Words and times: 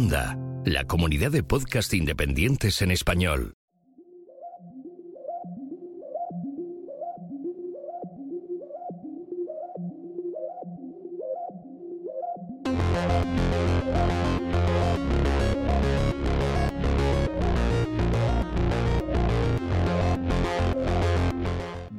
Onda, 0.00 0.38
la 0.64 0.84
comunidad 0.84 1.32
de 1.32 1.42
podcast 1.42 1.92
independientes 1.92 2.82
en 2.82 2.92
español. 2.92 3.54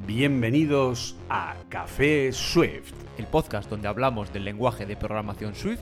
Bienvenidos 0.07 1.17
a 1.29 1.57
Café 1.67 2.31
Swift. 2.31 2.93
el 3.17 3.27
podcast 3.27 3.69
donde 3.69 3.89
hablamos 3.89 4.31
del 4.31 4.45
lenguaje 4.45 4.85
de 4.85 4.95
programación 4.95 5.53
Swift 5.53 5.81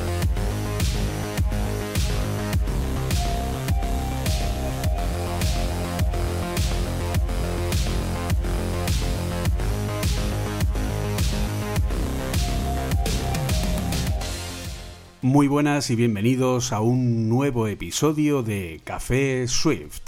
Muy 15.23 15.47
buenas 15.47 15.91
y 15.91 15.95
bienvenidos 15.95 16.73
a 16.73 16.81
un 16.81 17.29
nuevo 17.29 17.67
episodio 17.67 18.41
de 18.41 18.81
Café 18.83 19.47
Swift, 19.47 20.01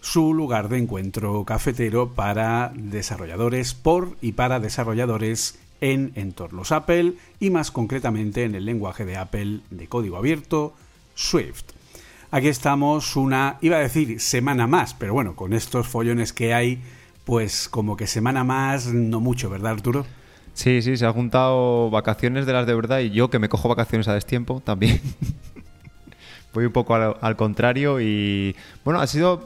su 0.00 0.32
lugar 0.32 0.70
de 0.70 0.78
encuentro 0.78 1.44
cafetero 1.44 2.14
para 2.14 2.72
desarrolladores 2.74 3.74
por 3.74 4.16
y 4.22 4.32
para 4.32 4.60
desarrolladores 4.60 5.58
en 5.82 6.12
entornos 6.14 6.72
Apple 6.72 7.12
y 7.40 7.50
más 7.50 7.70
concretamente 7.70 8.44
en 8.44 8.54
el 8.54 8.64
lenguaje 8.64 9.04
de 9.04 9.18
Apple 9.18 9.60
de 9.68 9.86
código 9.86 10.16
abierto, 10.16 10.72
Swift. 11.14 11.64
Aquí 12.30 12.48
estamos 12.48 13.16
una, 13.16 13.58
iba 13.60 13.76
a 13.76 13.80
decir 13.80 14.18
semana 14.18 14.66
más, 14.66 14.94
pero 14.94 15.12
bueno, 15.12 15.36
con 15.36 15.52
estos 15.52 15.88
follones 15.88 16.32
que 16.32 16.54
hay, 16.54 16.80
pues 17.26 17.68
como 17.68 17.98
que 17.98 18.06
semana 18.06 18.44
más, 18.44 18.86
no 18.86 19.20
mucho, 19.20 19.50
¿verdad 19.50 19.72
Arturo? 19.72 20.06
Sí, 20.54 20.82
sí, 20.82 20.96
se 20.96 21.04
han 21.04 21.12
juntado 21.12 21.90
vacaciones 21.90 22.46
de 22.46 22.52
las 22.52 22.66
de 22.66 22.74
verdad 22.74 23.00
y 23.00 23.10
yo 23.10 23.28
que 23.28 23.38
me 23.38 23.48
cojo 23.48 23.68
vacaciones 23.68 24.08
a 24.08 24.14
destiempo 24.14 24.62
también. 24.64 25.00
Voy 26.54 26.66
un 26.66 26.72
poco 26.72 26.94
al, 26.94 27.16
al 27.20 27.36
contrario 27.36 28.00
y 28.00 28.54
bueno, 28.84 29.00
ha 29.00 29.06
sido 29.08 29.42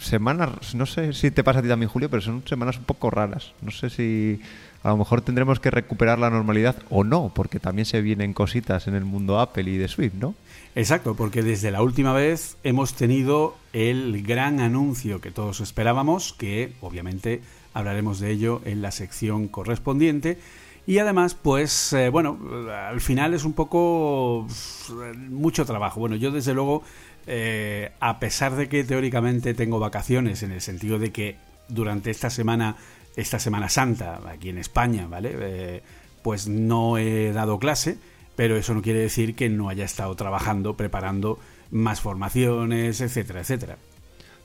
semanas, 0.00 0.74
no 0.74 0.86
sé 0.86 1.12
si 1.12 1.30
te 1.30 1.44
pasa 1.44 1.58
a 1.60 1.62
ti 1.62 1.68
también 1.68 1.90
Julio, 1.90 2.08
pero 2.08 2.22
son 2.22 2.42
semanas 2.46 2.78
un 2.78 2.84
poco 2.84 3.10
raras. 3.10 3.52
No 3.60 3.70
sé 3.70 3.90
si 3.90 4.40
a 4.82 4.90
lo 4.90 4.98
mejor 4.98 5.22
tendremos 5.22 5.60
que 5.60 5.70
recuperar 5.70 6.18
la 6.18 6.30
normalidad 6.30 6.76
o 6.90 7.04
no, 7.04 7.32
porque 7.34 7.58
también 7.58 7.86
se 7.86 8.02
vienen 8.02 8.34
cositas 8.34 8.86
en 8.86 8.94
el 8.94 9.04
mundo 9.04 9.40
Apple 9.40 9.70
y 9.70 9.78
de 9.78 9.88
Swift, 9.88 10.14
¿no? 10.14 10.34
Exacto, 10.74 11.14
porque 11.14 11.42
desde 11.42 11.70
la 11.70 11.82
última 11.82 12.12
vez 12.12 12.56
hemos 12.64 12.94
tenido 12.94 13.56
el 13.72 14.22
gran 14.22 14.60
anuncio 14.60 15.20
que 15.20 15.30
todos 15.30 15.60
esperábamos, 15.60 16.32
que 16.32 16.72
obviamente 16.80 17.40
hablaremos 17.74 18.20
de 18.20 18.30
ello 18.30 18.62
en 18.64 18.80
la 18.80 18.90
sección 18.90 19.48
correspondiente. 19.48 20.38
Y 20.86 20.98
además, 20.98 21.34
pues 21.34 21.92
eh, 21.92 22.08
bueno, 22.10 22.38
al 22.70 23.00
final 23.00 23.34
es 23.34 23.44
un 23.44 23.52
poco 23.52 24.46
eh, 24.90 25.14
mucho 25.16 25.64
trabajo. 25.64 26.00
Bueno, 26.00 26.16
yo 26.16 26.30
desde 26.30 26.54
luego, 26.54 26.82
eh, 27.26 27.92
a 28.00 28.18
pesar 28.18 28.54
de 28.54 28.68
que 28.68 28.84
teóricamente 28.84 29.54
tengo 29.54 29.78
vacaciones, 29.78 30.42
en 30.42 30.52
el 30.52 30.60
sentido 30.60 30.98
de 30.98 31.10
que 31.10 31.36
durante 31.68 32.10
esta 32.10 32.30
semana, 32.30 32.76
esta 33.16 33.38
Semana 33.38 33.68
Santa, 33.68 34.20
aquí 34.28 34.50
en 34.50 34.58
España, 34.58 35.06
¿vale? 35.06 35.32
Eh, 35.34 35.82
pues 36.22 36.48
no 36.48 36.98
he 36.98 37.32
dado 37.32 37.58
clase, 37.58 37.96
pero 38.36 38.56
eso 38.56 38.74
no 38.74 38.82
quiere 38.82 39.00
decir 39.00 39.34
que 39.34 39.48
no 39.48 39.68
haya 39.68 39.84
estado 39.84 40.14
trabajando, 40.16 40.76
preparando 40.76 41.38
más 41.70 42.00
formaciones, 42.00 43.00
etcétera, 43.00 43.40
etcétera. 43.40 43.78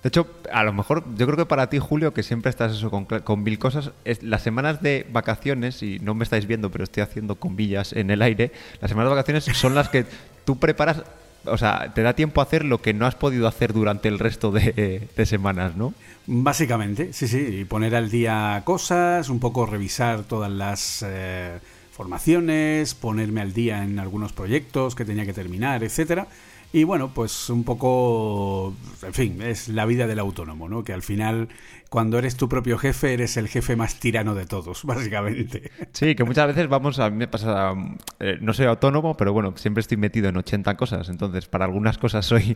De 0.04 0.08
hecho, 0.08 0.28
a 0.52 0.64
lo 0.64 0.72
mejor, 0.72 1.04
yo 1.16 1.26
creo 1.26 1.38
que 1.38 1.46
para 1.46 1.70
ti, 1.70 1.78
Julio, 1.80 2.14
que 2.14 2.24
siempre 2.24 2.50
estás 2.50 2.72
eso 2.72 2.90
con, 2.90 3.06
con 3.06 3.44
mil 3.44 3.60
cosas, 3.60 3.92
es, 4.06 4.24
las 4.24 4.42
semanas 4.42 4.82
de 4.82 5.06
vacaciones, 5.12 5.84
y 5.84 6.00
no 6.00 6.14
me 6.14 6.24
estáis 6.24 6.48
viendo, 6.48 6.72
pero 6.72 6.86
estoy 6.86 7.04
haciendo 7.04 7.36
comillas 7.36 7.92
en 7.92 8.10
el 8.10 8.22
aire, 8.22 8.52
las 8.80 8.90
semanas 8.90 9.10
de 9.10 9.16
vacaciones 9.16 9.44
son 9.58 9.76
las 9.76 9.90
que 9.90 10.06
tú 10.46 10.58
preparas, 10.58 11.04
o 11.46 11.58
sea, 11.58 11.92
te 11.94 12.02
da 12.02 12.14
tiempo 12.14 12.40
a 12.40 12.46
hacer 12.46 12.64
lo 12.64 12.82
que 12.82 12.94
no 12.94 13.06
has 13.06 13.16
podido 13.16 13.48
hacer 13.48 13.74
durante 13.74 14.08
el 14.08 14.20
resto 14.20 14.52
de, 14.52 15.10
de 15.16 15.26
semanas, 15.26 15.76
¿no? 15.76 15.94
Básicamente, 16.28 17.12
sí, 17.12 17.28
sí, 17.28 17.40
y 17.62 17.66
poner 17.66 17.96
al 17.96 18.10
día 18.10 18.62
cosas, 18.64 19.30
un 19.30 19.40
poco 19.40 19.66
revisar 19.66 20.24
todas 20.24 20.52
las 20.52 21.04
eh, 21.06 21.58
formaciones, 21.92 22.94
ponerme 22.94 23.42
al 23.42 23.52
día 23.52 23.84
en 23.84 24.00
algunos 24.00 24.31
proyectos 24.31 24.96
que 24.96 25.06
tenía 25.06 25.26
que 25.26 25.34
terminar, 25.34 25.84
etcétera. 25.84 26.28
Y 26.72 26.84
bueno, 26.84 27.12
pues 27.16 27.50
un 27.50 27.63
poco, 27.63 28.75
en 29.02 29.13
fin, 29.13 29.41
es 29.41 29.69
la 29.69 29.88
vida 29.88 30.06
del 30.06 30.19
autónomo, 30.19 30.69
¿no? 30.69 30.84
Que 30.84 30.94
al 30.94 31.02
final, 31.02 31.50
cuando 31.90 32.19
eres 32.19 32.35
tu 32.38 32.47
propio 32.47 32.78
jefe, 32.78 33.13
eres 33.13 33.38
el 33.38 33.47
jefe 33.47 33.75
más 33.75 34.00
tirano 34.00 34.35
de 34.35 34.46
todos, 34.46 34.84
básicamente. 34.85 35.72
Sí, 35.94 36.13
que 36.13 36.24
muchas 36.24 36.46
veces 36.46 36.68
vamos, 36.69 37.00
a 37.00 37.09
mí 37.09 37.18
me 37.18 37.28
pasa, 37.28 37.74
eh, 38.19 38.38
no 38.41 38.53
soy 38.53 38.68
autónomo, 38.68 39.18
pero 39.18 39.34
bueno, 39.34 39.53
siempre 39.57 39.81
estoy 39.81 39.97
metido 39.97 40.30
en 40.30 40.38
80 40.38 40.78
cosas, 40.78 41.09
entonces 41.09 41.47
para 41.47 41.66
algunas 41.66 41.97
cosas 41.97 42.25
soy 42.28 42.56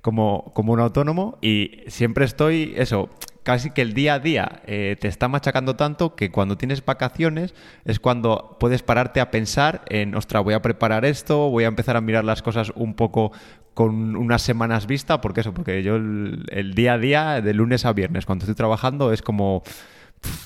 como, 0.00 0.52
como 0.54 0.72
un 0.72 0.80
autónomo 0.80 1.38
y 1.42 1.82
siempre 1.88 2.24
estoy, 2.24 2.72
eso, 2.76 3.10
casi 3.42 3.70
que 3.70 3.82
el 3.82 3.94
día 3.94 4.14
a 4.14 4.18
día 4.18 4.62
eh, 4.66 4.96
te 5.00 5.08
está 5.08 5.28
machacando 5.28 5.76
tanto 5.76 6.14
que 6.14 6.30
cuando 6.30 6.56
tienes 6.56 6.84
vacaciones 6.84 7.54
es 7.84 7.98
cuando 8.00 8.56
puedes 8.60 8.82
pararte 8.82 9.20
a 9.20 9.30
pensar 9.30 9.82
en, 9.88 10.14
ostras, 10.14 10.44
voy 10.44 10.54
a 10.54 10.62
preparar 10.62 11.04
esto, 11.04 11.50
voy 11.50 11.64
a 11.64 11.68
empezar 11.68 11.96
a 11.96 12.00
mirar 12.00 12.24
las 12.24 12.42
cosas 12.42 12.72
un 12.74 12.94
poco 12.94 13.32
con 13.74 14.16
unas 14.16 14.42
semanas 14.42 14.86
vista, 14.86 15.20
porque 15.20 15.40
eso, 15.40 15.54
porque 15.54 15.82
yo 15.82 15.96
el, 15.96 16.74
día 16.74 16.94
a 16.94 16.98
día, 16.98 17.40
de 17.40 17.54
lunes 17.54 17.84
a 17.86 17.92
viernes, 17.92 18.26
cuando 18.26 18.44
estoy 18.44 18.54
trabajando, 18.54 19.12
es 19.12 19.22
como 19.22 19.62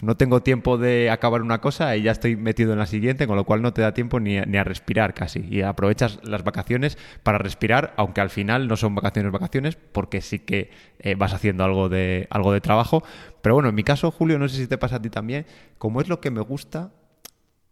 no 0.02 0.16
tengo 0.16 0.42
tiempo 0.42 0.78
de 0.78 1.10
acabar 1.10 1.42
una 1.42 1.60
cosa 1.60 1.96
y 1.96 2.02
ya 2.02 2.12
estoy 2.12 2.36
metido 2.36 2.72
en 2.72 2.78
la 2.78 2.86
siguiente, 2.86 3.26
con 3.26 3.36
lo 3.36 3.44
cual 3.44 3.62
no 3.62 3.72
te 3.72 3.82
da 3.82 3.94
tiempo 3.94 4.20
ni 4.20 4.38
a, 4.38 4.44
ni 4.44 4.56
a 4.56 4.64
respirar 4.64 5.14
casi. 5.14 5.40
Y 5.48 5.62
aprovechas 5.62 6.20
las 6.22 6.44
vacaciones 6.44 6.98
para 7.22 7.38
respirar, 7.38 7.94
aunque 7.96 8.20
al 8.20 8.30
final 8.30 8.68
no 8.68 8.76
son 8.76 8.94
vacaciones, 8.94 9.32
vacaciones, 9.32 9.76
porque 9.76 10.20
sí 10.20 10.38
que 10.38 10.70
eh, 10.98 11.14
vas 11.16 11.32
haciendo 11.32 11.64
algo 11.64 11.88
de, 11.88 12.26
algo 12.30 12.52
de 12.52 12.60
trabajo. 12.60 13.02
Pero 13.42 13.54
bueno, 13.54 13.68
en 13.68 13.74
mi 13.74 13.84
caso, 13.84 14.10
Julio, 14.10 14.38
no 14.38 14.48
sé 14.48 14.56
si 14.56 14.66
te 14.66 14.78
pasa 14.78 14.96
a 14.96 15.02
ti 15.02 15.10
también, 15.10 15.46
como 15.78 16.00
es 16.00 16.08
lo 16.08 16.20
que 16.20 16.30
me 16.30 16.40
gusta, 16.40 16.92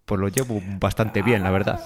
pues 0.05 0.21
lo 0.21 0.29
llevo 0.29 0.61
bastante 0.81 1.23
bien, 1.23 1.43
la 1.43 1.51
verdad. 1.51 1.81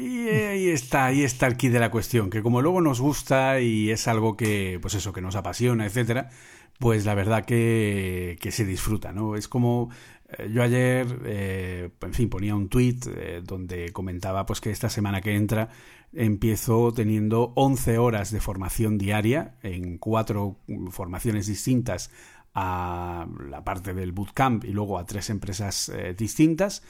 Y 0.00 0.28
ahí 0.28 0.68
está, 0.68 1.06
ahí 1.06 1.22
está 1.22 1.46
el 1.46 1.56
kit 1.56 1.72
de 1.72 1.80
la 1.80 1.90
cuestión, 1.90 2.30
que 2.30 2.42
como 2.42 2.60
luego 2.60 2.80
nos 2.80 3.00
gusta 3.00 3.60
y 3.60 3.90
es 3.90 4.08
algo 4.08 4.36
que, 4.36 4.78
pues 4.80 4.94
eso, 4.94 5.12
que 5.12 5.20
nos 5.20 5.36
apasiona, 5.36 5.86
etcétera, 5.86 6.30
pues 6.78 7.04
la 7.04 7.14
verdad 7.14 7.44
que, 7.44 8.38
que 8.40 8.50
se 8.50 8.64
disfruta, 8.64 9.12
¿no? 9.12 9.36
Es 9.36 9.48
como 9.48 9.90
eh, 10.28 10.50
yo 10.52 10.62
ayer, 10.62 11.20
eh, 11.24 11.90
en 12.00 12.14
fin, 12.14 12.28
ponía 12.28 12.54
un 12.54 12.68
tweet 12.68 13.42
donde 13.44 13.92
comentaba 13.92 14.46
pues 14.46 14.60
que 14.60 14.70
esta 14.70 14.88
semana 14.88 15.20
que 15.20 15.34
entra 15.34 15.70
empiezo 16.12 16.92
teniendo 16.92 17.52
11 17.54 17.98
horas 17.98 18.30
de 18.30 18.40
formación 18.40 18.98
diaria 18.98 19.56
en 19.62 19.98
cuatro 19.98 20.56
formaciones 20.90 21.46
distintas 21.46 22.10
a 22.54 23.26
la 23.48 23.62
parte 23.62 23.94
del 23.94 24.12
bootcamp 24.12 24.64
y 24.64 24.72
luego 24.72 24.98
a 24.98 25.06
tres 25.06 25.30
empresas 25.30 25.90
eh, 25.90 26.14
distintas. 26.16 26.82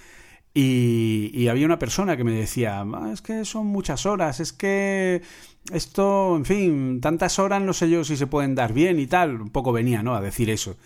Y, 0.60 1.46
había 1.46 1.66
una 1.66 1.78
persona 1.78 2.16
que 2.16 2.24
me 2.24 2.32
decía, 2.32 2.80
ah, 2.80 3.10
es 3.12 3.22
que 3.22 3.44
son 3.44 3.68
muchas 3.68 4.06
horas, 4.06 4.40
es 4.40 4.52
que 4.52 5.22
esto, 5.72 6.34
en 6.36 6.44
fin, 6.44 7.00
tantas 7.00 7.38
horas 7.38 7.62
no 7.62 7.72
sé 7.72 7.88
yo 7.88 8.02
si 8.02 8.16
se 8.16 8.26
pueden 8.26 8.56
dar 8.56 8.72
bien 8.72 8.98
y 8.98 9.06
tal. 9.06 9.40
Un 9.40 9.50
poco 9.50 9.70
venía, 9.70 10.02
¿no? 10.02 10.16
A 10.16 10.20
decir 10.20 10.50
eso. 10.50 10.76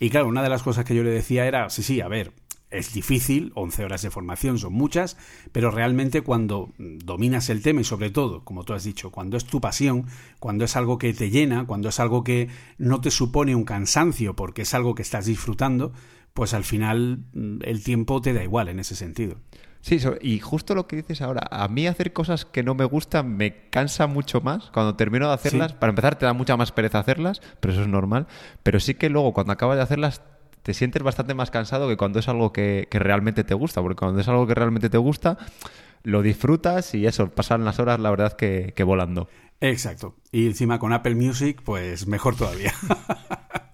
Y 0.00 0.08
claro, 0.08 0.28
una 0.28 0.42
de 0.42 0.48
las 0.48 0.62
cosas 0.62 0.86
que 0.86 0.94
yo 0.94 1.02
le 1.02 1.10
decía 1.10 1.46
era, 1.46 1.68
sí, 1.68 1.82
sí, 1.82 2.00
a 2.00 2.08
ver, 2.08 2.32
es 2.70 2.94
difícil, 2.94 3.52
11 3.54 3.84
horas 3.84 4.00
de 4.00 4.10
formación 4.10 4.58
son 4.58 4.72
muchas, 4.72 5.18
pero 5.52 5.70
realmente 5.70 6.22
cuando 6.22 6.70
dominas 6.78 7.50
el 7.50 7.60
tema 7.62 7.82
y 7.82 7.84
sobre 7.84 8.08
todo, 8.08 8.44
como 8.44 8.64
tú 8.64 8.72
has 8.72 8.84
dicho, 8.84 9.10
cuando 9.10 9.36
es 9.36 9.44
tu 9.44 9.60
pasión, 9.60 10.06
cuando 10.38 10.64
es 10.64 10.74
algo 10.74 10.96
que 10.96 11.12
te 11.12 11.28
llena, 11.28 11.66
cuando 11.66 11.90
es 11.90 12.00
algo 12.00 12.24
que 12.24 12.48
no 12.78 13.02
te 13.02 13.10
supone 13.10 13.54
un 13.54 13.64
cansancio 13.64 14.34
porque 14.34 14.62
es 14.62 14.72
algo 14.72 14.94
que 14.94 15.02
estás 15.02 15.26
disfrutando, 15.26 15.92
pues 16.38 16.54
al 16.54 16.62
final 16.62 17.24
el 17.62 17.82
tiempo 17.82 18.20
te 18.22 18.32
da 18.32 18.44
igual 18.44 18.68
en 18.68 18.78
ese 18.78 18.94
sentido. 18.94 19.38
Sí, 19.80 19.98
y 20.20 20.38
justo 20.38 20.76
lo 20.76 20.86
que 20.86 20.94
dices 20.94 21.20
ahora, 21.20 21.40
a 21.50 21.66
mí 21.66 21.88
hacer 21.88 22.12
cosas 22.12 22.44
que 22.44 22.62
no 22.62 22.76
me 22.76 22.84
gustan 22.84 23.36
me 23.36 23.68
cansa 23.70 24.06
mucho 24.06 24.40
más. 24.40 24.70
Cuando 24.70 24.94
termino 24.94 25.26
de 25.26 25.34
hacerlas, 25.34 25.72
para 25.72 25.90
empezar 25.90 26.16
te 26.16 26.26
da 26.26 26.34
mucha 26.34 26.56
más 26.56 26.70
pereza 26.70 27.00
hacerlas, 27.00 27.40
pero 27.58 27.72
eso 27.72 27.82
es 27.82 27.88
normal. 27.88 28.28
Pero 28.62 28.78
sí 28.78 28.94
que 28.94 29.10
luego 29.10 29.32
cuando 29.32 29.52
acabas 29.52 29.78
de 29.78 29.82
hacerlas 29.82 30.22
te 30.62 30.74
sientes 30.74 31.02
bastante 31.02 31.34
más 31.34 31.50
cansado 31.50 31.88
que 31.88 31.96
cuando 31.96 32.20
es 32.20 32.28
algo 32.28 32.52
que, 32.52 32.86
realmente 32.88 33.42
te 33.42 33.54
gusta, 33.54 33.82
porque 33.82 33.98
cuando 33.98 34.20
es 34.20 34.28
algo 34.28 34.46
que 34.46 34.54
realmente 34.54 34.88
te 34.88 34.98
gusta, 34.98 35.38
lo 36.04 36.22
disfrutas 36.22 36.94
y 36.94 37.04
eso, 37.04 37.30
pasan 37.30 37.64
las 37.64 37.80
horas 37.80 37.98
la 37.98 38.10
verdad 38.10 38.34
que, 38.34 38.74
que 38.76 38.84
volando. 38.84 39.28
Exacto. 39.60 40.14
Y 40.30 40.46
encima 40.46 40.78
con 40.78 40.92
Apple 40.92 41.16
Music, 41.16 41.62
pues 41.64 42.06
mejor 42.06 42.36
todavía. 42.36 42.72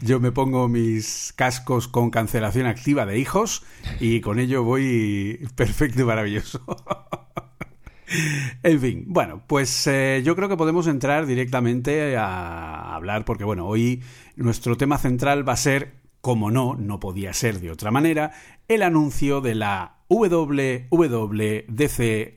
Yo 0.00 0.20
me 0.20 0.32
pongo 0.32 0.68
mis 0.68 1.32
cascos 1.36 1.88
con 1.88 2.10
cancelación 2.10 2.66
activa 2.66 3.06
de 3.06 3.18
hijos 3.18 3.62
y 3.98 4.20
con 4.20 4.38
ello 4.38 4.64
voy 4.64 5.46
perfecto 5.54 6.02
y 6.02 6.04
maravilloso. 6.04 6.62
En 8.64 8.80
fin, 8.80 9.04
bueno, 9.06 9.44
pues 9.46 9.86
eh, 9.86 10.20
yo 10.24 10.34
creo 10.34 10.48
que 10.48 10.56
podemos 10.56 10.88
entrar 10.88 11.26
directamente 11.26 12.16
a 12.16 12.96
hablar 12.96 13.24
porque, 13.24 13.44
bueno, 13.44 13.68
hoy 13.68 14.02
nuestro 14.34 14.76
tema 14.76 14.98
central 14.98 15.48
va 15.48 15.52
a 15.52 15.56
ser, 15.56 15.94
como 16.20 16.50
no, 16.50 16.74
no 16.74 16.98
podía 16.98 17.32
ser 17.32 17.60
de 17.60 17.70
otra 17.70 17.92
manera, 17.92 18.32
el 18.66 18.82
anuncio 18.82 19.40
de 19.40 19.54
la 19.54 20.00
WWDC 20.08 20.90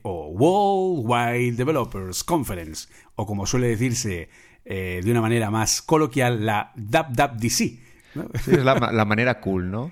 o 0.02 0.28
World 0.28 1.04
Wide 1.04 1.56
Developers 1.56 2.22
Conference, 2.22 2.88
o 3.16 3.26
como 3.26 3.44
suele 3.46 3.66
decirse 3.66 4.28
eh, 4.64 5.00
de 5.04 5.10
una 5.10 5.20
manera 5.20 5.50
más 5.50 5.82
coloquial, 5.82 6.44
la 6.46 6.72
DAPDAPDC. 6.74 7.48
Sí, 7.48 7.80
es 8.52 8.64
la, 8.64 9.04
manera 9.04 9.40
cool, 9.40 9.70
¿no? 9.70 9.90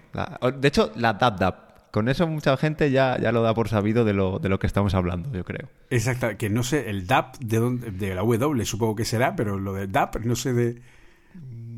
de 0.59 0.69
hecho, 0.69 0.93
la 0.97 1.15
DAPDAP. 1.15 1.73
Con 1.93 2.09
eso 2.09 2.27
mucha 2.27 2.57
gente 2.57 2.91
ya, 2.91 3.19
ya 3.21 3.33
lo 3.33 3.43
da 3.43 3.53
por 3.53 3.69
sabido 3.69 4.07
de 4.07 4.15
lo, 4.15 4.39
de 4.39 4.49
lo 4.49 4.59
que 4.59 4.67
estamos 4.67 4.95
hablando, 4.95 5.31
yo 5.31 5.45
creo. 5.45 5.69
Exacto, 5.91 6.27
que 6.39 6.49
no 6.49 6.63
sé, 6.63 6.89
el 6.89 7.07
DAP 7.07 7.37
de, 7.39 7.59
dónde, 7.59 7.91
de 7.91 8.15
la 8.15 8.23
W 8.23 8.65
supongo 8.65 8.97
que 8.97 9.05
será, 9.05 9.37
pero 9.37 9.59
lo 9.59 9.75
de 9.75 9.89
DAP 9.89 10.21
no 10.25 10.35
sé 10.35 10.55
de... 10.55 10.81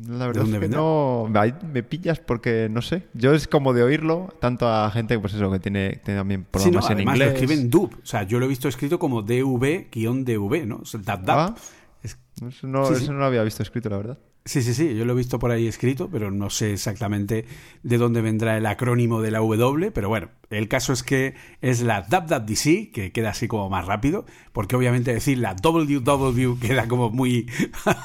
La 0.07 0.27
verdad 0.27 0.45
es 0.47 0.59
que 0.59 0.69
no 0.69 1.27
me 1.73 1.83
pillas 1.83 2.19
porque 2.19 2.69
no 2.71 2.81
sé. 2.81 3.03
Yo 3.13 3.33
es 3.33 3.47
como 3.47 3.73
de 3.73 3.83
oírlo, 3.83 4.33
tanto 4.39 4.69
a 4.69 4.89
gente 4.91 5.19
pues 5.19 5.33
eso 5.33 5.51
que 5.51 5.59
tiene, 5.59 5.99
también 6.05 6.45
programas 6.45 6.89
en 6.91 7.01
inglés. 7.01 7.19
lo 7.19 7.25
escriben 7.25 7.69
DUB, 7.69 7.93
o 8.01 8.05
sea, 8.05 8.23
yo 8.23 8.39
lo 8.39 8.45
he 8.45 8.49
visto 8.49 8.69
escrito 8.69 8.97
como 8.99 9.21
DV-DV, 9.23 10.65
¿no? 10.65 10.77
O 10.77 10.85
sea, 10.85 11.01
DAP 11.03 11.21
DAP. 11.23 11.37
Ah. 11.37 11.55
Eso, 12.41 12.67
no, 12.67 12.91
eso 12.91 13.13
no 13.13 13.19
lo 13.19 13.25
había 13.25 13.43
visto 13.43 13.63
escrito, 13.63 13.89
la 13.89 13.97
verdad. 13.97 14.19
Sí, 14.47 14.61
sí, 14.61 14.75
sí, 14.75 14.93
yo 14.93 15.05
lo 15.05 15.13
he 15.13 15.15
visto 15.15 15.39
por 15.39 15.49
ahí 15.49 15.67
escrito, 15.67 16.07
pero 16.11 16.29
no 16.29 16.51
sé 16.51 16.73
exactamente 16.73 17.47
de 17.81 17.97
dónde 17.97 18.21
vendrá 18.21 18.57
el 18.57 18.67
acrónimo 18.67 19.21
de 19.21 19.31
la 19.31 19.39
W, 19.39 19.89
pero 19.91 20.07
bueno, 20.07 20.29
el 20.51 20.67
caso 20.67 20.93
es 20.93 21.01
que 21.01 21.33
es 21.61 21.81
la 21.81 22.01
WWDC, 22.01 22.91
que 22.91 23.11
queda 23.11 23.31
así 23.31 23.47
como 23.47 23.71
más 23.71 23.87
rápido, 23.87 24.27
porque 24.53 24.75
obviamente 24.75 25.13
decir 25.13 25.39
la 25.39 25.55
WW 25.55 26.59
queda 26.59 26.87
como 26.87 27.09
muy... 27.09 27.49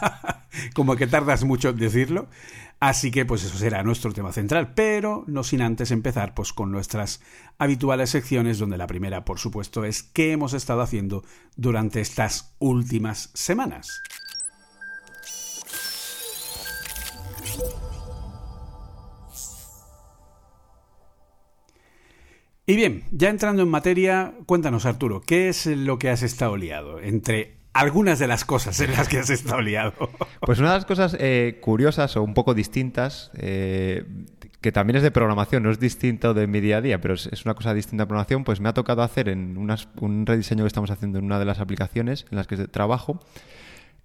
como 0.75 0.97
que 0.97 1.07
tardas 1.07 1.45
mucho 1.45 1.69
en 1.69 1.77
decirlo. 1.77 2.29
Así 2.81 3.11
que 3.11 3.27
pues 3.27 3.45
eso 3.45 3.59
será 3.59 3.83
nuestro 3.83 4.11
tema 4.15 4.33
central, 4.33 4.73
pero 4.73 5.25
no 5.27 5.45
sin 5.45 5.61
antes 5.61 5.91
empezar 5.91 6.33
pues 6.33 6.55
con 6.55 6.73
nuestras 6.73 7.21
habituales 7.59 8.09
secciones, 8.09 8.59
donde 8.59 8.79
la 8.79 8.87
primera 8.87 9.27
por 9.27 9.39
supuesto 9.39 9.85
es 9.85 10.03
qué 10.03 10.33
hemos 10.33 10.55
estado 10.55 10.81
haciendo 10.81 11.23
durante 11.57 12.01
estas 12.01 12.55
últimas 12.59 13.31
semanas. 13.35 14.03
Y 22.67 22.77
bien, 22.77 23.05
ya 23.11 23.31
entrando 23.31 23.63
en 23.63 23.69
materia, 23.69 24.35
cuéntanos 24.47 24.87
Arturo, 24.87 25.21
¿qué 25.21 25.49
es 25.49 25.67
lo 25.67 25.99
que 25.99 26.09
has 26.09 26.23
estado 26.23 26.57
liado 26.57 27.01
entre 27.01 27.61
algunas 27.73 28.19
de 28.19 28.27
las 28.27 28.45
cosas 28.45 28.81
en 28.81 28.93
las 28.93 29.09
que 29.09 29.19
has 29.19 29.31
estado 29.31 29.61
liado. 29.61 29.93
Pues 30.41 30.59
una 30.59 30.71
de 30.71 30.77
las 30.79 30.87
cosas 30.87 31.17
eh, 31.21 31.59
curiosas 31.61 32.17
o 32.17 32.23
un 32.23 32.35
poco 32.35 32.55
distintas, 32.55 33.31
eh, 33.35 34.05
que 34.61 34.73
también 34.73 34.97
es 34.97 35.03
de 35.03 35.11
programación, 35.11 35.63
no 35.63 35.71
es 35.71 35.79
distinto 35.79 36.35
de 36.35 36.47
mi 36.47 36.61
día 36.61 36.79
a 36.79 36.81
día, 36.81 37.01
pero 37.01 37.15
es, 37.15 37.45
una 37.45 37.55
cosa 37.55 37.75
distinta 37.75 38.05
de 38.05 38.07
programación, 38.07 38.43
pues 38.43 38.59
me 38.59 38.69
ha 38.69 38.75
tocado 38.75 39.03
hacer 39.03 39.29
en 39.29 39.57
un 39.57 40.27
rediseño 40.27 40.65
que 40.65 40.69
estamos 40.69 40.91
haciendo 40.91 41.19
en 41.19 41.27
una 41.27 41.39
de 41.39 41.45
las 41.45 41.61
aplicaciones 41.61 42.27
en 42.31 42.37
las 42.37 42.47
que 42.47 42.57
trabajo. 42.69 43.21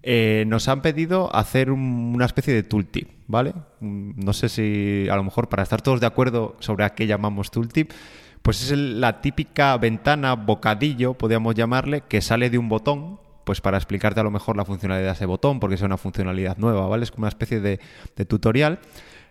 Eh, 0.02 0.44
nos 0.46 0.68
han 0.68 0.82
pedido 0.82 1.34
hacer 1.34 1.70
una 1.70 2.24
especie 2.24 2.54
de 2.54 2.62
tooltip, 2.62 3.08
¿vale? 3.26 3.54
No 3.80 4.32
sé 4.32 4.48
si 4.48 5.08
a 5.10 5.16
lo 5.16 5.24
mejor 5.24 5.48
para 5.48 5.62
estar 5.62 5.82
todos 5.82 6.00
de 6.00 6.06
acuerdo 6.06 6.56
sobre 6.60 6.84
a 6.84 6.94
qué 6.94 7.06
llamamos 7.06 7.50
tooltip, 7.50 7.90
pues 8.42 8.62
es 8.62 8.78
la 8.78 9.20
típica 9.20 9.76
ventana, 9.78 10.34
bocadillo, 10.34 11.14
podríamos 11.14 11.56
llamarle, 11.56 12.02
que 12.02 12.20
sale 12.20 12.50
de 12.50 12.58
un 12.58 12.68
botón 12.68 13.18
pues 13.46 13.60
para 13.60 13.76
explicarte 13.76 14.18
a 14.18 14.24
lo 14.24 14.32
mejor 14.32 14.56
la 14.56 14.64
funcionalidad 14.64 15.06
de 15.06 15.12
ese 15.14 15.24
botón, 15.24 15.60
porque 15.60 15.76
es 15.76 15.82
una 15.82 15.96
funcionalidad 15.96 16.56
nueva, 16.58 16.88
¿vale? 16.88 17.04
Es 17.04 17.12
como 17.12 17.22
una 17.22 17.28
especie 17.28 17.60
de, 17.60 17.78
tutorial. 18.26 18.80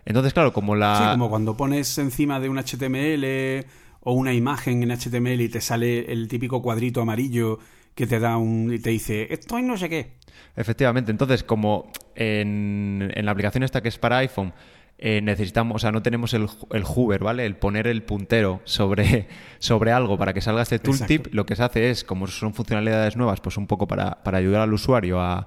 Entonces, 0.06 0.32
claro, 0.32 0.54
como 0.54 0.74
la... 0.74 0.96
Sí, 0.96 1.04
como 1.12 1.28
cuando 1.28 1.54
pones 1.54 1.98
encima 1.98 2.40
de 2.40 2.48
un 2.48 2.56
HTML 2.56 3.66
o 4.00 4.14
una 4.14 4.32
imagen 4.32 4.82
en 4.82 4.90
HTML 4.90 5.40
y 5.42 5.50
te 5.50 5.60
sale 5.60 6.10
el 6.10 6.28
típico 6.28 6.62
cuadrito 6.62 7.02
amarillo 7.02 7.58
que 7.96 8.06
te 8.06 8.20
da 8.20 8.36
un 8.36 8.72
y 8.72 8.78
te 8.78 8.90
dice 8.90 9.26
esto 9.30 9.58
y 9.58 9.62
no 9.62 9.76
sé 9.76 9.88
qué. 9.88 10.12
Efectivamente, 10.54 11.10
entonces 11.10 11.42
como 11.42 11.90
en, 12.14 13.10
en 13.12 13.24
la 13.26 13.32
aplicación 13.32 13.64
esta 13.64 13.82
que 13.82 13.88
es 13.88 13.98
para 13.98 14.18
iPhone 14.18 14.52
eh, 14.98 15.20
necesitamos, 15.20 15.76
o 15.76 15.78
sea, 15.78 15.92
no 15.92 16.02
tenemos 16.02 16.32
el, 16.32 16.48
el, 16.70 16.84
hover, 16.86 17.22
¿vale? 17.22 17.44
El 17.44 17.56
poner 17.56 17.86
el 17.86 18.02
puntero 18.02 18.62
sobre, 18.64 19.28
sobre 19.58 19.92
algo 19.92 20.16
para 20.16 20.32
que 20.32 20.40
salga 20.40 20.62
este 20.62 20.78
tooltip, 20.78 21.34
lo 21.34 21.44
que 21.44 21.54
se 21.54 21.62
hace 21.62 21.90
es, 21.90 22.02
como 22.02 22.26
son 22.26 22.54
funcionalidades 22.54 23.16
nuevas, 23.16 23.40
pues 23.40 23.58
un 23.58 23.66
poco 23.66 23.86
para, 23.86 24.18
ayudar 24.24 24.62
al 24.62 24.72
usuario 24.72 25.20
a, 25.20 25.46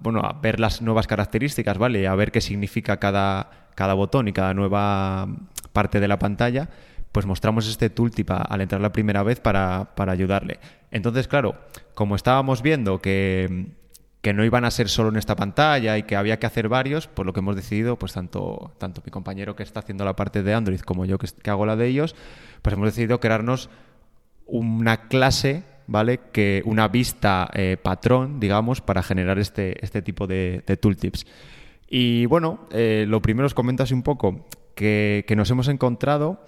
bueno, 0.00 0.20
a 0.20 0.34
ver 0.40 0.60
las 0.60 0.80
nuevas 0.80 1.08
características, 1.08 1.76
¿vale? 1.78 2.06
A 2.06 2.14
ver 2.14 2.30
qué 2.30 2.40
significa 2.40 2.98
cada, 2.98 3.68
cada 3.74 3.94
botón 3.94 4.28
y 4.28 4.32
cada 4.32 4.54
nueva 4.54 5.28
parte 5.72 5.98
de 5.98 6.06
la 6.06 6.18
pantalla, 6.20 6.68
pues 7.12 7.26
mostramos 7.26 7.68
este 7.68 7.90
tooltip 7.90 8.30
al 8.30 8.60
entrar 8.60 8.80
la 8.80 8.92
primera 8.92 9.22
vez 9.22 9.38
para, 9.40 9.94
para 9.94 10.12
ayudarle. 10.12 10.58
Entonces, 10.90 11.28
claro, 11.28 11.56
como 11.94 12.16
estábamos 12.16 12.62
viendo 12.62 13.00
que 13.00 13.66
que 14.22 14.32
no 14.32 14.44
iban 14.44 14.64
a 14.64 14.70
ser 14.70 14.88
solo 14.88 15.08
en 15.08 15.16
esta 15.16 15.34
pantalla 15.34 15.98
y 15.98 16.04
que 16.04 16.14
había 16.14 16.38
que 16.38 16.46
hacer 16.46 16.68
varios, 16.68 17.08
pues 17.08 17.26
lo 17.26 17.32
que 17.32 17.40
hemos 17.40 17.56
decidido, 17.56 17.98
pues 17.98 18.12
tanto, 18.12 18.72
tanto 18.78 19.02
mi 19.04 19.10
compañero 19.10 19.56
que 19.56 19.64
está 19.64 19.80
haciendo 19.80 20.04
la 20.04 20.14
parte 20.14 20.44
de 20.44 20.54
Android 20.54 20.80
como 20.80 21.04
yo 21.04 21.18
que, 21.18 21.50
hago 21.50 21.66
la 21.66 21.74
de 21.74 21.88
ellos, 21.88 22.14
pues 22.62 22.72
hemos 22.74 22.86
decidido 22.86 23.18
crearnos 23.18 23.68
una 24.46 25.08
clase, 25.08 25.64
¿vale? 25.88 26.20
Que 26.32 26.62
una 26.64 26.86
vista 26.86 27.50
eh, 27.52 27.76
patrón, 27.82 28.38
digamos, 28.38 28.80
para 28.80 29.02
generar 29.02 29.40
este, 29.40 29.84
este 29.84 30.02
tipo 30.02 30.28
de, 30.28 30.62
tooltips. 30.80 31.26
Y 31.88 32.26
bueno, 32.26 32.68
eh, 32.70 33.06
lo 33.08 33.20
primero 33.20 33.46
os 33.46 33.54
comento 33.54 33.82
así 33.82 33.92
un 33.92 34.04
poco 34.04 34.46
que, 34.76 35.26
nos 35.36 35.50
hemos 35.50 35.66
encontrado 35.66 36.46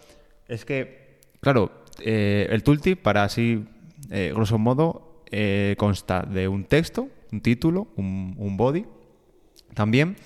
es 0.49 0.65
que, 0.65 1.21
claro, 1.41 1.71
eh, 2.01 2.49
el 2.51 2.63
tooltip, 2.63 3.03
para 3.03 3.25
así, 3.25 3.65
grosso 4.09 4.59
modo, 4.59 5.25
consta 5.77 6.23
de 6.23 6.47
un 6.47 6.65
texto, 6.65 7.09
un 7.35 7.41
título, 7.41 7.89
un, 7.97 8.57
body 8.57 8.87
también. 9.75 10.17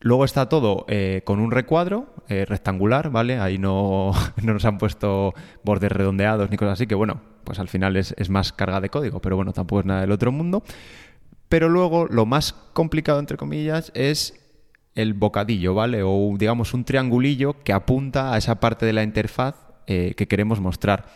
Luego 0.00 0.24
está 0.24 0.48
todo 0.48 0.84
eh, 0.88 1.22
con 1.24 1.38
un 1.38 1.52
recuadro 1.52 2.12
eh, 2.28 2.44
rectangular, 2.44 3.10
¿vale? 3.10 3.38
Ahí 3.38 3.56
no, 3.58 4.10
no, 4.42 4.52
nos 4.52 4.64
han 4.64 4.78
puesto 4.78 5.32
bordes 5.62 5.92
redondeados 5.92 6.50
ni 6.50 6.56
cosas 6.56 6.74
así, 6.74 6.88
que 6.88 6.96
bueno, 6.96 7.20
pues 7.44 7.60
al 7.60 7.68
final 7.68 7.96
es, 7.96 8.28
más 8.28 8.52
carga 8.52 8.80
de 8.80 8.90
código, 8.90 9.20
pero 9.20 9.36
bueno, 9.36 9.52
tampoco 9.52 9.80
es 9.80 9.86
nada 9.86 10.00
del 10.00 10.10
otro 10.10 10.32
mundo. 10.32 10.64
Pero 11.48 11.68
luego 11.68 12.06
lo 12.06 12.26
más 12.26 12.52
complicado, 12.72 13.20
entre 13.20 13.36
comillas, 13.36 13.92
es 13.94 14.41
el 14.94 15.14
bocadillo, 15.14 15.74
¿vale? 15.74 16.02
O 16.02 16.34
digamos 16.38 16.74
un 16.74 16.84
triangulillo 16.84 17.62
que 17.62 17.72
apunta 17.72 18.34
a 18.34 18.38
esa 18.38 18.60
parte 18.60 18.86
de 18.86 18.92
la 18.92 19.02
interfaz 19.02 19.54
eh, 19.86 20.14
que 20.16 20.28
queremos 20.28 20.60
mostrar. 20.60 21.06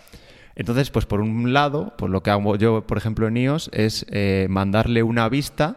Entonces, 0.55 0.91
pues 0.91 1.05
por 1.05 1.21
un 1.21 1.53
lado, 1.53 1.93
pues 1.99 2.11
lo 2.11 2.23
que 2.23 2.31
hago 2.31 2.57
yo, 2.57 2.87
por 2.87 2.97
ejemplo, 2.97 3.29
en 3.29 3.37
iOS 3.37 3.71
es 3.75 4.07
eh, 4.11 4.47
mandarle 4.49 5.03
una 5.03 5.29
vista 5.29 5.77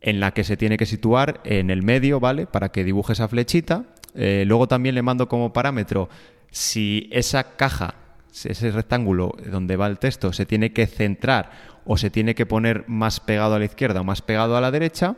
en 0.00 0.20
la 0.20 0.32
que 0.32 0.44
se 0.44 0.56
tiene 0.56 0.78
que 0.78 0.86
situar 0.86 1.40
en 1.44 1.70
el 1.70 1.82
medio, 1.82 2.18
¿vale? 2.18 2.46
Para 2.46 2.70
que 2.70 2.84
dibuje 2.84 3.12
esa 3.12 3.28
flechita. 3.28 3.84
Eh, 4.14 4.44
luego 4.46 4.66
también 4.66 4.94
le 4.94 5.02
mando 5.02 5.28
como 5.28 5.52
parámetro 5.52 6.08
si 6.50 7.08
esa 7.12 7.56
caja, 7.56 7.94
ese 8.32 8.70
rectángulo 8.70 9.34
donde 9.50 9.76
va 9.76 9.86
el 9.86 9.98
texto, 9.98 10.32
se 10.32 10.46
tiene 10.46 10.72
que 10.72 10.86
centrar 10.86 11.50
o 11.84 11.98
se 11.98 12.08
tiene 12.08 12.34
que 12.34 12.46
poner 12.46 12.84
más 12.88 13.20
pegado 13.20 13.54
a 13.54 13.58
la 13.58 13.66
izquierda 13.66 14.00
o 14.00 14.04
más 14.04 14.22
pegado 14.22 14.56
a 14.56 14.60
la 14.62 14.70
derecha. 14.70 15.16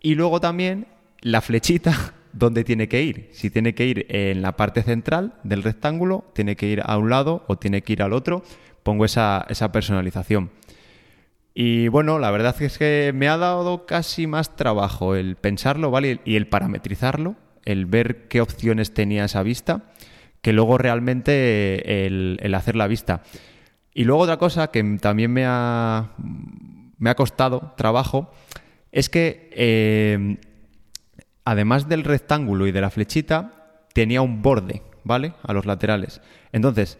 Y 0.00 0.14
luego 0.14 0.40
también 0.40 0.86
la 1.24 1.40
flechita 1.40 2.14
dónde 2.32 2.62
tiene 2.62 2.86
que 2.86 3.02
ir. 3.02 3.30
Si 3.32 3.50
tiene 3.50 3.74
que 3.74 3.86
ir 3.86 4.06
en 4.08 4.42
la 4.42 4.56
parte 4.56 4.82
central 4.82 5.34
del 5.42 5.64
rectángulo, 5.64 6.24
tiene 6.34 6.54
que 6.54 6.68
ir 6.68 6.82
a 6.84 6.96
un 6.98 7.10
lado 7.10 7.44
o 7.48 7.56
tiene 7.56 7.82
que 7.82 7.94
ir 7.94 8.02
al 8.02 8.12
otro. 8.12 8.44
Pongo 8.84 9.04
esa, 9.04 9.46
personalización. 9.72 10.50
Y 11.54 11.88
bueno, 11.88 12.18
la 12.18 12.30
verdad 12.30 12.60
es 12.60 12.78
que 12.78 13.12
me 13.14 13.28
ha 13.28 13.38
dado 13.38 13.86
casi 13.86 14.26
más 14.26 14.56
trabajo 14.56 15.14
el 15.14 15.36
pensarlo, 15.36 15.90
¿vale? 15.90 16.20
Y 16.24 16.36
el 16.36 16.48
parametrizarlo, 16.48 17.36
el 17.64 17.86
ver 17.86 18.28
qué 18.28 18.40
opciones 18.40 18.92
tenía 18.92 19.24
esa 19.24 19.42
vista, 19.42 19.92
que 20.42 20.52
luego 20.52 20.76
realmente 20.76 22.06
el, 22.06 22.54
hacer 22.54 22.76
la 22.76 22.88
vista. 22.88 23.22
Y 23.94 24.04
luego 24.04 24.22
otra 24.22 24.36
cosa 24.36 24.66
que 24.70 24.82
también 25.00 25.32
me 25.32 25.44
ha, 25.46 26.10
me 26.98 27.08
ha 27.08 27.14
costado 27.14 27.72
trabajo 27.76 28.30
es 28.90 29.08
que 29.08 29.48
eh, 29.52 30.38
además 31.44 31.88
del 31.88 32.04
rectángulo 32.04 32.66
y 32.66 32.72
de 32.72 32.80
la 32.80 32.90
flechita, 32.90 33.78
tenía 33.92 34.22
un 34.22 34.42
borde, 34.42 34.82
¿vale? 35.04 35.34
A 35.42 35.52
los 35.52 35.66
laterales. 35.66 36.20
Entonces, 36.52 36.98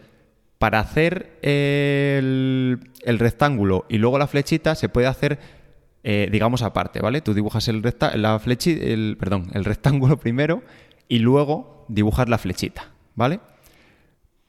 para 0.59 0.79
hacer 0.79 1.37
el, 1.41 2.79
rectángulo 3.05 3.85
y 3.89 3.97
luego 3.97 4.19
la 4.19 4.27
flechita 4.27 4.75
se 4.75 4.89
puede 4.89 5.07
hacer, 5.07 5.39
eh, 6.03 6.29
digamos, 6.31 6.61
aparte, 6.61 7.01
¿vale? 7.01 7.21
Tú 7.21 7.33
dibujas 7.33 7.67
el, 7.67 7.81
la 7.81 8.41
el, 8.45 9.17
perdón, 9.19 9.49
el 9.53 9.65
rectángulo 9.65 10.17
primero 10.19 10.63
y 11.07 11.19
luego 11.19 11.85
dibujas 11.89 12.29
la 12.29 12.37
flechita. 12.37 12.95
¿vale? 13.15 13.39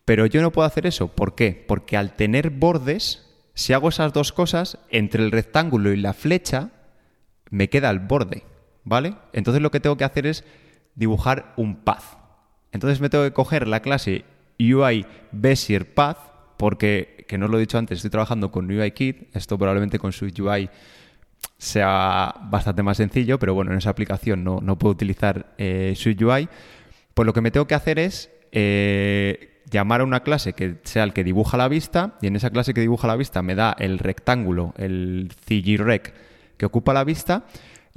Pero 0.04 0.26
yo 0.26 0.42
no 0.42 0.52
puedo 0.52 0.66
hacer 0.66 0.86
eso. 0.86 1.08
¿Por 1.08 1.34
qué? 1.34 1.64
Porque 1.66 1.96
al 1.96 2.14
tener 2.14 2.50
bordes, 2.50 3.26
si 3.54 3.72
hago 3.72 3.88
esas 3.88 4.12
dos 4.12 4.32
cosas, 4.32 4.78
entre 4.90 5.24
el 5.24 5.32
rectángulo 5.32 5.92
y 5.92 5.96
la 5.96 6.12
flecha, 6.12 6.70
me 7.50 7.68
queda 7.68 7.90
el 7.90 8.00
borde, 8.00 8.44
¿vale? 8.86 9.16
Entonces 9.34 9.60
lo 9.60 9.70
que 9.70 9.80
tengo 9.80 9.98
que 9.98 10.04
hacer 10.04 10.26
es 10.26 10.44
dibujar 10.94 11.52
un 11.58 11.76
path. 11.76 12.04
Entonces 12.72 13.00
me 13.00 13.10
tengo 13.10 13.24
que 13.24 13.32
coger 13.32 13.68
la 13.68 13.80
clase 13.80 14.24
UI 14.58 15.04
Bezier 15.32 15.92
Path, 15.92 16.18
porque, 16.56 17.26
que 17.28 17.36
no 17.36 17.48
lo 17.48 17.58
he 17.58 17.60
dicho 17.60 17.76
antes, 17.76 17.98
estoy 17.98 18.10
trabajando 18.10 18.50
con 18.50 18.70
UIKit, 18.70 19.36
esto 19.36 19.58
probablemente 19.58 19.98
con 19.98 20.12
su 20.12 20.24
UI 20.24 20.70
sea 21.58 22.34
bastante 22.44 22.82
más 22.82 22.96
sencillo, 22.96 23.38
pero 23.38 23.54
bueno, 23.54 23.72
en 23.72 23.78
esa 23.78 23.90
aplicación 23.90 24.44
no, 24.44 24.60
no 24.62 24.78
puedo 24.78 24.92
utilizar 24.92 25.54
eh, 25.58 25.94
UI. 26.04 26.48
Pues 27.12 27.26
lo 27.26 27.32
que 27.32 27.40
me 27.40 27.50
tengo 27.50 27.66
que 27.66 27.74
hacer 27.74 27.98
es 27.98 28.30
eh, 28.52 29.62
llamar 29.70 30.00
a 30.00 30.04
una 30.04 30.20
clase 30.20 30.52
que 30.52 30.76
sea 30.84 31.04
el 31.04 31.12
que 31.12 31.24
dibuja 31.24 31.56
la 31.56 31.68
vista 31.68 32.16
y 32.20 32.26
en 32.26 32.36
esa 32.36 32.50
clase 32.50 32.72
que 32.72 32.80
dibuja 32.80 33.06
la 33.06 33.16
vista 33.16 33.42
me 33.42 33.54
da 33.54 33.74
el 33.78 33.98
rectángulo, 33.98 34.74
el 34.76 35.30
CGREC 35.46 36.14
que 36.56 36.66
ocupa 36.66 36.92
la 36.92 37.04
vista 37.04 37.44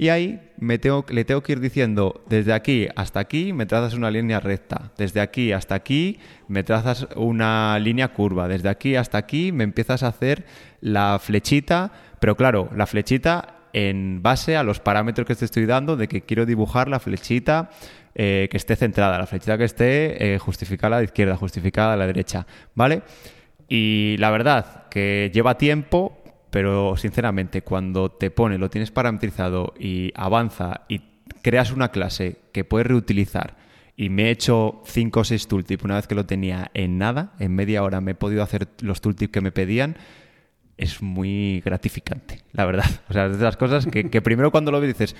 y 0.00 0.08
ahí 0.08 0.40
me 0.56 0.78
tengo, 0.78 1.04
le 1.10 1.26
tengo 1.26 1.42
que 1.42 1.52
ir 1.52 1.60
diciendo 1.60 2.24
desde 2.26 2.54
aquí 2.54 2.88
hasta 2.96 3.20
aquí 3.20 3.52
me 3.52 3.66
trazas 3.66 3.92
una 3.92 4.10
línea 4.10 4.40
recta, 4.40 4.92
desde 4.96 5.20
aquí 5.20 5.52
hasta 5.52 5.74
aquí 5.74 6.18
me 6.48 6.64
trazas 6.64 7.06
una 7.16 7.78
línea 7.78 8.08
curva, 8.08 8.48
desde 8.48 8.70
aquí 8.70 8.96
hasta 8.96 9.18
aquí 9.18 9.52
me 9.52 9.62
empiezas 9.62 10.02
a 10.02 10.06
hacer 10.08 10.46
la 10.80 11.18
flechita, 11.22 11.92
pero 12.18 12.34
claro, 12.34 12.70
la 12.74 12.86
flechita 12.86 13.56
en 13.74 14.22
base 14.22 14.56
a 14.56 14.62
los 14.62 14.80
parámetros 14.80 15.26
que 15.26 15.34
te 15.34 15.44
estoy 15.44 15.66
dando 15.66 15.98
de 15.98 16.08
que 16.08 16.22
quiero 16.22 16.46
dibujar 16.46 16.88
la 16.88 16.98
flechita 16.98 17.68
eh, 18.14 18.48
que 18.50 18.56
esté 18.56 18.76
centrada, 18.76 19.18
la 19.18 19.26
flechita 19.26 19.58
que 19.58 19.64
esté 19.64 20.32
eh, 20.32 20.38
justificada 20.38 20.96
a 20.96 21.00
la 21.00 21.04
izquierda, 21.04 21.36
justificada 21.36 21.92
a 21.92 21.96
la 21.98 22.06
derecha, 22.06 22.46
¿vale? 22.74 23.02
Y 23.68 24.16
la 24.18 24.30
verdad 24.30 24.88
que 24.88 25.30
lleva 25.32 25.58
tiempo, 25.58 26.19
pero 26.50 26.96
sinceramente 26.96 27.62
cuando 27.62 28.10
te 28.10 28.30
pone, 28.30 28.58
lo 28.58 28.70
tienes 28.70 28.90
parametrizado 28.90 29.74
y 29.78 30.12
avanza 30.14 30.82
y 30.88 31.02
creas 31.42 31.72
una 31.72 31.90
clase 31.90 32.38
que 32.52 32.64
puedes 32.64 32.86
reutilizar 32.88 33.56
y 33.96 34.08
me 34.08 34.24
he 34.24 34.30
hecho 34.30 34.80
5 34.86 35.20
o 35.20 35.24
6 35.24 35.46
tooltips 35.46 35.84
una 35.84 35.96
vez 35.96 36.06
que 36.06 36.14
lo 36.14 36.24
tenía 36.24 36.70
en 36.72 36.96
nada, 36.96 37.34
en 37.38 37.54
media 37.54 37.82
hora 37.82 38.00
me 38.00 38.12
he 38.12 38.14
podido 38.14 38.42
hacer 38.42 38.68
los 38.80 39.02
tooltips 39.02 39.30
que 39.30 39.40
me 39.42 39.52
pedían, 39.52 39.96
es 40.80 41.02
muy 41.02 41.60
gratificante, 41.60 42.42
la 42.52 42.64
verdad. 42.64 42.86
O 43.10 43.12
sea, 43.12 43.26
es 43.26 43.38
de 43.38 43.44
las 43.44 43.58
cosas 43.58 43.84
que, 43.84 44.22
primero 44.22 44.50
cuando 44.50 44.72
lo 44.72 44.80
ves 44.80 44.98
dices, 44.98 45.14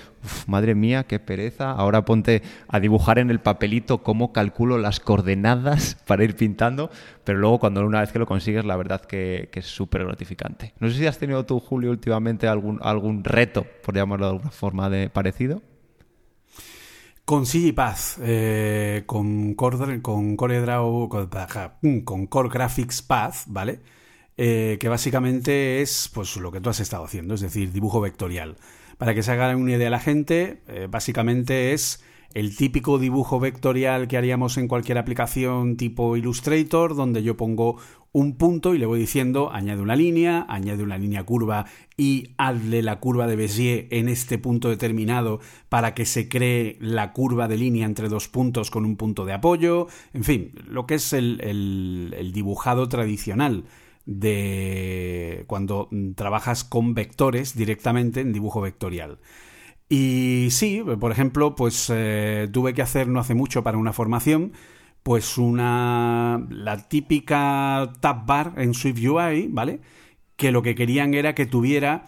madre 0.47 0.73
mía, 0.73 1.03
qué 1.03 1.19
pereza, 1.19 1.69
ahora 1.71 2.03
ponte 2.03 2.41
a 2.67 2.79
dibujar 2.79 3.19
en 3.19 3.29
el 3.29 3.39
papelito 3.39 3.99
cómo 3.99 4.33
calculo 4.33 4.79
las 4.79 4.99
coordenadas 4.99 5.97
para 6.07 6.23
ir 6.23 6.35
pintando, 6.35 6.89
pero 7.23 7.37
luego 7.37 7.59
cuando 7.59 7.85
una 7.85 8.01
vez 8.01 8.11
que 8.11 8.17
lo 8.17 8.25
consigues, 8.25 8.65
la 8.65 8.75
verdad 8.75 9.01
que, 9.01 9.49
es 9.53 9.65
súper 9.67 10.03
gratificante. 10.03 10.73
No 10.79 10.89
sé 10.89 10.97
si 10.97 11.05
has 11.05 11.19
tenido 11.19 11.45
tú, 11.45 11.59
Julio, 11.59 11.91
últimamente 11.91 12.47
algún, 12.47 12.79
algún 12.81 13.23
reto, 13.23 13.67
por 13.83 13.95
llamarlo 13.95 14.25
de 14.25 14.31
alguna 14.31 14.51
forma, 14.51 14.89
de 14.89 15.11
parecido. 15.11 15.61
Con 17.23 17.45
CGPath, 17.45 18.17
eh, 18.21 19.03
con, 19.05 19.53
Core, 19.53 20.01
con 20.01 20.35
CoreDRAW, 20.35 21.07
con 22.03 22.25
Core 22.25 22.49
Graphics 22.49 23.03
Path, 23.03 23.35
¿vale? 23.45 23.79
Eh, 24.37 24.77
que 24.79 24.89
básicamente 24.89 25.81
es 25.81 26.09
pues 26.13 26.37
lo 26.37 26.51
que 26.51 26.61
tú 26.61 26.69
has 26.69 26.79
estado 26.79 27.03
haciendo, 27.03 27.33
es 27.35 27.41
decir, 27.41 27.71
dibujo 27.71 27.99
vectorial. 28.01 28.55
Para 28.97 29.13
que 29.13 29.23
se 29.23 29.31
haga 29.31 29.55
una 29.55 29.73
idea 29.73 29.89
la 29.89 29.99
gente, 29.99 30.61
eh, 30.67 30.87
básicamente 30.89 31.73
es 31.73 32.03
el 32.33 32.55
típico 32.55 32.97
dibujo 32.97 33.39
vectorial 33.41 34.07
que 34.07 34.17
haríamos 34.17 34.57
en 34.57 34.69
cualquier 34.69 34.97
aplicación 34.97 35.75
tipo 35.75 36.15
Illustrator, 36.15 36.95
donde 36.95 37.23
yo 37.23 37.35
pongo 37.35 37.77
un 38.13 38.37
punto 38.37 38.73
y 38.73 38.77
le 38.77 38.85
voy 38.85 38.99
diciendo 38.99 39.51
añade 39.51 39.81
una 39.81 39.95
línea, 39.95 40.45
añade 40.47 40.81
una 40.83 40.97
línea 40.97 41.23
curva 41.23 41.65
y 41.97 42.31
hazle 42.37 42.81
la 42.81 42.99
curva 42.99 43.27
de 43.27 43.35
Bézier 43.35 43.87
en 43.91 44.07
este 44.07 44.37
punto 44.37 44.69
determinado 44.69 45.39
para 45.67 45.93
que 45.93 46.05
se 46.05 46.29
cree 46.29 46.77
la 46.79 47.11
curva 47.11 47.47
de 47.49 47.57
línea 47.57 47.85
entre 47.85 48.07
dos 48.07 48.29
puntos 48.29 48.71
con 48.71 48.85
un 48.85 48.95
punto 48.95 49.25
de 49.25 49.33
apoyo, 49.33 49.87
en 50.13 50.23
fin, 50.23 50.51
lo 50.67 50.85
que 50.85 50.95
es 50.95 51.11
el 51.13 52.31
dibujado 52.33 52.87
tradicional 52.87 53.65
de 54.05 55.45
cuando 55.47 55.89
trabajas 56.15 56.63
con 56.63 56.93
vectores 56.93 57.55
directamente 57.55 58.21
en 58.21 58.33
dibujo 58.33 58.61
vectorial. 58.61 59.19
Y 59.89 60.47
sí, 60.51 60.83
por 60.99 61.11
ejemplo, 61.11 61.55
pues 61.55 61.91
eh, 61.93 62.47
tuve 62.51 62.73
que 62.73 62.81
hacer 62.81 63.07
no 63.07 63.19
hace 63.19 63.35
mucho 63.35 63.63
para 63.63 63.77
una 63.77 63.93
formación, 63.93 64.53
pues 65.03 65.37
una 65.37 66.47
la 66.49 66.87
típica 66.87 67.91
tab 67.99 68.25
bar 68.25 68.53
en 68.57 68.73
Swift 68.73 68.99
UI, 69.05 69.47
¿vale? 69.49 69.81
Que 70.37 70.51
lo 70.51 70.61
que 70.61 70.75
querían 70.75 71.13
era 71.13 71.35
que 71.35 71.45
tuviera 71.45 72.05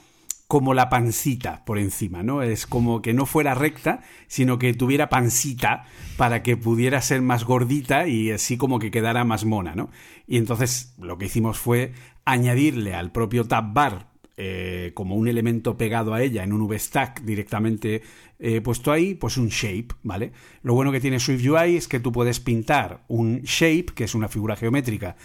como 0.54 0.76
la 0.76 0.88
pancita 0.88 1.66
por 1.66 1.80
encima, 1.80 2.22
¿no? 2.22 2.44
Es 2.44 2.68
como 2.68 3.02
que 3.02 3.16
no 3.16 3.26
fuera 3.26 3.56
recta, 3.56 4.02
sino 4.28 4.60
que 4.60 4.76
tuviera 4.76 5.10
pancita 5.10 5.86
para 6.16 6.44
que 6.44 6.58
pudiera 6.58 7.02
ser 7.02 7.24
más 7.24 7.44
gordita 7.44 8.08
y 8.08 8.30
así 8.30 8.56
como 8.56 8.78
que 8.78 8.92
quedara 8.92 9.24
más 9.24 9.46
mona, 9.46 9.74
¿no? 9.74 9.90
Y 10.28 10.38
entonces 10.38 10.94
lo 11.00 11.18
que 11.18 11.26
hicimos 11.26 11.58
fue 11.58 11.94
añadirle 12.24 12.94
al 12.94 13.12
propio 13.12 13.46
tab 13.46 13.74
bar 13.74 14.12
eh, 14.38 14.92
como 14.94 15.16
un 15.16 15.28
elemento 15.28 15.76
pegado 15.76 16.14
a 16.14 16.22
ella 16.22 16.44
en 16.44 16.54
un 16.54 16.68
VStack 16.68 17.24
directamente 17.24 18.04
eh, 18.38 18.62
puesto 18.62 18.92
ahí, 18.92 19.16
pues 19.16 19.38
un 19.38 19.48
shape, 19.48 19.88
¿vale? 20.04 20.34
Lo 20.62 20.76
bueno 20.76 20.92
que 20.92 21.00
tiene 21.00 21.20
SwiftUI 21.20 21.78
es 21.78 21.88
que 21.88 22.00
tú 22.00 22.12
puedes 22.12 22.40
pintar 22.40 23.06
un 23.08 23.42
shape, 23.42 23.88
que 23.96 24.04
es 24.04 24.14
una 24.14 24.28
figura 24.28 24.56
geométrica 24.56 25.16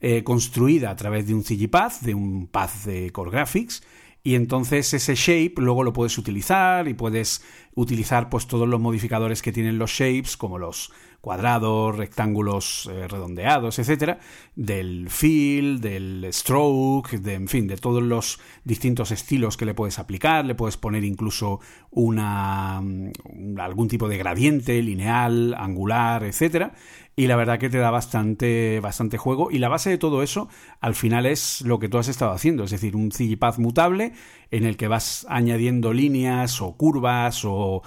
eh, 0.00 0.24
construida 0.24 0.90
a 0.90 0.96
través 0.96 1.28
de 1.28 1.34
un 1.34 1.44
CGPath, 1.44 2.00
de 2.00 2.14
un 2.14 2.48
path 2.48 2.86
de 2.86 3.12
Core 3.12 3.30
Graphics, 3.30 3.84
y 4.22 4.34
entonces 4.36 4.92
ese 4.94 5.14
shape 5.14 5.54
luego 5.56 5.82
lo 5.82 5.92
puedes 5.92 6.16
utilizar 6.18 6.86
y 6.88 6.94
puedes 6.94 7.42
utilizar 7.74 8.28
pues 8.28 8.46
todos 8.46 8.68
los 8.68 8.80
modificadores 8.80 9.42
que 9.42 9.52
tienen 9.52 9.78
los 9.78 9.90
shapes 9.90 10.36
como 10.36 10.58
los 10.58 10.92
cuadrados, 11.22 11.96
rectángulos 11.96 12.90
eh, 12.92 13.06
redondeados, 13.06 13.78
etcétera, 13.78 14.18
del 14.56 15.08
fill, 15.08 15.80
del 15.80 16.26
stroke, 16.32 17.12
de, 17.12 17.34
en 17.34 17.46
fin, 17.46 17.68
de 17.68 17.76
todos 17.76 18.02
los 18.02 18.40
distintos 18.64 19.12
estilos 19.12 19.56
que 19.56 19.64
le 19.64 19.72
puedes 19.72 20.00
aplicar, 20.00 20.44
le 20.44 20.56
puedes 20.56 20.76
poner 20.76 21.04
incluso 21.04 21.60
una 21.90 22.80
mm, 22.82 23.60
algún 23.60 23.86
tipo 23.86 24.08
de 24.08 24.18
gradiente 24.18 24.82
lineal, 24.82 25.54
angular, 25.56 26.24
etcétera, 26.24 26.74
y 27.14 27.26
la 27.26 27.36
verdad 27.36 27.58
que 27.58 27.68
te 27.68 27.78
da 27.78 27.90
bastante, 27.90 28.80
bastante 28.80 29.18
juego. 29.18 29.50
Y 29.50 29.58
la 29.58 29.68
base 29.68 29.90
de 29.90 29.98
todo 29.98 30.22
eso, 30.22 30.48
al 30.80 30.94
final, 30.94 31.26
es 31.26 31.60
lo 31.62 31.78
que 31.78 31.88
tú 31.88 31.98
has 31.98 32.08
estado 32.08 32.32
haciendo, 32.32 32.64
es 32.64 32.70
decir, 32.70 32.96
un 32.96 33.10
CGPath 33.10 33.58
mutable 33.58 34.12
en 34.50 34.64
el 34.64 34.76
que 34.76 34.88
vas 34.88 35.26
añadiendo 35.28 35.92
líneas 35.92 36.62
o 36.62 36.76
curvas 36.76 37.42
o, 37.44 37.82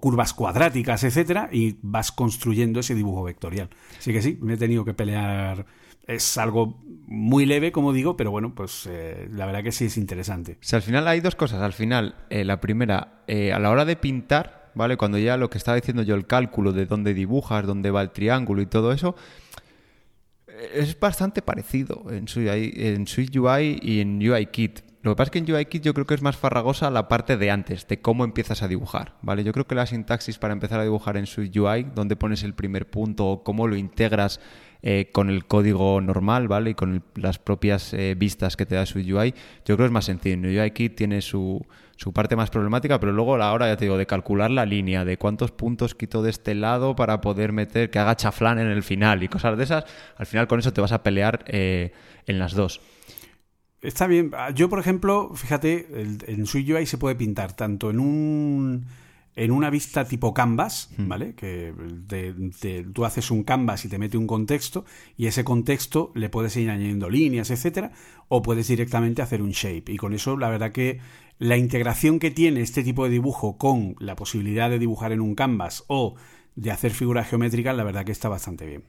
curvas 0.00 0.32
cuadráticas, 0.32 1.04
etcétera, 1.04 1.48
y 1.52 1.76
vas 1.82 2.12
construyendo 2.12 2.80
ese 2.80 2.94
dibujo 2.94 3.22
vectorial. 3.24 3.68
Así 3.98 4.12
que 4.12 4.22
sí, 4.22 4.38
me 4.40 4.54
he 4.54 4.56
tenido 4.56 4.84
que 4.84 4.94
pelear. 4.94 5.66
Es 6.06 6.36
algo 6.36 6.82
muy 7.06 7.46
leve, 7.46 7.72
como 7.72 7.92
digo, 7.92 8.16
pero 8.16 8.30
bueno, 8.30 8.54
pues 8.54 8.88
eh, 8.90 9.28
la 9.30 9.46
verdad 9.46 9.62
que 9.62 9.72
sí 9.72 9.84
es 9.84 9.96
interesante. 9.96 10.58
Si 10.60 10.74
al 10.74 10.82
final 10.82 11.06
hay 11.06 11.20
dos 11.20 11.36
cosas. 11.36 11.60
Al 11.60 11.72
final, 11.72 12.16
eh, 12.28 12.44
la 12.44 12.60
primera, 12.60 13.22
eh, 13.26 13.52
a 13.52 13.58
la 13.58 13.70
hora 13.70 13.84
de 13.84 13.96
pintar, 13.96 14.61
¿vale? 14.74 14.96
Cuando 14.96 15.18
ya 15.18 15.36
lo 15.36 15.50
que 15.50 15.58
estaba 15.58 15.76
diciendo 15.76 16.02
yo, 16.02 16.14
el 16.14 16.26
cálculo 16.26 16.72
de 16.72 16.86
dónde 16.86 17.14
dibujas, 17.14 17.66
dónde 17.66 17.90
va 17.90 18.02
el 18.02 18.10
triángulo 18.10 18.62
y 18.62 18.66
todo 18.66 18.92
eso, 18.92 19.14
es 20.74 20.98
bastante 20.98 21.42
parecido 21.42 22.04
en 22.10 22.28
Swift 22.28 23.36
UI 23.36 23.78
y 23.82 24.00
en 24.00 24.18
UIKit. 24.18 24.80
Lo 25.02 25.12
que 25.12 25.16
pasa 25.16 25.28
es 25.28 25.30
que 25.32 25.38
en 25.38 25.52
UIKit 25.52 25.82
yo 25.82 25.94
creo 25.94 26.06
que 26.06 26.14
es 26.14 26.22
más 26.22 26.36
farragosa 26.36 26.88
la 26.90 27.08
parte 27.08 27.36
de 27.36 27.50
antes, 27.50 27.88
de 27.88 28.00
cómo 28.00 28.22
empiezas 28.22 28.62
a 28.62 28.68
dibujar, 28.68 29.16
¿vale? 29.22 29.42
Yo 29.42 29.52
creo 29.52 29.66
que 29.66 29.74
la 29.74 29.86
sintaxis 29.86 30.38
para 30.38 30.52
empezar 30.52 30.78
a 30.78 30.84
dibujar 30.84 31.16
en 31.16 31.26
Swift 31.26 31.56
UI, 31.56 31.88
dónde 31.94 32.14
pones 32.14 32.44
el 32.44 32.54
primer 32.54 32.88
punto 32.88 33.26
o 33.26 33.42
cómo 33.42 33.66
lo 33.66 33.74
integras 33.74 34.38
eh, 34.84 35.10
con 35.12 35.30
el 35.30 35.44
código 35.46 36.00
normal, 36.00 36.48
¿vale? 36.48 36.70
Y 36.70 36.74
con 36.74 37.04
las 37.14 37.38
propias 37.38 37.94
eh, 37.94 38.16
vistas 38.18 38.56
que 38.56 38.66
te 38.66 38.74
da 38.74 38.84
su 38.84 38.98
UI, 38.98 39.32
yo 39.64 39.76
creo 39.76 39.78
que 39.78 39.84
es 39.84 39.90
más 39.92 40.06
sencillo. 40.06 40.48
UI 40.48 40.72
Kit 40.72 40.96
tiene 40.96 41.22
su, 41.22 41.64
su 41.96 42.12
parte 42.12 42.34
más 42.34 42.50
problemática, 42.50 42.98
pero 42.98 43.12
luego 43.12 43.36
a 43.36 43.38
la 43.38 43.52
hora, 43.52 43.68
ya 43.68 43.76
te 43.76 43.84
digo, 43.84 43.96
de 43.96 44.06
calcular 44.06 44.50
la 44.50 44.66
línea, 44.66 45.04
de 45.04 45.18
cuántos 45.18 45.52
puntos 45.52 45.94
quito 45.94 46.20
de 46.22 46.30
este 46.30 46.56
lado 46.56 46.96
para 46.96 47.20
poder 47.20 47.52
meter, 47.52 47.90
que 47.90 48.00
haga 48.00 48.16
chaflán 48.16 48.58
en 48.58 48.66
el 48.66 48.82
final 48.82 49.22
y 49.22 49.28
cosas 49.28 49.56
de 49.56 49.62
esas, 49.62 49.84
al 50.16 50.26
final 50.26 50.48
con 50.48 50.58
eso 50.58 50.72
te 50.72 50.80
vas 50.80 50.90
a 50.90 51.04
pelear 51.04 51.44
eh, 51.46 51.92
en 52.26 52.40
las 52.40 52.54
dos. 52.54 52.80
Está 53.82 54.08
bien. 54.08 54.32
Yo, 54.54 54.68
por 54.68 54.80
ejemplo, 54.80 55.30
fíjate, 55.34 55.86
en 56.26 56.46
SwiftUI 56.46 56.86
se 56.86 56.98
puede 56.98 57.14
pintar 57.14 57.52
tanto 57.54 57.90
en 57.90 58.00
un 58.00 58.86
en 59.34 59.50
una 59.50 59.70
vista 59.70 60.04
tipo 60.04 60.34
canvas, 60.34 60.90
hmm. 60.96 61.08
¿vale? 61.08 61.34
Que 61.34 61.72
tú 62.92 63.04
haces 63.04 63.30
un 63.30 63.44
canvas 63.44 63.84
y 63.84 63.88
te 63.88 63.98
mete 63.98 64.18
un 64.18 64.26
contexto 64.26 64.84
y 65.16 65.26
ese 65.26 65.44
contexto 65.44 66.12
le 66.14 66.28
puedes 66.28 66.56
ir 66.56 66.70
añadiendo 66.70 67.08
líneas, 67.08 67.50
etcétera, 67.50 67.92
o 68.28 68.42
puedes 68.42 68.68
directamente 68.68 69.22
hacer 69.22 69.42
un 69.42 69.50
shape. 69.50 69.90
Y 69.92 69.96
con 69.96 70.12
eso, 70.12 70.36
la 70.36 70.50
verdad 70.50 70.72
que 70.72 71.00
la 71.38 71.56
integración 71.56 72.18
que 72.18 72.30
tiene 72.30 72.60
este 72.60 72.82
tipo 72.82 73.04
de 73.04 73.10
dibujo 73.10 73.56
con 73.56 73.96
la 73.98 74.16
posibilidad 74.16 74.70
de 74.70 74.78
dibujar 74.78 75.12
en 75.12 75.20
un 75.20 75.34
canvas 75.34 75.84
o 75.88 76.14
de 76.54 76.70
hacer 76.70 76.92
figuras 76.92 77.28
geométricas, 77.28 77.74
la 77.76 77.84
verdad 77.84 78.04
que 78.04 78.12
está 78.12 78.28
bastante 78.28 78.66
bien. 78.66 78.84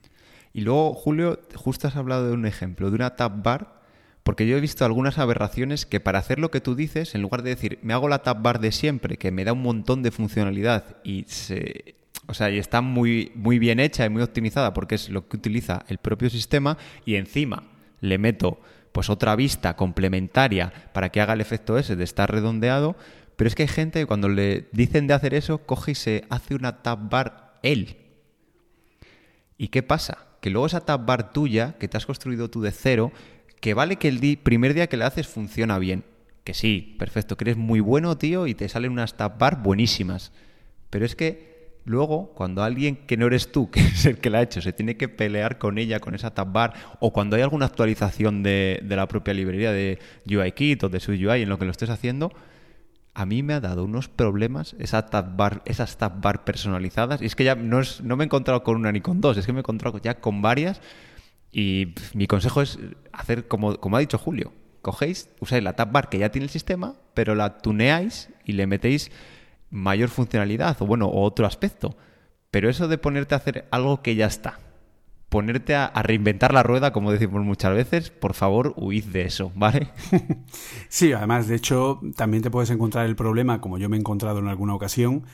Y 0.52 0.60
luego, 0.60 0.94
Julio, 0.94 1.40
justo 1.54 1.88
has 1.88 1.96
hablado 1.96 2.28
de 2.28 2.34
un 2.34 2.46
ejemplo, 2.46 2.90
de 2.90 2.96
una 2.96 3.16
tab 3.16 3.42
bar 3.42 3.83
porque 4.24 4.46
yo 4.46 4.56
he 4.56 4.60
visto 4.60 4.84
algunas 4.84 5.18
aberraciones 5.18 5.86
que 5.86 6.00
para 6.00 6.18
hacer 6.18 6.38
lo 6.38 6.50
que 6.50 6.62
tú 6.62 6.74
dices, 6.74 7.14
en 7.14 7.22
lugar 7.22 7.42
de 7.42 7.50
decir, 7.50 7.78
me 7.82 7.92
hago 7.92 8.08
la 8.08 8.22
tab 8.22 8.42
bar 8.42 8.58
de 8.58 8.72
siempre, 8.72 9.18
que 9.18 9.30
me 9.30 9.44
da 9.44 9.52
un 9.52 9.62
montón 9.62 10.02
de 10.02 10.10
funcionalidad 10.10 10.96
y 11.04 11.24
se, 11.28 11.94
o 12.26 12.34
sea, 12.34 12.50
y 12.50 12.58
está 12.58 12.80
muy, 12.80 13.32
muy 13.34 13.58
bien 13.58 13.80
hecha 13.80 14.06
y 14.06 14.08
muy 14.08 14.22
optimizada 14.22 14.72
porque 14.72 14.94
es 14.94 15.10
lo 15.10 15.28
que 15.28 15.36
utiliza 15.36 15.84
el 15.88 15.98
propio 15.98 16.30
sistema 16.30 16.78
y 17.04 17.16
encima 17.16 17.64
le 18.00 18.18
meto 18.18 18.60
pues 18.92 19.10
otra 19.10 19.36
vista 19.36 19.76
complementaria 19.76 20.72
para 20.92 21.10
que 21.10 21.20
haga 21.20 21.34
el 21.34 21.40
efecto 21.40 21.76
ese 21.76 21.94
de 21.94 22.04
estar 22.04 22.30
redondeado, 22.30 22.96
pero 23.36 23.48
es 23.48 23.54
que 23.54 23.64
hay 23.64 23.68
gente 23.68 24.00
que 24.00 24.06
cuando 24.06 24.28
le 24.28 24.68
dicen 24.72 25.06
de 25.06 25.14
hacer 25.14 25.34
eso, 25.34 25.66
coge 25.66 25.92
y 25.92 25.96
se 25.96 26.24
hace 26.30 26.54
una 26.54 26.82
tab 26.82 27.10
bar 27.10 27.58
él. 27.62 27.96
¿Y 29.58 29.68
qué 29.68 29.82
pasa? 29.82 30.28
Que 30.40 30.50
luego 30.50 30.66
esa 30.66 30.84
tab 30.84 31.04
bar 31.04 31.32
tuya, 31.32 31.76
que 31.78 31.88
te 31.88 31.96
has 31.96 32.06
construido 32.06 32.48
tú 32.48 32.62
de 32.62 32.70
cero, 32.70 33.12
que 33.64 33.72
vale 33.72 33.96
que 33.96 34.08
el 34.08 34.38
primer 34.42 34.74
día 34.74 34.88
que 34.88 34.98
la 34.98 35.06
haces 35.06 35.26
funciona 35.26 35.78
bien. 35.78 36.04
Que 36.44 36.52
sí, 36.52 36.96
perfecto, 36.98 37.38
que 37.38 37.44
eres 37.44 37.56
muy 37.56 37.80
bueno, 37.80 38.18
tío, 38.18 38.46
y 38.46 38.54
te 38.54 38.68
salen 38.68 38.92
unas 38.92 39.16
tab 39.16 39.38
bar 39.38 39.62
buenísimas. 39.62 40.32
Pero 40.90 41.06
es 41.06 41.16
que 41.16 41.78
luego, 41.86 42.34
cuando 42.34 42.62
alguien 42.62 43.06
que 43.06 43.16
no 43.16 43.26
eres 43.26 43.52
tú, 43.52 43.70
que 43.72 43.80
es 43.80 44.04
el 44.04 44.18
que 44.18 44.28
la 44.28 44.40
ha 44.40 44.42
hecho, 44.42 44.60
se 44.60 44.74
tiene 44.74 44.98
que 44.98 45.08
pelear 45.08 45.56
con 45.56 45.78
ella, 45.78 45.98
con 45.98 46.14
esa 46.14 46.34
tab 46.34 46.52
bar, 46.52 46.74
o 47.00 47.14
cuando 47.14 47.36
hay 47.36 47.42
alguna 47.42 47.64
actualización 47.64 48.42
de, 48.42 48.84
la 48.86 49.08
propia 49.08 49.32
librería 49.32 49.72
de 49.72 49.98
UIKit 50.26 50.84
o 50.84 50.90
de 50.90 51.00
su 51.00 51.12
UI 51.12 51.40
en 51.40 51.48
lo 51.48 51.58
que 51.58 51.64
lo 51.64 51.70
estés 51.70 51.88
haciendo, 51.88 52.34
a 53.14 53.24
mí 53.24 53.42
me 53.42 53.54
ha 53.54 53.60
dado 53.60 53.84
unos 53.84 54.08
problemas 54.08 54.76
esa 54.78 55.06
tab 55.06 55.38
bar, 55.38 55.62
esas 55.64 55.96
tab 55.96 56.20
bar 56.20 56.44
personalizadas. 56.44 57.22
Y 57.22 57.24
es 57.24 57.34
que 57.34 57.44
ya 57.44 57.54
no, 57.54 57.80
es, 57.80 58.02
no 58.02 58.18
me 58.18 58.24
he 58.24 58.26
encontrado 58.26 58.62
con 58.62 58.76
una 58.76 58.92
ni 58.92 59.00
con 59.00 59.22
dos, 59.22 59.38
es 59.38 59.46
que 59.46 59.54
me 59.54 59.60
he 59.60 59.62
encontrado 59.62 59.96
ya 60.02 60.20
con 60.20 60.42
varias 60.42 60.82
y 61.54 61.94
mi 62.14 62.26
consejo 62.26 62.62
es 62.62 62.80
hacer 63.12 63.46
como, 63.46 63.76
como 63.76 63.96
ha 63.96 64.00
dicho 64.00 64.18
Julio. 64.18 64.52
Cogéis, 64.82 65.30
usáis 65.40 65.62
la 65.62 65.76
tab 65.76 65.92
bar 65.92 66.08
que 66.08 66.18
ya 66.18 66.30
tiene 66.30 66.46
el 66.46 66.50
sistema, 66.50 66.96
pero 67.14 67.36
la 67.36 67.58
tuneáis 67.58 68.28
y 68.44 68.52
le 68.52 68.66
metéis 68.66 69.12
mayor 69.70 70.08
funcionalidad 70.08 70.76
o 70.82 70.86
bueno, 70.86 71.08
otro 71.08 71.46
aspecto. 71.46 71.96
Pero 72.50 72.68
eso 72.68 72.88
de 72.88 72.98
ponerte 72.98 73.34
a 73.34 73.38
hacer 73.38 73.68
algo 73.70 74.02
que 74.02 74.16
ya 74.16 74.26
está, 74.26 74.58
ponerte 75.28 75.76
a, 75.76 75.90
reinventar 76.02 76.52
la 76.52 76.64
rueda, 76.64 76.92
como 76.92 77.12
decimos 77.12 77.44
muchas 77.44 77.72
veces, 77.72 78.10
por 78.10 78.34
favor, 78.34 78.74
huid 78.76 79.04
de 79.04 79.22
eso, 79.22 79.52
¿vale? 79.54 79.88
Sí, 80.88 81.12
además, 81.12 81.46
de 81.46 81.54
hecho, 81.54 82.00
también 82.16 82.42
te 82.42 82.50
puedes 82.50 82.70
encontrar 82.70 83.06
el 83.06 83.16
problema, 83.16 83.60
como 83.60 83.78
yo 83.78 83.88
me 83.88 83.96
he 83.96 84.00
encontrado 84.00 84.40
en 84.40 84.48
alguna 84.48 84.74
ocasión, 84.74 85.24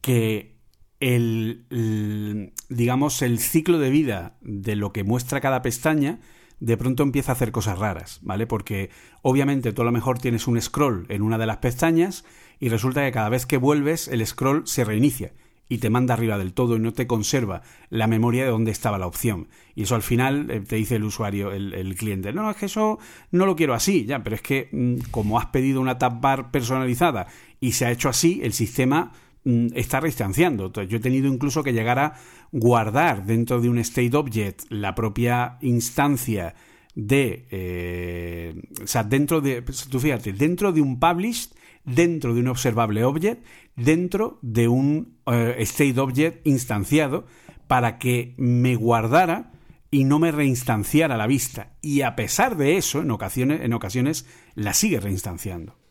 que 0.00 0.53
el, 1.00 2.52
digamos, 2.68 3.22
el 3.22 3.38
ciclo 3.38 3.78
de 3.78 3.90
vida 3.90 4.36
de 4.40 4.76
lo 4.76 4.92
que 4.92 5.04
muestra 5.04 5.40
cada 5.40 5.62
pestaña, 5.62 6.20
de 6.60 6.76
pronto 6.76 7.02
empieza 7.02 7.32
a 7.32 7.34
hacer 7.34 7.52
cosas 7.52 7.78
raras, 7.78 8.20
¿vale? 8.22 8.46
Porque 8.46 8.90
obviamente 9.22 9.72
tú 9.72 9.82
a 9.82 9.84
lo 9.84 9.92
mejor 9.92 10.18
tienes 10.18 10.46
un 10.46 10.60
scroll 10.60 11.06
en 11.08 11.22
una 11.22 11.36
de 11.38 11.46
las 11.46 11.58
pestañas 11.58 12.24
y 12.60 12.68
resulta 12.68 13.04
que 13.04 13.12
cada 13.12 13.28
vez 13.28 13.44
que 13.46 13.56
vuelves 13.56 14.08
el 14.08 14.24
scroll 14.26 14.66
se 14.66 14.84
reinicia 14.84 15.32
y 15.68 15.78
te 15.78 15.90
manda 15.90 16.14
arriba 16.14 16.38
del 16.38 16.52
todo 16.52 16.76
y 16.76 16.80
no 16.80 16.92
te 16.92 17.06
conserva 17.06 17.62
la 17.88 18.06
memoria 18.06 18.44
de 18.44 18.50
dónde 18.50 18.70
estaba 18.70 18.98
la 18.98 19.06
opción. 19.06 19.48
Y 19.74 19.82
eso 19.82 19.94
al 19.94 20.02
final 20.02 20.50
eh, 20.50 20.60
te 20.60 20.76
dice 20.76 20.96
el 20.96 21.04
usuario, 21.04 21.52
el, 21.52 21.74
el, 21.74 21.96
cliente, 21.96 22.32
no, 22.32 22.50
es 22.50 22.56
que 22.56 22.66
eso 22.66 22.98
no 23.30 23.46
lo 23.46 23.56
quiero 23.56 23.74
así, 23.74 24.04
ya, 24.04 24.22
pero 24.22 24.36
es 24.36 24.42
que 24.42 24.68
mm, 24.72 25.10
como 25.10 25.38
has 25.38 25.46
pedido 25.46 25.80
una 25.80 25.98
tab 25.98 26.20
bar 26.20 26.50
personalizada 26.50 27.26
y 27.60 27.72
se 27.72 27.86
ha 27.86 27.90
hecho 27.90 28.08
así, 28.08 28.40
el 28.42 28.52
sistema 28.52 29.12
Mm, 29.44 29.68
está 29.74 30.00
reinstanciando. 30.00 30.66
Entonces, 30.66 30.90
yo 30.90 30.96
he 30.96 31.00
tenido 31.00 31.28
incluso 31.28 31.62
que 31.62 31.72
llegar 31.72 31.98
a 31.98 32.14
guardar 32.50 33.26
dentro 33.26 33.60
de 33.60 33.68
un 33.68 33.78
state 33.78 34.16
object 34.16 34.62
la 34.70 34.94
propia 34.94 35.58
instancia 35.60 36.54
de. 36.94 37.46
Eh, 37.50 38.54
o 38.82 38.86
sea, 38.86 39.04
dentro 39.04 39.40
de. 39.40 39.62
Pues, 39.62 39.86
tú 39.88 40.00
fíjate, 40.00 40.32
dentro 40.32 40.72
de 40.72 40.80
un 40.80 40.98
published, 40.98 41.50
dentro 41.84 42.34
de 42.34 42.40
un 42.40 42.48
observable 42.48 43.04
object, 43.04 43.44
dentro 43.76 44.38
de 44.40 44.68
un 44.68 45.18
eh, 45.26 45.56
state 45.60 46.00
object 46.00 46.46
instanciado, 46.46 47.26
para 47.66 47.98
que 47.98 48.34
me 48.38 48.76
guardara 48.76 49.52
y 49.90 50.04
no 50.04 50.18
me 50.18 50.32
reinstanciara 50.32 51.18
la 51.18 51.26
vista. 51.26 51.74
Y 51.82 52.00
a 52.00 52.16
pesar 52.16 52.56
de 52.56 52.78
eso, 52.78 53.02
en 53.02 53.10
ocasiones, 53.10 53.60
en 53.60 53.74
ocasiones 53.74 54.26
la 54.54 54.72
sigue 54.72 55.00
reinstanciando. 55.00 55.83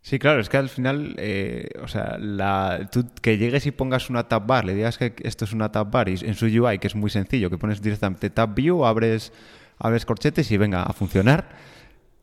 Sí, 0.00 0.18
claro, 0.18 0.40
es 0.40 0.48
que 0.48 0.56
al 0.56 0.68
final, 0.68 1.16
eh, 1.18 1.68
o 1.82 1.88
sea, 1.88 2.16
la, 2.18 2.88
tú 2.90 3.06
que 3.20 3.36
llegues 3.36 3.66
y 3.66 3.72
pongas 3.72 4.08
una 4.10 4.28
tab 4.28 4.46
bar, 4.46 4.64
le 4.64 4.74
digas 4.74 4.96
que 4.96 5.14
esto 5.22 5.44
es 5.44 5.52
una 5.52 5.70
tab 5.70 5.90
bar 5.90 6.08
y 6.08 6.14
en 6.22 6.34
su 6.34 6.46
UI, 6.46 6.78
que 6.78 6.86
es 6.86 6.94
muy 6.94 7.10
sencillo, 7.10 7.50
que 7.50 7.58
pones 7.58 7.82
directamente 7.82 8.30
tab 8.30 8.54
view, 8.54 8.86
abres, 8.86 9.32
abres 9.78 10.06
corchetes 10.06 10.50
y 10.50 10.56
venga 10.56 10.82
a 10.82 10.92
funcionar. 10.92 11.48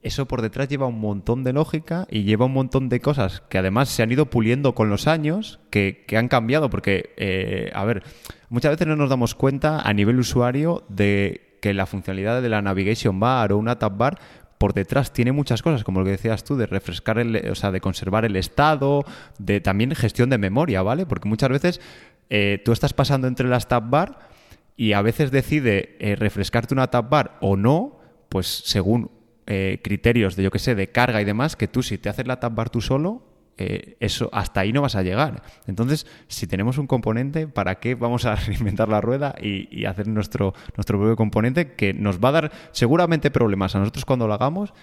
Eso 0.02 0.28
por 0.28 0.44
detrás 0.44 0.68
lleva 0.70 0.86
un 0.86 1.00
montón 1.00 1.44
de 1.44 1.52
lógica 1.52 2.06
y 2.12 2.24
lleva 2.24 2.46
un 2.46 2.54
montón 2.54 2.90
de 2.90 3.00
cosas 3.00 3.42
que 3.50 3.58
además 3.58 3.90
se 3.90 4.04
han 4.04 4.12
ido 4.12 4.28
puliendo 4.28 4.76
con 4.76 4.90
los 4.90 5.08
años, 5.08 5.60
que, 5.72 6.06
que 6.08 6.18
han 6.18 6.28
cambiado, 6.28 6.70
porque, 6.70 7.14
eh, 7.18 7.72
a 7.74 7.84
ver, 7.86 8.04
muchas 8.50 8.72
veces 8.72 8.88
no 8.88 8.96
nos 8.96 9.10
damos 9.10 9.34
cuenta 9.34 9.80
a 9.80 9.94
nivel 9.94 10.20
usuario 10.20 10.84
de 10.90 11.58
que 11.60 11.74
la 11.74 11.88
funcionalidad 11.88 12.44
de 12.44 12.50
la 12.50 12.62
navigation 12.62 13.20
bar 13.20 13.52
o 13.52 13.58
una 13.58 13.80
tab 13.80 13.98
bar 13.98 14.20
por 14.58 14.74
detrás 14.74 15.12
tiene 15.12 15.32
muchas 15.32 15.62
cosas, 15.62 15.84
como 15.84 16.00
lo 16.00 16.06
que 16.06 16.12
decías 16.12 16.44
tú, 16.44 16.56
de 16.56 16.66
refrescar, 16.66 17.20
el, 17.20 17.36
o 17.50 17.56
sea, 17.56 17.72
de 17.72 17.82
conservar 17.82 18.26
el 18.26 18.36
estado, 18.36 19.04
de 19.38 19.62
también 19.62 19.94
gestión 19.96 20.30
de 20.30 20.38
memoria, 20.38 20.82
¿vale? 20.82 21.06
Porque 21.06 21.28
muchas 21.28 21.50
veces 21.50 21.82
eh, 22.30 22.62
tú 22.64 22.72
estás 22.72 22.94
pasando 22.94 23.28
entre 23.28 23.48
las 23.48 23.68
tab 23.68 23.90
bar 23.90 24.30
y 24.78 24.94
a 24.94 25.02
veces 25.02 25.32
decide 25.32 25.98
eh, 26.00 26.16
refrescarte 26.16 26.74
una 26.74 26.88
tab 26.88 27.10
bar 27.10 27.38
o 27.42 27.58
no, 27.58 28.00
pues 28.30 28.48
según 28.48 29.12
eh, 29.48 29.80
criterios 29.84 30.36
de, 30.36 30.44
yo 30.44 30.52
que 30.52 30.60
sé, 30.60 30.76
de 30.76 30.90
carga 30.92 31.22
y 31.22 31.26
demás, 31.26 31.56
que 31.56 31.68
tú 31.68 31.84
si 31.84 31.98
te 31.98 32.10
haces 32.10 32.28
la 32.28 32.40
tab 32.40 32.56
bar 32.56 32.70
tú 32.70 32.82
solo, 32.82 33.24
eh, 33.58 33.96
eso 34.02 34.30
hasta 34.34 34.62
ahí 34.62 34.74
no 34.74 34.82
vas 34.82 34.96
a 34.96 35.04
llegar. 35.04 35.42
Entonces, 35.66 36.06
si 36.28 36.46
tenemos 36.46 36.78
un 36.78 36.88
componente, 36.88 37.48
¿para 37.48 37.76
qué 37.76 37.96
vamos 37.96 38.26
a 38.26 38.36
reinventar 38.48 38.90
la 38.90 39.02
rueda 39.02 39.36
y, 39.42 39.86
hacer 39.86 40.08
nuestro, 40.08 40.54
nuestro 40.76 40.98
propio 40.98 41.16
componente 41.16 41.74
que 41.74 41.94
nos 41.94 42.20
va 42.20 42.30
a 42.30 42.34
dar 42.34 42.52
seguramente 42.72 43.32
problemas 43.32 43.76
a 43.76 43.80
nosotros 43.80 44.04
cuando 44.04 44.28
lo 44.28 44.34
hagamos 44.34 44.74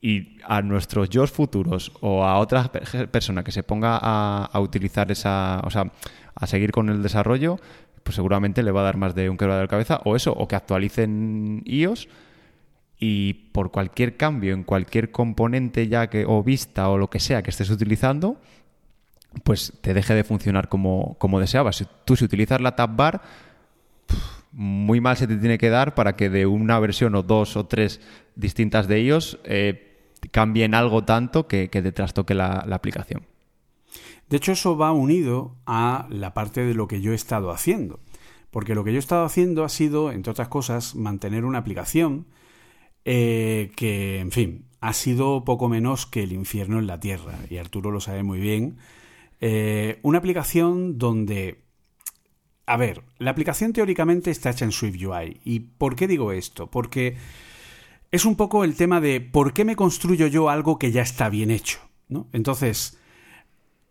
y 0.00 0.38
a 0.44 0.62
nuestros 0.62 1.08
yo 1.10 1.26
futuros 1.26 1.92
o 2.00 2.24
a 2.24 2.38
otra 2.38 2.70
persona 2.70 3.44
que 3.44 3.52
se 3.52 3.62
ponga 3.62 3.98
a, 4.00 4.60
utilizar 4.60 5.10
esa, 5.10 5.60
o 5.64 5.70
sea, 5.70 5.92
a 6.34 6.46
seguir 6.46 6.72
con 6.72 6.90
el 6.90 7.02
desarrollo, 7.02 7.58
pues 8.02 8.16
seguramente 8.16 8.62
le 8.62 8.72
va 8.72 8.80
a 8.80 8.84
dar 8.84 8.96
más 8.96 9.14
de 9.14 9.30
un 9.30 9.36
quebradero 9.36 9.62
de 9.62 9.68
cabeza 9.68 10.00
o 10.04 10.16
eso, 10.16 10.32
o 10.32 10.48
que 10.48 10.56
actualicen 10.56 11.62
iOS 11.64 12.08
y 13.04 13.32
por 13.50 13.72
cualquier 13.72 14.16
cambio 14.16 14.54
en 14.54 14.62
cualquier 14.62 15.10
componente 15.10 15.88
ya 15.88 16.06
que 16.06 16.24
o 16.24 16.44
vista 16.44 16.88
o 16.88 16.96
lo 16.96 17.10
que 17.10 17.18
sea 17.18 17.42
que 17.42 17.50
estés 17.50 17.68
utilizando, 17.68 18.40
pues 19.42 19.72
te 19.80 19.92
deje 19.92 20.14
de 20.14 20.22
funcionar 20.22 20.68
como, 20.68 21.16
como 21.18 21.40
deseabas. 21.40 21.84
Tú 22.04 22.14
si 22.14 22.24
utilizas 22.24 22.60
la 22.60 22.76
tab 22.76 22.94
bar, 22.94 23.22
muy 24.52 25.00
mal 25.00 25.16
se 25.16 25.26
te 25.26 25.36
tiene 25.36 25.58
que 25.58 25.68
dar 25.68 25.96
para 25.96 26.14
que 26.14 26.30
de 26.30 26.46
una 26.46 26.78
versión 26.78 27.16
o 27.16 27.24
dos 27.24 27.56
o 27.56 27.66
tres 27.66 28.00
distintas 28.36 28.86
de 28.86 28.98
ellos 28.98 29.40
eh, 29.42 30.12
cambien 30.30 30.72
algo 30.72 31.02
tanto 31.02 31.48
que, 31.48 31.70
que 31.70 31.82
te 31.82 31.90
trastoque 31.90 32.34
la, 32.34 32.62
la 32.68 32.76
aplicación. 32.76 33.26
De 34.30 34.36
hecho, 34.36 34.52
eso 34.52 34.76
va 34.76 34.92
unido 34.92 35.56
a 35.66 36.06
la 36.08 36.34
parte 36.34 36.64
de 36.64 36.74
lo 36.74 36.86
que 36.86 37.00
yo 37.00 37.10
he 37.10 37.16
estado 37.16 37.50
haciendo. 37.50 37.98
Porque 38.52 38.76
lo 38.76 38.84
que 38.84 38.92
yo 38.92 38.98
he 38.98 39.00
estado 39.00 39.24
haciendo 39.24 39.64
ha 39.64 39.68
sido, 39.68 40.12
entre 40.12 40.30
otras 40.30 40.46
cosas, 40.46 40.94
mantener 40.94 41.44
una 41.44 41.58
aplicación 41.58 42.26
eh, 43.04 43.72
que, 43.76 44.20
en 44.20 44.30
fin, 44.30 44.64
ha 44.80 44.92
sido 44.92 45.44
poco 45.44 45.68
menos 45.68 46.06
que 46.06 46.22
el 46.22 46.32
infierno 46.32 46.78
en 46.78 46.86
la 46.86 47.00
tierra, 47.00 47.38
y 47.50 47.56
Arturo 47.56 47.90
lo 47.90 48.00
sabe 48.00 48.22
muy 48.22 48.40
bien. 48.40 48.78
Eh, 49.40 49.98
una 50.02 50.18
aplicación 50.18 50.98
donde 50.98 51.62
a 52.66 52.76
ver, 52.76 53.02
la 53.18 53.32
aplicación 53.32 53.72
teóricamente 53.72 54.30
está 54.30 54.50
hecha 54.50 54.64
en 54.64 54.72
SwiftUI. 54.72 55.40
¿Y 55.44 55.60
por 55.60 55.96
qué 55.96 56.06
digo 56.06 56.32
esto? 56.32 56.68
Porque 56.68 57.16
es 58.10 58.24
un 58.24 58.36
poco 58.36 58.64
el 58.64 58.76
tema 58.76 59.00
de 59.00 59.20
por 59.20 59.52
qué 59.52 59.64
me 59.64 59.76
construyo 59.76 60.26
yo 60.26 60.48
algo 60.48 60.78
que 60.78 60.92
ya 60.92 61.02
está 61.02 61.28
bien 61.28 61.50
hecho. 61.50 61.80
¿no? 62.08 62.28
Entonces, 62.32 62.98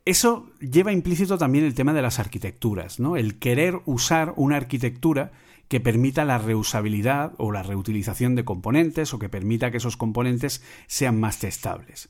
eso 0.06 0.50
lleva 0.60 0.92
implícito 0.94 1.38
también 1.38 1.66
el 1.66 1.76
tema 1.76 1.94
de 1.94 2.02
las 2.02 2.20
arquitecturas, 2.20 3.00
¿no? 3.00 3.18
El 3.18 3.40
querer 3.40 3.82
usar 3.86 4.34
una 4.36 4.58
arquitectura 4.58 5.32
que 5.72 5.80
permita 5.80 6.26
la 6.26 6.38
reusabilidad 6.38 7.32
o 7.38 7.54
la 7.54 7.64
reutilización 7.64 8.36
de 8.36 8.44
componentes 8.44 9.14
o 9.14 9.20
que 9.20 9.30
permita 9.30 9.72
que 9.72 9.78
esos 9.78 9.96
componentes 9.96 10.62
sean 10.86 11.18
más 11.18 11.40
testables. 11.40 12.10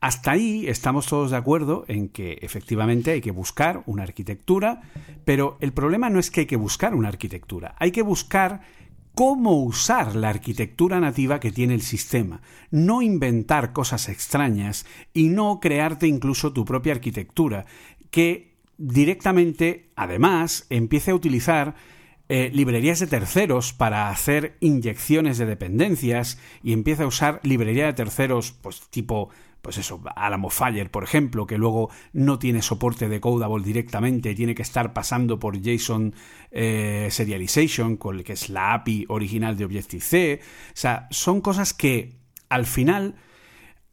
Hasta 0.00 0.30
ahí 0.30 0.66
estamos 0.68 1.06
todos 1.06 1.30
de 1.30 1.36
acuerdo 1.36 1.84
en 1.86 2.08
que 2.08 2.38
efectivamente 2.40 3.10
hay 3.10 3.20
que 3.20 3.30
buscar 3.30 3.82
una 3.84 4.04
arquitectura, 4.04 4.80
pero 5.26 5.58
el 5.60 5.74
problema 5.74 6.08
no 6.08 6.18
es 6.18 6.30
que 6.30 6.40
hay 6.40 6.46
que 6.46 6.56
buscar 6.56 6.94
una 6.94 7.08
arquitectura, 7.08 7.74
hay 7.78 7.90
que 7.90 8.00
buscar 8.00 8.62
cómo 9.14 9.62
usar 9.62 10.16
la 10.16 10.30
arquitectura 10.30 10.98
nativa 10.98 11.40
que 11.40 11.52
tiene 11.52 11.74
el 11.74 11.82
sistema, 11.82 12.40
no 12.70 13.02
inventar 13.02 13.74
cosas 13.74 14.08
extrañas 14.08 14.86
y 15.12 15.28
no 15.28 15.60
crearte 15.60 16.06
incluso 16.06 16.54
tu 16.54 16.64
propia 16.64 16.94
arquitectura, 16.94 17.66
que 18.10 18.54
directamente, 18.78 19.90
además, 19.94 20.64
empiece 20.70 21.10
a 21.10 21.14
utilizar 21.14 21.74
eh, 22.28 22.50
librerías 22.52 23.00
de 23.00 23.06
terceros 23.06 23.72
para 23.72 24.08
hacer 24.08 24.56
inyecciones 24.60 25.38
de 25.38 25.46
dependencias 25.46 26.38
y 26.62 26.72
empieza 26.72 27.04
a 27.04 27.06
usar 27.06 27.40
librería 27.42 27.86
de 27.86 27.92
terceros, 27.92 28.52
pues 28.52 28.80
tipo, 28.88 29.28
pues 29.60 29.78
eso, 29.78 30.02
Alamo 30.16 30.50
Fire, 30.50 30.90
por 30.90 31.04
ejemplo, 31.04 31.46
que 31.46 31.58
luego 31.58 31.90
no 32.12 32.38
tiene 32.38 32.62
soporte 32.62 33.08
de 33.08 33.20
Codable 33.20 33.64
directamente, 33.64 34.34
tiene 34.34 34.54
que 34.54 34.62
estar 34.62 34.92
pasando 34.92 35.38
por 35.38 35.58
JSON 35.60 36.14
eh, 36.50 37.08
Serialization, 37.10 37.96
que 37.96 38.32
es 38.32 38.48
la 38.48 38.74
API 38.74 39.06
original 39.08 39.56
de 39.56 39.64
Objective-C. 39.64 40.40
O 40.42 40.72
sea, 40.74 41.08
son 41.10 41.40
cosas 41.40 41.72
que 41.74 42.18
al 42.48 42.66
final, 42.66 43.16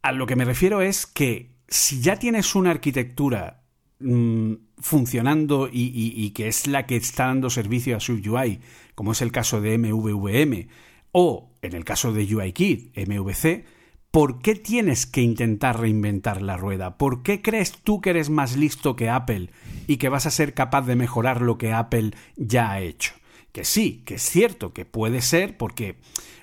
a 0.02 0.12
lo 0.12 0.26
que 0.26 0.36
me 0.36 0.44
refiero 0.44 0.82
es 0.82 1.06
que 1.06 1.52
si 1.68 2.00
ya 2.00 2.16
tienes 2.16 2.54
una 2.54 2.70
arquitectura 2.70 3.61
Mm, 4.02 4.54
funcionando 4.78 5.68
y, 5.72 6.30
que 6.30 6.48
es 6.48 6.66
la 6.66 6.86
que 6.86 6.96
está 6.96 7.26
dando 7.26 7.50
servicio 7.50 7.96
a 7.96 8.00
SwiftUI, 8.00 8.58
como 8.96 9.12
es 9.12 9.22
el 9.22 9.30
caso 9.30 9.60
de 9.60 9.78
MVVM, 9.78 10.66
o 11.12 11.52
en 11.62 11.74
el 11.74 11.84
caso 11.84 12.12
de 12.12 12.34
UIKit, 12.34 12.96
MVC, 12.96 13.64
¿por 14.10 14.42
qué 14.42 14.56
tienes 14.56 15.06
que 15.06 15.20
intentar 15.20 15.78
reinventar 15.78 16.42
la 16.42 16.56
rueda? 16.56 16.98
¿Por 16.98 17.22
qué 17.22 17.42
crees 17.42 17.72
tú 17.84 18.00
que 18.00 18.10
eres 18.10 18.28
más 18.28 18.56
listo 18.56 18.96
que 18.96 19.08
Apple 19.08 19.50
y 19.86 19.98
que 19.98 20.08
vas 20.08 20.26
a 20.26 20.32
ser 20.32 20.52
capaz 20.52 20.82
de 20.82 20.96
mejorar 20.96 21.40
lo 21.40 21.56
que 21.56 21.72
Apple 21.72 22.10
ya 22.36 22.72
ha 22.72 22.80
hecho? 22.80 23.12
Que 23.52 23.64
sí, 23.64 24.02
que 24.04 24.16
es 24.16 24.22
cierto, 24.22 24.72
que 24.72 24.84
puede 24.84 25.22
ser 25.22 25.56
porque 25.56 25.96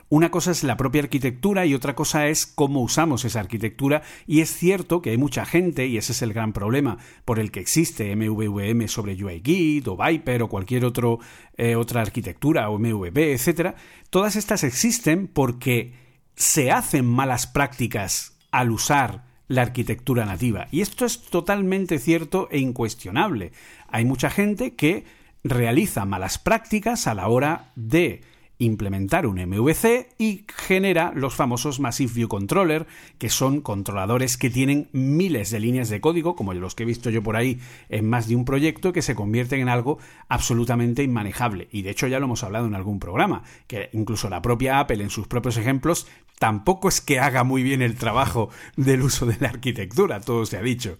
una 0.09 0.31
cosa 0.31 0.49
es 0.51 0.63
la 0.63 0.75
propia 0.75 1.03
arquitectura 1.03 1.67
y 1.67 1.75
otra 1.75 1.95
cosa 1.95 2.27
es 2.27 2.47
cómo 2.47 2.81
usamos 2.81 3.25
esa 3.25 3.39
arquitectura 3.39 4.01
y 4.25 4.41
es 4.41 4.51
cierto 4.51 5.01
que 5.01 5.11
hay 5.11 5.17
mucha 5.17 5.45
gente, 5.45 5.85
y 5.85 5.97
ese 5.97 6.13
es 6.13 6.23
el 6.23 6.33
gran 6.33 6.51
problema 6.51 6.97
por 7.25 7.39
el 7.39 7.51
que 7.51 7.59
existe 7.59 8.15
MVVM 8.15 8.87
sobre 8.87 9.23
UIKit 9.23 9.87
o 9.87 9.95
Viper 9.97 10.41
o 10.41 10.49
cualquier 10.49 10.85
otro, 10.85 11.19
eh, 11.57 11.75
otra 11.75 12.01
arquitectura 12.01 12.69
o 12.69 12.79
MVP, 12.79 13.33
etc. 13.33 13.75
Todas 14.09 14.35
estas 14.35 14.63
existen 14.63 15.27
porque 15.27 15.93
se 16.35 16.71
hacen 16.71 17.05
malas 17.05 17.45
prácticas 17.45 18.37
al 18.51 18.71
usar 18.71 19.25
la 19.47 19.61
arquitectura 19.61 20.25
nativa. 20.25 20.67
Y 20.71 20.81
esto 20.81 21.05
es 21.05 21.21
totalmente 21.21 21.99
cierto 21.99 22.47
e 22.49 22.59
incuestionable. 22.59 23.51
Hay 23.87 24.05
mucha 24.05 24.29
gente 24.29 24.75
que 24.75 25.05
realiza 25.43 26.05
malas 26.05 26.39
prácticas 26.39 27.07
a 27.07 27.13
la 27.13 27.27
hora 27.27 27.71
de 27.75 28.21
implementar 28.59 29.25
un 29.25 29.37
MVC 29.37 30.09
y 30.17 30.45
genera 30.53 31.13
los 31.15 31.33
famosos 31.33 31.79
Massive 31.79 32.13
View 32.13 32.27
Controller, 32.27 32.87
que 33.17 33.29
son 33.29 33.61
controladores 33.61 34.37
que 34.37 34.49
tienen 34.49 34.89
miles 34.91 35.49
de 35.49 35.61
líneas 35.61 35.89
de 35.89 36.01
código, 36.01 36.35
como 36.35 36.53
los 36.53 36.75
que 36.75 36.83
he 36.83 36.85
visto 36.85 37.09
yo 37.09 37.23
por 37.23 37.37
ahí 37.37 37.59
en 37.87 38.07
más 38.07 38.27
de 38.27 38.35
un 38.35 38.43
proyecto, 38.43 38.91
que 38.91 39.01
se 39.01 39.15
convierten 39.15 39.61
en 39.61 39.69
algo 39.69 39.97
absolutamente 40.27 41.03
inmanejable. 41.03 41.69
Y 41.71 41.83
de 41.83 41.91
hecho 41.91 42.07
ya 42.07 42.19
lo 42.19 42.25
hemos 42.25 42.43
hablado 42.43 42.67
en 42.67 42.75
algún 42.75 42.99
programa, 42.99 43.43
que 43.65 43.89
incluso 43.93 44.29
la 44.29 44.41
propia 44.41 44.79
Apple 44.79 45.01
en 45.01 45.09
sus 45.09 45.27
propios 45.27 45.55
ejemplos 45.55 46.05
tampoco 46.37 46.89
es 46.89 46.99
que 46.99 47.19
haga 47.19 47.45
muy 47.45 47.63
bien 47.63 47.81
el 47.81 47.95
trabajo 47.95 48.49
del 48.75 49.01
uso 49.01 49.25
de 49.25 49.37
la 49.39 49.49
arquitectura, 49.49 50.19
todo 50.19 50.45
se 50.45 50.57
ha 50.57 50.61
dicho. 50.61 50.97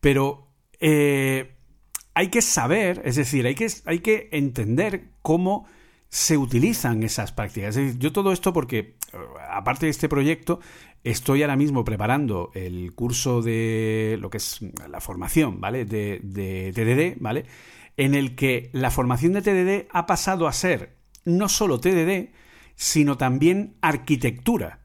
Pero 0.00 0.48
eh, 0.80 1.56
hay 2.12 2.28
que 2.28 2.42
saber, 2.42 3.00
es 3.06 3.16
decir, 3.16 3.46
hay 3.46 3.54
que, 3.54 3.68
hay 3.86 4.00
que 4.00 4.28
entender 4.32 5.12
cómo 5.22 5.66
se 6.10 6.36
utilizan 6.36 7.02
esas 7.04 7.32
prácticas. 7.32 7.76
Es 7.76 7.84
decir, 7.86 7.98
yo 8.00 8.12
todo 8.12 8.32
esto 8.32 8.52
porque, 8.52 8.78
eh, 8.78 8.96
aparte 9.48 9.86
de 9.86 9.90
este 9.90 10.08
proyecto, 10.08 10.60
estoy 11.04 11.42
ahora 11.42 11.56
mismo 11.56 11.84
preparando 11.84 12.50
el 12.54 12.92
curso 12.94 13.40
de 13.40 14.18
lo 14.20 14.28
que 14.28 14.38
es 14.38 14.58
la 14.88 15.00
formación, 15.00 15.60
¿vale? 15.60 15.84
De, 15.84 16.20
de 16.22 16.72
TDD, 16.74 17.22
¿vale? 17.22 17.46
En 17.96 18.14
el 18.14 18.34
que 18.34 18.70
la 18.72 18.90
formación 18.90 19.32
de 19.32 19.42
TDD 19.42 19.88
ha 19.92 20.06
pasado 20.06 20.48
a 20.48 20.52
ser 20.52 20.96
no 21.24 21.48
solo 21.48 21.80
TDD, 21.80 22.30
sino 22.74 23.16
también 23.16 23.76
arquitectura, 23.80 24.79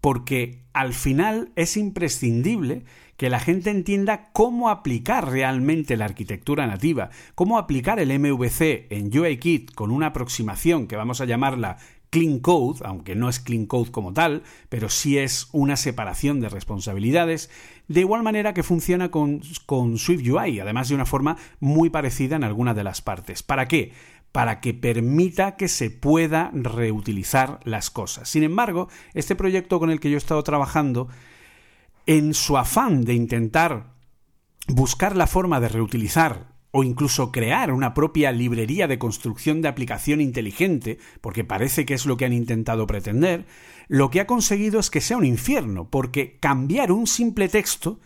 porque 0.00 0.62
al 0.72 0.94
final 0.94 1.50
es 1.56 1.76
imprescindible 1.76 2.84
que 3.16 3.30
la 3.30 3.40
gente 3.40 3.70
entienda 3.70 4.30
cómo 4.32 4.68
aplicar 4.68 5.28
realmente 5.28 5.96
la 5.96 6.04
arquitectura 6.04 6.66
nativa, 6.68 7.10
cómo 7.34 7.58
aplicar 7.58 7.98
el 7.98 8.16
MVC 8.16 8.86
en 8.90 9.16
UIKit 9.16 9.74
con 9.74 9.90
una 9.90 10.06
aproximación 10.06 10.86
que 10.86 10.94
vamos 10.94 11.20
a 11.20 11.24
llamarla 11.24 11.78
Clean 12.10 12.38
Code, 12.38 12.80
aunque 12.84 13.16
no 13.16 13.28
es 13.28 13.40
Clean 13.40 13.66
Code 13.66 13.90
como 13.90 14.12
tal, 14.12 14.42
pero 14.68 14.88
sí 14.88 15.18
es 15.18 15.48
una 15.52 15.76
separación 15.76 16.40
de 16.40 16.48
responsabilidades, 16.48 17.50
de 17.88 18.00
igual 18.00 18.22
manera 18.22 18.54
que 18.54 18.62
funciona 18.62 19.10
con, 19.10 19.42
con 19.66 19.98
SwiftUI, 19.98 20.60
además 20.60 20.88
de 20.88 20.94
una 20.94 21.04
forma 21.04 21.36
muy 21.60 21.90
parecida 21.90 22.36
en 22.36 22.44
alguna 22.44 22.72
de 22.72 22.84
las 22.84 23.02
partes. 23.02 23.42
¿Para 23.42 23.66
qué? 23.66 23.92
Para 24.32 24.60
que 24.60 24.74
permita 24.74 25.56
que 25.56 25.68
se 25.68 25.90
pueda 25.90 26.50
reutilizar 26.52 27.60
las 27.64 27.90
cosas. 27.90 28.28
Sin 28.28 28.42
embargo, 28.42 28.88
este 29.14 29.34
proyecto 29.34 29.80
con 29.80 29.90
el 29.90 30.00
que 30.00 30.10
yo 30.10 30.16
he 30.16 30.18
estado 30.18 30.42
trabajando 30.42 31.08
en 32.06 32.34
su 32.34 32.56
afán 32.56 33.04
de 33.04 33.14
intentar 33.14 33.94
buscar 34.68 35.16
la 35.16 35.26
forma 35.26 35.60
de 35.60 35.68
reutilizar 35.68 36.58
o 36.70 36.84
incluso 36.84 37.32
crear 37.32 37.72
una 37.72 37.94
propia 37.94 38.30
librería 38.30 38.86
de 38.86 38.98
construcción 38.98 39.62
de 39.62 39.68
aplicación 39.68 40.20
inteligente, 40.20 40.98
porque 41.20 41.44
parece 41.44 41.86
que 41.86 41.94
es 41.94 42.06
lo 42.06 42.16
que 42.16 42.26
han 42.26 42.32
intentado 42.32 42.86
pretender, 42.86 43.46
lo 43.88 44.10
que 44.10 44.20
ha 44.20 44.26
conseguido 44.26 44.78
es 44.78 44.90
que 44.90 45.00
sea 45.00 45.16
un 45.16 45.24
infierno, 45.24 45.88
porque 45.90 46.38
cambiar 46.38 46.92
un 46.92 47.06
simple 47.06 47.48
texto 47.48 48.00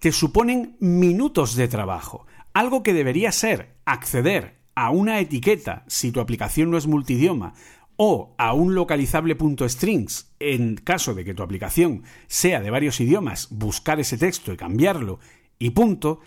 te 0.00 0.12
suponen 0.12 0.76
minutos 0.80 1.54
de 1.54 1.68
trabajo, 1.68 2.26
algo 2.52 2.82
que 2.82 2.92
debería 2.92 3.30
ser 3.32 3.76
acceder 3.84 4.59
a 4.80 4.88
una 4.88 5.20
etiqueta 5.20 5.84
si 5.88 6.10
tu 6.10 6.20
aplicación 6.20 6.70
no 6.70 6.78
es 6.78 6.86
multidioma 6.86 7.52
o 7.96 8.34
a 8.38 8.54
un 8.54 8.74
localizable.strings 8.74 10.32
en 10.40 10.76
caso 10.76 11.12
de 11.12 11.22
que 11.22 11.34
tu 11.34 11.42
aplicación 11.42 12.02
sea 12.28 12.62
de 12.62 12.70
varios 12.70 12.98
idiomas, 12.98 13.48
buscar 13.50 14.00
ese 14.00 14.16
texto 14.16 14.54
y 14.54 14.56
cambiarlo 14.56 15.18
y 15.58 15.70
punto. 15.70 16.20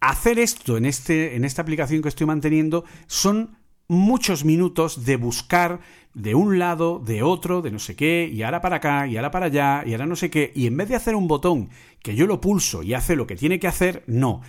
Hacer 0.00 0.40
esto 0.40 0.76
en, 0.76 0.86
este, 0.86 1.36
en 1.36 1.44
esta 1.44 1.62
aplicación 1.62 2.02
que 2.02 2.08
estoy 2.08 2.26
manteniendo 2.26 2.84
son 3.06 3.58
muchos 3.86 4.44
minutos 4.44 5.04
de 5.04 5.14
buscar 5.14 5.78
de 6.12 6.34
un 6.34 6.58
lado, 6.58 6.98
de 6.98 7.22
otro, 7.22 7.62
de 7.62 7.70
no 7.70 7.78
sé 7.78 7.94
qué, 7.94 8.28
y 8.32 8.42
ahora 8.42 8.60
para 8.60 8.76
acá, 8.76 9.06
y 9.06 9.18
ahora 9.18 9.30
para 9.30 9.46
allá, 9.46 9.84
y 9.86 9.92
ahora 9.92 10.06
no 10.06 10.16
sé 10.16 10.30
qué, 10.30 10.50
y 10.56 10.66
en 10.66 10.76
vez 10.76 10.88
de 10.88 10.96
hacer 10.96 11.14
un 11.14 11.28
botón 11.28 11.70
que 12.02 12.16
yo 12.16 12.26
lo 12.26 12.40
pulso 12.40 12.82
y 12.82 12.94
hace 12.94 13.14
lo 13.14 13.28
que 13.28 13.36
tiene 13.36 13.60
que 13.60 13.68
hacer, 13.68 14.02
no. 14.08 14.40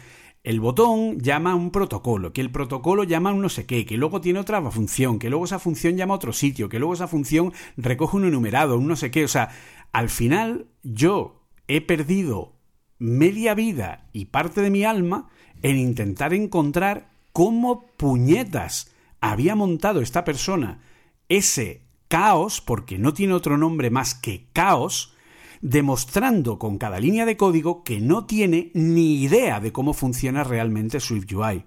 El 0.44 0.60
botón 0.60 1.20
llama 1.20 1.52
a 1.52 1.56
un 1.56 1.70
protocolo, 1.70 2.34
que 2.34 2.42
el 2.42 2.52
protocolo 2.52 3.04
llama 3.04 3.30
a 3.30 3.34
un 3.34 3.42
no 3.42 3.50
sé 3.50 3.68
qué, 3.68 3.86
que 3.86 3.98
luego 3.98 4.22
tiene 4.22 4.40
otra 4.40 4.60
función, 4.72 5.20
que 5.20 5.30
luego 5.30 5.46
esa 5.46 5.60
función 5.60 5.98
llama 5.98 6.16
a 6.16 6.18
otro 6.18 6.34
sitio, 6.34 6.68
que 6.68 6.80
luego 6.80 6.96
esa 6.96 7.08
función 7.08 7.54
recoge 7.78 8.18
un 8.18 8.26
enumerado, 8.26 8.78
un 8.78 8.88
no 8.88 8.96
sé 8.96 9.12
qué. 9.12 9.24
O 9.24 9.28
sea, 9.28 9.50
al 9.92 10.10
final 10.10 10.66
yo 10.82 11.46
he 11.68 11.82
perdido 11.82 12.56
media 12.98 13.54
vida 13.54 14.10
y 14.14 14.26
parte 14.26 14.62
de 14.62 14.72
mi 14.72 14.84
alma 14.84 15.30
en 15.62 15.78
intentar 15.78 16.34
encontrar 16.34 17.12
cómo 17.34 17.86
puñetas 17.98 18.92
había 19.20 19.56
montado 19.56 20.02
esta 20.02 20.24
persona 20.24 20.82
ese 21.30 21.84
caos, 22.08 22.62
porque 22.62 22.98
no 22.98 23.14
tiene 23.14 23.34
otro 23.34 23.58
nombre 23.58 23.90
más 23.92 24.16
que 24.16 24.48
caos, 24.54 25.16
demostrando 25.62 26.58
con 26.58 26.78
cada 26.78 27.00
línea 27.00 27.26
de 27.26 27.38
código 27.38 27.84
que 27.84 28.00
no 28.00 28.26
tiene 28.26 28.72
ni 28.74 29.22
idea 29.22 29.60
de 29.60 29.72
cómo 29.72 29.94
funciona 29.94 30.44
realmente 30.44 31.00
SwiftUI. 31.00 31.66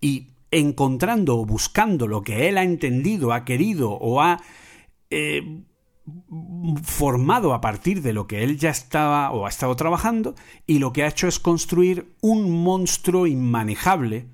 Y 0.00 0.28
encontrando 0.50 1.38
o 1.38 1.44
buscando 1.44 2.06
lo 2.06 2.22
que 2.22 2.48
él 2.48 2.56
ha 2.58 2.62
entendido, 2.62 3.32
ha 3.32 3.44
querido 3.44 3.90
o 3.92 4.22
ha 4.22 4.40
eh, 5.10 5.62
formado 6.82 7.52
a 7.52 7.60
partir 7.60 8.02
de 8.02 8.12
lo 8.12 8.26
que 8.26 8.42
él 8.42 8.58
ya 8.58 8.70
estaba 8.70 9.30
o 9.30 9.46
ha 9.46 9.48
estado 9.48 9.76
trabajando 9.76 10.34
y 10.66 10.78
lo 10.78 10.92
que 10.92 11.02
ha 11.02 11.08
hecho 11.08 11.28
es 11.28 11.38
construir 11.38 12.14
un 12.22 12.62
monstruo 12.62 13.26
inmanejable 13.26 14.26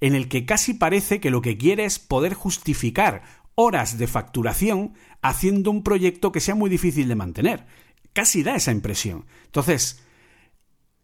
en 0.00 0.14
el 0.14 0.28
que 0.28 0.44
casi 0.44 0.74
parece 0.74 1.20
que 1.20 1.30
lo 1.30 1.40
que 1.40 1.56
quiere 1.56 1.84
es 1.84 1.98
poder 1.98 2.34
justificar 2.34 3.22
horas 3.54 3.98
de 3.98 4.06
facturación 4.06 4.94
haciendo 5.22 5.70
un 5.70 5.82
proyecto 5.82 6.32
que 6.32 6.40
sea 6.40 6.54
muy 6.54 6.68
difícil 6.68 7.08
de 7.08 7.14
mantener. 7.14 7.66
Casi 8.12 8.42
da 8.42 8.54
esa 8.56 8.72
impresión. 8.72 9.24
Entonces, 9.46 10.02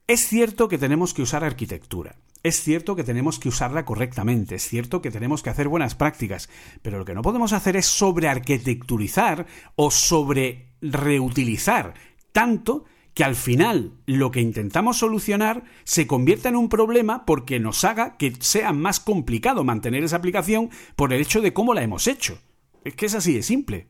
es 0.06 0.26
cierto 0.26 0.68
que 0.68 0.78
tenemos 0.78 1.14
que 1.14 1.22
usar 1.22 1.44
arquitectura. 1.44 2.16
Es 2.42 2.60
cierto 2.60 2.94
que 2.94 3.04
tenemos 3.04 3.38
que 3.38 3.48
usarla 3.48 3.84
correctamente, 3.84 4.54
es 4.54 4.62
cierto 4.62 5.02
que 5.02 5.10
tenemos 5.10 5.42
que 5.42 5.50
hacer 5.50 5.66
buenas 5.66 5.96
prácticas, 5.96 6.48
pero 6.82 6.98
lo 6.98 7.04
que 7.04 7.14
no 7.14 7.22
podemos 7.22 7.52
hacer 7.52 7.76
es 7.76 7.86
sobrearquitecturizar 7.86 9.46
o 9.74 9.90
sobre 9.90 10.70
reutilizar 10.80 11.94
tanto 12.32 12.84
que 13.14 13.24
al 13.24 13.34
final 13.34 13.94
lo 14.06 14.30
que 14.30 14.40
intentamos 14.40 14.98
solucionar 14.98 15.64
se 15.82 16.06
convierta 16.06 16.48
en 16.48 16.54
un 16.54 16.68
problema 16.68 17.26
porque 17.26 17.58
nos 17.58 17.82
haga 17.82 18.16
que 18.16 18.32
sea 18.38 18.72
más 18.72 19.00
complicado 19.00 19.64
mantener 19.64 20.04
esa 20.04 20.18
aplicación 20.18 20.70
por 20.94 21.12
el 21.12 21.20
hecho 21.20 21.40
de 21.40 21.52
cómo 21.52 21.74
la 21.74 21.82
hemos 21.82 22.06
hecho. 22.06 22.38
Es 22.84 22.94
que 22.94 23.06
es 23.06 23.16
así 23.16 23.34
de 23.34 23.42
simple. 23.42 23.88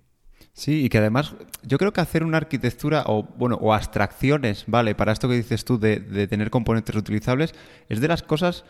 Sí, 0.58 0.84
y 0.84 0.88
que 0.88 0.98
además 0.98 1.36
yo 1.62 1.78
creo 1.78 1.92
que 1.92 2.00
hacer 2.00 2.24
una 2.24 2.38
arquitectura 2.38 3.04
o 3.06 3.22
bueno 3.22 3.54
o 3.60 3.72
abstracciones, 3.72 4.64
vale, 4.66 4.96
para 4.96 5.12
esto 5.12 5.28
que 5.28 5.36
dices 5.36 5.64
tú 5.64 5.78
de, 5.78 6.00
de 6.00 6.26
tener 6.26 6.50
componentes 6.50 6.92
reutilizables 6.92 7.54
es 7.88 8.00
de 8.00 8.08
las 8.08 8.24
cosas 8.24 8.64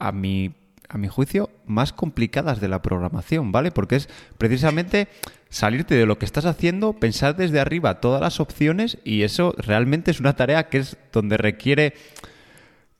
a 0.00 0.10
mi 0.10 0.56
a 0.88 0.98
mi 0.98 1.06
juicio 1.06 1.50
más 1.66 1.92
complicadas 1.92 2.60
de 2.60 2.66
la 2.66 2.82
programación, 2.82 3.52
¿vale? 3.52 3.70
Porque 3.70 3.94
es 3.94 4.08
precisamente 4.38 5.06
salirte 5.50 5.94
de 5.94 6.04
lo 6.04 6.18
que 6.18 6.24
estás 6.24 6.46
haciendo, 6.46 6.94
pensar 6.94 7.36
desde 7.36 7.60
arriba 7.60 8.00
todas 8.00 8.20
las 8.20 8.40
opciones 8.40 8.98
y 9.04 9.22
eso 9.22 9.54
realmente 9.56 10.10
es 10.10 10.18
una 10.18 10.34
tarea 10.34 10.68
que 10.68 10.78
es 10.78 10.96
donde 11.12 11.36
requiere 11.36 11.94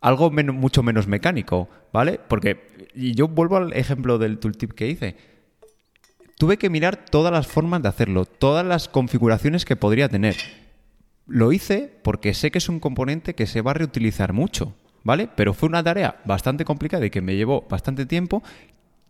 algo 0.00 0.30
mucho 0.30 0.84
menos 0.84 1.08
mecánico, 1.08 1.68
¿vale? 1.92 2.20
Porque, 2.28 2.68
y 2.94 3.14
yo 3.14 3.26
vuelvo 3.26 3.56
al 3.56 3.72
ejemplo 3.72 4.18
del 4.18 4.38
tooltip 4.38 4.72
que 4.72 4.88
hice. 4.88 5.16
Tuve 6.40 6.56
que 6.56 6.70
mirar 6.70 6.96
todas 6.96 7.30
las 7.30 7.46
formas 7.46 7.82
de 7.82 7.88
hacerlo, 7.90 8.24
todas 8.24 8.64
las 8.64 8.88
configuraciones 8.88 9.66
que 9.66 9.76
podría 9.76 10.08
tener. 10.08 10.36
Lo 11.26 11.52
hice 11.52 11.92
porque 12.02 12.32
sé 12.32 12.50
que 12.50 12.56
es 12.56 12.70
un 12.70 12.80
componente 12.80 13.34
que 13.34 13.46
se 13.46 13.60
va 13.60 13.72
a 13.72 13.74
reutilizar 13.74 14.32
mucho, 14.32 14.72
¿vale? 15.04 15.28
Pero 15.36 15.52
fue 15.52 15.68
una 15.68 15.84
tarea 15.84 16.18
bastante 16.24 16.64
complicada 16.64 17.04
y 17.04 17.10
que 17.10 17.20
me 17.20 17.36
llevó 17.36 17.66
bastante 17.68 18.06
tiempo, 18.06 18.42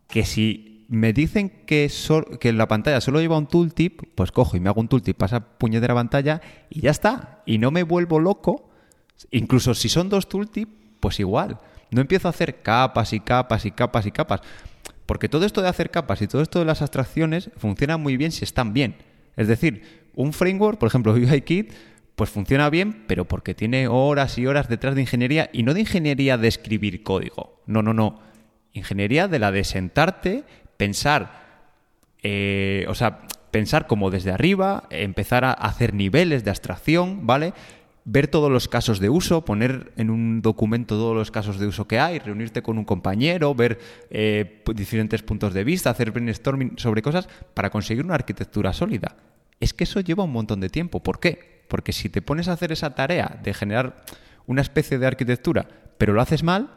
que 0.08 0.24
si 0.24 0.86
me 0.88 1.12
dicen 1.12 1.50
que, 1.66 1.88
que 2.40 2.52
la 2.52 2.66
pantalla 2.66 3.00
solo 3.00 3.20
lleva 3.20 3.38
un 3.38 3.46
tooltip, 3.46 4.02
pues 4.16 4.32
cojo 4.32 4.56
y 4.56 4.60
me 4.60 4.68
hago 4.68 4.80
un 4.80 4.88
tooltip, 4.88 5.16
pasa 5.16 5.38
puñetera 5.38 5.94
pantalla 5.94 6.40
y 6.68 6.80
ya 6.80 6.90
está. 6.90 7.44
Y 7.46 7.58
no 7.58 7.70
me 7.70 7.84
vuelvo 7.84 8.18
loco. 8.18 8.70
Incluso 9.30 9.74
si 9.74 9.88
son 9.88 10.08
dos 10.08 10.28
tooltips, 10.28 10.72
pues 10.98 11.20
igual. 11.20 11.60
No 11.92 12.00
empiezo 12.00 12.26
a 12.26 12.30
hacer 12.30 12.60
capas 12.60 13.12
y 13.12 13.20
capas 13.20 13.66
y 13.66 13.70
capas 13.70 14.06
y 14.06 14.10
capas. 14.10 14.40
Porque 15.10 15.28
todo 15.28 15.44
esto 15.44 15.60
de 15.60 15.66
hacer 15.66 15.90
capas 15.90 16.22
y 16.22 16.28
todo 16.28 16.40
esto 16.40 16.60
de 16.60 16.64
las 16.64 16.82
abstracciones 16.82 17.50
funciona 17.56 17.96
muy 17.96 18.16
bien 18.16 18.30
si 18.30 18.44
están 18.44 18.72
bien. 18.72 18.94
Es 19.36 19.48
decir, 19.48 20.06
un 20.14 20.32
framework, 20.32 20.78
por 20.78 20.86
ejemplo, 20.86 21.12
UIKit, 21.14 21.72
pues 22.14 22.30
funciona 22.30 22.70
bien, 22.70 23.06
pero 23.08 23.24
porque 23.24 23.52
tiene 23.52 23.88
horas 23.88 24.38
y 24.38 24.46
horas 24.46 24.68
detrás 24.68 24.94
de 24.94 25.00
ingeniería 25.00 25.50
y 25.52 25.64
no 25.64 25.74
de 25.74 25.80
ingeniería 25.80 26.38
de 26.38 26.46
escribir 26.46 27.02
código. 27.02 27.60
No, 27.66 27.82
no, 27.82 27.92
no. 27.92 28.20
Ingeniería 28.72 29.26
de 29.26 29.40
la 29.40 29.50
de 29.50 29.64
sentarte 29.64 30.44
pensar, 30.76 31.72
eh, 32.22 32.86
o 32.88 32.94
sea, 32.94 33.22
pensar 33.50 33.88
como 33.88 34.12
desde 34.12 34.30
arriba, 34.30 34.84
empezar 34.90 35.44
a 35.44 35.50
hacer 35.54 35.92
niveles 35.92 36.44
de 36.44 36.50
abstracción, 36.50 37.26
¿vale? 37.26 37.52
Ver 38.12 38.26
todos 38.26 38.50
los 38.50 38.66
casos 38.66 38.98
de 38.98 39.08
uso, 39.08 39.44
poner 39.44 39.92
en 39.96 40.10
un 40.10 40.42
documento 40.42 40.96
todos 40.96 41.14
los 41.14 41.30
casos 41.30 41.60
de 41.60 41.68
uso 41.68 41.86
que 41.86 42.00
hay, 42.00 42.18
reunirte 42.18 42.60
con 42.60 42.76
un 42.76 42.84
compañero, 42.84 43.54
ver 43.54 43.78
eh, 44.10 44.64
diferentes 44.74 45.22
puntos 45.22 45.54
de 45.54 45.62
vista, 45.62 45.90
hacer 45.90 46.10
brainstorming 46.10 46.72
sobre 46.76 47.02
cosas 47.02 47.28
para 47.54 47.70
conseguir 47.70 48.04
una 48.04 48.16
arquitectura 48.16 48.72
sólida. 48.72 49.14
Es 49.60 49.72
que 49.72 49.84
eso 49.84 50.00
lleva 50.00 50.24
un 50.24 50.32
montón 50.32 50.58
de 50.58 50.68
tiempo. 50.70 51.04
¿Por 51.04 51.20
qué? 51.20 51.62
Porque 51.68 51.92
si 51.92 52.08
te 52.08 52.20
pones 52.20 52.48
a 52.48 52.54
hacer 52.54 52.72
esa 52.72 52.96
tarea 52.96 53.38
de 53.44 53.54
generar 53.54 54.02
una 54.48 54.62
especie 54.62 54.98
de 54.98 55.06
arquitectura, 55.06 55.68
pero 55.96 56.12
lo 56.12 56.20
haces 56.20 56.42
mal, 56.42 56.68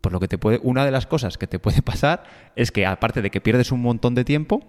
pues 0.00 0.12
lo 0.12 0.18
que 0.18 0.26
te 0.26 0.38
puede, 0.38 0.58
una 0.64 0.84
de 0.84 0.90
las 0.90 1.06
cosas 1.06 1.38
que 1.38 1.46
te 1.46 1.60
puede 1.60 1.82
pasar 1.82 2.24
es 2.56 2.72
que 2.72 2.84
aparte 2.84 3.22
de 3.22 3.30
que 3.30 3.40
pierdes 3.40 3.70
un 3.70 3.80
montón 3.80 4.16
de 4.16 4.24
tiempo, 4.24 4.66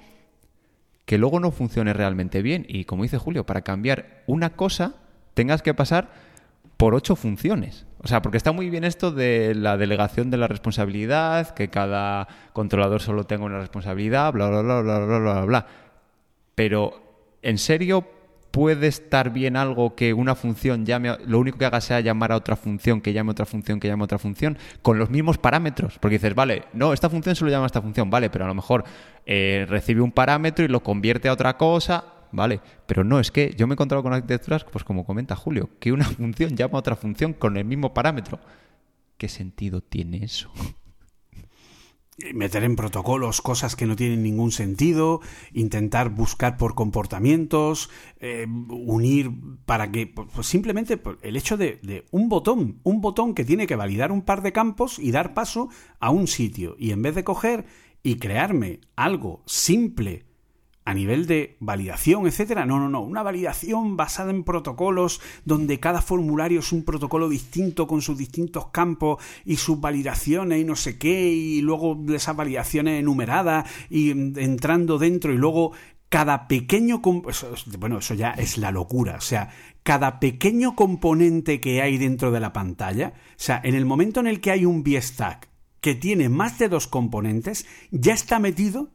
que 1.06 1.18
luego 1.18 1.40
no 1.40 1.50
funcione 1.50 1.94
realmente 1.94 2.44
bien. 2.44 2.64
Y 2.70 2.86
como 2.86 3.02
dice 3.02 3.18
Julio, 3.18 3.48
para 3.48 3.64
cambiar 3.64 4.22
una 4.28 4.52
cosa 4.52 4.94
tengas 5.40 5.62
que 5.62 5.74
pasar 5.74 6.10
por 6.76 6.94
ocho 6.94 7.16
funciones. 7.16 7.86
O 8.04 8.10
sea, 8.10 8.22
porque 8.22 8.36
está 8.36 8.52
muy 8.52 8.70
bien 8.70 8.84
esto 8.84 9.14
de 9.14 9.56
la 9.56 9.78
delegación 9.78 10.30
de 10.32 10.36
la 10.36 10.50
responsabilidad, 10.50 11.52
que 11.52 11.70
cada 11.70 12.28
controlador 12.52 13.02
solo 13.02 13.24
tenga 13.24 13.46
una 13.46 13.58
responsabilidad, 13.58 14.34
bla, 14.34 14.50
bla, 14.50 14.62
bla, 14.62 14.82
bla, 14.82 15.00
bla, 15.00 15.18
bla, 15.18 15.46
bla. 15.46 15.68
Pero, 16.56 17.02
¿en 17.42 17.58
serio 17.58 18.06
puede 18.52 18.88
estar 18.88 19.32
bien 19.32 19.56
algo 19.56 19.96
que 19.96 20.14
una 20.14 20.36
función 20.36 20.86
llame, 20.86 21.16
lo 21.26 21.40
único 21.40 21.58
que 21.58 21.64
haga 21.64 21.80
sea 21.80 22.02
llamar 22.02 22.34
a 22.34 22.36
otra 22.36 22.58
función, 22.58 23.00
que 23.00 23.14
llame 23.14 23.30
a 23.30 23.32
otra 23.32 23.46
función, 23.46 23.80
que 23.80 23.88
llame 23.88 24.02
a 24.02 24.06
otra 24.06 24.18
función, 24.18 24.58
con 24.82 25.00
los 25.00 25.10
mismos 25.10 25.38
parámetros. 25.38 26.00
Porque 26.00 26.16
dices, 26.16 26.36
vale, 26.36 26.64
no, 26.74 26.92
esta 26.92 27.10
función 27.10 27.34
solo 27.34 27.50
llama 27.50 27.64
a 27.64 27.68
esta 27.68 27.82
función, 27.82 28.10
vale, 28.10 28.30
pero 28.30 28.44
a 28.44 28.50
lo 28.50 28.56
mejor 28.56 28.84
eh, 29.26 29.66
recibe 29.70 30.02
un 30.02 30.12
parámetro 30.12 30.66
y 30.66 30.68
lo 30.68 30.84
convierte 30.84 31.30
a 31.30 31.34
otra 31.34 31.56
cosa, 31.56 32.19
vale. 32.32 32.62
Pero 32.86 33.04
no, 33.04 33.20
es 33.20 33.32
que 33.32 33.54
yo 33.58 33.68
me 33.68 33.74
he 33.74 33.76
encontrado 33.76 34.04
con 34.04 34.14
arquitecturas, 34.14 34.64
pues 34.64 34.84
como 34.84 35.06
comenta 35.06 35.36
Julio, 35.36 35.70
que 35.80 35.92
una 35.92 36.06
función 36.18 36.56
llama 36.56 36.78
a 36.78 36.80
otra 36.80 36.96
función 36.96 37.34
con 37.34 37.58
el 37.58 37.66
mismo 37.66 37.94
parámetro. 37.94 38.40
¿Qué 39.18 39.28
sentido 39.28 39.82
tiene 39.82 40.24
eso? 40.24 40.52
meter 42.34 42.64
en 42.64 42.76
protocolos 42.76 43.42
cosas 43.42 43.76
que 43.76 43.86
no 43.86 43.96
tienen 43.96 44.24
ningún 44.24 44.52
sentido, 44.52 45.22
intentar 45.54 46.10
buscar 46.10 46.58
por 46.58 46.76
comportamientos, 46.76 47.90
eh, 48.20 48.46
unir 48.70 49.32
para 49.66 49.92
que, 49.92 50.08
pues, 50.08 50.28
pues 50.34 50.48
simplemente 50.48 51.00
el 51.22 51.36
hecho 51.36 51.58
de, 51.58 51.80
de, 51.82 52.06
un 52.12 52.30
botón, 52.30 52.80
un 52.84 53.02
botón 53.02 53.34
que 53.34 53.46
tiene 53.46 53.68
que 53.68 53.76
validar 53.76 54.12
un 54.12 54.22
par 54.22 54.42
de 54.42 54.52
campos 54.52 55.00
y 55.00 55.12
dar 55.12 55.34
paso 55.34 55.70
a 56.00 56.10
un 56.12 56.28
sitio, 56.28 56.76
y 56.78 56.92
en 56.92 57.02
vez 57.02 57.16
de 57.16 57.24
coger 57.24 57.66
y 58.04 58.16
crearme 58.16 58.82
algo 58.96 59.44
simple, 59.46 60.26
a 60.86 60.94
nivel 60.94 61.28
de 61.28 61.58
validación, 61.60 62.26
etcétera. 62.26 62.66
No, 62.66 62.80
no, 62.80 62.90
no. 62.90 63.02
Una 63.02 63.24
validación 63.24 63.96
basada 63.96 64.32
en 64.32 64.44
protocolos 64.44 65.22
donde 65.46 65.80
cada 65.80 66.02
formulario 66.02 66.62
es 66.62 66.72
un 66.72 66.84
protocolo 66.84 67.30
distinto 67.30 67.88
con 67.88 68.02
sus 68.02 68.18
distintos 68.18 68.68
campos 68.68 69.24
y 69.46 69.58
sus 69.58 69.80
validaciones 69.80 70.60
y 70.60 70.66
no 70.66 70.76
sé 70.76 70.98
qué, 70.98 71.30
y 71.30 71.62
luego 71.62 71.98
esas 72.14 72.36
validaciones 72.36 73.00
enumeradas 73.00 73.70
y 73.90 74.12
entrando 74.12 74.98
dentro 74.98 75.34
y 75.34 75.38
luego 75.38 75.74
cada 76.10 76.48
pequeño. 76.48 77.02
Bueno, 77.78 78.00
eso 78.00 78.14
ya 78.16 78.32
es 78.32 78.58
la 78.58 78.72
locura. 78.72 79.16
O 79.16 79.22
sea, 79.22 79.50
cada 79.84 80.20
pequeño 80.20 80.76
componente 80.76 81.60
que 81.60 81.82
hay 81.82 81.98
dentro 81.98 82.32
de 82.32 82.40
la 82.40 82.54
pantalla, 82.54 83.14
o 83.16 83.34
sea, 83.38 83.62
en 83.64 83.76
el 83.76 83.86
momento 83.86 84.20
en 84.20 84.28
el 84.28 84.42
que 84.42 84.52
hay 84.52 84.66
un 84.66 84.84
VStack 84.84 85.50
que 85.82 85.96
tiene 85.96 86.30
más 86.30 86.60
de 86.60 86.68
dos 86.68 86.88
componentes, 86.88 87.66
ya 87.92 88.14
está 88.14 88.40
metido 88.40 88.90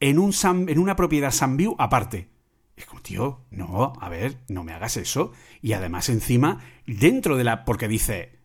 en, 0.00 0.18
un 0.18 0.32
en 0.68 0.78
una 0.78 0.96
propiedad 0.96 1.32
SunView 1.32 1.74
aparte. 1.78 2.28
Es 2.76 2.84
como, 2.84 3.00
tío, 3.00 3.40
no, 3.50 3.94
a 4.00 4.08
ver, 4.08 4.38
no 4.48 4.62
me 4.62 4.72
hagas 4.72 4.96
eso. 4.96 5.32
Y 5.62 5.72
además 5.72 6.08
encima, 6.08 6.60
dentro 6.86 7.36
de 7.36 7.44
la... 7.44 7.64
porque 7.64 7.88
dice, 7.88 8.36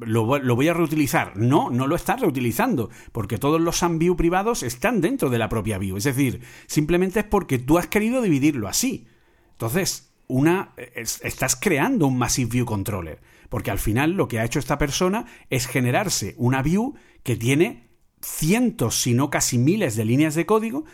lo, 0.00 0.38
lo, 0.38 0.56
voy 0.56 0.68
a 0.68 0.74
reutilizar. 0.74 1.36
No, 1.36 1.70
no 1.70 1.86
lo 1.86 1.96
estás 1.96 2.20
reutilizando, 2.20 2.90
porque 3.12 3.38
todos 3.38 3.60
los 3.60 3.78
SunView 3.78 4.16
privados 4.16 4.62
están 4.62 5.00
dentro 5.00 5.30
de 5.30 5.38
la 5.38 5.48
propia 5.48 5.78
view. 5.78 5.96
Es 5.96 6.04
decir, 6.04 6.42
simplemente 6.66 7.20
es 7.20 7.26
porque 7.26 7.58
tú 7.58 7.78
has 7.78 7.86
querido 7.86 8.20
dividirlo 8.20 8.68
así. 8.68 9.06
Entonces, 9.52 10.12
una, 10.26 10.74
estás 10.76 11.56
creando 11.56 12.06
un 12.06 12.18
Massive 12.18 12.50
View 12.50 12.66
Controller, 12.66 13.20
porque 13.48 13.70
al 13.70 13.78
final 13.78 14.12
lo 14.12 14.28
que 14.28 14.38
ha 14.38 14.44
hecho 14.44 14.58
esta 14.58 14.78
persona 14.78 15.26
es 15.50 15.66
generarse 15.66 16.34
una 16.38 16.62
view 16.62 16.94
que 17.22 17.36
tiene 17.36 17.88
cientos, 18.24 19.00
si 19.00 19.14
no 19.14 19.30
casi 19.30 19.58
miles 19.58 19.96
de 19.96 20.04
líneas 20.04 20.34
de 20.34 20.46
código, 20.46 20.84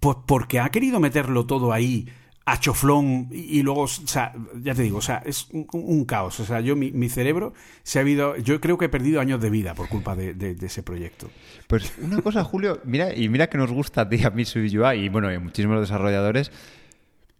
pues 0.00 0.16
porque 0.26 0.60
ha 0.60 0.70
querido 0.70 1.00
meterlo 1.00 1.46
todo 1.46 1.72
ahí 1.72 2.08
a 2.46 2.60
choflón 2.60 3.28
y, 3.30 3.62
luego, 3.62 3.82
o 3.82 3.88
sea, 3.88 4.34
ya 4.60 4.74
te 4.74 4.82
digo, 4.82 4.98
o 4.98 5.02
sea, 5.02 5.22
es 5.24 5.48
un, 5.50 6.04
caos. 6.04 6.40
O 6.40 6.44
sea, 6.44 6.60
yo, 6.60 6.76
mi, 6.76 7.08
cerebro 7.08 7.54
se 7.82 7.98
ha 7.98 8.02
habido, 8.02 8.36
yo 8.36 8.60
creo 8.60 8.76
que 8.76 8.86
he 8.86 8.88
perdido 8.90 9.20
años 9.20 9.40
de 9.40 9.48
vida 9.48 9.74
por 9.74 9.88
culpa 9.88 10.14
de, 10.14 10.56
ese 10.60 10.82
proyecto. 10.82 11.30
Pues 11.66 11.94
una 12.02 12.20
cosa, 12.20 12.44
Julio, 12.44 12.80
mira, 12.84 13.14
y 13.14 13.30
mira 13.30 13.48
que 13.48 13.56
nos 13.56 13.72
gusta 13.72 14.02
a 14.02 14.08
ti, 14.08 14.22
a 14.24 14.30
mí, 14.30 14.44
SwiftUI, 14.44 15.04
y 15.04 15.08
bueno, 15.08 15.32
y 15.32 15.36
a 15.36 15.40
muchísimos 15.40 15.80
desarrolladores, 15.80 16.52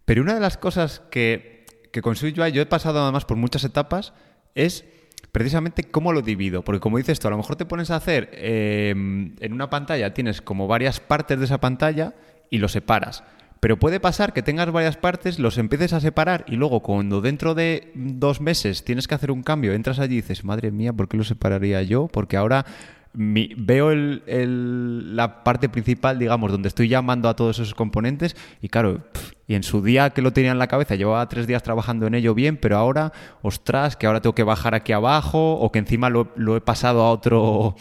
pero 0.07 0.23
una 0.23 0.35
de 0.35 0.40
las 0.40 0.57
cosas 0.57 1.03
que, 1.11 1.66
que 1.92 2.01
con 2.01 2.16
SwiftUI 2.16 2.53
yo 2.53 2.62
he 2.62 2.66
pasado 2.66 3.03
además 3.03 3.27
por 3.27 3.37
muchas 3.37 3.64
etapas 3.64 4.14
es 4.55 4.87
precisamente 5.35 5.83
cómo 5.83 6.12
lo 6.12 6.23
divido. 6.23 6.62
Porque 6.62 6.79
como 6.79 6.97
dices 6.97 7.18
tú, 7.18 7.27
a 7.27 7.33
lo 7.33 7.37
mejor 7.37 7.57
te 7.57 7.66
pones 7.66 7.90
a 7.90 7.97
hacer 7.97 8.31
em, 8.35 9.35
en 9.40 9.53
una 9.53 9.68
pantalla, 9.68 10.14
tienes 10.14 10.40
como 10.40 10.68
varias 10.68 11.01
partes 11.01 11.40
de 11.40 11.44
esa 11.47 11.59
pantalla 11.59 12.14
y 12.51 12.59
lo 12.59 12.68
separas. 12.68 13.25
Pero 13.59 13.77
puede 13.77 13.99
pasar 13.99 14.33
que 14.33 14.42
tengas 14.42 14.70
varias 14.70 14.97
partes, 14.97 15.40
los 15.40 15.59
empieces 15.59 15.92
a 15.92 15.99
separar 15.99 16.44
y 16.47 16.55
luego 16.55 16.85
cuando 16.85 17.20
dentro 17.20 17.57
de 17.57 17.90
dos 17.97 18.40
meses 18.40 18.85
tienes 18.85 19.09
que 19.09 19.16
hacer 19.16 19.33
un 19.33 19.42
cambio, 19.42 19.73
entras 19.73 19.99
allí 19.99 20.18
y 20.18 20.20
dices, 20.20 20.44
madre 20.44 20.70
mía, 20.70 20.92
¿por 20.92 21.09
qué 21.09 21.16
lo 21.16 21.25
separaría 21.25 21.83
yo? 21.83 22.07
Porque 22.07 22.37
ahora 22.37 22.64
veo 23.12 23.90
el, 23.90 25.16
la 25.16 25.42
parte 25.42 25.68
principal, 25.68 26.16
digamos, 26.20 26.53
donde 26.53 26.68
estoy 26.68 26.87
llamando 26.87 27.29
a 27.29 27.35
todos 27.35 27.59
esos 27.59 27.75
componentes 27.75 28.37
y 28.62 28.68
claro, 28.68 29.03
y 29.46 29.54
en 29.54 29.62
su 29.62 29.83
día 29.83 30.11
que 30.11 30.22
lo 30.22 30.33
tenía 30.33 30.52
en 30.52 30.59
la 30.59 30.68
cabeza, 30.68 30.94
llevaba 30.94 31.28
tres 31.28 31.46
días 31.46 31.62
trabajando 31.62 32.07
en 32.07 32.14
ello 32.14 32.35
bien, 32.35 32.57
pero 32.57 32.76
ahora, 32.76 33.12
ostras, 33.42 33.96
que 33.96 34.07
ahora 34.07 34.20
tengo 34.20 34.35
que 34.35 34.42
bajar 34.42 34.74
aquí 34.74 34.92
abajo 34.92 35.54
o 35.54 35.70
que 35.70 35.78
encima 35.78 36.09
lo, 36.11 36.57
he 36.57 36.61
pasado 36.61 37.02
a 37.02 37.11
otro, 37.11 37.76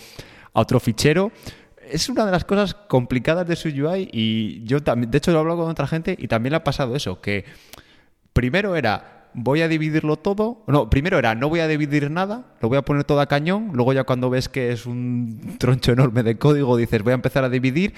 a 0.54 0.62
otro 0.62 0.80
fichero. 0.80 1.32
Es 1.89 2.10
una 2.10 2.26
de 2.26 2.32
las 2.32 2.45
cosas 2.45 2.73
complicadas 2.73 3.47
de 3.47 3.56
su 3.56 3.69
UI 3.69 4.10
y 4.12 4.63
yo 4.63 4.82
también, 4.82 5.12
de 5.12 5.17
hecho 5.17 5.32
lo 5.32 5.38
he 5.38 5.41
hablado 5.41 5.62
con 5.62 5.71
otra 5.71 5.88
gente 5.88 6.15
y 6.17 6.28
también 6.28 6.52
le 6.52 6.58
ha 6.58 6.63
pasado 6.63 6.95
eso, 6.95 7.21
que 7.21 7.45
primero 8.34 8.76
era 8.76 9.13
voy 9.34 9.62
a 9.62 9.67
dividirlo 9.67 10.17
todo. 10.17 10.63
No, 10.67 10.89
primero 10.89 11.17
era, 11.17 11.36
no 11.36 11.49
voy 11.49 11.60
a 11.60 11.67
dividir 11.67 12.10
nada, 12.12 12.45
lo 12.62 12.69
voy 12.69 12.78
a 12.78 12.84
poner 12.84 13.04
todo 13.04 13.19
a 13.19 13.28
cañón. 13.28 13.71
Luego 13.73 13.93
ya 13.93 14.04
cuando 14.04 14.30
ves 14.30 14.49
que 14.49 14.71
es 14.71 14.86
un 14.86 15.58
troncho 15.60 15.91
enorme 15.91 16.23
de 16.23 16.38
código, 16.38 16.78
dices, 16.78 17.04
voy 17.04 17.12
a 17.12 17.15
empezar 17.15 17.43
a 17.43 17.49
dividir. 17.49 17.93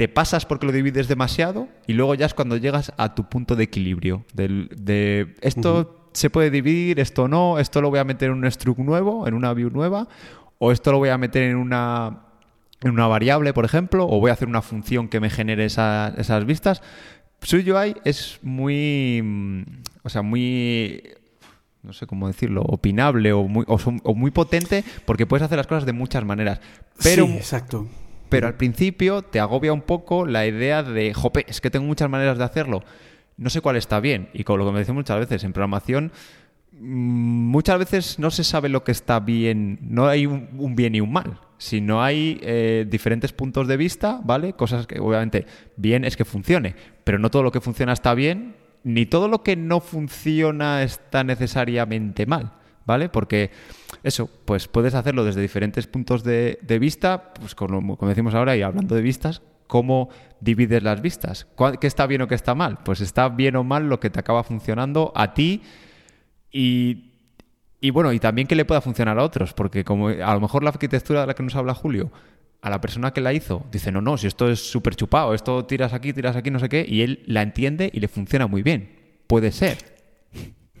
Te 0.00 0.08
pasas 0.08 0.46
porque 0.46 0.64
lo 0.64 0.72
divides 0.72 1.08
demasiado 1.08 1.68
y 1.86 1.92
luego 1.92 2.14
ya 2.14 2.24
es 2.24 2.32
cuando 2.32 2.56
llegas 2.56 2.90
a 2.96 3.14
tu 3.14 3.28
punto 3.28 3.54
de 3.54 3.64
equilibrio. 3.64 4.24
de 4.32 5.34
esto 5.42 6.08
se 6.14 6.30
puede 6.30 6.50
dividir, 6.50 6.98
esto 7.00 7.28
no, 7.28 7.58
esto 7.58 7.82
lo 7.82 7.90
voy 7.90 7.98
a 7.98 8.04
meter 8.04 8.30
en 8.30 8.38
un 8.38 8.50
struct 8.50 8.78
nuevo, 8.78 9.28
en 9.28 9.34
una 9.34 9.52
view 9.52 9.68
nueva, 9.68 10.08
o 10.56 10.72
esto 10.72 10.90
lo 10.90 10.96
voy 10.96 11.10
a 11.10 11.18
meter 11.18 11.42
en 11.42 11.56
una, 11.56 12.20
en 12.80 12.92
una 12.92 13.08
variable, 13.08 13.52
por 13.52 13.66
ejemplo, 13.66 14.06
o 14.06 14.20
voy 14.20 14.30
a 14.30 14.32
hacer 14.32 14.48
una 14.48 14.62
función 14.62 15.06
que 15.06 15.20
me 15.20 15.28
genere 15.28 15.66
esas 15.66 16.46
vistas. 16.46 16.80
SwiftUI 17.42 17.96
es 18.02 18.38
muy, 18.40 19.20
mm, 19.22 19.62
o 20.02 20.08
sea, 20.08 20.22
muy, 20.22 21.10
no 21.82 21.92
sé 21.92 22.06
cómo 22.06 22.26
decirlo, 22.26 22.62
opinable 22.62 23.34
o 23.34 23.42
muy, 23.42 23.66
o, 23.68 24.14
muy 24.14 24.30
potente 24.30 24.82
porque 25.04 25.26
puedes 25.26 25.44
hacer 25.44 25.58
las 25.58 25.66
cosas 25.66 25.84
de 25.84 25.92
muchas 25.92 26.24
maneras. 26.24 26.58
Pero, 27.02 27.26
sí, 27.26 27.32
exacto. 27.34 27.86
Pero 28.30 28.46
al 28.46 28.54
principio 28.54 29.20
te 29.20 29.40
agobia 29.40 29.74
un 29.74 29.82
poco 29.82 30.24
la 30.24 30.46
idea 30.46 30.82
de, 30.82 31.12
jope, 31.12 31.44
es 31.46 31.60
que 31.60 31.70
tengo 31.70 31.84
muchas 31.84 32.08
maneras 32.08 32.38
de 32.38 32.44
hacerlo. 32.44 32.82
No 33.36 33.50
sé 33.50 33.60
cuál 33.60 33.76
está 33.76 34.00
bien. 34.00 34.30
Y 34.32 34.44
con 34.44 34.58
lo 34.58 34.64
que 34.64 34.72
me 34.72 34.78
decía 34.78 34.94
muchas 34.94 35.18
veces, 35.18 35.44
en 35.44 35.52
programación 35.52 36.12
mm, 36.72 36.78
muchas 36.78 37.78
veces 37.78 38.18
no 38.18 38.30
se 38.30 38.44
sabe 38.44 38.70
lo 38.70 38.84
que 38.84 38.92
está 38.92 39.20
bien, 39.20 39.78
no 39.82 40.06
hay 40.06 40.24
un 40.24 40.74
bien 40.74 40.94
y 40.94 41.02
un 41.02 41.12
mal 41.12 41.38
si 41.60 41.82
no 41.82 42.02
hay 42.02 42.40
eh, 42.42 42.86
diferentes 42.88 43.34
puntos 43.34 43.68
de 43.68 43.76
vista, 43.76 44.18
¿vale? 44.24 44.54
Cosas 44.54 44.86
que 44.86 44.98
obviamente 44.98 45.44
bien 45.76 46.06
es 46.06 46.16
que 46.16 46.24
funcione, 46.24 46.74
pero 47.04 47.18
no 47.18 47.30
todo 47.30 47.42
lo 47.42 47.52
que 47.52 47.60
funciona 47.60 47.92
está 47.92 48.14
bien, 48.14 48.56
ni 48.82 49.04
todo 49.04 49.28
lo 49.28 49.42
que 49.42 49.56
no 49.56 49.80
funciona 49.80 50.82
está 50.82 51.22
necesariamente 51.22 52.24
mal, 52.24 52.54
¿vale? 52.90 53.08
Porque 53.08 53.52
eso, 54.02 54.28
pues 54.44 54.66
puedes 54.66 54.94
hacerlo 54.94 55.24
desde 55.24 55.40
diferentes 55.40 55.86
puntos 55.86 56.24
de, 56.24 56.58
vista, 56.80 57.32
pues 57.34 57.54
como, 57.54 57.96
decimos 58.08 58.34
ahora 58.34 58.56
y 58.56 58.62
hablando 58.62 58.96
de 58.96 59.02
vistas, 59.02 59.42
¿cómo 59.68 60.08
divides 60.40 60.82
las 60.82 61.00
vistas? 61.00 61.46
¿Qué 61.80 61.86
está 61.86 62.08
bien 62.08 62.22
o 62.22 62.26
qué 62.26 62.34
está 62.34 62.56
mal? 62.56 62.78
Pues 62.84 63.00
está 63.00 63.28
bien 63.28 63.54
o 63.54 63.62
mal 63.62 63.88
lo 63.88 64.00
que 64.00 64.10
te 64.10 64.18
acaba 64.18 64.42
funcionando 64.42 65.12
a 65.14 65.34
ti 65.34 65.62
y 66.50 67.06
y 67.82 67.90
bueno, 67.90 68.12
y 68.12 68.18
también 68.18 68.46
que 68.46 68.54
le 68.54 68.66
pueda 68.66 68.82
funcionar 68.82 69.18
a 69.18 69.24
otros, 69.24 69.54
porque 69.54 69.84
como 69.84 70.08
a 70.08 70.34
lo 70.34 70.40
mejor 70.40 70.62
la 70.62 70.68
arquitectura 70.68 71.22
de 71.22 71.28
la 71.28 71.34
que 71.34 71.42
nos 71.42 71.56
habla 71.56 71.72
Julio, 71.72 72.12
a 72.60 72.68
la 72.68 72.78
persona 72.78 73.14
que 73.14 73.22
la 73.22 73.32
hizo, 73.32 73.64
dice, 73.72 73.90
no, 73.90 74.02
no, 74.02 74.18
si 74.18 74.26
esto 74.26 74.50
es 74.50 74.70
súper 74.70 74.96
chupado, 74.96 75.32
esto 75.32 75.64
tiras 75.64 75.94
aquí, 75.94 76.12
tiras 76.12 76.36
aquí, 76.36 76.50
no 76.50 76.58
sé 76.58 76.68
qué, 76.68 76.84
y 76.86 77.00
él 77.00 77.22
la 77.26 77.40
entiende 77.40 77.90
y 77.90 78.00
le 78.00 78.08
funciona 78.08 78.46
muy 78.46 78.62
bien. 78.62 78.98
Puede 79.26 79.50
ser. 79.50 79.99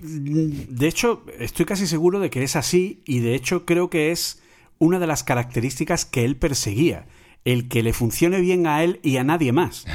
De 0.00 0.88
hecho, 0.88 1.24
estoy 1.38 1.66
casi 1.66 1.86
seguro 1.86 2.20
de 2.20 2.30
que 2.30 2.42
es 2.42 2.56
así 2.56 3.02
y 3.04 3.20
de 3.20 3.34
hecho 3.34 3.66
creo 3.66 3.90
que 3.90 4.10
es 4.10 4.42
una 4.78 4.98
de 4.98 5.06
las 5.06 5.22
características 5.22 6.04
que 6.06 6.24
él 6.24 6.36
perseguía, 6.36 7.06
el 7.44 7.68
que 7.68 7.82
le 7.82 7.92
funcione 7.92 8.40
bien 8.40 8.66
a 8.66 8.82
él 8.82 8.98
y 9.02 9.18
a 9.18 9.24
nadie 9.24 9.52
más, 9.52 9.86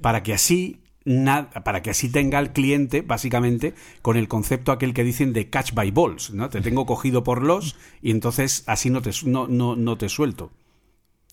para 0.00 0.22
que 0.22 0.32
así 0.32 0.80
para 1.64 1.82
que 1.82 1.90
así 1.90 2.10
tenga 2.10 2.38
el 2.38 2.52
cliente, 2.52 3.00
básicamente, 3.02 3.74
con 4.02 4.16
el 4.16 4.28
concepto 4.28 4.70
aquel 4.70 4.92
que 4.92 5.02
dicen 5.02 5.32
de 5.32 5.48
catch 5.48 5.72
by 5.72 5.90
balls, 5.90 6.30
¿no? 6.30 6.50
Te 6.50 6.60
tengo 6.60 6.84
cogido 6.84 7.24
por 7.24 7.42
los 7.42 7.76
y 8.02 8.10
entonces 8.10 8.64
así 8.66 8.90
no 8.90 9.00
te, 9.00 9.10
no, 9.24 9.46
no, 9.48 9.98
te 9.98 10.08
suelto. 10.08 10.52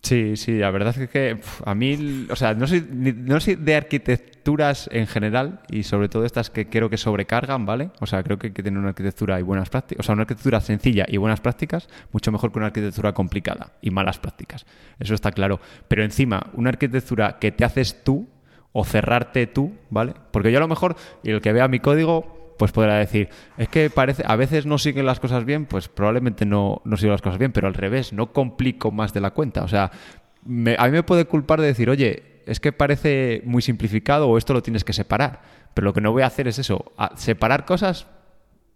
Sí, 0.08 0.38
sí, 0.38 0.58
la 0.58 0.72
verdad 0.72 0.98
es 0.98 1.10
que 1.10 1.38
a 1.66 1.76
mí, 1.76 2.28
o 2.30 2.36
sea, 2.38 2.54
no 2.54 2.66
soy, 2.66 2.88
no 2.90 3.42
soy 3.42 3.56
de 3.56 3.76
arquitecturas 3.76 4.90
en 4.94 5.06
general 5.06 5.60
y 5.70 5.84
sobre 5.84 6.08
todo 6.08 6.24
estas 6.24 6.50
que 6.50 6.70
creo 6.70 6.90
que 6.90 6.96
sobrecargan, 6.96 7.66
¿vale? 7.66 7.92
O 8.00 8.06
sea, 8.06 8.24
creo 8.24 8.40
que 8.40 8.48
hay 8.48 8.54
que 8.54 8.64
tener 8.64 8.80
una 8.80 8.90
arquitectura 8.90 9.38
y 9.38 9.44
buenas 9.44 9.70
prácticas, 9.70 10.00
o 10.00 10.04
sea, 10.06 10.14
una 10.14 10.22
arquitectura 10.22 10.62
sencilla 10.62 11.06
y 11.10 11.18
buenas 11.18 11.42
prácticas, 11.42 11.90
mucho 12.14 12.32
mejor 12.32 12.54
que 12.54 12.60
una 12.60 12.68
arquitectura 12.68 13.12
complicada 13.12 13.74
y 13.82 13.92
malas 13.92 14.18
prácticas. 14.18 14.66
Eso 14.98 15.14
está 15.14 15.34
claro. 15.34 15.60
Pero 15.90 16.06
encima, 16.06 16.52
una 16.54 16.70
arquitectura 16.70 17.38
que 17.38 17.52
te 17.52 17.66
haces 17.66 18.06
tú, 18.06 18.30
o 18.72 18.86
cerrarte 18.86 19.46
tú, 19.48 19.74
¿vale? 19.90 20.14
Porque 20.32 20.54
yo 20.54 20.60
a 20.60 20.62
lo 20.62 20.70
mejor, 20.70 20.96
y 21.22 21.32
el 21.32 21.42
que 21.42 21.52
vea 21.52 21.68
mi 21.68 21.80
código, 21.80 22.37
pues 22.58 22.72
podrá 22.72 22.96
decir, 22.96 23.30
es 23.58 23.70
que 23.70 23.90
parece, 23.90 24.24
a 24.26 24.36
veces 24.36 24.66
no 24.66 24.78
siguen 24.78 25.06
las 25.06 25.20
cosas 25.20 25.46
bien, 25.46 25.66
pues 25.66 25.88
probablemente 25.88 26.46
no, 26.46 26.82
no 26.86 26.98
sigo 26.98 27.12
las 27.12 27.22
cosas 27.22 27.40
bien, 27.40 27.52
pero 27.52 27.68
al 27.68 27.74
revés, 27.74 28.14
no 28.14 28.34
complico 28.34 28.92
más 28.92 29.14
de 29.14 29.22
la 29.22 29.32
cuenta. 29.32 29.64
O 29.64 29.68
sea, 29.68 29.86
a 29.86 30.86
mí 30.86 30.92
me 30.92 31.04
puede 31.04 31.26
culpar 31.26 31.62
de 31.62 31.68
decir, 31.68 31.90
oye, 31.90 32.42
es 32.46 32.60
que 32.60 32.72
parece 32.72 33.42
muy 33.46 33.62
simplificado 33.62 34.28
o 34.30 34.38
esto 34.38 34.54
lo 34.54 34.64
tienes 34.64 34.84
que 34.84 34.94
separar. 34.94 35.42
Pero 35.74 35.86
lo 35.86 35.94
que 35.94 36.02
no 36.02 36.12
voy 36.12 36.24
a 36.24 36.28
hacer 36.28 36.48
es 36.48 36.58
eso, 36.58 36.92
separar 37.16 37.66
cosas 37.66 38.08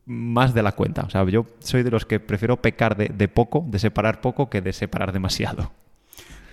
más 0.05 0.53
de 0.53 0.61
la 0.61 0.73
cuenta. 0.73 1.03
O 1.03 1.09
sea, 1.09 1.25
yo 1.25 1.45
soy 1.59 1.83
de 1.83 1.91
los 1.91 2.05
que 2.05 2.19
prefiero 2.19 2.61
pecar 2.61 2.95
de, 2.95 3.09
de 3.09 3.27
poco, 3.27 3.65
de 3.67 3.79
separar 3.79 4.21
poco, 4.21 4.49
que 4.49 4.61
de 4.61 4.73
separar 4.73 5.11
demasiado. 5.11 5.71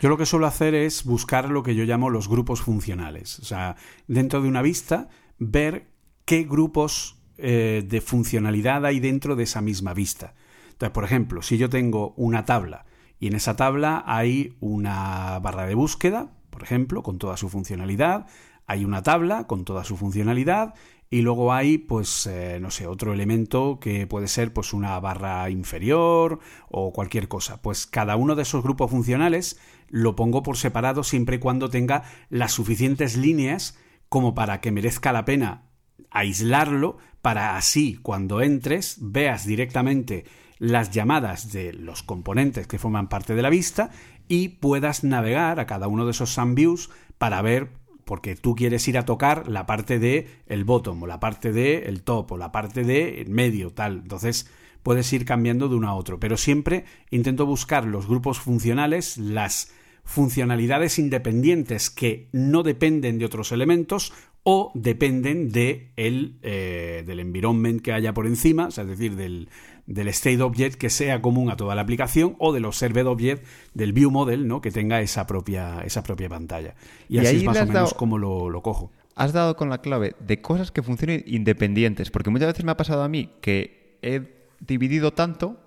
Yo 0.00 0.08
lo 0.08 0.16
que 0.16 0.26
suelo 0.26 0.46
hacer 0.46 0.74
es 0.74 1.04
buscar 1.04 1.50
lo 1.50 1.62
que 1.62 1.74
yo 1.74 1.84
llamo 1.84 2.08
los 2.08 2.28
grupos 2.28 2.60
funcionales. 2.62 3.40
O 3.40 3.44
sea, 3.44 3.76
dentro 4.06 4.40
de 4.40 4.48
una 4.48 4.62
vista, 4.62 5.08
ver 5.38 5.88
qué 6.24 6.44
grupos 6.44 7.17
eh, 7.38 7.84
de 7.86 8.00
funcionalidad 8.00 8.84
hay 8.84 8.98
dentro 8.98 9.36
de 9.36 9.44
esa 9.44 9.60
misma 9.60 9.94
vista. 9.94 10.34
Entonces, 10.72 10.90
por 10.90 11.04
ejemplo, 11.04 11.40
si 11.42 11.56
yo 11.56 11.70
tengo 11.70 12.14
una 12.16 12.44
tabla 12.44 12.84
y 13.20 13.28
en 13.28 13.34
esa 13.34 13.54
tabla 13.54 14.02
hay 14.06 14.56
una 14.60 15.38
barra 15.38 15.66
de 15.66 15.74
búsqueda, 15.74 16.32
por 16.50 16.64
ejemplo, 16.64 17.02
con 17.04 17.18
toda 17.18 17.36
su 17.36 17.48
funcionalidad, 17.48 18.26
hay 18.66 18.84
una 18.84 19.02
tabla 19.02 19.46
con 19.46 19.64
toda 19.64 19.84
su 19.84 19.96
funcionalidad 19.96 20.74
y 21.10 21.22
luego 21.22 21.52
hay, 21.52 21.78
pues, 21.78 22.26
eh, 22.26 22.58
no 22.60 22.70
sé, 22.70 22.86
otro 22.86 23.12
elemento 23.12 23.78
que 23.80 24.06
puede 24.06 24.28
ser, 24.28 24.52
pues, 24.52 24.72
una 24.72 24.98
barra 25.00 25.48
inferior 25.48 26.40
o 26.68 26.92
cualquier 26.92 27.28
cosa. 27.28 27.62
Pues 27.62 27.86
cada 27.86 28.16
uno 28.16 28.34
de 28.34 28.42
esos 28.42 28.62
grupos 28.62 28.90
funcionales 28.90 29.58
lo 29.88 30.16
pongo 30.16 30.42
por 30.42 30.56
separado 30.56 31.04
siempre 31.04 31.36
y 31.36 31.38
cuando 31.38 31.70
tenga 31.70 32.02
las 32.30 32.52
suficientes 32.52 33.16
líneas 33.16 33.78
como 34.08 34.34
para 34.34 34.60
que 34.60 34.72
merezca 34.72 35.12
la 35.12 35.24
pena 35.24 35.67
aislarlo 36.10 36.98
para 37.22 37.56
así 37.56 37.98
cuando 38.02 38.40
entres 38.40 38.96
veas 39.00 39.46
directamente 39.46 40.24
las 40.58 40.90
llamadas 40.90 41.52
de 41.52 41.72
los 41.72 42.02
componentes 42.02 42.66
que 42.66 42.78
forman 42.78 43.08
parte 43.08 43.34
de 43.34 43.42
la 43.42 43.50
vista 43.50 43.90
y 44.28 44.48
puedas 44.48 45.04
navegar 45.04 45.60
a 45.60 45.66
cada 45.66 45.88
uno 45.88 46.04
de 46.04 46.10
esos 46.12 46.38
views 46.54 46.90
para 47.18 47.42
ver 47.42 47.70
porque 48.04 48.36
tú 48.36 48.54
quieres 48.54 48.88
ir 48.88 48.96
a 48.96 49.04
tocar 49.04 49.48
la 49.48 49.66
parte 49.66 49.98
de 49.98 50.28
el 50.46 50.64
bottom 50.64 51.02
o 51.02 51.06
la 51.06 51.20
parte 51.20 51.52
de 51.52 51.84
el 51.84 52.02
top 52.02 52.32
o 52.32 52.36
la 52.38 52.50
parte 52.52 52.82
de 52.82 53.26
medio 53.28 53.70
tal. 53.70 53.98
Entonces 53.98 54.50
puedes 54.82 55.12
ir 55.12 55.26
cambiando 55.26 55.68
de 55.68 55.76
uno 55.76 55.88
a 55.88 55.94
otro. 55.94 56.18
Pero 56.18 56.38
siempre 56.38 56.86
intento 57.10 57.44
buscar 57.44 57.84
los 57.84 58.06
grupos 58.06 58.38
funcionales 58.38 59.18
las 59.18 59.72
funcionalidades 60.04 60.98
independientes 60.98 61.90
que 61.90 62.28
no 62.32 62.62
dependen 62.62 63.18
de 63.18 63.26
otros 63.26 63.52
elementos 63.52 64.14
o 64.50 64.72
dependen 64.74 65.52
de 65.52 65.92
el, 65.96 66.38
eh, 66.40 67.04
del 67.06 67.20
environment 67.20 67.82
que 67.82 67.92
haya 67.92 68.14
por 68.14 68.26
encima, 68.26 68.68
es 68.68 68.76
decir, 68.76 69.14
del, 69.14 69.50
del 69.84 70.08
state 70.08 70.40
object 70.40 70.76
que 70.76 70.88
sea 70.88 71.20
común 71.20 71.50
a 71.50 71.56
toda 71.58 71.74
la 71.74 71.82
aplicación 71.82 72.34
o 72.38 72.54
de 72.54 72.60
los 72.60 72.78
served 72.78 73.06
object 73.06 73.44
del 73.74 73.92
view 73.92 74.10
model 74.10 74.48
¿no? 74.48 74.62
que 74.62 74.70
tenga 74.70 75.02
esa 75.02 75.26
propia, 75.26 75.82
esa 75.84 76.02
propia 76.02 76.30
pantalla. 76.30 76.76
Y, 77.10 77.18
así 77.18 77.36
es 77.36 77.44
más 77.44 77.60
o 77.60 77.66
menos 77.66 77.92
como 77.92 78.16
lo, 78.16 78.48
lo 78.48 78.62
cojo. 78.62 78.90
Has 79.16 79.34
dado 79.34 79.54
con 79.54 79.68
la 79.68 79.82
clave 79.82 80.14
de 80.18 80.40
cosas 80.40 80.72
que 80.72 80.82
funcionen 80.82 81.24
independientes, 81.26 82.10
porque 82.10 82.30
muchas 82.30 82.48
veces 82.48 82.64
me 82.64 82.70
ha 82.70 82.76
pasado 82.78 83.02
a 83.02 83.08
mí 83.10 83.28
que 83.42 83.98
he 84.00 84.22
dividido 84.60 85.12
tanto 85.12 85.60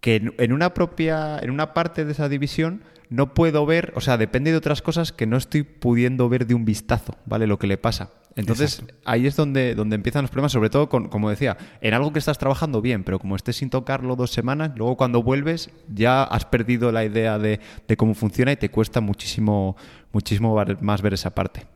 que 0.00 0.16
en 0.36 0.52
una 0.52 0.74
propia, 0.74 1.38
en 1.38 1.50
una 1.50 1.72
parte 1.72 2.04
de 2.04 2.12
esa 2.12 2.28
división 2.28 2.82
no 3.10 3.34
puedo 3.34 3.66
ver, 3.66 3.92
o 3.96 4.00
sea, 4.00 4.16
depende 4.16 4.50
de 4.50 4.56
otras 4.56 4.82
cosas 4.82 5.12
que 5.12 5.26
no 5.26 5.36
estoy 5.36 5.62
pudiendo 5.62 6.28
ver 6.28 6.46
de 6.46 6.54
un 6.54 6.64
vistazo, 6.64 7.16
¿vale? 7.26 7.46
Lo 7.46 7.58
que 7.58 7.66
le 7.66 7.78
pasa. 7.78 8.10
Entonces, 8.36 8.82
ahí 9.04 9.26
es 9.26 9.36
donde, 9.36 9.74
donde 9.74 9.94
empiezan 9.94 10.22
los 10.22 10.30
problemas, 10.30 10.52
sobre 10.52 10.68
todo, 10.68 10.88
con, 10.88 11.08
como 11.08 11.30
decía, 11.30 11.56
en 11.80 11.94
algo 11.94 12.12
que 12.12 12.18
estás 12.18 12.38
trabajando 12.38 12.82
bien, 12.82 13.04
pero 13.04 13.20
como 13.20 13.36
estés 13.36 13.56
sin 13.56 13.70
tocarlo 13.70 14.16
dos 14.16 14.32
semanas, 14.32 14.72
luego 14.74 14.96
cuando 14.96 15.22
vuelves 15.22 15.70
ya 15.88 16.24
has 16.24 16.44
perdido 16.44 16.90
la 16.90 17.04
idea 17.04 17.38
de, 17.38 17.60
cómo 17.96 18.14
funciona 18.14 18.50
y 18.52 18.56
te 18.56 18.70
cuesta 18.70 19.00
muchísimo, 19.00 19.76
muchísimo 20.12 20.56
más 20.80 21.00
ver 21.00 21.14
esa 21.14 21.34
parte. 21.34 21.66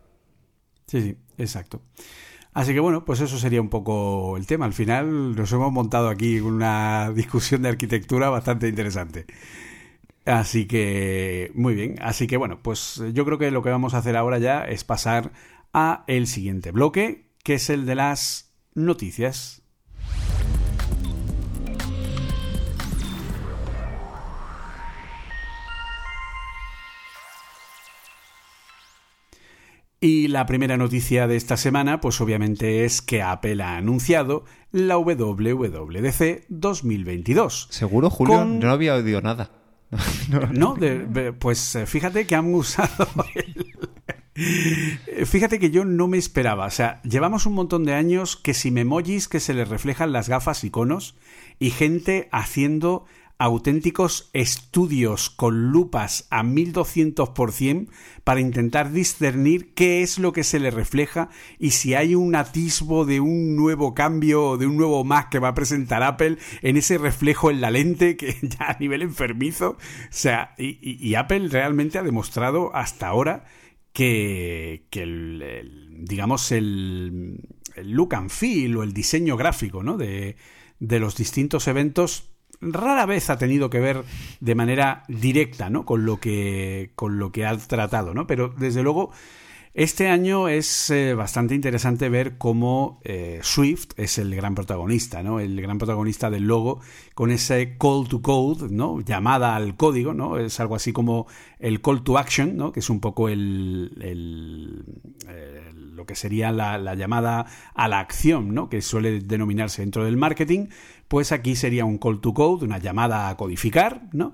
Sí, 0.86 1.00
sí, 1.00 1.16
exacto. 1.36 1.80
Así 2.54 2.74
que 2.74 2.80
bueno, 2.80 3.04
pues 3.04 3.20
eso 3.20 3.38
sería 3.38 3.60
un 3.60 3.68
poco 3.68 4.36
el 4.36 4.46
tema. 4.46 4.64
Al 4.64 4.72
final 4.72 5.36
nos 5.36 5.52
hemos 5.52 5.70
montado 5.70 6.08
aquí 6.08 6.40
una 6.40 7.12
discusión 7.14 7.62
de 7.62 7.68
arquitectura 7.68 8.30
bastante 8.30 8.66
interesante. 8.66 9.26
Así 10.28 10.66
que, 10.66 11.50
muy 11.54 11.74
bien. 11.74 11.94
Así 12.02 12.26
que 12.26 12.36
bueno, 12.36 12.60
pues 12.62 13.02
yo 13.14 13.24
creo 13.24 13.38
que 13.38 13.50
lo 13.50 13.62
que 13.62 13.70
vamos 13.70 13.94
a 13.94 13.98
hacer 13.98 14.14
ahora 14.14 14.38
ya 14.38 14.64
es 14.64 14.84
pasar 14.84 15.32
a 15.72 16.04
el 16.06 16.26
siguiente 16.26 16.70
bloque, 16.70 17.30
que 17.42 17.54
es 17.54 17.70
el 17.70 17.86
de 17.86 17.94
las 17.94 18.52
noticias. 18.74 19.62
Y 30.00 30.28
la 30.28 30.46
primera 30.46 30.76
noticia 30.76 31.26
de 31.26 31.36
esta 31.36 31.56
semana, 31.56 32.00
pues 32.00 32.20
obviamente 32.20 32.84
es 32.84 33.02
que 33.02 33.22
Apple 33.22 33.62
ha 33.62 33.78
anunciado 33.78 34.44
la 34.70 34.96
WWDC 34.98 36.44
2022. 36.48 37.68
¿Seguro, 37.70 38.10
Julio? 38.10 38.44
No 38.44 38.70
había 38.70 38.94
oído 38.94 39.22
nada. 39.22 39.57
no, 40.52 40.76
pues 41.38 41.74
eh, 41.74 41.86
fíjate 41.86 42.26
que 42.26 42.34
han 42.34 42.54
usado 42.54 43.06
Fíjate 45.24 45.58
que 45.58 45.70
yo 45.70 45.84
no 45.84 46.06
me 46.06 46.18
esperaba. 46.18 46.66
O 46.66 46.70
sea, 46.70 47.02
llevamos 47.02 47.46
un 47.46 47.54
montón 47.54 47.84
de 47.84 47.94
años 47.94 48.36
que 48.36 48.54
si 48.54 48.70
memojis 48.70 49.26
que 49.26 49.40
se 49.40 49.54
les 49.54 49.68
reflejan 49.68 50.12
las 50.12 50.28
gafas 50.28 50.62
iconos 50.62 51.16
y 51.58 51.70
gente 51.70 52.28
haciendo 52.30 53.06
auténticos 53.38 54.30
estudios 54.32 55.30
con 55.30 55.70
lupas 55.70 56.26
a 56.30 56.42
1200% 56.42 57.88
para 58.24 58.40
intentar 58.40 58.90
discernir 58.90 59.72
qué 59.74 60.02
es 60.02 60.18
lo 60.18 60.32
que 60.32 60.42
se 60.42 60.58
le 60.58 60.72
refleja 60.72 61.30
y 61.58 61.70
si 61.70 61.94
hay 61.94 62.16
un 62.16 62.34
atisbo 62.34 63.04
de 63.04 63.20
un 63.20 63.54
nuevo 63.54 63.94
cambio 63.94 64.56
de 64.56 64.66
un 64.66 64.76
nuevo 64.76 65.04
Mac 65.04 65.30
que 65.30 65.38
va 65.38 65.48
a 65.48 65.54
presentar 65.54 66.02
Apple 66.02 66.38
en 66.62 66.76
ese 66.76 66.98
reflejo 66.98 67.50
en 67.50 67.60
la 67.60 67.70
lente 67.70 68.16
que 68.16 68.36
ya 68.42 68.70
a 68.70 68.78
nivel 68.78 69.02
enfermizo. 69.02 69.70
O 69.70 69.76
sea, 70.10 70.54
y, 70.58 71.14
Apple 71.14 71.48
realmente 71.48 71.98
ha 71.98 72.02
demostrado 72.02 72.74
hasta 72.74 73.08
ahora 73.08 73.44
que, 73.92 74.86
el, 74.92 76.04
digamos, 76.04 76.52
el, 76.52 77.40
look 77.82 78.14
and 78.14 78.30
feel 78.30 78.76
o 78.76 78.82
el 78.82 78.92
diseño 78.92 79.36
gráfico 79.36 79.82
¿no? 79.82 79.96
de, 79.96 80.36
de 80.80 81.00
los 81.00 81.16
distintos 81.16 81.68
eventos 81.68 82.30
rara 82.60 83.06
vez 83.06 83.30
ha 83.30 83.38
tenido 83.38 83.70
que 83.70 83.80
ver 83.80 84.04
de 84.40 84.54
manera 84.54 85.04
directa, 85.08 85.70
¿no? 85.70 85.84
Con 85.84 86.04
lo 86.04 86.18
que, 86.18 86.90
con 86.94 87.18
lo 87.18 87.32
que 87.32 87.46
ha 87.46 87.56
tratado, 87.56 88.14
¿no? 88.14 88.26
Pero 88.26 88.48
desde 88.48 88.82
luego, 88.82 89.10
este 89.74 90.08
año 90.08 90.48
es 90.48 90.90
eh, 90.90 91.14
bastante 91.14 91.54
interesante 91.54 92.08
ver 92.08 92.36
cómo 92.36 93.00
eh, 93.04 93.38
Swift 93.42 93.90
es 93.96 94.18
el 94.18 94.34
gran 94.34 94.56
protagonista, 94.56 95.22
¿no? 95.22 95.38
El 95.38 95.60
gran 95.60 95.78
protagonista 95.78 96.30
del 96.30 96.48
logo, 96.48 96.80
con 97.14 97.30
ese 97.30 97.76
call 97.78 98.08
to 98.08 98.20
code, 98.20 98.68
¿no? 98.70 99.00
Llamada 99.00 99.54
al 99.54 99.76
código, 99.76 100.14
¿no? 100.14 100.36
Es 100.38 100.58
algo 100.58 100.74
así 100.74 100.92
como 100.92 101.28
el 101.60 101.80
call 101.80 102.02
to 102.02 102.18
action, 102.18 102.56
¿no? 102.56 102.72
Que 102.72 102.80
es 102.80 102.90
un 102.90 102.98
poco 102.98 103.28
el, 103.28 103.92
el, 104.00 104.84
lo 105.94 106.06
que 106.06 106.16
sería 106.16 106.50
la, 106.50 106.76
la, 106.78 106.94
llamada 106.94 107.46
a 107.74 107.86
la 107.86 108.00
acción, 108.00 108.54
¿no? 108.54 108.68
Que 108.68 108.82
suele 108.82 109.20
denominarse 109.20 109.82
dentro 109.82 110.04
del 110.04 110.16
marketing 110.16 110.68
pues 111.08 111.32
aquí 111.32 111.56
sería 111.56 111.84
un 111.84 111.98
call 111.98 112.20
to 112.20 112.34
code, 112.34 112.64
una 112.64 112.78
llamada 112.78 113.28
a 113.28 113.36
codificar, 113.36 114.08
¿no? 114.12 114.32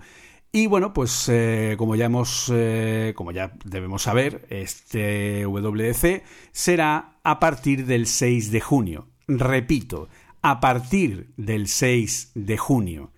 Y 0.52 0.68
bueno, 0.68 0.92
pues 0.92 1.28
eh, 1.28 1.74
como 1.78 1.96
ya 1.96 2.04
hemos, 2.04 2.48
eh, 2.54 3.12
como 3.16 3.32
ya 3.32 3.54
debemos 3.64 4.02
saber, 4.02 4.46
este 4.50 5.46
WDC 5.46 6.22
será 6.52 7.18
a 7.24 7.40
partir 7.40 7.86
del 7.86 8.06
6 8.06 8.52
de 8.52 8.60
junio. 8.60 9.08
Repito, 9.26 10.08
a 10.42 10.60
partir 10.60 11.32
del 11.36 11.66
6 11.66 12.32
de 12.34 12.56
junio. 12.56 13.10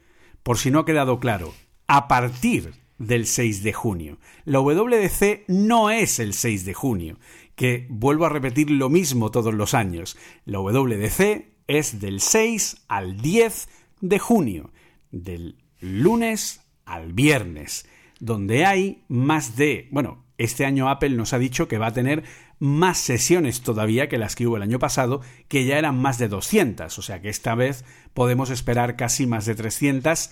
Por 0.43 0.57
si 0.57 0.71
no 0.71 0.79
ha 0.79 0.85
quedado 0.87 1.21
claro, 1.21 1.53
a 1.89 2.09
partir 2.09 2.73
del 2.99 3.27
6 3.27 3.63
de 3.63 3.73
junio. 3.73 4.19
La 4.45 4.61
WDC 4.61 5.45
no 5.49 5.91
es 5.91 6.19
el 6.19 6.33
6 6.33 6.65
de 6.65 6.73
junio, 6.73 7.19
que 7.55 7.87
vuelvo 7.91 8.25
a 8.27 8.31
repetir 8.31 8.71
lo 8.71 8.89
mismo 8.89 9.31
todos 9.31 9.53
los 9.53 9.75
años. 9.75 10.17
La 10.47 10.61
WDC 10.61 11.56
es 11.67 12.01
del 12.01 12.21
6 12.21 12.85
al 12.89 13.21
10 13.21 13.69
de 14.01 14.19
junio, 14.19 14.71
del 15.11 15.57
lunes 15.81 16.61
al 16.85 17.13
viernes, 17.13 17.89
donde 18.21 18.65
hay 18.65 19.05
más 19.09 19.57
de, 19.57 19.89
bueno, 19.91 20.25
este 20.39 20.65
año 20.67 20.89
Apple 20.89 21.11
nos 21.11 21.33
ha 21.33 21.39
dicho 21.39 21.69
que 21.69 21.79
va 21.79 21.89
a 21.89 21.93
tener 21.93 22.25
más 22.59 22.99
sesiones 22.99 23.63
todavía 23.63 24.09
que 24.09 24.19
las 24.19 24.35
que 24.35 24.47
hubo 24.47 24.57
el 24.57 24.63
año 24.63 24.79
pasado, 24.79 25.21
que 25.49 25.65
ya 25.65 25.79
eran 25.79 26.01
más 26.01 26.19
de 26.19 26.29
200, 26.29 26.99
o 26.99 27.03
sea 27.03 27.21
que 27.21 27.29
esta 27.29 27.55
vez 27.55 27.85
podemos 28.15 28.51
esperar 28.51 28.97
casi 28.97 29.27
más 29.27 29.47
de 29.47 29.55
300. 29.55 30.31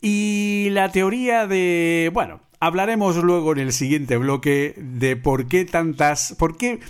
Y 0.00 0.68
la 0.70 0.92
teoría 0.92 1.46
de, 1.46 2.10
bueno, 2.12 2.40
hablaremos 2.60 3.16
luego 3.16 3.52
en 3.52 3.58
el 3.58 3.72
siguiente 3.72 4.16
bloque 4.16 4.74
de 4.76 5.16
por 5.16 5.46
qué 5.46 5.64
tantas, 5.64 6.34
por 6.38 6.56
qué, 6.56 6.80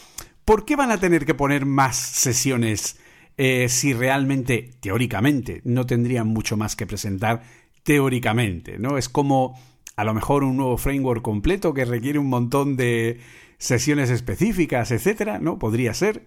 por 0.44 0.64
qué 0.64 0.74
van 0.74 0.90
a 0.90 0.98
tener 0.98 1.24
que 1.24 1.34
poner 1.34 1.66
más 1.66 1.96
sesiones 1.96 2.98
eh, 3.36 3.68
si 3.68 3.92
realmente, 3.92 4.70
teóricamente, 4.80 5.60
no 5.64 5.86
tendrían 5.86 6.28
mucho 6.28 6.56
más 6.56 6.76
que 6.76 6.86
presentar 6.86 7.42
teóricamente, 7.82 8.78
¿no? 8.78 8.96
Es 8.98 9.08
como 9.08 9.58
a 9.96 10.04
lo 10.04 10.14
mejor 10.14 10.44
un 10.44 10.56
nuevo 10.56 10.76
framework 10.76 11.22
completo 11.22 11.74
que 11.74 11.84
requiere 11.84 12.18
un 12.18 12.28
montón 12.28 12.76
de 12.76 13.20
sesiones 13.58 14.10
específicas, 14.10 14.90
etcétera, 14.90 15.38
¿no? 15.38 15.58
Podría 15.58 15.94
ser. 15.94 16.24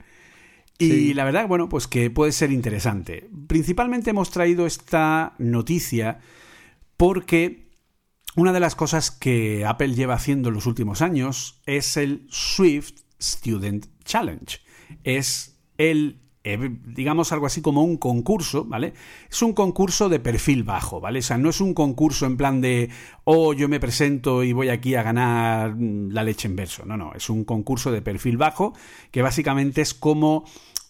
Y 0.80 1.16
la 1.16 1.24
verdad, 1.24 1.48
bueno, 1.48 1.70
pues 1.70 1.88
que 1.88 2.12
puede 2.12 2.32
ser 2.32 2.52
interesante. 2.52 3.28
Principalmente 3.48 4.12
hemos 4.12 4.30
traído 4.30 4.68
esta 4.68 5.34
noticia 5.40 6.20
porque 6.98 7.72
una 8.36 8.54
de 8.54 8.60
las 8.60 8.76
cosas 8.76 9.10
que 9.10 9.66
Apple 9.66 9.96
lleva 9.96 10.14
haciendo 10.14 10.50
en 10.50 10.56
los 10.56 10.68
últimos 10.68 11.02
años 11.02 11.62
es 11.66 11.98
el 11.98 12.28
Swift 12.30 13.00
Student 13.20 13.88
Challenge. 14.04 14.60
Es 15.04 15.60
el 15.80 16.27
eh, 16.54 16.78
digamos 16.86 17.32
algo 17.32 17.46
así 17.46 17.62
como 17.62 17.84
un 17.84 17.98
concurso, 17.98 18.64
¿vale? 18.64 18.94
Es 19.30 19.42
un 19.42 19.54
concurso 19.54 20.08
de 20.08 20.20
perfil 20.20 20.64
bajo, 20.64 21.02
¿vale? 21.02 21.20
O 21.20 21.22
sea, 21.22 21.38
no 21.38 21.50
es 21.50 21.60
un 21.60 21.74
concurso 21.74 22.26
en 22.26 22.38
plan 22.38 22.62
de, 22.62 22.90
oh, 23.26 23.54
yo 23.54 23.68
me 23.68 23.80
presento 23.80 24.44
y 24.44 24.54
voy 24.54 24.70
aquí 24.70 24.96
a 24.96 25.04
ganar 25.04 25.76
mm, 25.76 26.12
la 26.12 26.24
leche 26.24 26.48
en 26.48 26.56
verso. 26.56 26.86
No, 26.86 26.96
no, 26.96 27.14
es 27.14 27.30
un 27.30 27.44
concurso 27.44 27.92
de 27.92 28.02
perfil 28.02 28.38
bajo 28.38 28.74
que 29.12 29.22
básicamente 29.22 29.82
es 29.82 29.94
como 29.94 30.46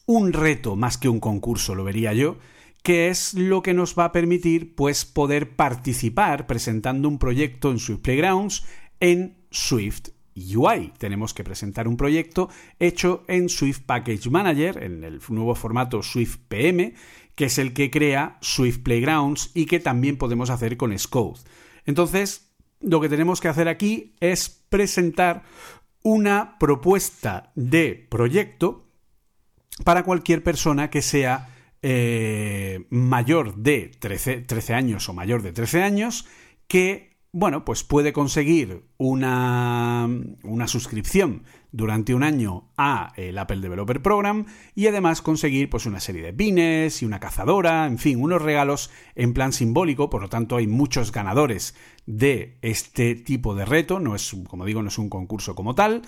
un 0.06 0.32
reto 0.32 0.76
más 0.76 0.98
que 0.98 1.10
un 1.10 1.20
concurso, 1.20 1.74
lo 1.74 1.84
vería 1.84 2.14
yo 2.14 2.38
que 2.84 3.10
es 3.10 3.34
lo 3.34 3.64
que 3.64 3.74
nos 3.74 3.98
va 4.00 4.06
a 4.06 4.12
permitir 4.14 4.74
pues 4.76 5.04
poder 5.04 5.58
participar 5.58 6.48
presentando 6.48 7.10
un 7.10 7.18
proyecto 7.18 7.70
en 7.72 7.80
Swift 7.80 8.00
Playgrounds 8.00 8.64
en 9.02 9.36
Swift 9.52 10.10
UI. 10.56 10.94
Tenemos 10.98 11.34
que 11.34 11.44
presentar 11.44 11.88
un 11.88 11.98
proyecto 11.98 12.50
hecho 12.80 13.24
en 13.28 13.50
Swift 13.50 13.82
Package 13.86 14.30
Manager, 14.30 14.84
en 14.84 15.04
el 15.04 15.22
nuevo 15.30 15.56
formato 15.56 16.04
Swift 16.04 16.38
PM, 16.48 16.94
que 17.36 17.46
es 17.46 17.58
el 17.58 17.74
que 17.74 17.92
crea 17.92 18.38
Swift 18.42 18.80
Playgrounds 18.80 19.52
y 19.54 19.66
que 19.66 19.80
también 19.80 20.18
podemos 20.18 20.50
hacer 20.50 20.78
con 20.78 20.98
Scode. 20.98 21.40
Entonces, 21.86 22.52
lo 22.80 23.02
que 23.02 23.10
tenemos 23.10 23.42
que 23.42 23.48
hacer 23.48 23.68
aquí 23.68 24.16
es 24.20 24.50
presentar 24.70 25.44
una 26.04 26.58
propuesta 26.60 27.52
de 27.56 28.08
proyecto 28.10 28.86
para 29.84 30.04
cualquier 30.04 30.44
persona 30.44 30.90
que 30.90 31.02
sea 31.02 31.50
eh, 31.82 32.86
mayor 32.90 33.56
de 33.56 33.92
13, 34.00 34.42
13 34.42 34.74
años 34.74 35.10
o 35.10 35.14
mayor 35.14 35.42
de 35.42 35.54
13 35.54 35.84
años 35.84 36.26
que 36.68 37.17
bueno, 37.38 37.64
pues 37.64 37.84
puede 37.84 38.14
conseguir 38.14 38.88
una, 38.98 40.10
una, 40.42 40.68
suscripción 40.68 41.44
durante 41.72 42.16
un 42.16 42.24
año 42.24 42.72
a 42.78 43.14
el 43.16 43.38
Apple 43.38 43.62
Developer 43.62 44.02
Program 44.02 44.48
y 44.74 44.88
además 44.88 45.22
conseguir 45.22 45.70
pues 45.70 45.86
una 45.86 46.00
serie 46.00 46.24
de 46.24 46.34
pines 46.34 47.04
y 47.04 47.06
una 47.06 47.20
cazadora, 47.20 47.86
en 47.86 48.00
fin, 48.00 48.20
unos 48.20 48.42
regalos 48.42 48.90
en 49.14 49.34
plan 49.34 49.54
simbólico, 49.54 50.10
por 50.10 50.24
lo 50.24 50.30
tanto 50.30 50.56
hay 50.56 50.66
muchos 50.66 51.12
ganadores 51.12 51.76
de 52.08 52.58
este 52.64 53.14
tipo 53.14 53.54
de 53.54 53.66
reto, 53.66 54.00
no 54.00 54.16
es 54.16 54.36
como 54.48 54.66
digo, 54.66 54.82
no 54.82 54.88
es 54.88 54.98
un 54.98 55.10
concurso 55.10 55.54
como 55.54 55.76
tal 55.76 56.02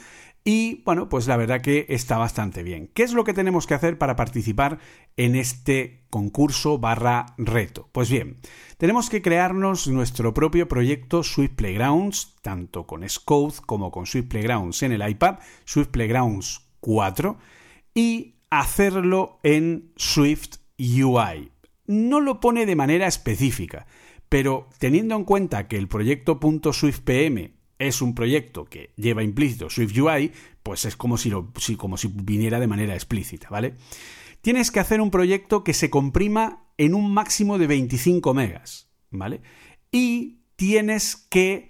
y 0.51 0.81
bueno, 0.83 1.09
pues 1.09 1.27
la 1.27 1.37
verdad 1.37 1.61
que 1.61 1.85
está 1.89 2.17
bastante 2.17 2.63
bien. 2.63 2.89
¿Qué 2.95 3.03
es 3.03 3.13
lo 3.13 3.23
que 3.23 3.35
tenemos 3.35 3.67
que 3.67 3.75
hacer 3.75 3.99
para 3.99 4.15
participar 4.15 4.79
en 5.15 5.35
este 5.35 6.07
concurso 6.09 6.79
barra 6.79 7.35
reto? 7.37 7.87
Pues 7.91 8.09
bien, 8.09 8.37
tenemos 8.79 9.11
que 9.11 9.21
crearnos 9.21 9.87
nuestro 9.87 10.33
propio 10.33 10.67
proyecto 10.67 11.21
Swift 11.21 11.51
Playgrounds, 11.51 12.33
tanto 12.41 12.87
con 12.87 13.07
Scode 13.07 13.57
como 13.67 13.91
con 13.91 14.07
Swift 14.07 14.29
Playgrounds 14.29 14.81
en 14.81 14.93
el 14.93 15.07
iPad, 15.07 15.37
Swift 15.65 15.89
Playgrounds 15.89 16.61
4, 16.79 17.37
y 17.93 18.37
hacerlo 18.49 19.39
en 19.43 19.91
Swift 19.97 20.55
UI. 20.79 21.51
No 21.85 22.21
lo 22.21 22.39
pone 22.39 22.65
de 22.65 22.75
manera 22.75 23.05
específica, 23.05 23.85
pero 24.29 24.67
teniendo 24.79 25.15
en 25.15 25.25
cuenta 25.25 25.67
que 25.67 25.77
el 25.77 25.87
proyecto 25.87 26.39
.swiftpm 26.73 27.58
es 27.79 28.01
un 28.01 28.13
proyecto 28.13 28.65
que 28.65 28.91
lleva 28.97 29.23
implícito 29.23 29.69
SwiftUI, 29.69 30.31
pues 30.61 30.85
es 30.85 30.95
como 30.97 31.17
si, 31.17 31.31
como 31.77 31.97
si 31.97 32.07
viniera 32.13 32.59
de 32.59 32.67
manera 32.67 32.93
explícita, 32.93 33.47
¿vale? 33.49 33.75
Tienes 34.41 34.69
que 34.69 34.79
hacer 34.79 35.01
un 35.01 35.11
proyecto 35.11 35.63
que 35.63 35.73
se 35.73 35.89
comprima 35.89 36.67
en 36.77 36.93
un 36.93 37.11
máximo 37.11 37.57
de 37.57 37.67
25 37.67 38.33
megas, 38.33 38.89
¿vale? 39.09 39.41
Y 39.91 40.41
tienes 40.55 41.15
que 41.15 41.69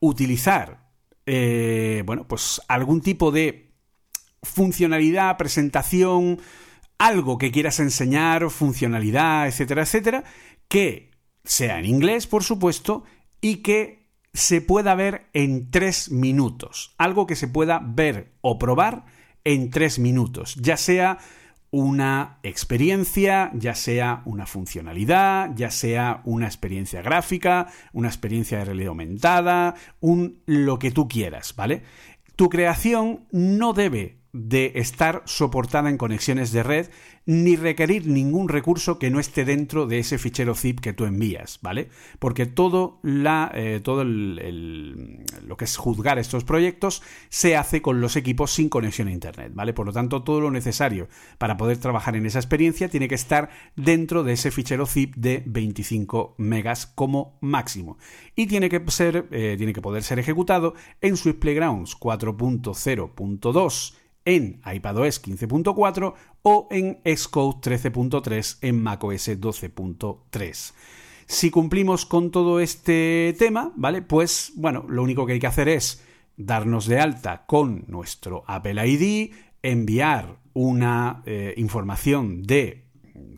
utilizar, 0.00 0.90
eh, 1.24 2.02
bueno, 2.04 2.26
pues 2.26 2.60
algún 2.68 3.00
tipo 3.00 3.30
de 3.30 3.72
funcionalidad, 4.42 5.36
presentación, 5.36 6.40
algo 6.98 7.38
que 7.38 7.50
quieras 7.50 7.80
enseñar, 7.80 8.50
funcionalidad, 8.50 9.46
etcétera, 9.46 9.82
etcétera, 9.82 10.24
que 10.68 11.10
sea 11.44 11.78
en 11.78 11.86
inglés, 11.86 12.26
por 12.26 12.42
supuesto, 12.44 13.04
y 13.40 13.56
que 13.56 14.03
se 14.34 14.60
pueda 14.60 14.94
ver 14.94 15.28
en 15.32 15.70
tres 15.70 16.10
minutos. 16.10 16.94
Algo 16.98 17.26
que 17.26 17.36
se 17.36 17.48
pueda 17.48 17.80
ver 17.82 18.32
o 18.40 18.58
probar 18.58 19.06
en 19.44 19.70
tres 19.70 19.98
minutos, 19.98 20.56
ya 20.56 20.76
sea 20.76 21.18
una 21.70 22.38
experiencia, 22.42 23.50
ya 23.54 23.74
sea 23.74 24.22
una 24.26 24.46
funcionalidad, 24.46 25.50
ya 25.56 25.70
sea 25.70 26.20
una 26.24 26.46
experiencia 26.46 27.02
gráfica, 27.02 27.66
una 27.92 28.08
experiencia 28.08 28.58
de 28.58 28.64
realidad 28.66 28.90
aumentada, 28.90 29.74
un 30.00 30.40
lo 30.46 30.78
que 30.78 30.92
tú 30.92 31.08
quieras, 31.08 31.54
¿vale? 31.56 31.82
Tu 32.36 32.48
creación 32.48 33.26
no 33.32 33.72
debe 33.72 34.23
de 34.34 34.72
estar 34.74 35.22
soportada 35.26 35.88
en 35.88 35.96
conexiones 35.96 36.50
de 36.50 36.64
red 36.64 36.88
ni 37.24 37.56
requerir 37.56 38.06
ningún 38.06 38.48
recurso 38.48 38.98
que 38.98 39.10
no 39.10 39.20
esté 39.20 39.44
dentro 39.44 39.86
de 39.86 40.00
ese 40.00 40.18
fichero 40.18 40.54
zip 40.54 40.80
que 40.80 40.92
tú 40.92 41.04
envías, 41.04 41.60
¿vale? 41.62 41.88
Porque 42.18 42.44
todo, 42.44 43.00
eh, 43.04 43.80
lo 45.46 45.56
que 45.56 45.64
es 45.64 45.76
juzgar 45.76 46.18
estos 46.18 46.44
proyectos 46.44 47.02
se 47.28 47.56
hace 47.56 47.80
con 47.80 48.00
los 48.00 48.16
equipos 48.16 48.50
sin 48.50 48.68
conexión 48.68 49.08
a 49.08 49.12
Internet, 49.12 49.52
¿vale? 49.54 49.72
Por 49.72 49.86
lo 49.86 49.92
tanto, 49.92 50.24
todo 50.24 50.40
lo 50.40 50.50
necesario 50.50 51.08
para 51.38 51.56
poder 51.56 51.78
trabajar 51.78 52.16
en 52.16 52.26
esa 52.26 52.40
experiencia 52.40 52.88
tiene 52.88 53.08
que 53.08 53.14
estar 53.14 53.50
dentro 53.76 54.24
de 54.24 54.32
ese 54.32 54.50
fichero 54.50 54.84
zip 54.84 55.14
de 55.14 55.44
25 55.46 56.34
megas 56.38 56.86
como 56.86 57.38
máximo. 57.40 57.98
Y 58.34 58.48
tiene 58.48 58.68
que, 58.68 58.82
ser, 58.88 59.28
eh, 59.30 59.54
tiene 59.56 59.72
que 59.72 59.80
poder 59.80 60.02
ser 60.02 60.18
ejecutado 60.18 60.74
en 61.00 61.16
Swift 61.16 61.38
Playgrounds 61.38 61.96
4.0.2 61.98 63.94
en 64.24 64.60
iPadOS 64.64 65.22
15.4 65.22 66.14
o 66.42 66.68
en 66.70 67.00
Xcode 67.04 67.60
13.3 67.60 68.58
en 68.62 68.82
macOS 68.82 69.28
12.3. 69.28 70.72
Si 71.26 71.50
cumplimos 71.50 72.04
con 72.04 72.30
todo 72.30 72.60
este 72.60 73.34
tema, 73.38 73.72
¿vale? 73.76 74.02
Pues 74.02 74.52
bueno, 74.56 74.84
lo 74.88 75.02
único 75.02 75.26
que 75.26 75.34
hay 75.34 75.40
que 75.40 75.46
hacer 75.46 75.68
es 75.68 76.02
darnos 76.36 76.86
de 76.86 77.00
alta 77.00 77.46
con 77.46 77.84
nuestro 77.88 78.44
Apple 78.46 78.86
ID, 78.86 79.32
enviar 79.62 80.38
una 80.52 81.22
eh, 81.24 81.54
información 81.56 82.42
de 82.42 82.84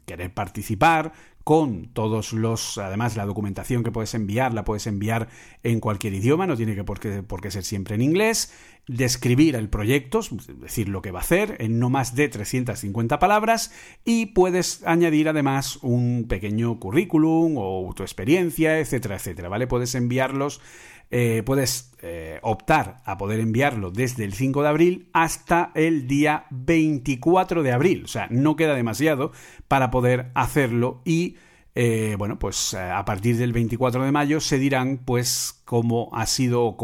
querer 0.04 0.32
participar, 0.34 1.12
con 1.46 1.92
todos 1.92 2.32
los, 2.32 2.76
además 2.76 3.14
la 3.14 3.24
documentación 3.24 3.84
que 3.84 3.92
puedes 3.92 4.14
enviar 4.14 4.52
la 4.52 4.64
puedes 4.64 4.88
enviar 4.88 5.28
en 5.62 5.78
cualquier 5.78 6.14
idioma, 6.14 6.44
no 6.44 6.56
tiene 6.56 6.74
que 6.74 6.82
por 6.82 6.98
por 7.24 7.40
qué 7.40 7.52
ser 7.52 7.62
siempre 7.62 7.94
en 7.94 8.02
inglés, 8.02 8.52
describir 8.88 9.56
el 9.56 9.68
proyecto, 9.68 10.20
es 10.20 10.60
decir, 10.60 10.88
lo 10.88 11.02
que 11.02 11.10
va 11.10 11.18
a 11.18 11.22
hacer 11.22 11.56
en 11.58 11.78
no 11.78 11.90
más 11.90 12.14
de 12.14 12.28
350 12.28 13.18
palabras 13.18 13.72
y 14.04 14.26
puedes 14.26 14.82
añadir 14.84 15.28
además 15.28 15.78
un 15.82 16.26
pequeño 16.28 16.78
currículum 16.78 17.56
o 17.58 17.92
tu 17.94 18.02
experiencia, 18.02 18.78
etcétera, 18.78 19.16
etcétera, 19.16 19.48
¿vale? 19.48 19.66
Puedes 19.66 19.94
enviarlos 19.94 20.60
eh, 21.08 21.44
puedes 21.46 21.92
eh, 22.02 22.40
optar 22.42 23.00
a 23.04 23.16
poder 23.16 23.38
enviarlo 23.38 23.92
desde 23.92 24.24
el 24.24 24.32
5 24.32 24.62
de 24.62 24.68
abril 24.68 25.08
hasta 25.12 25.70
el 25.76 26.08
día 26.08 26.46
24 26.50 27.62
de 27.62 27.72
abril. 27.72 28.04
O 28.04 28.08
sea, 28.08 28.26
no 28.30 28.56
queda 28.56 28.74
demasiado 28.74 29.30
para 29.68 29.92
poder 29.92 30.32
hacerlo 30.34 31.02
y 31.04 31.36
eh, 31.76 32.16
bueno, 32.18 32.38
pues 32.38 32.74
a 32.74 33.04
partir 33.04 33.36
del 33.36 33.52
24 33.52 34.02
de 34.02 34.10
mayo 34.10 34.40
se 34.40 34.58
dirán 34.58 34.98
pues 35.04 35.62
cómo 35.64 36.10
ha 36.12 36.26
sido 36.26 36.64
o 36.64 36.76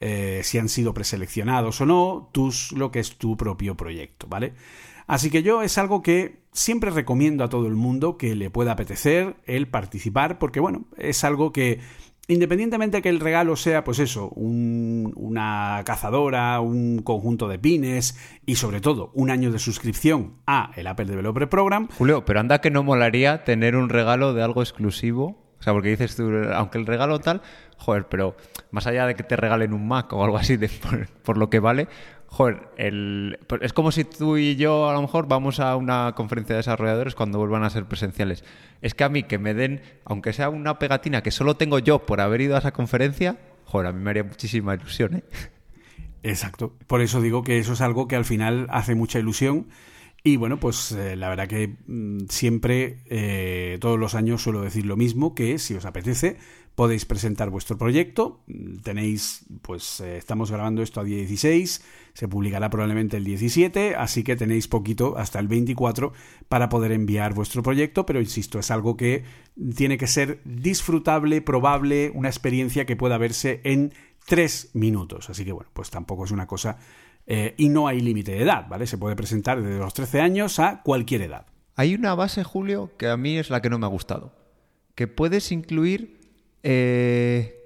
cómo 0.00 0.42
si 0.42 0.58
han 0.58 0.68
sido 0.68 0.94
preseleccionados 0.94 1.80
o 1.80 1.86
no 1.86 2.30
tus, 2.32 2.72
lo 2.72 2.90
que 2.90 3.00
es 3.00 3.18
tu 3.18 3.36
propio 3.36 3.76
proyecto, 3.76 4.26
¿vale? 4.26 4.54
Así 5.06 5.30
que 5.30 5.42
yo 5.42 5.62
es 5.62 5.76
algo 5.76 6.02
que 6.02 6.40
siempre 6.52 6.90
recomiendo 6.90 7.44
a 7.44 7.48
todo 7.48 7.66
el 7.66 7.74
mundo 7.74 8.16
que 8.16 8.34
le 8.34 8.48
pueda 8.48 8.72
apetecer 8.72 9.36
el 9.44 9.68
participar 9.68 10.38
porque 10.38 10.60
bueno, 10.60 10.86
es 10.96 11.24
algo 11.24 11.52
que 11.52 11.80
Independientemente 12.30 12.98
de 12.98 13.02
que 13.02 13.08
el 13.08 13.18
regalo 13.18 13.56
sea, 13.56 13.82
pues 13.82 13.98
eso, 13.98 14.28
una 14.28 15.82
cazadora, 15.84 16.60
un 16.60 17.02
conjunto 17.02 17.48
de 17.48 17.58
pines 17.58 18.16
y 18.46 18.54
sobre 18.54 18.80
todo 18.80 19.10
un 19.14 19.30
año 19.30 19.50
de 19.50 19.58
suscripción 19.58 20.34
a 20.46 20.70
el 20.76 20.86
Apple 20.86 21.06
Developer 21.06 21.48
Program. 21.48 21.88
Julio, 21.98 22.24
pero 22.24 22.38
anda 22.38 22.60
que 22.60 22.70
no 22.70 22.84
molaría 22.84 23.42
tener 23.42 23.74
un 23.74 23.88
regalo 23.88 24.32
de 24.32 24.44
algo 24.44 24.62
exclusivo. 24.62 25.42
O 25.58 25.62
sea, 25.64 25.72
porque 25.72 25.88
dices 25.88 26.14
tú, 26.14 26.30
aunque 26.54 26.78
el 26.78 26.86
regalo 26.86 27.18
tal, 27.18 27.42
joder, 27.80 28.06
pero 28.08 28.36
más 28.70 28.86
allá 28.86 29.06
de 29.06 29.14
que 29.14 29.22
te 29.22 29.36
regalen 29.36 29.72
un 29.72 29.88
Mac 29.88 30.12
o 30.12 30.22
algo 30.22 30.36
así 30.36 30.56
de, 30.56 30.70
por 31.24 31.38
lo 31.38 31.50
que 31.50 31.58
vale, 31.58 31.88
joder, 32.26 32.68
el, 32.76 33.38
es 33.60 33.72
como 33.72 33.90
si 33.90 34.04
tú 34.04 34.36
y 34.36 34.54
yo 34.54 34.88
a 34.88 34.92
lo 34.92 35.02
mejor 35.02 35.26
vamos 35.26 35.58
a 35.58 35.74
una 35.74 36.12
conferencia 36.14 36.54
de 36.54 36.58
desarrolladores 36.58 37.14
cuando 37.14 37.38
vuelvan 37.38 37.64
a 37.64 37.70
ser 37.70 37.86
presenciales. 37.86 38.44
Es 38.82 38.94
que 38.94 39.04
a 39.04 39.08
mí 39.08 39.24
que 39.24 39.38
me 39.38 39.52
den, 39.52 39.82
aunque 40.04 40.32
sea 40.32 40.48
una 40.48 40.78
pegatina 40.78 41.22
que 41.22 41.32
solo 41.32 41.56
tengo 41.56 41.80
yo 41.80 42.06
por 42.06 42.20
haber 42.20 42.40
ido 42.42 42.54
a 42.54 42.60
esa 42.60 42.72
conferencia, 42.72 43.38
joder, 43.64 43.88
a 43.88 43.92
mí 43.92 44.00
me 44.00 44.10
haría 44.10 44.24
muchísima 44.24 44.74
ilusión, 44.74 45.16
¿eh? 45.16 45.24
Exacto. 46.22 46.74
Por 46.86 47.00
eso 47.00 47.20
digo 47.20 47.42
que 47.42 47.58
eso 47.58 47.72
es 47.72 47.80
algo 47.80 48.06
que 48.06 48.16
al 48.16 48.24
final 48.24 48.66
hace 48.70 48.94
mucha 48.94 49.18
ilusión. 49.18 49.66
Y 50.22 50.36
bueno, 50.36 50.60
pues 50.60 50.92
eh, 50.92 51.16
la 51.16 51.30
verdad 51.30 51.48
que 51.48 51.76
mm, 51.86 52.26
siempre, 52.28 52.98
eh, 53.06 53.78
todos 53.80 53.98
los 53.98 54.14
años 54.14 54.42
suelo 54.42 54.60
decir 54.60 54.84
lo 54.84 54.96
mismo, 54.96 55.34
que 55.34 55.58
si 55.58 55.74
os 55.74 55.86
apetece, 55.86 56.36
podéis 56.74 57.04
presentar 57.04 57.50
vuestro 57.50 57.76
proyecto. 57.76 58.40
Tenéis, 58.82 59.46
pues 59.62 60.00
eh, 60.00 60.16
estamos 60.16 60.50
grabando 60.50 60.82
esto 60.82 61.00
a 61.00 61.04
día 61.04 61.18
16, 61.18 61.84
se 62.14 62.28
publicará 62.28 62.70
probablemente 62.70 63.16
el 63.16 63.24
17, 63.24 63.96
así 63.96 64.22
que 64.22 64.36
tenéis 64.36 64.68
poquito 64.68 65.16
hasta 65.18 65.38
el 65.38 65.48
24 65.48 66.12
para 66.48 66.68
poder 66.68 66.92
enviar 66.92 67.34
vuestro 67.34 67.62
proyecto, 67.62 68.06
pero 68.06 68.20
insisto, 68.20 68.58
es 68.58 68.70
algo 68.70 68.96
que 68.96 69.24
tiene 69.76 69.98
que 69.98 70.06
ser 70.06 70.40
disfrutable, 70.44 71.42
probable, 71.42 72.10
una 72.14 72.28
experiencia 72.28 72.86
que 72.86 72.96
pueda 72.96 73.18
verse 73.18 73.60
en 73.64 73.92
tres 74.26 74.70
minutos. 74.74 75.30
Así 75.30 75.44
que 75.44 75.52
bueno, 75.52 75.70
pues 75.72 75.90
tampoco 75.90 76.24
es 76.24 76.30
una 76.30 76.46
cosa... 76.46 76.78
Eh, 77.26 77.54
y 77.58 77.68
no 77.68 77.86
hay 77.86 78.00
límite 78.00 78.32
de 78.32 78.42
edad, 78.42 78.66
¿vale? 78.68 78.88
Se 78.88 78.98
puede 78.98 79.14
presentar 79.14 79.62
desde 79.62 79.78
los 79.78 79.94
13 79.94 80.20
años 80.20 80.58
a 80.58 80.82
cualquier 80.82 81.22
edad. 81.22 81.46
Hay 81.76 81.94
una 81.94 82.14
base, 82.14 82.42
Julio, 82.42 82.90
que 82.98 83.08
a 83.08 83.16
mí 83.16 83.38
es 83.38 83.50
la 83.50 83.62
que 83.62 83.70
no 83.70 83.78
me 83.78 83.86
ha 83.86 83.88
gustado. 83.88 84.34
Que 84.94 85.06
puedes 85.06 85.52
incluir 85.52 86.19
eh, 86.62 87.56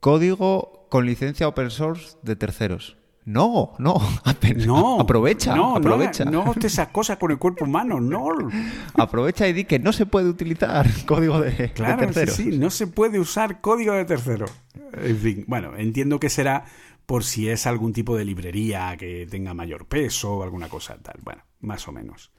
código 0.00 0.86
con 0.90 1.06
licencia 1.06 1.48
open 1.48 1.70
source 1.70 2.16
de 2.22 2.36
terceros. 2.36 2.96
No, 3.24 3.72
no, 3.78 3.96
no, 4.66 5.00
aprovecha, 5.00 5.56
no, 5.56 5.76
aprovecha. 5.76 6.26
No, 6.26 6.44
no 6.44 6.54
te 6.54 6.66
esas 6.66 6.88
cosas 6.88 7.16
con 7.16 7.30
el 7.30 7.38
cuerpo 7.38 7.64
humano, 7.64 7.98
no. 7.98 8.28
Aprovecha 8.98 9.48
y 9.48 9.54
di 9.54 9.64
que 9.64 9.78
no 9.78 9.94
se 9.94 10.04
puede 10.04 10.28
utilizar 10.28 10.86
código 11.06 11.40
de, 11.40 11.72
claro, 11.72 12.00
terceros. 12.00 12.34
Sí, 12.36 12.52
sí, 12.52 12.58
no 12.58 12.68
se 12.68 12.86
puede 12.86 13.18
usar 13.18 13.62
código 13.62 13.94
de 13.94 14.04
tercero. 14.04 14.44
En 14.92 15.16
fin, 15.16 15.44
bueno, 15.48 15.74
entiendo 15.76 16.20
que 16.20 16.28
será 16.28 16.66
por 17.06 17.24
si 17.24 17.48
es 17.48 17.66
algún 17.66 17.94
tipo 17.94 18.14
de 18.16 18.26
librería 18.26 18.94
que 18.98 19.26
tenga 19.30 19.54
mayor 19.54 19.86
peso 19.86 20.34
o 20.34 20.42
alguna 20.42 20.68
cosa 20.68 20.98
tal. 21.02 21.16
Bueno, 21.22 21.42
más 21.60 21.88
o 21.88 21.92
menos. 21.92 22.30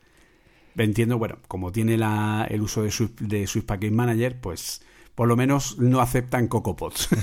Entiendo, 0.77 1.17
bueno, 1.17 1.39
como 1.47 1.71
tiene 1.71 1.97
la, 1.97 2.45
el 2.49 2.61
uso 2.61 2.83
de 2.83 2.91
Swift, 2.91 3.21
de 3.21 3.47
Swift 3.47 3.65
Package 3.65 3.91
Manager, 3.91 4.39
pues 4.39 4.81
por 5.15 5.27
lo 5.27 5.35
menos 5.35 5.79
no 5.79 6.01
aceptan 6.01 6.47
CocoaPods. 6.47 7.09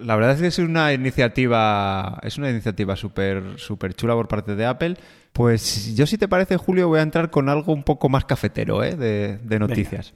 La 0.00 0.16
verdad 0.16 0.32
es 0.32 0.40
que 0.40 0.46
es 0.46 0.58
una 0.58 0.92
iniciativa, 0.94 2.18
es 2.22 2.38
una 2.38 2.50
iniciativa 2.50 2.96
súper 2.96 3.58
super 3.58 3.94
chula 3.94 4.14
por 4.14 4.26
parte 4.26 4.56
de 4.56 4.64
Apple. 4.64 4.96
Pues 5.32 5.94
yo 5.94 6.06
si 6.06 6.16
te 6.18 6.28
parece, 6.28 6.56
Julio, 6.56 6.88
voy 6.88 6.98
a 7.00 7.02
entrar 7.02 7.30
con 7.30 7.48
algo 7.48 7.72
un 7.72 7.82
poco 7.82 8.08
más 8.08 8.24
cafetero 8.24 8.82
¿eh? 8.82 8.96
de, 8.96 9.58
noticias. 9.58 10.14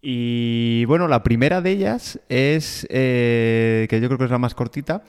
Y 0.00 0.84
bueno, 0.84 1.08
la 1.08 1.22
primera 1.22 1.60
de 1.60 1.70
ellas 1.70 2.20
es, 2.28 2.86
eh, 2.90 3.86
que 3.90 4.00
yo 4.00 4.08
creo 4.08 4.18
que 4.18 4.24
es 4.24 4.30
la 4.30 4.38
más 4.38 4.54
cortita, 4.54 5.02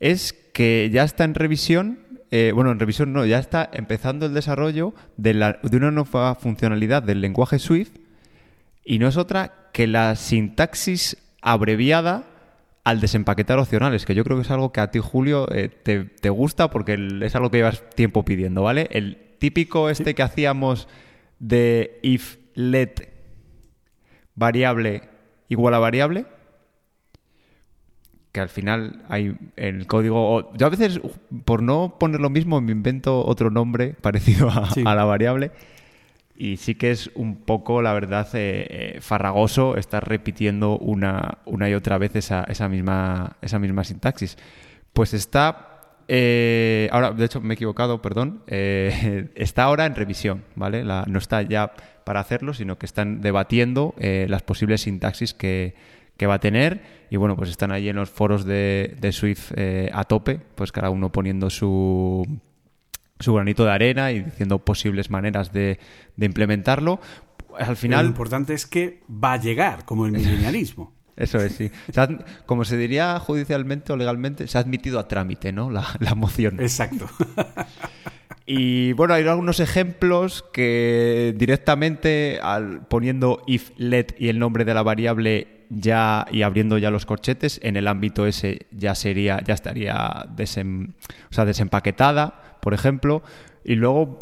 es 0.00 0.32
que 0.32 0.90
ya 0.92 1.04
está 1.04 1.24
en 1.24 1.34
revisión, 1.34 1.98
eh, 2.30 2.52
bueno, 2.54 2.70
en 2.70 2.78
revisión 2.78 3.12
no, 3.12 3.26
ya 3.26 3.38
está 3.38 3.68
empezando 3.72 4.26
el 4.26 4.34
desarrollo 4.34 4.94
de, 5.16 5.34
la, 5.34 5.58
de 5.62 5.76
una 5.76 5.90
nueva 5.90 6.34
funcionalidad 6.34 7.02
del 7.02 7.20
lenguaje 7.20 7.58
Swift 7.58 7.92
y 8.84 8.98
no 8.98 9.08
es 9.08 9.16
otra 9.16 9.70
que 9.72 9.86
la 9.86 10.16
sintaxis 10.16 11.16
abreviada 11.42 12.24
al 12.84 13.00
desempaquetar 13.00 13.58
opcionales, 13.58 14.04
que 14.04 14.14
yo 14.14 14.24
creo 14.24 14.36
que 14.36 14.42
es 14.42 14.50
algo 14.50 14.70
que 14.72 14.80
a 14.80 14.90
ti, 14.90 14.98
Julio, 14.98 15.48
eh, 15.50 15.68
te, 15.68 16.28
gusta 16.28 16.70
porque 16.70 16.98
es 17.22 17.34
algo 17.34 17.50
que 17.50 17.58
llevas 17.58 17.82
tiempo 17.90 18.24
pidiendo, 18.24 18.62
¿vale? 18.62 18.88
El 18.90 19.36
típico 19.38 19.88
este 19.88 20.14
que 20.14 20.22
hacíamos 20.22 20.86
de 21.38 21.98
if 22.02 22.36
let 22.54 23.08
variable 24.34 25.08
igual 25.48 25.74
a 25.74 25.78
variable, 25.78 26.26
que 28.32 28.40
al 28.40 28.48
final 28.48 29.02
hay 29.08 29.36
el 29.56 29.86
código. 29.86 30.52
Yo 30.56 30.66
a 30.66 30.70
veces, 30.70 31.00
por 31.44 31.62
no 31.62 31.96
poner 31.98 32.20
lo 32.20 32.30
mismo, 32.30 32.60
me 32.60 32.72
invento 32.72 33.24
otro 33.24 33.50
nombre 33.50 33.94
parecido 34.00 34.50
a, 34.50 34.94
la 34.94 35.04
variable. 35.04 35.52
Y 36.36 36.56
sí 36.56 36.74
que 36.74 36.90
es 36.90 37.10
un 37.14 37.36
poco, 37.36 37.80
la 37.80 37.92
verdad, 37.92 38.28
eh, 38.34 38.66
eh, 38.68 39.00
farragoso 39.00 39.76
estar 39.76 40.08
repitiendo 40.08 40.78
una, 40.78 41.38
una 41.44 41.70
y 41.70 41.74
otra 41.74 41.98
vez 41.98 42.16
esa, 42.16 42.44
esa, 42.44 42.68
misma, 42.68 43.36
esa 43.40 43.58
misma 43.58 43.84
sintaxis. 43.84 44.36
Pues 44.92 45.14
está 45.14 45.70
eh, 46.08 46.88
ahora, 46.92 47.12
de 47.12 47.24
hecho, 47.24 47.40
me 47.40 47.54
he 47.54 47.56
equivocado, 47.56 48.02
perdón. 48.02 48.42
está 48.46 49.64
ahora 49.64 49.86
en 49.86 49.94
revisión, 49.94 50.44
¿vale? 50.54 50.84
no 50.84 51.18
está 51.18 51.42
ya 51.42 51.72
para 52.04 52.20
hacerlo, 52.20 52.52
sino 52.52 52.78
que 52.78 52.86
están 52.86 53.20
debatiendo 53.20 53.94
las 53.98 54.42
posibles 54.42 54.82
sintaxis 54.82 55.34
que, 55.34 55.74
que 56.16 56.26
va 56.26 56.34
a 56.34 56.40
tener. 56.40 56.82
Y 57.10 57.16
bueno, 57.16 57.36
pues 57.36 57.50
están 57.50 57.72
ahí 57.72 57.88
en 57.88 57.96
los 57.96 58.10
foros 58.10 58.44
de, 58.44 58.96
Swift 59.12 59.52
eh, 59.56 59.90
a 59.92 60.04
tope, 60.04 60.40
pues 60.54 60.72
cada 60.72 60.90
uno 60.90 61.10
poniendo 61.10 61.50
su, 61.50 62.26
su 63.18 63.34
granito 63.34 63.64
de 63.64 63.70
arena 63.70 64.12
y 64.12 64.22
diciendo 64.22 64.64
posibles 64.64 65.10
maneras 65.10 65.52
de, 65.52 65.78
implementarlo. 66.18 67.00
Al 67.58 67.76
final. 67.76 68.04
lo 68.04 68.10
importante 68.10 68.52
es 68.54 68.66
que 68.66 69.02
va 69.08 69.34
a 69.34 69.36
llegar, 69.36 69.84
como 69.84 70.06
el 70.06 70.12
milenialismo. 70.12 70.92
Eso 71.16 71.38
es, 71.38 71.54
sí. 71.54 71.70
como 72.44 72.64
se 72.64 72.76
diría 72.76 73.20
judicialmente 73.20 73.92
o 73.92 73.96
legalmente, 73.96 74.48
se 74.48 74.58
ha 74.58 74.60
admitido 74.60 74.98
a 74.98 75.06
trámite, 75.06 75.52
¿no? 75.52 75.70
La, 75.70 75.86
la 76.00 76.16
moción. 76.16 76.58
Exacto. 76.60 77.08
Y 78.46 78.92
bueno, 78.92 79.14
hay 79.14 79.26
algunos 79.26 79.58
ejemplos 79.58 80.44
que 80.52 81.34
directamente 81.36 82.40
al, 82.42 82.86
poniendo 82.86 83.42
if 83.46 83.70
let 83.78 84.08
y 84.18 84.28
el 84.28 84.38
nombre 84.38 84.66
de 84.66 84.74
la 84.74 84.82
variable 84.82 85.64
ya 85.70 86.26
y 86.30 86.42
abriendo 86.42 86.76
ya 86.76 86.90
los 86.90 87.06
corchetes, 87.06 87.58
en 87.62 87.76
el 87.76 87.88
ámbito 87.88 88.26
ese 88.26 88.66
ya 88.70 88.94
sería, 88.94 89.42
ya 89.42 89.54
estaría 89.54 90.26
o 90.28 91.34
sea, 91.34 91.44
desempaquetada, 91.46 92.42
por 92.64 92.72
ejemplo. 92.72 93.22
Y 93.62 93.74
luego, 93.74 94.18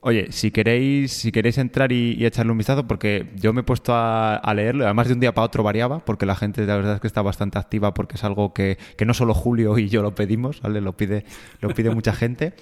oye, 0.00 0.30
si 0.30 0.50
queréis, 0.50 1.12
si 1.12 1.32
queréis 1.32 1.56
entrar 1.56 1.92
y, 1.92 2.26
echarle 2.26 2.52
un 2.52 2.58
vistazo, 2.58 2.86
porque 2.86 3.32
yo 3.36 3.54
me 3.54 3.62
he 3.62 3.64
puesto 3.64 3.94
a, 3.94 4.52
leerlo, 4.54 4.84
además 4.84 5.08
de 5.08 5.14
un 5.14 5.20
día 5.20 5.32
para 5.32 5.46
otro 5.46 5.62
variaba, 5.62 6.00
porque 6.00 6.26
la 6.26 6.36
gente 6.36 6.66
la 6.66 6.76
verdad 6.76 6.96
es 6.96 7.00
que 7.00 7.06
está 7.06 7.22
bastante 7.22 7.58
activa 7.58 7.94
porque 7.94 8.16
es 8.16 8.24
algo 8.24 8.52
que, 8.52 8.76
que 8.98 9.06
no 9.06 9.14
solo 9.14 9.32
Julio 9.32 9.78
y 9.78 9.88
yo 9.88 10.02
lo 10.02 10.14
pedimos, 10.14 10.60
¿vale? 10.60 10.82
Lo 10.82 10.94
pide, 10.94 11.24
lo 11.62 11.70
pide 11.70 11.88
mucha 11.88 12.12
gente. 12.12 12.52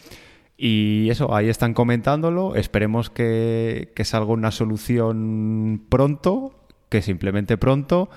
Y 0.57 1.11
eso, 1.11 1.35
ahí 1.35 1.49
están 1.49 1.75
comentándolo. 1.75 2.55
Esperemos 2.55 3.11
que, 3.11 3.93
salga 4.05 4.33
una 4.33 4.53
solución 4.53 5.83
pronto, 5.89 6.55
que 6.91 7.03
se 7.03 7.11
implemente 7.11 7.59
pronto 7.59 8.09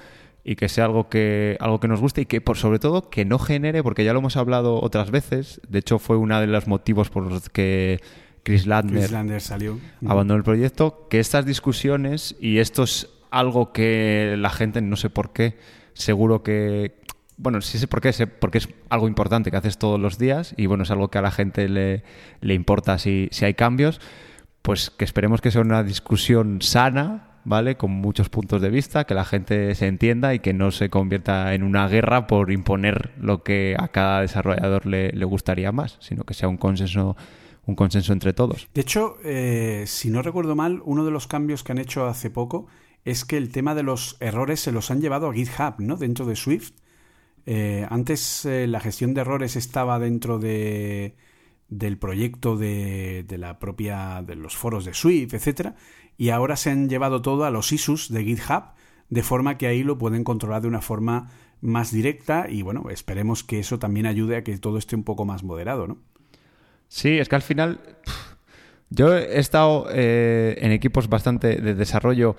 y 0.47 0.55
que 0.55 0.69
sea 0.69 0.85
algo 0.85 1.09
que, 1.09 1.57
algo 1.59 1.81
que 1.81 1.89
nos 1.89 1.99
guste 1.99 2.21
y 2.21 2.25
que, 2.25 2.39
por 2.39 2.55
sobre 2.55 2.79
todo, 2.79 3.09
que 3.09 3.25
no 3.25 3.37
genere, 3.37 3.83
porque 3.83 4.05
ya 4.05 4.13
lo 4.13 4.19
hemos 4.19 4.37
hablado 4.37 4.81
otras 4.81 5.11
veces. 5.11 5.59
De 5.67 5.79
hecho, 5.79 5.99
fue 5.99 6.15
uno 6.15 6.39
de 6.39 6.47
los 6.47 6.67
motivos 6.67 7.09
por 7.09 7.29
los 7.29 7.49
que 7.49 7.99
Chris 8.43 8.65
Landner, 8.65 9.41
salió. 9.41 9.77
abandonó 10.07 10.37
el 10.37 10.45
proyecto, 10.45 11.05
que 11.09 11.19
estas 11.19 11.45
discusiones, 11.45 12.37
y 12.39 12.59
esto 12.59 12.83
es 12.83 13.09
algo 13.29 13.73
que 13.73 14.35
la 14.37 14.49
gente, 14.49 14.79
no 14.81 14.95
sé 14.95 15.09
por 15.09 15.33
qué, 15.33 15.57
seguro 15.91 16.43
que, 16.43 16.95
bueno, 17.35 17.59
sí 17.59 17.77
sé 17.77 17.87
por 17.87 17.99
qué, 17.99 18.13
sé 18.13 18.25
porque 18.25 18.59
es 18.59 18.69
algo 18.87 19.09
importante 19.09 19.51
que 19.51 19.57
haces 19.57 19.77
todos 19.77 19.99
los 19.99 20.17
días 20.17 20.53
y 20.55 20.67
bueno, 20.67 20.83
es 20.83 20.91
algo 20.91 21.09
que 21.09 21.17
a 21.17 21.21
la 21.21 21.31
gente 21.31 21.67
le, 21.67 22.03
le 22.39 22.53
importa 22.53 22.99
si, 22.99 23.27
si 23.31 23.43
hay 23.43 23.53
cambios, 23.53 23.99
pues 24.61 24.91
que 24.91 25.03
esperemos 25.03 25.41
que 25.41 25.51
sea 25.51 25.59
una 25.59 25.83
discusión 25.83 26.61
sana, 26.61 27.26
¿vale? 27.47 27.77
Con 27.77 27.91
muchos 27.91 28.27
puntos 28.27 28.61
de 28.61 28.69
vista, 28.69 29.05
que 29.05 29.13
la 29.13 29.23
gente 29.23 29.73
se 29.73 29.87
entienda 29.87 30.33
y 30.33 30.39
que 30.39 30.53
no 30.53 30.71
se 30.71 30.89
convierta 30.89 31.53
en 31.53 31.63
una 31.63 31.87
guerra 31.87 32.27
por 32.27 32.51
imponer 32.51 33.11
lo 33.17 33.41
que 33.41 33.75
a 33.79 33.87
cada 33.87 34.21
desarrollador 34.21 34.85
le, 34.85 35.11
le 35.11 35.25
gustaría 35.25 35.71
más, 35.71 35.97
sino 36.01 36.25
que 36.25 36.33
sea 36.33 36.49
un 36.49 36.57
consenso 36.57 37.15
un 37.65 37.75
consenso 37.75 38.13
entre 38.13 38.31
todos. 38.31 38.69
De 38.73 38.81
hecho, 38.81 39.17
eh, 39.25 39.83
si 39.87 40.09
no 40.09 40.21
recuerdo 40.21 40.55
mal, 40.55 40.81
uno 40.85 41.03
de 41.03 41.11
los 41.11 41.27
cambios 41.27 41.63
que 41.63 41.73
han 41.73 41.79
hecho 41.79 42.05
hace 42.05 42.29
poco 42.29 42.67
es 43.03 43.25
que 43.25 43.35
el 43.35 43.51
tema 43.51 43.75
de 43.75 43.83
los 43.83 44.15
errores 44.21 44.61
se 44.61 44.71
los 44.71 44.89
han 44.89 45.01
llevado 45.01 45.29
a 45.29 45.33
GitHub, 45.33 45.75
¿no? 45.79 45.97
Dentro 45.97 46.25
de 46.25 46.37
Swift. 46.37 46.71
Eh, 47.45 47.85
antes 47.89 48.45
eh, 48.45 48.67
la 48.67 48.79
gestión 48.79 49.13
de 49.13 49.21
errores 49.21 49.57
estaba 49.57 49.99
dentro 49.99 50.39
de, 50.39 51.15
del 51.67 51.97
proyecto 51.97 52.55
de, 52.55 53.25
de, 53.27 53.37
la 53.37 53.59
propia 53.59 54.21
de 54.25 54.35
los 54.35 54.55
foros 54.55 54.85
de 54.85 54.93
Swift, 54.93 55.33
etcétera, 55.33 55.75
y 56.17 56.29
ahora 56.29 56.55
se 56.55 56.71
han 56.71 56.89
llevado 56.89 57.21
todo 57.21 57.45
a 57.45 57.51
los 57.51 57.71
issues 57.71 58.11
de 58.11 58.23
GitHub, 58.23 58.63
de 59.09 59.23
forma 59.23 59.57
que 59.57 59.67
ahí 59.67 59.83
lo 59.83 59.97
pueden 59.97 60.23
controlar 60.23 60.61
de 60.61 60.67
una 60.67 60.81
forma 60.81 61.29
más 61.61 61.91
directa 61.91 62.47
y 62.49 62.61
bueno, 62.61 62.89
esperemos 62.89 63.43
que 63.43 63.59
eso 63.59 63.79
también 63.79 64.05
ayude 64.05 64.35
a 64.37 64.43
que 64.43 64.57
todo 64.57 64.77
esté 64.77 64.95
un 64.95 65.03
poco 65.03 65.25
más 65.25 65.43
moderado, 65.43 65.87
¿no? 65.87 65.97
Sí, 66.87 67.17
es 67.17 67.27
que 67.27 67.35
al 67.35 67.41
final 67.41 67.79
yo 68.89 69.15
he 69.15 69.39
estado 69.39 69.87
eh, 69.91 70.57
en 70.59 70.71
equipos 70.71 71.09
bastante 71.09 71.57
de 71.57 71.73
desarrollo, 71.73 72.35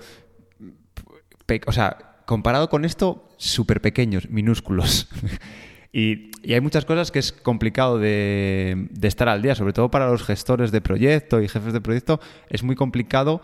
o 1.65 1.71
sea, 1.71 2.23
comparado 2.25 2.69
con 2.69 2.85
esto, 2.85 3.27
súper 3.37 3.81
pequeños, 3.81 4.29
minúsculos. 4.29 5.07
y, 5.93 6.29
hay 6.47 6.61
muchas 6.61 6.85
cosas 6.85 7.11
que 7.11 7.19
es 7.19 7.31
complicado 7.31 7.99
de, 7.99 8.87
estar 9.01 9.27
al 9.27 9.41
día, 9.41 9.55
sobre 9.55 9.73
todo 9.73 9.91
para 9.91 10.09
los 10.09 10.23
gestores 10.23 10.71
de 10.71 10.79
proyecto 10.79 11.41
y 11.41 11.47
jefes 11.47 11.73
de 11.73 11.81
proyecto, 11.81 12.19
es 12.49 12.63
muy 12.63 12.75
complicado 12.75 13.41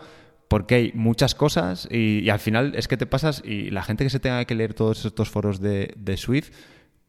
porque 0.48 0.74
hay 0.74 0.92
muchas 0.94 1.34
cosas 1.34 1.88
y, 1.90 2.28
al 2.30 2.38
final 2.38 2.74
es 2.76 2.88
que 2.88 2.96
te 2.96 3.06
pasas 3.06 3.42
y 3.44 3.70
la 3.70 3.82
gente 3.82 4.04
que 4.04 4.10
se 4.10 4.20
tenga 4.20 4.44
que 4.44 4.54
leer 4.54 4.74
todos 4.74 5.04
estos 5.04 5.28
foros 5.30 5.60
de, 5.60 6.14
Swift 6.16 6.50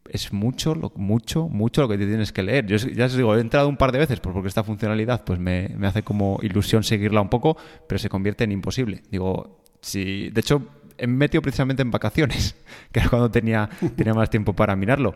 es 0.09 0.31
mucho, 0.31 0.73
mucho, 0.95 1.49
mucho 1.49 1.81
lo 1.81 1.89
que 1.89 1.97
te 1.97 2.07
tienes 2.07 2.31
que 2.31 2.41
leer. 2.41 2.65
Yo 2.65 2.77
ya 2.77 3.05
os 3.05 3.15
digo, 3.15 3.35
he 3.35 3.41
entrado 3.41 3.67
un 3.67 3.77
par 3.77 3.91
de 3.91 3.99
veces 3.99 4.19
porque 4.19 4.47
esta 4.47 4.63
funcionalidad 4.63 5.23
pues 5.23 5.37
me, 5.37 5.69
me 5.77 5.87
hace 5.87 6.01
como 6.01 6.39
ilusión 6.41 6.83
seguirla 6.83 7.21
un 7.21 7.29
poco, 7.29 7.57
pero 7.87 7.99
se 7.99 8.09
convierte 8.09 8.45
en 8.45 8.53
imposible. 8.53 9.03
Digo, 9.11 9.61
si, 9.81 10.29
de 10.29 10.41
hecho, 10.41 10.65
he 10.97 11.07
metido 11.07 11.41
precisamente 11.41 11.81
en 11.81 11.91
vacaciones, 11.91 12.55
que 12.91 12.99
era 12.99 13.09
cuando 13.09 13.29
tenía, 13.29 13.69
tenía 13.95 14.13
más 14.13 14.29
tiempo 14.29 14.53
para 14.53 14.75
mirarlo. 14.75 15.13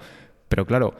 Pero 0.47 0.65
claro, 0.65 0.93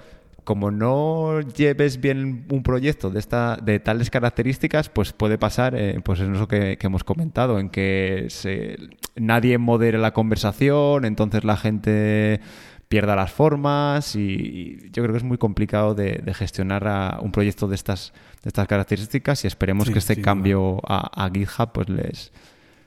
como 0.44 0.72
no 0.72 1.42
lleves 1.42 2.02
bien 2.02 2.46
un 2.52 2.64
proyecto 2.64 3.10
de 3.10 3.20
esta 3.20 3.58
de 3.58 3.80
tales 3.80 4.10
características, 4.10 4.90
pues 4.90 5.14
puede 5.14 5.38
pasar, 5.38 5.76
eh, 5.76 6.00
pues 6.04 6.20
en 6.20 6.36
eso 6.36 6.48
que, 6.48 6.78
hemos 6.82 7.04
comentado, 7.04 7.60
en 7.60 7.70
que 7.70 8.26
se, 8.30 8.78
nadie 9.16 9.58
modere 9.58 9.98
la 9.98 10.14
conversación, 10.14 11.06
entonces 11.06 11.44
la 11.44 11.58
gente 11.58 12.42
pierda 12.90 13.16
las 13.16 13.32
formas 13.32 14.16
y, 14.16 14.90
yo 14.92 15.04
creo 15.04 15.12
que 15.14 15.18
es 15.18 15.24
muy 15.24 15.38
complicado 15.38 15.96
de, 15.96 16.22
gestionar 16.34 16.88
a 16.88 17.20
un 17.22 17.32
proyecto 17.32 17.68
de 17.68 17.76
estas, 17.76 18.14
de 18.44 18.50
estas 18.50 18.68
características 18.68 19.44
y 19.44 19.48
esperemos 19.48 19.90
que 19.90 20.00
este 20.00 20.22
cambio 20.22 20.82
a, 20.88 21.26
a, 21.26 21.30
GitHub 21.30 21.72
pues 21.72 21.90
les, 21.90 22.32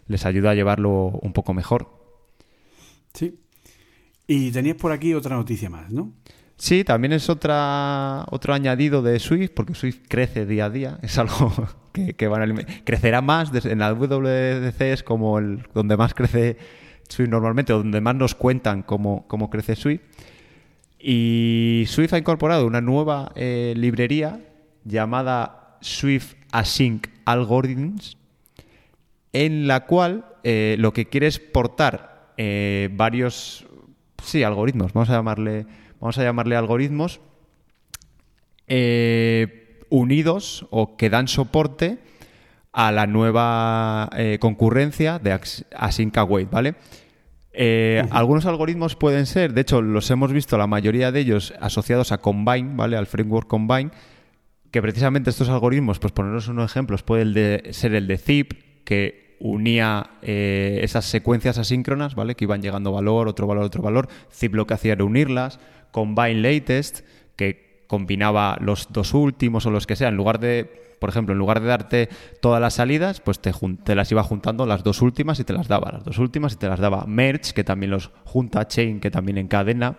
les 0.09 0.27
ayuda 0.27 0.51
a 0.51 0.55
llevarlo 0.55 1.07
un 1.23 1.33
poco 1.33 1.55
mejor. 1.55 1.89
Sí. 3.15 3.39
Y 4.27 4.51
tenías 4.51 4.77
por 4.77 4.93
aquí 4.93 5.15
otra 5.15 5.37
noticia 5.37 5.71
más, 5.71 5.91
¿no? 5.91 6.13
Sí, 6.57 6.85
también 6.85 7.13
es 7.13 7.29
otra, 7.29 8.25
otro 8.31 8.55
añadido 8.55 9.03
de 9.03 9.19
Swift, 9.19 9.51
porque 9.55 9.75
Swift 9.75 10.01
crece 10.09 10.47
día 10.47 10.67
a 10.67 10.71
día, 10.71 10.99
es 11.03 11.19
algo 11.19 11.53
que, 11.93 12.29
van 12.29 12.59
a 12.59 12.65
crecerá 12.85 13.21
más, 13.21 13.53
en 13.65 13.79
la 13.79 13.93
WDC 13.93 14.81
es 14.81 15.03
como 15.03 15.39
el 15.39 15.67
donde 15.75 15.97
más 15.97 16.15
crece 16.15 16.57
Swift 17.09 17.29
normalmente, 17.29 17.73
o 17.73 17.79
donde 17.79 18.01
más 18.01 18.15
nos 18.15 18.35
cuentan 18.35 18.83
cómo, 18.83 19.27
cómo 19.27 19.51
crece 19.51 19.77
Swift. 19.77 20.03
Y 20.99 21.85
Swift 21.87 22.15
ha 22.15 22.19
incorporado 22.19 22.67
una 22.67 22.81
nueva 22.81 23.33
eh, 23.35 23.75
librería 23.77 24.41
llamada 24.85 25.77
Swift 25.81 26.35
Async 26.51 27.09
Algorithms, 27.27 28.17
en 29.35 29.67
la 29.67 29.85
cual 29.85 30.25
eh, 30.45 30.77
lo 30.79 30.93
que 30.93 31.07
quiere 31.07 31.27
es 31.27 31.39
portar 31.41 32.33
eh, 32.39 32.89
varios, 32.93 33.67
sí, 34.23 34.43
algoritmos, 34.43 34.93
vamos 34.93 35.11
a 35.11 35.15
llamarle, 35.15 35.67
vamos 36.05 36.19
a 36.19 36.23
llamarle 36.23 36.55
algoritmos 36.55 37.23
eh, 38.67 39.81
unidos 39.89 40.67
o 40.69 40.99
que 40.99 41.09
dan 41.09 41.29
soporte 41.29 41.97
a 42.75 42.93
la 42.93 43.07
nueva 43.07 44.11
concurrencia 44.39 45.19
de 45.19 45.33
Async 45.75 46.19
Await, 46.19 46.51
¿vale? 46.51 46.75
Algunos 48.11 48.45
algoritmos 48.45 48.97
pueden 48.97 49.25
ser, 49.25 49.55
de 49.55 49.63
hecho, 49.63 49.81
los 49.81 50.11
hemos 50.11 50.31
visto 50.31 50.59
la 50.59 50.67
mayoría 50.67 51.11
de 51.11 51.21
ellos 51.21 51.55
asociados 51.59 52.13
a 52.13 52.19
Combine, 52.19 52.75
¿vale? 52.75 52.99
Al 52.99 53.07
framework 53.07 53.47
Combine, 53.47 53.91
que 54.73 54.83
precisamente 54.83 55.31
estos 55.31 55.49
algoritmos, 55.49 56.01
pues 56.01 56.13
ponernos 56.13 56.49
unos 56.49 56.71
ejemplos, 56.71 57.03
puede 57.03 57.73
ser 57.73 57.95
el 57.95 58.09
de 58.09 58.19
zip, 58.19 58.53
que 58.85 59.37
unía 59.41 60.11
eh, 60.21 60.81
esas 60.83 61.05
secuencias 61.07 61.57
asíncronas, 61.59 62.15
¿vale? 62.15 62.35
Que 62.35 62.45
iban 62.45 62.61
llegando 62.61 62.93
valor, 62.93 63.29
otro 63.29 63.47
valor, 63.47 63.65
otro 63.65 63.83
valor. 63.83 64.09
Zip 64.31 64.55
lo 64.55 64.67
que 64.67 64.75
hacía 64.75 64.93
era 64.93 65.05
unirlas. 65.05 65.61
Combine 65.95 66.43
Latest, 66.43 67.07
que 67.37 67.85
combinaba 67.87 68.59
los 68.61 68.93
dos 68.93 69.15
últimos 69.15 69.65
o 69.65 69.71
los 69.71 69.87
que 69.87 69.95
sea. 69.95 70.09
En 70.09 70.17
lugar 70.17 70.41
de, 70.41 70.65
por 70.99 71.09
ejemplo, 71.09 71.35
en 71.35 71.39
lugar 71.39 71.61
de 71.61 71.69
darte 71.69 72.09
todas 72.41 72.61
las 72.61 72.75
salidas, 72.75 73.21
pues 73.21 73.39
te, 73.39 73.53
te 73.85 73.95
las 73.95 74.11
iba 74.11 74.25
juntando 74.25 74.67
las 74.67 74.83
dos 74.83 75.03
últimas 75.03 75.39
y 75.39 75.45
te 75.45 75.53
las 75.53 75.69
daba. 75.69 75.93
Las 75.93 76.03
dos 76.03 76.19
últimas 76.19 76.55
y 76.55 76.57
te 76.57 76.67
las 76.67 76.81
daba. 76.81 77.05
Merge, 77.07 77.55
que 77.55 77.63
también 77.63 77.93
los 77.93 78.11
junta. 78.25 78.67
Chain, 78.67 78.99
que 78.99 79.13
también 79.13 79.39
encadena. 79.39 79.97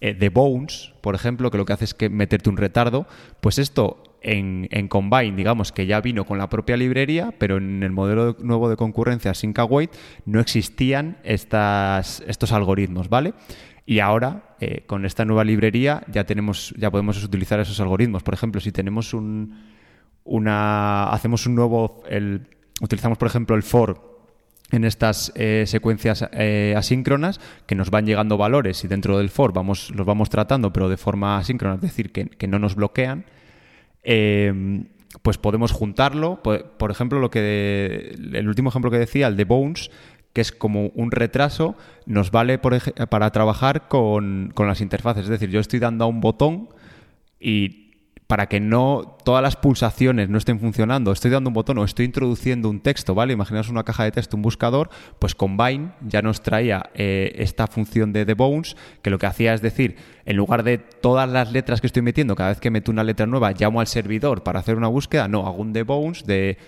eh, 0.00 0.14
de 0.14 0.30
Bones, 0.30 0.94
por 1.02 1.14
ejemplo, 1.14 1.50
que 1.50 1.58
lo 1.58 1.66
que 1.66 1.74
hace 1.74 1.84
es 1.84 1.92
que 1.92 2.08
meterte 2.08 2.48
un 2.48 2.56
retardo, 2.56 3.06
pues 3.42 3.58
esto 3.58 4.02
en, 4.22 4.88
Combine, 4.88 5.36
digamos 5.36 5.70
que 5.70 5.86
ya 5.86 6.00
vino 6.00 6.24
con 6.24 6.38
la 6.38 6.48
propia 6.48 6.76
librería, 6.76 7.32
pero 7.38 7.58
en 7.58 7.82
el 7.82 7.92
modelo 7.92 8.36
nuevo 8.40 8.68
de 8.68 8.76
concurrencia 8.76 9.34
Sync 9.34 9.58
Await 9.58 9.90
no 10.24 10.40
existían 10.40 11.18
estas, 11.24 12.22
estos 12.26 12.52
algoritmos, 12.52 13.08
¿vale? 13.08 13.34
Y 13.86 14.00
ahora, 14.00 14.56
eh, 14.60 14.82
con 14.86 15.06
esta 15.06 15.24
nueva 15.24 15.44
librería, 15.44 16.02
ya 16.10 16.24
tenemos, 16.24 16.74
ya 16.76 16.90
podemos 16.90 17.22
utilizar 17.22 17.60
esos 17.60 17.78
algoritmos. 17.78 18.24
Por 18.24 18.34
ejemplo, 18.34 18.60
si 18.60 18.72
tenemos 18.72 19.14
un, 19.14 19.62
una, 20.24 21.04
hacemos 21.10 21.46
un 21.46 21.54
nuevo, 21.54 22.02
el, 22.08 22.48
utilizamos 22.80 23.16
por 23.16 23.28
ejemplo 23.28 23.54
el 23.54 23.62
for 23.62 24.16
en 24.72 24.84
estas 24.84 25.32
eh, 25.36 25.62
secuencias 25.68 26.28
eh, 26.32 26.74
asíncronas 26.76 27.40
que 27.66 27.76
nos 27.76 27.90
van 27.90 28.04
llegando 28.04 28.36
valores 28.36 28.82
y 28.82 28.88
dentro 28.88 29.18
del 29.18 29.30
for 29.30 29.52
vamos, 29.52 29.92
los 29.94 30.04
vamos 30.04 30.28
tratando 30.28 30.72
pero 30.72 30.88
de 30.88 30.96
forma 30.96 31.38
asíncrona, 31.38 31.76
es 31.76 31.82
decir, 31.82 32.10
que, 32.10 32.48
no 32.48 32.58
nos 32.58 32.74
bloquean, 32.74 33.24
pues 35.22 35.38
podemos 35.38 35.70
juntarlo. 35.70 36.42
Por, 36.42 36.90
ejemplo, 36.90 37.20
lo 37.20 37.30
que 37.30 38.16
el 38.32 38.48
último 38.48 38.70
ejemplo 38.70 38.90
que 38.90 38.98
decía, 38.98 39.28
el 39.28 39.36
de 39.36 39.44
Bones, 39.44 39.90
que 40.36 40.42
es 40.42 40.52
como 40.52 40.88
un 40.88 41.12
retraso, 41.12 41.76
nos 42.04 42.30
vale 42.30 42.58
para 42.58 43.30
trabajar 43.30 43.88
con, 43.88 44.52
las 44.54 44.82
interfaces. 44.82 45.24
Es 45.24 45.30
decir, 45.30 45.48
yo 45.48 45.60
estoy 45.60 45.78
dando 45.78 46.04
a 46.04 46.08
un 46.08 46.20
botón 46.20 46.68
y 47.40 47.94
para 48.26 48.46
que 48.46 48.60
no 48.60 49.16
todas 49.24 49.42
las 49.42 49.56
pulsaciones 49.56 50.28
no 50.28 50.36
estén 50.36 50.60
funcionando, 50.60 51.10
estoy 51.10 51.30
dando 51.30 51.48
un 51.48 51.54
botón 51.54 51.78
o 51.78 51.84
estoy 51.84 52.04
introduciendo 52.04 52.68
un 52.68 52.80
texto, 52.80 53.14
¿vale? 53.14 53.32
Imaginaos 53.32 53.70
una 53.70 53.84
caja 53.84 54.04
de 54.04 54.12
texto, 54.12 54.36
un 54.36 54.42
buscador, 54.42 54.90
pues 55.18 55.34
Combine 55.34 55.92
ya 56.02 56.20
nos 56.20 56.42
traía 56.42 56.90
eh, 56.92 57.32
esta 57.36 57.66
función 57.66 58.12
de 58.12 58.26
The 58.26 58.34
Bones, 58.34 58.76
que 59.00 59.08
lo 59.08 59.16
que 59.18 59.24
hacía 59.24 59.54
es 59.54 59.62
decir, 59.62 59.96
en 60.26 60.36
lugar 60.36 60.64
de 60.64 60.76
todas 60.76 61.30
las 61.30 61.50
letras 61.50 61.80
que 61.80 61.86
estoy 61.86 62.02
metiendo, 62.02 62.34
cada 62.34 62.50
vez 62.50 62.60
que 62.60 62.70
meto 62.70 62.90
una 62.90 63.04
letra 63.04 63.24
nueva, 63.24 63.52
llamo 63.52 63.80
al 63.80 63.86
servidor 63.86 64.42
para 64.42 64.60
hacer 64.60 64.76
una 64.76 64.88
búsqueda, 64.88 65.28
no, 65.28 65.46
hago 65.46 65.62
un 65.62 65.72
The 65.72 65.84
Bones 65.84 66.26
de 66.26 66.58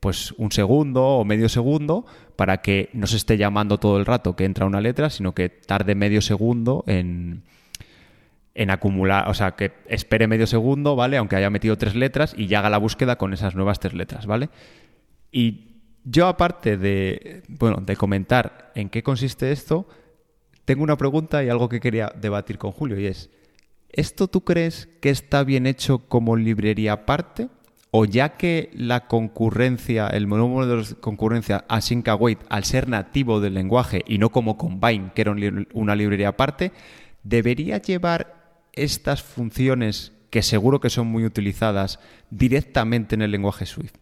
pues 0.00 0.32
un 0.38 0.50
segundo 0.50 1.04
o 1.04 1.24
medio 1.24 1.48
segundo 1.48 2.06
para 2.36 2.62
que 2.62 2.88
no 2.94 3.06
se 3.06 3.18
esté 3.18 3.36
llamando 3.36 3.78
todo 3.78 3.98
el 3.98 4.06
rato 4.06 4.34
que 4.34 4.46
entra 4.46 4.66
una 4.66 4.80
letra, 4.80 5.10
sino 5.10 5.34
que 5.34 5.50
tarde 5.50 5.94
medio 5.94 6.22
segundo 6.22 6.84
en, 6.86 7.42
en 8.54 8.70
acumular, 8.70 9.28
o 9.28 9.34
sea, 9.34 9.52
que 9.52 9.72
espere 9.86 10.26
medio 10.26 10.46
segundo, 10.46 10.96
¿vale? 10.96 11.18
Aunque 11.18 11.36
haya 11.36 11.50
metido 11.50 11.76
tres 11.76 11.94
letras 11.94 12.34
y 12.36 12.46
ya 12.46 12.60
haga 12.60 12.70
la 12.70 12.78
búsqueda 12.78 13.16
con 13.16 13.32
esas 13.34 13.54
nuevas 13.54 13.78
tres 13.78 13.92
letras, 13.92 14.26
¿vale? 14.26 14.48
Y 15.30 15.66
yo 16.04 16.26
aparte 16.26 16.76
de, 16.76 17.42
bueno, 17.48 17.78
de 17.84 17.96
comentar 17.96 18.72
en 18.74 18.88
qué 18.88 19.02
consiste 19.02 19.52
esto, 19.52 19.86
tengo 20.64 20.82
una 20.82 20.96
pregunta 20.96 21.44
y 21.44 21.48
algo 21.48 21.68
que 21.68 21.80
quería 21.80 22.12
debatir 22.20 22.58
con 22.58 22.72
Julio 22.72 22.98
y 22.98 23.06
es, 23.06 23.30
¿esto 23.90 24.28
tú 24.28 24.42
crees 24.44 24.88
que 25.00 25.10
está 25.10 25.44
bien 25.44 25.66
hecho 25.66 26.08
como 26.08 26.36
librería 26.36 26.92
aparte? 26.92 27.48
O 27.90 28.04
ya 28.04 28.36
que 28.36 28.70
la 28.72 29.06
concurrencia, 29.06 30.06
el 30.08 30.26
modelo 30.26 30.82
de 30.82 30.94
concurrencia 30.96 31.64
async 31.68 32.08
await, 32.08 32.38
al 32.48 32.64
ser 32.64 32.88
nativo 32.88 33.40
del 33.40 33.54
lenguaje 33.54 34.04
y 34.06 34.18
no 34.18 34.30
como 34.30 34.56
Combine, 34.56 35.12
que 35.14 35.22
era 35.22 35.34
una 35.74 35.96
librería 35.96 36.28
aparte, 36.28 36.72
debería 37.24 37.78
llevar 37.78 38.58
estas 38.72 39.22
funciones 39.22 40.12
que 40.30 40.42
seguro 40.42 40.80
que 40.80 40.90
son 40.90 41.08
muy 41.08 41.24
utilizadas 41.24 41.98
directamente 42.30 43.16
en 43.16 43.22
el 43.22 43.32
lenguaje 43.32 43.66
Swift. 43.66 43.94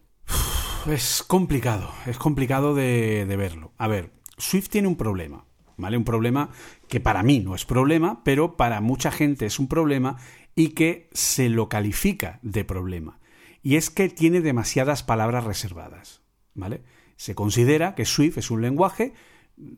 Es 0.87 1.23
complicado, 1.23 1.91
es 2.05 2.17
complicado 2.17 2.75
de, 2.75 3.25
de 3.25 3.37
verlo. 3.37 3.73
A 3.77 3.87
ver, 3.87 4.11
Swift 4.37 4.69
tiene 4.69 4.87
un 4.87 4.95
problema, 4.95 5.45
¿vale? 5.77 5.97
Un 5.97 6.05
problema 6.05 6.51
que 6.87 6.99
para 6.99 7.23
mí 7.23 7.39
no 7.39 7.55
es 7.55 7.65
problema, 7.65 8.23
pero 8.23 8.55
para 8.55 8.79
mucha 8.79 9.11
gente 9.11 9.47
es 9.47 9.57
un 9.57 9.67
problema 9.67 10.17
y 10.55 10.69
que 10.69 11.09
se 11.11 11.49
lo 11.49 11.67
califica 11.67 12.39
de 12.43 12.63
problema 12.63 13.18
y 13.61 13.75
es 13.75 13.89
que 13.89 14.09
tiene 14.09 14.41
demasiadas 14.41 15.03
palabras 15.03 15.43
reservadas, 15.43 16.21
¿vale? 16.53 16.81
Se 17.15 17.35
considera 17.35 17.95
que 17.95 18.05
Swift 18.05 18.37
es 18.37 18.51
un 18.51 18.61
lenguaje, 18.61 19.13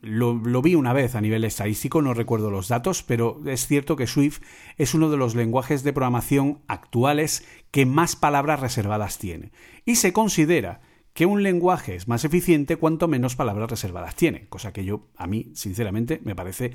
lo, 0.00 0.62
vi 0.62 0.76
una 0.76 0.92
vez 0.92 1.16
a 1.16 1.20
nivel 1.20 1.44
estadístico, 1.44 2.02
no 2.02 2.14
recuerdo 2.14 2.50
los 2.50 2.68
datos, 2.68 3.02
pero 3.02 3.40
es 3.46 3.66
cierto 3.66 3.96
que 3.96 4.06
Swift 4.06 4.40
es 4.78 4.94
uno 4.94 5.10
de 5.10 5.16
los 5.16 5.34
lenguajes 5.34 5.82
de 5.82 5.92
programación 5.92 6.60
actuales 6.68 7.44
que 7.72 7.84
más 7.84 8.14
palabras 8.14 8.60
reservadas 8.60 9.18
tiene. 9.18 9.50
Y 9.84 9.96
se 9.96 10.12
considera 10.12 10.82
que 11.14 11.26
un 11.26 11.42
lenguaje 11.42 11.94
es 11.96 12.08
más 12.08 12.24
eficiente 12.24 12.76
cuanto 12.76 13.08
menos 13.08 13.36
palabras 13.36 13.70
reservadas 13.70 14.14
tiene, 14.14 14.48
cosa 14.48 14.72
que 14.72 14.84
yo, 14.84 15.08
a 15.16 15.26
mí, 15.26 15.50
sinceramente, 15.54 16.20
me 16.24 16.36
parece 16.36 16.72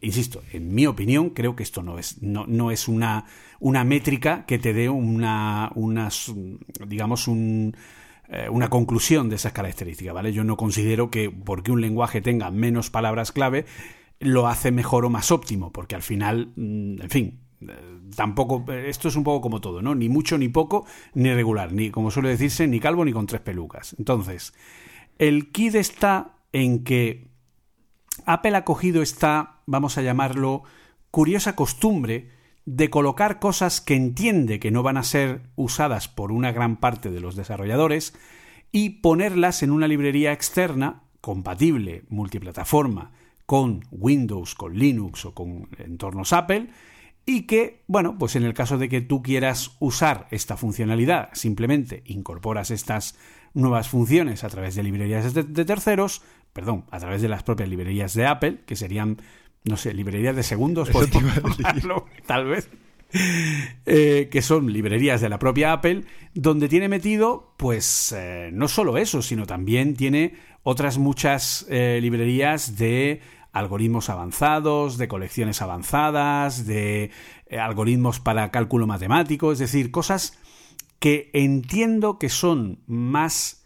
insisto, 0.00 0.42
en 0.52 0.74
mi 0.74 0.86
opinión, 0.86 1.30
creo 1.30 1.54
que 1.54 1.62
esto 1.62 1.82
no 1.82 1.98
es, 1.98 2.22
no, 2.22 2.46
no 2.46 2.70
es 2.70 2.88
una, 2.88 3.26
una, 3.60 3.84
métrica 3.84 4.44
que 4.46 4.58
te 4.58 4.72
dé 4.72 4.88
una, 4.88 5.70
digamos, 6.86 7.28
un, 7.28 7.76
eh, 8.28 8.48
una 8.50 8.68
conclusión 8.68 9.28
de 9.28 9.36
esas 9.36 9.52
características, 9.52 10.14
¿vale? 10.14 10.32
Yo 10.32 10.44
no 10.44 10.56
considero 10.56 11.10
que 11.10 11.30
porque 11.30 11.72
un 11.72 11.80
lenguaje 11.80 12.20
tenga 12.20 12.50
menos 12.50 12.90
palabras 12.90 13.32
clave 13.32 13.64
lo 14.20 14.48
hace 14.48 14.70
mejor 14.70 15.04
o 15.04 15.10
más 15.10 15.32
óptimo, 15.32 15.72
porque 15.72 15.94
al 15.94 16.02
final, 16.02 16.52
mm, 16.54 17.02
en 17.02 17.10
fin, 17.10 17.40
eh, 17.62 17.72
tampoco, 18.14 18.64
esto 18.72 19.08
es 19.08 19.16
un 19.16 19.24
poco 19.24 19.40
como 19.40 19.60
todo, 19.60 19.82
¿no? 19.82 19.94
Ni 19.94 20.08
mucho, 20.08 20.36
ni 20.38 20.48
poco, 20.48 20.86
ni 21.14 21.32
regular, 21.32 21.72
ni, 21.72 21.90
como 21.90 22.10
suele 22.10 22.28
decirse, 22.28 22.66
ni 22.66 22.80
calvo 22.80 23.04
ni 23.04 23.12
con 23.12 23.26
tres 23.26 23.40
pelucas. 23.40 23.96
Entonces, 23.98 24.52
el 25.18 25.50
kit 25.52 25.74
está 25.74 26.36
en 26.52 26.84
que 26.84 27.28
Apple 28.26 28.56
ha 28.56 28.64
cogido 28.64 29.02
esta, 29.02 29.59
vamos 29.70 29.96
a 29.96 30.02
llamarlo, 30.02 30.64
curiosa 31.10 31.54
costumbre 31.54 32.30
de 32.66 32.90
colocar 32.90 33.38
cosas 33.38 33.80
que 33.80 33.94
entiende 33.94 34.60
que 34.60 34.70
no 34.70 34.82
van 34.82 34.96
a 34.96 35.02
ser 35.02 35.42
usadas 35.56 36.08
por 36.08 36.32
una 36.32 36.52
gran 36.52 36.76
parte 36.76 37.10
de 37.10 37.20
los 37.20 37.36
desarrolladores 37.36 38.14
y 38.72 39.00
ponerlas 39.00 39.62
en 39.62 39.70
una 39.70 39.88
librería 39.88 40.32
externa 40.32 41.04
compatible 41.20 42.04
multiplataforma 42.08 43.12
con 43.46 43.84
Windows, 43.90 44.54
con 44.54 44.76
Linux 44.76 45.24
o 45.24 45.34
con 45.34 45.68
entornos 45.78 46.32
Apple 46.32 46.68
y 47.24 47.42
que, 47.42 47.82
bueno, 47.86 48.18
pues 48.18 48.34
en 48.36 48.44
el 48.44 48.54
caso 48.54 48.76
de 48.76 48.88
que 48.88 49.00
tú 49.00 49.22
quieras 49.22 49.76
usar 49.78 50.26
esta 50.30 50.56
funcionalidad, 50.56 51.30
simplemente 51.32 52.02
incorporas 52.06 52.70
estas 52.70 53.16
nuevas 53.54 53.88
funciones 53.88 54.44
a 54.44 54.48
través 54.48 54.74
de 54.74 54.82
librerías 54.82 55.34
de, 55.34 55.64
terceros, 55.64 56.22
perdón, 56.52 56.84
a 56.90 56.98
través 56.98 57.22
de 57.22 57.28
las 57.28 57.42
propias 57.42 57.68
librerías 57.68 58.14
de 58.14 58.26
Apple, 58.26 58.60
que 58.66 58.76
serían, 58.76 59.18
no 59.64 59.76
sé, 59.76 59.92
librerías 59.94 60.36
de 60.36 60.42
segundos, 60.42 60.90
por 60.90 61.08
tal 62.26 62.46
vez. 62.46 62.68
Eh, 63.86 64.28
que 64.30 64.40
son 64.40 64.72
librerías 64.72 65.20
de 65.20 65.28
la 65.28 65.40
propia 65.40 65.72
Apple, 65.72 66.04
donde 66.32 66.68
tiene 66.68 66.88
metido, 66.88 67.54
pues, 67.56 68.14
eh, 68.16 68.50
no 68.52 68.68
solo 68.68 68.98
eso, 68.98 69.20
sino 69.20 69.46
también 69.46 69.96
tiene 69.96 70.34
otras 70.62 70.98
muchas 70.98 71.66
eh, 71.68 71.98
librerías 72.00 72.76
de 72.76 73.20
algoritmos 73.52 74.10
avanzados, 74.10 74.96
de 74.96 75.08
colecciones 75.08 75.60
avanzadas, 75.60 76.66
de 76.66 77.10
algoritmos 77.50 78.20
para 78.20 78.52
cálculo 78.52 78.86
matemático, 78.86 79.50
es 79.50 79.58
decir, 79.58 79.90
cosas 79.90 80.38
que 81.00 81.30
entiendo 81.32 82.18
que 82.18 82.28
son 82.28 82.78
más 82.86 83.59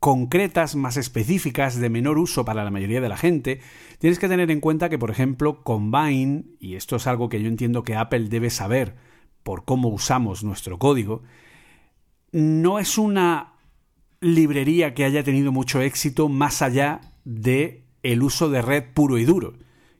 concretas, 0.00 0.76
más 0.76 0.96
específicas, 0.96 1.78
de 1.80 1.90
menor 1.90 2.18
uso 2.18 2.44
para 2.44 2.64
la 2.64 2.70
mayoría 2.70 3.00
de 3.00 3.08
la 3.08 3.16
gente, 3.16 3.60
tienes 3.98 4.18
que 4.18 4.28
tener 4.28 4.50
en 4.50 4.60
cuenta 4.60 4.88
que, 4.88 4.98
por 4.98 5.10
ejemplo, 5.10 5.62
Combine, 5.62 6.44
y 6.60 6.74
esto 6.74 6.96
es 6.96 7.06
algo 7.06 7.28
que 7.28 7.42
yo 7.42 7.48
entiendo 7.48 7.82
que 7.82 7.96
Apple 7.96 8.28
debe 8.28 8.50
saber 8.50 8.96
por 9.42 9.64
cómo 9.64 9.88
usamos 9.88 10.44
nuestro 10.44 10.78
código, 10.78 11.22
no 12.32 12.78
es 12.78 12.98
una 12.98 13.54
librería 14.20 14.94
que 14.94 15.04
haya 15.04 15.22
tenido 15.22 15.52
mucho 15.52 15.80
éxito 15.80 16.28
más 16.28 16.62
allá 16.62 17.00
de 17.24 17.84
el 18.02 18.22
uso 18.22 18.50
de 18.50 18.62
red 18.62 18.84
puro 18.94 19.18
y 19.18 19.24
duro, 19.24 19.54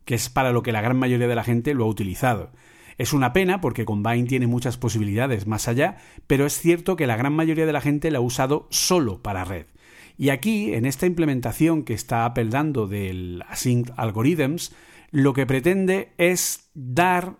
que 0.04 0.14
es 0.14 0.28
para 0.28 0.52
lo 0.52 0.62
que 0.62 0.72
la 0.72 0.80
gran 0.80 0.98
mayoría 0.98 1.28
de 1.28 1.34
la 1.34 1.44
gente 1.44 1.74
lo 1.74 1.84
ha 1.84 1.88
utilizado. 1.88 2.52
Es 2.98 3.12
una 3.12 3.32
pena 3.32 3.60
porque 3.60 3.84
Combine 3.84 4.26
tiene 4.26 4.48
muchas 4.48 4.76
posibilidades 4.76 5.46
más 5.46 5.68
allá, 5.68 5.98
pero 6.26 6.46
es 6.46 6.58
cierto 6.58 6.96
que 6.96 7.06
la 7.06 7.16
gran 7.16 7.32
mayoría 7.32 7.64
de 7.64 7.72
la 7.72 7.80
gente 7.80 8.10
la 8.10 8.18
ha 8.18 8.22
usado 8.22 8.66
solo 8.70 9.22
para 9.22 9.44
red. 9.44 9.66
Y 10.18 10.30
aquí, 10.30 10.74
en 10.74 10.84
esta 10.84 11.06
implementación 11.06 11.84
que 11.84 11.94
está 11.94 12.24
Apple 12.24 12.50
dando 12.50 12.88
del 12.88 13.44
Async 13.48 13.90
Algorithms, 13.96 14.74
lo 15.12 15.32
que 15.32 15.46
pretende 15.46 16.12
es 16.18 16.70
dar 16.74 17.36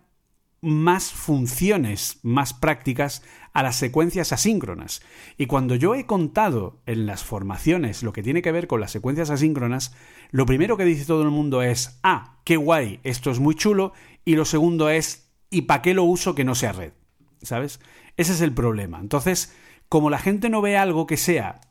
más 0.61 1.11
funciones 1.11 2.19
más 2.23 2.53
prácticas 2.53 3.21
a 3.53 3.63
las 3.63 3.75
secuencias 3.75 4.31
asíncronas. 4.31 5.01
Y 5.37 5.45
cuando 5.45 5.75
yo 5.75 5.93
he 5.93 6.05
contado 6.05 6.81
en 6.85 7.05
las 7.05 7.23
formaciones 7.23 8.01
lo 8.01 8.13
que 8.13 8.23
tiene 8.23 8.41
que 8.41 8.51
ver 8.51 8.67
con 8.67 8.79
las 8.79 8.91
secuencias 8.91 9.29
asíncronas, 9.29 9.93
lo 10.31 10.45
primero 10.45 10.77
que 10.77 10.85
dice 10.85 11.05
todo 11.05 11.23
el 11.23 11.31
mundo 11.31 11.61
es, 11.61 11.99
ah, 12.03 12.39
qué 12.45 12.55
guay, 12.55 13.01
esto 13.03 13.29
es 13.29 13.39
muy 13.39 13.55
chulo, 13.55 13.91
y 14.23 14.35
lo 14.35 14.45
segundo 14.45 14.89
es, 14.89 15.31
¿y 15.49 15.63
para 15.63 15.81
qué 15.81 15.93
lo 15.93 16.03
uso 16.03 16.33
que 16.33 16.45
no 16.45 16.55
sea 16.55 16.71
red? 16.71 16.93
¿Sabes? 17.41 17.81
Ese 18.15 18.33
es 18.33 18.41
el 18.41 18.53
problema. 18.53 18.99
Entonces, 18.99 19.53
como 19.89 20.09
la 20.09 20.19
gente 20.19 20.49
no 20.49 20.61
ve 20.61 20.77
algo 20.77 21.07
que 21.07 21.17
sea 21.17 21.61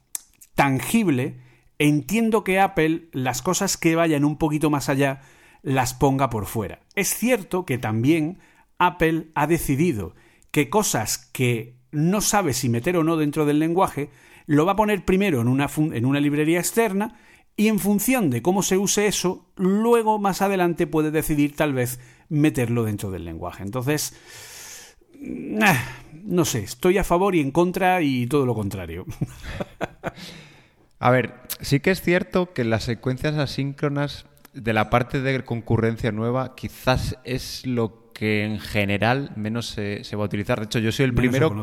tangible, 0.58 1.36
entiendo 1.78 2.42
que 2.42 2.58
Apple, 2.58 3.10
las 3.12 3.42
cosas 3.42 3.76
que 3.76 3.94
vayan 3.94 4.24
un 4.24 4.38
poquito 4.38 4.70
más 4.70 4.88
allá, 4.88 5.20
las 5.62 5.94
ponga 5.94 6.30
por 6.30 6.46
fuera. 6.46 6.80
Es 6.96 7.14
cierto 7.14 7.64
que 7.64 7.78
también 7.78 8.40
Apple 8.76 9.28
ha 9.36 9.46
decidido 9.46 10.16
que 10.50 10.68
cosas 10.68 11.30
que 11.32 11.76
no 11.92 12.20
sabe 12.20 12.54
si 12.54 12.68
meter 12.68 12.96
o 12.96 13.04
no 13.04 13.16
dentro 13.16 13.46
del 13.46 13.60
lenguaje, 13.60 14.10
lo 14.46 14.66
va 14.66 14.72
a 14.72 14.76
poner 14.76 15.04
primero 15.04 15.40
en 15.40 15.46
una, 15.46 15.70
en 15.76 16.04
una 16.04 16.18
librería 16.18 16.58
externa 16.58 17.20
y 17.54 17.68
en 17.68 17.78
función 17.78 18.28
de 18.28 18.42
cómo 18.42 18.64
se 18.64 18.78
use 18.78 19.06
eso, 19.06 19.46
luego 19.54 20.18
más 20.18 20.42
adelante 20.42 20.88
puede 20.88 21.12
decidir 21.12 21.54
tal 21.54 21.72
vez 21.72 22.00
meterlo 22.28 22.82
dentro 22.82 23.12
del 23.12 23.24
lenguaje. 23.24 23.62
Entonces, 23.62 24.12
no 25.20 26.44
sé, 26.44 26.60
estoy 26.60 26.98
a 26.98 27.04
favor 27.04 27.34
y 27.34 27.40
en 27.40 27.50
contra 27.50 28.02
y 28.02 28.26
todo 28.26 28.46
lo 28.46 28.54
contrario. 28.54 29.06
A 31.00 31.10
ver, 31.10 31.34
sí 31.60 31.80
que 31.80 31.90
es 31.90 32.02
cierto 32.02 32.52
que 32.52 32.64
las 32.64 32.84
secuencias 32.84 33.36
asíncronas 33.36 34.26
de 34.52 34.72
la 34.72 34.90
parte 34.90 35.20
de 35.20 35.44
concurrencia 35.44 36.10
nueva 36.10 36.56
quizás 36.56 37.16
es 37.24 37.64
lo 37.66 38.12
que 38.12 38.44
en 38.44 38.58
general 38.58 39.30
menos 39.36 39.68
se, 39.68 40.02
va 40.16 40.22
a 40.22 40.26
utilizar. 40.26 40.58
De 40.58 40.64
hecho, 40.64 40.80
yo 40.80 40.90
soy 40.90 41.04
el 41.04 41.14
primero 41.14 41.54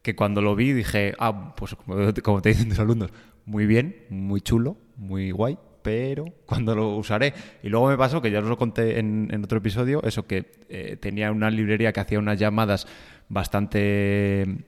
que 0.00 0.16
cuando 0.16 0.40
lo 0.40 0.56
vi 0.56 0.72
dije, 0.72 1.14
ah, 1.18 1.54
pues 1.54 1.76
como, 2.22 2.40
te 2.42 2.48
dicen 2.48 2.70
los 2.70 2.78
alumnos, 2.78 3.10
muy 3.44 3.66
bien, 3.66 4.06
muy 4.08 4.40
chulo, 4.40 4.76
muy 4.96 5.30
guay, 5.30 5.58
pero 5.82 6.26
cuando 6.46 6.74
lo 6.74 6.96
usaré. 6.96 7.34
Y 7.62 7.68
luego 7.68 7.88
me 7.88 7.96
pasó, 7.96 8.22
que 8.22 8.30
ya 8.30 8.40
os 8.40 8.46
lo 8.46 8.56
conté 8.56 8.98
en, 8.98 9.42
otro 9.44 9.58
episodio, 9.58 10.02
eso 10.02 10.26
que 10.26 10.52
eh, 10.68 10.96
tenía 11.00 11.30
una 11.32 11.50
librería 11.50 11.92
que 11.92 12.00
hacía 12.00 12.18
unas 12.18 12.38
llamadas 12.38 12.86
bastante 13.28 14.64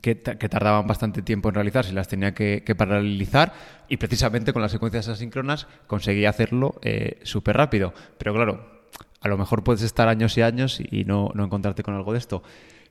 que, 0.00 0.14
tardaban 0.14 0.86
bastante 0.86 1.22
tiempo 1.22 1.48
en 1.48 1.54
realizarse, 1.54 1.92
las 1.92 2.08
tenía 2.08 2.34
que, 2.34 2.62
paralizar 2.76 3.52
y 3.88 3.96
precisamente 3.96 4.52
con 4.52 4.62
las 4.62 4.72
secuencias 4.72 5.08
asíncronas 5.08 5.66
conseguí 5.86 6.24
hacerlo 6.24 6.76
eh, 6.82 7.18
súper 7.22 7.56
rápido. 7.56 7.92
Pero 8.18 8.34
claro, 8.34 8.82
a 9.20 9.28
lo 9.28 9.38
mejor 9.38 9.64
puedes 9.64 9.82
estar 9.82 10.08
años 10.08 10.36
y 10.38 10.42
años 10.42 10.80
y 10.80 11.04
no, 11.04 11.32
encontrarte 11.34 11.82
con 11.82 11.94
algo 11.94 12.12
de 12.12 12.18
esto. 12.18 12.42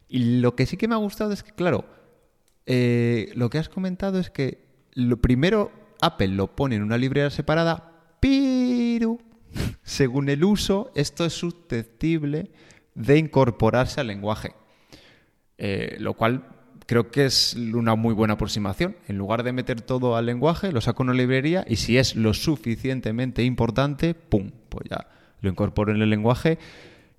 Y 0.09 0.39
lo 0.39 0.55
que 0.55 0.65
sí 0.65 0.77
que 0.77 0.87
me 0.87 0.95
ha 0.95 0.99
gustado 0.99 1.33
es 1.33 1.43
que, 1.43 1.51
claro, 1.51 1.85
eh, 2.65 3.31
lo 3.35 3.49
que 3.49 3.57
has 3.57 3.69
comentado 3.69 4.19
es 4.19 4.29
que 4.29 4.65
lo 4.93 5.17
primero 5.17 5.71
Apple 6.01 6.29
lo 6.29 6.55
pone 6.55 6.75
en 6.75 6.83
una 6.83 6.97
librería 6.97 7.29
separada, 7.29 7.91
pero 8.19 9.17
según 9.83 10.29
el 10.29 10.43
uso, 10.43 10.91
esto 10.95 11.25
es 11.25 11.33
susceptible 11.33 12.51
de 12.95 13.17
incorporarse 13.17 14.01
al 14.01 14.07
lenguaje. 14.07 14.53
Eh, 15.57 15.97
lo 15.99 16.13
cual 16.13 16.43
creo 16.85 17.11
que 17.11 17.25
es 17.25 17.55
una 17.55 17.95
muy 17.95 18.13
buena 18.13 18.35
aproximación. 18.35 18.95
En 19.07 19.17
lugar 19.17 19.43
de 19.43 19.53
meter 19.53 19.81
todo 19.81 20.15
al 20.15 20.25
lenguaje, 20.25 20.71
lo 20.71 20.81
saco 20.81 21.03
en 21.03 21.09
una 21.09 21.17
librería 21.17 21.65
y 21.67 21.75
si 21.75 21.97
es 21.97 22.15
lo 22.15 22.33
suficientemente 22.33 23.43
importante, 23.43 24.13
¡pum! 24.13 24.51
Pues 24.69 24.89
ya 24.89 25.07
lo 25.41 25.49
incorporo 25.49 25.93
en 25.93 26.01
el 26.01 26.09
lenguaje 26.09 26.57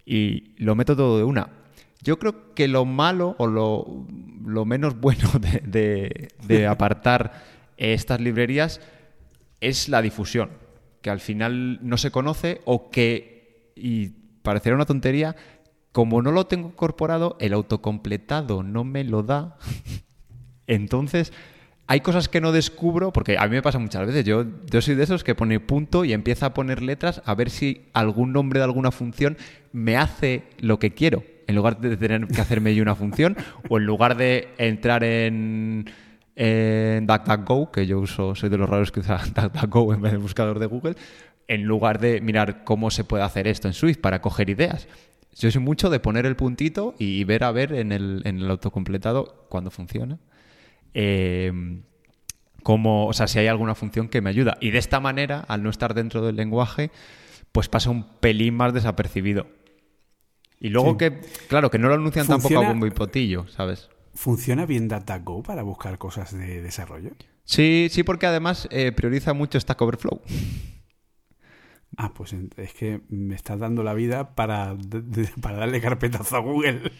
y 0.04 0.54
lo 0.56 0.74
meto 0.74 0.96
todo 0.96 1.18
de 1.18 1.24
una. 1.24 1.50
Yo 2.02 2.18
creo 2.18 2.54
que 2.54 2.68
lo 2.68 2.84
malo 2.84 3.34
o 3.38 3.46
lo, 3.46 4.64
menos 4.64 4.98
bueno 5.00 5.28
de, 5.64 6.66
apartar 6.68 7.57
estas 7.78 8.20
librerías 8.20 8.80
es 9.60 9.88
la 9.88 10.02
difusión, 10.02 10.50
que 11.02 11.10
al 11.10 11.20
final 11.20 11.78
no 11.82 11.96
se 11.96 12.10
conoce 12.10 12.60
o 12.64 12.90
que, 12.90 13.72
y 13.76 14.08
parecerá 14.42 14.74
una 14.74 14.86
tontería, 14.86 15.36
como 15.92 16.22
no 16.22 16.32
lo 16.32 16.46
tengo 16.46 16.68
incorporado, 16.68 17.36
el 17.40 17.52
autocompletado 17.52 18.62
no 18.62 18.84
me 18.84 19.04
lo 19.04 19.22
da. 19.22 19.56
Entonces, 20.66 21.32
hay 21.86 22.00
cosas 22.00 22.28
que 22.28 22.42
no 22.42 22.52
descubro, 22.52 23.12
porque 23.12 23.38
a 23.38 23.44
mí 23.44 23.56
me 23.56 23.62
pasa 23.62 23.78
muchas 23.78 24.06
veces. 24.06 24.24
Yo, 24.24 24.44
yo 24.70 24.82
soy 24.82 24.94
de 24.94 25.04
esos 25.04 25.24
que 25.24 25.34
pone 25.34 25.58
punto 25.58 26.04
y 26.04 26.12
empieza 26.12 26.46
a 26.46 26.54
poner 26.54 26.82
letras 26.82 27.22
a 27.24 27.34
ver 27.34 27.48
si 27.48 27.86
algún 27.94 28.32
nombre 28.32 28.60
de 28.60 28.64
alguna 28.64 28.90
función 28.90 29.38
me 29.72 29.96
hace 29.96 30.44
lo 30.60 30.78
que 30.78 30.92
quiero. 30.92 31.24
En 31.46 31.56
lugar 31.56 31.80
de 31.80 31.96
tener 31.96 32.26
que 32.28 32.40
hacerme 32.42 32.74
yo 32.74 32.82
una 32.82 32.94
función, 32.94 33.38
o 33.70 33.78
en 33.78 33.86
lugar 33.86 34.18
de 34.18 34.48
entrar 34.58 35.02
en, 35.02 35.86
en 36.40 37.04
DuckDuckGo, 37.04 37.72
que 37.72 37.84
yo 37.86 37.98
uso, 37.98 38.36
soy 38.36 38.48
de 38.48 38.56
los 38.56 38.70
raros 38.70 38.92
que 38.92 39.00
usa 39.00 39.20
DuckDuckGo 39.34 39.92
en 39.92 40.02
vez 40.02 40.12
del 40.12 40.20
buscador 40.20 40.60
de 40.60 40.66
Google, 40.66 40.94
en 41.48 41.64
lugar 41.64 41.98
de 41.98 42.20
mirar 42.20 42.62
cómo 42.62 42.92
se 42.92 43.02
puede 43.02 43.24
hacer 43.24 43.48
esto 43.48 43.66
en 43.66 43.74
Swift 43.74 43.98
para 43.98 44.20
coger 44.22 44.48
ideas. 44.48 44.86
Yo 45.34 45.50
soy 45.50 45.60
mucho 45.60 45.90
de 45.90 45.98
poner 45.98 46.26
el 46.26 46.36
puntito 46.36 46.94
y 46.96 47.24
ver 47.24 47.42
a 47.42 47.50
ver 47.50 47.72
en 47.72 47.90
el, 47.90 48.22
en 48.24 48.38
el 48.38 48.50
autocompletado 48.50 49.46
cuando 49.48 49.72
funciona. 49.72 50.18
Eh, 50.94 51.80
como, 52.62 53.06
o 53.06 53.12
sea, 53.12 53.26
si 53.26 53.40
hay 53.40 53.48
alguna 53.48 53.74
función 53.74 54.08
que 54.08 54.20
me 54.20 54.30
ayuda. 54.30 54.58
Y 54.60 54.70
de 54.70 54.78
esta 54.78 55.00
manera, 55.00 55.40
al 55.48 55.62
no 55.62 55.70
estar 55.70 55.94
dentro 55.94 56.24
del 56.24 56.36
lenguaje, 56.36 56.90
pues 57.50 57.68
pasa 57.68 57.90
un 57.90 58.04
pelín 58.20 58.54
más 58.54 58.72
desapercibido. 58.72 59.48
Y 60.60 60.68
luego 60.68 60.96
que, 60.96 61.20
claro, 61.48 61.70
que 61.70 61.78
no 61.78 61.88
lo 61.88 61.94
anuncian 61.94 62.26
tampoco 62.26 62.58
a 62.58 62.68
bombo 62.68 62.86
y 62.86 62.90
potillo, 62.90 63.46
¿sabes? 63.48 63.88
¿Funciona 64.18 64.66
bien 64.66 64.88
DataGo 64.88 65.44
para 65.44 65.62
buscar 65.62 65.96
cosas 65.96 66.36
de 66.36 66.60
desarrollo? 66.60 67.12
Sí, 67.44 67.86
sí, 67.88 68.02
porque 68.02 68.26
además 68.26 68.66
eh, 68.72 68.90
prioriza 68.90 69.32
mucho 69.32 69.60
Stack 69.60 69.80
Overflow. 69.80 70.20
Ah, 71.96 72.12
pues 72.14 72.34
es 72.56 72.74
que 72.74 73.00
me 73.10 73.36
estás 73.36 73.60
dando 73.60 73.84
la 73.84 73.94
vida 73.94 74.34
para, 74.34 74.76
para 75.40 75.58
darle 75.58 75.80
carpetazo 75.80 76.34
a 76.34 76.40
Google. 76.40 76.90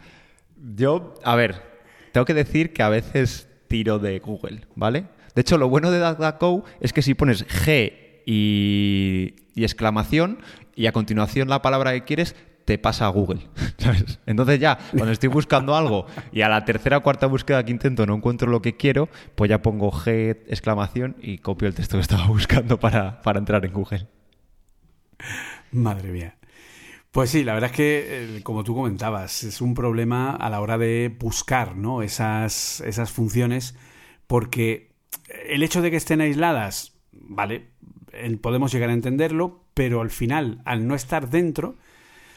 Yo, 0.74 1.14
a 1.22 1.36
ver, 1.36 1.62
tengo 2.10 2.24
que 2.24 2.34
decir 2.34 2.72
que 2.72 2.82
a 2.82 2.88
veces 2.88 3.48
tiro 3.68 4.00
de 4.00 4.18
Google, 4.18 4.62
¿vale? 4.74 5.06
De 5.36 5.42
hecho, 5.42 5.58
lo 5.58 5.68
bueno 5.68 5.92
de 5.92 6.00
DuckDuckGo 6.00 6.64
es 6.80 6.92
que 6.92 7.02
si 7.02 7.14
pones 7.14 7.46
G 7.46 7.92
y, 8.26 9.36
exclamación 9.54 10.40
y 10.74 10.86
a 10.86 10.92
continuación 10.92 11.48
la 11.48 11.62
palabra 11.62 11.92
que 11.92 12.02
quieres, 12.02 12.34
te 12.66 12.76
pasa 12.78 13.06
a 13.06 13.08
Google. 13.08 13.40
¿sabes? 13.78 14.18
Entonces 14.26 14.60
ya, 14.60 14.76
cuando 14.90 15.12
estoy 15.12 15.30
buscando 15.30 15.74
algo 15.74 16.06
y 16.32 16.42
a 16.42 16.48
la 16.48 16.64
tercera 16.66 16.98
o 16.98 17.02
cuarta 17.02 17.26
búsqueda 17.26 17.64
que 17.64 17.70
intento 17.70 18.04
no 18.04 18.14
encuentro 18.14 18.50
lo 18.50 18.60
que 18.60 18.76
quiero, 18.76 19.08
pues 19.34 19.48
ya 19.48 19.62
pongo 19.62 19.90
G, 19.90 20.42
exclamación 20.48 21.16
y 21.22 21.38
copio 21.38 21.68
el 21.68 21.74
texto 21.74 21.96
que 21.96 22.02
estaba 22.02 22.26
buscando 22.28 22.78
para, 22.78 23.22
para 23.22 23.38
entrar 23.38 23.64
en 23.64 23.72
Google. 23.72 24.06
Madre 25.70 26.10
mía. 26.10 26.36
Pues 27.12 27.30
sí, 27.30 27.44
la 27.44 27.54
verdad 27.54 27.70
es 27.70 27.76
que, 27.76 28.36
eh, 28.36 28.42
como 28.42 28.62
tú 28.62 28.74
comentabas, 28.74 29.42
es 29.44 29.62
un 29.62 29.72
problema 29.72 30.32
a 30.32 30.50
la 30.50 30.60
hora 30.60 30.76
de 30.76 31.16
buscar 31.18 31.74
¿no? 31.74 32.02
esas, 32.02 32.82
esas 32.82 33.10
funciones, 33.10 33.74
porque 34.26 34.90
el 35.48 35.62
hecho 35.62 35.80
de 35.80 35.90
que 35.90 35.96
estén 35.96 36.20
aisladas, 36.20 36.98
vale, 37.12 37.68
podemos 38.42 38.70
llegar 38.70 38.90
a 38.90 38.92
entenderlo, 38.92 39.64
pero 39.72 40.02
al 40.02 40.10
final, 40.10 40.60
al 40.66 40.86
no 40.86 40.94
estar 40.94 41.30
dentro, 41.30 41.76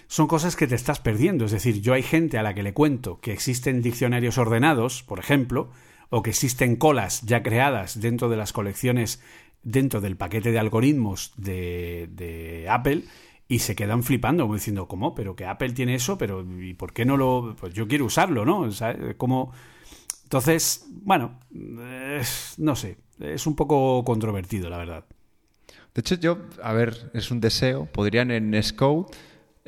son 0.09 0.25
cosas 0.25 0.55
que 0.55 0.65
te 0.65 0.73
estás 0.73 0.99
perdiendo. 0.99 1.45
Es 1.45 1.51
decir, 1.51 1.81
yo 1.81 1.93
hay 1.93 2.01
gente 2.01 2.39
a 2.39 2.43
la 2.43 2.55
que 2.55 2.63
le 2.63 2.73
cuento 2.73 3.19
que 3.21 3.31
existen 3.31 3.83
diccionarios 3.83 4.39
ordenados, 4.39 5.03
por 5.03 5.19
ejemplo, 5.19 5.69
o 6.09 6.23
que 6.23 6.31
existen 6.31 6.77
colas 6.77 7.21
ya 7.21 7.43
creadas 7.43 8.01
dentro 8.01 8.27
de 8.27 8.35
las 8.35 8.51
colecciones, 8.51 9.21
dentro 9.61 10.01
del 10.01 10.17
paquete 10.17 10.51
de 10.51 10.57
algoritmos 10.57 11.31
de, 11.37 12.65
Apple, 12.67 13.03
y 13.47 13.59
se 13.59 13.75
quedan 13.75 14.01
flipando, 14.01 14.51
diciendo, 14.51 14.87
¿cómo? 14.87 15.13
Pero 15.13 15.35
que 15.35 15.45
Apple 15.45 15.73
tiene 15.73 15.93
eso, 15.93 16.17
pero 16.17 16.43
¿y 16.59 16.73
por 16.73 16.91
qué 16.91 17.05
no 17.05 17.15
lo...? 17.15 17.55
Pues 17.59 17.75
yo 17.75 17.87
quiero 17.87 18.05
usarlo, 18.05 18.45
¿no? 18.45 18.67
Como... 19.15 19.53
Entonces, 20.23 20.87
bueno, 20.89 21.39
no 22.57 22.75
sé, 22.75 22.97
es 23.19 23.45
un 23.45 23.55
poco 23.55 24.03
controvertido, 24.03 24.71
la 24.71 24.77
verdad. 24.77 25.05
De 25.93 26.01
hecho, 26.01 26.15
yo, 26.15 26.39
a 26.63 26.73
ver, 26.73 27.11
es 27.13 27.29
un 27.29 27.39
deseo, 27.41 27.85
podrían 27.85 28.31
en 28.31 28.61
Scode, 28.63 29.07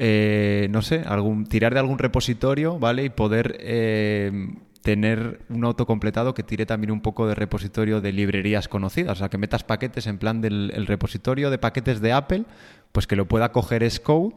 eh, 0.04 0.68
no 0.72 0.82
sé, 0.82 1.04
algún, 1.06 1.46
tirar 1.46 1.76
de 1.76 1.80
algún 1.80 2.00
repositorio, 2.00 2.80
¿vale? 2.80 3.04
Y 3.04 3.10
poder 3.12 3.58
eh, 3.60 4.32
tener 4.82 5.42
un 5.48 5.64
autocompletado 5.64 6.34
que 6.34 6.42
tire 6.42 6.66
también 6.66 6.90
un 6.90 7.02
poco 7.02 7.28
de 7.28 7.36
repositorio 7.36 8.02
de 8.02 8.12
librerías 8.12 8.68
conocidas, 8.68 9.12
o 9.12 9.16
sea, 9.20 9.30
que 9.30 9.38
metas 9.38 9.64
paquetes 9.64 10.08
en 10.08 10.18
plan 10.18 10.42
del 10.42 10.88
repositorio 10.88 11.52
de 11.52 11.60
paquetes 11.60 12.02
de 12.02 12.14
Apple, 12.14 12.46
pues 12.92 13.06
que 13.06 13.16
lo 13.16 13.28
pueda 13.28 13.52
coger 13.52 13.88
Scode 13.92 14.34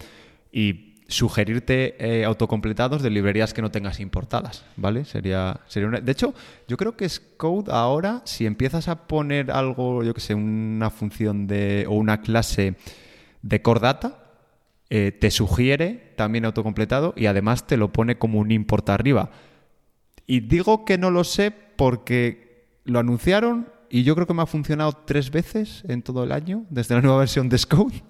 y 0.53 0.97
sugerirte 1.09 1.97
eh, 1.99 2.27
autocompletados 2.27 3.01
de 3.01 3.09
librerías 3.09 3.55
que 3.55 3.62
no 3.62 3.71
tengas 3.71 4.01
importadas, 4.01 4.67
¿vale? 4.77 5.07
Sería, 5.07 5.61
sería 5.67 5.89
De 5.89 6.12
hecho, 6.12 6.35
yo 6.69 6.77
creo 6.77 6.95
que 6.95 7.09
Scode 7.09 7.73
ahora, 7.73 8.21
si 8.27 8.45
empiezas 8.45 8.89
a 8.89 9.07
poner 9.07 9.51
algo, 9.51 10.05
yo 10.05 10.12
que 10.12 10.21
sé, 10.21 10.35
una 10.35 10.91
función 10.91 11.47
de 11.47 11.87
o 11.89 11.95
una 11.95 12.21
clase 12.21 12.75
de 13.41 13.62
core 13.62 13.81
data, 13.81 14.24
eh, 14.91 15.12
te 15.12 15.30
sugiere 15.30 16.12
también 16.16 16.45
autocompletado 16.45 17.14
y 17.16 17.26
además 17.26 17.66
te 17.66 17.76
lo 17.76 17.93
pone 17.93 18.18
como 18.18 18.39
un 18.39 18.51
import 18.51 18.89
arriba. 18.91 19.30
Y 20.26 20.41
digo 20.41 20.85
que 20.85 20.99
no 20.99 21.11
lo 21.11 21.24
sé 21.24 21.51
porque 21.51 22.80
lo 22.85 22.99
anunciaron 22.99 23.68
y 23.91 24.03
yo 24.03 24.14
creo 24.14 24.26
que 24.26 24.35
me 24.35 24.43
ha 24.43 24.47
funcionado 24.47 24.93
tres 24.93 25.30
veces 25.30 25.85
en 25.89 26.03
todo 26.03 26.24
el 26.24 26.32
año, 26.32 26.66
desde 26.70 26.95
la 26.95 27.01
nueva 27.01 27.18
versión 27.18 27.49
de 27.49 27.59
Scode. 27.59 28.03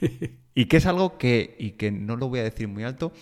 y 0.54 0.66
que 0.66 0.76
es 0.76 0.86
algo 0.86 1.18
que, 1.18 1.56
y 1.58 1.72
que 1.72 1.90
no 1.90 2.16
lo 2.16 2.28
voy 2.28 2.40
a 2.40 2.44
decir 2.44 2.68
muy 2.68 2.84
alto, 2.84 3.12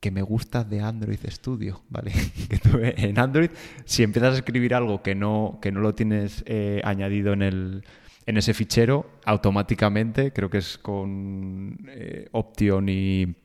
que 0.00 0.10
me 0.10 0.22
gusta 0.22 0.62
de 0.62 0.80
Android 0.80 1.18
Studio, 1.28 1.82
¿vale? 1.88 2.12
que 2.48 2.94
en 2.96 3.18
Android, 3.18 3.50
si 3.84 4.02
empiezas 4.02 4.34
a 4.34 4.36
escribir 4.36 4.74
algo 4.74 5.02
que 5.02 5.14
no, 5.14 5.58
que 5.60 5.72
no 5.72 5.80
lo 5.80 5.94
tienes 5.94 6.44
eh, 6.46 6.80
añadido 6.84 7.32
en 7.32 7.42
el, 7.42 7.84
en 8.26 8.36
ese 8.36 8.54
fichero 8.54 9.06
automáticamente, 9.24 10.32
creo 10.32 10.50
que 10.50 10.58
es 10.58 10.78
con 10.78 11.78
eh, 11.88 12.28
Option 12.32 12.88
y, 12.88 13.36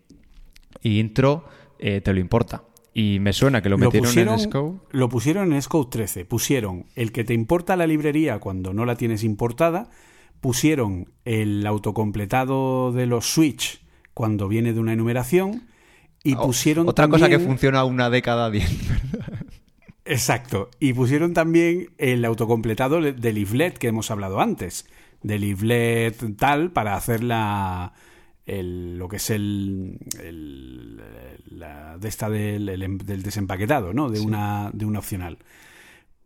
intro, 0.82 1.46
eh, 1.78 2.02
te 2.02 2.14
lo 2.14 2.20
importa. 2.20 2.64
Y 2.94 3.20
me 3.20 3.32
suena 3.32 3.62
que 3.62 3.70
lo, 3.70 3.78
metieron 3.78 4.18
en 4.18 4.40
Scope. 4.40 4.80
Lo 4.92 5.08
pusieron 5.08 5.54
en 5.54 5.62
Scope 5.62 5.90
13. 5.92 6.26
Pusieron 6.26 6.88
el 6.96 7.14
que 7.14 7.24
te 7.24 7.34
importa 7.34 7.78
la 7.78 7.88
librería 7.88 8.40
cuando 8.40 8.74
no 8.74 8.86
la 8.86 8.96
tienes 8.96 9.24
importada. 9.24 9.90
Pusieron 10.42 11.08
el 11.24 11.66
autocompletado 11.66 12.92
de 12.92 13.06
los 13.06 13.32
Switch 13.32 13.82
cuando 14.14 14.50
viene 14.50 14.74
de 14.74 14.82
una 14.82 14.92
enumeración. 14.92 15.70
Y 16.24 16.36
oh, 16.36 16.48
pusieron 16.48 16.90
Otra 16.90 17.08
cosa 17.08 17.30
que 17.30 17.40
funciona 17.40 17.86
una 17.86 18.10
década 18.10 18.50
bien. 18.50 18.68
Exacto. 20.12 20.70
Y 20.78 20.92
pusieron 20.92 21.34
también 21.34 21.92
el 21.98 22.26
autocompletado 22.26 23.00
del 23.00 23.36
Leaflet 23.36 23.78
que 23.78 23.88
hemos 23.88 24.12
hablado 24.12 24.42
antes. 24.42 24.86
Del 25.24 25.40
Leaflet 25.40 26.36
tal 26.36 26.72
para 26.72 26.98
hacer 26.98 27.24
la 27.24 27.94
lo 28.46 29.08
que 29.08 29.16
es 29.16 29.30
el, 29.30 29.98
la 31.46 31.98
de 31.98 32.10
esta 32.10 32.30
del, 32.30 32.68
em, 32.82 32.98
del, 32.98 33.24
desempaquetado, 33.24 33.94
¿no? 33.94 34.10
De, 34.10 34.20
una, 34.20 34.70
de 34.74 34.84
una 34.84 35.00
opcional. 35.00 35.38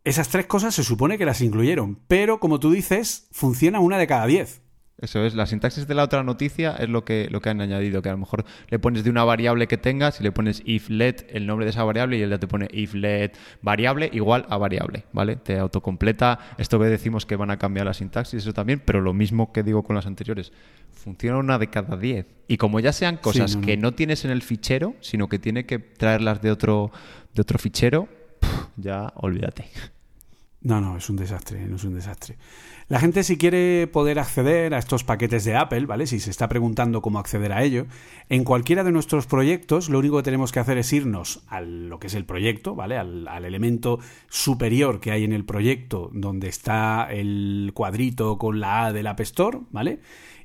Esas 0.02 0.30
tres 0.30 0.46
cosas 0.46 0.74
se 0.74 0.82
supone 0.82 1.16
que 1.16 1.24
las 1.24 1.40
incluyeron, 1.40 2.00
pero 2.08 2.40
como 2.40 2.58
tú 2.58 2.72
dices, 2.72 3.28
funciona 3.30 3.78
una 3.78 3.98
de 3.98 4.08
cada 4.08 4.26
diez. 4.26 4.62
Eso 4.98 5.22
es, 5.26 5.34
la 5.34 5.44
sintaxis 5.44 5.86
de 5.86 5.94
la 5.94 6.04
otra 6.04 6.22
noticia 6.22 6.74
es 6.78 6.88
lo 6.88 7.04
que, 7.04 7.28
lo 7.30 7.42
que 7.42 7.50
han 7.50 7.60
añadido, 7.60 8.00
que 8.00 8.08
a 8.08 8.12
lo 8.12 8.18
mejor 8.18 8.46
le 8.70 8.78
pones 8.78 9.04
de 9.04 9.10
una 9.10 9.24
variable 9.24 9.66
que 9.66 9.76
tengas 9.76 10.20
y 10.20 10.22
le 10.22 10.32
pones 10.32 10.62
if 10.64 10.88
let 10.88 11.16
el 11.28 11.46
nombre 11.46 11.66
de 11.66 11.70
esa 11.70 11.84
variable 11.84 12.16
y 12.16 12.22
él 12.22 12.30
ya 12.30 12.38
te 12.38 12.46
pone 12.46 12.66
if 12.72 12.94
let 12.94 13.32
variable 13.60 14.08
igual 14.14 14.46
a 14.48 14.56
variable, 14.56 15.04
¿vale? 15.12 15.36
Te 15.36 15.58
autocompleta 15.58 16.38
esto 16.56 16.78
que 16.78 16.86
decimos 16.86 17.26
que 17.26 17.36
van 17.36 17.50
a 17.50 17.58
cambiar 17.58 17.84
la 17.84 17.92
sintaxis, 17.92 18.40
eso 18.40 18.54
también, 18.54 18.80
pero 18.82 19.02
lo 19.02 19.12
mismo 19.12 19.52
que 19.52 19.62
digo 19.62 19.82
con 19.82 19.96
las 19.96 20.06
anteriores, 20.06 20.50
funciona 20.92 21.36
una 21.36 21.58
de 21.58 21.68
cada 21.68 21.98
diez. 21.98 22.24
Y 22.48 22.56
como 22.56 22.80
ya 22.80 22.94
sean 22.94 23.18
cosas 23.18 23.56
que 23.56 23.76
no 23.76 23.92
tienes 23.92 24.24
en 24.24 24.30
el 24.30 24.40
fichero, 24.40 24.94
sino 25.00 25.28
que 25.28 25.38
tiene 25.38 25.66
que 25.66 25.78
traerlas 25.78 26.40
de 26.40 26.50
otro, 26.50 26.90
de 27.34 27.42
otro 27.42 27.58
fichero, 27.58 28.08
ya 28.76 29.12
olvídate. 29.16 29.66
No, 30.66 30.80
no, 30.80 30.96
es 30.96 31.08
un 31.08 31.14
desastre, 31.14 31.64
no 31.64 31.76
es 31.76 31.84
un 31.84 31.94
desastre. 31.94 32.38
La 32.88 32.98
gente 32.98 33.22
si 33.22 33.38
quiere 33.38 33.86
poder 33.86 34.18
acceder 34.18 34.74
a 34.74 34.78
estos 34.78 35.04
paquetes 35.04 35.44
de 35.44 35.54
Apple, 35.54 35.86
¿vale? 35.86 36.08
Si 36.08 36.18
se 36.18 36.30
está 36.30 36.48
preguntando 36.48 37.02
cómo 37.02 37.20
acceder 37.20 37.52
a 37.52 37.62
ello, 37.62 37.86
en 38.28 38.42
cualquiera 38.42 38.82
de 38.82 38.90
nuestros 38.90 39.28
proyectos 39.28 39.88
lo 39.88 40.00
único 40.00 40.16
que 40.16 40.24
tenemos 40.24 40.50
que 40.50 40.58
hacer 40.58 40.76
es 40.76 40.92
irnos 40.92 41.44
a 41.46 41.60
lo 41.60 42.00
que 42.00 42.08
es 42.08 42.14
el 42.14 42.24
proyecto, 42.24 42.74
¿vale? 42.74 42.98
Al, 42.98 43.44
elemento 43.44 44.00
superior 44.28 44.98
que 44.98 45.12
hay 45.12 45.22
en 45.22 45.32
el 45.32 45.44
proyecto 45.44 46.10
donde 46.12 46.48
está 46.48 47.12
el 47.12 47.70
cuadrito 47.72 48.36
con 48.36 48.58
la 48.58 48.86
A 48.86 48.92
del 48.92 49.06
App 49.06 49.20
Store, 49.20 49.60
¿vale? 49.70 50.00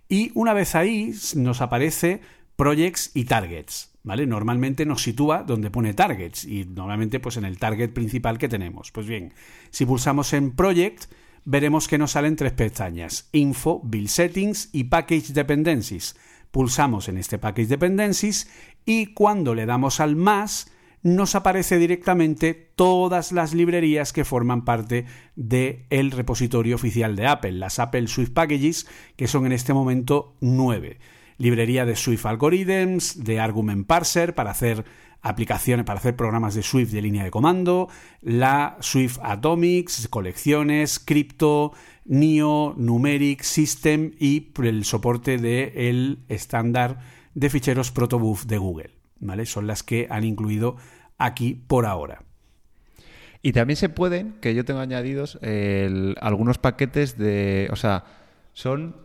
Y 0.07 0.31
una 0.35 0.53
vez 0.53 0.75
ahí 0.75 1.15
nos 1.33 1.61
aparece 1.61 2.21
Projects 2.57 3.09
y 3.15 3.25
Targets, 3.25 3.90
Normalmente 4.03 4.85
nos 4.85 5.03
sitúa 5.03 5.43
donde 5.43 5.69
pone 5.69 5.93
Targets 5.93 6.45
y 6.45 6.65
normalmente 6.65 7.19
pues 7.19 7.37
en 7.37 7.45
el 7.45 7.59
target 7.59 7.91
principal 7.91 8.37
que 8.37 8.49
tenemos. 8.49 8.91
Pues 8.91 9.07
bien, 9.07 9.33
si 9.69 9.85
pulsamos 9.85 10.33
en 10.33 10.51
Project 10.51 11.05
veremos 11.45 11.87
que 11.87 11.97
nos 11.97 12.11
salen 12.11 12.35
tres 12.35 12.53
pestañas, 12.53 13.29
Info, 13.31 13.81
Build 13.83 14.09
Settings 14.09 14.69
y 14.73 14.85
Package 14.85 15.33
Dependencies. 15.33 16.15
Pulsamos 16.51 17.09
en 17.09 17.17
este 17.17 17.37
Package 17.37 17.67
Dependencies 17.67 18.49
y 18.85 19.07
cuando 19.13 19.55
le 19.55 19.65
damos 19.65 19.99
al 19.99 20.15
más, 20.15 20.71
nos 21.03 21.35
aparece 21.35 21.77
directamente 21.77 22.53
todas 22.53 23.31
las 23.31 23.53
librerías 23.53 24.13
que 24.13 24.25
forman 24.25 24.65
parte 24.65 25.05
del 25.35 26.11
repositorio 26.11 26.75
oficial 26.75 27.15
de 27.15 27.27
Apple, 27.27 27.53
las 27.53 27.79
Apple 27.79 28.07
Swift 28.07 28.31
Packages, 28.31 28.87
que 29.15 29.27
son 29.27 29.45
en 29.45 29.51
este 29.53 29.73
momento 29.73 30.35
nueve. 30.41 30.99
Librería 31.41 31.85
de 31.85 31.95
Swift 31.95 32.25
Algorithms, 32.25 33.23
de 33.23 33.39
Argument 33.39 33.87
Parser 33.87 34.35
para 34.35 34.51
hacer 34.51 34.85
aplicaciones 35.23 35.85
para 35.85 35.99
hacer 35.99 36.15
programas 36.15 36.55
de 36.55 36.63
Swift 36.63 36.91
de 36.91 37.01
línea 37.01 37.23
de 37.23 37.31
comando, 37.31 37.89
la 38.21 38.77
Swift 38.79 39.19
Atomics, 39.21 40.07
colecciones, 40.07 40.99
Crypto, 40.99 41.73
NIO, 42.05 42.73
Numeric, 42.77 43.43
System 43.43 44.13
y 44.19 44.51
el 44.63 44.83
soporte 44.85 45.37
del 45.37 46.19
estándar 46.27 46.99
de 47.35 47.49
ficheros 47.49 47.91
Protobuf 47.91 48.45
de 48.45 48.57
Google. 48.57 48.91
¿vale? 49.19 49.45
Son 49.45 49.67
las 49.67 49.83
que 49.83 50.07
han 50.09 50.23
incluido 50.23 50.75
aquí 51.17 51.53
por 51.53 51.85
ahora. 51.85 52.23
Y 53.43 53.53
también 53.53 53.77
se 53.77 53.89
pueden, 53.89 54.33
que 54.41 54.53
yo 54.53 54.65
tengo 54.65 54.79
añadidos, 54.79 55.39
algunos 56.21 56.59
paquetes 56.59 57.17
de. 57.17 57.69
O 57.71 57.75
sea, 57.75 58.05
son 58.53 58.95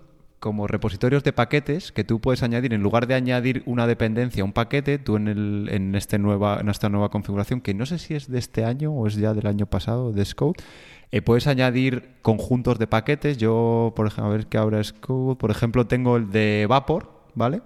como 0.46 0.68
repositorios 0.68 1.24
de 1.24 1.32
paquetes 1.32 1.90
que 1.90 2.04
tú 2.04 2.20
puedes 2.20 2.44
añadir, 2.44 2.72
en 2.72 2.80
lugar 2.80 3.08
de 3.08 3.14
añadir 3.14 3.64
una 3.66 3.88
dependencia 3.88 4.44
un 4.44 4.52
paquete, 4.52 4.96
tú 5.00 5.16
en, 5.16 5.26
el, 5.26 5.68
en, 5.72 5.96
este 5.96 6.20
nueva, 6.20 6.58
en 6.60 6.68
esta 6.68 6.88
nueva 6.88 7.08
configuración, 7.08 7.60
que 7.60 7.74
no 7.74 7.84
sé 7.84 7.98
si 7.98 8.14
es 8.14 8.30
de 8.30 8.38
este 8.38 8.64
año 8.64 8.92
o 8.92 9.08
es 9.08 9.16
ya 9.16 9.34
del 9.34 9.48
año 9.48 9.66
pasado, 9.66 10.12
de 10.12 10.24
Scout, 10.24 10.62
eh, 11.10 11.20
puedes 11.20 11.48
añadir 11.48 12.10
conjuntos 12.22 12.78
de 12.78 12.86
paquetes. 12.86 13.38
Yo, 13.38 13.92
por 13.96 14.06
ejemplo, 14.06 14.26
a 14.26 14.36
ver 14.36 14.46
qué 14.46 14.56
ahora 14.56 14.84
Scout, 14.84 15.36
por 15.36 15.50
ejemplo, 15.50 15.88
tengo 15.88 16.16
el 16.16 16.30
de 16.30 16.66
Vapor, 16.68 17.10
¿vale? 17.34 17.60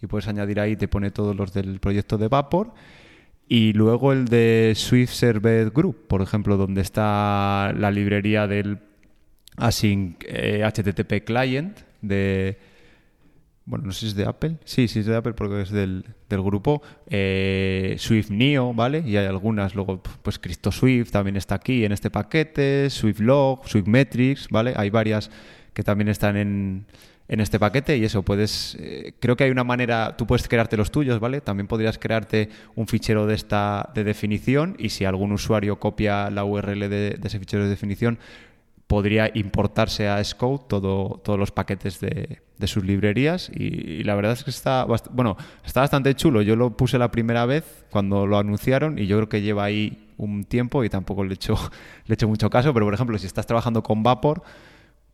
Y 0.00 0.06
puedes 0.06 0.28
añadir 0.28 0.60
ahí, 0.60 0.76
te 0.76 0.86
pone 0.86 1.10
todos 1.10 1.34
los 1.34 1.52
del 1.52 1.80
proyecto 1.80 2.18
de 2.18 2.28
Vapor. 2.28 2.72
Y 3.48 3.72
luego 3.72 4.12
el 4.12 4.26
de 4.26 4.74
Swift 4.76 5.10
Server 5.10 5.70
Group, 5.70 6.06
por 6.06 6.22
ejemplo, 6.22 6.56
donde 6.56 6.82
está 6.82 7.72
la 7.76 7.90
librería 7.90 8.46
del 8.46 8.78
Async 9.56 10.22
HTTP 10.22 11.12
eh, 11.14 11.24
Client, 11.24 11.91
de... 12.02 12.58
Bueno, 13.64 13.86
no 13.86 13.92
sé 13.92 14.00
si 14.00 14.06
es 14.08 14.14
de 14.16 14.24
Apple. 14.24 14.56
Sí, 14.64 14.88
sí 14.88 14.98
es 14.98 15.06
de 15.06 15.16
Apple 15.16 15.34
porque 15.34 15.62
es 15.62 15.70
del, 15.70 16.04
grupo. 16.28 16.82
Eh, 17.06 17.94
Swift 17.98 18.30
Neo, 18.30 18.74
¿vale? 18.74 19.04
Y 19.06 19.16
hay 19.16 19.26
algunas. 19.26 19.76
Luego, 19.76 20.02
pues 20.22 20.40
Cristo 20.40 20.72
Swift 20.72 21.12
también 21.12 21.36
está 21.36 21.54
aquí 21.54 21.84
en 21.84 21.92
este 21.92 22.10
paquete. 22.10 22.90
Swift 22.90 23.20
Log, 23.20 23.68
Swift 23.68 23.86
Metrics, 23.86 24.48
¿vale? 24.50 24.74
Hay 24.76 24.90
varias 24.90 25.30
que 25.72 25.84
también 25.84 26.08
están 26.08 26.36
en, 26.36 26.86
en 27.28 27.40
este 27.40 27.58
paquete 27.58 27.96
y 27.96 28.04
eso 28.04 28.22
puedes 28.22 28.76
eh, 28.78 29.14
creo 29.18 29.36
que 29.36 29.44
hay 29.44 29.50
una 29.50 29.64
manera 29.64 30.16
tú 30.18 30.26
puedes 30.26 30.46
crearte 30.48 30.76
los 30.76 30.90
tuyos 30.90 31.18
vale 31.18 31.40
también 31.40 31.66
podrías 31.66 31.96
crearte 31.96 32.50
un 32.74 32.86
fichero 32.86 33.26
de 33.26 33.34
esta 33.34 33.90
de 33.94 34.04
definición 34.04 34.76
y 34.78 34.90
si 34.90 35.06
algún 35.06 35.32
usuario 35.32 35.78
copia 35.78 36.30
la 36.30 36.44
URL 36.44 36.80
de, 36.80 36.88
de 36.88 37.20
ese 37.24 37.38
fichero 37.38 37.64
de 37.64 37.70
definición 37.70 38.18
podría 38.92 39.30
importarse 39.32 40.06
a 40.06 40.22
Scout 40.22 40.68
todo, 40.68 41.18
todos 41.24 41.38
los 41.38 41.50
paquetes 41.50 41.98
de, 41.98 42.42
sus 42.66 42.84
librerías 42.84 43.48
y, 43.48 44.04
la 44.04 44.14
verdad 44.14 44.32
es 44.32 44.44
que 44.44 44.50
está, 44.50 44.84
bueno, 45.12 45.38
está 45.64 45.80
bastante 45.80 46.14
chulo. 46.14 46.42
Yo 46.42 46.56
lo 46.56 46.76
puse 46.76 46.98
la 46.98 47.10
primera 47.10 47.46
vez 47.46 47.86
cuando 47.90 48.26
lo 48.26 48.36
anunciaron 48.36 48.98
y 48.98 49.06
yo 49.06 49.16
creo 49.16 49.28
que 49.30 49.40
lleva 49.40 49.64
ahí 49.64 50.10
un 50.18 50.44
tiempo 50.44 50.84
y 50.84 50.90
tampoco 50.90 51.24
le 51.24 51.30
he 51.30 51.34
hecho, 51.36 51.54
le 52.06 52.12
he 52.12 52.14
hecho 52.16 52.28
mucho 52.28 52.50
caso, 52.50 52.74
pero 52.74 52.84
por 52.84 52.92
ejemplo, 52.92 53.16
si 53.16 53.26
estás 53.26 53.46
trabajando 53.46 53.82
con 53.82 54.02
Vapor, 54.02 54.42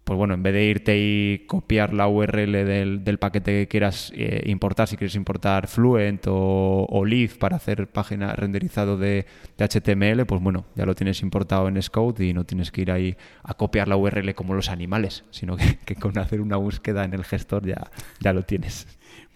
pues 0.08 0.16
bueno, 0.16 0.32
en 0.32 0.42
vez 0.42 0.54
de 0.54 0.64
irte 0.64 0.96
y 0.96 1.44
copiar 1.46 1.92
la 1.92 2.08
URL 2.08 2.64
del, 3.04 3.18
paquete 3.18 3.52
que 3.52 3.68
quieras 3.68 4.10
eh, 4.16 4.42
importar, 4.46 4.88
si 4.88 4.96
quieres 4.96 5.14
importar 5.16 5.68
Fluent 5.68 6.26
o, 6.28 6.86
o 6.88 7.04
Leaf 7.04 7.36
para 7.36 7.56
hacer 7.56 7.88
página 7.88 8.32
renderizado 8.32 8.96
de, 8.96 9.26
HTML, 9.58 10.24
pues 10.24 10.40
bueno, 10.40 10.64
ya 10.76 10.86
lo 10.86 10.94
tienes 10.94 11.20
importado 11.20 11.68
en 11.68 11.82
Scout 11.82 12.20
y 12.20 12.32
no 12.32 12.46
tienes 12.46 12.70
que 12.70 12.80
ir 12.80 12.90
ahí 12.90 13.18
a 13.42 13.52
copiar 13.52 13.86
la 13.86 13.98
URL 13.98 14.34
como 14.34 14.54
los 14.54 14.70
animales, 14.70 15.24
sino 15.30 15.58
que, 15.58 15.94
con 15.96 16.16
hacer 16.16 16.40
una 16.40 16.56
búsqueda 16.56 17.04
en 17.04 17.12
el 17.12 17.22
gestor 17.22 17.66
ya, 17.66 17.90
ya 18.18 18.32
lo 18.32 18.44
tienes. 18.44 18.86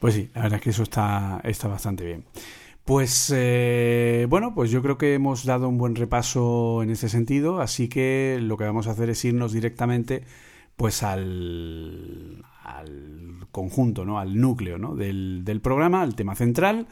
Pues 0.00 0.14
sí, 0.14 0.30
la 0.34 0.44
verdad 0.44 0.56
es 0.56 0.64
que 0.64 0.70
eso 0.70 0.84
está, 0.84 1.42
está 1.44 1.68
bastante 1.68 2.06
bien. 2.06 2.24
Pues 2.86 3.30
eh, 3.36 4.26
bueno, 4.26 4.54
pues 4.54 4.70
yo 4.70 4.80
creo 4.80 4.96
que 4.96 5.12
hemos 5.12 5.44
dado 5.44 5.68
un 5.68 5.76
buen 5.76 5.96
repaso 5.96 6.82
en 6.82 6.88
ese 6.88 7.10
sentido, 7.10 7.60
así 7.60 7.88
que 7.88 8.38
lo 8.40 8.56
que 8.56 8.64
vamos 8.64 8.86
a 8.86 8.92
hacer 8.92 9.10
es 9.10 9.22
irnos 9.26 9.52
directamente 9.52 10.22
pues 10.76 11.02
al, 11.02 12.44
conjunto, 13.50 14.04
¿no? 14.04 14.18
al 14.18 14.40
núcleo 14.40 14.78
¿no? 14.78 14.94
del, 14.94 15.42
del 15.44 15.60
programa, 15.60 16.02
al 16.02 16.14
tema 16.14 16.34
central, 16.34 16.86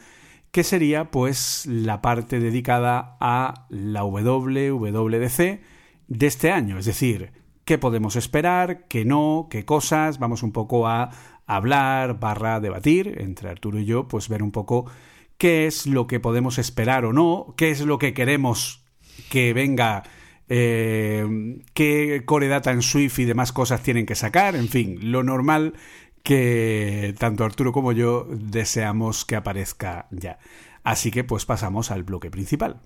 que 0.51 0.63
sería 0.63 1.11
pues 1.11 1.65
la 1.65 2.01
parte 2.01 2.39
dedicada 2.39 3.17
a 3.19 3.65
la 3.69 4.03
WWDC 4.03 5.61
de 6.07 6.27
este 6.27 6.51
año, 6.51 6.77
es 6.77 6.85
decir, 6.85 7.31
qué 7.65 7.77
podemos 7.77 8.15
esperar, 8.15 8.87
qué 8.87 9.05
no, 9.05 9.47
qué 9.49 9.65
cosas, 9.65 10.19
vamos 10.19 10.43
un 10.43 10.51
poco 10.51 10.87
a 10.87 11.09
hablar, 11.47 12.19
barra 12.19 12.59
debatir 12.59 13.15
entre 13.21 13.49
Arturo 13.49 13.79
y 13.79 13.85
yo, 13.85 14.07
pues 14.07 14.29
ver 14.29 14.43
un 14.43 14.51
poco 14.51 14.85
qué 15.37 15.67
es 15.67 15.87
lo 15.87 16.05
que 16.07 16.19
podemos 16.19 16.57
esperar 16.57 17.05
o 17.05 17.13
no, 17.13 17.53
qué 17.57 17.71
es 17.71 17.81
lo 17.81 17.97
que 17.97 18.13
queremos 18.13 18.83
que 19.29 19.53
venga 19.53 20.03
eh, 20.53 21.61
qué 21.73 22.23
core 22.25 22.49
data 22.49 22.71
en 22.71 22.81
Swift 22.81 23.19
y 23.19 23.23
demás 23.23 23.53
cosas 23.53 23.83
tienen 23.83 24.05
que 24.05 24.15
sacar, 24.15 24.57
en 24.57 24.67
fin, 24.67 24.99
lo 25.09 25.23
normal 25.23 25.75
que 26.23 27.15
tanto 27.17 27.45
Arturo 27.45 27.71
como 27.71 27.93
yo 27.93 28.27
deseamos 28.29 29.23
que 29.23 29.37
aparezca 29.37 30.07
ya. 30.11 30.39
Así 30.83 31.09
que 31.09 31.23
pues 31.23 31.45
pasamos 31.45 31.89
al 31.89 32.03
bloque 32.03 32.29
principal. 32.29 32.81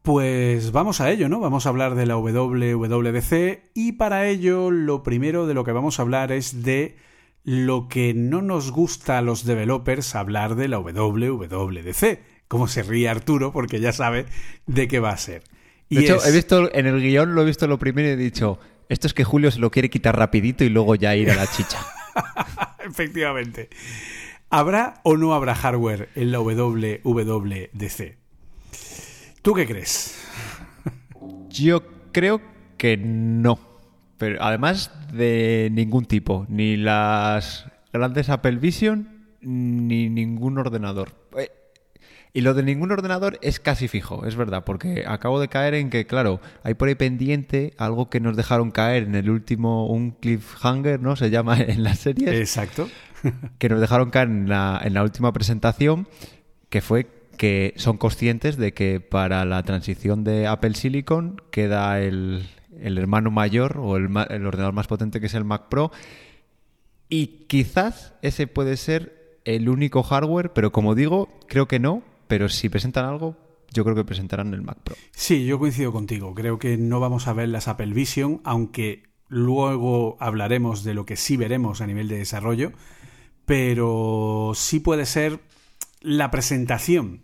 Pues 0.00 0.72
vamos 0.72 1.02
a 1.02 1.10
ello, 1.10 1.28
¿no? 1.28 1.40
Vamos 1.40 1.66
a 1.66 1.68
hablar 1.68 1.94
de 1.94 2.06
la 2.06 2.16
WWDC 2.16 3.70
y 3.74 3.92
para 3.92 4.26
ello 4.28 4.70
lo 4.70 5.02
primero 5.02 5.46
de 5.46 5.52
lo 5.52 5.64
que 5.64 5.72
vamos 5.72 5.98
a 5.98 6.02
hablar 6.02 6.32
es 6.32 6.62
de 6.62 6.96
lo 7.44 7.88
que 7.88 8.14
no 8.14 8.42
nos 8.42 8.70
gusta 8.70 9.18
a 9.18 9.22
los 9.22 9.44
developers 9.44 10.14
hablar 10.14 10.54
de 10.54 10.68
la 10.68 10.78
WWDC. 10.78 12.20
Como 12.48 12.68
se 12.68 12.82
ríe 12.82 13.08
Arturo 13.08 13.52
porque 13.52 13.80
ya 13.80 13.92
sabe 13.92 14.26
de 14.66 14.88
qué 14.88 15.00
va 15.00 15.10
a 15.10 15.16
ser. 15.16 15.42
Y 15.88 15.96
de 15.96 16.02
hecho, 16.02 16.24
he 16.24 16.32
visto 16.32 16.74
en 16.74 16.86
el 16.86 17.00
guion, 17.00 17.34
lo 17.34 17.42
he 17.42 17.46
visto 17.46 17.66
lo 17.66 17.78
primero 17.78 18.08
y 18.08 18.12
he 18.12 18.16
dicho, 18.16 18.58
esto 18.88 19.06
es 19.06 19.14
que 19.14 19.24
Julio 19.24 19.50
se 19.50 19.58
lo 19.58 19.70
quiere 19.70 19.90
quitar 19.90 20.16
rapidito 20.16 20.64
y 20.64 20.68
luego 20.68 20.94
ya 20.94 21.16
ir 21.16 21.30
a 21.30 21.34
la 21.34 21.46
chicha. 21.46 21.78
Efectivamente. 22.84 23.68
¿Habrá 24.50 25.00
o 25.02 25.16
no 25.16 25.34
habrá 25.34 25.54
hardware 25.54 26.08
en 26.14 26.32
la 26.32 26.40
WWDC? 26.40 28.16
¿Tú 29.42 29.54
qué 29.54 29.66
crees? 29.66 30.18
Yo 31.50 31.82
creo 32.12 32.40
que 32.78 32.96
no. 32.96 33.67
Pero 34.18 34.42
además 34.42 34.92
de 35.12 35.70
ningún 35.72 36.04
tipo. 36.04 36.44
Ni 36.48 36.76
las 36.76 37.66
grandes 37.92 38.28
Apple 38.28 38.56
Vision 38.56 39.08
ni 39.40 40.08
ningún 40.08 40.58
ordenador. 40.58 41.12
Eh, 41.36 41.50
y 42.32 42.42
lo 42.42 42.54
de 42.54 42.62
ningún 42.62 42.92
ordenador 42.92 43.38
es 43.40 43.58
casi 43.58 43.88
fijo, 43.88 44.26
es 44.26 44.36
verdad, 44.36 44.64
porque 44.64 45.04
acabo 45.06 45.40
de 45.40 45.48
caer 45.48 45.74
en 45.74 45.88
que, 45.90 46.06
claro, 46.06 46.40
hay 46.62 46.74
por 46.74 46.88
ahí 46.88 46.94
pendiente 46.94 47.72
algo 47.78 48.10
que 48.10 48.20
nos 48.20 48.36
dejaron 48.36 48.70
caer 48.70 49.04
en 49.04 49.14
el 49.14 49.30
último, 49.30 49.86
un 49.86 50.10
cliffhanger, 50.10 51.00
¿no? 51.00 51.16
Se 51.16 51.30
llama 51.30 51.56
en 51.58 51.82
la 51.82 51.94
serie. 51.94 52.38
Exacto. 52.38 52.88
que 53.58 53.68
nos 53.68 53.80
dejaron 53.80 54.10
caer 54.10 54.28
en 54.28 54.48
la, 54.48 54.80
en 54.84 54.94
la 54.94 55.02
última 55.02 55.32
presentación, 55.32 56.06
que 56.68 56.80
fue 56.80 57.06
que 57.36 57.72
son 57.76 57.98
conscientes 57.98 58.56
de 58.56 58.74
que 58.74 59.00
para 59.00 59.44
la 59.44 59.62
transición 59.62 60.24
de 60.24 60.48
Apple 60.48 60.74
Silicon 60.74 61.40
queda 61.50 62.00
el, 62.00 62.46
el 62.80 62.98
hermano 62.98 63.30
mayor 63.30 63.78
o 63.78 63.96
el, 63.96 64.08
el 64.30 64.46
ordenador 64.46 64.72
más 64.72 64.86
potente 64.86 65.20
que 65.20 65.26
es 65.26 65.34
el 65.34 65.44
Mac 65.44 65.68
Pro. 65.68 65.90
Y 67.08 67.46
quizás 67.48 68.14
ese 68.22 68.46
puede 68.46 68.76
ser 68.76 69.40
el 69.44 69.68
único 69.68 70.02
hardware, 70.02 70.52
pero 70.52 70.72
como 70.72 70.94
digo, 70.94 71.28
creo 71.46 71.66
que 71.66 71.78
no, 71.78 72.02
pero 72.26 72.48
si 72.48 72.68
presentan 72.68 73.06
algo, 73.06 73.36
yo 73.72 73.84
creo 73.84 73.96
que 73.96 74.04
presentarán 74.04 74.52
el 74.54 74.62
Mac 74.62 74.78
Pro. 74.84 74.96
Sí, 75.12 75.44
yo 75.44 75.58
coincido 75.58 75.92
contigo. 75.92 76.34
Creo 76.34 76.58
que 76.58 76.76
no 76.76 77.00
vamos 77.00 77.28
a 77.28 77.32
ver 77.32 77.48
las 77.48 77.68
Apple 77.68 77.92
Vision, 77.94 78.40
aunque 78.44 79.04
luego 79.28 80.16
hablaremos 80.20 80.84
de 80.84 80.94
lo 80.94 81.06
que 81.06 81.16
sí 81.16 81.36
veremos 81.36 81.80
a 81.80 81.86
nivel 81.86 82.08
de 82.08 82.18
desarrollo, 82.18 82.72
pero 83.44 84.52
sí 84.54 84.80
puede 84.80 85.06
ser 85.06 85.40
la 86.00 86.30
presentación, 86.30 87.22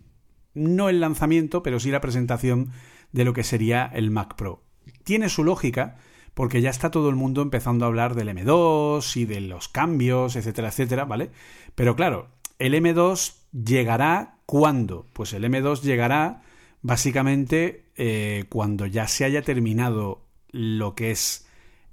no 0.53 0.89
el 0.89 0.99
lanzamiento, 0.99 1.63
pero 1.63 1.79
sí 1.79 1.91
la 1.91 2.01
presentación 2.01 2.71
de 3.11 3.25
lo 3.25 3.33
que 3.33 3.43
sería 3.43 3.85
el 3.85 4.11
Mac 4.11 4.35
Pro. 4.35 4.64
Tiene 5.05 5.29
su 5.29 5.45
lógica, 5.45 5.95
porque 6.33 6.61
ya 6.61 6.69
está 6.69 6.91
todo 6.91 7.09
el 7.09 7.15
mundo 7.15 7.41
empezando 7.41 7.85
a 7.85 7.87
hablar 7.87 8.13
del 8.13 8.27
M2 8.27 9.15
y 9.15 9.25
de 9.25 9.39
los 9.39 9.69
cambios, 9.69 10.35
etcétera, 10.35 10.67
etcétera, 10.67 11.05
¿vale? 11.05 11.31
Pero 11.75 11.95
claro, 11.95 12.27
el 12.59 12.73
M2 12.73 13.35
llegará 13.53 14.39
cuando? 14.45 15.07
Pues 15.13 15.31
el 15.31 15.45
M2 15.45 15.81
llegará 15.81 16.41
básicamente 16.81 17.85
eh, 17.95 18.45
cuando 18.49 18.85
ya 18.85 19.07
se 19.07 19.23
haya 19.23 19.41
terminado 19.41 20.25
lo 20.51 20.93
que 20.93 21.11
es 21.11 21.47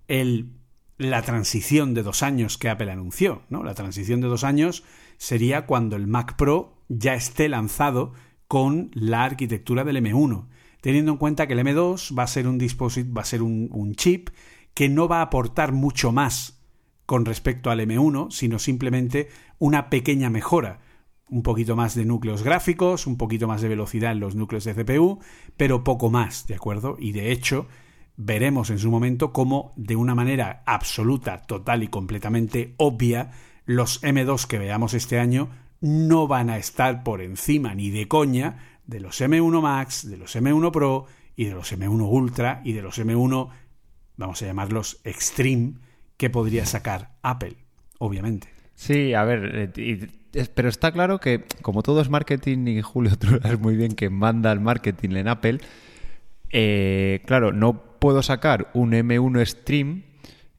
el, 0.08 0.50
la 0.98 1.22
transición 1.22 1.94
de 1.94 2.02
dos 2.02 2.22
años 2.22 2.58
que 2.58 2.68
Apple 2.68 2.90
anunció. 2.90 3.42
¿no? 3.48 3.62
La 3.62 3.74
transición 3.74 4.20
de 4.20 4.28
dos 4.28 4.44
años 4.44 4.84
sería 5.18 5.66
cuando 5.66 5.96
el 5.96 6.06
Mac 6.06 6.36
Pro 6.36 6.74
ya 6.88 7.14
esté 7.14 7.48
lanzado 7.48 8.12
con 8.48 8.90
la 8.92 9.24
arquitectura 9.24 9.84
del 9.84 9.96
M1, 9.96 10.46
teniendo 10.82 11.12
en 11.12 11.18
cuenta 11.18 11.46
que 11.46 11.54
el 11.54 11.60
M2 11.60 12.18
va 12.18 12.24
a 12.24 12.26
ser 12.26 12.46
un 12.46 12.58
dispositivo, 12.58 13.14
va 13.14 13.22
a 13.22 13.24
ser 13.24 13.40
un, 13.40 13.94
chip 13.94 14.28
que 14.74 14.88
no 14.88 15.08
va 15.08 15.20
a 15.20 15.22
aportar 15.22 15.72
mucho 15.72 16.12
más 16.12 16.60
con 17.06 17.24
respecto 17.24 17.70
al 17.70 17.80
M1, 17.80 18.30
sino 18.30 18.58
simplemente 18.58 19.28
una 19.58 19.88
pequeña 19.88 20.28
mejora 20.28 20.80
un 21.28 21.42
poquito 21.42 21.76
más 21.76 21.94
de 21.94 22.04
núcleos 22.04 22.42
gráficos, 22.42 23.06
un 23.06 23.16
poquito 23.16 23.46
más 23.48 23.62
de 23.62 23.68
velocidad 23.68 24.12
en 24.12 24.20
los 24.20 24.34
núcleos 24.34 24.64
de 24.64 24.74
CPU, 24.74 25.20
pero 25.56 25.84
poco 25.84 26.10
más, 26.10 26.46
¿de 26.46 26.56
acuerdo? 26.56 26.96
Y 26.98 27.12
de 27.12 27.32
hecho, 27.32 27.68
veremos 28.16 28.68
en 28.68 28.78
su 28.78 28.90
momento 28.90 29.32
cómo, 29.32 29.72
de 29.76 29.96
una 29.96 30.14
manera 30.14 30.62
absoluta, 30.66 31.42
total 31.42 31.84
y 31.84 31.88
completamente 31.88 32.74
obvia, 32.76 33.30
los 33.64 34.02
M2 34.02 34.46
que 34.46 34.58
veamos 34.58 34.94
este 34.94 35.18
año 35.20 35.48
no 35.80 36.26
van 36.28 36.50
a 36.50 36.58
estar 36.58 37.02
por 37.02 37.20
encima 37.20 37.74
ni 37.74 37.90
de 37.90 38.08
coña 38.08 38.71
de 38.86 39.00
los 39.00 39.20
M1 39.20 39.60
Max, 39.60 40.08
de 40.08 40.16
los 40.16 40.34
M1 40.36 40.70
Pro 40.70 41.06
y 41.36 41.46
de 41.46 41.52
los 41.52 41.72
M1 41.72 42.06
Ultra 42.08 42.60
y 42.64 42.72
de 42.72 42.82
los 42.82 42.98
M1, 42.98 43.50
vamos 44.16 44.42
a 44.42 44.46
llamarlos 44.46 45.00
Extreme, 45.04 45.74
que 46.16 46.30
podría 46.30 46.66
sacar 46.66 47.16
Apple, 47.22 47.56
obviamente. 47.98 48.48
Sí, 48.74 49.14
a 49.14 49.24
ver, 49.24 49.72
eh, 49.76 50.08
pero 50.54 50.68
está 50.68 50.92
claro 50.92 51.18
que, 51.18 51.44
como 51.62 51.82
todo 51.82 52.00
es 52.00 52.08
marketing, 52.08 52.66
y 52.66 52.82
Julio, 52.82 53.16
tú 53.18 53.28
muy 53.60 53.76
bien 53.76 53.94
que 53.94 54.10
manda 54.10 54.52
el 54.52 54.60
marketing 54.60 55.16
en 55.16 55.28
Apple, 55.28 55.58
eh, 56.50 57.22
claro, 57.26 57.52
no 57.52 57.98
puedo 57.98 58.22
sacar 58.22 58.70
un 58.74 58.92
M1 58.92 59.46
Stream 59.46 60.04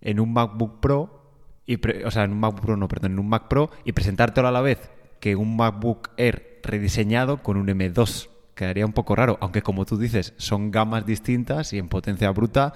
en 0.02 0.20
un 0.20 0.34
MacBook 0.34 0.80
Pro, 0.80 1.22
y 1.66 1.80
o 2.04 2.12
sea, 2.12 2.24
en 2.24 2.32
un 2.32 2.40
MacBook 2.40 2.66
Pro, 2.66 2.78
no, 2.78 2.88
perdón, 2.88 3.14
en 3.14 3.20
un 3.20 3.30
Mac 3.30 3.48
Pro, 3.48 3.70
y 3.86 3.94
presentártelo 3.94 4.48
a 4.48 4.52
la 4.52 4.62
vez 4.62 4.90
que 5.20 5.36
un 5.36 5.56
MacBook 5.56 6.10
Air 6.18 6.53
rediseñado 6.64 7.44
con 7.44 7.58
un 7.58 7.68
M2. 7.68 8.30
Quedaría 8.56 8.86
un 8.86 8.94
poco 8.94 9.16
raro, 9.16 9.38
aunque 9.42 9.62
como 9.62 9.86
tú 9.86 9.98
dices, 9.98 10.34
son 10.38 10.72
gamas 10.72 11.06
distintas 11.06 11.74
y 11.74 11.80
en 11.80 11.90
potencia 11.90 12.30
bruta 12.32 12.74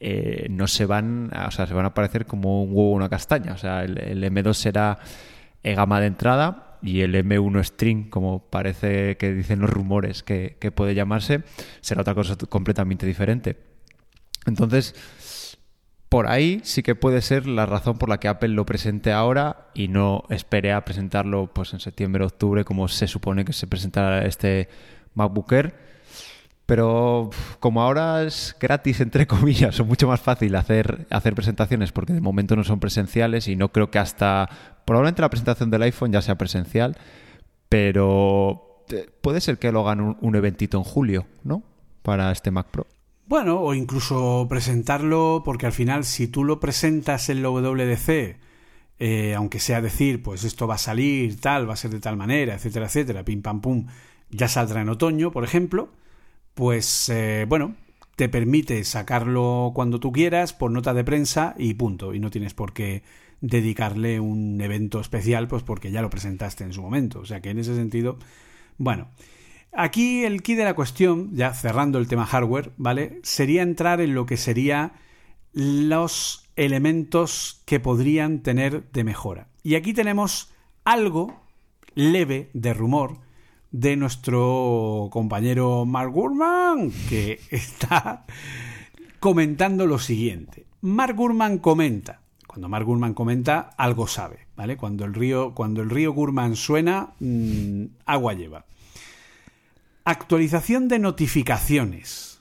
eh, 0.00 0.46
no 0.50 0.66
se 0.66 0.86
van, 0.86 1.30
o 1.34 1.50
sea, 1.50 1.66
se 1.66 1.74
van 1.74 1.86
a 1.86 1.94
parecer 1.94 2.26
como 2.26 2.62
un 2.62 2.70
huevo 2.70 2.90
o 2.92 2.94
una 2.94 3.08
castaña. 3.08 3.52
O 3.52 3.58
sea, 3.58 3.84
el, 3.84 3.98
el 3.98 4.24
M2 4.24 4.54
será 4.54 4.98
gama 5.62 6.00
de 6.00 6.06
entrada 6.06 6.72
y 6.82 7.02
el 7.02 7.14
M1 7.14 7.64
String, 7.64 8.10
como 8.10 8.40
parece 8.40 9.16
que 9.16 9.32
dicen 9.32 9.60
los 9.60 9.70
rumores 9.70 10.22
que, 10.22 10.56
puede 10.74 10.94
llamarse, 10.94 11.44
será 11.80 12.02
otra 12.02 12.14
cosa 12.14 12.36
completamente 12.48 13.06
diferente. 13.06 13.56
Entonces, 14.46 14.94
por 16.12 16.26
ahí 16.26 16.60
sí 16.62 16.82
que 16.82 16.94
puede 16.94 17.22
ser 17.22 17.46
la 17.46 17.64
razón 17.64 17.96
por 17.96 18.10
la 18.10 18.20
que 18.20 18.28
Apple 18.28 18.50
lo 18.50 18.66
presente 18.66 19.12
ahora 19.12 19.68
y 19.72 19.88
no 19.88 20.24
espere 20.28 20.74
a 20.74 20.84
presentarlo 20.84 21.46
pues 21.46 21.72
en 21.72 21.80
septiembre 21.80 22.22
o 22.22 22.26
octubre 22.26 22.66
como 22.66 22.86
se 22.88 23.08
supone 23.08 23.46
que 23.46 23.54
se 23.54 23.66
presentará 23.66 24.26
este 24.26 24.68
MacBook 25.14 25.54
pero 26.66 27.30
como 27.60 27.80
ahora 27.80 28.24
es 28.24 28.54
gratis, 28.60 29.00
entre 29.00 29.26
comillas, 29.26 29.80
o 29.80 29.86
mucho 29.86 30.06
más 30.06 30.20
fácil 30.20 30.54
hacer, 30.54 31.06
hacer 31.08 31.34
presentaciones 31.34 31.92
porque 31.92 32.12
de 32.12 32.20
momento 32.20 32.56
no 32.56 32.64
son 32.64 32.78
presenciales 32.78 33.48
y 33.48 33.56
no 33.56 33.72
creo 33.72 33.90
que 33.90 33.98
hasta 33.98 34.50
probablemente 34.84 35.22
la 35.22 35.30
presentación 35.30 35.70
del 35.70 35.80
iPhone 35.80 36.12
ya 36.12 36.20
sea 36.20 36.36
presencial, 36.36 36.94
pero 37.70 38.84
eh, 38.90 39.08
puede 39.22 39.40
ser 39.40 39.58
que 39.58 39.72
lo 39.72 39.88
hagan 39.88 40.18
un, 40.20 40.36
eventito 40.36 40.76
en 40.76 40.84
julio, 40.84 41.26
¿no? 41.42 41.62
Para 42.02 42.30
este 42.30 42.50
Mac 42.50 42.66
Pro. 42.70 42.86
Bueno, 43.26 43.60
o 43.60 43.74
incluso 43.74 44.46
presentarlo, 44.48 45.42
porque 45.44 45.66
al 45.66 45.72
final 45.72 46.04
si 46.04 46.28
tú 46.28 46.44
lo 46.44 46.60
presentas 46.60 47.28
en 47.28 47.42
la 47.42 47.50
WDC, 47.50 48.38
eh, 48.98 49.34
aunque 49.34 49.58
sea 49.58 49.80
decir, 49.80 50.22
pues 50.22 50.44
esto 50.44 50.66
va 50.66 50.74
a 50.74 50.78
salir, 50.78 51.40
tal, 51.40 51.68
va 51.68 51.74
a 51.74 51.76
ser 51.76 51.90
de 51.90 52.00
tal 52.00 52.16
manera, 52.16 52.54
etcétera, 52.54 52.86
etcétera, 52.86 53.24
pim 53.24 53.42
pam 53.42 53.60
pum, 53.60 53.86
ya 54.30 54.48
saldrá 54.48 54.82
en 54.82 54.88
otoño, 54.88 55.30
por 55.32 55.44
ejemplo, 55.44 55.90
pues 56.54 57.08
eh, 57.08 57.46
bueno, 57.48 57.74
te 58.16 58.28
permite 58.28 58.84
sacarlo 58.84 59.72
cuando 59.74 60.00
tú 60.00 60.12
quieras 60.12 60.52
por 60.52 60.70
nota 60.70 60.94
de 60.94 61.04
prensa 61.04 61.54
y 61.58 61.74
punto. 61.74 62.14
Y 62.14 62.20
no 62.20 62.30
tienes 62.30 62.54
por 62.54 62.72
qué 62.72 63.02
dedicarle 63.40 64.20
un 64.20 64.60
evento 64.60 65.00
especial, 65.00 65.48
pues 65.48 65.62
porque 65.62 65.90
ya 65.90 66.02
lo 66.02 66.10
presentaste 66.10 66.64
en 66.64 66.72
su 66.72 66.82
momento. 66.82 67.20
O 67.20 67.24
sea 67.24 67.40
que 67.40 67.50
en 67.50 67.58
ese 67.58 67.74
sentido, 67.74 68.18
bueno. 68.78 69.08
Aquí 69.74 70.24
el 70.24 70.42
key 70.42 70.54
de 70.54 70.64
la 70.64 70.74
cuestión, 70.74 71.30
ya 71.34 71.54
cerrando 71.54 71.98
el 71.98 72.06
tema 72.06 72.26
hardware, 72.26 72.72
¿vale? 72.76 73.20
Sería 73.22 73.62
entrar 73.62 74.00
en 74.02 74.14
lo 74.14 74.26
que 74.26 74.36
sería 74.36 74.92
los 75.54 76.50
elementos 76.56 77.62
que 77.64 77.80
podrían 77.80 78.40
tener 78.40 78.90
de 78.92 79.04
mejora. 79.04 79.48
Y 79.62 79.76
aquí 79.76 79.94
tenemos 79.94 80.52
algo 80.84 81.42
leve 81.94 82.50
de 82.52 82.74
rumor 82.74 83.18
de 83.70 83.96
nuestro 83.96 85.08
compañero 85.10 85.86
Mark 85.86 86.12
Gurman, 86.12 86.92
que 87.08 87.40
está 87.50 88.26
comentando 89.20 89.86
lo 89.86 89.98
siguiente. 89.98 90.66
Mark 90.82 91.16
Gurman 91.16 91.58
comenta, 91.58 92.20
cuando 92.46 92.68
Mark 92.68 92.84
Gurman 92.84 93.14
comenta, 93.14 93.70
algo 93.78 94.06
sabe, 94.06 94.48
¿vale? 94.54 94.76
Cuando 94.76 95.06
el 95.06 95.14
río, 95.14 95.54
cuando 95.54 95.80
el 95.80 95.88
río 95.88 96.12
Gurman 96.12 96.56
suena, 96.56 97.14
mm, 97.20 97.84
agua 98.04 98.34
lleva. 98.34 98.66
Actualización 100.04 100.88
de 100.88 100.98
notificaciones. 100.98 102.40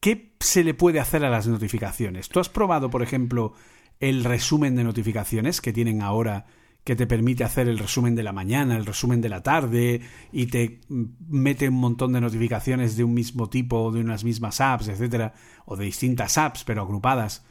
¿Qué 0.00 0.34
se 0.40 0.64
le 0.64 0.74
puede 0.74 1.00
hacer 1.00 1.24
a 1.24 1.30
las 1.30 1.46
notificaciones? 1.46 2.28
¿Tú 2.28 2.40
has 2.40 2.48
probado, 2.48 2.90
por 2.90 3.02
ejemplo, 3.02 3.54
el 4.00 4.24
resumen 4.24 4.76
de 4.76 4.84
notificaciones 4.84 5.60
que 5.60 5.72
tienen 5.72 6.02
ahora 6.02 6.46
que 6.86 6.94
te 6.94 7.08
permite 7.08 7.42
hacer 7.42 7.68
el 7.68 7.78
resumen 7.78 8.14
de 8.14 8.22
la 8.22 8.32
mañana, 8.32 8.76
el 8.76 8.86
resumen 8.86 9.20
de 9.20 9.28
la 9.28 9.42
tarde 9.42 10.02
y 10.30 10.46
te 10.46 10.80
mete 10.88 11.68
un 11.68 11.74
montón 11.74 12.12
de 12.12 12.20
notificaciones 12.20 12.96
de 12.96 13.02
un 13.02 13.12
mismo 13.12 13.50
tipo, 13.50 13.90
de 13.90 14.00
unas 14.00 14.22
mismas 14.22 14.60
apps, 14.60 14.86
etcétera, 14.86 15.34
o 15.64 15.76
de 15.76 15.84
distintas 15.84 16.38
apps 16.38 16.62
pero 16.62 16.82
agrupadas. 16.82 17.44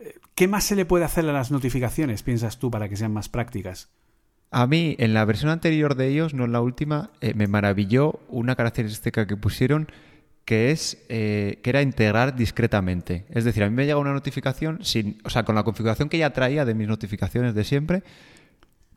Eh, 0.00 0.18
¿Qué 0.34 0.48
más 0.48 0.64
se 0.64 0.74
le 0.74 0.84
puede 0.84 1.04
hacer 1.04 1.28
a 1.28 1.32
las 1.32 1.52
notificaciones, 1.52 2.24
piensas 2.24 2.58
tú, 2.58 2.72
para 2.72 2.88
que 2.88 2.96
sean 2.96 3.12
más 3.12 3.28
prácticas? 3.28 3.92
A 4.52 4.66
mí, 4.66 4.96
en 4.98 5.14
la 5.14 5.24
versión 5.24 5.50
anterior 5.50 5.94
de 5.94 6.08
ellos, 6.08 6.34
no 6.34 6.44
en 6.44 6.52
la 6.52 6.60
última, 6.60 7.10
eh, 7.22 7.32
me 7.34 7.46
maravilló 7.46 8.20
una 8.28 8.54
característica 8.54 9.26
que 9.26 9.36
pusieron 9.36 9.88
que 10.44 10.70
es 10.70 11.02
eh, 11.08 11.58
que 11.62 11.70
era 11.70 11.80
integrar 11.80 12.36
discretamente. 12.36 13.24
Es 13.30 13.44
decir, 13.44 13.62
a 13.62 13.70
mí 13.70 13.74
me 13.74 13.86
llega 13.86 13.98
una 13.98 14.12
notificación 14.12 14.84
sin, 14.84 15.18
o 15.24 15.30
sea, 15.30 15.44
con 15.44 15.54
la 15.54 15.62
configuración 15.62 16.08
que 16.08 16.18
ya 16.18 16.34
traía 16.34 16.64
de 16.64 16.74
mis 16.74 16.86
notificaciones 16.86 17.54
de 17.54 17.64
siempre, 17.64 18.02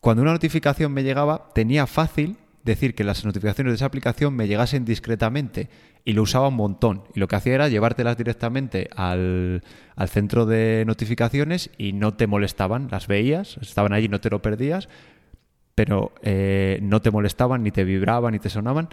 cuando 0.01 0.23
una 0.23 0.33
notificación 0.33 0.91
me 0.91 1.03
llegaba, 1.03 1.49
tenía 1.53 1.87
fácil 1.87 2.35
decir 2.65 2.95
que 2.95 3.03
las 3.03 3.23
notificaciones 3.23 3.71
de 3.71 3.75
esa 3.75 3.85
aplicación 3.85 4.35
me 4.35 4.47
llegasen 4.47 4.83
discretamente 4.83 5.69
y 6.03 6.13
lo 6.13 6.23
usaba 6.23 6.49
un 6.49 6.55
montón. 6.55 7.03
Y 7.13 7.19
lo 7.19 7.27
que 7.27 7.35
hacía 7.35 7.55
era 7.55 7.69
llevártelas 7.69 8.17
directamente 8.17 8.89
al, 8.95 9.63
centro 10.07 10.45
de 10.45 10.83
notificaciones 10.85 11.69
y 11.77 11.93
no 11.93 12.15
te 12.15 12.27
molestaban, 12.27 12.89
las 12.91 13.07
veías, 13.07 13.57
estaban 13.61 13.93
allí, 13.93 14.07
no 14.07 14.19
te 14.19 14.29
lo 14.29 14.41
perdías, 14.41 14.89
pero 15.75 16.13
eh, 16.21 16.79
no 16.81 17.01
te 17.01 17.11
molestaban, 17.11 17.61
ni 17.61 17.71
te 17.71 17.83
vibraban, 17.83 18.31
ni 18.31 18.39
te 18.39 18.49
sonaban. 18.49 18.89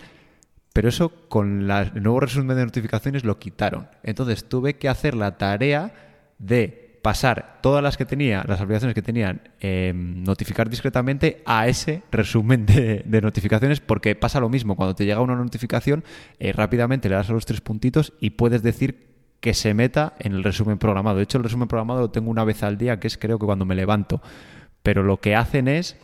Pero 0.72 0.88
eso 0.88 1.12
con 1.28 1.70
el 1.70 2.02
nuevo 2.02 2.20
resumen 2.20 2.56
de 2.56 2.64
notificaciones 2.64 3.24
lo 3.24 3.38
quitaron. 3.38 3.88
Entonces 4.02 4.48
tuve 4.48 4.74
que 4.74 4.88
hacer 4.88 5.14
la 5.14 5.38
tarea 5.38 5.92
de 6.38 6.82
pasar 7.02 7.58
todas 7.62 7.82
las 7.82 7.96
que 7.96 8.06
tenía, 8.06 8.44
las 8.46 8.60
aplicaciones 8.60 8.94
que 8.94 9.02
tenían, 9.02 9.42
em, 9.60 10.22
notificar 10.22 10.70
discretamente 10.70 11.42
a 11.44 11.66
ese 11.66 12.02
resumen 12.10 12.64
de, 12.64 13.20
notificaciones, 13.20 13.80
porque 13.80 14.14
pasa 14.14 14.40
lo 14.40 14.48
mismo. 14.48 14.76
Cuando 14.76 14.94
te 14.94 15.04
llega 15.04 15.20
una 15.20 15.34
notificación, 15.34 16.04
eh, 16.38 16.52
rápidamente 16.52 17.08
le 17.08 17.16
das 17.16 17.28
a 17.28 17.32
los 17.32 17.44
tres 17.44 17.60
puntitos 17.60 18.12
y 18.20 18.30
puedes 18.30 18.62
decir 18.62 19.12
que 19.40 19.52
se 19.54 19.74
meta 19.74 20.14
en 20.20 20.32
el 20.32 20.44
resumen 20.44 20.78
programado. 20.78 21.16
De 21.16 21.24
hecho, 21.24 21.38
el 21.38 21.44
resumen 21.44 21.66
programado 21.66 22.00
lo 22.00 22.10
tengo 22.10 22.30
una 22.30 22.44
vez 22.44 22.62
al 22.62 22.78
día, 22.78 23.00
que 23.00 23.08
es 23.08 23.18
creo 23.18 23.38
que 23.38 23.46
cuando 23.46 23.64
me 23.64 23.74
levanto. 23.74 24.22
Pero 24.84 25.02
lo 25.02 25.20
que 25.20 25.34
hacen 25.34 25.66
es 25.66 25.96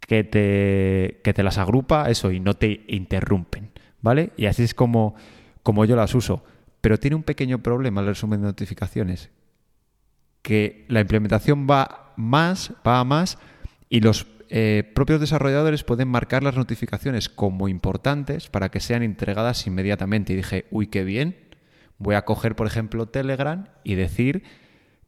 que 0.00 0.24
te, 0.24 1.20
que 1.22 1.34
te 1.34 1.42
las 1.42 1.58
agrupa, 1.58 2.10
eso, 2.10 2.30
y 2.30 2.40
no 2.40 2.54
te 2.54 2.84
interrumpen. 2.88 3.70
¿Vale? 4.02 4.30
Y 4.36 4.46
así 4.46 4.62
es 4.62 4.74
como, 4.74 5.16
como 5.62 5.84
yo 5.84 5.96
las 5.96 6.14
uso. 6.14 6.44
Pero 6.80 6.98
tiene 6.98 7.16
un 7.16 7.24
pequeño 7.24 7.62
problema 7.62 8.00
el 8.00 8.08
resumen 8.08 8.40
de 8.40 8.46
notificaciones, 8.46 9.30
que 10.42 10.84
la 10.88 11.00
implementación 11.00 11.66
va 11.68 12.12
más, 12.16 12.72
va 12.86 13.00
a 13.00 13.04
más 13.04 13.38
y 13.88 14.00
los 14.00 14.26
eh, 14.48 14.92
propios 14.94 15.20
desarrolladores 15.20 15.82
pueden 15.82 16.08
marcar 16.08 16.44
las 16.44 16.56
notificaciones 16.56 17.28
como 17.28 17.68
importantes 17.68 18.48
para 18.48 18.68
que 18.70 18.80
sean 18.80 19.02
entregadas 19.02 19.66
inmediatamente. 19.66 20.32
Y 20.32 20.36
dije, 20.36 20.66
uy, 20.70 20.86
qué 20.86 21.04
bien. 21.04 21.36
Voy 21.98 22.14
a 22.14 22.24
coger, 22.24 22.54
por 22.54 22.66
ejemplo, 22.66 23.06
Telegram 23.06 23.68
y 23.82 23.94
decir 23.94 24.44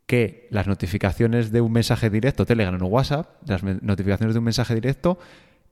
que 0.08 0.48
las 0.50 0.66
notificaciones 0.66 1.52
de 1.52 1.60
un 1.60 1.70
mensaje 1.70 2.10
directo, 2.10 2.44
Telegram 2.44 2.82
o 2.82 2.86
WhatsApp, 2.86 3.28
las 3.46 3.62
notificaciones 3.62 4.34
de 4.34 4.38
un 4.40 4.44
mensaje 4.44 4.74
directo, 4.74 5.20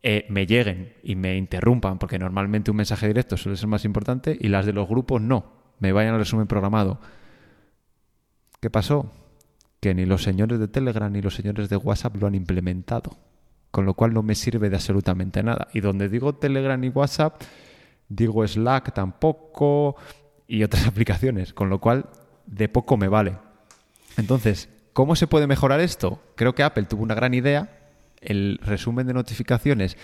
eh, 0.04 0.26
me 0.28 0.46
lleguen 0.46 0.92
y 1.02 1.16
me 1.16 1.36
interrumpan, 1.36 1.98
porque 1.98 2.20
normalmente 2.20 2.70
un 2.70 2.76
mensaje 2.76 3.08
directo 3.08 3.36
suele 3.36 3.56
ser 3.56 3.66
más 3.66 3.84
importante 3.84 4.38
y 4.38 4.46
las 4.46 4.64
de 4.64 4.72
los 4.72 4.88
grupos 4.88 5.20
no, 5.20 5.46
me 5.80 5.90
vayan 5.90 6.14
al 6.14 6.20
resumen 6.20 6.46
programado. 6.46 7.00
¿Qué 8.60 8.70
pasó? 8.70 9.10
que 9.80 9.94
ni 9.94 10.04
los 10.04 10.22
señores 10.22 10.58
de 10.58 10.68
Telegram 10.68 11.12
ni 11.12 11.22
los 11.22 11.34
señores 11.34 11.68
de 11.68 11.76
WhatsApp 11.76 12.16
lo 12.16 12.26
han 12.26 12.34
implementado. 12.34 13.16
Con 13.70 13.84
lo 13.84 13.94
cual 13.94 14.14
no 14.14 14.22
me 14.22 14.34
sirve 14.34 14.70
de 14.70 14.76
absolutamente 14.76 15.42
nada. 15.42 15.68
Y 15.72 15.80
donde 15.80 16.08
digo 16.08 16.34
Telegram 16.34 16.82
y 16.82 16.88
WhatsApp, 16.88 17.42
digo 18.08 18.46
Slack 18.46 18.92
tampoco 18.94 19.96
y 20.46 20.62
otras 20.62 20.86
aplicaciones. 20.88 21.52
Con 21.52 21.68
lo 21.68 21.80
cual 21.80 22.06
de 22.46 22.68
poco 22.68 22.96
me 22.96 23.08
vale. 23.08 23.36
Entonces, 24.16 24.68
¿cómo 24.92 25.16
se 25.16 25.26
puede 25.26 25.46
mejorar 25.46 25.80
esto? 25.80 26.22
Creo 26.36 26.54
que 26.54 26.62
Apple 26.62 26.84
tuvo 26.84 27.02
una 27.02 27.14
gran 27.14 27.34
idea. 27.34 27.80
El 28.20 28.58
resumen 28.62 29.06
de 29.06 29.14
notificaciones 29.14 29.96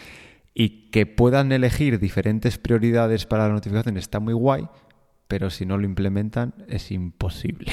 y 0.54 0.90
que 0.90 1.06
puedan 1.06 1.50
elegir 1.50 1.98
diferentes 1.98 2.58
prioridades 2.58 3.26
para 3.26 3.44
las 3.44 3.52
notificaciones 3.52 4.02
está 4.02 4.20
muy 4.20 4.34
guay, 4.34 4.68
pero 5.28 5.50
si 5.50 5.64
no 5.64 5.78
lo 5.78 5.86
implementan 5.86 6.54
es 6.68 6.90
imposible. 6.90 7.72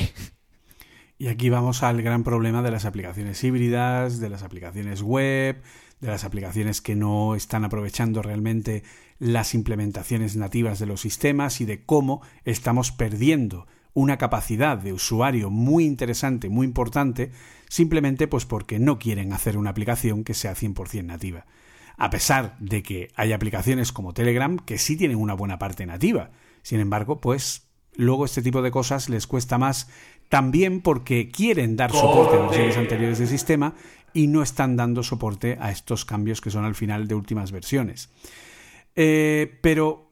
Y 1.22 1.28
aquí 1.28 1.50
vamos 1.50 1.84
al 1.84 2.02
gran 2.02 2.24
problema 2.24 2.62
de 2.62 2.72
las 2.72 2.86
aplicaciones 2.86 3.44
híbridas, 3.44 4.22
de 4.22 4.30
las 4.30 4.42
aplicaciones 4.42 5.02
web, 5.02 5.62
de 6.00 6.08
las 6.08 6.24
aplicaciones 6.24 6.80
que 6.80 6.96
no 6.96 7.36
están 7.36 7.66
aprovechando 7.66 8.22
realmente 8.22 8.84
las 9.18 9.54
implementaciones 9.54 10.38
nativas 10.38 10.80
de 10.80 10.86
los 10.86 11.02
sistemas 11.02 11.60
y 11.60 11.66
de 11.66 11.84
cómo 11.84 12.22
estamos 12.46 12.94
perdiendo 12.94 13.68
una 13.94 14.18
capacidad 14.18 14.78
de 14.78 14.94
usuario 14.94 15.50
muy 15.50 15.86
interesante, 15.86 16.50
muy 16.50 16.66
importante, 16.66 17.32
simplemente 17.70 18.28
pues 18.28 18.46
porque 18.46 18.80
no 18.80 19.00
quieren 19.00 19.34
hacer 19.34 19.58
una 19.58 19.72
aplicación 19.72 20.24
que 20.24 20.34
sea 20.34 20.56
100% 20.56 21.04
nativa. 21.04 21.46
A 21.98 22.10
pesar 22.10 22.56
de 22.60 22.82
que 22.82 23.10
hay 23.16 23.34
aplicaciones 23.34 23.92
como 23.92 24.14
Telegram 24.14 24.58
que 24.58 24.78
sí 24.78 24.96
tienen 24.96 25.18
una 25.18 25.34
buena 25.34 25.60
parte 25.60 25.86
nativa. 25.86 26.32
Sin 26.62 26.80
embargo, 26.80 27.20
pues 27.20 27.68
luego 27.96 28.24
este 28.24 28.42
tipo 28.42 28.62
de 28.62 28.72
cosas 28.72 29.10
les 29.10 29.28
cuesta 29.28 29.58
más 29.58 29.90
también 30.30 30.82
porque 30.82 31.30
quieren 31.30 31.76
dar 31.76 31.92
soporte 31.92 32.38
a 32.38 32.42
versiones 32.42 32.78
anteriores 32.78 33.20
del 33.20 33.28
sistema 33.28 33.74
y 34.14 34.28
no 34.28 34.44
están 34.44 34.78
dando 34.78 35.04
soporte 35.04 35.58
a 35.60 35.72
estos 35.72 36.06
cambios 36.06 36.40
que 36.40 36.52
son 36.52 36.64
al 36.64 36.76
final 36.76 37.08
de 37.08 37.16
últimas 37.16 37.52
versiones. 37.52 38.10
Eh, 38.96 39.60
pero 39.62 40.09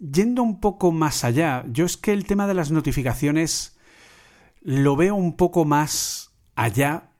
yendo 0.00 0.42
un 0.42 0.60
poco 0.60 0.92
más 0.92 1.24
allá, 1.24 1.64
yo 1.68 1.84
es 1.84 1.96
que 1.96 2.12
el 2.12 2.24
tema 2.24 2.46
de 2.46 2.54
las 2.54 2.70
notificaciones 2.70 3.78
lo 4.62 4.96
veo 4.96 5.14
un 5.14 5.36
poco 5.36 5.64
más 5.64 6.32
allá 6.56 7.10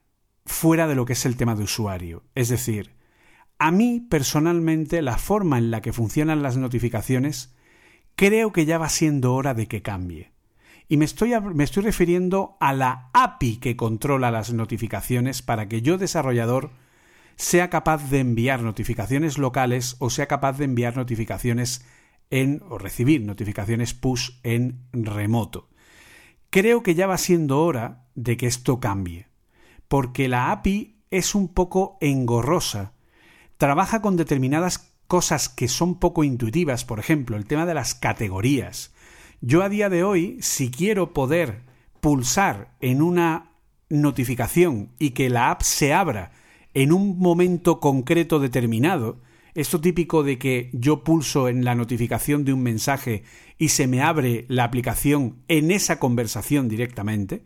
fuera 0.46 0.88
de 0.88 0.94
lo 0.94 1.04
que 1.04 1.12
es 1.12 1.26
el 1.26 1.36
tema 1.36 1.54
de 1.54 1.64
usuario. 1.64 2.24
Es 2.34 2.48
decir, 2.48 2.96
a 3.58 3.70
mí 3.70 4.00
personalmente 4.00 5.02
la 5.02 5.18
forma 5.18 5.58
en 5.58 5.70
la 5.70 5.82
que 5.82 5.92
funcionan 5.92 6.42
las 6.42 6.56
notificaciones 6.56 7.54
creo 8.16 8.52
que 8.52 8.64
ya 8.64 8.78
va 8.78 8.88
siendo 8.88 9.34
hora 9.34 9.54
de 9.54 9.68
que 9.68 9.82
cambie. 9.82 10.32
Y 10.88 10.96
me 10.96 11.04
estoy, 11.04 11.32
me 11.54 11.64
estoy 11.64 11.84
refiriendo 11.84 12.56
a 12.58 12.72
la 12.72 13.10
API 13.12 13.58
que 13.58 13.76
controla 13.76 14.30
las 14.30 14.52
notificaciones 14.52 15.40
para 15.40 15.68
que 15.68 15.82
yo, 15.82 15.98
desarrollador, 15.98 16.72
sea 17.36 17.70
capaz 17.70 18.10
de 18.10 18.18
enviar 18.18 18.62
notificaciones 18.62 19.38
locales 19.38 19.96
o 19.98 20.10
sea 20.10 20.26
capaz 20.26 20.58
de 20.58 20.64
enviar 20.64 20.96
notificaciones 20.96 21.86
en 22.30 22.62
o 22.68 22.78
recibir 22.78 23.22
notificaciones 23.22 23.94
push 23.94 24.30
en 24.42 24.86
remoto. 24.92 25.68
Creo 26.48 26.82
que 26.82 26.94
ya 26.94 27.06
va 27.06 27.18
siendo 27.18 27.62
hora 27.62 28.06
de 28.14 28.36
que 28.36 28.46
esto 28.46 28.80
cambie, 28.80 29.28
porque 29.88 30.28
la 30.28 30.50
API 30.52 30.96
es 31.10 31.34
un 31.34 31.48
poco 31.48 31.98
engorrosa. 32.00 32.94
Trabaja 33.56 34.00
con 34.00 34.16
determinadas 34.16 34.94
cosas 35.06 35.48
que 35.48 35.68
son 35.68 35.98
poco 35.98 36.24
intuitivas, 36.24 36.84
por 36.84 37.00
ejemplo, 37.00 37.36
el 37.36 37.46
tema 37.46 37.66
de 37.66 37.74
las 37.74 37.94
categorías. 37.94 38.94
Yo 39.40 39.62
a 39.62 39.68
día 39.68 39.88
de 39.88 40.04
hoy, 40.04 40.38
si 40.40 40.70
quiero 40.70 41.12
poder 41.12 41.62
pulsar 42.00 42.74
en 42.80 43.02
una 43.02 43.50
notificación 43.88 44.92
y 44.98 45.10
que 45.10 45.28
la 45.28 45.50
app 45.50 45.62
se 45.62 45.92
abra 45.92 46.32
en 46.74 46.92
un 46.92 47.18
momento 47.18 47.80
concreto 47.80 48.38
determinado, 48.38 49.20
esto 49.54 49.80
típico 49.80 50.22
de 50.22 50.38
que 50.38 50.70
yo 50.72 51.04
pulso 51.04 51.48
en 51.48 51.64
la 51.64 51.74
notificación 51.74 52.44
de 52.44 52.52
un 52.52 52.62
mensaje 52.62 53.24
y 53.58 53.68
se 53.68 53.86
me 53.86 54.02
abre 54.02 54.44
la 54.48 54.64
aplicación 54.64 55.42
en 55.48 55.70
esa 55.70 55.98
conversación 55.98 56.68
directamente, 56.68 57.42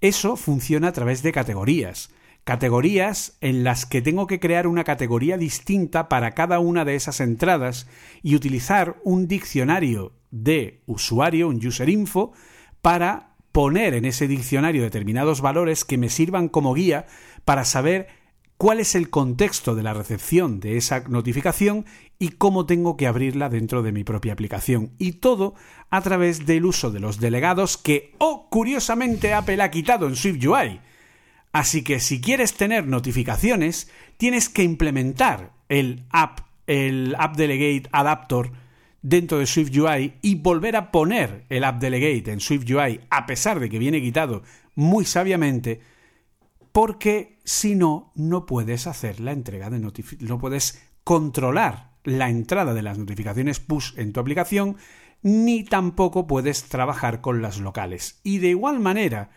eso 0.00 0.36
funciona 0.36 0.88
a 0.88 0.92
través 0.92 1.22
de 1.22 1.32
categorías. 1.32 2.10
Categorías 2.44 3.36
en 3.40 3.62
las 3.62 3.86
que 3.86 4.02
tengo 4.02 4.26
que 4.26 4.40
crear 4.40 4.66
una 4.66 4.82
categoría 4.82 5.38
distinta 5.38 6.08
para 6.08 6.32
cada 6.32 6.58
una 6.58 6.84
de 6.84 6.96
esas 6.96 7.20
entradas 7.20 7.86
y 8.22 8.34
utilizar 8.34 8.96
un 9.04 9.28
diccionario 9.28 10.12
de 10.32 10.82
usuario, 10.86 11.48
un 11.48 11.64
user 11.64 11.88
info, 11.88 12.32
para 12.80 13.36
poner 13.52 13.94
en 13.94 14.06
ese 14.06 14.26
diccionario 14.26 14.82
determinados 14.82 15.40
valores 15.40 15.84
que 15.84 15.98
me 15.98 16.08
sirvan 16.08 16.48
como 16.48 16.74
guía 16.74 17.06
para 17.44 17.64
saber 17.64 18.08
cuál 18.62 18.78
es 18.78 18.94
el 18.94 19.10
contexto 19.10 19.74
de 19.74 19.82
la 19.82 19.92
recepción 19.92 20.60
de 20.60 20.76
esa 20.76 21.00
notificación 21.08 21.84
y 22.20 22.28
cómo 22.28 22.64
tengo 22.64 22.96
que 22.96 23.08
abrirla 23.08 23.48
dentro 23.48 23.82
de 23.82 23.90
mi 23.90 24.04
propia 24.04 24.34
aplicación. 24.34 24.92
Y 24.98 25.14
todo 25.14 25.56
a 25.90 26.00
través 26.00 26.46
del 26.46 26.64
uso 26.64 26.92
de 26.92 27.00
los 27.00 27.18
delegados 27.18 27.76
que, 27.76 28.14
oh, 28.18 28.46
curiosamente 28.48 29.34
Apple 29.34 29.60
ha 29.60 29.72
quitado 29.72 30.06
en 30.06 30.14
SwiftUI. 30.14 30.80
Así 31.50 31.82
que 31.82 31.98
si 31.98 32.20
quieres 32.20 32.54
tener 32.54 32.86
notificaciones, 32.86 33.90
tienes 34.16 34.48
que 34.48 34.62
implementar 34.62 35.50
el 35.68 36.04
app, 36.10 36.38
el 36.68 37.16
App 37.18 37.34
Delegate 37.34 37.88
Adapter 37.90 38.52
dentro 39.02 39.40
de 39.40 39.46
SwiftUI 39.46 40.12
y 40.22 40.36
volver 40.36 40.76
a 40.76 40.92
poner 40.92 41.46
el 41.48 41.64
App 41.64 41.80
Delegate 41.80 42.30
en 42.30 42.38
SwiftUI, 42.38 43.00
a 43.10 43.26
pesar 43.26 43.58
de 43.58 43.68
que 43.68 43.80
viene 43.80 44.00
quitado 44.00 44.44
muy 44.76 45.04
sabiamente, 45.04 45.80
porque 46.72 47.38
si 47.44 47.74
no, 47.74 48.12
no 48.14 48.46
puedes 48.46 48.86
hacer 48.86 49.20
la 49.20 49.32
entrega 49.32 49.70
de 49.70 49.78
notificaciones, 49.78 50.28
no 50.28 50.38
puedes 50.38 50.82
controlar 51.04 51.92
la 52.04 52.30
entrada 52.30 52.74
de 52.74 52.82
las 52.82 52.98
notificaciones 52.98 53.60
push 53.60 53.92
en 53.96 54.12
tu 54.12 54.20
aplicación, 54.20 54.76
ni 55.22 55.64
tampoco 55.64 56.26
puedes 56.26 56.64
trabajar 56.64 57.20
con 57.20 57.42
las 57.42 57.58
locales. 57.58 58.20
Y 58.24 58.38
de 58.38 58.48
igual 58.48 58.80
manera, 58.80 59.30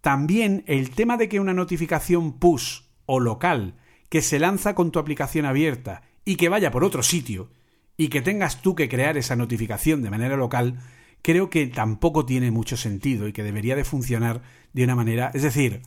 también 0.00 0.64
el 0.66 0.90
tema 0.90 1.16
de 1.16 1.28
que 1.28 1.40
una 1.40 1.52
notificación 1.52 2.38
push 2.38 2.82
o 3.04 3.20
local 3.20 3.74
que 4.08 4.22
se 4.22 4.38
lanza 4.38 4.74
con 4.74 4.92
tu 4.92 4.98
aplicación 4.98 5.44
abierta 5.44 6.02
y 6.24 6.36
que 6.36 6.48
vaya 6.48 6.70
por 6.70 6.84
otro 6.84 7.02
sitio 7.02 7.50
y 7.96 8.08
que 8.08 8.22
tengas 8.22 8.62
tú 8.62 8.74
que 8.74 8.88
crear 8.88 9.16
esa 9.16 9.36
notificación 9.36 10.02
de 10.02 10.10
manera 10.10 10.36
local, 10.36 10.78
creo 11.22 11.50
que 11.50 11.66
tampoco 11.66 12.24
tiene 12.24 12.50
mucho 12.50 12.76
sentido 12.76 13.26
y 13.26 13.32
que 13.32 13.42
debería 13.42 13.74
de 13.76 13.84
funcionar 13.84 14.42
de 14.72 14.84
una 14.84 14.94
manera, 14.94 15.30
es 15.34 15.42
decir, 15.42 15.82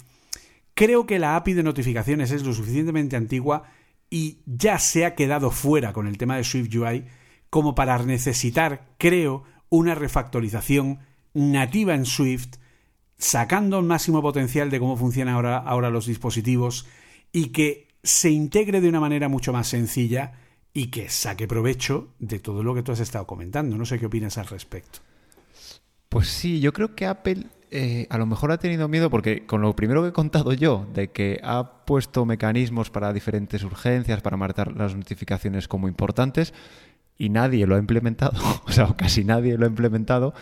creo 0.80 1.06
que 1.06 1.20
la 1.20 1.36
API 1.36 1.56
de 1.56 1.64
notificaciones 1.64 2.32
es 2.32 2.46
lo 2.46 2.54
suficientemente 2.54 3.18
antigua 3.18 3.64
y 4.10 4.38
ya 4.46 4.80
se 4.80 5.04
ha 5.04 5.14
quedado 5.14 5.52
fuera 5.52 5.92
con 5.92 6.08
el 6.08 6.18
tema 6.18 6.38
de 6.38 6.46
Swift 6.46 6.74
UI 6.74 7.04
como 7.50 7.76
para 7.76 8.02
necesitar, 8.06 8.88
creo, 8.98 9.44
una 9.68 9.94
refactorización 9.94 11.00
nativa 11.34 11.96
en 11.96 12.06
Swift, 12.06 12.60
sacando 13.18 13.78
el 13.78 13.88
máximo 13.88 14.22
potencial 14.22 14.70
de 14.70 14.80
cómo 14.80 14.96
funcionan 14.96 15.36
ahora, 15.36 15.58
ahora 15.58 15.90
los 15.90 16.06
dispositivos 16.06 16.88
y 17.34 17.48
que 17.48 17.90
se 18.02 18.30
integre 18.30 18.80
de 18.80 18.88
una 18.88 19.02
manera 19.02 19.28
mucho 19.28 19.52
más 19.52 19.68
sencilla 19.68 20.32
y 20.74 20.92
que 20.92 21.10
saque 21.10 21.46
provecho 21.46 22.14
de 22.20 22.40
todo 22.40 22.64
lo 22.64 22.74
que 22.74 22.84
tú 22.84 22.94
has 22.94 23.02
estado 23.02 23.28
comentando. 23.28 23.78
No 23.78 23.84
sé 23.84 24.00
qué 24.00 24.06
opinas 24.06 24.38
al 24.38 24.48
respecto. 24.48 25.00
Pues 26.08 26.30
sí, 26.30 26.62
yo 26.62 26.72
creo 26.72 26.96
que 26.96 27.06
Apple 27.06 27.48
eh, 27.72 28.08
a 28.10 28.18
lo 28.18 28.26
mejor 28.26 28.52
ha 28.52 28.58
tenido 28.58 28.88
miedo 28.88 29.10
porque 29.10 29.46
con 29.46 29.62
lo 29.62 29.76
primero 29.76 30.02
que 30.02 30.10
he 30.10 30.14
contado 30.14 30.54
yo, 30.54 30.88
de 30.94 31.12
que 31.12 31.40
ha 31.44 31.86
puesto 31.86 32.26
mecanismos 32.26 32.90
para 32.90 33.14
diferentes 33.14 33.64
urgencias, 33.64 34.22
para 34.22 34.38
marcar 34.38 34.76
las 34.76 34.96
notificaciones 34.96 35.68
como 35.68 35.88
importantes, 35.88 36.54
y 37.18 37.30
nadie 37.30 37.68
lo 37.68 37.76
ha 37.76 37.80
implementado, 37.80 38.40
o 38.66 38.72
sea, 38.72 38.88
casi 38.96 39.24
nadie 39.24 39.58
lo 39.58 39.66
ha 39.66 39.70
implementado, 39.70 40.34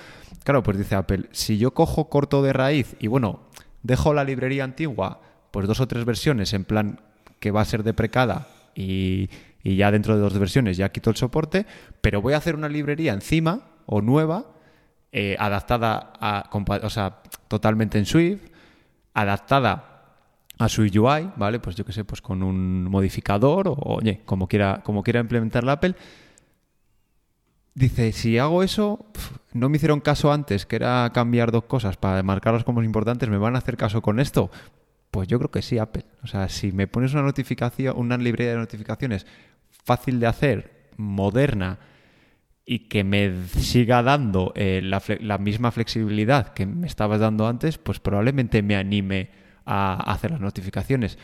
claro, 0.44 0.64
pues 0.64 0.78
dice 0.78 0.96
Apple, 0.96 1.26
si 1.32 1.58
yo 1.58 1.74
cojo 1.74 2.08
corto 2.10 2.42
de 2.42 2.54
raíz 2.54 2.96
y 3.00 3.08
bueno, 3.08 3.42
dejo 3.84 4.14
la 4.14 4.24
librería 4.24 4.64
antigua, 4.64 5.22
pues 5.52 5.68
dos 5.68 5.82
o 5.82 5.88
tres 5.88 6.06
versiones 6.06 6.54
en 6.54 6.64
plan 6.64 7.02
que 7.40 7.52
va 7.52 7.62
a 7.62 7.66
ser 7.66 7.84
deprecada 7.84 8.48
y, 8.74 9.30
y 9.64 9.76
ya 9.76 9.92
dentro 9.92 10.16
de 10.16 10.22
dos 10.22 10.38
versiones 10.38 10.78
ya 10.78 10.90
quito 10.94 11.10
el 11.10 11.18
soporte, 11.18 11.66
pero 12.00 12.22
voy 12.22 12.34
a 12.34 12.38
hacer 12.38 12.56
una 12.56 12.70
librería 12.70 13.14
encima 13.14 13.62
o 13.86 14.02
nueva 14.02 14.57
eh, 15.12 15.36
adaptada 15.40 16.14
a, 16.20 16.50
o 16.52 16.90
sea, 16.90 17.22
totalmente 17.48 17.98
en 17.98 18.06
Swift, 18.06 18.42
adaptada 19.14 19.98
a 20.60 20.70
Swift 20.70 20.96
UI, 20.96 21.32
¿vale? 21.36 21.60
Pues 21.60 21.76
yo 21.76 21.86
qué 21.86 21.94
sé, 21.94 22.04
pues 22.04 22.22
con 22.22 22.44
un 22.44 22.86
modificador 22.86 23.68
o, 23.68 23.76
oye, 23.80 24.22
como 24.26 24.48
quiera, 24.48 24.82
como 24.84 25.04
quiera 25.04 25.20
implementar 25.20 25.64
la 25.64 25.74
Apple. 25.74 25.96
Dice, 27.74 28.12
si 28.12 28.40
hago 28.40 28.64
eso, 28.64 29.06
no 29.54 29.70
me 29.70 29.78
hicieron 29.78 30.00
caso 30.00 30.32
antes, 30.34 30.66
que 30.66 30.78
era 30.78 31.12
cambiar 31.14 31.52
dos 31.52 31.66
cosas 31.66 31.96
para 31.96 32.24
marcarlas 32.24 32.64
como 32.64 32.82
importantes, 32.82 33.30
¿me 33.30 33.38
van 33.38 33.56
a 33.56 33.60
hacer 33.60 33.78
caso 33.78 34.02
con 34.02 34.20
esto? 34.20 34.50
Pues 35.12 35.28
yo 35.28 35.38
creo 35.38 35.52
que 35.52 35.62
sí, 35.62 35.78
Apple. 35.78 36.06
O 36.24 36.28
sea, 36.28 36.50
si 36.50 36.72
me 36.72 36.88
pones 36.88 37.14
una 37.14 37.22
notificación, 37.22 37.96
una 37.98 38.18
librería 38.18 38.54
de 38.54 38.60
notificaciones 38.60 39.28
fácil 39.70 40.20
de 40.20 40.28
hacer, 40.28 40.90
moderna, 40.98 41.80
y 42.70 42.80
que 42.90 43.06
me 43.06 43.48
siga 43.48 44.04
dando 44.04 44.52
eh, 44.54 44.82
la, 44.84 45.38
misma 45.38 45.72
flexibilidad 45.72 46.54
que 46.54 46.66
me 46.66 46.86
estabas 46.86 47.22
dando 47.22 47.48
antes, 47.48 47.78
pues 47.78 48.02
probablemente 48.02 48.62
me 48.62 48.76
anime 48.76 49.30
a 49.66 50.12
hacer 50.12 50.32
las 50.32 50.42
notificaciones. 50.42 51.18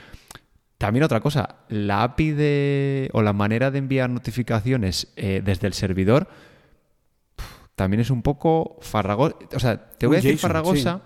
También 0.77 1.03
otra 1.03 1.19
cosa, 1.19 1.57
la 1.67 2.03
API 2.03 2.31
de, 2.31 3.09
o 3.11 3.21
la 3.21 3.33
manera 3.33 3.71
de 3.71 3.79
enviar 3.79 4.09
notificaciones 4.09 5.11
eh, 5.17 5.41
desde 5.43 5.67
el 5.67 5.73
servidor 5.73 6.29
también 7.75 7.99
es 7.99 8.09
un 8.09 8.21
poco 8.21 8.77
farragosa. 8.79 9.35
O 9.53 9.59
sea, 9.59 9.89
te 9.97 10.07
voy 10.07 10.17
a 10.17 10.21
decir 10.21 10.37
farragosa, 10.37 11.01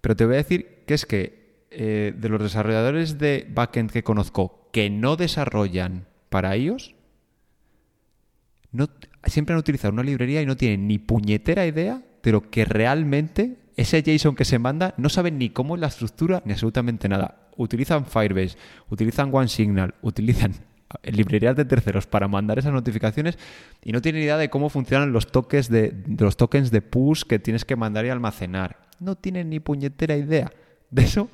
pero 0.00 0.16
te 0.16 0.24
voy 0.24 0.34
a 0.34 0.38
decir 0.38 0.84
que 0.86 0.94
es 0.94 1.04
que 1.04 1.66
eh, 1.70 2.14
de 2.16 2.28
los 2.30 2.42
desarrolladores 2.42 3.18
de 3.18 3.46
backend 3.50 3.90
que 3.90 4.02
conozco 4.02 4.70
que 4.72 4.88
no 4.88 5.16
desarrollan 5.16 6.06
para 6.30 6.56
iOS, 6.56 6.94
no, 8.72 8.88
siempre 9.26 9.54
han 9.54 9.58
utilizado 9.58 9.92
una 9.92 10.02
librería 10.02 10.42
y 10.42 10.46
no 10.46 10.56
tienen 10.56 10.86
ni 10.86 10.98
puñetera 10.98 11.66
idea 11.66 12.02
de 12.22 12.32
lo 12.32 12.50
que 12.50 12.64
realmente 12.64 13.56
ese 13.76 14.02
JSON 14.02 14.34
que 14.34 14.44
se 14.44 14.58
manda 14.58 14.94
no 14.96 15.08
saben 15.08 15.38
ni 15.38 15.50
cómo 15.50 15.74
es 15.74 15.80
la 15.80 15.88
estructura 15.88 16.42
ni 16.44 16.52
absolutamente 16.52 17.08
nada. 17.08 17.48
Utilizan 17.56 18.06
Firebase, 18.06 18.56
utilizan 18.90 19.30
OneSignal, 19.32 19.94
utilizan 20.02 20.54
librerías 21.04 21.56
de 21.56 21.64
terceros 21.64 22.06
para 22.06 22.28
mandar 22.28 22.58
esas 22.58 22.72
notificaciones 22.72 23.38
y 23.82 23.92
no 23.92 24.00
tienen 24.00 24.22
idea 24.22 24.36
de 24.36 24.50
cómo 24.50 24.68
funcionan 24.68 25.12
los 25.12 25.30
tokens 25.30 25.68
de, 25.68 25.90
de 25.90 26.24
los 26.24 26.36
tokens 26.36 26.70
de 26.70 26.82
push 26.82 27.22
que 27.22 27.38
tienes 27.38 27.64
que 27.64 27.76
mandar 27.76 28.06
y 28.06 28.10
almacenar. 28.10 28.78
No 29.00 29.16
tienen 29.16 29.50
ni 29.50 29.60
puñetera 29.60 30.16
idea 30.16 30.52
de 30.90 31.02
eso, 31.02 31.28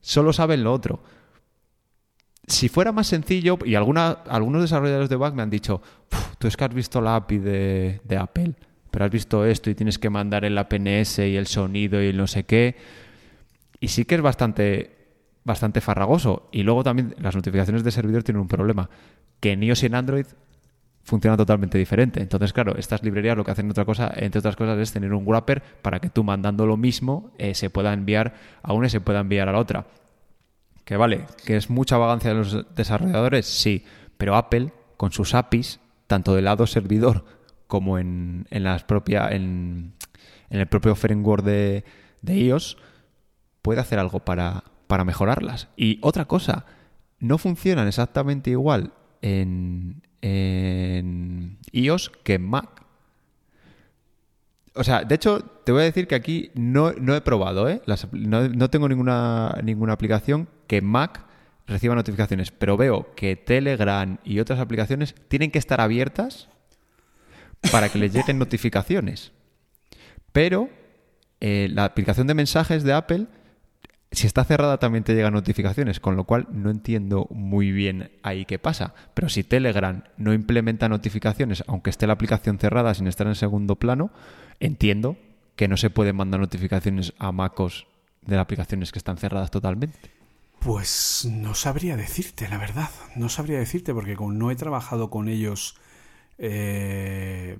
solo 0.00 0.32
saben 0.32 0.64
lo 0.64 0.72
otro 0.72 1.02
si 2.50 2.68
fuera 2.68 2.92
más 2.92 3.06
sencillo, 3.06 3.58
y 3.64 3.74
alguna, 3.74 4.10
algunos 4.28 4.62
desarrolladores 4.62 5.08
de 5.08 5.16
back 5.16 5.34
me 5.34 5.42
han 5.42 5.50
dicho, 5.50 5.80
tú 6.38 6.48
es 6.48 6.56
que 6.56 6.64
has 6.64 6.74
visto 6.74 7.00
la 7.00 7.16
API 7.16 7.38
de, 7.38 8.18
Apple, 8.18 8.54
pero 8.90 9.04
has 9.04 9.10
visto 9.10 9.44
esto 9.44 9.70
y 9.70 9.74
tienes 9.74 9.98
que 9.98 10.10
mandar 10.10 10.44
el 10.44 10.58
APNS 10.58 11.20
y 11.20 11.36
el 11.36 11.46
sonido 11.46 12.02
y 12.02 12.12
no 12.12 12.26
sé 12.26 12.44
qué. 12.44 12.76
Y 13.78 13.88
sí 13.88 14.04
que 14.04 14.16
es 14.16 14.20
bastante, 14.20 14.90
bastante 15.44 15.80
farragoso. 15.80 16.48
Y 16.52 16.62
luego 16.64 16.84
también 16.84 17.14
las 17.18 17.34
notificaciones 17.34 17.84
de 17.84 17.90
servidor 17.90 18.22
tienen 18.22 18.42
un 18.42 18.48
problema, 18.48 18.90
que 19.38 19.52
en 19.52 19.62
iOS 19.62 19.84
y 19.84 19.86
en 19.86 19.94
Android 19.94 20.26
funciona 21.02 21.36
totalmente 21.36 21.78
diferente. 21.78 22.20
Entonces, 22.20 22.52
claro, 22.52 22.76
estas 22.76 23.02
librerías 23.02 23.36
lo 23.36 23.44
que 23.44 23.52
hacen 23.52 23.70
otra 23.70 23.84
cosa, 23.84 24.12
entre 24.16 24.40
otras 24.40 24.56
cosas, 24.56 24.78
es 24.78 24.92
tener 24.92 25.14
un 25.14 25.24
wrapper 25.24 25.62
para 25.82 26.00
que 26.00 26.10
tú 26.10 26.24
mandando 26.24 26.66
lo 26.66 26.76
mismo 26.76 27.32
eh, 27.38 27.54
se 27.54 27.70
pueda 27.70 27.92
enviar 27.92 28.34
a 28.62 28.72
una 28.72 28.88
y 28.88 28.90
se 28.90 29.00
pueda 29.00 29.20
enviar 29.20 29.48
a 29.48 29.52
la 29.52 29.58
otra. 29.58 29.86
Que 30.90 30.96
vale, 30.96 31.24
que 31.46 31.56
es 31.56 31.70
mucha 31.70 31.98
vagancia 31.98 32.30
de 32.30 32.36
los 32.36 32.74
desarrolladores, 32.74 33.46
sí, 33.46 33.84
pero 34.18 34.34
Apple, 34.34 34.72
con 34.96 35.12
sus 35.12 35.36
APIs, 35.36 35.78
tanto 36.08 36.34
del 36.34 36.46
lado 36.46 36.66
servidor 36.66 37.24
como 37.68 37.96
en, 37.96 38.48
en 38.50 38.64
las 38.64 38.82
propia, 38.82 39.28
en, 39.28 39.92
el 40.48 40.66
propio 40.66 40.96
framework 40.96 41.44
de, 41.44 41.84
de 42.22 42.36
iOS, 42.38 42.76
puede 43.62 43.80
hacer 43.80 44.00
algo 44.00 44.18
para, 44.18 44.64
para 44.88 45.04
mejorarlas. 45.04 45.68
Y 45.76 46.00
otra 46.02 46.24
cosa, 46.24 46.66
no 47.20 47.38
funcionan 47.38 47.86
exactamente 47.86 48.50
igual 48.50 48.92
en, 49.22 50.02
en 50.22 51.58
iOS 51.70 52.10
que 52.24 52.34
en 52.34 52.48
Mac. 52.48 52.84
O 54.74 54.82
sea, 54.82 55.04
de 55.04 55.14
hecho, 55.14 55.38
te 55.62 55.70
voy 55.70 55.82
a 55.82 55.84
decir 55.84 56.08
que 56.08 56.16
aquí 56.16 56.50
no, 56.54 56.90
no 56.94 57.14
he 57.14 57.20
probado, 57.20 57.68
¿eh? 57.68 57.80
no, 58.10 58.48
no, 58.48 58.70
tengo 58.70 58.88
ninguna, 58.88 59.56
ninguna 59.62 59.92
aplicación 59.92 60.48
que 60.70 60.82
Mac 60.82 61.24
reciba 61.66 61.96
notificaciones, 61.96 62.52
pero 62.52 62.76
veo 62.76 63.12
que 63.16 63.34
Telegram 63.34 64.18
y 64.22 64.38
otras 64.38 64.60
aplicaciones 64.60 65.16
tienen 65.26 65.50
que 65.50 65.58
estar 65.58 65.80
abiertas 65.80 66.48
para 67.72 67.88
que 67.88 67.98
les 67.98 68.12
lleguen 68.12 68.38
notificaciones. 68.38 69.32
Pero 70.30 70.70
eh, 71.40 71.68
la 71.72 71.86
aplicación 71.86 72.28
de 72.28 72.34
mensajes 72.34 72.84
de 72.84 72.92
Apple, 72.92 73.26
si 74.12 74.28
está 74.28 74.44
cerrada 74.44 74.78
también 74.78 75.02
te 75.02 75.12
llegan 75.12 75.32
notificaciones, 75.32 75.98
con 75.98 76.14
lo 76.14 76.22
cual 76.22 76.46
no 76.52 76.70
entiendo 76.70 77.26
muy 77.30 77.72
bien 77.72 78.12
ahí 78.22 78.44
qué 78.44 78.60
pasa. 78.60 78.94
Pero 79.14 79.28
si 79.28 79.42
Telegram 79.42 80.04
no 80.18 80.32
implementa 80.32 80.88
notificaciones, 80.88 81.64
aunque 81.66 81.90
esté 81.90 82.06
la 82.06 82.12
aplicación 82.12 82.60
cerrada 82.60 82.94
sin 82.94 83.08
estar 83.08 83.26
en 83.26 83.34
segundo 83.34 83.74
plano, 83.74 84.12
entiendo 84.60 85.16
que 85.56 85.66
no 85.66 85.76
se 85.76 85.90
pueden 85.90 86.14
mandar 86.14 86.38
notificaciones 86.38 87.12
a 87.18 87.32
MacOS 87.32 87.88
de 88.22 88.36
las 88.36 88.44
aplicaciones 88.44 88.92
que 88.92 89.00
están 89.00 89.16
cerradas 89.16 89.50
totalmente. 89.50 90.19
Pues 90.60 91.26
no 91.30 91.54
sabría 91.54 91.96
decirte, 91.96 92.46
la 92.46 92.58
verdad. 92.58 92.90
No 93.16 93.30
sabría 93.30 93.58
decirte 93.58 93.94
porque 93.94 94.14
como 94.14 94.32
no 94.32 94.50
he 94.50 94.56
trabajado 94.56 95.08
con 95.08 95.28
ellos, 95.28 95.74
eh, 96.36 97.58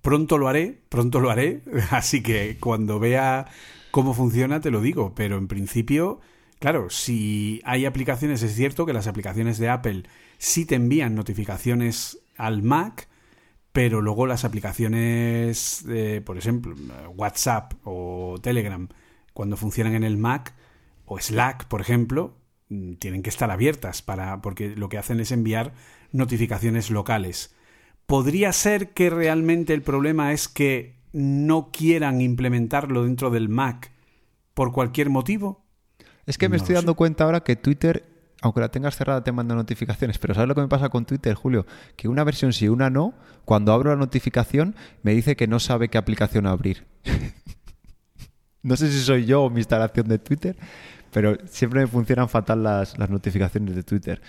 pronto 0.00 0.38
lo 0.38 0.48
haré, 0.48 0.80
pronto 0.88 1.20
lo 1.20 1.30
haré. 1.30 1.60
Así 1.90 2.22
que 2.22 2.56
cuando 2.58 2.98
vea 2.98 3.46
cómo 3.90 4.14
funciona 4.14 4.60
te 4.60 4.70
lo 4.70 4.80
digo. 4.80 5.14
Pero 5.14 5.36
en 5.36 5.48
principio, 5.48 6.20
claro, 6.58 6.88
si 6.88 7.60
hay 7.66 7.84
aplicaciones, 7.84 8.42
es 8.42 8.54
cierto 8.54 8.86
que 8.86 8.94
las 8.94 9.06
aplicaciones 9.06 9.58
de 9.58 9.68
Apple 9.68 10.04
sí 10.38 10.64
te 10.64 10.76
envían 10.76 11.14
notificaciones 11.14 12.20
al 12.38 12.62
Mac, 12.62 13.08
pero 13.72 14.00
luego 14.00 14.26
las 14.26 14.46
aplicaciones, 14.46 15.84
por 16.24 16.38
ejemplo, 16.38 16.74
WhatsApp 17.14 17.74
o 17.84 18.38
Telegram, 18.42 18.88
cuando 19.34 19.58
funcionan 19.58 19.94
en 19.94 20.04
el 20.04 20.16
Mac, 20.16 20.54
o 21.12 21.18
Slack, 21.18 21.66
por 21.66 21.80
ejemplo, 21.80 22.36
mm, 22.68 22.94
tienen 22.94 23.22
que 23.24 23.30
estar 23.30 23.50
abiertas 23.50 24.00
para 24.00 24.40
porque 24.42 24.76
lo 24.76 24.88
que 24.88 24.96
hacen 24.98 25.18
es 25.18 25.32
enviar 25.32 25.74
notificaciones 26.12 26.88
locales. 26.90 27.52
¿Podría 28.06 28.52
ser 28.52 28.90
que 28.90 29.10
realmente 29.10 29.74
el 29.74 29.82
problema 29.82 30.32
es 30.32 30.46
que 30.48 31.00
no 31.12 31.70
quieran 31.72 32.20
implementarlo 32.20 33.02
dentro 33.04 33.30
del 33.30 33.48
Mac 33.48 33.90
por 34.54 34.70
cualquier 34.72 35.10
motivo? 35.10 35.64
Es 36.26 36.38
que 36.38 36.48
me 36.48 36.56
No 36.56 36.56
estoy 36.56 36.76
dando 36.76 36.94
sé. 36.94 36.96
cuenta 36.96 37.24
ahora 37.24 37.40
que 37.42 37.56
Twitter, 37.56 38.04
aunque 38.40 38.60
la 38.60 38.70
tengas 38.70 38.94
cerrada, 38.96 39.24
te 39.24 39.32
manda 39.32 39.56
notificaciones. 39.56 40.18
Pero 40.18 40.34
¿sabes 40.34 40.48
lo 40.48 40.54
que 40.54 40.60
me 40.60 40.68
pasa 40.68 40.90
con 40.90 41.06
Twitter, 41.06 41.34
Julio? 41.34 41.66
Que 41.96 42.06
una 42.06 42.22
versión 42.22 42.52
sí, 42.52 42.68
una 42.68 42.88
no. 42.88 43.14
Cuando 43.44 43.72
abro 43.72 43.90
la 43.90 43.96
notificación, 43.96 44.76
me 45.02 45.12
dice 45.12 45.34
que 45.34 45.48
no 45.48 45.58
sabe 45.58 45.88
qué 45.88 45.98
aplicación 45.98 46.46
abrir. 46.46 46.86
no 48.62 48.76
sé 48.76 48.90
si 48.92 49.00
soy 49.00 49.24
yo 49.24 49.42
o 49.44 49.50
mi 49.50 49.60
instalación 49.60 50.08
de 50.08 50.18
Twitter, 50.18 50.56
pero 51.12 51.36
siempre 51.46 51.80
me 51.80 51.86
funcionan 51.86 52.28
fatal 52.28 52.62
las, 52.62 52.98
las 52.98 53.10
notificaciones 53.10 53.74
de 53.74 53.82
Twitter. 53.82 54.20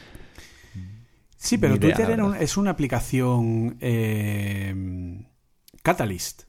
Sí, 1.37 1.57
pero 1.57 1.75
idea, 1.75 1.93
Twitter 1.95 2.11
era 2.11 2.23
un- 2.25 2.35
es 2.35 2.57
una 2.57 2.71
aplicación 2.71 3.77
eh, 3.81 5.23
Catalyst. 5.81 6.43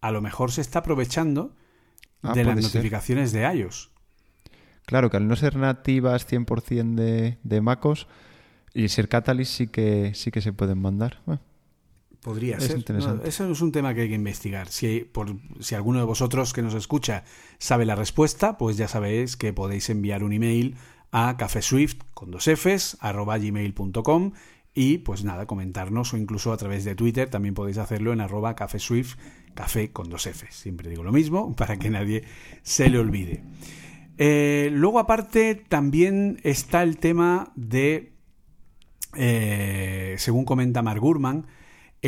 A 0.00 0.10
lo 0.10 0.20
mejor 0.20 0.50
se 0.52 0.60
está 0.60 0.80
aprovechando 0.80 1.54
Ah, 2.22 2.32
de 2.34 2.42
las 2.44 2.54
ser. 2.56 2.64
notificaciones 2.64 3.32
de 3.32 3.42
iOS. 3.54 3.90
Claro, 4.86 5.10
que 5.10 5.16
al 5.18 5.28
no 5.28 5.36
ser 5.36 5.56
nativas 5.56 6.26
100% 6.26 6.94
de, 6.94 7.38
de 7.42 7.60
MacOS 7.60 8.06
y 8.74 8.88
ser 8.88 9.08
Catalyst 9.08 9.52
sí 9.52 9.66
que, 9.68 10.12
sí 10.14 10.30
que 10.30 10.40
se 10.40 10.52
pueden 10.52 10.78
mandar. 10.78 11.20
Bueno, 11.26 11.42
Podría 12.24 12.56
Es 12.56 12.64
ser. 12.64 12.78
interesante. 12.78 13.22
No, 13.22 13.28
eso 13.28 13.50
es 13.50 13.60
un 13.60 13.70
tema 13.70 13.92
que 13.92 14.00
hay 14.00 14.08
que 14.08 14.14
investigar. 14.14 14.68
Si, 14.68 15.00
por, 15.00 15.36
si 15.60 15.74
alguno 15.74 15.98
de 15.98 16.06
vosotros 16.06 16.54
que 16.54 16.62
nos 16.62 16.72
escucha 16.72 17.22
sabe 17.58 17.84
la 17.84 17.94
respuesta, 17.96 18.56
pues 18.56 18.78
ya 18.78 18.88
sabéis 18.88 19.36
que 19.36 19.52
podéis 19.52 19.90
enviar 19.90 20.24
un 20.24 20.32
email 20.32 20.74
a 21.12 21.36
cafeswift 21.36 21.98
con 22.14 22.30
dos 22.30 22.44
Fs 22.48 22.96
arroba 23.00 23.36
gmail.com 23.36 24.32
y 24.72 24.98
pues 24.98 25.22
nada, 25.22 25.46
comentarnos 25.46 26.14
o 26.14 26.16
incluso 26.16 26.50
a 26.50 26.56
través 26.56 26.84
de 26.84 26.94
Twitter 26.94 27.28
también 27.28 27.52
podéis 27.54 27.76
hacerlo 27.76 28.14
en 28.14 28.22
arroba 28.22 28.56
cafeswift, 28.56 29.16
café 29.52 29.92
con 29.92 30.08
dos 30.08 30.26
Fs. 30.26 30.46
Siempre 30.56 30.88
digo 30.88 31.04
lo 31.04 31.12
mismo 31.12 31.54
para 31.56 31.78
que 31.78 31.90
nadie 31.90 32.24
se 32.62 32.88
le 32.88 32.98
olvide. 32.98 33.44
Eh, 34.16 34.70
luego 34.72 34.98
aparte 34.98 35.56
también 35.68 36.40
está 36.42 36.82
el 36.82 36.96
tema 36.96 37.52
de 37.54 38.14
eh, 39.14 40.14
según 40.16 40.46
comenta 40.46 40.80
Mark 40.80 41.00
Gurman, 41.00 41.46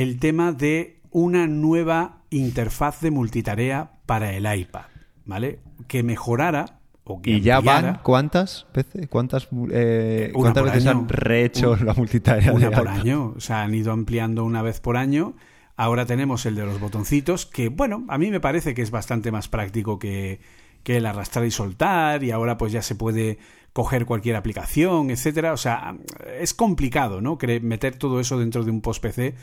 el 0.02 0.18
tema 0.18 0.52
de 0.52 1.01
una 1.10 1.47
nueva 1.47 2.23
interfaz 2.31 3.01
de 3.01 3.10
multitarea 3.10 3.93
para 4.06 4.32
el 4.35 4.44
iPad, 4.60 4.85
¿vale? 5.24 5.60
Que 5.89 6.02
mejorara 6.02 6.81
o 7.05 7.23
que 7.23 7.31
¿Y 7.31 7.40
ya 7.40 7.60
van 7.60 8.01
cuántas 8.02 8.66
veces, 8.74 9.09
cuántas, 9.09 9.48
eh, 9.70 10.31
cuántas 10.35 10.64
veces 10.64 10.86
año. 10.86 10.98
han 11.01 11.09
rehecho 11.09 11.73
Un- 11.73 11.86
la 11.86 11.94
multitarea 11.94 12.52
una 12.52 12.68
de 12.68 12.77
por 12.77 12.85
iPad? 12.85 13.01
año, 13.01 13.35
o 13.36 13.40
sea, 13.40 13.62
han 13.62 13.74
ido 13.74 13.93
ampliando 13.93 14.44
una 14.44 14.60
vez 14.62 14.81
por 14.81 14.97
año. 14.97 15.35
Ahora 15.77 16.05
tenemos 16.06 16.47
el 16.47 16.55
de 16.56 16.64
los 16.66 16.81
botoncitos, 16.81 17.47
que 17.47 17.68
bueno, 17.68 18.05
a 18.09 18.18
mí 18.18 18.31
me 18.31 18.40
parece 18.40 18.74
que 18.74 18.82
es 18.82 18.90
bastante 18.90 19.31
más 19.31 19.48
práctico 19.48 19.98
que, 19.98 20.40
que 20.82 20.97
el 20.98 21.06
arrastrar 21.06 21.44
y 21.47 21.51
soltar, 21.51 22.23
y 22.24 22.31
ahora 22.32 22.59
pues 22.59 22.73
ya 22.73 22.82
se 22.82 22.94
puede 22.94 23.39
coger 23.73 24.05
cualquier 24.06 24.36
aplicación, 24.36 25.10
etcétera. 25.10 25.52
O 25.52 25.56
sea, 25.59 25.97
es 26.40 26.55
complicado, 26.55 27.20
¿no? 27.20 27.39
Meter 27.62 27.97
todo 27.97 28.20
eso 28.20 28.39
dentro 28.39 28.64
de 28.64 28.70
un 28.70 28.81
post 28.81 29.02
PC, 29.02 29.35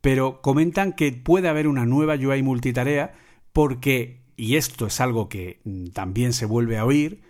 pero 0.00 0.40
comentan 0.42 0.92
que 0.92 1.12
puede 1.12 1.48
haber 1.48 1.68
una 1.68 1.86
nueva 1.86 2.14
UI 2.14 2.42
multitarea 2.42 3.14
porque, 3.52 4.22
y 4.36 4.56
esto 4.56 4.86
es 4.86 5.00
algo 5.00 5.28
que 5.28 5.60
mm, 5.64 5.88
también 5.88 6.32
se 6.32 6.46
vuelve 6.46 6.78
a 6.78 6.84
oír, 6.84 7.22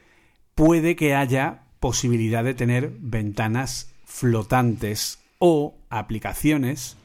puede 0.54 0.96
que 0.96 1.14
haya 1.14 1.64
posibilidad 1.80 2.42
de 2.42 2.54
tener 2.54 2.92
ventanas 2.98 3.94
flotantes 4.04 5.20
o 5.38 5.78
aplicaciones 5.90 6.96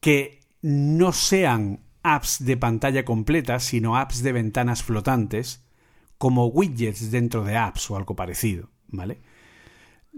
que 0.00 0.40
no 0.62 1.12
sean 1.12 1.80
apps 2.02 2.44
de 2.44 2.56
pantalla 2.56 3.04
completa, 3.04 3.60
sino 3.60 3.96
apps 3.96 4.22
de 4.22 4.32
ventanas 4.32 4.82
flotantes, 4.82 5.64
como 6.16 6.46
widgets 6.46 7.10
dentro 7.10 7.44
de 7.44 7.56
apps 7.56 7.90
o 7.90 7.96
algo 7.96 8.16
parecido, 8.16 8.70
¿vale? 8.88 9.20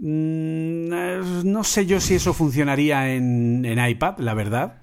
Mm, 0.01 0.91
eh, 0.93 1.21
No 1.45 1.63
sé 1.63 1.85
yo 1.85 2.01
si 2.01 2.15
eso 2.15 2.33
funcionaría 2.33 3.13
en, 3.13 3.63
en 3.65 3.87
iPad, 3.87 4.17
la 4.17 4.33
verdad. 4.33 4.81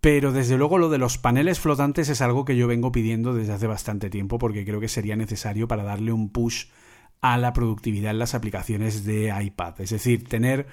Pero 0.00 0.32
desde 0.32 0.56
luego 0.56 0.78
lo 0.78 0.88
de 0.88 0.96
los 0.98 1.18
paneles 1.18 1.60
flotantes 1.60 2.08
es 2.08 2.22
algo 2.22 2.46
que 2.46 2.56
yo 2.56 2.66
vengo 2.66 2.90
pidiendo 2.90 3.34
desde 3.34 3.52
hace 3.52 3.66
bastante 3.66 4.08
tiempo 4.08 4.38
porque 4.38 4.64
creo 4.64 4.80
que 4.80 4.88
sería 4.88 5.14
necesario 5.14 5.68
para 5.68 5.82
darle 5.82 6.12
un 6.12 6.30
push 6.30 6.66
a 7.20 7.36
la 7.36 7.52
productividad 7.52 8.12
en 8.12 8.18
las 8.18 8.34
aplicaciones 8.34 9.04
de 9.04 9.30
iPad. 9.42 9.78
Es 9.80 9.90
decir, 9.90 10.26
tener 10.26 10.66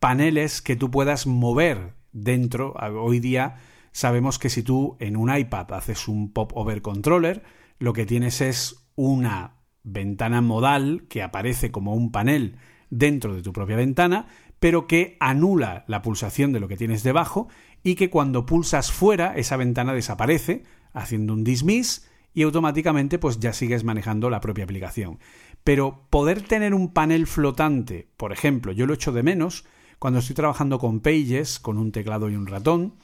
paneles 0.00 0.62
que 0.62 0.74
tú 0.74 0.90
puedas 0.90 1.28
mover 1.28 1.94
dentro. 2.12 2.74
Hoy 3.00 3.20
día 3.20 3.56
sabemos 3.92 4.40
que 4.40 4.50
si 4.50 4.64
tú 4.64 4.96
en 4.98 5.16
un 5.16 5.34
iPad 5.34 5.72
haces 5.74 6.08
un 6.08 6.32
pop 6.32 6.50
over 6.56 6.82
controller, 6.82 7.44
lo 7.78 7.92
que 7.92 8.04
tienes 8.04 8.40
es 8.40 8.84
una 8.96 9.58
ventana 9.84 10.40
modal 10.40 11.04
que 11.08 11.22
aparece 11.22 11.70
como 11.70 11.94
un 11.94 12.10
panel 12.10 12.56
dentro 12.92 13.34
de 13.34 13.42
tu 13.42 13.52
propia 13.52 13.76
ventana, 13.76 14.26
pero 14.60 14.86
que 14.86 15.16
anula 15.18 15.84
la 15.88 16.02
pulsación 16.02 16.52
de 16.52 16.60
lo 16.60 16.68
que 16.68 16.76
tienes 16.76 17.02
debajo 17.02 17.48
y 17.82 17.96
que 17.96 18.10
cuando 18.10 18.46
pulsas 18.46 18.92
fuera 18.92 19.34
esa 19.34 19.56
ventana 19.56 19.94
desaparece 19.94 20.62
haciendo 20.92 21.32
un 21.32 21.42
dismiss 21.42 22.06
y 22.34 22.42
automáticamente 22.42 23.18
pues 23.18 23.40
ya 23.40 23.54
sigues 23.54 23.82
manejando 23.82 24.28
la 24.30 24.40
propia 24.40 24.64
aplicación. 24.64 25.18
Pero 25.64 26.06
poder 26.10 26.42
tener 26.42 26.74
un 26.74 26.92
panel 26.92 27.26
flotante, 27.26 28.08
por 28.16 28.30
ejemplo, 28.30 28.72
yo 28.72 28.86
lo 28.86 28.94
echo 28.94 29.10
de 29.10 29.22
menos 29.22 29.64
cuando 29.98 30.20
estoy 30.20 30.36
trabajando 30.36 30.78
con 30.78 31.00
Pages, 31.00 31.58
con 31.58 31.78
un 31.78 31.92
teclado 31.92 32.28
y 32.28 32.36
un 32.36 32.46
ratón. 32.46 32.94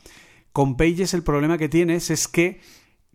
Con 0.52 0.77
Pages 0.77 1.15
el 1.15 1.23
problema 1.23 1.56
que 1.56 1.69
tienes 1.69 2.10
es 2.10 2.28
que 2.28 2.60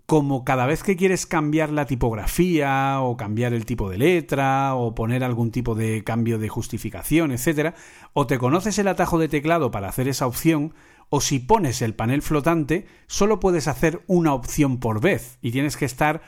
como 0.05 0.43
cada 0.43 0.65
vez 0.65 0.83
que 0.83 0.95
quieres 0.95 1.25
cambiar 1.25 1.69
la 1.71 1.85
tipografía 1.85 2.99
o 3.01 3.15
cambiar 3.15 3.53
el 3.53 3.65
tipo 3.65 3.89
de 3.89 3.97
letra 3.97 4.75
o 4.75 4.95
poner 4.95 5.23
algún 5.23 5.51
tipo 5.51 5.75
de 5.75 6.03
cambio 6.03 6.39
de 6.39 6.49
justificación, 6.49 7.31
etcétera, 7.31 7.73
o 8.13 8.27
te 8.27 8.37
conoces 8.37 8.77
el 8.79 8.89
atajo 8.89 9.17
de 9.17 9.29
teclado 9.29 9.71
para 9.71 9.87
hacer 9.87 10.07
esa 10.07 10.27
opción, 10.27 10.73
o 11.09 11.21
si 11.21 11.39
pones 11.39 11.81
el 11.81 11.93
panel 11.93 12.21
flotante, 12.21 12.85
solo 13.07 13.39
puedes 13.39 13.67
hacer 13.67 14.03
una 14.07 14.33
opción 14.33 14.79
por 14.79 14.99
vez 14.99 15.37
y 15.41 15.51
tienes 15.51 15.77
que 15.77 15.85
estar 15.85 16.21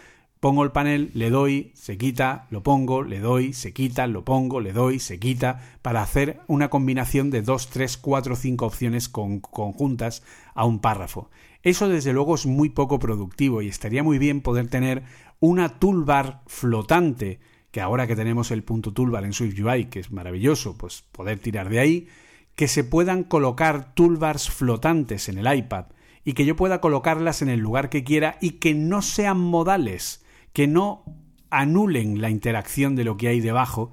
pongo 0.45 0.63
el 0.63 0.71
panel, 0.71 1.09
le 1.15 1.31
doy, 1.31 1.71
se 1.73 1.97
quita, 1.97 2.45
lo 2.51 2.61
pongo, 2.61 3.01
le 3.01 3.19
doy, 3.19 3.51
se 3.53 3.73
quita, 3.73 4.05
lo 4.05 4.23
pongo, 4.23 4.59
le 4.59 4.73
doy, 4.73 4.99
se 4.99 5.19
quita, 5.19 5.59
para 5.81 6.03
hacer 6.03 6.39
una 6.45 6.69
combinación 6.69 7.31
de 7.31 7.41
dos, 7.41 7.71
tres, 7.71 7.97
cuatro, 7.97 8.35
cinco 8.35 8.67
opciones 8.67 9.09
con, 9.09 9.39
conjuntas 9.39 10.21
a 10.53 10.65
un 10.65 10.77
párrafo. 10.77 11.31
Eso 11.65 11.89
desde 11.89 12.13
luego 12.13 12.35
es 12.35 12.45
muy 12.45 12.69
poco 12.69 12.99
productivo 12.99 13.63
y 13.63 13.69
estaría 13.69 14.03
muy 14.03 14.19
bien 14.19 14.41
poder 14.41 14.67
tener 14.67 15.01
una 15.39 15.79
toolbar 15.79 16.43
flotante, 16.45 17.39
que 17.71 17.81
ahora 17.81 18.05
que 18.05 18.15
tenemos 18.15 18.51
el 18.51 18.63
punto 18.63 18.93
toolbar 18.93 19.25
en 19.25 19.33
SwiftUI, 19.33 19.85
que 19.85 19.99
es 19.99 20.11
maravilloso, 20.11 20.77
pues 20.77 21.01
poder 21.11 21.39
tirar 21.39 21.69
de 21.69 21.79
ahí, 21.79 22.07
que 22.53 22.67
se 22.67 22.83
puedan 22.83 23.23
colocar 23.23 23.95
toolbars 23.95 24.51
flotantes 24.51 25.27
en 25.27 25.39
el 25.39 25.57
iPad 25.57 25.87
y 26.23 26.33
que 26.33 26.45
yo 26.45 26.55
pueda 26.55 26.81
colocarlas 26.81 27.41
en 27.41 27.49
el 27.49 27.61
lugar 27.61 27.89
que 27.89 28.03
quiera 28.03 28.37
y 28.41 28.51
que 28.51 28.75
no 28.75 29.01
sean 29.01 29.39
modales, 29.39 30.23
que 30.53 30.67
no 30.67 31.03
anulen 31.49 32.21
la 32.21 32.29
interacción 32.29 32.95
de 32.95 33.05
lo 33.05 33.17
que 33.17 33.29
hay 33.29 33.39
debajo, 33.39 33.91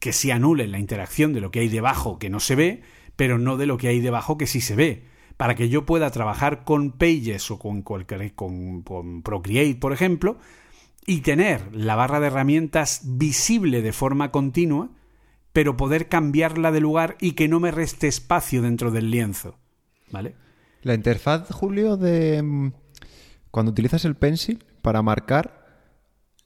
que 0.00 0.12
sí 0.12 0.30
anulen 0.30 0.70
la 0.70 0.80
interacción 0.80 1.32
de 1.32 1.40
lo 1.40 1.50
que 1.50 1.60
hay 1.60 1.68
debajo 1.70 2.18
que 2.18 2.28
no 2.28 2.40
se 2.40 2.56
ve, 2.56 2.82
pero 3.16 3.38
no 3.38 3.56
de 3.56 3.64
lo 3.64 3.78
que 3.78 3.88
hay 3.88 4.00
debajo 4.00 4.36
que 4.36 4.46
sí 4.46 4.60
se 4.60 4.76
ve, 4.76 5.13
para 5.36 5.54
que 5.54 5.68
yo 5.68 5.84
pueda 5.84 6.10
trabajar 6.10 6.64
con 6.64 6.92
Pages 6.92 7.50
o 7.50 7.58
con, 7.58 7.82
cualquier, 7.82 8.34
con, 8.34 8.82
con 8.82 9.22
Procreate, 9.22 9.76
por 9.76 9.92
ejemplo, 9.92 10.38
y 11.06 11.20
tener 11.20 11.74
la 11.74 11.96
barra 11.96 12.20
de 12.20 12.28
herramientas 12.28 13.02
visible 13.04 13.82
de 13.82 13.92
forma 13.92 14.30
continua, 14.30 14.90
pero 15.52 15.76
poder 15.76 16.08
cambiarla 16.08 16.72
de 16.72 16.80
lugar 16.80 17.16
y 17.20 17.32
que 17.32 17.48
no 17.48 17.60
me 17.60 17.70
reste 17.70 18.08
espacio 18.08 18.62
dentro 18.62 18.90
del 18.90 19.10
lienzo. 19.10 19.58
¿Vale? 20.10 20.34
La 20.82 20.94
interfaz, 20.94 21.50
Julio, 21.50 21.96
de 21.96 22.42
mm, 22.42 22.72
cuando 23.50 23.72
utilizas 23.72 24.04
el 24.04 24.16
pencil 24.16 24.64
para 24.82 25.02
marcar, 25.02 25.64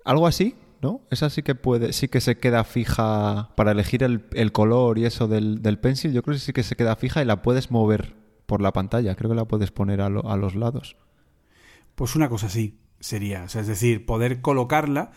algo 0.04 0.26
así, 0.26 0.54
¿no? 0.80 1.02
Esa 1.10 1.28
sí 1.28 1.42
que 1.42 1.54
puede, 1.54 1.92
sí 1.92 2.08
que 2.08 2.20
se 2.20 2.38
queda 2.38 2.64
fija 2.64 3.50
para 3.56 3.72
elegir 3.72 4.02
el, 4.02 4.52
color 4.52 4.98
y 4.98 5.04
eso 5.04 5.26
del, 5.26 5.60
del 5.60 5.78
pencil. 5.78 6.12
Yo 6.12 6.22
creo 6.22 6.34
que 6.34 6.40
sí 6.40 6.52
que 6.52 6.62
se 6.62 6.76
queda 6.76 6.96
fija 6.96 7.20
y 7.20 7.24
la 7.24 7.42
puedes 7.42 7.70
mover 7.70 8.14
por 8.48 8.62
la 8.62 8.72
pantalla. 8.72 9.14
Creo 9.14 9.28
que 9.28 9.36
la 9.36 9.44
puedes 9.44 9.70
poner 9.70 10.00
a, 10.00 10.08
lo- 10.08 10.26
a 10.28 10.38
los 10.38 10.54
lados. 10.56 10.96
Pues 11.94 12.16
una 12.16 12.30
cosa 12.30 12.46
así 12.46 12.78
sería, 12.98 13.44
o 13.44 13.48
sea, 13.48 13.60
es 13.60 13.66
decir, 13.66 14.06
poder 14.06 14.40
colocarla 14.40 15.10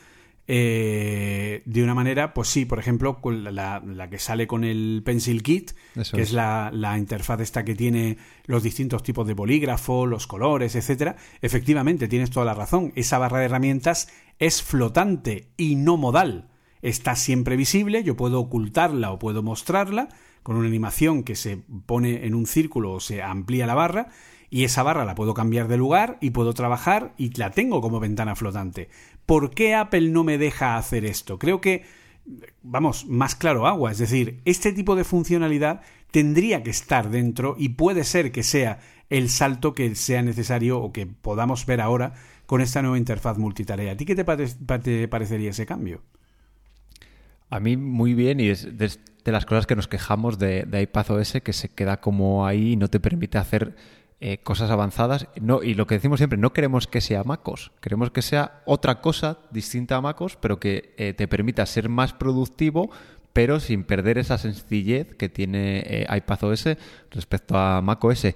eh, 0.48 1.62
de 1.66 1.82
una 1.84 1.94
manera, 1.96 2.34
pues 2.34 2.50
sí, 2.50 2.66
por 2.66 2.78
ejemplo, 2.78 3.22
la, 3.24 3.82
la 3.86 4.10
que 4.10 4.20
sale 4.20 4.48
con 4.48 4.66
el 4.66 5.02
Pencil 5.06 5.44
Kit, 5.44 5.72
Eso 5.96 6.18
que 6.18 6.24
es. 6.24 6.30
es 6.30 6.34
la, 6.34 6.72
la 6.74 6.98
interfaz 6.98 7.40
esta 7.40 7.64
que 7.64 7.74
tiene 7.74 8.18
los 8.48 8.64
distintos 8.64 9.02
tipos 9.02 9.26
de 9.26 9.34
bolígrafo, 9.34 10.06
los 10.06 10.28
colores, 10.28 10.76
etcétera. 10.76 11.16
Efectivamente, 11.42 12.10
tienes 12.10 12.32
toda 12.32 12.46
la 12.46 12.54
razón. 12.54 12.92
Esa 12.96 13.18
barra 13.18 13.40
de 13.40 13.46
herramientas 13.46 14.10
es 14.40 14.62
flotante 14.62 15.48
y 15.56 15.76
no 15.76 15.96
modal. 15.96 16.50
Está 16.82 17.16
siempre 17.16 17.56
visible, 17.56 18.04
yo 18.04 18.18
puedo 18.18 18.40
ocultarla 18.42 19.12
o 19.12 19.20
puedo 19.20 19.42
mostrarla 19.44 20.10
con 20.44 20.56
una 20.56 20.68
animación 20.68 21.24
que 21.24 21.36
se 21.36 21.58
pone 21.86 22.26
en 22.26 22.36
un 22.36 22.46
círculo 22.46 22.94
o 22.94 23.00
se 23.00 23.22
amplía 23.22 23.68
la 23.68 23.76
barra 23.76 24.10
y 24.50 24.66
esa 24.66 24.84
barra 24.84 25.06
la 25.06 25.16
puedo 25.16 25.34
cambiar 25.34 25.68
de 25.68 25.78
lugar 25.78 26.18
y 26.20 26.32
puedo 26.32 26.54
trabajar 26.54 27.14
y 27.18 27.34
la 27.38 27.52
tengo 27.52 27.82
como 27.82 28.00
ventana 28.00 28.36
flotante. 28.36 28.90
¿por 29.32 29.52
qué 29.52 29.76
Apple 29.76 30.10
no 30.10 30.26
me 30.26 30.38
deja 30.38 30.76
hacer 30.76 31.06
esto? 31.06 31.40
Creo 31.40 31.62
que, 31.62 31.84
vamos, 32.64 33.06
más 33.06 33.34
claro 33.34 33.66
agua, 33.66 33.92
es 33.92 33.98
decir, 33.98 34.42
este 34.44 34.74
tipo 34.74 34.98
de 34.98 35.06
funcionalidad 35.06 35.82
tendría 36.12 36.64
que 36.64 36.70
estar 36.70 37.10
dentro 37.10 37.56
y 37.58 37.70
puede 37.70 38.04
ser 38.04 38.34
que 38.34 38.44
sea 38.44 38.80
el 39.10 39.30
salto 39.30 39.74
que 39.74 39.96
sea 39.96 40.22
necesario 40.22 40.82
o 40.82 40.92
que 40.92 41.06
podamos 41.06 41.66
ver 41.66 41.80
ahora 41.80 42.14
con 42.46 42.60
esta 42.60 42.82
nueva 42.82 42.98
interfaz 42.98 43.38
multitarea. 43.38 43.94
¿A 43.94 43.96
ti 43.96 44.04
qué 44.04 44.16
te, 44.16 45.08
parecería 45.08 45.52
ese 45.52 45.66
cambio? 45.66 46.02
A 47.52 47.60
mí 47.60 47.78
muy 47.78 48.16
bien 48.16 48.40
y 48.40 48.48
es 48.48 48.78
de, 48.78 48.90
las 49.26 49.46
cosas 49.46 49.68
que 49.68 49.76
nos 49.76 49.88
quejamos 49.88 50.40
de, 50.40 50.64
de 50.64 50.82
iPadOS 50.82 51.34
que 51.44 51.54
se 51.54 51.70
queda 51.70 52.02
como 52.02 52.48
ahí 52.48 52.72
y 52.72 52.76
no 52.78 52.88
te 52.88 53.00
permite 53.00 53.38
hacer 53.38 53.76
eh, 54.24 54.38
cosas 54.38 54.70
avanzadas. 54.70 55.28
No, 55.42 55.64
y 55.64 55.74
lo 55.74 55.88
que 55.88 55.96
decimos 55.96 56.20
siempre, 56.20 56.38
no 56.38 56.54
queremos 56.54 56.86
que 56.86 57.02
sea 57.02 57.24
MacOS, 57.24 57.72
queremos 57.82 58.12
que 58.12 58.22
sea 58.22 58.62
otra 58.66 59.02
cosa 59.02 59.40
distinta 59.50 59.96
a 59.96 60.02
MacOS, 60.02 60.36
pero 60.36 60.60
que 60.60 60.94
eh, 60.98 61.14
te 61.14 61.28
permita 61.28 61.66
ser 61.66 61.90
más 61.90 62.14
productivo, 62.14 62.92
pero 63.34 63.60
sin 63.60 63.84
perder 63.84 64.20
esa 64.20 64.38
sencillez 64.38 65.16
que 65.16 65.28
tiene 65.28 65.80
eh, 65.80 66.08
iPadOS 66.08 66.66
respecto 67.10 67.58
a 67.58 67.82
macOS. 67.82 68.28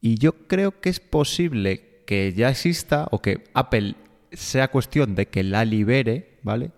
Y 0.00 0.14
yo 0.14 0.46
creo 0.46 0.80
que 0.80 0.90
es 0.90 1.00
posible 1.00 2.04
que 2.06 2.32
ya 2.32 2.48
exista 2.48 3.08
o 3.10 3.20
que 3.20 3.42
Apple 3.52 3.96
sea 4.30 4.68
cuestión 4.68 5.16
de 5.16 5.26
que 5.26 5.42
la 5.42 5.64
libere, 5.64 6.38
¿vale? 6.44 6.70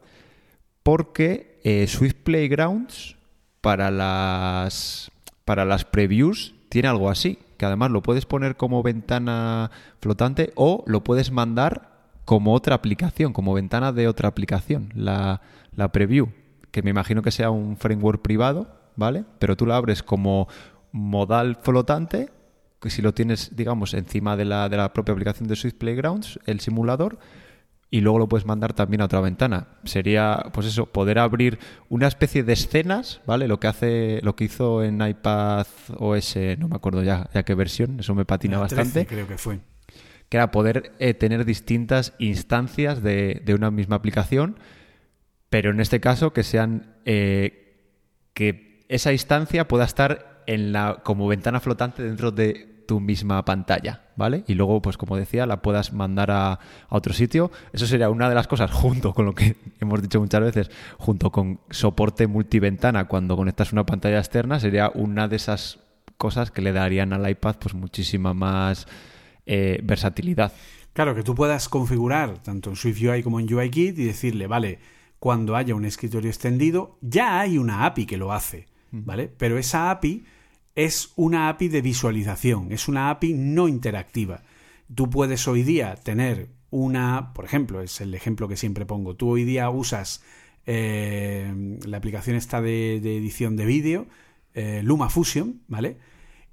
Porque 0.82 1.51
Swift 1.64 2.16
Playgrounds 2.24 3.16
para 3.60 3.90
las 3.90 5.10
para 5.44 5.64
las 5.64 5.84
previews 5.84 6.54
tiene 6.68 6.88
algo 6.88 7.10
así 7.10 7.38
que 7.62 7.66
además 7.66 7.92
lo 7.92 8.02
puedes 8.02 8.26
poner 8.26 8.56
como 8.56 8.82
ventana 8.82 9.70
flotante 10.00 10.52
o 10.56 10.82
lo 10.88 11.04
puedes 11.04 11.30
mandar 11.30 11.92
como 12.24 12.54
otra 12.54 12.74
aplicación, 12.74 13.32
como 13.32 13.54
ventana 13.54 13.92
de 13.92 14.08
otra 14.08 14.28
aplicación, 14.28 14.90
la, 14.96 15.40
preview, 15.92 16.30
que 16.72 16.82
me 16.82 16.90
imagino 16.90 17.22
que 17.22 17.30
sea 17.30 17.50
un 17.50 17.76
framework 17.76 18.20
privado, 18.20 18.66
¿vale? 18.96 19.24
Pero 19.38 19.56
tú 19.56 19.64
la 19.66 19.76
abres 19.76 20.02
como 20.02 20.48
modal 20.90 21.56
flotante, 21.62 22.30
que 22.80 22.90
si 22.90 23.00
lo 23.00 23.14
tienes, 23.14 23.54
digamos, 23.54 23.94
encima 23.94 24.36
de 24.36 24.44
la, 24.44 24.68
de 24.68 24.76
la 24.76 24.92
propia 24.92 25.12
aplicación 25.12 25.48
de 25.48 25.54
Swift 25.54 25.76
Playgrounds, 25.76 26.40
el 26.46 26.58
simulador, 26.58 27.20
y 27.92 28.00
luego 28.00 28.18
lo 28.18 28.26
puedes 28.26 28.46
mandar 28.46 28.72
también 28.72 29.02
a 29.02 29.04
otra 29.04 29.20
ventana. 29.20 29.68
Sería, 29.84 30.46
pues 30.54 30.66
eso, 30.66 30.86
poder 30.86 31.18
abrir 31.18 31.58
una 31.90 32.08
especie 32.08 32.42
de 32.42 32.54
escenas, 32.54 33.20
¿vale? 33.26 33.46
Lo 33.46 33.60
que 33.60 33.66
hace, 33.66 34.20
lo 34.22 34.34
que 34.34 34.44
hizo 34.44 34.82
en 34.82 35.06
iPad 35.06 35.66
OS, 35.98 36.36
no 36.58 36.68
me 36.68 36.76
acuerdo 36.76 37.02
ya, 37.02 37.28
ya 37.34 37.42
qué 37.42 37.54
versión, 37.54 38.00
eso 38.00 38.14
me 38.14 38.24
patina 38.24 38.58
bastante. 38.58 39.04
creo 39.04 39.28
que 39.28 39.36
fue. 39.36 39.60
Que 40.30 40.38
era 40.38 40.50
poder 40.50 40.92
eh, 41.00 41.12
tener 41.12 41.44
distintas 41.44 42.14
instancias 42.18 43.02
de, 43.02 43.42
de, 43.44 43.54
una 43.54 43.70
misma 43.70 43.96
aplicación, 43.96 44.58
pero 45.50 45.70
en 45.70 45.78
este 45.78 46.00
caso 46.00 46.32
que 46.32 46.44
sean 46.44 46.96
eh, 47.04 47.76
que 48.32 48.86
esa 48.88 49.12
instancia 49.12 49.68
pueda 49.68 49.84
estar 49.84 50.42
en 50.46 50.72
la 50.72 51.02
como 51.04 51.28
ventana 51.28 51.60
flotante 51.60 52.02
dentro 52.02 52.30
de 52.30 52.84
tu 52.88 53.00
misma 53.00 53.44
pantalla, 53.44 54.00
¿vale? 54.16 54.44
Y 54.46 54.54
luego, 54.54 54.82
pues 54.82 54.96
como 54.96 55.16
decía, 55.16 55.46
la 55.46 55.62
puedas 55.62 55.92
mandar 55.92 56.30
a, 56.30 56.58
otro 56.88 57.12
sitio. 57.12 57.50
Eso 57.72 57.86
sería 57.86 58.10
una 58.10 58.28
de 58.28 58.34
las 58.34 58.46
cosas, 58.46 58.70
junto 58.72 59.12
con 59.14 59.26
lo 59.26 59.34
que 59.34 59.56
hemos 59.80 60.02
dicho 60.02 60.20
muchas 60.20 60.40
veces, 60.40 60.70
junto 60.98 61.30
con 61.30 61.60
soporte 61.70 62.26
multiventana 62.26 63.06
cuando 63.08 63.36
conectas 63.36 63.72
una 63.72 63.86
pantalla 63.86 64.18
externa, 64.18 64.60
sería 64.60 64.90
una 64.94 65.28
de 65.28 65.36
esas 65.36 65.80
cosas 66.16 66.50
que 66.50 66.62
le 66.62 66.72
darían 66.72 67.12
al 67.12 67.28
iPad 67.28 67.56
pues 67.58 67.74
muchísima 67.74 68.34
más 68.34 68.86
eh, 69.46 69.80
versatilidad. 69.82 70.52
Claro, 70.92 71.14
que 71.14 71.22
tú 71.22 71.34
puedas 71.34 71.68
configurar 71.68 72.38
tanto 72.38 72.70
en 72.70 72.76
SwiftUI 72.76 73.22
como 73.22 73.40
en 73.40 73.52
UIKit 73.52 73.98
y 73.98 74.04
decirle, 74.04 74.46
vale, 74.46 74.78
cuando 75.18 75.56
haya 75.56 75.74
un 75.74 75.84
escritorio 75.84 76.28
extendido, 76.28 76.98
ya 77.00 77.40
hay 77.40 77.56
una 77.56 77.86
API 77.86 78.06
que 78.06 78.18
lo 78.18 78.32
hace, 78.32 78.66
¿vale? 78.90 79.32
Pero 79.38 79.56
esa 79.56 79.90
API 79.90 80.24
es 80.74 81.12
una 81.16 81.48
API 81.48 81.68
de 81.68 81.82
visualización, 81.82 82.72
es 82.72 82.88
una 82.88 83.10
API 83.10 83.34
no 83.34 83.68
interactiva. 83.68 84.42
Tú 84.94 85.10
puedes 85.10 85.46
hoy 85.48 85.62
día 85.62 85.94
tener 85.96 86.50
una, 86.70 87.32
por 87.34 87.44
ejemplo, 87.44 87.82
es 87.82 88.00
el 88.00 88.14
ejemplo 88.14 88.48
que 88.48 88.56
siempre 88.56 88.86
pongo, 88.86 89.14
tú 89.14 89.30
hoy 89.30 89.44
día 89.44 89.68
usas 89.70 90.22
eh, 90.66 91.78
la 91.84 91.96
aplicación 91.96 92.36
esta 92.36 92.62
de, 92.62 92.96
edición 92.96 93.56
de 93.56 93.66
vídeo, 93.66 94.06
eh, 94.54 94.80
LumaFusion, 94.82 95.62
¿vale? 95.68 95.98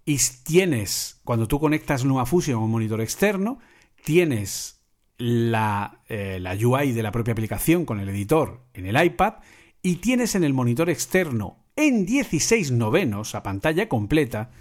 Y 0.06 0.18
tienes, 0.44 1.22
cuando 1.24 1.48
tú 1.48 1.60
conectas 1.60 2.04
LumaFusion 2.04 2.56
a 2.56 2.64
un 2.64 2.72
monitor 2.72 3.02
externo, 3.02 3.60
tienes 4.04 4.82
la, 5.18 6.02
eh, 6.08 6.40
la 6.42 6.54
UI 6.54 6.92
de 6.92 7.04
la 7.04 7.12
propia 7.12 7.34
aplicación 7.34 7.86
con 7.86 8.00
el 8.00 8.10
editor 8.10 8.66
en 8.74 8.86
el 8.86 9.02
iPad 9.02 9.36
y 9.82 9.98
tienes 9.98 10.36
en 10.36 10.44
el 10.44 10.54
monitor 10.54 10.90
externo 10.90 11.66
en 11.80 12.06
16 12.06 12.72
novenos 12.72 13.36
a 13.36 13.44
pantalla 13.44 13.88
completa 13.88 14.52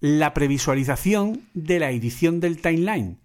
la 0.00 0.34
previsualización 0.34 1.40
de 1.54 1.80
la 1.80 1.90
edición 1.90 2.38
del 2.38 2.60
timeline, 2.60 3.18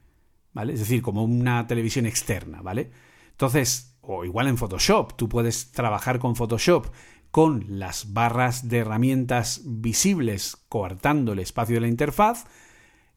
¿vale? 0.53 0.73
Es 0.73 0.79
decir, 0.79 1.01
como 1.01 1.25
una 1.25 1.67
televisión 1.67 2.05
externa, 2.05 2.61
¿vale? 2.61 2.91
Entonces, 3.31 3.97
o 3.99 4.23
igual 4.23 4.47
en 4.47 4.57
Photoshop, 4.57 5.17
tú 5.17 5.27
puedes 5.27 5.73
trabajar 5.73 6.17
con 6.17 6.37
Photoshop 6.37 6.87
con 7.29 7.65
las 7.67 8.13
barras 8.13 8.69
de 8.69 8.77
herramientas 8.77 9.61
visibles 9.65 10.55
coartando 10.69 11.33
el 11.33 11.39
espacio 11.39 11.75
de 11.75 11.81
la 11.81 11.87
interfaz, 11.89 12.45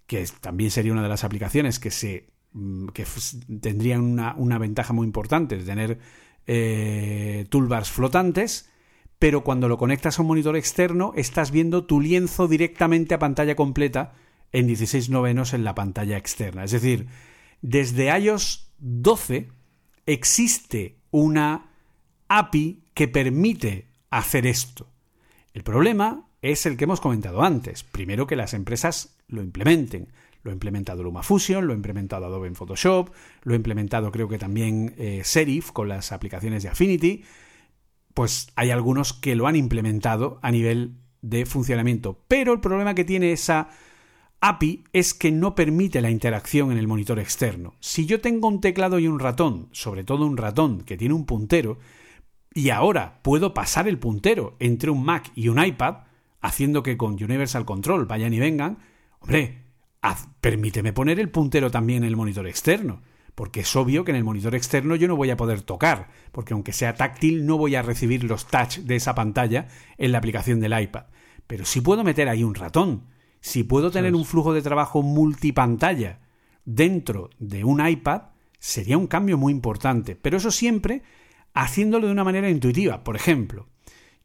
que 0.09 0.27
también 0.41 0.73
sería 0.73 0.93
una 0.93 1.05
de 1.05 1.09
las 1.11 1.23
aplicaciones 1.23 1.79
que 1.79 1.93
se 1.93 2.27
mm, 2.55 2.89
que 2.89 3.07
tendrían 3.61 4.01
una, 4.01 4.35
una 4.37 4.59
ventaja 4.59 4.93
muy 4.93 5.07
importante 5.07 5.57
de 5.57 5.65
tener 5.65 6.01
eh, 6.49 7.47
toolbars 7.51 7.93
flotantes 7.93 8.74
pero 9.25 9.43
cuando 9.43 9.71
lo 9.71 9.79
conectas 9.79 10.19
a 10.19 10.21
un 10.21 10.29
monitor 10.29 10.55
externo 10.55 11.15
estás 11.17 11.51
viendo 11.51 11.87
tu 11.87 11.99
lienzo 11.99 12.47
directamente 12.47 13.15
a 13.15 13.19
pantalla 13.19 13.57
completa 13.57 14.13
en 14.53 14.67
16 14.67 15.09
novenos 15.09 15.55
en 15.55 15.65
la 15.65 15.75
pantalla 15.75 16.19
externa. 16.19 16.63
Es 16.65 16.73
decir, 16.73 17.07
desde 17.63 18.15
iOS 18.19 18.71
12 18.81 19.49
existe 20.05 20.99
una 21.11 21.71
API 22.29 22.83
que 22.93 23.09
permite 23.09 23.89
hacer 24.11 24.47
esto. 24.47 24.89
El 25.55 25.63
problema 25.63 26.29
es 26.43 26.67
el 26.67 26.77
que 26.77 26.85
hemos 26.85 27.01
comentado 27.01 27.43
antes. 27.43 27.83
Primero 27.83 28.27
que 28.27 28.37
las 28.37 28.53
empresas 28.53 29.17
lo 29.29 29.43
implementen. 29.43 30.13
Lo 30.43 30.51
ha 30.51 30.53
implementado 30.53 31.03
LumaFusion, 31.03 31.67
lo 31.67 31.73
ha 31.73 31.77
implementado 31.77 32.27
Adobe 32.27 32.49
en 32.49 32.57
Photoshop, 32.57 33.09
lo 33.43 33.55
ha 33.55 33.57
implementado 33.57 34.13
creo 34.13 34.29
que 34.29 34.37
también 34.37 34.95
eh, 34.99 35.23
Serif 35.25 35.71
con 35.71 35.89
las 35.89 36.13
aplicaciones 36.13 36.63
de 36.63 36.69
Affinity 36.69 37.25
pues 38.15 38.49
hay 38.55 38.71
algunos 38.71 39.13
que 39.13 39.35
lo 39.35 39.47
han 39.47 39.57
implementado 39.57 40.39
a 40.41 40.51
nivel 40.51 40.95
de 41.21 41.45
funcionamiento. 41.47 42.21
Pero 42.29 42.53
el 42.53 42.61
problema 42.61 42.95
que 42.95 43.05
tiene 43.05 43.33
esa 43.33 43.69
API 44.41 44.85
es 44.93 45.15
que 45.15 45.33
no 45.33 45.55
permite 45.55 46.01
la 46.01 46.11
interacción 46.11 46.71
en 46.71 46.79
el 46.79 46.87
monitor 46.87 47.19
externo. 47.19 47.75
Si 47.81 48.07
yo 48.07 48.21
tengo 48.21 48.49
un 48.49 48.61
teclado 48.61 48.99
y 48.99 49.09
un 49.09 49.19
ratón, 49.19 49.69
sobre 49.73 50.05
todo 50.05 50.25
un 50.25 50.37
ratón 50.37 50.83
que 50.83 50.97
tiene 50.97 51.15
un 51.15 51.27
puntero, 51.27 51.79
y 52.55 52.71
ahora 52.71 53.21
puedo 53.23 53.53
pasar 53.53 53.89
el 53.89 53.99
puntero 53.99 54.55
entre 54.61 54.91
un 54.91 55.05
Mac 55.05 55.33
y 55.35 55.49
un 55.49 55.63
iPad, 55.63 56.05
haciendo 56.41 56.83
que 56.83 56.97
con 56.97 57.15
Universal 57.15 57.65
Control 57.65 58.05
vayan 58.05 58.33
y 58.33 58.39
vengan, 58.39 58.79
hombre, 59.19 59.65
permíteme 60.41 60.93
poner 60.93 61.19
el 61.19 61.31
puntero 61.31 61.71
también 61.71 62.05
en 62.05 62.11
el 62.11 62.17
monitor 62.17 62.47
externo 62.47 63.01
porque 63.35 63.61
es 63.61 63.77
obvio 63.77 64.05
que 64.05 64.13
en 64.13 64.17
el 64.17 64.25
monitor 64.25 64.55
externo 64.55 64.97
yo 64.97 65.09
no 65.09 65.17
voy 65.17 65.31
a 65.31 65.37
poder 65.37 65.63
tocar, 65.63 66.09
porque 66.33 66.55
aunque 66.55 66.73
sea 66.73 66.95
táctil 66.95 67.47
no 67.47 67.59
voy 67.59 67.75
a 67.75 67.83
recibir 67.83 68.25
los 68.25 68.47
touch 68.47 68.79
de 68.79 68.97
esa 68.97 69.15
pantalla 69.15 69.69
en 69.99 70.13
la 70.13 70.19
aplicación 70.19 70.61
del 70.61 70.79
iPad. 70.81 71.05
Pero 71.47 71.65
sí 71.65 71.81
puedo 71.81 72.05
meter 72.05 72.29
ahí 72.29 72.45
un 72.45 72.55
ratón, 72.55 73.05
si 73.41 73.63
puedo 73.63 73.91
tener 73.91 74.15
un 74.15 74.25
flujo 74.25 74.55
de 74.55 74.63
trabajo 74.63 75.03
multipantalla 75.03 76.21
dentro 76.65 77.29
de 77.39 77.63
un 77.65 77.87
iPad, 77.87 78.23
sería 78.59 78.97
un 78.97 79.07
cambio 79.07 79.37
muy 79.37 79.53
importante, 79.53 80.17
pero 80.17 80.39
eso 80.39 80.51
siempre 80.51 81.03
haciéndolo 81.53 82.07
de 82.07 82.13
una 82.13 82.25
manera 82.25 82.49
intuitiva. 82.49 83.05
Por 83.05 83.17
ejemplo, 83.17 83.69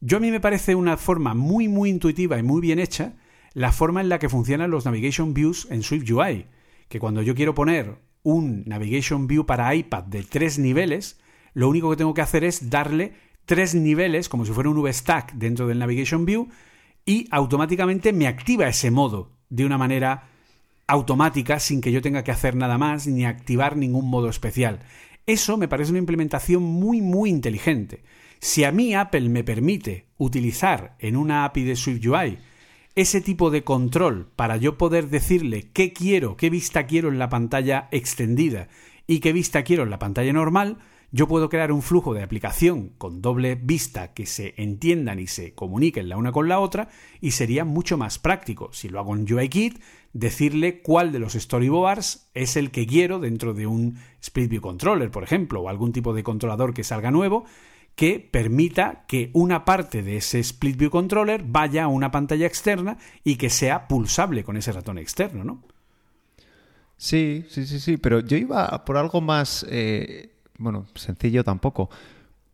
yo 0.00 0.16
a 0.16 0.20
mí 0.20 0.30
me 0.30 0.40
parece 0.40 0.74
una 0.74 0.96
forma 0.96 1.34
muy 1.34 1.68
muy 1.68 1.90
intuitiva 1.90 2.38
y 2.38 2.42
muy 2.42 2.62
bien 2.62 2.78
hecha 2.78 3.16
la 3.52 3.72
forma 3.72 4.00
en 4.00 4.08
la 4.08 4.18
que 4.18 4.30
funcionan 4.30 4.70
los 4.70 4.86
navigation 4.86 5.34
views 5.34 5.68
en 5.70 5.82
SwiftUI, 5.82 6.46
que 6.88 6.98
cuando 6.98 7.20
yo 7.20 7.34
quiero 7.34 7.54
poner 7.54 7.98
un 8.22 8.64
Navigation 8.66 9.26
View 9.26 9.46
para 9.46 9.74
iPad 9.74 10.04
de 10.04 10.22
tres 10.22 10.58
niveles, 10.58 11.20
lo 11.54 11.68
único 11.68 11.90
que 11.90 11.96
tengo 11.96 12.14
que 12.14 12.22
hacer 12.22 12.44
es 12.44 12.70
darle 12.70 13.12
tres 13.44 13.74
niveles, 13.74 14.28
como 14.28 14.44
si 14.44 14.52
fuera 14.52 14.70
un 14.70 14.80
VStack 14.80 15.32
dentro 15.34 15.66
del 15.66 15.78
Navigation 15.78 16.24
View, 16.24 16.48
y 17.04 17.26
automáticamente 17.30 18.12
me 18.12 18.26
activa 18.26 18.68
ese 18.68 18.90
modo 18.90 19.32
de 19.48 19.64
una 19.64 19.78
manera 19.78 20.28
automática 20.86 21.60
sin 21.60 21.80
que 21.80 21.92
yo 21.92 22.02
tenga 22.02 22.24
que 22.24 22.30
hacer 22.30 22.56
nada 22.56 22.78
más 22.78 23.06
ni 23.06 23.24
activar 23.24 23.76
ningún 23.76 24.08
modo 24.08 24.28
especial. 24.28 24.80
Eso 25.26 25.56
me 25.56 25.68
parece 25.68 25.90
una 25.90 26.00
implementación 26.00 26.62
muy 26.62 27.00
muy 27.00 27.30
inteligente. 27.30 28.02
Si 28.40 28.64
a 28.64 28.72
mí 28.72 28.94
Apple 28.94 29.28
me 29.28 29.44
permite 29.44 30.06
utilizar 30.18 30.96
en 30.98 31.16
una 31.16 31.44
API 31.44 31.64
de 31.64 31.76
SwiftUI 31.76 32.38
ese 33.00 33.22
tipo 33.22 33.50
de 33.50 33.64
control 33.64 34.28
para 34.36 34.58
yo 34.58 34.76
poder 34.76 35.08
decirle 35.08 35.70
qué 35.72 35.94
quiero, 35.94 36.36
qué 36.36 36.50
vista 36.50 36.86
quiero 36.86 37.08
en 37.08 37.18
la 37.18 37.30
pantalla 37.30 37.88
extendida 37.92 38.68
y 39.06 39.20
qué 39.20 39.32
vista 39.32 39.64
quiero 39.64 39.84
en 39.84 39.90
la 39.90 39.98
pantalla 39.98 40.32
normal, 40.32 40.78
Yo 41.12 41.26
puedo 41.26 41.48
crear 41.48 41.72
un 41.72 41.82
flujo 41.82 42.14
de 42.14 42.22
aplicación 42.22 42.90
con 42.96 43.20
doble 43.20 43.56
vista 43.56 44.12
que 44.12 44.26
se 44.26 44.54
entiendan 44.56 45.18
y 45.18 45.26
se 45.26 45.54
comuniquen 45.54 46.08
la 46.08 46.16
una 46.16 46.30
con 46.30 46.48
la 46.48 46.60
otra 46.60 46.88
y 47.20 47.32
sería 47.32 47.64
mucho 47.64 47.98
más 47.98 48.20
práctico, 48.20 48.70
si 48.72 48.88
lo 48.88 49.00
hago 49.00 49.16
en 49.16 49.32
UIKit, 49.32 49.80
decirle 50.12 50.82
cuál 50.82 51.10
de 51.10 51.18
los 51.18 51.32
storyboards 51.32 52.30
es 52.34 52.56
el 52.56 52.70
que 52.70 52.86
quiero 52.86 53.18
dentro 53.18 53.54
de 53.54 53.66
un 53.66 53.96
Split 54.20 54.50
View 54.50 54.60
Controller, 54.60 55.10
por 55.10 55.24
ejemplo, 55.24 55.62
o 55.62 55.68
algún 55.68 55.92
tipo 55.92 56.14
de 56.14 56.22
controlador 56.22 56.74
que 56.74 56.84
salga 56.84 57.10
nuevo 57.10 57.44
que 57.94 58.26
permita 58.30 59.04
que 59.06 59.30
una 59.34 59.64
parte 59.64 60.02
de 60.02 60.16
ese 60.16 60.38
Split 60.40 60.76
View 60.76 60.90
Controller 60.90 61.42
vaya 61.44 61.84
a 61.84 61.88
una 61.88 62.10
pantalla 62.10 62.46
externa 62.46 62.96
y 63.24 63.36
que 63.36 63.50
sea 63.50 63.88
pulsable 63.88 64.44
con 64.44 64.56
ese 64.56 64.72
ratón 64.72 64.98
externo, 64.98 65.44
¿no? 65.44 65.62
Sí, 66.96 67.46
sí, 67.48 67.66
sí, 67.66 67.80
sí, 67.80 67.96
pero 67.96 68.20
yo 68.20 68.36
iba 68.36 68.84
por 68.84 68.98
algo 68.98 69.22
más, 69.22 69.64
eh, 69.70 70.34
bueno, 70.58 70.86
sencillo 70.94 71.44
tampoco. 71.44 71.88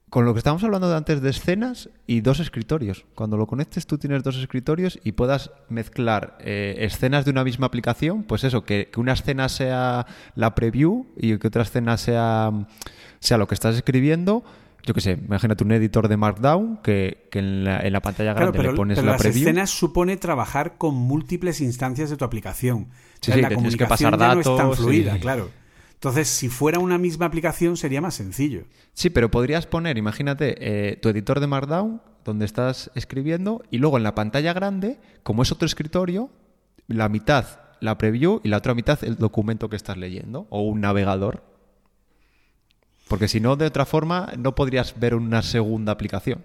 Con 0.08 0.24
lo 0.24 0.34
que 0.34 0.38
estábamos 0.38 0.62
hablando 0.62 0.88
de 0.88 0.96
antes 0.96 1.20
de 1.20 1.30
escenas 1.30 1.90
y 2.06 2.20
dos 2.20 2.38
escritorios. 2.38 3.04
Cuando 3.16 3.36
lo 3.36 3.48
conectes 3.48 3.88
tú 3.88 3.98
tienes 3.98 4.22
dos 4.22 4.36
escritorios 4.36 5.00
y 5.02 5.12
puedas 5.12 5.50
mezclar 5.68 6.38
eh, 6.40 6.76
escenas 6.78 7.24
de 7.24 7.32
una 7.32 7.42
misma 7.42 7.66
aplicación, 7.66 8.22
pues 8.22 8.44
eso, 8.44 8.64
que, 8.64 8.88
una 8.96 9.14
escena 9.14 9.48
sea 9.48 10.06
la 10.36 10.54
preview 10.54 11.06
y 11.16 11.36
que 11.38 11.48
otra 11.48 11.62
escena 11.62 11.96
sea, 11.96 12.52
sea 13.18 13.38
lo 13.38 13.48
que 13.48 13.54
estás 13.54 13.74
escribiendo 13.74 14.44
yo 14.86 14.94
qué 14.94 15.00
sé, 15.00 15.12
imagínate 15.12 15.64
un 15.64 15.72
editor 15.72 16.06
de 16.06 16.16
Markdown 16.16 16.78
que, 16.78 17.28
en, 17.32 17.64
la, 17.64 18.00
pantalla 18.00 18.32
grande 18.32 18.62
le 18.62 18.72
pones 18.72 18.96
pero 18.96 19.06
la 19.06 19.12
las 19.14 19.24
escenas 19.24 19.68
supone 19.68 20.16
trabajar 20.16 20.78
con 20.78 20.94
múltiples 20.94 21.60
instancias 21.60 22.08
de 22.08 22.16
tu 22.16 22.24
aplicación. 22.24 22.88
Sí, 23.20 23.32
sí, 23.32 23.40
la 23.40 23.50
comunicación 23.50 23.78
que 23.78 23.86
pasar 23.86 24.18
ya 24.18 24.34
no 24.34 24.40
es 24.40 24.56
tan 24.56 24.72
fluida, 24.74 25.18
claro. 25.18 25.50
Entonces, 25.94 26.28
si 26.28 26.48
fuera 26.48 26.78
una 26.78 26.98
misma 26.98 27.26
aplicación, 27.26 27.76
sería 27.76 28.00
más 28.00 28.14
sencillo. 28.14 28.64
Sí, 28.92 29.10
pero 29.10 29.30
podrías 29.30 29.66
poner, 29.66 29.98
imagínate, 29.98 30.54
eh, 30.60 30.96
tu 30.96 31.08
editor 31.08 31.40
de 31.40 31.48
Markdown, 31.48 32.00
donde 32.24 32.44
estás 32.44 32.90
escribiendo, 32.94 33.62
y 33.70 33.78
luego 33.78 33.96
en 33.96 34.04
la 34.04 34.14
pantalla 34.14 34.52
grande, 34.52 35.00
como 35.24 35.42
es 35.42 35.50
otro 35.50 35.66
escritorio, 35.66 36.30
la 36.86 37.08
mitad 37.08 37.46
la 37.80 37.98
preview 37.98 38.40
y 38.42 38.48
la 38.48 38.58
otra 38.58 38.74
mitad 38.74 39.02
el 39.02 39.16
documento 39.16 39.68
que 39.68 39.76
estás 39.76 39.96
leyendo, 39.96 40.46
o 40.50 40.62
un 40.62 40.80
navegador. 40.80 41.42
Porque 43.08 43.28
si 43.28 43.40
no, 43.40 43.56
de 43.56 43.66
otra 43.66 43.86
forma, 43.86 44.32
no 44.38 44.54
podrías 44.54 44.98
ver 44.98 45.14
una 45.14 45.42
segunda 45.42 45.92
aplicación. 45.92 46.44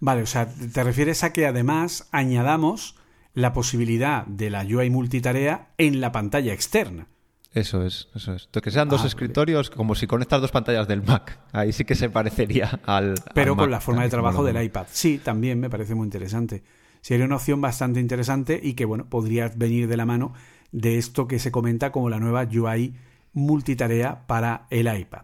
Vale, 0.00 0.22
o 0.22 0.26
sea, 0.26 0.48
te 0.48 0.84
refieres 0.84 1.24
a 1.24 1.32
que 1.32 1.46
además 1.46 2.08
añadamos 2.12 2.96
la 3.32 3.52
posibilidad 3.52 4.26
de 4.26 4.50
la 4.50 4.62
UI 4.62 4.90
multitarea 4.90 5.68
en 5.78 6.00
la 6.00 6.12
pantalla 6.12 6.52
externa. 6.52 7.06
Eso 7.52 7.84
es, 7.86 8.08
eso 8.14 8.34
es. 8.34 8.48
Que 8.48 8.70
sean 8.70 8.88
dos 8.88 9.04
ah, 9.04 9.06
escritorios 9.06 9.70
como 9.70 9.94
si 9.94 10.08
conectas 10.08 10.40
dos 10.40 10.50
pantallas 10.50 10.88
del 10.88 11.02
Mac. 11.02 11.38
Ahí 11.52 11.72
sí 11.72 11.84
que 11.84 11.94
se 11.94 12.10
parecería 12.10 12.80
al. 12.84 13.14
Pero 13.32 13.56
con 13.56 13.70
la 13.70 13.80
forma 13.80 14.02
de 14.02 14.08
trabajo 14.08 14.44
del 14.44 14.60
iPad. 14.62 14.86
Sí, 14.90 15.18
también 15.22 15.60
me 15.60 15.70
parece 15.70 15.94
muy 15.94 16.04
interesante. 16.04 16.64
Sería 17.00 17.26
una 17.26 17.36
opción 17.36 17.60
bastante 17.60 18.00
interesante 18.00 18.58
y 18.62 18.74
que, 18.74 18.84
bueno, 18.84 19.08
podría 19.08 19.52
venir 19.54 19.86
de 19.88 19.96
la 19.96 20.04
mano 20.04 20.32
de 20.72 20.98
esto 20.98 21.28
que 21.28 21.38
se 21.38 21.52
comenta 21.52 21.92
como 21.92 22.10
la 22.10 22.18
nueva 22.18 22.42
UI 22.42 22.94
multitarea 23.32 24.26
para 24.26 24.66
el 24.70 24.92
iPad. 24.92 25.22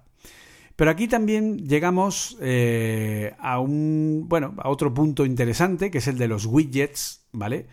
Pero 0.81 0.93
aquí 0.93 1.09
también 1.09 1.69
llegamos 1.69 2.39
eh, 2.41 3.35
a 3.39 3.61
un 3.61 4.25
bueno, 4.31 4.55
a 4.57 4.71
otro 4.71 4.95
punto 4.95 5.27
interesante, 5.27 5.91
que 5.91 5.99
es 5.99 6.09
el 6.09 6.17
de 6.17 6.27
los 6.27 6.47
widgets, 6.47 7.27
¿vale? 7.33 7.67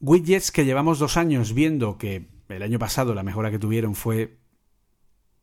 Widgets 0.00 0.50
que 0.50 0.64
llevamos 0.64 0.98
dos 0.98 1.16
años 1.16 1.54
viendo 1.54 1.98
que 1.98 2.26
el 2.48 2.64
año 2.64 2.80
pasado 2.80 3.14
la 3.14 3.22
mejora 3.22 3.52
que 3.52 3.60
tuvieron 3.60 3.94
fue 3.94 4.40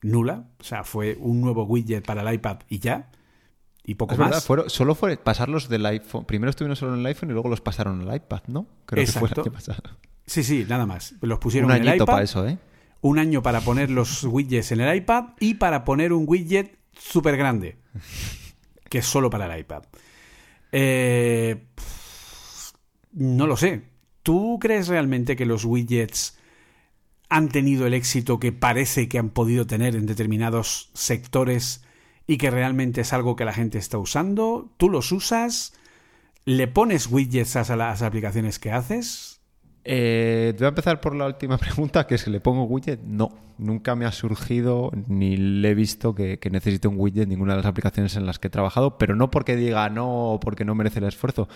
nula, 0.01 0.49
o 0.59 0.63
sea, 0.65 0.83
fue 0.83 1.15
un 1.21 1.39
nuevo 1.39 1.63
widget 1.63 2.05
para 2.05 2.21
el 2.21 2.33
iPad 2.33 2.63
y 2.67 2.79
ya. 2.79 3.11
Y 3.81 3.95
poco 3.95 4.17
más. 4.17 4.45
solo 4.67 4.93
fue 4.93 5.15
pasarlos 5.15 5.69
del 5.69 5.85
iPhone. 5.85 6.25
Primero 6.25 6.49
estuvieron 6.49 6.75
solo 6.75 6.95
en 6.95 6.99
el 6.99 7.05
iPhone 7.05 7.29
y 7.29 7.31
luego 7.31 7.47
los 7.47 7.61
pasaron 7.61 8.01
al 8.01 8.13
iPad, 8.13 8.41
¿no? 8.47 8.67
Creo 8.85 9.05
que 9.05 9.09
fue 9.09 9.29
el 9.29 9.39
año 9.39 9.53
pasado. 9.53 9.83
Sí, 10.25 10.43
sí, 10.43 10.65
nada 10.67 10.85
más. 10.85 11.15
Los 11.21 11.39
pusieron 11.39 11.71
en 11.71 11.87
el 11.87 11.95
iPad. 11.95 12.05
para 12.05 12.23
eso, 12.23 12.45
¿eh? 12.45 12.57
Un 12.99 13.19
año 13.19 13.41
para 13.41 13.61
poner 13.61 13.89
los 13.89 14.25
widgets 14.25 14.73
en 14.73 14.81
el 14.81 14.97
iPad 14.97 15.27
y 15.39 15.53
para 15.53 15.85
poner 15.85 16.11
un 16.11 16.25
widget 16.27 16.78
súper 16.99 17.37
grande, 17.37 17.77
que 18.89 18.99
es 18.99 19.05
solo 19.05 19.29
para 19.29 19.53
el 19.53 19.61
iPad. 19.61 19.83
Eh, 20.71 21.65
no 23.13 23.47
lo 23.47 23.57
sé. 23.57 23.83
¿Tú 24.23 24.59
crees 24.61 24.87
realmente 24.87 25.35
que 25.35 25.45
los 25.45 25.65
widgets 25.65 26.37
han 27.29 27.49
tenido 27.49 27.87
el 27.87 27.93
éxito 27.93 28.39
que 28.39 28.51
parece 28.51 29.07
que 29.07 29.19
han 29.19 29.29
podido 29.29 29.65
tener 29.65 29.95
en 29.95 30.05
determinados 30.05 30.89
sectores 30.93 31.83
y 32.27 32.37
que 32.37 32.51
realmente 32.51 33.01
es 33.01 33.13
algo 33.13 33.35
que 33.35 33.45
la 33.45 33.53
gente 33.53 33.77
está 33.77 33.97
usando? 33.97 34.71
¿Tú 34.77 34.89
los 34.89 35.11
usas? 35.11 35.73
¿Le 36.45 36.67
pones 36.67 37.07
widgets 37.07 37.55
a 37.55 37.75
las 37.75 38.01
aplicaciones 38.01 38.59
que 38.59 38.71
haces? 38.71 39.28
Eh, 39.91 40.53
voy 40.55 40.65
a 40.65 40.69
empezar 40.69 41.01
por 41.01 41.15
la 41.15 41.25
última 41.25 41.57
pregunta, 41.57 42.05
que 42.05 42.13
es 42.13 42.23
que 42.23 42.29
le 42.29 42.39
pongo 42.39 42.65
widget. 42.65 43.01
No, 43.01 43.31
nunca 43.57 43.95
me 43.95 44.05
ha 44.05 44.11
surgido 44.11 44.91
ni 45.07 45.35
le 45.35 45.71
he 45.71 45.73
visto 45.73 46.13
que, 46.13 46.39
necesite 46.51 46.87
un 46.87 46.93
widget 46.95 47.27
ninguna 47.27 47.53
de 47.53 47.57
las 47.57 47.65
aplicaciones 47.65 48.15
en 48.15 48.27
las 48.27 48.37
que 48.37 48.49
he 48.49 48.51
trabajado, 48.51 48.99
pero 48.99 49.15
no 49.15 49.31
porque 49.31 49.55
diga 49.55 49.89
no 49.89 50.33
o 50.33 50.39
porque 50.39 50.63
no 50.63 50.75
merece 50.75 50.99
el 50.99 51.05
esfuerzo, 51.05 51.49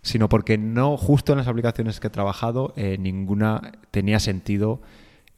sino 0.00 0.28
porque 0.28 0.58
no, 0.58 0.96
justo 0.96 1.32
en 1.32 1.38
las 1.38 1.48
aplicaciones 1.48 1.98
que 1.98 2.06
he 2.06 2.10
trabajado, 2.10 2.72
eh, 2.76 2.98
ninguna 3.00 3.72
tenía 3.90 4.20
sentido 4.20 4.80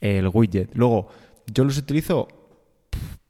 el 0.02 0.28
widget. 0.28 0.68
Luego, 0.74 1.08
yo 1.46 1.64
los 1.64 1.78
utilizo 1.78 2.28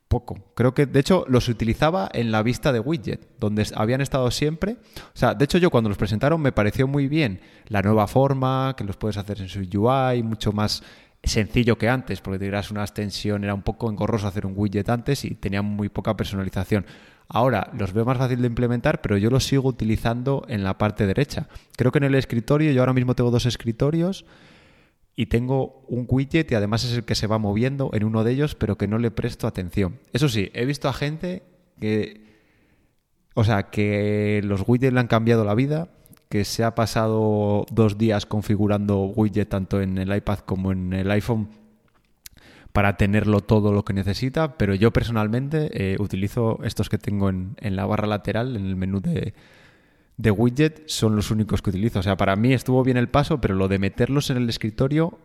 poco. 0.09 0.39
Creo 0.55 0.75
que, 0.75 0.87
de 0.87 1.01
hecho, 1.01 1.25
los 1.29 1.49
utilizaba 1.49 2.09
en 2.13 2.33
la 2.33 2.43
vista 2.43 2.73
de 2.73 2.81
widget, 2.81 3.29
donde 3.39 3.67
habían 3.75 4.01
estado 4.01 4.31
siempre. 4.31 4.79
O 5.15 5.17
sea, 5.17 5.35
de 5.35 5.45
hecho, 5.45 5.59
yo 5.59 5.71
cuando 5.71 5.89
los 5.89 5.99
presentaron 5.99 6.41
me 6.41 6.53
pareció 6.53 6.89
muy 6.89 7.09
bien 7.09 7.41
la 7.69 7.83
nueva 7.83 8.07
forma, 8.07 8.75
que 8.77 8.85
los 8.85 8.97
puedes 8.97 9.19
hacer 9.19 9.41
en 9.41 9.49
su 9.49 9.61
UI, 9.61 10.23
mucho 10.23 10.53
más 10.53 10.83
sencillo 11.23 11.77
que 11.77 11.89
antes, 11.89 12.21
porque 12.21 12.39
te 12.39 12.47
dirás 12.47 12.71
una 12.71 12.83
extensión, 12.83 13.45
era 13.45 13.55
un 13.55 13.63
poco 13.63 13.91
engorroso 13.91 14.27
hacer 14.27 14.47
un 14.47 14.55
widget 14.57 14.89
antes 14.89 15.25
y 15.25 15.35
tenía 15.35 15.63
muy 15.63 15.89
poca 15.89 16.17
personalización. 16.17 16.87
Ahora 17.29 17.71
los 17.77 17.93
veo 17.93 18.07
más 18.07 18.17
fácil 18.17 18.41
de 18.41 18.47
implementar, 18.47 19.03
pero 19.03 19.19
yo 19.19 19.29
los 19.29 19.45
sigo 19.45 19.69
utilizando 19.69 20.47
en 20.49 20.65
la 20.65 20.79
parte 20.79 21.07
derecha. 21.07 21.49
Creo 21.77 21.93
que 21.93 21.99
en 21.99 22.05
el 22.05 22.15
escritorio, 22.15 22.73
yo 22.73 22.81
ahora 22.81 22.95
mismo 22.95 23.15
tengo 23.15 23.31
dos 23.31 23.45
escritorios 23.45 24.25
y 25.19 25.27
tengo 25.27 25.83
un 25.89 26.07
widget 26.09 26.53
y 26.53 26.55
además 26.55 26.85
es 26.85 26.93
el 26.93 27.03
que 27.03 27.17
se 27.17 27.27
va 27.27 27.39
moviendo 27.39 27.91
en 27.93 28.05
uno 28.05 28.23
de 28.23 28.31
ellos, 28.31 28.55
pero 28.55 28.79
que 28.79 28.87
no 28.87 28.99
le 28.99 29.11
presto 29.11 29.49
atención. 29.49 29.99
Eso 30.13 30.29
sí, 30.29 30.49
he 30.55 30.65
visto 30.65 30.89
a 30.89 30.93
gente 30.93 31.43
que, 31.81 32.23
o 33.35 33.43
sea, 33.43 33.65
que 33.65 34.41
los 34.45 34.63
widgets 34.65 34.95
le 34.95 35.01
han 35.01 35.09
cambiado 35.09 35.45
la 35.45 35.57
vida, 35.57 35.89
que 36.29 36.45
se 36.45 36.63
ha 36.63 36.77
pasado 36.77 37.67
dos 37.73 37.99
días 37.99 38.27
configurando 38.27 39.07
widget 39.07 39.49
tanto 39.49 39.81
en 39.81 39.99
el 39.99 40.15
iPad 40.15 40.39
como 40.39 40.71
en 40.71 40.93
el 40.93 41.11
iPhone 41.11 41.49
para 42.73 42.97
tenerlo 42.97 43.41
todo 43.41 43.73
lo 43.73 43.85
que 43.85 43.95
necesita, 43.95 44.57
pero 44.57 44.73
yo 44.77 44.93
personalmente 44.93 45.69
eh, 45.73 45.97
utilizo 45.99 46.61
estos 46.63 46.89
que 46.89 46.99
tengo 46.99 47.29
en, 47.29 47.57
en 47.57 47.75
la 47.75 47.87
barra 47.87 48.07
lateral, 48.07 48.55
en 48.55 48.67
el 48.67 48.77
menú 48.77 49.01
de, 49.01 49.35
de 50.19 50.33
widget 50.33 50.83
son 50.89 51.17
los 51.17 51.31
únicos 51.31 51.63
que 51.63 51.71
utilizo. 51.71 52.01
O 52.01 52.03
sea, 52.03 52.17
para 52.17 52.37
mí 52.37 52.53
estuvo 52.53 52.83
bien 52.83 52.97
el 52.97 53.09
paso, 53.09 53.41
pero 53.41 53.55
lo 53.55 53.69
de 53.69 53.79
meterlos 53.79 54.29
en 54.31 54.37
el 54.37 54.49
escritorio... 54.49 55.19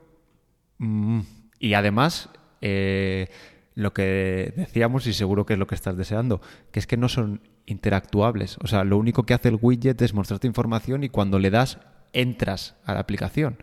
Mm, 0.78 1.22
y 1.60 1.74
además, 1.74 2.30
eh, 2.62 3.30
lo 3.74 3.94
que 3.94 4.54
decíamos, 4.56 5.08
y 5.08 5.14
seguro 5.14 5.46
que 5.46 5.54
es 5.54 5.60
lo 5.60 5.66
que 5.66 5.76
estás 5.76 5.98
deseando, 5.98 6.42
que 6.72 6.80
es 6.80 6.88
que 6.88 6.98
no 6.98 7.10
son 7.10 7.42
interactuables. 7.66 8.58
O 8.62 8.68
sea, 8.68 8.84
lo 8.84 8.98
único 8.98 9.24
que 9.24 9.34
hace 9.34 9.50
el 9.50 9.58
widget 9.60 10.02
es 10.02 10.14
mostrarte 10.14 10.48
información 10.48 11.04
y 11.04 11.10
cuando 11.10 11.40
le 11.40 11.50
das, 11.50 11.80
entras 12.12 12.76
a 12.86 12.94
la 12.94 13.00
aplicación. 13.00 13.58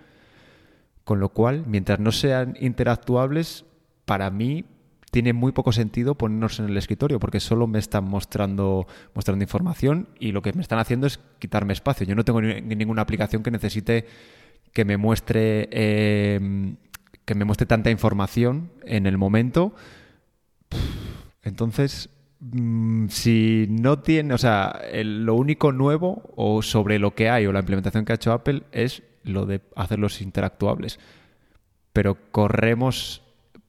Con 1.04 1.20
lo 1.20 1.28
cual, 1.28 1.64
mientras 1.66 2.00
no 2.00 2.10
sean 2.10 2.56
interactuables, 2.58 3.64
para 4.04 4.30
mí 4.30 4.64
tiene 5.10 5.32
muy 5.32 5.52
poco 5.52 5.72
sentido 5.72 6.14
ponernos 6.14 6.60
en 6.60 6.66
el 6.66 6.76
escritorio 6.76 7.18
porque 7.18 7.40
solo 7.40 7.66
me 7.66 7.78
están 7.78 8.04
mostrando, 8.04 8.86
mostrando 9.14 9.42
información 9.42 10.08
y 10.18 10.32
lo 10.32 10.42
que 10.42 10.52
me 10.52 10.62
están 10.62 10.78
haciendo 10.78 11.06
es 11.06 11.18
quitarme 11.38 11.72
espacio. 11.72 12.06
Yo 12.06 12.14
no 12.14 12.24
tengo 12.24 12.40
ninguna 12.40 13.02
aplicación 13.02 13.42
que 13.42 13.50
necesite 13.50 14.06
que 14.72 14.84
me 14.84 14.96
muestre 14.96 15.68
em, 15.72 16.76
que 17.24 17.34
me 17.34 17.44
muestre 17.44 17.66
tanta 17.66 17.90
información 17.90 18.72
en 18.84 19.06
el 19.06 19.18
momento. 19.18 19.74
Entonces, 21.42 22.10
mm, 22.40 23.08
si 23.08 23.66
no 23.68 24.00
tiene, 24.00 24.34
o 24.34 24.38
sea, 24.38 24.80
lo 25.04 25.34
único 25.34 25.72
nuevo 25.72 26.32
o 26.36 26.62
sobre 26.62 26.98
lo 26.98 27.14
que 27.14 27.30
hay 27.30 27.46
o 27.46 27.52
la 27.52 27.60
implementación 27.60 28.04
que 28.04 28.12
ha 28.12 28.16
hecho 28.16 28.32
Apple 28.32 28.62
es 28.72 29.02
lo 29.24 29.46
de 29.46 29.60
hacerlos 29.76 30.20
interactuables. 30.22 30.98
Pero 31.92 32.16
corremos 32.30 33.22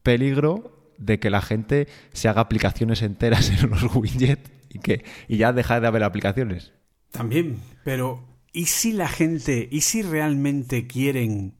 peligro 0.04 0.81
de 1.02 1.20
que 1.20 1.30
la 1.30 1.42
gente 1.42 1.88
se 2.14 2.28
haga 2.28 2.42
aplicaciones 2.42 3.02
enteras 3.02 3.50
en 3.64 3.70
los 3.70 3.96
widgets 3.96 4.52
y 4.70 4.80
que 4.80 5.04
y 5.28 5.38
ya 5.38 5.54
deja 5.54 5.80
de 5.80 5.88
haber 5.88 6.04
aplicaciones. 6.04 6.74
También, 7.12 7.60
pero 7.84 8.24
¿y 8.54 8.68
si 8.68 8.94
la 8.94 9.08
gente, 9.08 9.68
y 9.70 9.82
si 9.82 10.02
realmente 10.02 10.88
quieren 10.88 11.56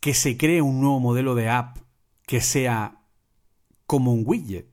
que 0.00 0.14
se 0.14 0.36
cree 0.36 0.62
un 0.62 0.80
nuevo 0.80 1.00
modelo 1.00 1.34
de 1.34 1.48
app 1.48 1.78
que 2.26 2.40
sea 2.40 3.00
como 3.86 4.12
un 4.12 4.22
widget? 4.26 4.66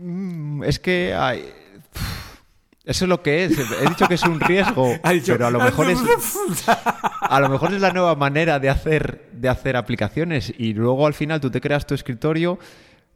Mm, 0.00 0.64
es 0.64 0.78
que 0.78 1.14
hay... 1.14 1.44
Eso 2.90 3.04
es 3.04 3.08
lo 3.08 3.22
que 3.22 3.44
es. 3.44 3.56
He 3.56 3.88
dicho 3.88 4.08
que 4.08 4.14
es 4.14 4.24
un 4.24 4.40
riesgo, 4.40 4.90
pero 5.26 5.46
a 5.46 5.50
lo 5.52 5.60
mejor 5.60 5.88
es 5.88 6.00
a 7.20 7.38
lo 7.38 7.48
mejor 7.48 7.72
es 7.72 7.80
la 7.80 7.92
nueva 7.92 8.16
manera 8.16 8.58
de 8.58 8.68
hacer 8.68 9.28
de 9.30 9.48
hacer 9.48 9.76
aplicaciones. 9.76 10.52
Y 10.58 10.74
luego 10.74 11.06
al 11.06 11.14
final 11.14 11.40
tú 11.40 11.52
te 11.52 11.60
creas 11.60 11.86
tu 11.86 11.94
escritorio 11.94 12.58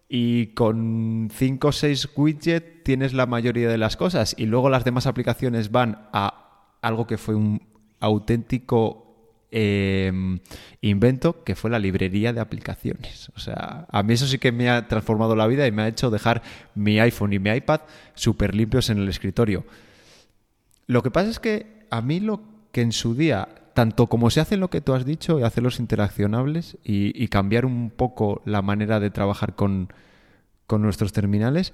y 0.08 0.54
con 0.54 1.28
5 1.34 1.66
o 1.66 1.72
6 1.72 2.08
widgets 2.14 2.84
tienes 2.84 3.14
la 3.14 3.26
mayoría 3.26 3.68
de 3.68 3.76
las 3.76 3.96
cosas. 3.96 4.36
Y 4.38 4.46
luego 4.46 4.70
las 4.70 4.84
demás 4.84 5.08
aplicaciones 5.08 5.72
van 5.72 6.06
a 6.12 6.76
algo 6.80 7.08
que 7.08 7.18
fue 7.18 7.34
un 7.34 7.60
auténtico 7.98 9.03
Em, 9.56 10.40
invento 10.80 11.44
que 11.44 11.54
fue 11.54 11.70
la 11.70 11.78
librería 11.78 12.32
de 12.32 12.40
aplicaciones. 12.40 13.30
O 13.36 13.38
sea, 13.38 13.86
a 13.88 14.02
mí 14.02 14.14
eso 14.14 14.26
sí 14.26 14.38
que 14.38 14.50
me 14.50 14.68
ha 14.68 14.88
transformado 14.88 15.36
la 15.36 15.46
vida 15.46 15.64
y 15.64 15.70
me 15.70 15.82
ha 15.82 15.86
hecho 15.86 16.10
dejar 16.10 16.42
mi 16.74 16.98
iPhone 16.98 17.32
y 17.32 17.38
mi 17.38 17.50
iPad 17.50 17.82
súper 18.14 18.52
limpios 18.52 18.90
en 18.90 18.98
el 18.98 19.08
escritorio. 19.08 19.64
Lo 20.88 21.04
que 21.04 21.12
pasa 21.12 21.30
es 21.30 21.38
que 21.38 21.86
a 21.88 22.02
mí 22.02 22.18
lo 22.18 22.40
que 22.72 22.80
en 22.80 22.90
su 22.90 23.14
día, 23.14 23.46
tanto 23.74 24.08
como 24.08 24.28
se 24.28 24.40
hace 24.40 24.56
lo 24.56 24.70
que 24.70 24.80
tú 24.80 24.92
has 24.92 25.04
dicho, 25.04 25.38
y 25.38 25.44
hacerlos 25.44 25.78
interaccionables 25.78 26.76
y, 26.82 27.28
cambiar 27.28 27.64
un 27.64 27.90
poco 27.90 28.42
la 28.44 28.60
manera 28.60 28.98
de 28.98 29.10
trabajar 29.10 29.54
con, 29.54 29.92
con 30.66 30.82
nuestros 30.82 31.12
terminales, 31.12 31.72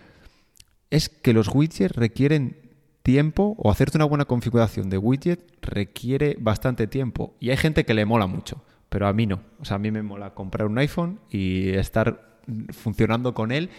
es 0.91 1.09
que 1.09 1.33
los 1.33 1.49
widgets 1.49 1.97
requieren 1.97 2.59
tiempo 3.03 3.55
o 3.59 3.71
hacerte 3.71 3.99
una 3.99 4.05
buena 4.05 4.25
configuración 4.25 4.91
de 4.91 4.99
widget 4.99 5.41
requiere 5.63 6.37
bastante 6.41 6.87
tiempo. 6.87 7.35
Y 7.41 7.51
hay 7.51 7.57
gente 7.57 7.85
que 7.85 7.95
le 7.95 8.05
mola 8.05 8.27
mucho, 8.27 8.65
pero 8.89 9.07
a 9.07 9.13
mí 9.13 9.27
no. 9.27 9.41
O 9.59 9.65
sea, 9.65 9.77
a 9.77 9.79
mí 9.79 9.91
me 9.91 10.03
mola 10.03 10.35
comprar 10.35 10.67
un 10.67 10.79
iPhone 10.79 11.21
y 11.31 11.71
estar 11.71 12.39
funcionando 12.71 13.35
con 13.35 13.53
él 13.53 13.71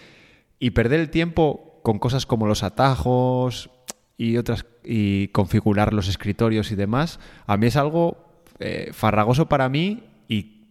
y 0.60 0.72
perder 0.72 1.00
el 1.00 1.10
tiempo 1.10 1.80
con 1.84 2.00
cosas 2.00 2.26
como 2.26 2.48
los 2.48 2.64
atajos 2.64 3.70
y 4.18 4.38
otras 4.38 4.66
y 4.84 5.30
configurar 5.30 5.94
los 5.94 6.08
escritorios 6.08 6.72
y 6.72 6.76
demás. 6.76 7.20
A 7.48 7.58
mí 7.58 7.68
es 7.68 7.76
algo 7.76 8.44
eh, 8.60 8.92
farragoso 8.94 9.48
para 9.48 9.70
mí 9.70 10.04
y, 10.28 10.68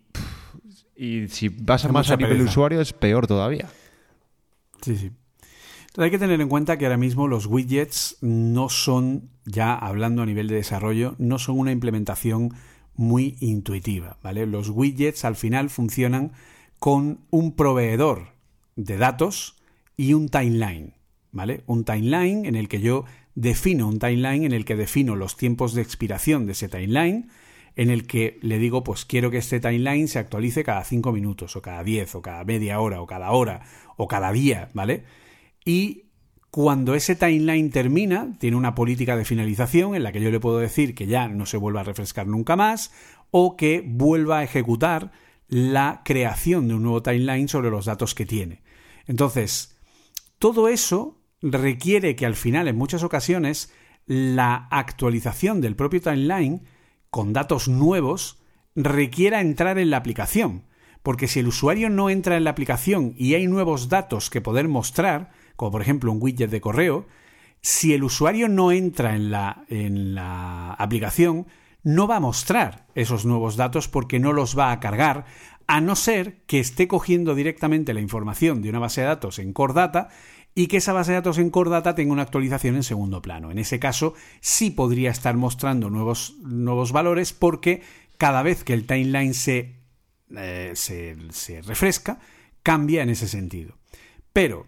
y 0.96 1.28
si 1.28 1.48
vas 1.48 1.84
a 1.84 1.92
más 1.92 2.10
a 2.10 2.16
nivel 2.16 2.40
usuario 2.42 2.80
es 2.80 2.92
peor 2.92 3.26
todavía. 3.26 3.68
Sí, 4.82 4.96
sí 4.96 5.10
hay 5.96 6.10
que 6.10 6.18
tener 6.18 6.40
en 6.40 6.48
cuenta 6.48 6.78
que 6.78 6.86
ahora 6.86 6.96
mismo 6.96 7.26
los 7.26 7.46
widgets 7.46 8.16
no 8.20 8.68
son, 8.68 9.30
ya 9.44 9.74
hablando 9.74 10.22
a 10.22 10.26
nivel 10.26 10.48
de 10.48 10.56
desarrollo, 10.56 11.16
no 11.18 11.38
son 11.38 11.58
una 11.58 11.72
implementación 11.72 12.54
muy 12.94 13.36
intuitiva, 13.40 14.18
¿vale? 14.22 14.46
Los 14.46 14.68
widgets 14.68 15.24
al 15.24 15.36
final 15.36 15.70
funcionan 15.70 16.32
con 16.78 17.20
un 17.30 17.56
proveedor 17.56 18.28
de 18.76 18.98
datos 18.98 19.56
y 19.96 20.14
un 20.14 20.28
timeline, 20.28 20.94
¿vale? 21.32 21.62
Un 21.66 21.84
timeline 21.84 22.46
en 22.46 22.54
el 22.54 22.68
que 22.68 22.80
yo 22.80 23.04
defino 23.34 23.88
un 23.88 23.98
timeline 23.98 24.44
en 24.44 24.52
el 24.52 24.64
que 24.64 24.76
defino 24.76 25.16
los 25.16 25.36
tiempos 25.36 25.74
de 25.74 25.82
expiración 25.82 26.46
de 26.46 26.52
ese 26.52 26.68
timeline, 26.68 27.30
en 27.76 27.90
el 27.90 28.06
que 28.06 28.38
le 28.42 28.58
digo, 28.58 28.84
pues 28.84 29.04
quiero 29.04 29.30
que 29.30 29.38
este 29.38 29.60
timeline 29.60 30.08
se 30.08 30.18
actualice 30.18 30.64
cada 30.64 30.84
5 30.84 31.12
minutos, 31.12 31.56
o 31.56 31.62
cada 31.62 31.82
10, 31.82 32.16
o 32.16 32.22
cada 32.22 32.44
media 32.44 32.80
hora, 32.80 33.00
o 33.00 33.06
cada 33.06 33.30
hora, 33.30 33.62
o 33.96 34.08
cada 34.08 34.32
día, 34.32 34.68
¿vale? 34.74 35.04
Y 35.64 36.10
cuando 36.50 36.94
ese 36.94 37.14
timeline 37.14 37.70
termina, 37.70 38.36
tiene 38.38 38.56
una 38.56 38.74
política 38.74 39.16
de 39.16 39.24
finalización 39.24 39.94
en 39.94 40.02
la 40.02 40.10
que 40.10 40.20
yo 40.20 40.30
le 40.30 40.40
puedo 40.40 40.58
decir 40.58 40.94
que 40.94 41.06
ya 41.06 41.28
no 41.28 41.46
se 41.46 41.56
vuelva 41.56 41.80
a 41.80 41.84
refrescar 41.84 42.26
nunca 42.26 42.56
más 42.56 42.92
o 43.30 43.56
que 43.56 43.84
vuelva 43.86 44.38
a 44.38 44.44
ejecutar 44.44 45.12
la 45.48 46.02
creación 46.04 46.66
de 46.66 46.74
un 46.74 46.82
nuevo 46.82 47.02
timeline 47.02 47.48
sobre 47.48 47.70
los 47.70 47.84
datos 47.84 48.14
que 48.14 48.26
tiene. 48.26 48.62
Entonces, 49.06 49.76
todo 50.38 50.68
eso 50.68 51.20
requiere 51.40 52.16
que 52.16 52.26
al 52.26 52.34
final, 52.34 52.66
en 52.66 52.76
muchas 52.76 53.02
ocasiones, 53.02 53.72
la 54.06 54.68
actualización 54.70 55.60
del 55.60 55.76
propio 55.76 56.00
timeline 56.00 56.62
con 57.10 57.32
datos 57.32 57.68
nuevos 57.68 58.38
requiera 58.74 59.40
entrar 59.40 59.78
en 59.78 59.90
la 59.90 59.98
aplicación. 59.98 60.64
Porque 61.02 61.28
si 61.28 61.40
el 61.40 61.48
usuario 61.48 61.90
no 61.90 62.10
entra 62.10 62.36
en 62.36 62.44
la 62.44 62.50
aplicación 62.50 63.14
y 63.16 63.34
hay 63.34 63.46
nuevos 63.46 63.88
datos 63.88 64.30
que 64.30 64.40
poder 64.40 64.68
mostrar, 64.68 65.30
como 65.60 65.72
por 65.72 65.82
ejemplo 65.82 66.10
un 66.10 66.22
widget 66.22 66.48
de 66.48 66.62
correo, 66.62 67.04
si 67.60 67.92
el 67.92 68.02
usuario 68.02 68.48
no 68.48 68.72
entra 68.72 69.14
en 69.14 69.30
la, 69.30 69.66
en 69.68 70.14
la 70.14 70.72
aplicación, 70.72 71.48
no 71.82 72.08
va 72.08 72.16
a 72.16 72.20
mostrar 72.20 72.86
esos 72.94 73.26
nuevos 73.26 73.56
datos 73.56 73.86
porque 73.86 74.18
no 74.18 74.32
los 74.32 74.58
va 74.58 74.72
a 74.72 74.80
cargar, 74.80 75.26
a 75.66 75.82
no 75.82 75.96
ser 75.96 76.40
que 76.46 76.60
esté 76.60 76.88
cogiendo 76.88 77.34
directamente 77.34 77.92
la 77.92 78.00
información 78.00 78.62
de 78.62 78.70
una 78.70 78.78
base 78.78 79.02
de 79.02 79.08
datos 79.08 79.38
en 79.38 79.52
Core 79.52 79.74
Data 79.74 80.08
y 80.54 80.68
que 80.68 80.78
esa 80.78 80.94
base 80.94 81.10
de 81.10 81.18
datos 81.18 81.36
en 81.36 81.50
Core 81.50 81.68
Data 81.68 81.94
tenga 81.94 82.14
una 82.14 82.22
actualización 82.22 82.76
en 82.76 82.82
segundo 82.82 83.20
plano. 83.20 83.50
En 83.50 83.58
ese 83.58 83.78
caso, 83.78 84.14
sí 84.40 84.70
podría 84.70 85.10
estar 85.10 85.36
mostrando 85.36 85.90
nuevos, 85.90 86.36
nuevos 86.40 86.90
valores 86.90 87.34
porque 87.34 87.82
cada 88.16 88.42
vez 88.42 88.64
que 88.64 88.72
el 88.72 88.86
timeline 88.86 89.34
se, 89.34 89.76
eh, 90.34 90.72
se, 90.72 91.18
se 91.32 91.60
refresca, 91.60 92.18
cambia 92.62 93.02
en 93.02 93.10
ese 93.10 93.28
sentido. 93.28 93.76
Pero 94.32 94.66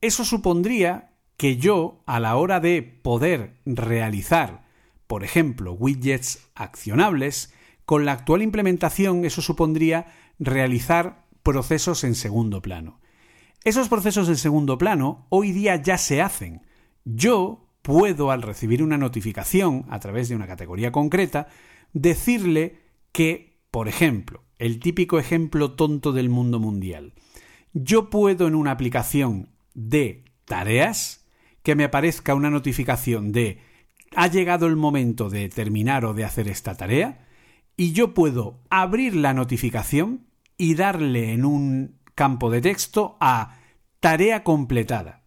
eso 0.00 0.24
supondría 0.24 1.12
que 1.36 1.56
yo, 1.56 2.02
a 2.06 2.20
la 2.20 2.36
hora 2.36 2.60
de 2.60 2.82
poder 2.82 3.60
realizar, 3.66 4.66
por 5.06 5.24
ejemplo, 5.24 5.72
widgets 5.72 6.48
accionables, 6.54 7.52
con 7.84 8.04
la 8.04 8.12
actual 8.12 8.42
implementación 8.42 9.24
eso 9.24 9.42
supondría 9.42 10.06
realizar 10.38 11.26
procesos 11.42 12.04
en 12.04 12.14
segundo 12.14 12.60
plano. 12.62 13.00
Esos 13.64 13.88
procesos 13.88 14.28
en 14.28 14.36
segundo 14.36 14.78
plano 14.78 15.26
hoy 15.28 15.52
día 15.52 15.76
ya 15.76 15.98
se 15.98 16.22
hacen. 16.22 16.62
Yo 17.04 17.68
puedo, 17.82 18.30
al 18.30 18.42
recibir 18.42 18.82
una 18.82 18.98
notificación 18.98 19.86
a 19.88 20.00
través 20.00 20.28
de 20.28 20.36
una 20.36 20.46
categoría 20.46 20.90
concreta, 20.90 21.48
decirle 21.92 22.80
que, 23.12 23.60
por 23.70 23.88
ejemplo, 23.88 24.42
el 24.58 24.80
típico 24.80 25.18
ejemplo 25.18 25.72
tonto 25.72 26.12
del 26.12 26.28
mundo 26.28 26.58
mundial, 26.58 27.14
yo 27.72 28.10
puedo 28.10 28.48
en 28.48 28.54
una 28.54 28.72
aplicación 28.72 29.50
de 29.76 30.24
tareas, 30.46 31.24
que 31.62 31.76
me 31.76 31.84
aparezca 31.84 32.34
una 32.34 32.50
notificación 32.50 33.30
de 33.30 33.60
ha 34.14 34.28
llegado 34.28 34.66
el 34.66 34.76
momento 34.76 35.28
de 35.28 35.48
terminar 35.48 36.04
o 36.04 36.14
de 36.14 36.24
hacer 36.24 36.48
esta 36.48 36.74
tarea, 36.74 37.26
y 37.76 37.92
yo 37.92 38.14
puedo 38.14 38.62
abrir 38.70 39.14
la 39.14 39.34
notificación 39.34 40.26
y 40.56 40.74
darle 40.74 41.32
en 41.32 41.44
un 41.44 41.98
campo 42.14 42.50
de 42.50 42.62
texto 42.62 43.18
a 43.20 43.58
tarea 44.00 44.42
completada. 44.42 45.22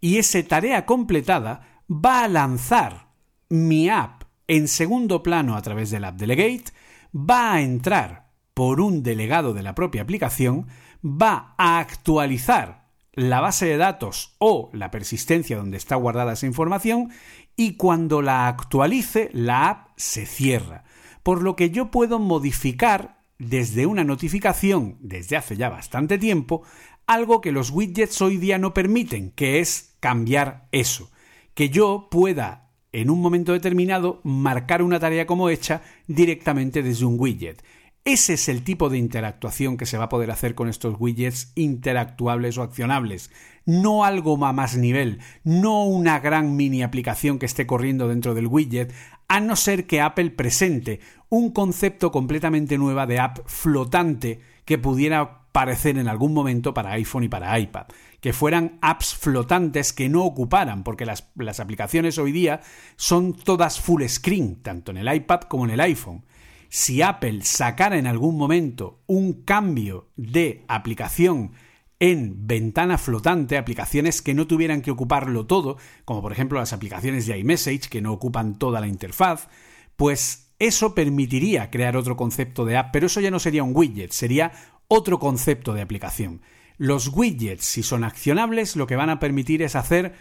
Y 0.00 0.18
ese 0.18 0.42
tarea 0.42 0.84
completada 0.84 1.82
va 1.90 2.24
a 2.24 2.28
lanzar 2.28 3.08
mi 3.48 3.88
app 3.88 4.24
en 4.46 4.68
segundo 4.68 5.22
plano 5.22 5.56
a 5.56 5.62
través 5.62 5.90
del 5.90 6.04
app 6.04 6.16
delegate, 6.16 6.72
va 7.14 7.54
a 7.54 7.62
entrar 7.62 8.28
por 8.52 8.80
un 8.80 9.02
delegado 9.02 9.54
de 9.54 9.62
la 9.62 9.74
propia 9.74 10.02
aplicación, 10.02 10.66
va 11.02 11.54
a 11.56 11.78
actualizar 11.78 12.85
la 13.16 13.40
base 13.40 13.66
de 13.66 13.78
datos 13.78 14.36
o 14.38 14.70
la 14.72 14.92
persistencia 14.92 15.56
donde 15.56 15.78
está 15.78 15.96
guardada 15.96 16.34
esa 16.34 16.46
información 16.46 17.10
y 17.56 17.76
cuando 17.76 18.22
la 18.22 18.46
actualice 18.46 19.30
la 19.32 19.68
app 19.68 19.88
se 19.96 20.26
cierra. 20.26 20.84
Por 21.22 21.42
lo 21.42 21.56
que 21.56 21.70
yo 21.70 21.90
puedo 21.90 22.18
modificar 22.20 23.16
desde 23.38 23.86
una 23.86 24.04
notificación 24.04 24.96
desde 25.00 25.36
hace 25.36 25.56
ya 25.56 25.68
bastante 25.70 26.18
tiempo 26.18 26.62
algo 27.06 27.40
que 27.40 27.52
los 27.52 27.70
widgets 27.70 28.20
hoy 28.20 28.36
día 28.36 28.58
no 28.58 28.74
permiten, 28.74 29.30
que 29.30 29.60
es 29.60 29.96
cambiar 30.00 30.68
eso. 30.72 31.10
Que 31.54 31.70
yo 31.70 32.08
pueda 32.10 32.70
en 32.92 33.10
un 33.10 33.20
momento 33.20 33.52
determinado 33.52 34.20
marcar 34.24 34.82
una 34.82 34.98
tarea 34.98 35.26
como 35.26 35.48
hecha 35.48 35.82
directamente 36.06 36.82
desde 36.82 37.04
un 37.04 37.18
widget. 37.18 37.62
Ese 38.06 38.34
es 38.34 38.48
el 38.48 38.62
tipo 38.62 38.88
de 38.88 38.98
interactuación 38.98 39.76
que 39.76 39.84
se 39.84 39.98
va 39.98 40.04
a 40.04 40.08
poder 40.08 40.30
hacer 40.30 40.54
con 40.54 40.68
estos 40.68 40.94
widgets 40.96 41.50
interactuables 41.56 42.56
o 42.56 42.62
accionables. 42.62 43.32
No 43.64 44.04
algo 44.04 44.46
a 44.46 44.52
más 44.52 44.76
nivel, 44.76 45.18
no 45.42 45.82
una 45.82 46.20
gran 46.20 46.54
mini 46.54 46.84
aplicación 46.84 47.40
que 47.40 47.46
esté 47.46 47.66
corriendo 47.66 48.06
dentro 48.06 48.34
del 48.34 48.46
widget, 48.46 48.94
a 49.26 49.40
no 49.40 49.56
ser 49.56 49.88
que 49.88 50.00
Apple 50.00 50.30
presente 50.30 51.00
un 51.30 51.50
concepto 51.50 52.12
completamente 52.12 52.78
nuevo 52.78 53.04
de 53.06 53.18
app 53.18 53.40
flotante 53.46 54.38
que 54.64 54.78
pudiera 54.78 55.40
parecer 55.50 55.98
en 55.98 56.06
algún 56.06 56.32
momento 56.32 56.72
para 56.72 56.92
iPhone 56.92 57.24
y 57.24 57.28
para 57.28 57.58
iPad, 57.58 57.86
que 58.20 58.32
fueran 58.32 58.78
apps 58.82 59.16
flotantes 59.16 59.92
que 59.92 60.08
no 60.08 60.24
ocuparan, 60.24 60.84
porque 60.84 61.06
las 61.06 61.58
aplicaciones 61.58 62.18
hoy 62.18 62.30
día 62.30 62.60
son 62.94 63.32
todas 63.32 63.80
full 63.80 64.04
screen, 64.06 64.62
tanto 64.62 64.92
en 64.92 64.98
el 64.98 65.12
iPad 65.12 65.40
como 65.40 65.64
en 65.64 65.72
el 65.72 65.80
iPhone 65.80 66.24
si 66.68 67.02
Apple 67.02 67.42
sacara 67.42 67.98
en 67.98 68.06
algún 68.06 68.36
momento 68.36 69.00
un 69.06 69.44
cambio 69.44 70.08
de 70.16 70.64
aplicación 70.68 71.52
en 71.98 72.46
ventana 72.46 72.98
flotante, 72.98 73.56
aplicaciones 73.56 74.20
que 74.20 74.34
no 74.34 74.46
tuvieran 74.46 74.82
que 74.82 74.90
ocuparlo 74.90 75.46
todo, 75.46 75.78
como 76.04 76.22
por 76.22 76.32
ejemplo 76.32 76.58
las 76.58 76.72
aplicaciones 76.72 77.26
de 77.26 77.38
iMessage 77.38 77.88
que 77.88 78.02
no 78.02 78.12
ocupan 78.12 78.58
toda 78.58 78.80
la 78.80 78.86
interfaz, 78.86 79.48
pues 79.96 80.52
eso 80.58 80.94
permitiría 80.94 81.70
crear 81.70 81.96
otro 81.96 82.16
concepto 82.16 82.64
de 82.64 82.76
app, 82.76 82.90
pero 82.92 83.06
eso 83.06 83.20
ya 83.20 83.30
no 83.30 83.38
sería 83.38 83.62
un 83.62 83.74
widget, 83.74 84.12
sería 84.12 84.52
otro 84.88 85.18
concepto 85.18 85.72
de 85.72 85.82
aplicación. 85.82 86.42
Los 86.78 87.08
widgets, 87.08 87.64
si 87.64 87.82
son 87.82 88.04
accionables, 88.04 88.76
lo 88.76 88.86
que 88.86 88.96
van 88.96 89.10
a 89.10 89.18
permitir 89.18 89.62
es 89.62 89.76
hacer 89.76 90.14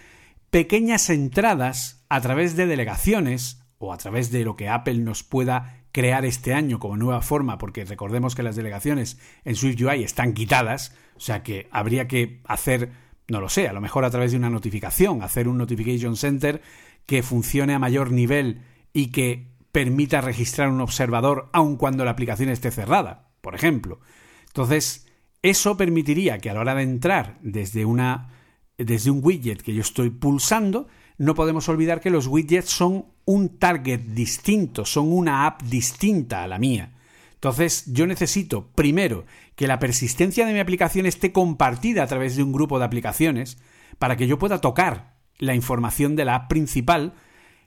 pequeñas 0.50 1.10
entradas 1.10 2.06
a 2.08 2.22
través 2.22 2.56
de 2.56 2.66
delegaciones 2.66 3.62
o 3.78 3.92
a 3.92 3.98
través 3.98 4.32
de 4.32 4.46
lo 4.46 4.56
que 4.56 4.70
Apple 4.70 5.00
nos 5.00 5.24
pueda 5.24 5.85
crear 5.96 6.26
este 6.26 6.54
año 6.54 6.78
como 6.78 6.98
nueva 6.98 7.22
forma, 7.22 7.58
porque 7.58 7.86
recordemos 7.86 8.36
que 8.36 8.44
las 8.44 8.58
delegaciones 8.58 9.18
en 9.46 9.56
SwiftUI 9.56 10.04
están 10.04 10.34
quitadas, 10.34 10.94
o 11.16 11.22
sea 11.22 11.42
que 11.42 11.70
habría 11.72 12.06
que 12.10 12.42
hacer, 12.44 12.92
no 13.30 13.40
lo 13.40 13.48
sé, 13.48 13.70
a 13.70 13.72
lo 13.72 13.80
mejor 13.80 14.04
a 14.04 14.10
través 14.10 14.32
de 14.32 14.38
una 14.38 14.50
notificación, 14.50 15.22
hacer 15.22 15.48
un 15.48 15.58
Notification 15.58 16.18
Center 16.18 16.62
que 17.06 17.24
funcione 17.24 17.74
a 17.74 17.80
mayor 17.80 18.12
nivel 18.12 18.64
y 18.92 19.14
que 19.14 19.54
permita 19.72 20.20
registrar 20.20 20.68
un 20.68 20.82
observador 20.82 21.48
aun 21.54 21.78
cuando 21.78 22.04
la 22.04 22.12
aplicación 22.12 22.50
esté 22.50 22.72
cerrada, 22.72 23.30
por 23.40 23.56
ejemplo. 23.56 24.02
Entonces, 24.48 25.08
eso 25.44 25.78
permitiría 25.78 26.40
que 26.40 26.50
a 26.50 26.56
la 26.56 26.60
hora 26.60 26.76
de 26.76 26.84
entrar 26.84 27.38
desde 27.42 27.86
una 27.86 28.34
desde 28.78 29.12
un 29.12 29.22
widget 29.24 29.62
que 29.62 29.74
yo 29.74 29.80
estoy 29.80 30.10
pulsando, 30.10 30.90
no 31.18 31.36
podemos 31.36 31.70
olvidar 31.70 32.02
que 32.02 32.10
los 32.10 32.28
widgets 32.28 32.70
son 32.70 33.06
un 33.26 33.58
target 33.58 34.00
distinto, 34.00 34.86
son 34.86 35.12
una 35.12 35.46
app 35.46 35.62
distinta 35.64 36.44
a 36.44 36.48
la 36.48 36.60
mía. 36.60 36.94
Entonces 37.36 37.86
yo 37.94 38.08
necesito, 38.08 38.72
primero, 38.74 39.26
que 39.56 39.68
la 39.68 39.80
persistencia 39.80 40.46
de 40.46 40.54
mi 40.54 40.60
aplicación 40.60 41.06
esté 41.06 41.32
compartida 41.32 42.04
a 42.04 42.08
través 42.08 42.36
de 42.36 42.44
un 42.44 42.52
grupo 42.52 42.80
de 42.80 42.86
aplicaciones 42.86 43.58
para 44.00 44.18
que 44.18 44.28
yo 44.28 44.40
pueda 44.40 44.62
tocar 44.62 45.16
la 45.38 45.56
información 45.56 46.16
de 46.16 46.26
la 46.26 46.36
app 46.36 46.50
principal 46.50 47.14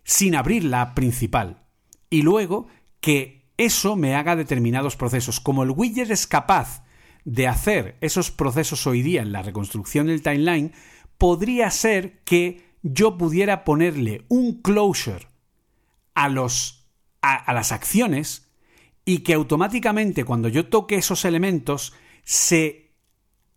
sin 0.05 0.35
abrir 0.35 0.65
la 0.65 0.83
app 0.83 0.95
principal. 0.95 1.63
Y 2.11 2.23
luego 2.23 2.67
que 3.01 3.47
eso 3.57 3.97
me 3.97 4.15
haga 4.15 4.37
determinados 4.37 4.97
procesos. 4.97 5.41
Como 5.41 5.63
el 5.63 5.71
widget 5.71 6.11
es 6.11 6.27
capaz 6.27 6.85
de 7.25 7.47
hacer 7.47 7.97
esos 8.01 8.31
procesos 8.31 8.87
hoy 8.87 9.03
día 9.03 9.23
en 9.23 9.33
la 9.33 9.43
reconstrucción 9.43 10.07
del 10.07 10.23
timeline, 10.23 10.73
podría 11.19 11.71
ser 11.71 12.21
que 12.25 12.68
yo 12.83 13.19
pudiera 13.19 13.65
ponerle 13.65 14.25
un 14.29 14.63
closure 14.63 15.29
a, 16.15 16.29
los, 16.29 16.89
a, 17.23 17.53
las 17.53 17.73
acciones 17.73 18.51
y 19.05 19.21
que 19.21 19.35
automáticamente 19.35 20.25
cuando 20.25 20.49
yo 20.49 20.69
toque 20.69 20.97
esos 20.97 21.25
elementos 21.25 21.95
se 22.25 22.93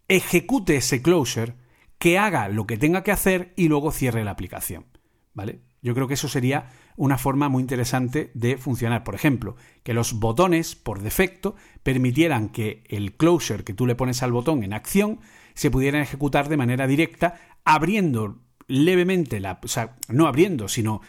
ejecute 0.07 0.77
ese 0.77 1.01
closure, 1.01 1.55
que 1.97 2.17
haga 2.17 2.49
lo 2.49 2.65
que 2.65 2.77
tenga 2.77 3.03
que 3.03 3.11
hacer 3.11 3.53
y 3.55 3.67
luego 3.67 3.91
cierre 3.91 4.23
la 4.23 4.31
aplicación. 4.31 4.85
¿Vale? 5.33 5.61
Yo 5.81 5.93
creo 5.93 6.07
que 6.07 6.15
eso 6.15 6.27
sería 6.27 6.71
una 6.95 7.17
forma 7.17 7.49
muy 7.49 7.61
interesante 7.61 8.31
de 8.33 8.57
funcionar. 8.57 9.03
Por 9.03 9.15
ejemplo, 9.15 9.55
que 9.83 9.93
los 9.93 10.19
botones, 10.19 10.75
por 10.75 11.01
defecto, 11.01 11.55
permitieran 11.83 12.49
que 12.49 12.83
el 12.89 13.13
closure 13.13 13.63
que 13.63 13.73
tú 13.73 13.87
le 13.87 13.95
pones 13.95 14.23
al 14.23 14.31
botón 14.31 14.63
en 14.63 14.73
acción 14.73 15.19
se 15.53 15.71
pudieran 15.71 16.01
ejecutar 16.01 16.49
de 16.49 16.57
manera 16.57 16.87
directa, 16.87 17.39
abriendo 17.65 18.39
levemente. 18.71 19.41
O 19.63 19.67
sea, 19.67 19.97
no 20.09 20.27
abriendo, 20.27 20.67
sino 20.67 21.01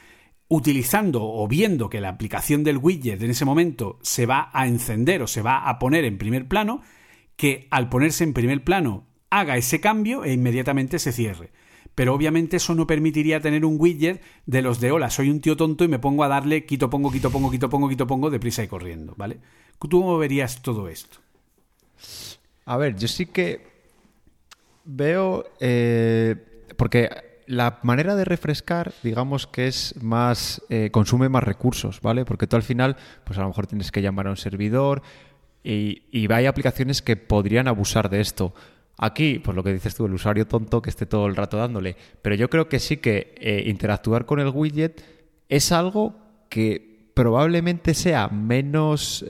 utilizando 0.48 1.22
o 1.22 1.48
viendo 1.48 1.88
que 1.88 2.00
la 2.00 2.10
aplicación 2.10 2.62
del 2.64 2.76
widget 2.76 3.22
en 3.22 3.30
ese 3.30 3.44
momento 3.44 3.98
se 4.02 4.26
va 4.26 4.50
a 4.52 4.66
encender 4.66 5.22
o 5.22 5.26
se 5.26 5.40
va 5.40 5.68
a 5.68 5.78
poner 5.78 6.04
en 6.04 6.18
primer 6.18 6.46
plano, 6.46 6.82
que 7.36 7.68
al 7.70 7.88
ponerse 7.88 8.24
en 8.24 8.34
primer 8.34 8.62
plano 8.62 9.06
haga 9.30 9.56
ese 9.56 9.80
cambio 9.80 10.24
e 10.24 10.32
inmediatamente 10.32 10.98
se 10.98 11.12
cierre. 11.12 11.52
Pero 11.94 12.14
obviamente 12.14 12.56
eso 12.56 12.74
no 12.74 12.86
permitiría 12.86 13.40
tener 13.40 13.64
un 13.64 13.76
widget 13.78 14.22
de 14.46 14.62
los 14.62 14.80
de 14.80 14.92
hola, 14.92 15.10
soy 15.10 15.30
un 15.30 15.40
tío 15.40 15.56
tonto 15.56 15.84
y 15.84 15.88
me 15.88 15.98
pongo 15.98 16.24
a 16.24 16.28
darle 16.28 16.64
quito, 16.66 16.90
pongo, 16.90 17.10
quito, 17.10 17.30
pongo, 17.30 17.50
quito, 17.50 17.68
pongo, 17.70 17.88
quito, 17.88 18.06
pongo 18.06 18.30
deprisa 18.30 18.62
y 18.62 18.68
corriendo, 18.68 19.14
¿vale? 19.16 19.38
¿Tú 19.78 20.00
cómo 20.00 20.18
verías 20.18 20.62
todo 20.62 20.88
esto? 20.88 21.18
A 22.64 22.76
ver, 22.76 22.96
yo 22.96 23.08
sí 23.08 23.26
que 23.26 23.66
veo. 24.84 25.44
Eh, 25.60 26.36
porque 26.76 27.08
la 27.46 27.78
manera 27.82 28.14
de 28.16 28.24
refrescar, 28.24 28.92
digamos 29.02 29.46
que 29.46 29.66
es 29.66 29.94
más. 30.02 30.62
Eh, 30.68 30.90
consume 30.90 31.28
más 31.28 31.42
recursos, 31.42 32.00
¿vale? 32.00 32.24
Porque 32.24 32.46
tú 32.46 32.56
al 32.56 32.62
final, 32.62 32.96
pues 33.24 33.38
a 33.38 33.42
lo 33.42 33.48
mejor 33.48 33.66
tienes 33.66 33.90
que 33.90 34.02
llamar 34.02 34.26
a 34.26 34.30
un 34.30 34.36
servidor 34.36 35.02
y, 35.62 36.02
y 36.10 36.32
hay 36.32 36.46
aplicaciones 36.46 37.02
que 37.02 37.16
podrían 37.16 37.68
abusar 37.68 38.10
de 38.10 38.20
esto. 38.20 38.54
Aquí, 38.98 39.38
pues 39.38 39.56
lo 39.56 39.64
que 39.64 39.72
dices 39.72 39.94
tú, 39.94 40.06
el 40.06 40.14
usuario 40.14 40.46
tonto 40.46 40.82
que 40.82 40.90
esté 40.90 41.06
todo 41.06 41.26
el 41.26 41.36
rato 41.36 41.56
dándole. 41.56 41.96
Pero 42.20 42.34
yo 42.34 42.48
creo 42.48 42.68
que 42.68 42.78
sí 42.78 42.98
que 42.98 43.34
eh, 43.38 43.64
interactuar 43.66 44.26
con 44.26 44.38
el 44.38 44.48
widget 44.48 45.04
es 45.48 45.72
algo 45.72 46.14
que 46.48 47.10
probablemente 47.14 47.94
sea 47.94 48.28
menos 48.28 49.24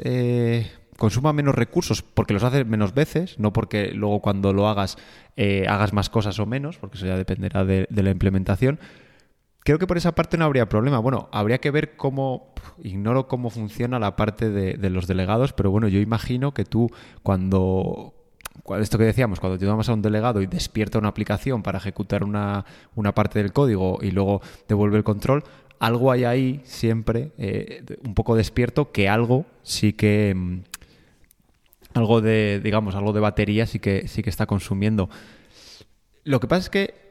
consuma 1.02 1.32
menos 1.32 1.56
recursos 1.56 2.00
porque 2.00 2.32
los 2.32 2.44
haces 2.44 2.64
menos 2.64 2.94
veces, 2.94 3.36
no 3.40 3.52
porque 3.52 3.90
luego 3.90 4.20
cuando 4.20 4.52
lo 4.52 4.68
hagas 4.68 4.98
eh, 5.36 5.66
hagas 5.68 5.92
más 5.92 6.08
cosas 6.08 6.38
o 6.38 6.46
menos, 6.46 6.78
porque 6.78 6.96
eso 6.96 7.06
ya 7.06 7.16
dependerá 7.16 7.64
de, 7.64 7.88
la 7.90 8.10
implementación. 8.10 8.78
Creo 9.64 9.80
que 9.80 9.88
por 9.88 9.96
esa 9.96 10.14
parte 10.14 10.38
no 10.38 10.44
habría 10.44 10.68
problema. 10.68 11.00
Bueno, 11.00 11.28
habría 11.32 11.58
que 11.58 11.72
ver 11.72 11.96
cómo, 11.96 12.54
ignoro 12.84 13.26
cómo 13.26 13.50
funciona 13.50 13.98
la 13.98 14.14
parte 14.14 14.50
de, 14.50 14.90
los 14.90 15.08
delegados, 15.08 15.52
pero 15.52 15.72
bueno, 15.72 15.88
yo 15.88 15.98
imagino 15.98 16.54
que 16.54 16.64
tú 16.64 16.88
cuando, 17.24 18.14
esto 18.78 18.96
que 18.96 19.02
decíamos, 19.02 19.40
cuando 19.40 19.58
te 19.58 19.66
llamas 19.66 19.88
a 19.88 19.94
un 19.94 20.02
delegado 20.02 20.40
y 20.40 20.46
despierta 20.46 21.00
una 21.00 21.08
aplicación 21.08 21.64
para 21.64 21.78
ejecutar 21.78 22.22
una, 22.22 22.64
una 22.94 23.12
parte 23.12 23.40
del 23.40 23.52
código 23.52 23.98
y 24.02 24.12
luego 24.12 24.40
devuelve 24.68 24.98
el 24.98 25.04
control, 25.04 25.42
algo 25.80 26.12
hay 26.12 26.22
ahí 26.22 26.60
siempre, 26.62 27.32
eh, 27.38 27.82
un 28.04 28.14
poco 28.14 28.36
despierto, 28.36 28.92
que 28.92 29.08
algo 29.08 29.46
sí 29.64 29.94
que, 29.94 30.32
mm, 30.32 30.71
algo 31.94 32.20
de, 32.20 32.60
digamos, 32.62 32.94
algo 32.94 33.12
de 33.12 33.20
batería 33.20 33.66
sí 33.66 33.78
que, 33.78 34.08
sí 34.08 34.22
que 34.22 34.30
está 34.30 34.46
consumiendo. 34.46 35.08
Lo 36.24 36.40
que 36.40 36.46
pasa 36.46 36.62
es 36.62 36.70
que 36.70 37.02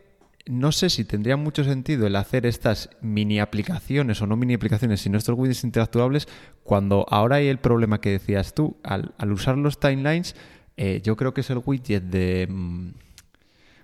no 0.48 0.72
sé 0.72 0.90
si 0.90 1.06
tendría 1.06 1.38
mucho 1.38 1.64
sentido 1.64 2.08
el 2.08 2.16
hacer 2.16 2.46
estas 2.46 2.90
mini 3.02 3.40
aplicaciones 3.40 4.22
o 4.22 4.28
no 4.28 4.36
mini 4.36 4.54
aplicaciones, 4.54 5.02
sino 5.02 5.18
estos 5.18 5.38
widgets 5.38 5.64
interactuables, 5.64 6.28
cuando 6.64 7.06
ahora 7.10 7.38
hay 7.38 7.48
el 7.48 7.60
problema 7.60 8.02
que 8.02 8.12
decías 8.12 8.54
tú, 8.54 8.78
al, 8.84 9.14
usar 9.32 9.58
los 9.58 9.80
timelines, 9.80 10.36
eh, 10.78 11.02
yo 11.04 11.16
creo 11.16 11.34
que 11.34 11.42
es 11.42 11.50
el 11.50 11.62
widget 11.64 12.04
de... 12.04 12.48
Mm, 12.50 12.90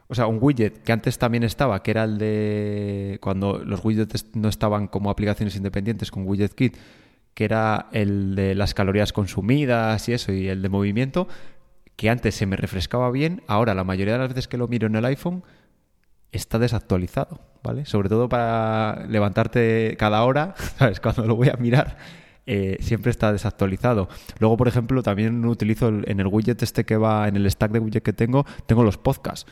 o 0.10 0.16
sea, 0.16 0.28
un 0.28 0.40
widget 0.42 0.84
que 0.84 0.94
antes 0.94 1.18
también 1.18 1.44
estaba, 1.44 1.84
que 1.84 1.92
era 1.92 2.06
el 2.06 2.18
de 2.18 3.20
cuando 3.22 3.60
los 3.60 3.84
widgets 3.84 4.26
no 4.36 4.48
estaban 4.48 4.88
como 4.88 5.10
aplicaciones 5.10 5.56
independientes 5.58 6.12
con 6.12 6.26
WidgetKit, 6.26 6.78
que 7.38 7.46
era 7.46 7.86
el 7.92 8.34
de 8.34 8.56
las 8.56 8.74
calorías 8.74 9.14
consumidas 9.14 10.10
y 10.10 10.14
eso, 10.14 10.32
y 10.32 10.48
el 10.48 10.64
de 10.64 10.70
movimiento, 10.70 11.28
que 11.96 12.10
antes 12.10 12.34
se 12.34 12.48
me 12.48 12.56
refrescaba 12.56 13.12
bien, 13.12 13.44
ahora 13.46 13.76
la 13.76 13.84
mayoría 13.84 14.14
de 14.14 14.20
las 14.22 14.30
veces 14.30 14.48
que 14.48 14.58
lo 14.58 14.68
miro 14.68 14.88
en 14.88 14.96
el 14.96 15.06
iPhone 15.06 15.44
está 16.32 16.58
desactualizado, 16.58 17.40
¿vale? 17.62 17.86
Sobre 17.86 18.10
todo 18.10 18.28
para 18.28 19.06
levantarte 19.08 19.96
cada 20.00 20.24
hora, 20.24 20.56
¿sabes? 20.80 21.00
Cuando 21.00 21.28
lo 21.28 21.36
voy 21.36 21.50
a 21.50 21.58
mirar, 21.58 21.98
eh, 22.48 22.78
siempre 22.80 23.12
está 23.12 23.32
desactualizado. 23.32 24.10
Luego, 24.40 24.58
por 24.58 24.68
ejemplo, 24.68 25.04
también 25.04 25.46
utilizo 25.46 25.90
en 25.90 26.20
el 26.20 26.26
widget 26.26 26.64
este 26.64 26.86
que 26.86 26.98
va, 26.98 27.28
en 27.28 27.36
el 27.36 27.52
stack 27.52 27.72
de 27.72 27.78
widget 27.78 28.02
que 28.02 28.14
tengo, 28.14 28.48
tengo 28.66 28.84
los 28.84 28.98
podcasts 28.98 29.46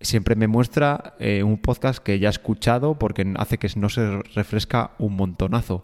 siempre 0.00 0.36
me 0.36 0.48
muestra 0.48 1.14
eh, 1.18 1.42
un 1.42 1.56
podcast 1.56 1.98
que 1.98 2.18
ya 2.18 2.28
he 2.28 2.30
escuchado 2.30 2.98
porque 2.98 3.32
hace 3.38 3.56
que 3.56 3.68
no 3.76 3.88
se 3.88 4.20
refresca 4.34 4.90
un 4.98 5.16
montonazo. 5.16 5.82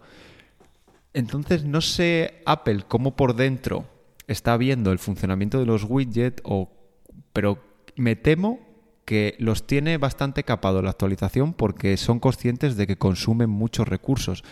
Entonces 1.12 1.64
no 1.64 1.80
sé 1.80 2.42
Apple 2.46 2.84
cómo 2.86 3.16
por 3.16 3.34
dentro 3.34 3.86
está 4.26 4.56
viendo 4.56 4.92
el 4.92 4.98
funcionamiento 4.98 5.58
de 5.58 5.66
los 5.66 5.84
widgets, 5.84 6.40
o, 6.44 6.70
pero 7.32 7.58
me 7.96 8.14
temo 8.16 8.60
que 9.04 9.34
los 9.38 9.66
tiene 9.66 9.98
bastante 9.98 10.44
capado 10.44 10.82
la 10.82 10.90
actualización 10.90 11.52
porque 11.52 11.96
son 11.96 12.20
conscientes 12.20 12.76
de 12.76 12.86
que 12.86 12.96
consumen 12.96 13.50
muchos 13.50 13.88
recursos. 13.88 14.44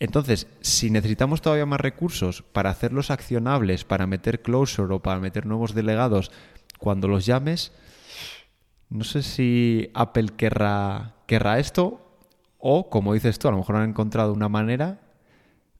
Entonces, 0.00 0.48
si 0.60 0.90
necesitamos 0.90 1.40
todavía 1.40 1.66
más 1.66 1.80
recursos 1.80 2.42
para 2.42 2.70
hacerlos 2.70 3.12
accionables, 3.12 3.84
para 3.84 4.08
meter 4.08 4.42
closure 4.42 4.92
o 4.92 5.02
para 5.02 5.20
meter 5.20 5.46
nuevos 5.46 5.72
delegados 5.72 6.32
cuando 6.78 7.06
los 7.06 7.24
llames, 7.26 7.72
no 8.90 9.04
sé 9.04 9.22
si 9.22 9.90
Apple 9.94 10.30
querrá, 10.36 11.14
querrá 11.26 11.60
esto 11.60 12.18
o, 12.58 12.90
como 12.90 13.14
dices 13.14 13.38
tú, 13.38 13.46
a 13.48 13.52
lo 13.52 13.58
mejor 13.58 13.76
han 13.76 13.90
encontrado 13.90 14.32
una 14.32 14.48
manera 14.48 15.05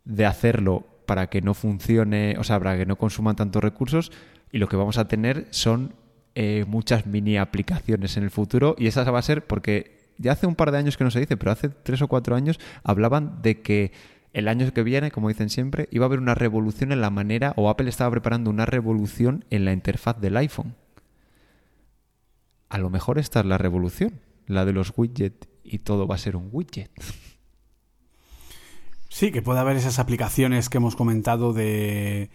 de 0.07 0.24
hacerlo 0.24 0.87
para 1.05 1.28
que 1.28 1.43
no 1.43 1.53
funcione, 1.53 2.37
o 2.39 2.45
sea, 2.45 2.59
para 2.59 2.78
que 2.78 2.87
no 2.87 2.97
consuman 2.97 3.37
tantos 3.37 3.62
recursos 3.62 4.11
y 4.51 4.59
lo 4.59 4.69
que 4.69 4.77
vamos 4.77 4.97
a 4.97 5.07
tener 5.07 5.47
son 5.51 5.95
eh, 6.35 6.65
muchas 6.66 7.07
mini 7.07 7.37
aplicaciones 7.37 8.16
en 8.16 8.24
el 8.24 8.31
futuro 8.31 8.74
y 8.78 8.87
esa 8.87 9.09
va 9.11 9.19
a 9.19 9.23
ser 9.23 9.47
porque 9.47 9.97
ya 10.19 10.33
hace 10.33 10.47
un 10.47 10.55
par 10.55 10.70
de 10.70 10.78
años 10.78 10.97
que 10.97 11.05
no 11.05 11.11
se 11.11 11.20
dice, 11.20 11.37
pero 11.37 11.53
hace 11.53 11.69
tres 11.69 12.01
o 12.03 12.09
cuatro 12.09 12.35
años 12.35 12.59
hablaban 12.83 13.43
de 13.43 13.61
que 13.61 13.93
el 14.33 14.49
año 14.49 14.70
que 14.73 14.83
viene, 14.83 15.11
como 15.11 15.28
dicen 15.28 15.49
siempre, 15.49 15.89
iba 15.91 16.05
a 16.05 16.09
haber 16.09 16.19
una 16.19 16.35
revolución 16.35 16.93
en 16.93 17.01
la 17.01 17.09
manera, 17.09 17.55
o 17.57 17.70
Apple 17.70 17.89
estaba 17.89 18.11
preparando 18.11 18.51
una 18.51 18.66
revolución 18.66 19.45
en 19.49 19.65
la 19.65 19.73
interfaz 19.73 20.20
del 20.20 20.37
iPhone. 20.37 20.74
A 22.69 22.77
lo 22.77 22.91
mejor 22.91 23.19
esta 23.19 23.41
es 23.41 23.47
la 23.47 23.57
revolución, 23.57 24.20
la 24.47 24.66
de 24.66 24.74
los 24.74 24.93
widgets 24.95 25.49
y 25.65 25.78
todo 25.78 26.07
va 26.07 26.16
a 26.16 26.19
ser 26.19 26.37
un 26.37 26.51
widget. 26.53 26.91
Sí, 29.17 29.31
que 29.31 29.41
puede 29.41 29.61
haber 29.61 29.79
esas 29.79 29.99
aplicaciones 29.99 30.69
que 30.69 30.77
hemos 30.77 30.95
comentado 30.95 31.55
de 31.55 32.29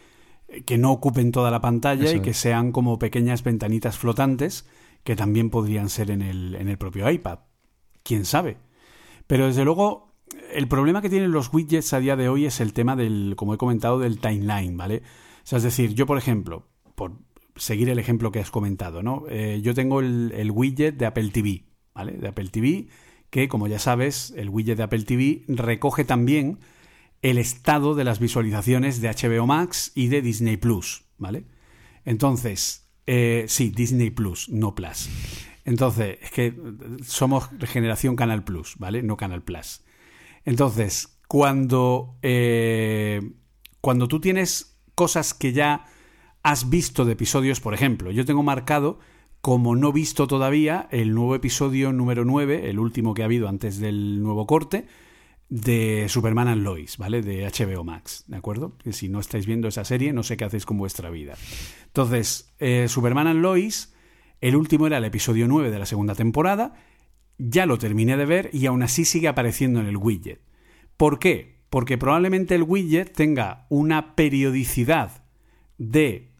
que 0.66 0.80
no 0.80 0.91
ocupen 0.91 1.32
toda 1.32 1.52
la 1.52 1.62
pantalla 1.62 2.12
y 2.12 2.22
que 2.22 2.34
sean 2.34 2.72
como 2.72 2.98
pequeñas 2.98 3.44
ventanitas 3.44 3.99
flotantes 3.99 4.68
que 5.03 5.16
también 5.16 5.52
podrían 5.52 5.90
ser 5.90 6.10
en 6.10 6.24
el, 6.24 6.56
en 6.56 6.70
el 6.70 6.80
propio 6.80 7.08
iPad. 7.08 7.38
¿Quién 8.02 8.26
sabe? 8.26 8.58
Pero 9.28 9.45
desde 9.45 9.64
luego, 9.64 10.16
el 10.52 10.68
problema 10.68 11.03
que 11.03 11.10
tienen 11.12 11.32
los 11.32 11.53
widgets 11.53 11.94
a 11.94 11.99
día 11.99 12.16
de 12.16 12.30
hoy 12.30 12.48
es 12.48 12.60
el 12.60 12.74
tema 12.74 12.95
del, 12.95 13.36
como 13.38 13.53
he 13.53 13.60
comentado, 13.60 13.99
del 13.99 14.18
timeline, 14.18 14.76
¿vale? 14.76 15.03
O 15.44 15.44
sea, 15.44 15.58
es 15.58 15.64
decir, 15.64 15.94
yo, 15.94 16.08
por 16.08 16.18
ejemplo, 16.18 16.68
por 16.95 17.12
seguir 17.58 17.90
el 17.90 17.99
ejemplo 17.99 18.32
que 18.32 18.40
has 18.40 18.49
comentado, 18.49 19.03
¿no? 19.03 19.26
Eh, 19.30 19.62
yo 19.62 19.76
tengo 19.76 19.99
el, 19.99 20.34
el 20.36 20.49
widget 20.49 20.98
de 20.98 21.06
Apple 21.06 21.30
TV, 21.30 21.64
¿vale? 21.94 22.14
De 22.14 22.28
Apple 22.28 22.49
TV, 22.49 22.88
que 23.32 23.48
como 23.48 23.68
ya 23.68 23.80
sabes, 23.80 24.34
el 24.38 24.49
widget 24.49 24.78
de 24.78 24.84
Apple 24.84 25.03
TV 25.03 25.44
recoge 25.48 26.03
también 26.03 26.60
el 27.24 27.38
estado 27.38 27.95
de 27.95 28.03
las 28.03 28.20
visualizaciones 28.20 29.02
de 29.02 29.10
HBO 29.10 29.48
Max 29.48 29.91
y 29.95 30.08
de 30.08 30.22
Disney 30.22 30.58
Plus, 30.58 31.06
¿vale? 31.18 31.45
Entonces, 32.03 32.90
eh, 33.08 33.45
sí, 33.48 33.70
Disney 33.70 34.10
Plus, 34.10 34.49
no 34.49 34.76
Plus. 34.76 35.10
Entonces, 35.66 36.18
es 36.22 36.32
que 36.32 36.56
somos 37.03 37.49
generación 37.64 38.16
Canal 38.16 38.44
Plus, 38.44 38.76
¿vale? 38.78 39.02
No 39.02 39.18
Canal 39.18 39.44
Plus. 39.44 39.82
Entonces, 40.44 41.20
cuando, 41.28 42.18
eh, 42.24 43.22
cuando 43.80 44.08
tú 44.08 44.20
tienes 44.20 44.78
cosas 44.95 45.34
que 45.34 45.53
ya 45.53 45.86
has 46.44 46.70
visto 46.70 47.06
de 47.06 47.14
episodios, 47.14 47.62
por 47.62 47.74
ejemplo, 47.74 48.12
yo 48.12 48.26
tengo 48.26 48.44
marcado 48.44 48.99
como 49.41 49.76
no 49.76 49.91
visto 49.91 50.27
todavía 50.27 50.88
el 50.91 51.13
nuevo 51.13 51.35
episodio 51.35 51.91
número 51.91 52.26
9, 52.26 52.69
el 52.69 52.80
último 52.80 53.13
que 53.13 53.23
ha 53.23 53.26
habido 53.26 53.49
antes 53.49 53.80
del 53.80 54.22
nuevo 54.22 54.45
corte, 54.45 54.85
de 55.49 56.07
Superman 56.07 56.47
and 56.47 56.63
Lois, 56.63 56.97
¿vale? 56.97 57.22
De 57.22 57.45
HBO 57.45 57.84
Max, 57.84 58.23
¿de 58.27 58.38
acuerdo? 58.38 58.77
Que 58.77 58.93
si 58.93 59.09
no 59.09 59.19
estáis 59.19 59.45
viendo 59.45 59.68
esa 59.68 59.84
serie, 59.84 60.13
no 60.13 60.23
sé 60.23 60.38
qué 60.38 60.45
hacéis 60.45 60.65
con 60.65 60.77
vuestra 60.77 61.09
vida. 61.09 61.35
Entonces, 61.88 62.53
eh, 62.59 62.88
Superman 62.88 63.27
and 63.27 63.41
Lois, 63.41 63.93
el 64.39 64.55
último 64.55 64.88
era 64.88 64.99
el 64.99 65.05
episodio 65.05 65.47
9 65.47 65.72
de 65.72 65.80
la 65.80 65.85
segunda 65.85 66.15
temporada, 66.15 66.76
ya 67.38 67.65
lo 67.65 67.80
terminé 67.80 68.15
de 68.18 68.26
ver 68.26 68.49
y 68.53 68.68
aún 68.68 68.84
así 68.84 69.03
sigue 69.03 69.27
apareciendo 69.27 69.81
en 69.81 69.88
el 69.88 69.97
widget. 69.97 70.39
¿Por 70.95 71.19
qué? 71.19 71.61
Porque 71.69 71.97
probablemente 71.97 72.53
el 72.55 72.63
widget 72.63 73.11
tenga 73.11 73.65
una 73.69 74.15
periodicidad 74.15 75.26
de, 75.77 76.31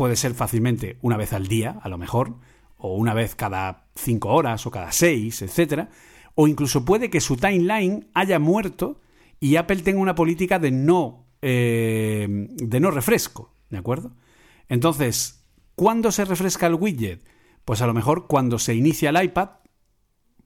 puede 0.00 0.16
ser 0.16 0.32
fácilmente 0.32 0.96
una 1.02 1.18
vez 1.18 1.34
al 1.34 1.46
día, 1.46 1.78
a 1.82 1.90
lo 1.90 1.98
mejor, 1.98 2.36
o 2.78 2.96
una 2.96 3.12
vez 3.12 3.34
cada 3.34 3.84
cinco 3.94 4.30
horas 4.30 4.64
o 4.64 4.70
cada 4.70 4.92
seis, 4.92 5.42
etcétera, 5.42 5.90
o 6.34 6.48
incluso 6.48 6.86
puede 6.86 7.10
que 7.10 7.20
su 7.20 7.36
timeline 7.36 8.08
haya 8.14 8.38
muerto 8.38 8.98
y 9.40 9.56
Apple 9.56 9.82
tenga 9.82 10.00
una 10.00 10.14
política 10.14 10.58
de 10.58 10.70
no, 10.70 11.26
eh, 11.42 12.26
de 12.30 12.80
no 12.80 12.90
refresco, 12.90 13.52
¿de 13.68 13.76
acuerdo? 13.76 14.16
Entonces, 14.70 15.44
¿cuándo 15.74 16.12
se 16.12 16.24
refresca 16.24 16.66
el 16.66 16.76
widget? 16.76 17.22
Pues 17.66 17.82
a 17.82 17.86
lo 17.86 17.92
mejor 17.92 18.26
cuando 18.26 18.58
se 18.58 18.74
inicia 18.74 19.10
el 19.10 19.22
iPad, 19.22 19.50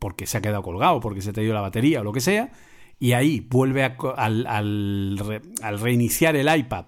porque 0.01 0.27
se 0.27 0.39
ha 0.39 0.43
quedado 0.43 0.65
colgado, 0.65 0.99
porque 0.99 1.23
se 1.23 1.33
te 1.33 1.43
dio 1.43 1.55
la 1.55 1.61
batería 1.61 2.01
o 2.01 2.03
lo 2.03 2.13
que 2.13 2.21
sea, 2.21 2.51
y 2.99 3.13
ahí 3.13 3.39
vuelve 3.39 3.85
al, 3.85 4.49
al 4.49 5.81
reiniciar 5.81 6.35
el 6.35 6.53
iPad, 6.53 6.87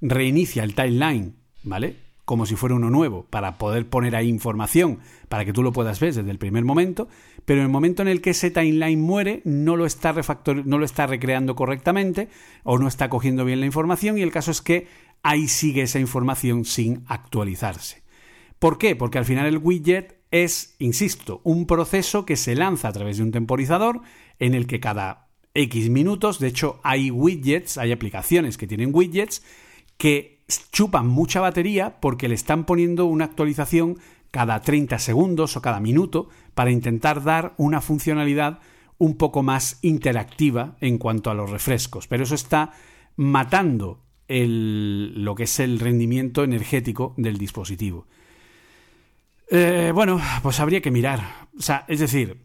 reinicia 0.00 0.64
el 0.64 0.74
timeline, 0.74 1.36
¿vale? 1.62 2.05
Como 2.26 2.44
si 2.44 2.56
fuera 2.56 2.74
uno 2.74 2.90
nuevo, 2.90 3.24
para 3.30 3.56
poder 3.56 3.88
poner 3.88 4.16
ahí 4.16 4.28
información, 4.28 4.98
para 5.28 5.44
que 5.44 5.52
tú 5.52 5.62
lo 5.62 5.72
puedas 5.72 6.00
ver 6.00 6.12
desde 6.12 6.30
el 6.30 6.38
primer 6.38 6.64
momento, 6.64 7.08
pero 7.44 7.60
en 7.60 7.66
el 7.66 7.72
momento 7.72 8.02
en 8.02 8.08
el 8.08 8.20
que 8.20 8.30
ese 8.30 8.50
timeline 8.50 9.00
muere, 9.00 9.42
no 9.44 9.76
lo 9.76 9.86
está, 9.86 10.10
refactor 10.10 10.66
no 10.66 10.76
lo 10.76 10.84
está 10.84 11.06
recreando 11.06 11.54
correctamente 11.54 12.28
o 12.64 12.78
no 12.78 12.88
está 12.88 13.08
cogiendo 13.08 13.44
bien 13.44 13.60
la 13.60 13.66
información 13.66 14.18
y 14.18 14.22
el 14.22 14.32
caso 14.32 14.50
es 14.50 14.60
que 14.60 14.88
ahí 15.22 15.46
sigue 15.46 15.82
esa 15.82 16.00
información 16.00 16.64
sin 16.64 17.04
actualizarse. 17.06 18.02
¿Por 18.58 18.76
qué? 18.76 18.96
Porque 18.96 19.18
al 19.18 19.24
final 19.24 19.46
el 19.46 19.58
widget 19.58 20.18
es, 20.32 20.74
insisto, 20.80 21.40
un 21.44 21.66
proceso 21.66 22.26
que 22.26 22.34
se 22.34 22.56
lanza 22.56 22.88
a 22.88 22.92
través 22.92 23.18
de 23.18 23.22
un 23.22 23.30
temporizador 23.30 24.00
en 24.40 24.54
el 24.54 24.66
que 24.66 24.80
cada 24.80 25.28
X 25.54 25.90
minutos, 25.90 26.40
de 26.40 26.48
hecho 26.48 26.80
hay 26.82 27.12
widgets, 27.12 27.78
hay 27.78 27.92
aplicaciones 27.92 28.58
que 28.58 28.66
tienen 28.66 28.90
widgets 28.92 29.44
que 29.96 30.35
chupan 30.48 31.06
mucha 31.06 31.40
batería 31.40 31.98
porque 32.00 32.28
le 32.28 32.34
están 32.34 32.64
poniendo 32.64 33.06
una 33.06 33.24
actualización 33.24 33.98
cada 34.30 34.60
30 34.60 34.98
segundos 34.98 35.56
o 35.56 35.62
cada 35.62 35.80
minuto 35.80 36.28
para 36.54 36.70
intentar 36.70 37.22
dar 37.22 37.54
una 37.56 37.80
funcionalidad 37.80 38.60
un 38.98 39.16
poco 39.16 39.42
más 39.42 39.78
interactiva 39.82 40.76
en 40.80 40.98
cuanto 40.98 41.30
a 41.30 41.34
los 41.34 41.50
refrescos. 41.50 42.06
Pero 42.06 42.24
eso 42.24 42.34
está 42.34 42.72
matando 43.16 44.02
el, 44.28 45.24
lo 45.24 45.34
que 45.34 45.44
es 45.44 45.60
el 45.60 45.78
rendimiento 45.78 46.44
energético 46.44 47.14
del 47.16 47.38
dispositivo. 47.38 48.06
Eh, 49.50 49.92
bueno, 49.94 50.20
pues 50.42 50.60
habría 50.60 50.80
que 50.80 50.90
mirar. 50.90 51.48
O 51.58 51.62
sea, 51.62 51.84
es 51.88 52.00
decir, 52.00 52.42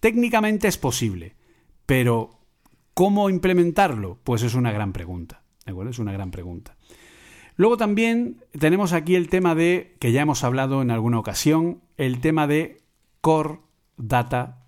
técnicamente 0.00 0.68
es 0.68 0.78
posible, 0.78 1.34
pero 1.86 2.38
¿cómo 2.94 3.28
implementarlo? 3.28 4.18
Pues 4.24 4.42
es 4.42 4.54
una 4.54 4.72
gran 4.72 4.92
pregunta. 4.92 5.42
¿De 5.64 5.72
acuerdo? 5.72 5.90
Es 5.90 5.98
una 5.98 6.12
gran 6.12 6.30
pregunta. 6.30 6.73
Luego 7.56 7.76
también 7.76 8.42
tenemos 8.58 8.92
aquí 8.92 9.14
el 9.14 9.28
tema 9.28 9.54
de, 9.54 9.96
que 10.00 10.12
ya 10.12 10.22
hemos 10.22 10.42
hablado 10.42 10.82
en 10.82 10.90
alguna 10.90 11.18
ocasión, 11.18 11.80
el 11.96 12.20
tema 12.20 12.46
de 12.46 12.82
Core 13.20 13.60
Data 13.96 14.66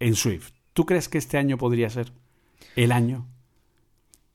en 0.00 0.14
Swift. 0.14 0.52
¿Tú 0.72 0.86
crees 0.86 1.08
que 1.08 1.18
este 1.18 1.36
año 1.36 1.58
podría 1.58 1.90
ser 1.90 2.12
el 2.74 2.92
año? 2.92 3.26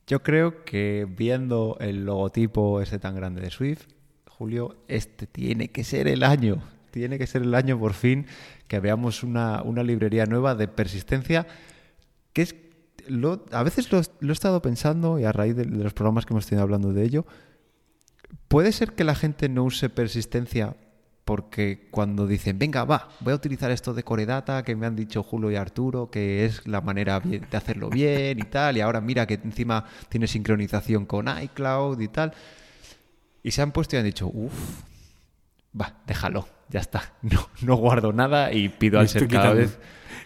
Yo 0.05 0.21
creo 0.21 0.63
que 0.63 1.07
viendo 1.09 1.75
el 1.79 2.05
logotipo 2.05 2.81
ese 2.81 2.99
tan 2.99 3.15
grande 3.15 3.41
de 3.41 3.49
Swift, 3.49 3.87
Julio, 4.29 4.77
este 4.87 5.25
tiene 5.25 5.69
que 5.69 5.83
ser 5.83 6.07
el 6.07 6.23
año. 6.23 6.61
Tiene 6.91 7.17
que 7.17 7.27
ser 7.27 7.41
el 7.41 7.55
año 7.55 7.79
por 7.79 7.93
fin 7.93 8.27
que 8.67 8.79
veamos 8.79 9.23
una, 9.23 9.63
librería 9.83 10.25
nueva 10.25 10.55
de 10.55 10.67
persistencia 10.67 11.47
que 12.33 12.43
es... 12.43 12.55
A 13.51 13.63
veces 13.63 13.91
lo, 13.91 13.99
he 13.99 14.31
estado 14.31 14.61
pensando 14.61 15.17
y 15.17 15.23
a 15.23 15.31
raíz 15.31 15.55
de, 15.55 15.63
de 15.63 15.83
los 15.83 15.93
programas 15.93 16.25
que 16.25 16.33
hemos 16.33 16.45
tenido 16.45 16.63
hablando 16.63 16.91
de 16.91 17.03
ello, 17.03 17.25
¿Puede 18.47 18.71
ser 18.71 18.93
que 18.93 19.03
la 19.03 19.15
gente 19.15 19.49
no 19.49 19.63
use 19.63 19.89
persistencia 19.89 20.75
porque 21.27 21.89
cuando 21.91 22.25
dicen, 22.25 22.57
venga, 22.57 22.85
va, 22.85 23.09
voy 23.19 23.33
a 23.33 23.35
utilizar 23.35 23.69
esto 23.69 23.93
de 23.93 24.03
Core 24.03 24.25
Data 24.25 24.63
que 24.63 24.77
me 24.77 24.85
han 24.85 24.95
dicho 24.95 25.23
Julio 25.23 25.51
y 25.51 25.57
Arturo, 25.57 26.09
que 26.09 26.45
es 26.45 26.65
la 26.65 26.79
manera 26.79 27.19
de 27.19 27.45
hacerlo 27.51 27.89
bien 27.89 28.39
y 28.39 28.43
tal, 28.43 28.77
y 28.77 28.79
ahora 28.79 29.01
mira 29.01 29.27
que 29.27 29.33
encima 29.33 29.83
tiene 30.07 30.25
sincronización 30.25 31.05
con 31.05 31.27
iCloud 31.27 31.99
y 31.99 32.07
tal, 32.07 32.31
y 33.43 33.51
se 33.51 33.61
han 33.61 33.73
puesto 33.73 33.97
y 33.97 33.99
han 33.99 34.05
dicho, 34.05 34.27
uff, 34.27 34.83
va, 35.79 35.95
déjalo, 36.07 36.47
ya 36.69 36.79
está, 36.79 37.13
no, 37.23 37.49
no 37.61 37.75
guardo 37.75 38.13
nada 38.13 38.53
y 38.53 38.69
pido 38.69 38.97
al 38.97 39.09
ser 39.09 39.27
cada 39.27 39.51
vez... 39.51 39.77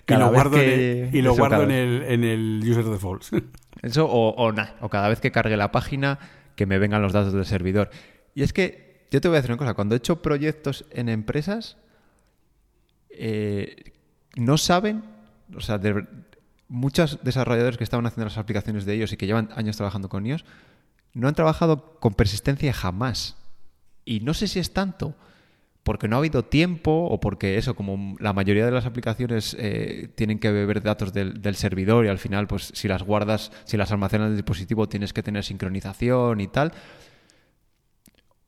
y 0.07 0.13
lo 0.13 0.29
guardo, 0.31 0.59
en, 0.59 1.15
y 1.15 1.21
lo 1.23 1.33
guardo 1.35 1.63
en, 1.63 1.71
el, 1.71 2.03
en 2.03 2.23
el 2.23 2.61
user 2.63 2.85
defaults. 2.85 3.31
Eso 3.81 4.05
o, 4.05 4.35
o, 4.35 4.53
o 4.81 4.89
cada 4.89 5.09
vez 5.09 5.19
que 5.19 5.31
cargue 5.31 5.57
la 5.57 5.71
página 5.71 6.19
que 6.61 6.67
me 6.67 6.77
vengan 6.77 7.01
los 7.01 7.11
datos 7.11 7.33
del 7.33 7.43
servidor. 7.43 7.89
Y 8.35 8.43
es 8.43 8.53
que, 8.53 9.07
yo 9.09 9.19
te 9.19 9.27
voy 9.27 9.37
a 9.37 9.39
decir 9.39 9.49
una 9.49 9.57
cosa, 9.57 9.73
cuando 9.73 9.95
he 9.95 9.97
hecho 9.97 10.21
proyectos 10.21 10.85
en 10.91 11.09
empresas, 11.09 11.75
eh, 13.09 13.93
no 14.35 14.59
saben, 14.59 15.03
o 15.55 15.59
sea, 15.59 15.81
muchos 16.67 17.17
desarrolladores 17.23 17.79
que 17.79 17.83
estaban 17.83 18.05
haciendo 18.05 18.25
las 18.25 18.37
aplicaciones 18.37 18.85
de 18.85 18.93
ellos 18.93 19.11
y 19.11 19.17
que 19.17 19.25
llevan 19.25 19.49
años 19.55 19.75
trabajando 19.75 20.07
con 20.07 20.23
ellos, 20.27 20.45
no 21.15 21.27
han 21.27 21.33
trabajado 21.33 21.97
con 21.99 22.13
persistencia 22.13 22.71
jamás. 22.73 23.37
Y 24.05 24.19
no 24.19 24.35
sé 24.35 24.47
si 24.47 24.59
es 24.59 24.71
tanto 24.71 25.15
porque 25.83 26.07
no 26.07 26.15
ha 26.15 26.19
habido 26.19 26.43
tiempo 26.43 27.07
o 27.07 27.19
porque 27.19 27.57
eso, 27.57 27.75
como 27.75 28.15
la 28.19 28.33
mayoría 28.33 28.65
de 28.65 28.71
las 28.71 28.85
aplicaciones 28.85 29.55
eh, 29.59 30.09
tienen 30.15 30.39
que 30.39 30.51
beber 30.51 30.83
datos 30.83 31.11
del, 31.13 31.55
servidor 31.55 32.05
y 32.05 32.09
al 32.09 32.19
final, 32.19 32.47
pues 32.47 32.71
si 32.73 32.87
las 32.87 33.03
guardas, 33.03 33.51
si 33.65 33.77
las 33.77 33.91
almacenas 33.91 34.27
en 34.27 34.31
el 34.31 34.37
dispositivo, 34.37 34.87
tienes 34.87 35.13
que 35.13 35.23
tener 35.23 35.43
sincronización 35.43 36.39
y 36.41 36.47
tal 36.47 36.71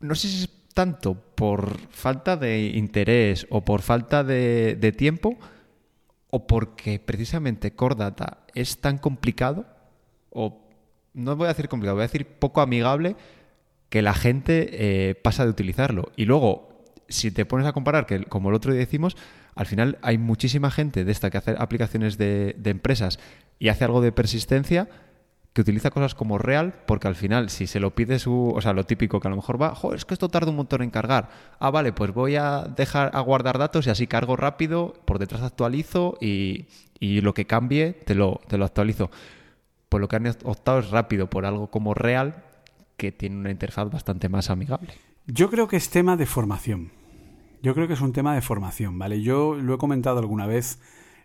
no 0.03 0.15
sé 0.15 0.27
si 0.27 0.43
es 0.43 0.49
tanto 0.73 1.15
por 1.15 1.79
falta 1.89 2.35
de 2.35 2.67
interés 2.75 3.47
o 3.49 3.63
por 3.63 3.81
falta 3.81 4.23
de, 4.23 4.93
tiempo 4.97 5.37
o 6.29 6.45
porque 6.45 6.99
precisamente 6.99 7.73
Core 7.73 7.95
Data 7.95 8.43
es 8.53 8.81
tan 8.81 8.97
complicado 8.97 9.65
o 10.29 10.67
no 11.13 11.35
voy 11.35 11.45
a 11.45 11.49
decir 11.49 11.69
complicado, 11.69 11.95
voy 11.95 12.03
a 12.03 12.07
decir 12.07 12.27
poco 12.27 12.59
amigable 12.61 13.15
que 13.89 14.01
la 14.01 14.13
gente 14.13 14.69
eh, 15.09 15.15
pasa 15.15 15.45
de 15.45 15.51
utilizarlo. 15.51 16.11
Y 16.15 16.25
luego, 16.25 16.72
si 17.13 17.31
te 17.31 17.45
pones 17.45 17.67
a 17.67 17.73
comparar, 17.73 18.05
que 18.05 18.23
como 18.25 18.49
el 18.49 18.55
otro 18.55 18.71
día 18.71 18.79
decimos, 18.79 19.15
al 19.55 19.65
final 19.65 19.97
hay 20.01 20.17
muchísima 20.17 20.71
gente 20.71 21.05
de 21.05 21.11
esta 21.11 21.29
que 21.29 21.37
hace 21.37 21.55
aplicaciones 21.57 22.17
de 22.17 22.55
empresas 22.65 23.19
y 23.59 23.69
hace 23.69 23.85
algo 23.85 24.01
de 24.01 24.11
persistencia 24.11 24.89
que 25.53 25.61
utiliza 25.61 25.91
cosas 25.91 26.15
como 26.15 26.39
real, 26.39 26.73
porque 26.87 27.07
al 27.07 27.15
final, 27.15 27.51
si 27.51 27.67
se 27.67 27.79
lo 27.79 27.93
pide 27.93 28.17
su, 28.17 28.51
o 28.55 28.59
sea, 28.59 28.73
lo 28.73 28.85
típico 28.85 29.19
que 29.19 29.27
a 29.27 29.31
lo 29.31 29.37
mejor 29.37 29.61
va, 29.61 29.75
joder, 29.75 29.97
es 29.97 30.05
que 30.05 30.15
esto 30.15 30.27
tarda 30.27 30.49
un 30.49 30.57
montón 30.57 30.81
en 30.81 30.89
cargar. 30.89 31.29
Ah, 31.59 31.69
vale, 31.69 31.93
pues 31.93 32.11
voy 32.11 32.35
a 32.35 32.63
dejar 32.75 33.11
a 33.13 33.19
guardar 33.19 33.59
datos 33.59 33.85
y 33.85 33.91
así 33.91 34.07
cargo 34.07 34.35
rápido, 34.35 34.93
por 35.05 35.19
detrás 35.19 35.43
actualizo 35.43 36.17
y, 36.19 36.65
y 36.99 37.21
lo 37.21 37.35
que 37.35 37.45
cambie 37.45 37.93
te 37.93 38.15
lo, 38.15 38.41
te 38.47 38.57
lo 38.57 38.65
actualizo. 38.65 39.11
Pues 39.89 40.01
lo 40.01 40.07
que 40.07 40.15
han 40.15 40.27
optado 40.43 40.79
es 40.79 40.89
rápido 40.89 41.29
por 41.29 41.45
algo 41.45 41.69
como 41.69 41.93
real, 41.93 42.43
que 42.97 43.11
tiene 43.11 43.37
una 43.37 43.51
interfaz 43.51 43.91
bastante 43.91 44.29
más 44.29 44.49
amigable. 44.49 44.95
Yo 45.27 45.51
creo 45.51 45.67
que 45.67 45.77
es 45.77 45.91
tema 45.91 46.17
de 46.17 46.25
formación. 46.25 47.02
Yo 47.63 47.73
creo 47.73 47.87
que 47.87 47.93
es 47.93 48.01
un 48.01 48.11
tema 48.11 48.35
de 48.35 48.41
formación, 48.41 48.99
¿vale? 48.99 49.21
Yo 49.21 49.55
lo 49.55 49.75
he 49.75 49.77
comentado 49.77 50.19
alguna 50.19 50.45
vez. 50.45 50.81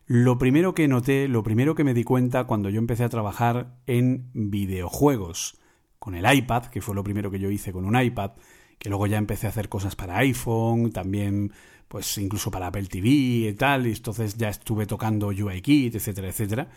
Lo 0.06 0.38
primero 0.38 0.72
que 0.72 0.86
noté, 0.86 1.26
lo 1.26 1.42
primero 1.42 1.74
que 1.74 1.82
me 1.82 1.94
di 1.94 2.04
cuenta 2.04 2.44
cuando 2.44 2.70
yo 2.70 2.78
empecé 2.78 3.02
a 3.02 3.08
trabajar 3.08 3.74
en 3.88 4.30
videojuegos 4.32 5.58
con 5.98 6.14
el 6.14 6.32
iPad, 6.32 6.66
que 6.66 6.80
fue 6.80 6.94
lo 6.94 7.02
primero 7.02 7.32
que 7.32 7.40
yo 7.40 7.50
hice 7.50 7.72
con 7.72 7.84
un 7.84 8.00
iPad, 8.00 8.30
que 8.78 8.88
luego 8.88 9.08
ya 9.08 9.18
empecé 9.18 9.48
a 9.48 9.50
hacer 9.50 9.68
cosas 9.68 9.96
para 9.96 10.18
iPhone, 10.18 10.92
también 10.92 11.52
pues 11.88 12.16
incluso 12.18 12.52
para 12.52 12.68
Apple 12.68 12.86
TV 12.86 13.08
y 13.08 13.52
tal, 13.54 13.88
y 13.88 13.90
entonces 13.90 14.36
ya 14.36 14.48
estuve 14.48 14.86
tocando 14.86 15.28
UIKit, 15.28 15.96
etcétera, 15.96 16.28
etcétera. 16.28 16.70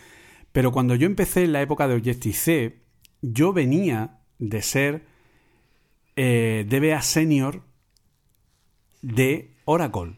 Pero 0.52 0.72
cuando 0.72 0.96
yo 0.96 1.06
empecé 1.06 1.44
en 1.44 1.54
la 1.54 1.62
época 1.62 1.88
de 1.88 1.94
Objective-C, 1.94 2.82
yo 3.22 3.54
venía 3.54 4.22
de 4.40 4.64
ser 4.64 5.06
eh, 6.16 6.66
DBA 6.68 7.00
Senior 7.04 7.62
de 9.04 9.51
Oracle. 9.66 10.18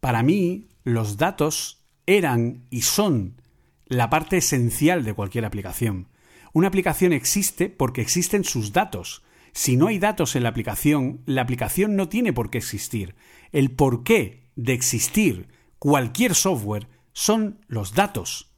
Para 0.00 0.22
mí, 0.22 0.68
los 0.84 1.16
datos 1.16 1.84
eran 2.06 2.66
y 2.70 2.82
son 2.82 3.40
la 3.86 4.10
parte 4.10 4.38
esencial 4.38 5.04
de 5.04 5.14
cualquier 5.14 5.44
aplicación. 5.44 6.08
Una 6.52 6.68
aplicación 6.68 7.12
existe 7.12 7.68
porque 7.68 8.00
existen 8.00 8.44
sus 8.44 8.72
datos. 8.72 9.22
Si 9.52 9.76
no 9.76 9.88
hay 9.88 9.98
datos 9.98 10.36
en 10.36 10.42
la 10.42 10.50
aplicación, 10.50 11.22
la 11.26 11.42
aplicación 11.42 11.96
no 11.96 12.08
tiene 12.08 12.32
por 12.32 12.50
qué 12.50 12.58
existir. 12.58 13.14
El 13.52 13.70
porqué 13.70 14.50
de 14.54 14.72
existir 14.72 15.48
cualquier 15.78 16.34
software 16.34 16.88
son 17.12 17.60
los 17.68 17.94
datos, 17.94 18.52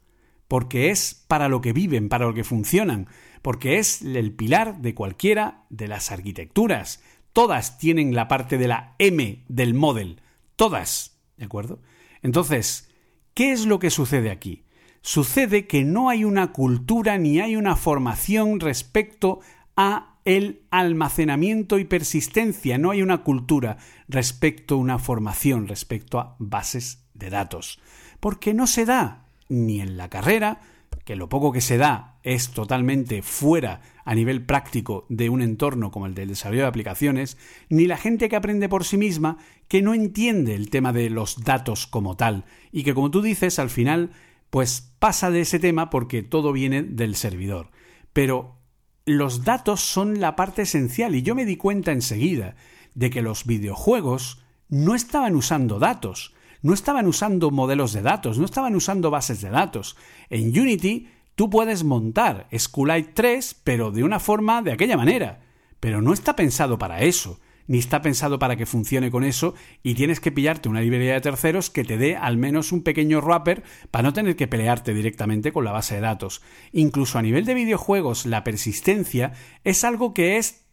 porque 0.47 0.91
es 0.91 1.25
para 1.27 1.47
lo 1.47 1.61
que 1.61 1.73
viven, 1.73 2.09
para 2.09 2.25
lo 2.25 2.33
que 2.33 2.43
funcionan, 2.43 3.07
porque 3.41 3.79
es 3.79 4.01
el 4.01 4.33
pilar 4.33 4.81
de 4.81 4.93
cualquiera 4.93 5.63
de 5.69 5.87
las 5.87 6.11
arquitecturas. 6.11 7.01
Todas 7.33 7.77
tienen 7.77 8.15
la 8.15 8.27
parte 8.27 8.57
de 8.57 8.67
la 8.67 8.95
M 8.99 9.43
del 9.47 9.73
model, 9.73 10.21
todas, 10.55 11.19
¿de 11.37 11.45
acuerdo? 11.45 11.81
Entonces, 12.21 12.89
¿qué 13.33 13.51
es 13.51 13.65
lo 13.65 13.79
que 13.79 13.89
sucede 13.89 14.31
aquí? 14.31 14.63
Sucede 15.01 15.67
que 15.67 15.83
no 15.83 16.09
hay 16.09 16.25
una 16.25 16.51
cultura 16.51 17.17
ni 17.17 17.39
hay 17.39 17.55
una 17.55 17.75
formación 17.75 18.59
respecto 18.59 19.39
a 19.75 20.17
el 20.25 20.63
almacenamiento 20.69 21.79
y 21.79 21.85
persistencia, 21.85 22.77
no 22.77 22.91
hay 22.91 23.01
una 23.01 23.23
cultura 23.23 23.77
respecto 24.07 24.75
a 24.75 24.77
una 24.77 24.99
formación 24.99 25.67
respecto 25.67 26.19
a 26.19 26.35
bases 26.39 27.05
de 27.13 27.29
datos, 27.29 27.79
porque 28.19 28.53
no 28.53 28.67
se 28.67 28.85
da 28.85 29.25
ni 29.47 29.81
en 29.81 29.97
la 29.97 30.09
carrera, 30.09 30.61
que 31.09 31.15
lo 31.15 31.27
poco 31.27 31.51
que 31.51 31.59
se 31.59 31.77
da 31.77 32.19
es 32.21 32.49
totalmente 32.49 33.23
fuera 33.23 33.81
a 34.05 34.13
nivel 34.13 34.45
práctico 34.45 35.07
de 35.09 35.31
un 35.31 35.41
entorno 35.41 35.89
como 35.89 36.05
el 36.05 36.13
del 36.13 36.29
desarrollo 36.29 36.61
de 36.61 36.67
aplicaciones, 36.67 37.35
ni 37.67 37.87
la 37.87 37.97
gente 37.97 38.29
que 38.29 38.35
aprende 38.35 38.69
por 38.69 38.83
sí 38.85 38.95
misma 38.95 39.39
que 39.67 39.81
no 39.81 39.95
entiende 39.95 40.53
el 40.53 40.69
tema 40.69 40.93
de 40.93 41.09
los 41.09 41.43
datos 41.43 41.87
como 41.87 42.15
tal, 42.15 42.45
y 42.71 42.83
que 42.83 42.93
como 42.93 43.09
tú 43.09 43.23
dices, 43.23 43.57
al 43.57 43.71
final, 43.71 44.11
pues 44.51 44.93
pasa 44.99 45.31
de 45.31 45.41
ese 45.41 45.57
tema 45.57 45.89
porque 45.89 46.21
todo 46.21 46.51
viene 46.53 46.83
del 46.83 47.15
servidor. 47.15 47.71
Pero 48.13 48.59
los 49.03 49.43
datos 49.43 49.81
son 49.81 50.19
la 50.19 50.35
parte 50.35 50.61
esencial 50.61 51.15
y 51.15 51.23
yo 51.23 51.33
me 51.33 51.47
di 51.47 51.55
cuenta 51.55 51.91
enseguida 51.91 52.55
de 52.93 53.09
que 53.09 53.23
los 53.23 53.47
videojuegos 53.47 54.43
no 54.67 54.93
estaban 54.93 55.35
usando 55.35 55.79
datos, 55.79 56.35
no 56.61 56.73
estaban 56.73 57.07
usando 57.07 57.51
modelos 57.51 57.93
de 57.93 58.01
datos, 58.01 58.37
no 58.37 58.45
estaban 58.45 58.75
usando 58.75 59.11
bases 59.11 59.41
de 59.41 59.49
datos. 59.49 59.95
En 60.29 60.47
Unity 60.47 61.07
tú 61.35 61.49
puedes 61.49 61.83
montar 61.83 62.47
SQLite 62.55 63.11
3, 63.13 63.61
pero 63.63 63.91
de 63.91 64.03
una 64.03 64.19
forma 64.19 64.61
de 64.61 64.71
aquella 64.71 64.97
manera. 64.97 65.41
Pero 65.79 66.01
no 66.01 66.13
está 66.13 66.35
pensado 66.35 66.77
para 66.77 67.01
eso 67.01 67.39
ni 67.69 67.77
está 67.77 68.01
pensado 68.01 68.39
para 68.39 68.55
que 68.55 68.65
funcione 68.65 69.11
con 69.11 69.23
eso 69.23 69.53
y 69.83 69.93
tienes 69.93 70.19
que 70.19 70.31
pillarte 70.31 70.69
una 70.69 70.81
librería 70.81 71.13
de 71.13 71.21
terceros 71.21 71.69
que 71.69 71.83
te 71.83 71.99
dé 71.99 72.15
al 72.15 72.35
menos 72.35 72.71
un 72.71 72.81
pequeño 72.81 73.21
wrapper 73.21 73.61
para 73.91 74.01
no 74.01 74.11
tener 74.11 74.35
que 74.35 74.47
pelearte 74.47 74.91
directamente 74.91 75.53
con 75.53 75.65
la 75.65 75.71
base 75.71 75.93
de 75.93 76.01
datos. 76.01 76.41
Incluso 76.73 77.19
a 77.19 77.21
nivel 77.21 77.45
de 77.45 77.53
videojuegos, 77.53 78.25
la 78.25 78.43
persistencia 78.43 79.33
es 79.63 79.83
algo 79.83 80.15
que 80.15 80.37
es 80.37 80.65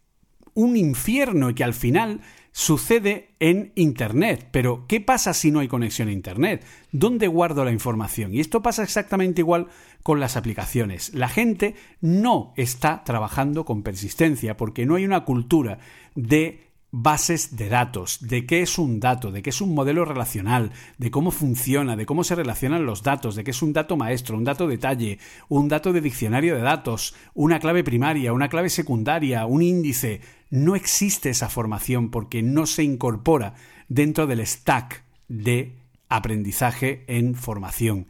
un 0.55 0.75
infierno 0.75 1.51
y 1.51 1.55
que 1.55 1.65
al 1.65 1.75
final 1.75 2.23
sucede 2.57 3.35
en 3.39 3.71
Internet. 3.75 4.49
Pero, 4.51 4.87
¿qué 4.89 5.03
pasa 5.03 5.35
si 5.35 5.51
no 5.51 5.61
hay 5.61 5.69
conexión 5.69 6.09
a 6.09 6.13
Internet? 6.13 6.65
¿Dónde 6.91 7.27
guardo 7.27 7.67
la 7.67 7.71
información? 7.71 8.33
Y 8.33 8.41
esto 8.41 8.63
pasa 8.63 8.83
exactamente 8.83 9.43
igual 9.43 9.67
con 10.03 10.21
las 10.21 10.39
aplicaciones. 10.39 11.13
La 11.13 11.29
gente 11.29 11.75
no 12.01 12.55
está 12.57 13.05
trabajando 13.05 13.67
con 13.67 13.83
persistencia 13.83 14.57
porque 14.57 14.87
no 14.87 14.95
hay 14.95 15.05
una 15.05 15.27
cultura 15.27 15.81
de 16.15 16.67
bases 16.91 17.57
de 17.57 17.69
datos, 17.69 18.27
de 18.27 18.47
qué 18.47 18.63
es 18.63 18.79
un 18.79 19.01
dato, 19.01 19.31
de 19.31 19.43
qué 19.43 19.51
es 19.51 19.61
un 19.61 19.75
modelo 19.75 20.07
relacional, 20.07 20.73
de 20.97 21.11
cómo 21.11 21.31
funciona, 21.31 21.95
de 21.95 22.07
cómo 22.07 22.25
se 22.25 22.37
relacionan 22.37 22.87
los 22.87 23.03
datos, 23.03 23.37
de 23.37 23.45
qué 23.45 23.51
es 23.51 23.61
un 23.61 23.75
dato 23.75 23.99
maestro, 23.99 24.39
un 24.39 24.45
dato 24.45 24.67
detalle, 24.67 25.19
un 25.51 25.69
dato 25.69 25.93
de 25.93 26.01
diccionario 26.01 26.55
de 26.55 26.63
datos, 26.63 27.15
una 27.35 27.59
clave 27.59 27.85
primaria, 27.85 28.33
una 28.33 28.49
clave 28.49 28.71
secundaria, 28.71 29.45
un 29.45 29.61
índice. 29.61 30.23
No 30.51 30.77
existe 30.77 31.31
esa 31.31 31.49
formación 31.49 32.11
porque 32.11 32.43
no 32.43 32.67
se 32.67 32.83
incorpora 32.83 33.55
dentro 33.89 34.27
del 34.27 34.47
stack 34.47 35.05
de 35.29 35.77
aprendizaje 36.09 37.05
en 37.09 37.35
formación 37.35 38.07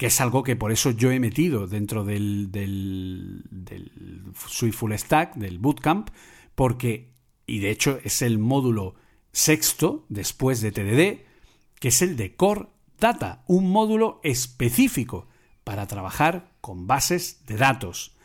que 0.00 0.06
es 0.06 0.18
algo 0.22 0.42
que 0.42 0.56
por 0.56 0.72
eso 0.72 0.92
yo 0.92 1.10
he 1.10 1.20
metido 1.20 1.66
dentro 1.66 2.04
del, 2.04 2.50
del, 2.50 3.44
Stack, 4.96 5.34
del 5.34 5.58
Bootcamp, 5.58 6.08
porque 6.54 7.12
y 7.46 7.58
de 7.58 7.70
hecho 7.70 7.98
es 8.02 8.22
el 8.22 8.38
módulo 8.38 8.94
sexto 9.32 10.06
después 10.08 10.62
de 10.62 10.72
TDD, 10.72 11.20
que 11.78 11.88
es 11.88 12.00
el 12.00 12.16
de 12.16 12.34
Core 12.34 12.68
Data, 12.98 13.44
un 13.46 13.70
módulo 13.70 14.20
específico 14.22 15.28
para 15.64 15.86
trabajar 15.86 16.52
con 16.62 16.86
bases 16.86 17.44
de 17.44 17.58
datos. 17.58 18.16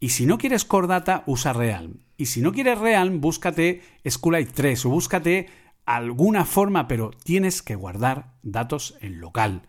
Y 0.00 0.08
si 0.08 0.24
no 0.24 0.38
quieres 0.38 0.64
Core 0.64 0.86
Data, 0.86 1.22
usa 1.26 1.52
Realm. 1.52 1.98
Y 2.16 2.26
si 2.26 2.40
no 2.40 2.52
quieres 2.52 2.78
Realm, 2.78 3.20
búscate 3.20 3.82
SQLite 4.08 4.52
3 4.52 4.86
o 4.86 4.88
búscate 4.88 5.48
alguna 5.84 6.46
forma, 6.46 6.88
pero 6.88 7.10
tienes 7.22 7.62
que 7.62 7.74
guardar 7.74 8.32
datos 8.42 8.96
en 9.02 9.20
local. 9.20 9.62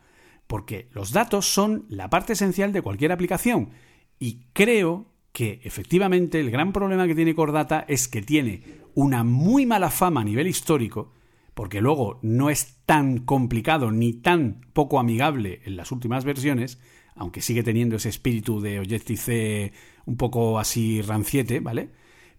Porque 0.48 0.88
los 0.94 1.12
datos 1.12 1.54
son 1.54 1.86
la 1.90 2.10
parte 2.10 2.34
esencial 2.34 2.72
de 2.72 2.82
cualquier 2.82 3.12
aplicación. 3.12 3.72
Y 4.20 4.46
creo 4.54 5.08
que 5.34 5.60
efectivamente 5.64 6.40
el 6.40 6.50
gran 6.50 6.72
problema 6.72 7.08
que 7.08 7.16
tiene 7.16 7.36
Core 7.36 7.52
Data 7.52 7.86
es 7.88 8.08
que 8.08 8.22
tiene 8.22 8.64
una 8.94 9.26
muy 9.26 9.66
mala 9.66 9.90
fama 9.90 10.22
a 10.22 10.26
nivel 10.26 10.48
histórico, 10.48 11.14
porque 11.54 11.82
luego 11.82 12.20
no 12.22 12.50
es 12.50 12.78
tan 12.86 13.20
complicado 13.20 13.92
ni 13.92 14.14
tan 14.14 14.62
poco 14.74 15.00
amigable 15.00 15.62
en 15.66 15.76
las 15.76 15.92
últimas 15.92 16.24
versiones, 16.24 16.80
aunque 17.16 17.42
sigue 17.42 17.64
teniendo 17.64 17.96
ese 17.96 18.10
espíritu 18.10 18.62
de 18.62 18.80
Objective-C 18.80 19.74
un 20.06 20.18
poco 20.18 20.60
así 20.60 21.02
ranciete, 21.02 21.60
¿vale? 21.60 21.90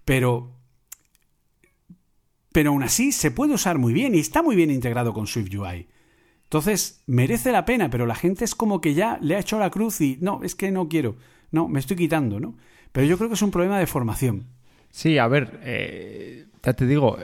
Pero 0.05 0.63
pero 2.53 2.71
aún 2.71 2.83
así 2.83 3.13
se 3.13 3.31
puede 3.31 3.55
usar 3.55 3.79
muy 3.79 3.93
bien 3.93 4.15
y 4.15 4.19
está 4.19 4.43
muy 4.43 4.55
bien 4.57 4.71
integrado 4.71 5.13
con 5.13 5.27
SwiftUI. 5.27 5.89
Entonces, 6.45 7.03
merece 7.07 7.51
la 7.51 7.65
pena, 7.65 7.89
pero 7.89 8.05
la 8.05 8.15
gente 8.15 8.45
es 8.45 8.55
como 8.55 8.83
que 8.83 8.93
ya 8.93 9.19
le 9.23 9.37
ha 9.37 9.41
hecho 9.41 9.59
la 9.59 9.71
cruz 9.71 10.03
y 10.03 10.19
no, 10.21 10.43
es 10.43 10.55
que 10.55 10.71
no 10.71 10.87
quiero, 10.87 11.17
no, 11.51 11.67
me 11.67 11.81
estoy 11.81 11.97
quitando, 11.97 12.41
¿no? 12.41 12.59
Pero 12.93 13.07
yo 13.07 13.17
creo 13.17 13.31
que 13.31 13.37
es 13.37 13.43
un 13.43 13.51
problema 13.51 13.79
de 13.79 13.87
formación. 13.87 14.49
Sí, 14.91 15.17
a 15.17 15.29
ver, 15.29 15.61
eh, 15.63 16.47
ya 16.63 16.75
te 16.75 16.87
digo, 16.87 17.17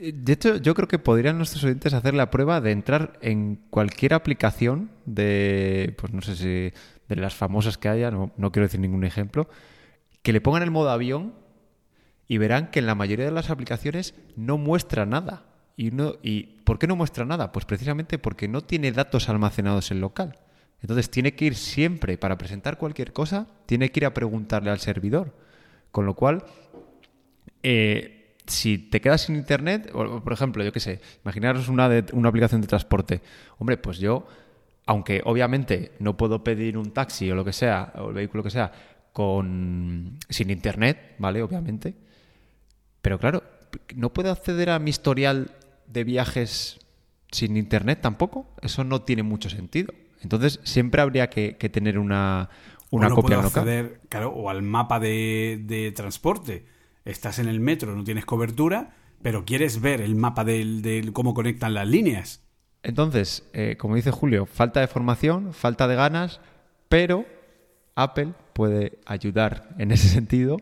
de 0.00 0.32
hecho 0.32 0.56
yo 0.56 0.74
creo 0.74 0.88
que 0.88 0.98
podrían 0.98 1.36
nuestros 1.36 1.64
oyentes 1.64 1.92
hacer 1.92 2.14
la 2.14 2.30
prueba 2.30 2.60
de 2.60 2.72
entrar 2.72 3.18
en 3.20 3.56
cualquier 3.70 4.14
aplicación 4.14 4.90
de, 5.04 5.94
pues 5.98 6.12
no 6.12 6.22
sé 6.22 6.36
si 6.36 6.72
de 7.08 7.16
las 7.20 7.34
famosas 7.34 7.76
que 7.76 7.88
haya, 7.88 8.10
no, 8.10 8.30
quiero 8.36 8.66
decir 8.66 8.80
ningún 8.80 9.04
ejemplo, 9.04 9.48
que 10.22 10.32
le 10.32 10.40
pongan 10.40 10.62
el 10.62 10.70
modo 10.70 10.90
avión 10.90 11.34
y 12.28 12.38
verán 12.38 12.70
que 12.70 12.78
en 12.78 12.86
la 12.86 12.94
mayoría 12.94 13.26
de 13.26 13.32
las 13.32 13.50
aplicaciones 13.50 14.14
no 14.36 14.58
muestra 14.58 15.04
nada. 15.06 15.46
Y, 15.76 15.90
no, 15.90 16.14
¿Y 16.22 16.42
por 16.64 16.78
qué 16.78 16.86
no 16.86 16.94
muestra 16.94 17.24
nada? 17.24 17.52
Pues 17.52 17.64
precisamente 17.64 18.18
porque 18.18 18.48
no 18.48 18.60
tiene 18.62 18.92
datos 18.92 19.28
almacenados 19.28 19.90
en 19.90 20.00
local. 20.00 20.38
Entonces 20.82 21.10
tiene 21.10 21.34
que 21.34 21.46
ir 21.46 21.56
siempre, 21.56 22.16
para 22.16 22.38
presentar 22.38 22.78
cualquier 22.78 23.12
cosa, 23.12 23.48
tiene 23.66 23.90
que 23.90 24.00
ir 24.00 24.06
a 24.06 24.14
preguntarle 24.14 24.70
al 24.70 24.78
servidor. 24.78 25.34
Con 25.90 26.06
lo 26.06 26.14
cual, 26.14 26.44
eh, 27.62 28.19
si 28.50 28.78
te 28.78 29.00
quedas 29.00 29.22
sin 29.22 29.36
internet, 29.36 29.90
o, 29.94 30.20
por 30.20 30.32
ejemplo, 30.32 30.64
yo 30.64 30.72
qué 30.72 30.80
sé, 30.80 31.00
imaginaros 31.24 31.68
una, 31.68 31.88
una 32.12 32.28
aplicación 32.28 32.60
de 32.60 32.66
transporte. 32.66 33.22
Hombre, 33.58 33.76
pues 33.76 33.98
yo, 33.98 34.26
aunque 34.86 35.22
obviamente 35.24 35.92
no 35.98 36.16
puedo 36.16 36.42
pedir 36.42 36.76
un 36.76 36.90
taxi 36.90 37.30
o 37.30 37.34
lo 37.34 37.44
que 37.44 37.52
sea, 37.52 37.92
o 37.96 38.08
el 38.08 38.14
vehículo 38.14 38.42
que 38.42 38.50
sea, 38.50 38.72
con 39.12 40.18
sin 40.28 40.50
internet, 40.50 41.14
¿vale? 41.18 41.42
Obviamente. 41.42 41.94
Pero 43.02 43.18
claro, 43.18 43.42
no 43.94 44.12
puedo 44.12 44.30
acceder 44.30 44.70
a 44.70 44.78
mi 44.78 44.90
historial 44.90 45.52
de 45.86 46.04
viajes 46.04 46.78
sin 47.30 47.56
internet 47.56 48.00
tampoco. 48.00 48.54
Eso 48.62 48.84
no 48.84 49.02
tiene 49.02 49.22
mucho 49.22 49.48
sentido. 49.48 49.92
Entonces, 50.22 50.60
siempre 50.64 51.00
habría 51.00 51.30
que, 51.30 51.52
tener 51.54 51.98
una, 51.98 52.50
una 52.90 53.08
copia 53.10 53.36
local. 53.36 53.62
Acceder, 53.62 54.00
claro, 54.08 54.30
o 54.30 54.50
al 54.50 54.62
mapa 54.62 55.00
de, 55.00 55.62
de 55.64 55.92
transporte 55.92 56.66
Estás 57.04 57.38
en 57.38 57.48
el 57.48 57.60
metro, 57.60 57.94
no 57.94 58.04
tienes 58.04 58.24
cobertura, 58.24 58.94
pero 59.22 59.44
quieres 59.44 59.80
ver 59.80 60.00
el 60.00 60.14
mapa 60.14 60.44
de 60.44 61.10
cómo 61.12 61.34
conectan 61.34 61.74
las 61.74 61.88
líneas. 61.88 62.42
Entonces, 62.82 63.48
eh, 63.52 63.76
como 63.78 63.96
dice 63.96 64.10
Julio, 64.10 64.46
falta 64.46 64.80
de 64.80 64.86
formación, 64.86 65.52
falta 65.52 65.86
de 65.86 65.96
ganas, 65.96 66.40
pero 66.88 67.26
Apple 67.94 68.32
puede 68.52 68.98
ayudar 69.06 69.68
en 69.78 69.90
ese 69.92 70.08
sentido 70.16 70.56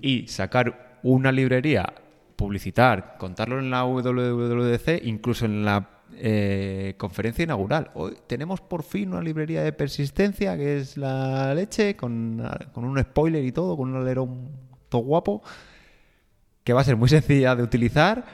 y 0.00 0.28
sacar 0.28 1.00
una 1.02 1.30
librería, 1.30 1.92
publicitar, 2.36 3.16
contarlo 3.18 3.58
en 3.58 3.70
la 3.70 3.84
WWDC, 3.84 5.04
incluso 5.04 5.44
en 5.44 5.64
la 5.64 5.90
eh, 6.14 6.94
conferencia 6.96 7.44
inaugural. 7.44 7.90
Hoy 7.94 8.16
tenemos 8.26 8.60
por 8.62 8.82
fin 8.82 9.12
una 9.12 9.22
librería 9.22 9.62
de 9.62 9.72
persistencia 9.72 10.56
que 10.56 10.78
es 10.78 10.96
la 10.96 11.54
leche, 11.54 11.96
con, 11.96 12.42
con 12.72 12.84
un 12.84 12.98
spoiler 12.98 13.44
y 13.44 13.52
todo, 13.52 13.76
con 13.76 13.90
un 13.90 14.00
alerón 14.00 14.48
todo 14.88 15.02
guapo, 15.02 15.42
que 16.68 16.74
va 16.74 16.82
a 16.82 16.84
ser 16.84 16.96
muy 16.96 17.08
sencilla 17.18 17.56
de 17.56 17.62
utilizar. 17.62 18.26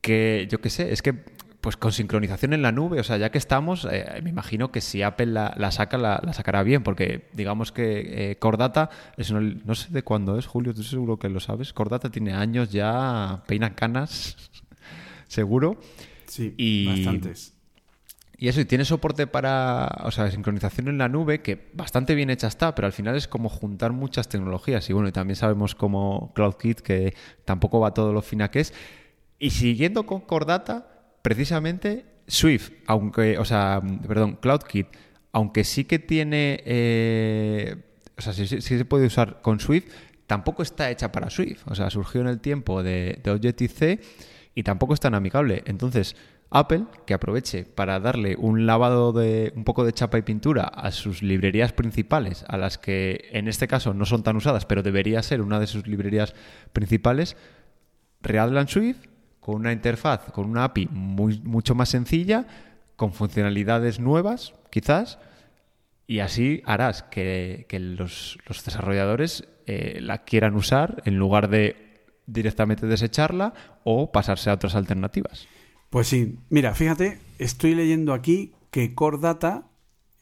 Que 0.00 0.48
yo 0.50 0.60
qué 0.60 0.70
sé, 0.70 0.92
es 0.92 1.02
que 1.02 1.14
pues 1.60 1.76
con 1.76 1.92
sincronización 1.92 2.52
en 2.52 2.62
la 2.62 2.72
nube, 2.72 2.98
o 2.98 3.04
sea, 3.04 3.16
ya 3.18 3.30
que 3.30 3.38
estamos, 3.38 3.86
eh, 3.88 4.20
me 4.24 4.30
imagino 4.30 4.72
que 4.72 4.80
si 4.80 5.02
Apple 5.02 5.26
la, 5.26 5.70
saca, 5.70 5.96
la, 5.96 6.32
sacará 6.32 6.64
bien, 6.64 6.82
porque 6.82 7.28
digamos 7.34 7.70
que 7.70 8.32
eh, 8.32 8.36
Cordata, 8.40 8.90
es 9.16 9.30
no 9.30 9.74
sé 9.76 9.92
de 9.92 10.02
cuándo 10.02 10.36
es, 10.36 10.48
Julio, 10.48 10.74
tú 10.74 10.82
seguro 10.82 11.20
que 11.20 11.28
lo 11.28 11.38
sabes, 11.38 11.72
Cordata 11.72 12.10
tiene 12.10 12.32
años 12.32 12.72
ya, 12.72 13.44
peina 13.46 13.76
canas, 13.76 14.50
seguro. 15.28 15.78
Sí, 16.26 16.52
y, 16.56 16.88
bastantes. 16.88 17.54
Y 18.42 18.48
eso, 18.48 18.60
y 18.60 18.64
tiene 18.64 18.84
soporte 18.84 19.28
para, 19.28 20.00
o 20.02 20.10
sea, 20.10 20.28
sincronización 20.28 20.88
en 20.88 20.98
la 20.98 21.08
nube, 21.08 21.42
que 21.42 21.70
bastante 21.74 22.16
bien 22.16 22.28
hecha 22.28 22.48
está, 22.48 22.74
pero 22.74 22.86
al 22.86 22.92
final 22.92 23.14
es 23.14 23.28
como 23.28 23.48
juntar 23.48 23.92
muchas 23.92 24.28
tecnologías. 24.28 24.90
Y 24.90 24.92
bueno, 24.92 25.08
y 25.08 25.12
también 25.12 25.36
sabemos 25.36 25.76
como 25.76 26.32
CloudKit, 26.34 26.80
que 26.80 27.14
tampoco 27.44 27.78
va 27.78 27.94
todo 27.94 28.12
lo 28.12 28.20
fina 28.20 28.50
que 28.50 28.58
es. 28.58 28.74
Y 29.38 29.50
siguiendo 29.50 30.06
con 30.06 30.22
Cordata, 30.22 30.88
precisamente 31.22 32.04
Swift, 32.26 32.72
aunque, 32.88 33.38
o 33.38 33.44
sea, 33.44 33.80
perdón, 34.08 34.36
CloudKit, 34.42 34.88
aunque 35.30 35.62
sí 35.62 35.84
que 35.84 36.00
tiene, 36.00 36.64
eh, 36.66 37.76
o 38.18 38.22
sea, 38.22 38.32
sí, 38.32 38.60
se 38.60 38.84
puede 38.84 39.06
usar 39.06 39.40
con 39.40 39.60
Swift, 39.60 39.84
tampoco 40.26 40.64
está 40.64 40.90
hecha 40.90 41.12
para 41.12 41.30
Swift. 41.30 41.62
O 41.66 41.76
sea, 41.76 41.90
surgió 41.90 42.22
en 42.22 42.26
el 42.26 42.40
tiempo 42.40 42.82
de, 42.82 43.20
de 43.22 43.30
Objective-C 43.30 44.00
y 44.56 44.64
tampoco 44.64 44.94
es 44.94 45.00
tan 45.00 45.14
amigable. 45.14 45.62
Entonces, 45.64 46.16
Apple, 46.52 46.84
que 47.06 47.14
aproveche 47.14 47.64
para 47.64 47.98
darle 47.98 48.36
un 48.36 48.66
lavado 48.66 49.12
de 49.12 49.52
un 49.56 49.64
poco 49.64 49.84
de 49.84 49.92
chapa 49.92 50.18
y 50.18 50.22
pintura 50.22 50.64
a 50.64 50.90
sus 50.90 51.22
librerías 51.22 51.72
principales, 51.72 52.44
a 52.48 52.56
las 52.56 52.78
que 52.78 53.28
en 53.32 53.48
este 53.48 53.68
caso 53.68 53.94
no 53.94 54.04
son 54.04 54.22
tan 54.22 54.36
usadas, 54.36 54.66
pero 54.66 54.82
debería 54.82 55.22
ser 55.22 55.40
una 55.40 55.58
de 55.58 55.66
sus 55.66 55.86
librerías 55.86 56.34
principales, 56.72 57.36
Readland 58.20 58.68
Swift 58.68 59.08
con 59.40 59.56
una 59.56 59.72
interfaz, 59.72 60.30
con 60.30 60.48
una 60.48 60.64
API 60.64 60.88
muy, 60.92 61.40
mucho 61.40 61.74
más 61.74 61.88
sencilla, 61.88 62.46
con 62.94 63.12
funcionalidades 63.12 63.98
nuevas, 63.98 64.54
quizás, 64.70 65.18
y 66.06 66.20
así 66.20 66.62
harás 66.64 67.02
que, 67.02 67.66
los, 67.80 68.38
desarrolladores 68.46 69.48
eh, 69.66 69.98
la 70.00 70.18
quieran 70.18 70.54
usar 70.54 71.02
en 71.06 71.18
lugar 71.18 71.48
de 71.48 72.04
directamente 72.26 72.86
desecharla 72.86 73.52
o 73.82 74.12
pasarse 74.12 74.50
a 74.50 74.54
otras 74.54 74.76
alternativas. 74.76 75.48
Pues 75.92 76.08
sí, 76.08 76.38
mira, 76.48 76.74
fíjate, 76.74 77.18
estoy 77.38 77.74
leyendo 77.74 78.14
aquí 78.14 78.54
que 78.70 78.94
Core 78.94 79.18
Data 79.18 79.68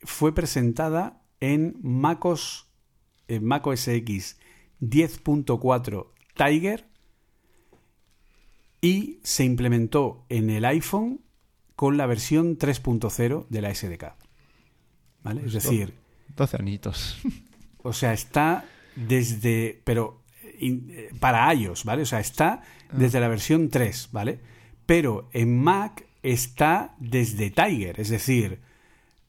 fue 0.03 0.35
presentada 0.35 1.23
en 1.39 1.77
MacOS, 1.81 2.67
en 3.29 3.45
Mac 3.45 3.69
OS 3.69 3.87
X 3.87 4.37
10.4 4.81 6.09
Tiger 6.35 6.89
y 8.81 9.21
se 9.23 9.45
implementó 9.45 10.27
en 10.29 10.51
el 10.51 10.65
iPhone 10.65 11.21
con 11.77 11.97
la 11.97 12.07
versión 12.07 12.59
3.0 12.59 13.47
de 13.49 13.61
la 13.63 13.73
SDK. 13.73 14.17
¿Vale? 15.23 15.43
Es 15.47 15.53
decir... 15.53 15.95
12 16.35 16.57
añitos. 16.57 17.19
O 17.83 17.93
sea, 17.93 18.13
está 18.13 18.67
desde... 18.97 19.81
Pero 19.85 20.25
eh, 20.43 21.13
para 21.21 21.55
iOS, 21.55 21.85
¿vale? 21.85 22.03
O 22.03 22.07
sea, 22.07 22.19
está 22.19 22.61
ah. 22.63 22.63
desde 22.93 23.21
la 23.21 23.29
versión 23.29 23.71
3, 23.71 24.09
¿vale? 24.11 24.41
Pero 24.91 25.29
en 25.33 25.57
Mac 25.63 26.05
está 26.21 26.97
desde 26.99 27.51
Tiger. 27.51 28.01
Es 28.01 28.09
decir, 28.09 28.59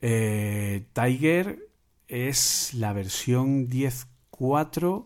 eh, 0.02 0.88
Tiger 0.94 1.70
es 2.08 2.74
la 2.74 2.94
versión 2.94 3.70
10.4, 3.70 5.06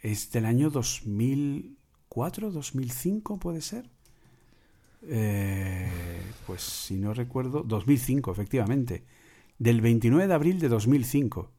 es 0.00 0.32
del 0.32 0.46
año 0.46 0.70
2000 0.70 1.76
2004, 2.18 2.50
2005 2.50 3.38
puede 3.38 3.60
ser. 3.60 3.88
Eh, 5.02 5.88
pues 6.46 6.62
si 6.62 6.96
no 6.96 7.14
recuerdo, 7.14 7.62
2005, 7.62 8.32
efectivamente. 8.32 9.04
Del 9.58 9.80
29 9.80 10.26
de 10.26 10.34
abril 10.34 10.58
de 10.58 10.68
2005. 10.68 11.50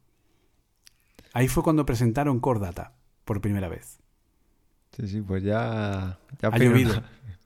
Ahí 1.34 1.48
fue 1.48 1.64
cuando 1.64 1.86
presentaron 1.86 2.40
Core 2.40 2.60
Data 2.60 2.94
por 3.24 3.40
primera 3.42 3.70
vez. 3.70 4.00
Sí, 4.96 5.08
sí, 5.08 5.22
pues 5.22 5.44
ya, 5.44 6.20
ya 6.42 6.50
ha 6.50 6.58
llovido. 6.58 7.04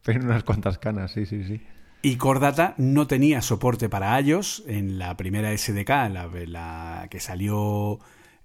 Unas 0.07 0.43
cuantas 0.43 0.77
canas, 0.77 1.11
sí, 1.11 1.25
sí, 1.25 1.43
sí. 1.43 1.61
Y 2.01 2.17
Core 2.17 2.39
Data 2.39 2.75
no 2.77 3.07
tenía 3.07 3.41
soporte 3.41 3.88
para 3.88 4.19
iOS 4.19 4.63
en 4.67 4.99
la 4.99 5.15
primera 5.15 5.57
SDK, 5.57 5.89
la, 5.89 6.30
la 6.47 7.07
que 7.09 7.19
salió 7.19 7.99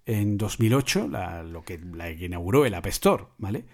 en 0.07 0.39
2008, 0.39 1.09
la, 1.09 1.43
lo 1.43 1.65
que, 1.65 1.79
la 1.79 2.15
que 2.15 2.27
inauguró 2.27 2.65
el 2.65 2.75
App 2.75 2.87
Store, 2.87 3.25
¿vale? 3.39 3.65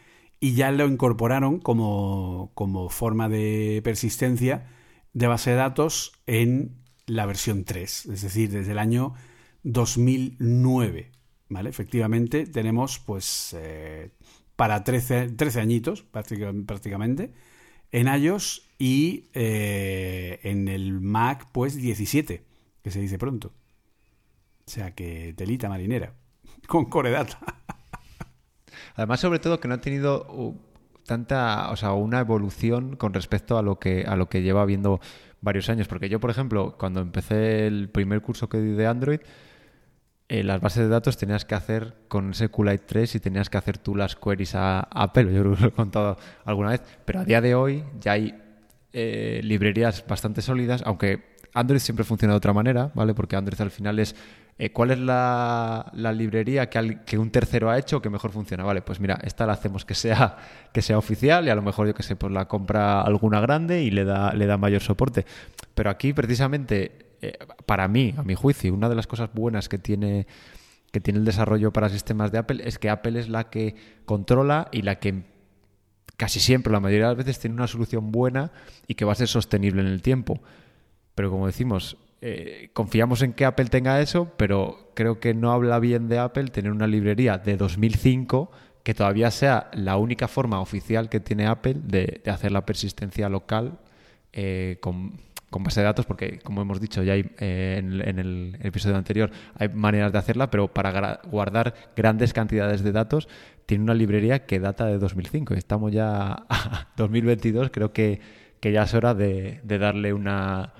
y 0.44 0.52
ya 0.52 0.70
lo 0.70 0.86
incorporaron 0.86 1.58
como, 1.58 2.52
forma 2.90 3.30
de 3.30 3.80
persistencia 3.82 4.66
de 5.14 5.26
base 5.26 5.52
de 5.52 5.56
datos 5.56 6.12
en 6.26 6.82
la 7.06 7.24
versión 7.24 7.64
3, 7.64 8.04
es 8.04 8.20
decir, 8.20 8.50
desde 8.50 8.72
el 8.72 8.78
año 8.78 9.14
2009. 9.62 11.12
¿Vale? 11.48 11.70
Efectivamente, 11.70 12.44
tenemos 12.44 12.98
pues 12.98 13.56
eh, 13.58 14.10
para 14.54 14.84
13, 14.84 15.30
13 15.30 15.60
añitos 15.62 16.02
prácticamente 16.02 17.32
en 17.94 18.08
iOS 18.08 18.68
y 18.76 19.30
eh, 19.34 20.40
en 20.42 20.66
el 20.66 21.00
Mac 21.00 21.46
pues 21.52 21.76
17, 21.76 22.44
que 22.82 22.90
se 22.90 23.00
dice 23.00 23.18
pronto. 23.18 23.52
O 24.66 24.70
sea 24.70 24.96
que 24.96 25.32
telita 25.36 25.68
marinera 25.68 26.12
con 26.66 26.86
Core 26.86 27.12
Data. 27.12 27.38
Además, 28.96 29.20
sobre 29.20 29.38
todo 29.38 29.60
que 29.60 29.68
no 29.68 29.74
ha 29.74 29.80
tenido 29.80 30.26
uh, 30.28 30.60
tanta, 31.06 31.70
o 31.70 31.76
sea, 31.76 31.92
una 31.92 32.18
evolución 32.18 32.96
con 32.96 33.14
respecto 33.14 33.58
a 33.58 33.62
lo 33.62 33.78
que 33.78 34.04
a 34.08 34.16
lo 34.16 34.28
que 34.28 34.42
lleva 34.42 34.64
viendo 34.64 35.00
varios 35.40 35.68
años, 35.68 35.86
porque 35.86 36.08
yo, 36.08 36.18
por 36.18 36.30
ejemplo, 36.30 36.76
cuando 36.76 37.00
empecé 37.00 37.68
el 37.68 37.88
primer 37.90 38.22
curso 38.22 38.48
que 38.48 38.58
di 38.58 38.72
de 38.72 38.88
Android, 38.88 39.20
eh, 40.28 40.42
las 40.42 40.60
bases 40.60 40.84
de 40.84 40.88
datos 40.88 41.16
tenías 41.16 41.44
que 41.44 41.54
hacer 41.54 41.94
con 42.08 42.32
SQLite 42.32 42.84
3 42.86 43.14
y 43.16 43.20
tenías 43.20 43.50
que 43.50 43.58
hacer 43.58 43.78
tú 43.78 43.94
las 43.94 44.16
queries 44.16 44.54
a, 44.54 44.80
Apple, 44.80 45.24
yo 45.34 45.42
creo 45.42 45.54
que 45.54 45.62
lo 45.62 45.68
he 45.68 45.72
contado 45.72 46.16
alguna 46.44 46.70
vez, 46.70 46.82
pero 47.04 47.20
a 47.20 47.24
día 47.24 47.40
de 47.40 47.54
hoy 47.54 47.84
ya 48.00 48.12
hay 48.12 48.34
eh, 48.92 49.40
librerías 49.42 50.06
bastante 50.06 50.42
sólidas, 50.42 50.82
aunque 50.86 51.34
Android 51.52 51.80
siempre 51.80 52.04
funciona 52.04 52.34
de 52.34 52.38
otra 52.38 52.52
manera, 52.52 52.90
¿vale? 52.94 53.14
Porque 53.14 53.36
Android 53.36 53.60
al 53.60 53.70
final 53.70 53.98
es 53.98 54.16
eh, 54.56 54.70
¿cuál 54.70 54.92
es 54.92 54.98
la, 55.00 55.90
librería 56.16 56.70
que, 56.70 57.18
un 57.18 57.30
tercero 57.30 57.70
ha 57.70 57.78
hecho 57.78 58.00
que 58.00 58.08
mejor 58.08 58.30
funciona? 58.30 58.62
Vale, 58.62 58.82
pues 58.82 59.00
mira, 59.00 59.18
esta 59.24 59.46
la 59.46 59.54
hacemos 59.54 59.84
que 59.84 59.94
sea, 59.94 60.36
que 60.72 60.80
sea 60.80 60.96
oficial 60.96 61.46
y 61.46 61.50
a 61.50 61.54
lo 61.54 61.62
mejor, 61.62 61.88
yo 61.88 61.94
que 61.94 62.04
sé, 62.04 62.14
pues 62.14 62.32
la 62.32 62.46
compra 62.46 63.02
alguna 63.02 63.40
grande 63.40 63.82
y 63.82 63.90
le 63.90 64.04
da, 64.04 64.32
le 64.32 64.46
da 64.46 64.56
mayor 64.56 64.80
soporte. 64.80 65.26
Pero 65.74 65.90
aquí, 65.90 66.12
precisamente, 66.12 67.03
eh, 67.24 67.38
para 67.66 67.88
mí, 67.88 68.14
a 68.16 68.22
mi 68.22 68.34
juicio, 68.34 68.74
una 68.74 68.88
de 68.88 68.94
las 68.94 69.06
cosas 69.06 69.30
buenas 69.32 69.68
que 69.68 69.78
tiene, 69.78 70.26
que 70.92 71.00
tiene 71.00 71.18
el 71.18 71.24
desarrollo 71.24 71.72
para 71.72 71.88
sistemas 71.88 72.32
de 72.32 72.38
Apple 72.38 72.62
es 72.64 72.78
que 72.78 72.90
Apple 72.90 73.18
es 73.18 73.28
la 73.28 73.50
que 73.50 73.74
controla 74.04 74.68
y 74.72 74.82
la 74.82 74.98
que 74.98 75.24
casi 76.16 76.40
siempre, 76.40 76.72
la 76.72 76.80
mayoría 76.80 77.08
de 77.08 77.14
las 77.14 77.24
veces, 77.24 77.40
tiene 77.40 77.56
una 77.56 77.66
solución 77.66 78.12
buena 78.12 78.52
y 78.86 78.94
que 78.94 79.04
va 79.04 79.12
a 79.12 79.16
ser 79.16 79.28
sostenible 79.28 79.80
en 79.80 79.88
el 79.88 80.02
tiempo. 80.02 80.40
Pero 81.14 81.30
como 81.30 81.46
decimos, 81.46 81.96
eh, 82.20 82.70
confiamos 82.72 83.22
en 83.22 83.32
que 83.32 83.44
Apple 83.44 83.66
tenga 83.66 84.00
eso, 84.00 84.32
pero 84.36 84.92
creo 84.94 85.20
que 85.20 85.34
no 85.34 85.52
habla 85.52 85.78
bien 85.78 86.08
de 86.08 86.18
Apple 86.18 86.48
tener 86.48 86.72
una 86.72 86.86
librería 86.86 87.38
de 87.38 87.56
2005 87.56 88.50
que 88.82 88.94
todavía 88.94 89.30
sea 89.30 89.70
la 89.72 89.96
única 89.96 90.28
forma 90.28 90.60
oficial 90.60 91.08
que 91.08 91.20
tiene 91.20 91.46
Apple 91.46 91.76
de, 91.82 92.22
hacer 92.26 92.52
la 92.52 92.66
persistencia 92.66 93.28
local 93.28 93.78
eh, 94.32 94.78
con, 95.54 95.62
base 95.62 95.80
de 95.80 95.84
datos, 95.84 96.06
porque 96.06 96.38
como 96.40 96.62
hemos 96.62 96.80
dicho 96.80 97.02
ya 97.02 97.14
eh, 97.16 97.76
en, 97.78 98.18
el 98.18 98.56
episodio 98.60 98.96
anterior, 98.96 99.30
hay 99.56 99.68
maneras 99.68 100.12
de 100.12 100.18
hacerla, 100.18 100.50
pero 100.50 100.68
para 100.68 101.20
guardar 101.24 101.74
grandes 101.96 102.32
cantidades 102.32 102.82
de 102.82 102.92
datos 102.92 103.28
tiene 103.66 103.84
una 103.84 103.94
librería 103.94 104.46
que 104.46 104.58
data 104.58 104.86
de 104.86 104.98
2005. 104.98 105.54
Estamos 105.54 105.92
ya 105.92 106.44
a 106.48 106.88
2022, 106.96 107.70
creo 107.70 107.92
que, 107.92 108.20
ya 108.62 108.84
es 108.84 108.94
hora 108.94 109.14
de 109.14 109.60
darle 109.64 110.14
una 110.14 110.72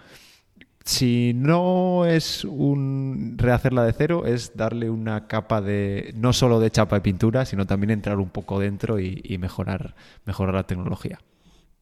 si 0.84 1.32
no 1.34 2.04
es 2.04 2.44
un 2.44 3.36
rehacerla 3.38 3.84
de 3.84 3.94
cero, 3.94 4.26
es 4.26 4.54
darle 4.54 4.90
una 4.90 5.26
capa 5.26 5.62
de 5.62 6.12
no 6.14 6.34
solo 6.34 6.60
de 6.60 6.70
chapa 6.70 6.96
de 6.96 7.00
pintura, 7.00 7.46
sino 7.46 7.66
también 7.66 7.90
entrar 7.90 8.18
un 8.18 8.28
poco 8.28 8.60
dentro 8.60 9.00
y, 9.00 9.38
mejorar, 9.38 9.94
mejorar 10.26 10.54
la 10.54 10.66
tecnología. 10.66 11.18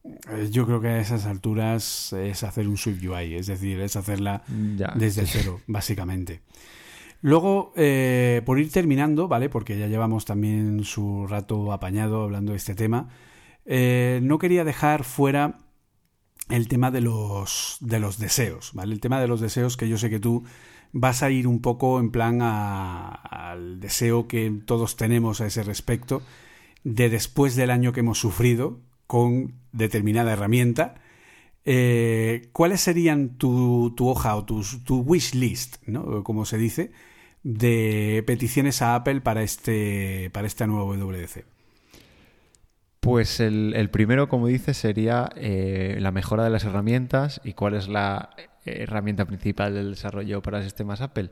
Eh, 0.03 0.49
yo 0.51 0.65
creo 0.65 0.81
que 0.81 0.87
a 0.87 0.99
esas 0.99 1.25
alturas 1.25 2.13
es 2.13 2.43
hacer 2.43 2.67
un 2.67 2.77
Swift 2.77 3.03
UI, 3.03 3.35
es 3.35 3.47
decir, 3.47 3.79
es 3.79 3.95
hacerla 3.95 4.43
desde 4.47 5.25
cero, 5.25 5.61
básicamente. 5.67 6.41
Luego, 7.21 7.71
eh, 7.77 8.41
por 8.45 8.59
ir 8.59 8.69
terminando, 8.69 9.29
¿vale? 9.29 9.47
Porque 9.47 9.77
ya 9.77 9.87
llevamos 9.87 10.25
también 10.25 10.83
su 10.83 11.25
rato 11.25 11.71
apañado 11.71 12.23
hablando 12.23 12.51
de 12.51 12.57
este 12.57 12.75
tema, 12.75 13.07
eh, 13.65 14.19
no 14.21 14.39
quería 14.39 14.65
dejar 14.65 15.05
fuera 15.05 15.59
el 16.49 16.67
tema 16.67 16.91
de 16.91 16.99
los, 16.99 17.77
de 17.79 18.01
los 18.01 18.17
deseos, 18.17 18.71
¿vale? 18.73 18.93
El 18.93 18.99
tema 18.99 19.21
de 19.21 19.27
los 19.27 19.39
deseos 19.39 19.77
que 19.77 19.87
yo 19.87 19.97
sé 19.97 20.09
que 20.09 20.19
tú 20.19 20.43
vas 20.91 21.23
a 21.23 21.31
ir 21.31 21.47
un 21.47 21.61
poco 21.61 22.01
en 22.01 22.11
plan 22.11 22.41
al 22.41 23.79
deseo 23.79 24.27
que 24.27 24.51
todos 24.65 24.97
tenemos 24.97 25.39
a 25.39 25.45
ese 25.45 25.63
respecto 25.63 26.21
de 26.83 27.09
después 27.09 27.55
del 27.55 27.71
año 27.71 27.93
que 27.93 28.01
hemos 28.01 28.19
sufrido 28.19 28.81
con 29.07 29.53
determinada 29.71 30.33
herramienta, 30.33 30.95
eh, 31.65 32.49
¿cuáles 32.51 32.81
serían 32.81 33.37
tu, 33.37 33.93
tu 33.95 34.07
hoja 34.07 34.35
o 34.35 34.45
tu, 34.45 34.63
wish 35.01 35.33
list, 35.33 35.77
¿no? 35.87 36.23
como 36.23 36.45
se 36.45 36.57
dice, 36.57 36.91
de 37.43 38.23
peticiones 38.27 38.81
a 38.81 38.95
Apple 38.95 39.21
para 39.21 39.43
este, 39.43 40.29
para 40.31 40.47
este 40.47 40.67
nuevo 40.67 40.93
WDC? 40.93 41.45
Pues 42.99 43.41
el, 43.41 43.89
primero, 43.91 44.29
como 44.29 44.47
dices, 44.47 44.77
sería 44.77 45.29
eh, 45.35 45.97
la 45.99 46.11
mejora 46.11 46.45
de 46.45 46.49
las 46.49 46.63
herramientas. 46.63 47.41
¿Y 47.43 47.51
cuál 47.51 47.73
es 47.73 47.89
la 47.89 48.29
herramienta 48.63 49.25
principal 49.25 49.73
del 49.73 49.91
desarrollo 49.91 50.41
para 50.41 50.63
sistemas 50.63 51.01
Apple? 51.01 51.29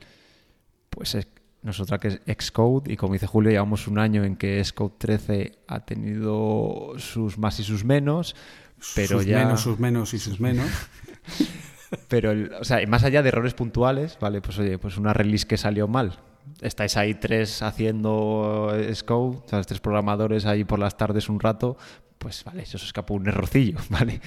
Pues 0.89 1.15
es, 1.15 1.29
nosotros 1.63 1.99
que 1.99 2.07
es 2.07 2.21
Xcode 2.25 2.91
y 2.91 2.97
como 2.97 3.13
dice 3.13 3.27
Julio, 3.27 3.51
llevamos 3.51 3.87
un 3.87 3.99
año 3.99 4.23
en 4.23 4.35
que 4.35 4.63
Xcode 4.63 4.93
13 4.97 5.51
ha 5.67 5.81
tenido 5.81 6.93
sus 6.97 7.37
más 7.37 7.59
y 7.59 7.63
sus 7.63 7.85
menos, 7.85 8.35
pero 8.95 9.19
sus 9.19 9.25
ya... 9.25 9.39
menos, 9.39 9.61
sus 9.61 9.79
menos 9.79 10.13
y 10.13 10.19
sus 10.19 10.39
menos. 10.39 10.69
pero, 12.07 12.33
o 12.59 12.63
sea, 12.63 12.85
más 12.87 13.03
allá 13.03 13.21
de 13.21 13.29
errores 13.29 13.53
puntuales, 13.53 14.17
¿vale? 14.19 14.41
Pues 14.41 14.57
oye, 14.59 14.77
pues 14.77 14.97
una 14.97 15.13
release 15.13 15.45
que 15.45 15.57
salió 15.57 15.87
mal, 15.87 16.19
estáis 16.61 16.97
ahí 16.97 17.13
tres 17.13 17.61
haciendo 17.61 18.73
Scode, 18.93 19.37
o 19.51 19.63
tres 19.63 19.79
programadores 19.79 20.45
ahí 20.45 20.63
por 20.63 20.79
las 20.79 20.97
tardes 20.97 21.29
un 21.29 21.39
rato, 21.39 21.77
pues 22.17 22.43
vale, 22.43 22.63
eso 22.63 22.77
se 22.77 22.85
escapó 22.85 23.13
un 23.13 23.27
errorcillo, 23.27 23.77
¿vale? 23.89 24.21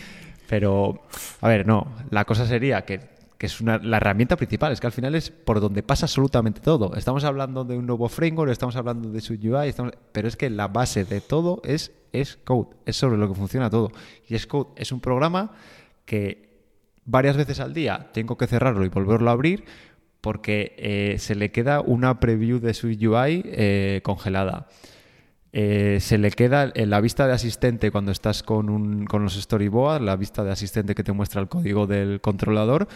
Pero, 0.48 1.02
a 1.40 1.48
ver, 1.48 1.66
no, 1.66 1.94
la 2.11 2.24
cosa 2.24 2.47
sería 2.47 2.85
que, 2.85 3.14
es 3.45 3.61
una, 3.61 3.79
la 3.79 3.99
herramienta 3.99 4.37
principal, 4.37 4.73
es 4.73 4.81
que 4.81 4.87
al 4.87 4.93
final 4.93 5.15
es 5.15 5.31
por 5.31 5.61
donde 5.61 5.83
pasa 5.83 6.07
absolutamente 6.07 6.61
todo. 6.61 6.95
Estamos 6.97 7.25
hablando 7.25 7.65
de 7.65 7.77
un 7.77 7.87
nuevo 7.87 8.09
framework, 8.09 8.51
estamos 8.51 8.77
hablando 8.77 9.11
de 9.11 9.21
su 9.21 9.35
UI, 9.35 9.75
pero 10.12 10.29
es 10.29 10.37
que 10.37 10.51
la 10.51 10.69
base 10.69 11.05
de 11.05 11.21
todo 11.21 11.61
es, 11.65 11.93
es 12.12 12.37
Code, 12.45 12.77
es 12.87 12.97
sobre 12.97 13.16
lo 13.19 13.29
que 13.29 13.35
funciona 13.35 13.71
todo. 13.71 13.91
Y 14.29 14.39
Code 14.41 14.71
es 14.77 14.93
un 14.93 15.01
programa 15.01 15.53
que 16.05 16.55
varias 17.05 17.37
veces 17.37 17.61
al 17.61 17.75
día 17.75 18.11
tengo 18.12 18.37
que 18.37 18.47
cerrarlo 18.47 18.85
y 18.85 18.89
volverlo 18.89 19.31
a 19.31 19.33
abrir 19.33 19.65
porque 20.21 20.75
eh, 20.79 21.16
se 21.19 21.35
le 21.35 21.53
queda 21.53 21.81
una 21.81 22.19
preview 22.19 22.59
de 22.59 22.73
su 22.73 22.87
UI 22.87 23.43
eh, 23.45 24.01
congelada. 24.03 24.69
Eh, 25.53 25.99
se 26.01 26.19
le 26.19 26.31
queda 26.31 26.73
en 26.75 26.91
la 26.91 27.01
vista 27.01 27.27
de 27.27 27.35
asistente 27.35 27.91
cuando 27.93 28.11
estás 28.11 28.43
con, 28.43 28.71
un, 28.71 29.05
con 29.05 29.23
los 29.23 29.35
storyboards, 29.35 30.05
la 30.05 30.16
vista 30.16 30.43
de 30.43 30.51
asistente 30.51 30.95
que 30.95 31.05
te 31.05 31.12
muestra 31.12 31.41
el 31.41 31.49
código 31.49 31.87
del 31.87 32.21
controlador, 32.21 32.89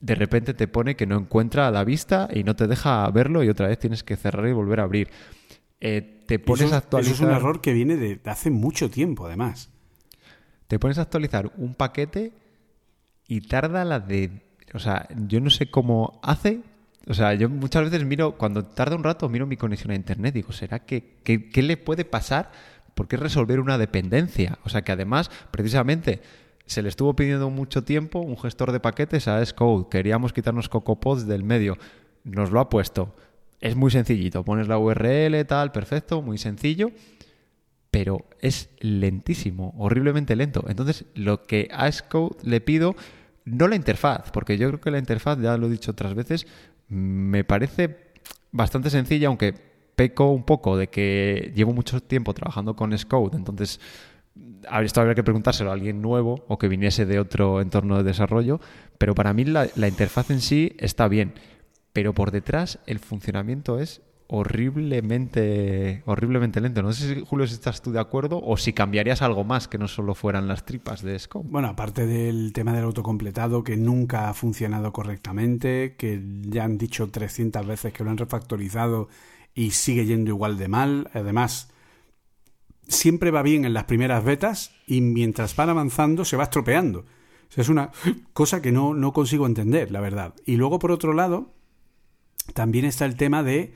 de 0.00 0.14
repente 0.14 0.54
te 0.54 0.68
pone 0.68 0.96
que 0.96 1.06
no 1.06 1.18
encuentra 1.18 1.70
la 1.70 1.84
vista 1.84 2.28
y 2.32 2.44
no 2.44 2.54
te 2.56 2.66
deja 2.66 3.10
verlo 3.10 3.42
y 3.42 3.48
otra 3.48 3.68
vez 3.68 3.78
tienes 3.78 4.02
que 4.02 4.16
cerrar 4.16 4.46
y 4.46 4.52
volver 4.52 4.80
a 4.80 4.84
abrir. 4.84 5.08
te 5.78 6.38
pones 6.38 6.72
a 6.72 6.78
actualizar... 6.78 7.14
Eso 7.14 7.24
es 7.24 7.28
un 7.28 7.34
error 7.34 7.60
que 7.60 7.72
viene 7.72 7.96
de 7.96 8.20
hace 8.24 8.50
mucho 8.50 8.90
tiempo, 8.90 9.26
además. 9.26 9.70
Te 10.66 10.78
pones 10.78 10.98
a 10.98 11.02
actualizar 11.02 11.52
un 11.56 11.74
paquete 11.74 12.32
y 13.28 13.42
tarda 13.42 13.84
la 13.84 14.00
de 14.00 14.46
o 14.74 14.78
sea, 14.78 15.08
yo 15.26 15.40
no 15.40 15.50
sé 15.50 15.70
cómo 15.70 16.20
hace. 16.22 16.60
O 17.06 17.14
sea, 17.14 17.34
yo 17.34 17.48
muchas 17.48 17.84
veces 17.84 18.04
miro, 18.04 18.36
cuando 18.36 18.64
tarda 18.64 18.96
un 18.96 19.04
rato, 19.04 19.28
miro 19.28 19.46
mi 19.46 19.56
conexión 19.56 19.92
a 19.92 19.94
Internet. 19.94 20.34
Digo, 20.34 20.52
¿será 20.52 20.80
que 20.80 21.16
qué 21.22 21.62
le 21.62 21.76
puede 21.76 22.04
pasar? 22.04 22.50
¿Por 22.94 23.08
qué 23.08 23.16
resolver 23.16 23.60
una 23.60 23.78
dependencia? 23.78 24.58
O 24.64 24.68
sea, 24.68 24.82
que 24.82 24.92
además, 24.92 25.30
precisamente, 25.50 26.20
se 26.66 26.82
le 26.82 26.88
estuvo 26.88 27.14
pidiendo 27.14 27.48
mucho 27.50 27.84
tiempo 27.84 28.20
un 28.20 28.36
gestor 28.36 28.72
de 28.72 28.80
paquetes 28.80 29.28
a 29.28 29.44
Xcode. 29.44 29.86
Queríamos 29.88 30.32
quitarnos 30.32 30.68
CocoaPods 30.68 31.26
del 31.26 31.44
medio. 31.44 31.78
Nos 32.24 32.50
lo 32.50 32.60
ha 32.60 32.68
puesto. 32.68 33.14
Es 33.60 33.76
muy 33.76 33.90
sencillito. 33.90 34.44
Pones 34.44 34.68
la 34.68 34.78
URL, 34.78 35.46
tal, 35.46 35.72
perfecto, 35.72 36.22
muy 36.22 36.38
sencillo. 36.38 36.90
Pero 37.90 38.26
es 38.40 38.68
lentísimo, 38.80 39.74
horriblemente 39.78 40.36
lento. 40.36 40.64
Entonces, 40.68 41.06
lo 41.14 41.44
que 41.44 41.68
a 41.72 41.90
Xcode 41.90 42.36
le 42.42 42.60
pido 42.60 42.96
no 43.44 43.68
la 43.68 43.76
interfaz, 43.76 44.30
porque 44.32 44.58
yo 44.58 44.68
creo 44.68 44.80
que 44.80 44.90
la 44.90 44.98
interfaz, 44.98 45.38
ya 45.40 45.56
lo 45.56 45.68
he 45.68 45.70
dicho 45.70 45.92
otras 45.92 46.14
veces, 46.14 46.46
me 46.88 47.44
parece 47.44 47.96
bastante 48.50 48.90
sencilla, 48.90 49.28
aunque 49.28 49.54
peco 49.94 50.30
un 50.30 50.42
poco 50.44 50.76
de 50.76 50.88
que 50.88 51.52
llevo 51.54 51.72
mucho 51.72 52.00
tiempo 52.00 52.34
trabajando 52.34 52.76
con 52.76 52.96
Scode, 52.96 53.36
entonces 53.36 53.80
esto 54.82 55.00
habría 55.00 55.14
que 55.14 55.22
preguntárselo 55.22 55.70
a 55.70 55.74
alguien 55.74 56.02
nuevo 56.02 56.44
o 56.48 56.58
que 56.58 56.68
viniese 56.68 57.06
de 57.06 57.18
otro 57.18 57.60
entorno 57.60 57.96
de 57.98 58.04
desarrollo, 58.04 58.60
pero 58.98 59.14
para 59.14 59.32
mí 59.32 59.44
la, 59.44 59.68
interfaz 59.76 60.30
en 60.30 60.40
sí 60.40 60.74
está 60.78 61.08
bien, 61.08 61.34
pero 61.92 62.12
por 62.12 62.30
detrás 62.30 62.78
el 62.86 62.98
funcionamiento 62.98 63.78
es 63.78 64.02
horriblemente, 64.28 66.02
horriblemente 66.04 66.60
lento. 66.60 66.82
No 66.82 66.92
sé 66.92 67.14
si, 67.14 67.24
Julio, 67.24 67.46
si 67.46 67.54
estás 67.54 67.80
tú 67.80 67.92
de 67.92 68.00
acuerdo 68.00 68.40
o 68.42 68.56
si 68.56 68.72
cambiarías 68.72 69.22
algo 69.22 69.44
más 69.44 69.68
que 69.68 69.78
no 69.78 69.86
solo 69.86 70.14
fueran 70.14 70.48
las 70.48 70.64
tripas 70.64 71.02
de 71.02 71.16
Scope. 71.18 71.48
Bueno, 71.48 71.68
aparte 71.68 72.06
del 72.06 72.52
tema 72.52 72.72
del 72.72 72.84
autocompletado 72.84 73.62
que 73.62 73.76
nunca 73.76 74.28
ha 74.28 74.34
funcionado 74.34 74.92
correctamente, 74.92 75.94
que 75.96 76.20
ya 76.42 76.64
han 76.64 76.76
dicho 76.76 77.08
300 77.08 77.64
veces 77.66 77.92
que 77.92 78.02
lo 78.02 78.10
han 78.10 78.18
refactorizado 78.18 79.08
y 79.54 79.70
sigue 79.70 80.06
yendo 80.06 80.30
igual 80.30 80.58
de 80.58 80.68
mal. 80.68 81.08
Además, 81.14 81.70
siempre 82.88 83.30
va 83.30 83.42
bien 83.42 83.64
en 83.64 83.74
las 83.74 83.84
primeras 83.84 84.24
betas 84.24 84.72
y 84.86 85.00
mientras 85.00 85.56
van 85.56 85.70
avanzando 85.70 86.24
se 86.24 86.36
va 86.36 86.44
estropeando. 86.44 87.04
es 87.56 87.68
una 87.68 87.90
cosa 88.32 88.62
que 88.62 88.72
no, 88.72 88.94
no 88.94 89.12
consigo 89.12 89.46
entender, 89.46 89.90
la 89.90 90.00
verdad. 90.00 90.34
Y 90.44 90.56
luego, 90.56 90.78
por 90.78 90.92
otro 90.92 91.12
lado, 91.12 91.54
también 92.54 92.84
está 92.84 93.04
el 93.04 93.16
tema 93.16 93.42
de 93.42 93.74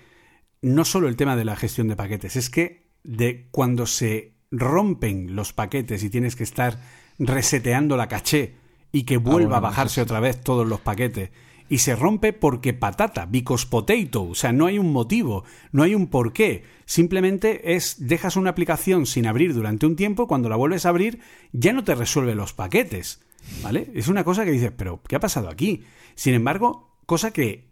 no 0.62 0.84
solo 0.84 1.08
el 1.08 1.16
tema 1.16 1.36
de 1.36 1.44
la 1.44 1.56
gestión 1.56 1.88
de 1.88 1.96
paquetes, 1.96 2.36
es 2.36 2.50
que 2.50 2.90
de 3.02 3.48
cuando 3.50 3.86
se 3.86 4.34
rompen 4.50 5.34
los 5.34 5.52
paquetes 5.52 6.02
y 6.02 6.10
tienes 6.10 6.36
que 6.36 6.42
estar 6.42 6.80
reseteando 7.18 7.96
la 7.96 8.08
caché 8.08 8.56
y 8.92 9.04
que 9.04 9.16
ah, 9.16 9.18
vuelva 9.18 9.58
a 9.58 9.60
bajarse 9.60 10.02
otra 10.02 10.20
vez 10.20 10.40
todos 10.40 10.66
los 10.66 10.80
paquetes 10.80 11.30
y 11.70 11.78
se 11.78 11.94
rompe 11.96 12.34
porque 12.34 12.74
patata, 12.74 13.24
because 13.24 13.66
potato, 13.66 14.24
o 14.24 14.34
sea, 14.34 14.52
no 14.52 14.66
hay 14.66 14.78
un 14.78 14.92
motivo, 14.92 15.44
no 15.70 15.84
hay 15.84 15.94
un 15.94 16.08
porqué, 16.08 16.64
simplemente 16.84 17.76
es 17.76 18.08
dejas 18.08 18.36
una 18.36 18.50
aplicación 18.50 19.06
sin 19.06 19.26
abrir 19.26 19.54
durante 19.54 19.86
un 19.86 19.94
tiempo, 19.94 20.26
cuando 20.26 20.48
la 20.48 20.56
vuelves 20.56 20.84
a 20.84 20.88
abrir 20.88 21.20
ya 21.52 21.72
no 21.72 21.84
te 21.84 21.94
resuelve 21.94 22.34
los 22.34 22.52
paquetes, 22.52 23.22
¿vale? 23.62 23.88
Es 23.94 24.08
una 24.08 24.24
cosa 24.24 24.44
que 24.44 24.50
dices, 24.50 24.72
pero 24.76 25.00
¿qué 25.06 25.14
ha 25.14 25.20
pasado 25.20 25.48
aquí? 25.48 25.84
Sin 26.16 26.34
embargo, 26.34 26.98
cosa 27.06 27.30
que 27.30 27.70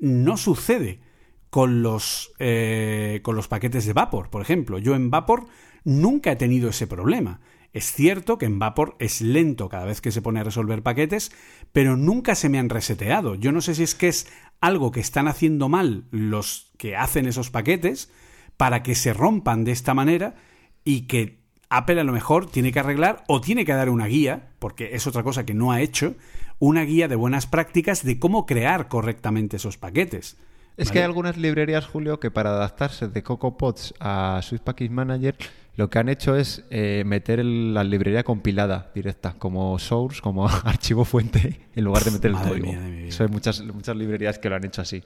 no 0.00 0.38
sucede 0.38 1.00
con 1.50 1.82
los, 1.82 2.32
eh, 2.38 3.20
con 3.22 3.36
los 3.36 3.46
paquetes 3.46 3.84
de 3.84 3.92
Vapor, 3.92 4.30
por 4.30 4.40
ejemplo. 4.40 4.78
Yo 4.78 4.94
en 4.94 5.10
Vapor 5.10 5.46
nunca 5.84 6.32
he 6.32 6.36
tenido 6.36 6.70
ese 6.70 6.86
problema. 6.86 7.40
Es 7.74 7.92
cierto 7.92 8.38
que 8.38 8.46
en 8.46 8.60
Vapor 8.60 8.94
es 9.00 9.20
lento 9.20 9.68
cada 9.68 9.84
vez 9.84 10.00
que 10.00 10.12
se 10.12 10.22
pone 10.22 10.38
a 10.38 10.44
resolver 10.44 10.84
paquetes, 10.84 11.32
pero 11.72 11.96
nunca 11.96 12.36
se 12.36 12.48
me 12.48 12.60
han 12.60 12.68
reseteado. 12.68 13.34
Yo 13.34 13.50
no 13.50 13.60
sé 13.60 13.74
si 13.74 13.82
es 13.82 13.96
que 13.96 14.06
es 14.06 14.28
algo 14.60 14.92
que 14.92 15.00
están 15.00 15.26
haciendo 15.26 15.68
mal 15.68 16.04
los 16.12 16.70
que 16.78 16.94
hacen 16.94 17.26
esos 17.26 17.50
paquetes 17.50 18.12
para 18.56 18.84
que 18.84 18.94
se 18.94 19.12
rompan 19.12 19.64
de 19.64 19.72
esta 19.72 19.92
manera 19.92 20.36
y 20.84 21.02
que 21.02 21.40
Apple 21.68 22.00
a 22.00 22.04
lo 22.04 22.12
mejor 22.12 22.46
tiene 22.46 22.70
que 22.70 22.78
arreglar 22.78 23.24
o 23.26 23.40
tiene 23.40 23.64
que 23.64 23.72
dar 23.72 23.90
una 23.90 24.06
guía, 24.06 24.50
porque 24.60 24.94
es 24.94 25.08
otra 25.08 25.24
cosa 25.24 25.44
que 25.44 25.54
no 25.54 25.72
ha 25.72 25.80
hecho, 25.80 26.14
una 26.60 26.82
guía 26.82 27.08
de 27.08 27.16
buenas 27.16 27.48
prácticas 27.48 28.04
de 28.04 28.20
cómo 28.20 28.46
crear 28.46 28.86
correctamente 28.86 29.56
esos 29.56 29.78
paquetes. 29.78 30.36
Es 30.76 30.90
que 30.90 30.98
hay 30.98 31.04
algunas 31.04 31.36
librerías, 31.36 31.86
Julio, 31.86 32.18
que 32.18 32.30
para 32.30 32.50
adaptarse 32.50 33.08
de 33.08 33.22
CocoaPods 33.22 33.94
a 34.00 34.40
Swift 34.42 34.62
Package 34.62 34.90
Manager, 34.90 35.36
lo 35.76 35.88
que 35.88 35.98
han 35.98 36.08
hecho 36.08 36.36
es 36.36 36.64
eh, 36.70 37.02
meter 37.06 37.44
la 37.44 37.84
librería 37.84 38.24
compilada 38.24 38.90
directa, 38.94 39.34
como 39.38 39.78
source, 39.78 40.20
como 40.20 40.48
archivo 40.64 41.04
fuente, 41.04 41.68
en 41.74 41.84
lugar 41.84 42.02
de 42.04 42.10
meter 42.10 42.30
el 42.30 42.36
código. 42.36 42.70
hay 42.70 43.28
muchas, 43.28 43.60
muchas 43.62 43.96
librerías 43.96 44.38
que 44.38 44.48
lo 44.48 44.56
han 44.56 44.64
hecho 44.64 44.82
así. 44.82 45.02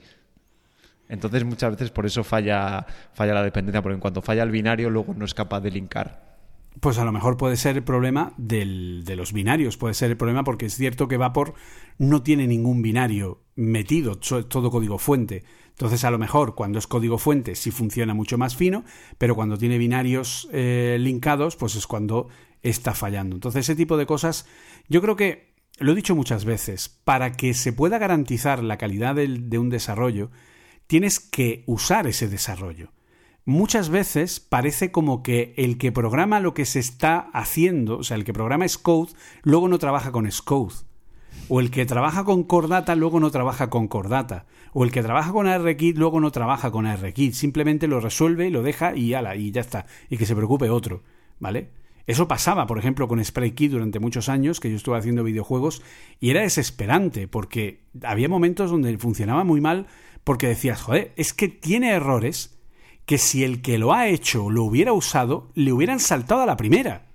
Entonces, 1.07 1.43
muchas 1.43 1.71
veces 1.71 1.89
por 1.89 2.05
eso 2.05 2.23
falla, 2.23 2.85
falla 3.13 3.33
la 3.33 3.43
dependencia, 3.43 3.81
porque 3.81 3.95
en 3.95 3.99
cuanto 3.99 4.21
falla 4.21 4.43
el 4.43 4.51
binario, 4.51 4.89
luego 4.89 5.13
no 5.15 5.25
es 5.25 5.33
capaz 5.33 5.61
de 5.61 5.71
linkar. 5.71 6.28
Pues 6.79 6.97
a 6.97 7.05
lo 7.05 7.11
mejor 7.11 7.37
puede 7.37 7.57
ser 7.57 7.77
el 7.77 7.83
problema 7.83 8.33
del, 8.37 9.03
de 9.05 9.15
los 9.15 9.33
binarios, 9.33 9.77
puede 9.77 9.93
ser 9.93 10.11
el 10.11 10.17
problema 10.17 10.43
porque 10.43 10.67
es 10.67 10.75
cierto 10.75 11.07
que 11.07 11.17
Vapor 11.17 11.53
no 11.97 12.23
tiene 12.23 12.47
ningún 12.47 12.81
binario 12.81 13.41
metido, 13.55 14.17
todo 14.17 14.71
código 14.71 14.97
fuente. 14.97 15.43
Entonces 15.69 16.03
a 16.03 16.11
lo 16.11 16.17
mejor 16.17 16.55
cuando 16.55 16.79
es 16.79 16.87
código 16.87 17.17
fuente 17.17 17.55
sí 17.55 17.71
funciona 17.71 18.13
mucho 18.13 18.37
más 18.37 18.55
fino, 18.55 18.83
pero 19.17 19.35
cuando 19.35 19.57
tiene 19.57 19.77
binarios 19.77 20.49
eh, 20.51 20.97
linkados, 20.99 21.55
pues 21.55 21.75
es 21.75 21.87
cuando 21.87 22.27
está 22.61 22.93
fallando. 22.93 23.35
Entonces 23.35 23.65
ese 23.65 23.75
tipo 23.75 23.97
de 23.97 24.05
cosas, 24.05 24.45
yo 24.87 25.01
creo 25.01 25.15
que, 25.15 25.49
lo 25.77 25.93
he 25.93 25.95
dicho 25.95 26.15
muchas 26.15 26.43
veces, 26.43 26.89
para 26.89 27.31
que 27.31 27.53
se 27.53 27.71
pueda 27.71 27.97
garantizar 27.97 28.63
la 28.63 28.77
calidad 28.77 29.15
de 29.15 29.57
un 29.57 29.69
desarrollo, 29.69 30.29
tienes 30.87 31.19
que 31.19 31.63
usar 31.67 32.07
ese 32.07 32.27
desarrollo 32.27 32.91
muchas 33.45 33.89
veces 33.89 34.39
parece 34.39 34.91
como 34.91 35.23
que 35.23 35.53
el 35.57 35.77
que 35.77 35.91
programa 35.91 36.39
lo 36.39 36.53
que 36.53 36.65
se 36.65 36.79
está 36.79 37.29
haciendo, 37.33 37.99
o 37.99 38.03
sea, 38.03 38.17
el 38.17 38.23
que 38.23 38.33
programa 38.33 38.67
Scode, 38.67 39.13
luego 39.43 39.67
no 39.67 39.79
trabaja 39.79 40.11
con 40.11 40.31
Scode. 40.31 40.75
O 41.47 41.59
el 41.59 41.71
que 41.71 41.85
trabaja 41.85 42.23
con 42.23 42.43
Cordata 42.43 42.95
luego 42.95 43.19
no 43.19 43.31
trabaja 43.31 43.69
con 43.69 43.87
Cordata. 43.87 44.45
O 44.73 44.83
el 44.83 44.91
que 44.91 45.01
trabaja 45.01 45.31
con 45.31 45.47
ARKit 45.47 45.97
luego 45.97 46.19
no 46.19 46.31
trabaja 46.31 46.69
con 46.69 46.85
ARKit. 46.85 47.33
Simplemente 47.33 47.87
lo 47.87 47.99
resuelve, 47.99 48.51
lo 48.51 48.61
deja 48.61 48.95
y 48.95 49.13
ala, 49.13 49.35
y 49.35 49.51
ya 49.51 49.61
está. 49.61 49.87
Y 50.09 50.17
que 50.17 50.27
se 50.27 50.35
preocupe 50.35 50.69
otro. 50.69 51.03
¿Vale? 51.39 51.71
Eso 52.09 52.27
pasaba, 52.27 52.65
por 52.65 52.79
ejemplo, 52.79 53.07
con 53.07 53.23
SprayKit 53.23 53.71
durante 53.71 53.99
muchos 53.99 54.29
años, 54.29 54.59
que 54.59 54.71
yo 54.71 54.77
estuve 54.77 54.97
haciendo 54.97 55.23
videojuegos, 55.23 55.83
y 56.19 56.31
era 56.31 56.41
desesperante, 56.41 57.27
porque 57.27 57.83
había 58.01 58.27
momentos 58.27 58.71
donde 58.71 58.97
funcionaba 58.97 59.43
muy 59.43 59.61
mal, 59.61 59.85
porque 60.23 60.47
decías, 60.47 60.81
joder, 60.81 61.13
es 61.17 61.33
que 61.33 61.49
tiene 61.49 61.91
errores 61.91 62.58
que 63.09 63.17
si 63.17 63.43
el 63.43 63.63
que 63.63 63.79
lo 63.79 63.91
ha 63.91 64.07
hecho 64.07 64.51
lo 64.51 64.63
hubiera 64.63 64.93
usado, 64.93 65.49
le 65.55 65.73
hubieran 65.73 65.99
saltado 65.99 66.43
a 66.43 66.45
la 66.45 66.57
primera. 66.57 67.07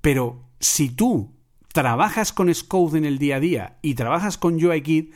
Pero 0.00 0.42
si 0.58 0.88
tú 0.88 1.36
trabajas 1.72 2.32
con 2.32 2.52
Scode 2.52 2.98
en 2.98 3.04
el 3.04 3.18
día 3.18 3.36
a 3.36 3.40
día 3.40 3.78
y 3.80 3.94
trabajas 3.94 4.38
con 4.38 4.54
UIKit, 4.54 5.14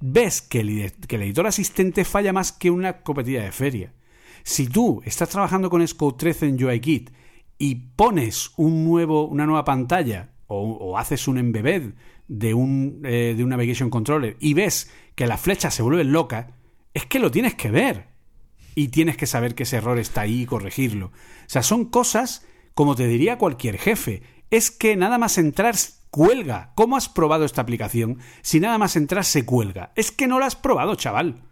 ves 0.00 0.42
que 0.42 0.60
el, 0.60 0.92
que 0.92 1.16
el 1.16 1.22
editor 1.22 1.46
asistente 1.46 2.04
falla 2.04 2.34
más 2.34 2.52
que 2.52 2.70
una 2.70 3.00
copetilla 3.00 3.44
de 3.44 3.50
feria. 3.50 3.94
Si 4.42 4.66
tú 4.66 5.00
estás 5.06 5.30
trabajando 5.30 5.70
con 5.70 5.88
Scode 5.88 6.18
13 6.18 6.48
en 6.48 6.62
UIKit 6.62 7.12
y 7.56 7.76
pones 7.76 8.50
un 8.58 8.84
nuevo, 8.84 9.26
una 9.26 9.46
nueva 9.46 9.64
pantalla 9.64 10.32
o, 10.48 10.98
haces 10.98 11.28
un 11.28 11.38
embed 11.38 11.94
de 12.28 12.52
un, 12.52 13.00
eh, 13.06 13.32
de 13.34 13.42
un 13.42 13.48
Navigation 13.48 13.88
Controller 13.88 14.36
y 14.38 14.52
ves 14.52 14.92
que 15.14 15.26
la 15.26 15.38
flecha 15.38 15.70
se 15.70 15.82
vuelve 15.82 16.04
loca, 16.04 16.58
es 16.92 17.06
que 17.06 17.18
lo 17.18 17.30
tienes 17.30 17.54
que 17.54 17.70
ver 17.70 18.15
y 18.76 18.88
tienes 18.88 19.16
que 19.16 19.26
saber 19.26 19.56
que 19.56 19.64
ese 19.64 19.78
error 19.78 19.98
está 19.98 20.20
ahí 20.20 20.42
y 20.42 20.46
corregirlo. 20.46 21.06
O 21.06 21.48
sea, 21.48 21.64
son 21.64 21.86
cosas, 21.86 22.46
como 22.74 22.94
te 22.94 23.08
diría 23.08 23.38
cualquier 23.38 23.78
jefe, 23.78 24.22
es 24.50 24.70
que 24.70 24.94
nada 24.94 25.18
más 25.18 25.38
entrar 25.38 25.74
cuelga. 26.10 26.72
¿Cómo 26.76 26.96
has 26.96 27.08
probado 27.08 27.44
esta 27.44 27.62
aplicación 27.62 28.20
si 28.42 28.60
nada 28.60 28.78
más 28.78 28.96
entrar 28.96 29.24
se 29.24 29.44
cuelga? 29.44 29.92
Es 29.96 30.12
que 30.12 30.28
no 30.28 30.38
la 30.38 30.46
has 30.46 30.56
probado, 30.56 30.94
chaval. 30.94 31.42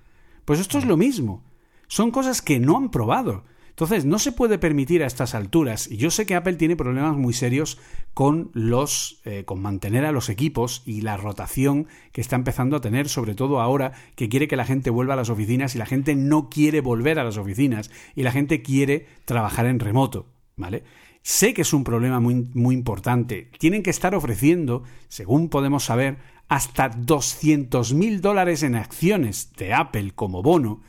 Pues 0.45 0.61
esto 0.61 0.79
es 0.79 0.85
lo 0.85 0.97
mismo. 0.97 1.45
Son 1.87 2.11
cosas 2.11 2.43
que 2.43 2.61
no 2.61 2.77
han 2.77 2.91
probado. 2.91 3.45
Entonces, 3.75 4.05
no 4.05 4.21
se 4.21 4.31
puede 4.31 4.57
permitir 4.57 5.03
a 5.03 5.07
estas 5.09 5.35
alturas, 5.35 5.91
y 5.91 5.97
yo 5.97 6.13
sé 6.13 6.27
que 6.27 6.37
Apple 6.37 6.55
tiene 6.55 6.77
problemas 6.77 7.17
muy 7.17 7.33
serios 7.33 7.77
con 8.15 8.53
los 8.55 9.21
eh, 9.25 9.43
con 9.45 9.61
mantener 9.61 10.05
a 10.05 10.13
los 10.13 10.29
equipos 10.29 10.85
y 10.87 11.01
la 11.01 11.17
rotación 11.17 11.89
que 12.13 12.21
está 12.21 12.37
empezando 12.37 12.77
a 12.77 12.81
tener, 12.81 13.09
sobre 13.09 13.35
todo 13.35 13.61
ahora 13.61 13.91
que 14.15 14.29
quiere 14.29 14.47
que 14.47 14.55
la 14.55 14.65
gente 14.65 14.91
vuelva 14.91 15.15
a 15.15 15.17
las 15.17 15.29
oficinas 15.29 15.75
y 15.75 15.79
la 15.79 15.87
gente 15.87 16.15
no 16.15 16.49
quiere 16.51 16.83
volver 16.83 17.19
a 17.19 17.25
las 17.25 17.37
oficinas 17.37 17.91
y 18.15 18.23
la 18.23 18.31
gente 18.31 18.63
quiere 18.63 19.09
trabajar 19.25 19.67
en 19.67 19.81
remoto, 19.81 20.27
¿vale? 20.55 20.85
Sé 21.23 21.53
que 21.53 21.63
es 21.63 21.73
un 21.73 21.83
problema 21.83 22.21
muy, 22.21 22.47
muy 22.55 22.77
importante. 22.77 23.51
Tienen 23.59 23.83
que 23.83 23.91
estar 23.91 24.15
ofreciendo, 24.15 24.85
según 25.09 25.49
podemos 25.49 25.83
saber, 25.83 26.19
hasta 26.47 26.91
200 26.91 27.93
mil 27.93 28.21
dólares 28.21 28.63
en 28.63 28.77
acciones 28.77 29.51
de 29.57 29.75
Apple 29.75 30.13
como 30.15 30.43
bono 30.43 30.83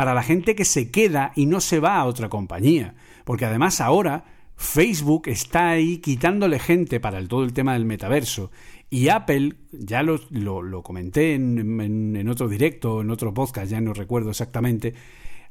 para 0.00 0.14
la 0.14 0.22
gente 0.22 0.54
que 0.54 0.64
se 0.64 0.90
queda 0.90 1.30
y 1.36 1.44
no 1.44 1.60
se 1.60 1.78
va 1.78 1.98
a 1.98 2.06
otra 2.06 2.30
compañía. 2.30 2.94
Porque 3.26 3.44
además 3.44 3.82
ahora 3.82 4.24
Facebook 4.56 5.24
está 5.26 5.68
ahí 5.68 5.98
quitándole 5.98 6.58
gente 6.58 7.00
para 7.00 7.22
todo 7.28 7.44
el 7.44 7.52
tema 7.52 7.74
del 7.74 7.84
metaverso. 7.84 8.50
Y 8.88 9.10
Apple, 9.10 9.56
ya 9.72 10.02
lo, 10.02 10.18
lo, 10.30 10.82
comenté 10.82 11.34
en, 11.34 12.16
en, 12.16 12.28
otro 12.30 12.48
directo, 12.48 13.02
en 13.02 13.10
otro 13.10 13.34
podcast, 13.34 13.70
ya 13.70 13.82
no 13.82 13.92
recuerdo 13.92 14.30
exactamente, 14.30 14.94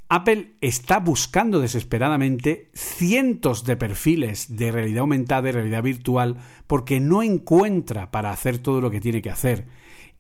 Apple 0.08 0.54
está 0.62 0.98
buscando 0.98 1.60
desesperadamente 1.60 2.72
cientos 2.74 3.66
de 3.66 3.78
perfiles 3.78 4.58
de 4.58 4.72
realidad 4.72 5.02
aumentada 5.02 5.48
y 5.48 5.52
realidad 5.52 5.84
virtual 5.84 6.38
porque 6.66 7.00
no 7.00 7.22
encuentra 7.22 8.10
para 8.10 8.32
hacer 8.32 8.58
todo 8.58 8.82
lo 8.82 8.90
que 8.90 9.00
tiene 9.00 9.22
que 9.22 9.30
hacer. 9.30 9.68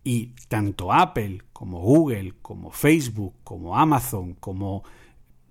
Y 0.03 0.35
tanto 0.47 0.93
Apple 0.93 1.43
como 1.51 1.79
Google, 1.79 2.35
como 2.41 2.71
Facebook, 2.71 3.35
como 3.43 3.77
Amazon, 3.77 4.33
como 4.35 4.83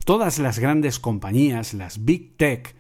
todas 0.05 0.39
las 0.39 0.59
grandes 0.59 0.99
compañías, 0.99 1.75
las 1.75 2.05
Big 2.05 2.37
Tech, 2.37 2.75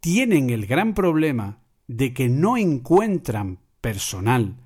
tienen 0.00 0.50
el 0.50 0.66
gran 0.66 0.94
problema 0.94 1.58
de 1.86 2.12
que 2.12 2.28
no 2.28 2.56
encuentran 2.56 3.58
personal. 3.80 4.56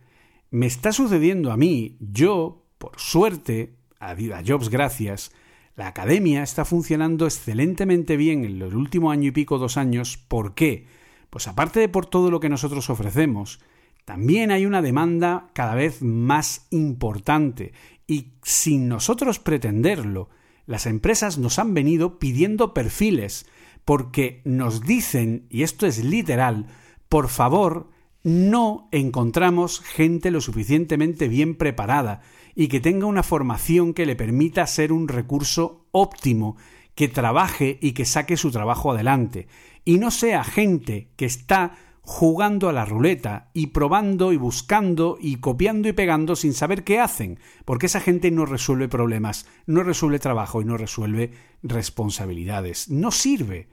Me 0.51 0.67
está 0.67 0.93
sucediendo 0.93 1.53
a 1.53 1.57
mí, 1.57 1.97
yo, 2.01 2.67
por 2.79 2.99
suerte, 2.99 3.77
a 4.01 4.17
Jobs 4.45 4.69
gracias, 4.69 5.33
la 5.77 5.87
academia 5.87 6.43
está 6.43 6.65
funcionando 6.65 7.25
excelentemente 7.25 8.17
bien 8.17 8.45
en 8.45 8.63
el 8.63 8.75
último 8.75 9.11
año 9.11 9.29
y 9.29 9.31
pico, 9.31 9.59
dos 9.59 9.77
años. 9.77 10.19
¿Por 10.19 10.55
qué? 10.55 10.87
Pues 11.31 11.49
aparte 11.49 11.81
de 11.81 11.89
por 11.89 12.05
todo 12.05 12.31
lo 12.31 12.41
que 12.41 12.51
nosotros 12.51 12.91
ofrecemos, 12.91 13.61
también 14.05 14.51
hay 14.51 14.67
una 14.67 14.83
demanda 14.83 15.51
cada 15.53 15.75
vez 15.75 16.03
más 16.03 16.67
importante 16.71 17.73
y 18.07 18.33
sin 18.43 18.89
nosotros 18.89 19.39
pretenderlo, 19.39 20.29
las 20.67 20.87
empresas 20.87 21.39
nos 21.39 21.59
han 21.59 21.75
venido 21.75 22.19
pidiendo 22.19 22.75
perfiles 22.75 23.47
porque 23.85 24.43
nos 24.45 24.83
dicen, 24.83 25.47
y 25.51 25.63
esto 25.63 25.87
es 25.87 26.05
literal, 26.05 26.67
por 27.09 27.29
favor, 27.29 27.91
no 28.23 28.89
encontramos 28.93 29.81
gente 29.81 30.31
lo 30.31 30.41
suficientemente 30.41 31.29
bien 31.29 31.57
preparada 31.57 32.21
y 32.55 32.69
que 32.69 32.81
tenga 32.81 33.07
una 33.07 33.23
formación 33.23 33.95
que 33.95 34.07
le 34.07 34.15
permita 34.17 34.67
ser 34.67 34.93
un 34.93 35.09
recurso 35.09 35.87
óptimo, 35.91 36.57
que 36.95 37.09
trabaje 37.09 37.79
y 37.81 37.93
que 37.93 38.05
saque 38.05 38.37
su 38.37 38.51
trabajo 38.51 38.93
adelante, 38.93 39.49
y 39.85 39.99
no 39.99 40.11
sea 40.11 40.45
gente 40.45 41.09
que 41.17 41.25
está 41.25 41.73
jugando 42.03 42.69
a 42.69 42.73
la 42.73 42.85
ruleta 42.85 43.51
y 43.55 43.69
probando 43.69 44.33
y 44.33 44.37
buscando 44.37 45.17
y 45.21 45.37
copiando 45.37 45.89
y 45.89 45.93
pegando 45.93 46.35
sin 46.35 46.53
saber 46.53 46.83
qué 46.83 46.99
hacen, 46.99 47.39
porque 47.65 47.87
esa 47.87 48.01
gente 48.01 48.31
no 48.31 48.45
resuelve 48.45 48.89
problemas, 48.89 49.47
no 49.67 49.85
resuelve 49.85 50.19
trabajo 50.19 50.61
y 50.61 50.65
no 50.65 50.77
resuelve 50.77 51.31
responsabilidades. 51.63 52.91
No 52.91 53.13
sirve, 53.13 53.69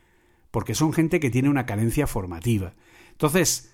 porque 0.52 0.76
son 0.76 0.94
gente 0.94 1.20
que 1.20 1.32
tiene 1.32 1.50
una 1.50 1.66
carencia 1.66 2.06
formativa. 2.06 2.74
Entonces, 3.12 3.74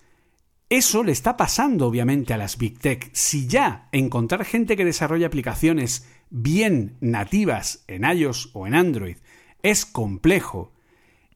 eso 0.70 1.04
le 1.04 1.12
está 1.12 1.38
pasando 1.38 1.86
obviamente 1.88 2.34
a 2.34 2.38
las 2.38 2.58
Big 2.58 2.80
Tech. 2.80 3.10
Si 3.14 3.48
ya 3.48 3.90
encontrar 3.92 4.46
gente 4.46 4.78
que 4.78 4.86
desarrolla 4.86 5.28
aplicaciones 5.28 6.08
bien 6.30 6.96
nativas 7.02 7.84
en 7.88 8.04
iOS 8.04 8.52
o 8.54 8.66
en 8.66 8.74
Android 8.74 9.18
es 9.62 9.86
complejo, 9.86 10.72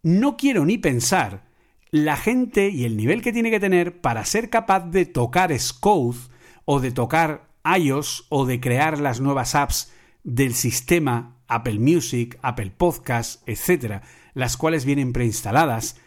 no 0.01 0.37
quiero 0.37 0.65
ni 0.65 0.77
pensar 0.77 1.48
la 1.91 2.17
gente 2.17 2.69
y 2.69 2.85
el 2.85 2.97
nivel 2.97 3.21
que 3.21 3.33
tiene 3.33 3.51
que 3.51 3.59
tener 3.59 3.99
para 3.99 4.25
ser 4.25 4.49
capaz 4.49 4.81
de 4.91 5.05
tocar 5.05 5.57
Scode 5.57 6.19
o 6.65 6.79
de 6.79 6.91
tocar 6.91 7.49
iOS 7.65 8.25
o 8.29 8.45
de 8.45 8.59
crear 8.59 8.99
las 8.99 9.19
nuevas 9.19 9.55
apps 9.55 9.91
del 10.23 10.53
sistema 10.53 11.35
Apple 11.47 11.79
Music, 11.79 12.37
Apple 12.41 12.71
Podcast, 12.75 13.41
etcétera, 13.47 14.03
las 14.33 14.55
cuales 14.55 14.85
vienen 14.85 15.13
preinstaladas. 15.13 15.97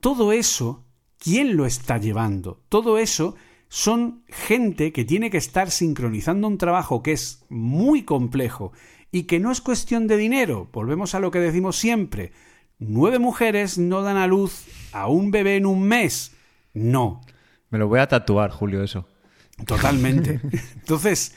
Todo 0.00 0.32
eso, 0.32 0.84
¿quién 1.18 1.56
lo 1.56 1.66
está 1.66 1.98
llevando? 1.98 2.64
Todo 2.68 2.98
eso 2.98 3.36
son 3.68 4.24
gente 4.26 4.92
que 4.92 5.04
tiene 5.04 5.30
que 5.30 5.36
estar 5.36 5.70
sincronizando 5.70 6.48
un 6.48 6.58
trabajo 6.58 7.02
que 7.02 7.12
es 7.12 7.44
muy 7.48 8.02
complejo 8.02 8.72
y 9.12 9.24
que 9.24 9.38
no 9.38 9.52
es 9.52 9.60
cuestión 9.60 10.08
de 10.08 10.16
dinero. 10.16 10.68
Volvemos 10.72 11.14
a 11.14 11.20
lo 11.20 11.30
que 11.30 11.38
decimos 11.38 11.76
siempre 11.76 12.32
nueve 12.78 13.18
mujeres 13.18 13.78
no 13.78 14.02
dan 14.02 14.16
a 14.16 14.26
luz 14.26 14.66
a 14.92 15.08
un 15.08 15.30
bebé 15.30 15.56
en 15.56 15.66
un 15.66 15.82
mes. 15.82 16.34
No. 16.74 17.20
Me 17.70 17.78
lo 17.78 17.88
voy 17.88 18.00
a 18.00 18.08
tatuar, 18.08 18.50
Julio, 18.50 18.82
eso. 18.82 19.06
Totalmente. 19.66 20.40
Entonces, 20.76 21.34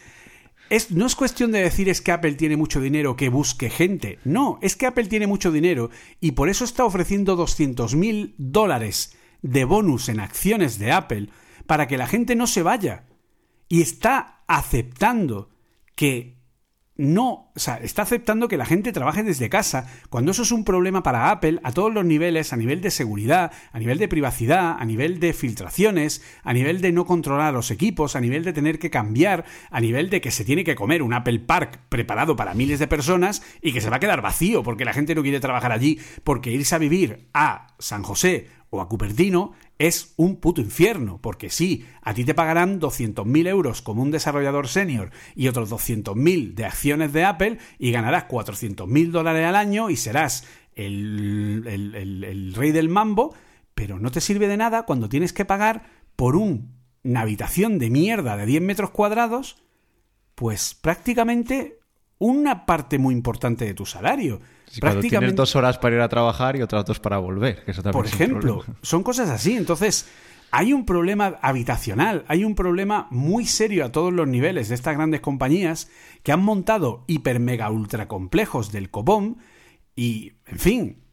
es, 0.69 0.91
no 0.91 1.05
es 1.05 1.15
cuestión 1.15 1.51
de 1.51 1.61
decir 1.61 1.89
es 1.89 2.01
que 2.01 2.11
Apple 2.11 2.35
tiene 2.35 2.55
mucho 2.55 2.79
dinero 2.79 3.15
que 3.15 3.29
busque 3.29 3.69
gente. 3.69 4.19
No, 4.23 4.59
es 4.61 4.75
que 4.75 4.85
Apple 4.85 5.07
tiene 5.07 5.27
mucho 5.27 5.51
dinero 5.51 5.89
y 6.19 6.31
por 6.31 6.49
eso 6.49 6.63
está 6.63 6.85
ofreciendo 6.85 7.35
200 7.35 7.95
mil 7.95 8.35
dólares 8.37 9.17
de 9.41 9.65
bonus 9.65 10.07
en 10.07 10.19
acciones 10.19 10.79
de 10.79 10.91
Apple 10.91 11.29
para 11.65 11.87
que 11.87 11.97
la 11.97 12.07
gente 12.07 12.35
no 12.35 12.47
se 12.47 12.63
vaya. 12.63 13.05
Y 13.67 13.81
está 13.81 14.43
aceptando 14.47 15.49
que 15.95 16.40
no, 17.01 17.51
o 17.55 17.59
sea, 17.59 17.77
está 17.77 18.03
aceptando 18.03 18.47
que 18.47 18.57
la 18.57 18.65
gente 18.65 18.91
trabaje 18.91 19.23
desde 19.23 19.49
casa, 19.49 19.87
cuando 20.09 20.31
eso 20.31 20.43
es 20.43 20.51
un 20.51 20.63
problema 20.63 21.01
para 21.01 21.31
Apple 21.31 21.59
a 21.63 21.71
todos 21.71 21.91
los 21.91 22.05
niveles, 22.05 22.53
a 22.53 22.57
nivel 22.57 22.79
de 22.79 22.91
seguridad, 22.91 23.51
a 23.71 23.79
nivel 23.79 23.97
de 23.97 24.07
privacidad, 24.07 24.75
a 24.79 24.85
nivel 24.85 25.19
de 25.19 25.33
filtraciones, 25.33 26.21
a 26.43 26.53
nivel 26.53 26.79
de 26.79 26.91
no 26.91 27.05
controlar 27.05 27.55
los 27.55 27.71
equipos, 27.71 28.15
a 28.15 28.21
nivel 28.21 28.43
de 28.43 28.53
tener 28.53 28.77
que 28.77 28.91
cambiar, 28.91 29.45
a 29.71 29.81
nivel 29.81 30.11
de 30.11 30.21
que 30.21 30.29
se 30.29 30.45
tiene 30.45 30.63
que 30.63 30.75
comer 30.75 31.01
un 31.01 31.13
Apple 31.13 31.39
Park 31.39 31.79
preparado 31.89 32.35
para 32.35 32.53
miles 32.53 32.77
de 32.77 32.87
personas 32.87 33.41
y 33.63 33.73
que 33.73 33.81
se 33.81 33.89
va 33.89 33.95
a 33.95 33.99
quedar 33.99 34.21
vacío 34.21 34.61
porque 34.61 34.85
la 34.85 34.93
gente 34.93 35.15
no 35.15 35.23
quiere 35.23 35.39
trabajar 35.39 35.71
allí, 35.71 35.99
porque 36.23 36.51
irse 36.51 36.75
a 36.75 36.77
vivir 36.77 37.29
a 37.33 37.67
San 37.79 38.03
José 38.03 38.47
o 38.71 38.81
a 38.81 38.87
Cupertino 38.87 39.51
es 39.77 40.13
un 40.15 40.37
puto 40.37 40.61
infierno, 40.61 41.19
porque 41.21 41.49
sí, 41.49 41.85
a 42.01 42.13
ti 42.13 42.23
te 42.23 42.33
pagarán 42.33 42.79
200.000 42.79 43.47
euros 43.47 43.81
como 43.81 44.01
un 44.01 44.11
desarrollador 44.11 44.69
senior 44.69 45.11
y 45.35 45.49
otros 45.49 45.69
200.000 45.69 46.53
de 46.55 46.65
acciones 46.65 47.11
de 47.13 47.25
Apple 47.25 47.57
y 47.77 47.91
ganarás 47.91 48.27
400.000 48.29 49.11
dólares 49.11 49.45
al 49.45 49.57
año 49.57 49.89
y 49.89 49.97
serás 49.97 50.47
el, 50.73 51.65
el, 51.67 52.53
rey 52.55 52.71
del 52.71 52.87
mambo, 52.87 53.35
pero 53.75 53.99
no 53.99 54.09
te 54.09 54.21
sirve 54.21 54.47
de 54.47 54.57
nada 54.57 54.83
cuando 54.83 55.09
tienes 55.09 55.33
que 55.33 55.45
pagar 55.45 55.83
por 56.15 56.37
una 56.37 57.21
habitación 57.21 57.77
de 57.77 57.89
mierda 57.89 58.37
de 58.37 58.45
10 58.45 58.61
metros 58.61 58.91
cuadrados, 58.91 59.61
pues 60.35 60.75
prácticamente 60.75 61.80
una 62.21 62.67
parte 62.67 62.99
muy 62.99 63.15
importante 63.15 63.65
de 63.65 63.73
tu 63.73 63.83
salario. 63.83 64.39
Prácticamente... 64.79 65.09
tienes 65.09 65.35
dos 65.35 65.55
horas 65.55 65.79
para 65.79 65.95
ir 65.95 66.01
a 66.01 66.07
trabajar 66.07 66.55
y 66.55 66.61
otras 66.61 66.85
dos 66.85 66.99
para 66.99 67.17
volver. 67.17 67.65
Por 67.91 68.05
ejemplo, 68.05 68.63
son 68.83 69.01
cosas 69.01 69.29
así. 69.31 69.57
Entonces, 69.57 70.07
hay 70.51 70.71
un 70.71 70.85
problema 70.85 71.39
habitacional, 71.41 72.23
hay 72.27 72.45
un 72.45 72.53
problema 72.53 73.07
muy 73.09 73.45
serio 73.45 73.83
a 73.83 73.91
todos 73.91 74.13
los 74.13 74.27
niveles 74.27 74.69
de 74.69 74.75
estas 74.75 74.95
grandes 74.95 75.19
compañías 75.19 75.89
que 76.21 76.31
han 76.31 76.43
montado 76.43 77.03
hiper 77.07 77.39
mega 77.39 77.71
ultra 77.71 78.07
complejos 78.07 78.71
del 78.71 78.91
copón 78.91 79.39
y, 79.95 80.33
en 80.45 80.59
fin, 80.59 81.03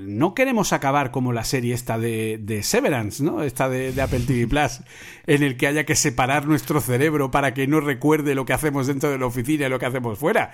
no 0.00 0.34
queremos 0.34 0.72
acabar 0.72 1.10
como 1.10 1.32
la 1.32 1.44
serie 1.44 1.74
esta 1.74 1.98
de, 1.98 2.60
Severance, 2.62 3.22
¿no? 3.22 3.42
Esta 3.42 3.68
de, 3.68 4.00
Apple 4.00 4.20
TV 4.20 4.46
Plus, 4.46 4.80
en 5.26 5.42
el 5.42 5.56
que 5.56 5.66
haya 5.66 5.84
que 5.84 5.94
separar 5.94 6.46
nuestro 6.46 6.80
cerebro 6.80 7.30
para 7.30 7.54
que 7.54 7.66
no 7.66 7.80
recuerde 7.80 8.34
lo 8.34 8.44
que 8.44 8.52
hacemos 8.52 8.86
dentro 8.86 9.10
de 9.10 9.18
la 9.18 9.26
oficina 9.26 9.66
y 9.66 9.68
lo 9.68 9.78
que 9.78 9.86
hacemos 9.86 10.18
fuera. 10.18 10.52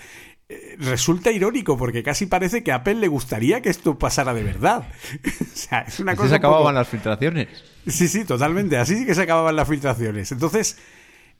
Eh, 0.48 0.76
resulta 0.78 1.30
irónico 1.30 1.78
porque 1.78 2.02
casi 2.02 2.26
parece 2.26 2.62
que 2.62 2.72
a 2.72 2.76
Apple 2.76 2.96
le 2.96 3.08
gustaría 3.08 3.62
que 3.62 3.70
esto 3.70 3.98
pasara 3.98 4.34
de 4.34 4.42
verdad. 4.42 4.88
o 5.40 5.56
sea, 5.56 5.80
es 5.80 6.00
una 6.00 6.16
cosa. 6.16 6.30
se 6.30 6.34
acababan 6.36 6.74
las 6.74 6.88
filtraciones. 6.88 7.48
Sí, 7.86 8.08
sí, 8.08 8.24
totalmente. 8.24 8.76
Así 8.76 8.96
sí 8.96 9.06
que 9.06 9.14
se 9.14 9.22
acababan 9.22 9.56
las 9.56 9.68
filtraciones. 9.68 10.32
Entonces, 10.32 10.78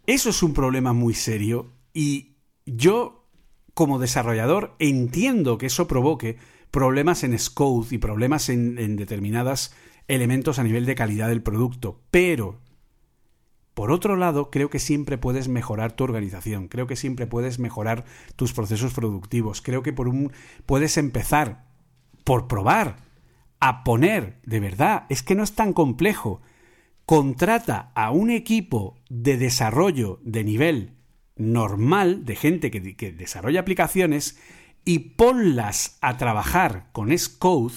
eso 0.06 0.30
es 0.30 0.42
un 0.42 0.54
problema 0.54 0.92
muy 0.92 1.14
serio 1.14 1.72
y 1.92 2.36
yo, 2.66 3.28
como 3.74 3.98
desarrollador, 3.98 4.74
entiendo 4.78 5.58
que 5.58 5.66
eso 5.66 5.86
provoque 5.86 6.38
problemas 6.74 7.22
en 7.22 7.38
Scode 7.38 7.94
y 7.94 7.98
problemas 7.98 8.48
en, 8.48 8.78
en 8.78 8.96
determinados 8.96 9.72
elementos 10.08 10.58
a 10.58 10.64
nivel 10.64 10.86
de 10.86 10.96
calidad 10.96 11.28
del 11.28 11.40
producto. 11.40 12.00
Pero, 12.10 12.58
por 13.74 13.92
otro 13.92 14.16
lado, 14.16 14.50
creo 14.50 14.70
que 14.70 14.80
siempre 14.80 15.16
puedes 15.16 15.46
mejorar 15.46 15.92
tu 15.92 16.02
organización, 16.02 16.66
creo 16.66 16.88
que 16.88 16.96
siempre 16.96 17.28
puedes 17.28 17.60
mejorar 17.60 18.04
tus 18.34 18.52
procesos 18.52 18.92
productivos, 18.92 19.62
creo 19.62 19.84
que 19.84 19.92
por 19.92 20.08
un 20.08 20.32
puedes 20.66 20.96
empezar 20.96 21.64
por 22.24 22.48
probar 22.48 22.96
a 23.60 23.84
poner, 23.84 24.40
de 24.44 24.58
verdad, 24.58 25.06
es 25.10 25.22
que 25.22 25.36
no 25.36 25.44
es 25.44 25.52
tan 25.52 25.74
complejo. 25.74 26.42
Contrata 27.06 27.92
a 27.94 28.10
un 28.10 28.30
equipo 28.30 28.96
de 29.08 29.36
desarrollo 29.36 30.18
de 30.24 30.42
nivel 30.42 30.96
normal, 31.36 32.24
de 32.24 32.34
gente 32.34 32.72
que, 32.72 32.96
que 32.96 33.12
desarrolla 33.12 33.60
aplicaciones, 33.60 34.40
y 34.84 34.98
ponlas 34.98 35.98
a 36.00 36.16
trabajar 36.16 36.88
con 36.92 37.16
Scode 37.16 37.74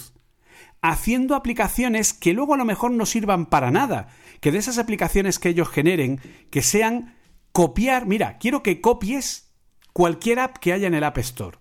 haciendo 0.81 1.35
aplicaciones 1.35 2.13
que 2.13 2.33
luego 2.33 2.53
a 2.53 2.57
lo 2.57 2.65
mejor 2.65 2.91
no 2.91 3.05
sirvan 3.05 3.45
para 3.45 3.71
nada, 3.71 4.07
que 4.39 4.51
de 4.51 4.59
esas 4.59 4.77
aplicaciones 4.77 5.39
que 5.39 5.49
ellos 5.49 5.69
generen, 5.69 6.19
que 6.49 6.61
sean 6.61 7.15
copiar, 7.51 8.05
mira, 8.05 8.37
quiero 8.37 8.63
que 8.63 8.81
copies 8.81 9.51
cualquier 9.93 10.39
app 10.39 10.57
que 10.57 10.73
haya 10.73 10.87
en 10.87 10.93
el 10.93 11.03
App 11.03 11.17
Store 11.17 11.57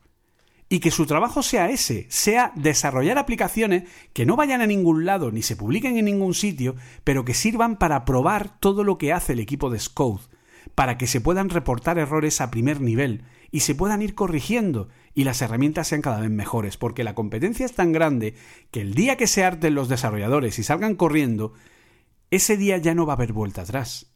y 0.69 0.81
que 0.81 0.91
su 0.91 1.07
trabajo 1.07 1.43
sea 1.43 1.71
ese, 1.71 2.07
sea 2.11 2.53
desarrollar 2.55 3.19
aplicaciones 3.19 3.85
que 4.13 4.27
no 4.27 4.37
vayan 4.37 4.61
a 4.61 4.67
ningún 4.67 5.05
lado 5.07 5.31
ni 5.31 5.43
se 5.43 5.57
publiquen 5.57 5.97
en 5.97 6.07
ningún 6.07 6.35
sitio, 6.35 6.75
pero 7.05 7.25
que 7.25 7.35
sirvan 7.35 7.79
para 7.79 8.05
probar 8.05 8.59
todo 8.59 8.85
lo 8.85 8.99
que 8.99 9.13
hace 9.13 9.33
el 9.33 9.41
equipo 9.41 9.71
de 9.71 9.79
Scode, 9.79 10.25
para 10.75 10.99
que 10.99 11.07
se 11.07 11.21
puedan 11.21 11.51
reportar 11.51 11.99
errores 11.99 12.41
a 12.41 12.51
primer 12.51 12.81
nivel 12.81 13.23
y 13.51 13.61
se 13.61 13.75
puedan 13.75 14.03
ir 14.03 14.15
corrigiendo 14.15 14.89
y 15.17 15.25
las 15.25 15.41
herramientas 15.41 15.89
sean 15.89 16.03
cada 16.03 16.21
vez 16.21 16.31
mejores, 16.31 16.77
porque 16.77 17.03
la 17.03 17.15
competencia 17.15 17.65
es 17.65 17.73
tan 17.73 17.91
grande 17.91 18.35
que 18.71 18.83
el 18.83 18.93
día 18.93 19.17
que 19.17 19.27
se 19.27 19.43
harten 19.43 19.75
los 19.75 19.89
desarrolladores 19.89 20.59
y 20.59 20.63
salgan 20.63 20.95
corriendo, 20.95 21.55
ese 22.31 22.59
día 22.59 22.77
ya 22.77 22.95
no 22.95 23.07
va 23.07 23.15
a 23.15 23.17
haber 23.17 23.33
vuelta 23.33 23.63
atrás. 23.63 24.13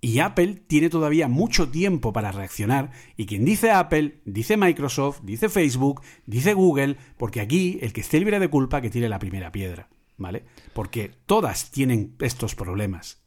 Y 0.00 0.20
Apple 0.20 0.54
tiene 0.66 0.88
todavía 0.88 1.28
mucho 1.28 1.68
tiempo 1.68 2.14
para 2.14 2.32
reaccionar, 2.32 2.90
y 3.18 3.26
quien 3.26 3.44
dice 3.44 3.70
Apple, 3.70 4.22
dice 4.24 4.56
Microsoft, 4.56 5.20
dice 5.24 5.50
Facebook, 5.50 6.00
dice 6.24 6.54
Google, 6.54 6.96
porque 7.18 7.42
aquí 7.42 7.78
el 7.82 7.92
que 7.92 8.00
esté 8.00 8.18
libre 8.18 8.40
de 8.40 8.48
culpa 8.48 8.80
que 8.80 8.88
tire 8.88 9.10
la 9.10 9.18
primera 9.18 9.52
piedra, 9.52 9.90
¿vale? 10.16 10.46
Porque 10.72 11.10
todas 11.26 11.70
tienen 11.70 12.16
estos 12.20 12.54
problemas. 12.54 13.22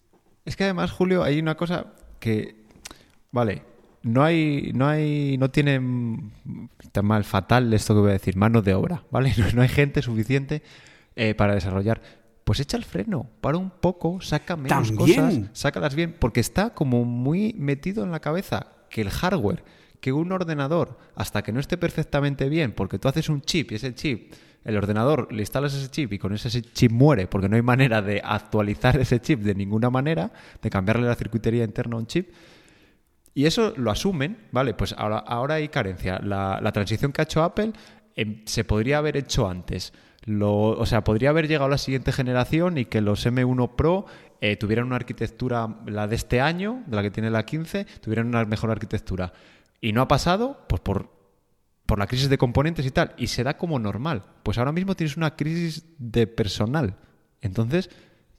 Es 0.45 0.55
que 0.55 0.63
además, 0.63 0.89
Julio, 0.89 1.21
hay 1.21 1.37
una 1.37 1.57
cosa 1.57 1.93
que, 2.19 2.65
vale, 3.31 3.76
no 4.03 4.23
hay, 4.23 4.71
no 4.73 4.87
hay, 4.87 5.37
no 5.37 5.49
tienen, 5.49 6.31
está 6.79 7.01
mal, 7.01 7.23
fatal 7.23 7.73
esto 7.73 7.93
que 7.93 8.01
voy 8.01 8.09
a 8.09 8.13
decir, 8.13 8.35
mano 8.35 8.61
de 8.61 8.73
obra, 8.73 9.03
¿vale? 9.11 9.33
No, 9.55 9.61
hay 9.61 9.67
gente 9.67 10.01
suficiente 10.01 10.61
eh, 11.15 11.35
para 11.35 11.55
desarrollar. 11.55 12.01
Pues 12.43 12.59
echa 12.61 12.77
el 12.77 12.85
freno, 12.85 13.29
para 13.41 13.57
un 13.57 13.69
poco, 13.69 14.21
saca 14.21 14.55
menos 14.55 14.91
cosas, 14.93 15.41
sácalas 15.51 15.95
bien, 15.95 16.15
porque 16.17 16.39
está 16.39 16.73
como 16.73 17.03
muy 17.03 17.53
metido 17.57 18.05
en 18.05 18.11
la 18.11 18.21
cabeza 18.21 18.67
que 18.89 19.01
el 19.01 19.09
hardware, 19.09 19.63
que 19.99 20.13
un 20.13 20.31
ordenador, 20.31 20.97
hasta 21.15 21.41
que 21.41 21.51
no 21.51 21.59
esté 21.59 21.77
perfectamente 21.77 22.47
bien, 22.47 22.71
porque 22.71 22.99
tú 22.99 23.09
haces 23.09 23.27
un 23.27 23.41
chip 23.41 23.73
y 23.73 23.75
ese 23.75 23.93
chip, 23.93 24.33
el 24.63 24.77
ordenador 24.77 25.31
le 25.31 25.41
instalas 25.41 25.73
ese 25.73 25.89
chip 25.89 26.13
y 26.13 26.19
con 26.19 26.33
ese 26.33 26.61
chip 26.61 26.91
muere, 26.91 27.27
porque 27.27 27.49
no 27.49 27.57
hay 27.57 27.61
manera 27.63 28.01
de 28.01 28.21
actualizar 28.23 28.97
ese 28.97 29.19
chip 29.19 29.41
de 29.41 29.55
ninguna 29.55 29.89
manera, 29.89 30.31
de 30.61 30.69
cambiarle 30.69 31.07
la 31.07 31.15
circuitería 31.15 31.65
interna 31.65 31.95
a 31.95 31.99
un 31.99 32.07
chip, 32.07 32.29
y 33.37 33.45
eso 33.45 33.71
lo 33.77 33.91
asumen, 33.91 34.47
¿vale? 34.51 34.73
Pues 34.73 34.95
ahora, 34.97 35.19
ahora 35.19 35.53
hay 35.53 35.69
carencia. 35.69 36.17
La, 36.23 36.71
transición 36.73 37.11
que 37.11 37.21
ha 37.21 37.25
hecho 37.25 37.43
Apple 37.43 37.71
em, 38.15 38.41
se 38.47 38.63
podría 38.63 38.97
haber 38.97 39.15
hecho 39.15 39.47
antes. 39.47 39.93
Lo, 40.25 40.69
o 40.69 40.85
sea, 40.87 41.03
podría 41.03 41.29
haber 41.29 41.47
llegado 41.47 41.65
a 41.65 41.69
la 41.69 41.77
siguiente 41.77 42.11
generación 42.11 42.79
y 42.79 42.85
que 42.85 42.99
los 42.99 43.27
M1 43.27 43.75
Pro 43.75 44.07
eh, 44.41 44.55
tuvieran 44.55 44.87
una 44.87 44.95
arquitectura, 44.95 45.81
la 45.85 46.07
de 46.07 46.15
este 46.15 46.41
año, 46.41 46.81
de 46.87 46.95
la 46.95 47.03
que 47.03 47.11
tiene 47.11 47.29
la 47.29 47.45
15, 47.45 47.85
tuvieran 48.01 48.25
una 48.25 48.43
mejor 48.45 48.71
arquitectura. 48.71 49.31
Y 49.81 49.93
no 49.93 50.01
ha 50.01 50.07
pasado, 50.07 50.65
pues 50.67 50.81
por, 50.81 51.11
por 51.85 51.99
la 51.99 52.07
crisis 52.07 52.29
de 52.29 52.39
componentes 52.39 52.87
y 52.87 52.89
tal. 52.89 53.13
Y 53.19 53.27
se 53.27 53.43
da 53.43 53.55
como 53.55 53.77
normal. 53.77 54.23
Pues 54.41 54.57
ahora 54.57 54.71
mismo 54.71 54.95
tienes 54.95 55.15
una 55.15 55.35
crisis 55.35 55.85
de 55.99 56.25
personal. 56.25 56.95
Entonces, 57.41 57.91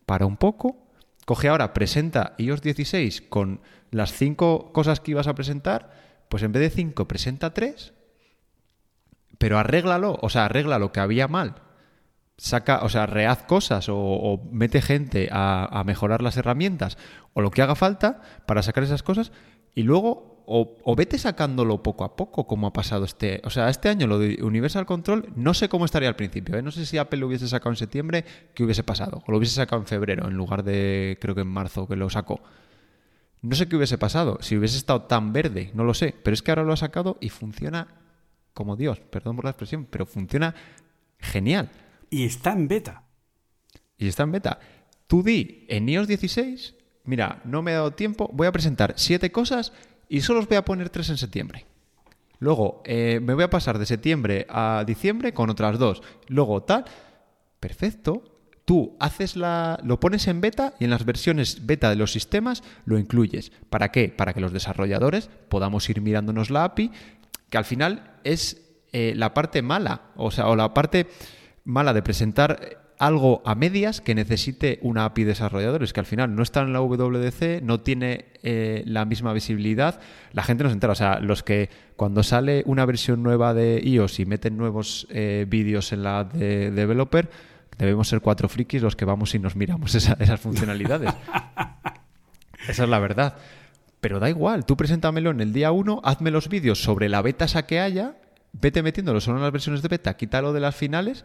para 0.06 0.26
un 0.26 0.38
poco, 0.38 0.88
Coge 1.28 1.48
ahora, 1.48 1.74
presenta 1.74 2.34
iOS 2.38 2.62
16 2.62 3.20
con 3.28 3.60
las 3.90 4.12
cinco 4.12 4.72
cosas 4.72 5.00
que 5.00 5.12
ibas 5.12 5.26
a 5.26 5.34
presentar, 5.34 5.90
pues 6.28 6.42
en 6.42 6.52
vez 6.52 6.62
de 6.62 6.70
cinco, 6.70 7.08
presenta 7.08 7.54
tres, 7.54 7.92
pero 9.38 9.58
arréglalo, 9.58 10.18
o 10.20 10.28
sea, 10.28 10.46
arregla 10.46 10.78
lo 10.78 10.92
que 10.92 11.00
había 11.00 11.28
mal. 11.28 11.56
Saca, 12.36 12.80
o 12.84 12.88
sea, 12.88 13.06
rehaz 13.06 13.42
cosas 13.42 13.86
o, 13.88 14.40
mete 14.52 14.80
gente 14.80 15.28
a 15.32 15.82
mejorar 15.84 16.22
las 16.22 16.36
herramientas 16.36 16.96
o 17.32 17.40
lo 17.40 17.50
que 17.50 17.62
haga 17.62 17.74
falta 17.74 18.20
para 18.46 18.62
sacar 18.62 18.84
esas 18.84 19.02
cosas 19.02 19.32
y 19.74 19.82
luego 19.82 20.38
o, 20.50 20.96
vete 20.96 21.18
sacándolo 21.18 21.82
poco 21.82 22.04
a 22.04 22.16
poco, 22.16 22.46
como 22.46 22.66
ha 22.66 22.72
pasado 22.72 23.04
este. 23.04 23.42
O 23.44 23.50
sea, 23.50 23.68
este 23.68 23.90
año 23.90 24.06
lo 24.06 24.18
de 24.18 24.42
Universal 24.42 24.86
Control, 24.86 25.28
no 25.36 25.52
sé 25.52 25.68
cómo 25.68 25.84
estaría 25.84 26.08
al 26.08 26.16
principio. 26.16 26.56
¿eh? 26.56 26.62
No 26.62 26.70
sé 26.70 26.86
si 26.86 26.96
Apple 26.96 27.20
lo 27.20 27.26
hubiese 27.26 27.46
sacado 27.48 27.70
en 27.70 27.76
septiembre, 27.76 28.24
¿qué 28.54 28.64
hubiese 28.64 28.82
pasado? 28.82 29.22
O 29.26 29.30
lo 29.30 29.36
hubiese 29.36 29.54
sacado 29.54 29.82
en 29.82 29.86
febrero, 29.86 30.26
en 30.26 30.34
lugar 30.34 30.64
de, 30.64 31.18
creo 31.20 31.34
que 31.34 31.42
en 31.42 31.48
marzo, 31.48 31.86
que 31.86 31.96
lo 31.96 32.08
sacó. 32.08 32.40
No 33.42 33.54
sé 33.54 33.68
qué 33.68 33.76
hubiese 33.76 33.98
pasado, 33.98 34.38
si 34.40 34.56
hubiese 34.56 34.76
estado 34.76 35.02
tan 35.02 35.32
verde, 35.32 35.70
no 35.74 35.84
lo 35.84 35.94
sé. 35.94 36.14
Pero 36.22 36.34
es 36.34 36.42
que 36.42 36.50
ahora 36.50 36.64
lo 36.64 36.72
ha 36.72 36.76
sacado 36.76 37.18
y 37.20 37.28
funciona 37.28 37.88
como 38.52 38.76
Dios, 38.76 39.00
perdón 39.00 39.36
por 39.36 39.44
la 39.44 39.52
expresión, 39.52 39.86
pero 39.88 40.06
funciona 40.06 40.54
genial. 41.18 41.70
Y 42.10 42.24
está 42.24 42.52
en 42.52 42.66
beta. 42.66 43.04
Y 43.96 44.08
está 44.08 44.24
en 44.24 44.32
beta. 44.32 44.58
Tú 45.06 45.22
di 45.22 45.64
en 45.68 45.88
iOS 45.88 46.08
16, 46.08 46.74
mira, 47.04 47.40
no 47.44 47.62
me 47.62 47.70
he 47.70 47.74
dado 47.74 47.92
tiempo, 47.92 48.28
voy 48.32 48.46
a 48.46 48.52
presentar 48.52 48.94
siete 48.96 49.30
cosas 49.30 49.72
y 50.08 50.20
solo 50.22 50.40
os 50.40 50.48
voy 50.48 50.56
a 50.56 50.64
poner 50.64 50.90
tres 50.90 51.08
en 51.10 51.18
septiembre. 51.18 51.66
Luego 52.40 52.82
eh, 52.84 53.20
me 53.22 53.34
voy 53.34 53.44
a 53.44 53.50
pasar 53.50 53.78
de 53.78 53.86
septiembre 53.86 54.46
a 54.48 54.84
diciembre 54.86 55.32
con 55.32 55.50
otras 55.50 55.78
dos. 55.78 56.02
Luego 56.28 56.62
tal. 56.62 56.84
Perfecto. 57.60 58.37
Tú 58.68 58.98
haces 59.00 59.34
la, 59.34 59.80
lo 59.82 59.98
pones 59.98 60.28
en 60.28 60.42
beta 60.42 60.74
y 60.78 60.84
en 60.84 60.90
las 60.90 61.06
versiones 61.06 61.64
beta 61.64 61.88
de 61.88 61.96
los 61.96 62.12
sistemas 62.12 62.62
lo 62.84 62.98
incluyes. 62.98 63.50
¿Para 63.70 63.90
qué? 63.90 64.10
Para 64.10 64.34
que 64.34 64.42
los 64.42 64.52
desarrolladores 64.52 65.30
podamos 65.48 65.88
ir 65.88 66.02
mirándonos 66.02 66.50
la 66.50 66.64
API, 66.64 66.92
que 67.48 67.56
al 67.56 67.64
final 67.64 68.18
es 68.24 68.60
eh, 68.92 69.14
la 69.16 69.32
parte 69.32 69.62
mala, 69.62 70.02
o 70.16 70.30
sea, 70.30 70.48
o 70.48 70.54
la 70.54 70.74
parte 70.74 71.06
mala 71.64 71.94
de 71.94 72.02
presentar 72.02 72.92
algo 72.98 73.40
a 73.46 73.54
medias 73.54 74.02
que 74.02 74.14
necesite 74.14 74.80
una 74.82 75.06
API 75.06 75.24
desarrolladores, 75.24 75.94
que 75.94 76.00
al 76.00 76.06
final 76.06 76.36
no 76.36 76.42
está 76.42 76.60
en 76.60 76.74
la 76.74 76.82
WDC, 76.82 77.62
no 77.62 77.80
tiene 77.80 78.26
eh, 78.42 78.82
la 78.84 79.06
misma 79.06 79.32
visibilidad, 79.32 79.98
la 80.34 80.42
gente 80.42 80.64
no 80.64 80.68
se 80.68 80.74
entera. 80.74 80.92
O 80.92 80.94
sea, 80.94 81.20
los 81.20 81.42
que 81.42 81.70
cuando 81.96 82.22
sale 82.22 82.64
una 82.66 82.84
versión 82.84 83.22
nueva 83.22 83.54
de 83.54 83.80
iOS 83.82 84.20
y 84.20 84.26
meten 84.26 84.58
nuevos 84.58 85.06
eh, 85.08 85.46
vídeos 85.48 85.94
en 85.94 86.02
la 86.02 86.24
de 86.24 86.70
developer, 86.70 87.30
debemos 87.78 88.08
ser 88.08 88.20
cuatro 88.20 88.48
frikis 88.48 88.82
los 88.82 88.96
que 88.96 89.04
vamos 89.04 89.34
y 89.34 89.38
nos 89.38 89.56
miramos 89.56 89.94
esas 89.94 90.40
funcionalidades. 90.40 91.14
Esa 92.68 92.84
es 92.84 92.88
la 92.88 92.98
verdad. 92.98 93.36
Pero 94.00 94.20
da 94.20 94.28
igual, 94.28 94.64
tú 94.64 94.76
preséntamelo 94.76 95.30
en 95.30 95.40
el 95.40 95.52
día 95.52 95.72
1, 95.72 96.02
hazme 96.04 96.30
los 96.30 96.48
vídeos 96.48 96.82
sobre 96.82 97.08
la 97.08 97.20
beta 97.20 97.46
esa 97.46 97.66
que 97.66 97.80
haya, 97.80 98.16
vete 98.52 98.82
metiéndolo 98.82 99.20
solo 99.20 99.38
en 99.38 99.42
las 99.42 99.52
versiones 99.52 99.82
de 99.82 99.88
beta, 99.88 100.16
quítalo 100.16 100.52
de 100.52 100.60
las 100.60 100.76
finales 100.76 101.24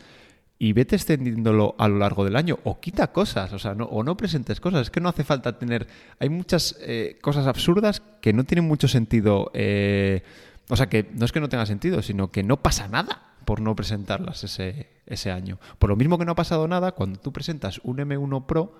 y 0.57 0.73
vete 0.73 0.95
extendiéndolo 0.95 1.75
a 1.77 1.87
lo 1.87 1.97
largo 1.97 2.25
del 2.25 2.35
año 2.35 2.57
o 2.63 2.79
quita 2.79 3.11
cosas, 3.11 3.53
o 3.53 3.59
sea, 3.59 3.75
no, 3.75 3.85
o 3.85 4.03
no 4.03 4.17
presentes 4.17 4.59
cosas. 4.59 4.83
Es 4.83 4.89
que 4.89 5.01
no 5.01 5.09
hace 5.09 5.23
falta 5.23 5.59
tener. 5.59 5.87
Hay 6.19 6.29
muchas 6.29 6.75
eh, 6.81 7.19
cosas 7.21 7.45
absurdas 7.45 8.01
que 8.21 8.33
no 8.33 8.43
tienen 8.43 8.65
mucho 8.65 8.87
sentido. 8.87 9.51
Eh, 9.53 10.23
o 10.69 10.75
sea, 10.75 10.87
que 10.87 11.09
no 11.13 11.25
es 11.25 11.31
que 11.31 11.41
no 11.41 11.49
tenga 11.49 11.65
sentido, 11.65 12.01
sino 12.01 12.31
que 12.31 12.41
no 12.41 12.57
pasa 12.57 12.87
nada 12.87 13.32
por 13.45 13.61
no 13.61 13.75
presentarlas 13.75 14.43
ese, 14.43 14.89
ese 15.05 15.31
año. 15.31 15.59
Por 15.79 15.89
lo 15.89 15.95
mismo 15.95 16.17
que 16.17 16.25
no 16.25 16.31
ha 16.33 16.35
pasado 16.35 16.67
nada 16.67 16.93
cuando 16.93 17.19
tú 17.19 17.31
presentas 17.31 17.79
un 17.83 17.97
M1 17.97 18.45
Pro, 18.45 18.75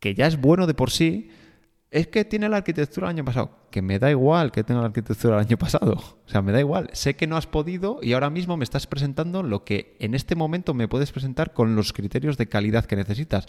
que 0.00 0.14
ya 0.14 0.26
es 0.26 0.40
bueno 0.40 0.66
de 0.66 0.74
por 0.74 0.90
sí, 0.90 1.30
es 1.90 2.08
que 2.08 2.24
tiene 2.24 2.48
la 2.48 2.58
arquitectura 2.58 3.08
del 3.08 3.16
año 3.16 3.24
pasado. 3.24 3.50
Que 3.70 3.82
me 3.82 3.98
da 3.98 4.10
igual 4.10 4.52
que 4.52 4.64
tenga 4.64 4.80
la 4.80 4.88
arquitectura 4.88 5.36
del 5.36 5.46
año 5.46 5.56
pasado. 5.56 5.94
O 6.26 6.28
sea, 6.28 6.42
me 6.42 6.52
da 6.52 6.60
igual. 6.60 6.90
Sé 6.92 7.14
que 7.14 7.26
no 7.26 7.36
has 7.36 7.46
podido 7.46 8.00
y 8.02 8.12
ahora 8.12 8.30
mismo 8.30 8.56
me 8.56 8.64
estás 8.64 8.86
presentando 8.86 9.42
lo 9.42 9.64
que 9.64 9.96
en 10.00 10.14
este 10.14 10.34
momento 10.34 10.74
me 10.74 10.88
puedes 10.88 11.12
presentar 11.12 11.52
con 11.52 11.76
los 11.76 11.92
criterios 11.92 12.36
de 12.36 12.48
calidad 12.48 12.84
que 12.84 12.96
necesitas. 12.96 13.46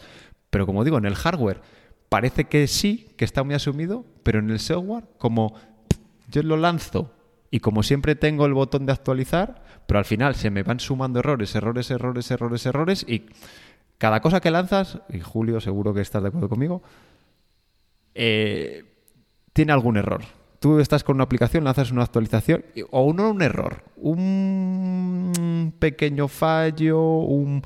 Pero 0.50 0.66
como 0.66 0.84
digo, 0.84 0.98
en 0.98 1.06
el 1.06 1.16
hardware 1.16 1.62
parece 2.10 2.46
que 2.46 2.68
sí, 2.68 3.10
que 3.18 3.26
está 3.26 3.44
muy 3.44 3.56
asumido, 3.56 4.06
pero 4.24 4.40
en 4.40 4.50
el 4.50 4.60
software, 4.60 5.06
como 5.18 5.56
yo 6.30 6.44
lo 6.44 6.58
lanzo 6.58 7.17
y 7.50 7.60
como 7.60 7.84
siempre 7.84 8.16
tengo 8.16 8.46
el 8.46 8.54
botón 8.54 8.86
de 8.86 8.92
actualizar, 8.92 9.64
pero 9.88 10.00
al 10.00 10.06
final 10.06 10.36
se 10.36 10.50
me 10.50 10.64
van 10.64 10.80
sumando 10.80 11.20
errores, 11.20 11.56
errores, 11.56 11.90
errores, 11.92 12.30
errores, 12.32 12.66
errores 12.66 13.06
y 13.08 13.26
cada 13.98 14.22
cosa 14.22 14.42
que 14.42 14.52
lanzas, 14.52 15.00
y 15.10 15.20
Julio 15.20 15.60
seguro 15.60 15.94
que 15.94 16.02
estás 16.02 16.22
de 16.22 16.30
acuerdo 16.30 16.50
conmigo, 16.50 16.84
eh, 18.14 18.84
tiene 19.54 19.72
algún 19.72 19.98
error. 19.98 20.22
Tú 20.60 20.80
estás 20.80 21.04
con 21.04 21.16
una 21.16 21.24
aplicación, 21.24 21.64
lanzas 21.64 21.92
una 21.92 22.04
actualización, 22.04 22.66
o 22.92 23.14
no 23.14 23.30
un 23.30 23.42
error, 23.42 23.84
un 23.96 25.74
pequeño 25.80 26.28
fallo, 26.28 27.00
un 27.00 27.64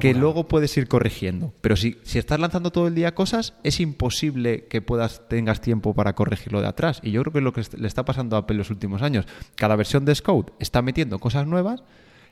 que 0.00 0.14
luego 0.14 0.48
puedes 0.48 0.76
ir 0.76 0.88
corrigiendo. 0.88 1.52
Pero 1.60 1.76
si, 1.76 1.98
si 2.02 2.18
estás 2.18 2.40
lanzando 2.40 2.70
todo 2.70 2.88
el 2.88 2.94
día 2.94 3.14
cosas, 3.14 3.54
es 3.62 3.80
imposible 3.80 4.66
que 4.66 4.82
puedas 4.82 5.28
tengas 5.28 5.60
tiempo 5.60 5.94
para 5.94 6.14
corregirlo 6.14 6.60
de 6.60 6.68
atrás. 6.68 7.00
Y 7.02 7.10
yo 7.10 7.22
creo 7.22 7.32
que 7.32 7.38
es 7.38 7.44
lo 7.44 7.52
que 7.52 7.62
le 7.78 7.88
está 7.88 8.04
pasando 8.04 8.36
a 8.36 8.40
Apple 8.40 8.56
los 8.56 8.70
últimos 8.70 9.02
años. 9.02 9.26
Cada 9.54 9.76
versión 9.76 10.04
de 10.04 10.14
Scout 10.14 10.50
está 10.58 10.82
metiendo 10.82 11.18
cosas 11.18 11.46
nuevas 11.46 11.82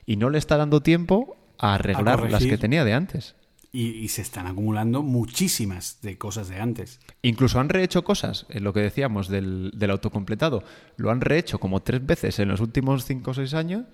y 0.05 0.17
no 0.17 0.29
le 0.29 0.37
está 0.37 0.57
dando 0.57 0.81
tiempo 0.81 1.37
a 1.57 1.75
arreglar 1.75 2.29
las 2.29 2.45
que 2.45 2.57
tenía 2.57 2.83
de 2.83 2.93
antes. 2.93 3.35
Y, 3.73 4.09
se 4.09 4.21
están 4.21 4.47
acumulando 4.47 5.01
muchísimas 5.01 5.99
de 6.01 6.17
cosas 6.17 6.49
de 6.49 6.59
antes. 6.59 6.99
Incluso 7.21 7.57
han 7.57 7.69
rehecho 7.69 8.03
cosas, 8.03 8.45
en 8.49 8.65
lo 8.65 8.73
que 8.73 8.81
decíamos 8.81 9.29
del, 9.29 9.71
del 9.73 9.91
autocompletado, 9.91 10.65
lo 10.97 11.09
han 11.09 11.21
rehecho 11.21 11.57
como 11.57 11.81
tres 11.81 12.05
veces 12.05 12.39
en 12.39 12.49
los 12.49 12.59
últimos 12.59 13.05
cinco 13.05 13.31
o 13.31 13.33
seis 13.33 13.53
años 13.53 13.85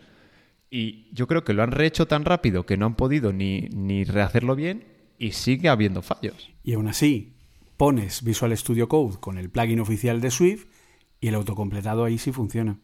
y 0.70 1.14
yo 1.14 1.28
creo 1.28 1.44
que 1.44 1.54
lo 1.54 1.64
han 1.64 1.72
rehecho 1.72 2.08
tan 2.08 2.26
rápido 2.26 2.66
que 2.66 2.78
no 2.78 2.86
han 2.86 2.96
podido 2.96 3.34
ni, 3.34 3.70
ni 3.74 4.04
rehacerlo 4.04 4.56
bien 4.56 4.86
y 5.18 5.32
sigue 5.32 5.70
habiendo 5.70 6.02
fallos. 6.02 6.52
Y 6.64 6.74
aún 6.74 6.88
así, 6.88 7.36
pones 7.78 8.24
Visual 8.24 8.56
Studio 8.58 8.88
Code 8.90 9.18
con 9.20 9.38
el 9.38 9.50
plugin 9.50 9.80
oficial 9.80 10.22
de 10.22 10.32
Swift 10.32 10.66
y 11.22 11.30
el 11.30 11.36
autocompletado 11.36 12.04
ahí 12.04 12.18
sí 12.18 12.32
funciona. 12.32 12.80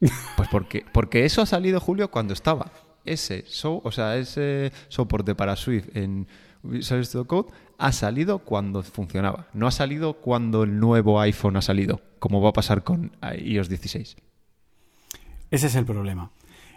Pues 0.36 0.48
porque, 0.48 0.84
porque 0.92 1.24
eso 1.24 1.42
ha 1.42 1.46
salido, 1.46 1.78
Julio, 1.78 2.10
cuando 2.10 2.34
estaba 2.34 2.72
ese, 3.04 3.44
o 3.64 3.92
sea, 3.92 4.16
ese 4.16 4.72
soporte 4.88 5.36
para 5.36 5.54
Swift 5.54 5.94
en 5.94 6.26
Visual 6.64 7.04
Studio 7.04 7.26
Code 7.26 7.52
ha 7.78 7.92
salido 7.92 8.40
cuando 8.40 8.82
funcionaba. 8.82 9.48
No 9.52 9.68
ha 9.68 9.70
salido 9.70 10.14
cuando 10.14 10.64
el 10.64 10.80
nuevo 10.80 11.20
iPhone 11.20 11.56
ha 11.56 11.62
salido, 11.62 12.00
como 12.18 12.40
va 12.40 12.50
a 12.50 12.52
pasar 12.52 12.82
con 12.82 13.12
iOS 13.22 13.68
16. 13.68 14.16
Ese 15.52 15.66
es 15.66 15.74
el 15.74 15.84
problema. 15.84 16.30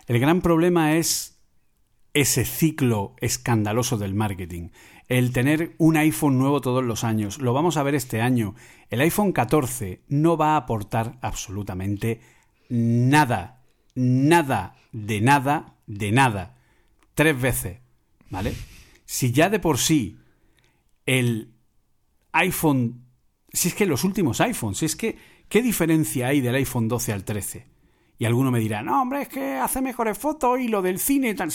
El 0.05 0.19
gran 0.19 0.41
problema 0.41 0.97
es 0.97 1.39
ese 2.13 2.43
ciclo 2.43 3.15
escandaloso 3.21 3.97
del 3.97 4.13
marketing. 4.13 4.67
El 5.07 5.31
tener 5.31 5.75
un 5.77 5.95
iPhone 5.95 6.37
nuevo 6.37 6.59
todos 6.59 6.83
los 6.83 7.05
años. 7.05 7.39
Lo 7.39 7.53
vamos 7.53 7.77
a 7.77 7.83
ver 7.83 7.95
este 7.95 8.21
año. 8.21 8.53
El 8.89 8.99
iPhone 8.99 9.31
14 9.31 10.01
no 10.09 10.35
va 10.35 10.53
a 10.53 10.57
aportar 10.57 11.17
absolutamente 11.21 12.19
nada. 12.67 13.63
Nada 13.95 14.75
de 14.91 15.21
nada 15.21 15.77
de 15.87 16.11
nada 16.11 16.57
tres 17.13 17.39
veces, 17.39 17.77
¿vale? 18.29 18.53
Si 19.05 19.31
ya 19.31 19.49
de 19.49 19.59
por 19.59 19.77
sí 19.77 20.17
el 21.05 21.53
iPhone, 22.33 23.05
si 23.53 23.69
es 23.69 23.73
que 23.73 23.85
los 23.85 24.03
últimos 24.03 24.41
iPhones, 24.41 24.79
si 24.79 24.85
es 24.85 24.97
que, 24.97 25.17
¿qué 25.47 25.61
diferencia 25.61 26.27
hay 26.27 26.41
del 26.41 26.55
iPhone 26.55 26.89
12 26.89 27.13
al 27.13 27.23
13? 27.23 27.74
Y 28.17 28.25
alguno 28.25 28.51
me 28.51 28.59
dirá, 28.59 28.81
no, 28.81 29.01
hombre, 29.01 29.23
es 29.23 29.27
que 29.27 29.55
hace 29.55 29.81
mejores 29.81 30.17
fotos 30.17 30.59
y 30.59 30.67
lo 30.67 30.81
del 30.81 30.99
cine 30.99 31.29
y 31.29 31.35
tal. 31.35 31.49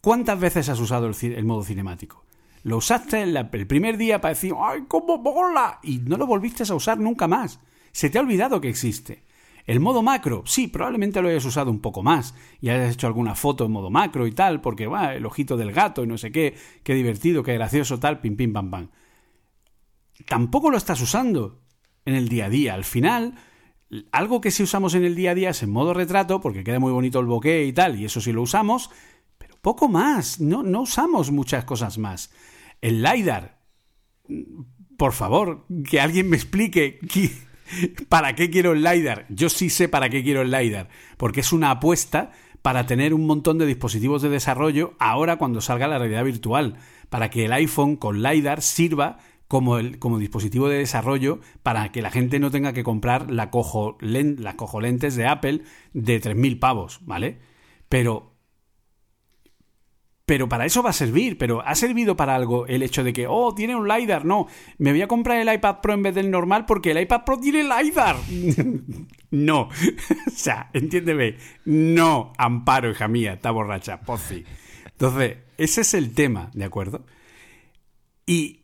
¿Cuántas 0.00 0.40
veces 0.40 0.68
has 0.68 0.80
usado 0.80 1.06
el, 1.08 1.44
modo 1.44 1.64
cinemático? 1.64 2.24
Lo 2.64 2.78
usaste 2.78 3.22
el 3.22 3.66
primer 3.66 3.98
día 3.98 4.20
para 4.20 4.34
decir, 4.34 4.54
¡ay, 4.58 4.84
cómo 4.88 5.18
bola! 5.18 5.80
Y 5.82 5.98
no 5.98 6.16
lo 6.16 6.26
volviste 6.26 6.64
a 6.68 6.74
usar 6.74 6.98
nunca 6.98 7.28
más. 7.28 7.60
Se 7.92 8.08
te 8.08 8.18
ha 8.18 8.22
olvidado 8.22 8.60
que 8.60 8.68
existe. 8.68 9.24
El 9.66 9.80
modo 9.80 10.02
macro, 10.02 10.42
sí, 10.44 10.66
probablemente 10.66 11.22
lo 11.22 11.28
hayas 11.28 11.44
usado 11.44 11.70
un 11.70 11.80
poco 11.80 12.02
más 12.02 12.34
y 12.60 12.70
hayas 12.70 12.94
hecho 12.94 13.06
alguna 13.06 13.34
foto 13.34 13.64
en 13.64 13.72
modo 13.72 13.90
macro 13.90 14.26
y 14.26 14.32
tal, 14.32 14.60
porque 14.60 14.88
va, 14.88 15.14
el 15.14 15.24
ojito 15.24 15.56
del 15.56 15.72
gato 15.72 16.02
y 16.02 16.06
no 16.08 16.18
sé 16.18 16.32
qué, 16.32 16.56
qué 16.82 16.94
divertido, 16.94 17.44
qué 17.44 17.54
gracioso, 17.54 18.00
tal, 18.00 18.20
pim, 18.20 18.36
pim, 18.36 18.52
pam, 18.52 18.70
pam. 18.70 18.88
Tampoco 20.26 20.70
lo 20.70 20.76
estás 20.76 21.00
usando 21.00 21.60
en 22.04 22.14
el 22.14 22.28
día 22.28 22.46
a 22.46 22.50
día. 22.50 22.74
Al 22.74 22.84
final, 22.84 23.36
algo 24.10 24.40
que 24.40 24.50
sí 24.50 24.62
usamos 24.62 24.94
en 24.94 25.04
el 25.04 25.14
día 25.14 25.32
a 25.32 25.34
día 25.34 25.50
es 25.50 25.62
en 25.62 25.70
modo 25.70 25.94
retrato, 25.94 26.40
porque 26.40 26.64
queda 26.64 26.78
muy 26.78 26.92
bonito 26.92 27.20
el 27.20 27.26
bokeh 27.26 27.64
y 27.64 27.72
tal, 27.72 28.00
y 28.00 28.04
eso 28.04 28.20
sí 28.20 28.32
lo 28.32 28.42
usamos, 28.42 28.90
pero 29.38 29.56
poco 29.60 29.88
más, 29.88 30.40
no, 30.40 30.62
no 30.62 30.82
usamos 30.82 31.30
muchas 31.30 31.64
cosas 31.64 31.98
más. 31.98 32.30
El 32.80 33.02
LiDAR, 33.02 33.58
por 34.96 35.12
favor, 35.12 35.66
que 35.88 36.00
alguien 36.00 36.28
me 36.28 36.36
explique 36.36 37.00
¿Para 38.08 38.34
qué 38.34 38.50
quiero 38.50 38.72
el 38.72 38.82
LiDAR? 38.82 39.26
Yo 39.28 39.48
sí 39.48 39.70
sé 39.70 39.88
para 39.88 40.08
qué 40.08 40.22
quiero 40.22 40.42
el 40.42 40.50
LiDAR, 40.50 40.88
porque 41.16 41.40
es 41.40 41.52
una 41.52 41.70
apuesta 41.70 42.32
para 42.60 42.86
tener 42.86 43.12
un 43.14 43.26
montón 43.26 43.58
de 43.58 43.66
dispositivos 43.66 44.22
de 44.22 44.28
desarrollo 44.28 44.94
ahora 44.98 45.36
cuando 45.36 45.60
salga 45.60 45.88
la 45.88 45.98
realidad 45.98 46.24
virtual, 46.24 46.76
para 47.08 47.30
que 47.30 47.46
el 47.46 47.52
iPhone 47.52 47.96
con 47.96 48.22
LiDAR 48.22 48.62
sirva 48.62 49.18
como, 49.52 49.76
el, 49.76 49.98
como 49.98 50.18
dispositivo 50.18 50.70
de 50.70 50.78
desarrollo 50.78 51.40
para 51.62 51.92
que 51.92 52.00
la 52.00 52.10
gente 52.10 52.38
no 52.38 52.50
tenga 52.50 52.72
que 52.72 52.82
comprar 52.82 53.30
la 53.30 53.50
cojo, 53.50 53.98
las 54.00 54.54
cojo 54.54 54.80
lentes 54.80 55.14
de 55.14 55.26
Apple 55.26 55.60
de 55.92 56.22
3.000 56.22 56.58
pavos, 56.58 57.00
¿vale? 57.02 57.38
Pero 57.90 58.32
pero 60.24 60.48
para 60.48 60.64
eso 60.64 60.82
va 60.82 60.88
a 60.88 60.94
servir, 60.94 61.36
pero 61.36 61.60
¿ha 61.66 61.74
servido 61.74 62.16
para 62.16 62.34
algo 62.34 62.66
el 62.66 62.82
hecho 62.82 63.04
de 63.04 63.12
que, 63.12 63.26
oh, 63.28 63.54
tiene 63.54 63.76
un 63.76 63.86
LiDAR? 63.86 64.24
No, 64.24 64.46
me 64.78 64.92
voy 64.92 65.02
a 65.02 65.06
comprar 65.06 65.38
el 65.38 65.52
iPad 65.52 65.82
Pro 65.82 65.92
en 65.92 66.02
vez 66.02 66.14
del 66.14 66.30
normal 66.30 66.64
porque 66.64 66.92
el 66.92 67.00
iPad 67.02 67.24
Pro 67.26 67.38
tiene 67.38 67.64
LiDAR. 67.64 68.16
no, 69.32 69.60
o 70.28 70.30
sea, 70.34 70.70
entiéndeme, 70.72 71.36
no, 71.66 72.32
Amparo, 72.38 72.90
hija 72.90 73.06
mía, 73.06 73.34
está 73.34 73.50
borracha, 73.50 74.00
pozzi. 74.00 74.46
Entonces, 74.86 75.36
ese 75.58 75.82
es 75.82 75.92
el 75.92 76.14
tema, 76.14 76.50
¿de 76.54 76.64
acuerdo? 76.64 77.04
¿Y 78.24 78.61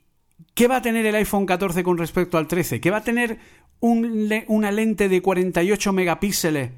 qué 0.54 0.68
va 0.68 0.76
a 0.76 0.82
tener 0.82 1.06
el 1.06 1.14
iPhone 1.14 1.46
14 1.46 1.82
con 1.82 1.98
respecto 1.98 2.38
al 2.38 2.46
13? 2.46 2.80
¿Qué 2.80 2.90
va 2.90 2.98
a 2.98 3.04
tener 3.04 3.38
una 3.80 4.72
lente 4.72 5.08
de 5.08 5.22
48 5.22 5.92
megapíxeles 5.92 6.72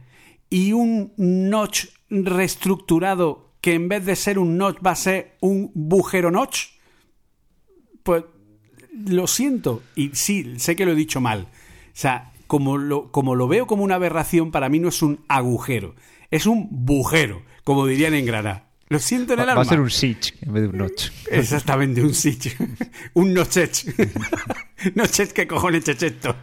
y 0.51 0.73
un 0.73 1.13
notch 1.17 1.87
reestructurado 2.11 3.55
que 3.61 3.75
en 3.75 3.89
vez 3.89 4.05
de 4.05 4.17
ser 4.17 4.39
un 4.39 4.59
notch 4.59 4.79
va 4.85 4.93
a 4.93 4.97
ser 4.97 5.37
un 5.41 5.71
bujero 5.75 6.31
notch? 6.31 6.79
Pues 8.03 8.25
lo 8.93 9.27
siento, 9.27 9.83
y 9.95 10.11
sí, 10.15 10.55
sé 10.59 10.77
que 10.77 10.85
lo 10.85 10.93
he 10.93 10.97
dicho 10.97 11.21
mal. 11.21 11.43
O 11.43 11.47
sea, 11.95 12.33
como 12.47 12.79
lo, 12.79 13.13
como 13.13 13.35
lo 13.35 13.49
veo 13.49 13.67
como 13.67 13.85
una 13.85 13.95
aberración, 13.95 14.51
para 14.51 14.69
mí 14.69 14.79
no 14.79 14.89
es 14.89 15.03
un 15.03 15.21
agujero, 15.29 15.95
es 16.31 16.47
un 16.47 16.69
bujero, 16.71 17.43
como 17.65 17.87
dirían 17.87 18.15
en 18.15 18.27
Granada. 18.27 18.70
Lo 18.91 18.99
siento 18.99 19.33
en 19.35 19.39
el 19.41 19.47
Va, 19.47 19.53
alma. 19.53 19.61
va 19.61 19.63
a 19.63 19.65
ser 19.67 19.81
un 19.81 19.89
Siege 19.89 20.35
en 20.43 20.53
vez 20.53 20.63
de 20.65 20.69
un 20.69 20.77
Notch. 20.79 21.11
Exactamente, 21.31 22.03
un 22.03 22.13
sitio. 22.13 22.53
un 23.15 23.33
nochech. 23.33 23.87
nochech, 24.97 25.33
¿qué 25.33 25.47
cojones 25.47 25.89
es 25.89 26.03
esto? 26.03 26.35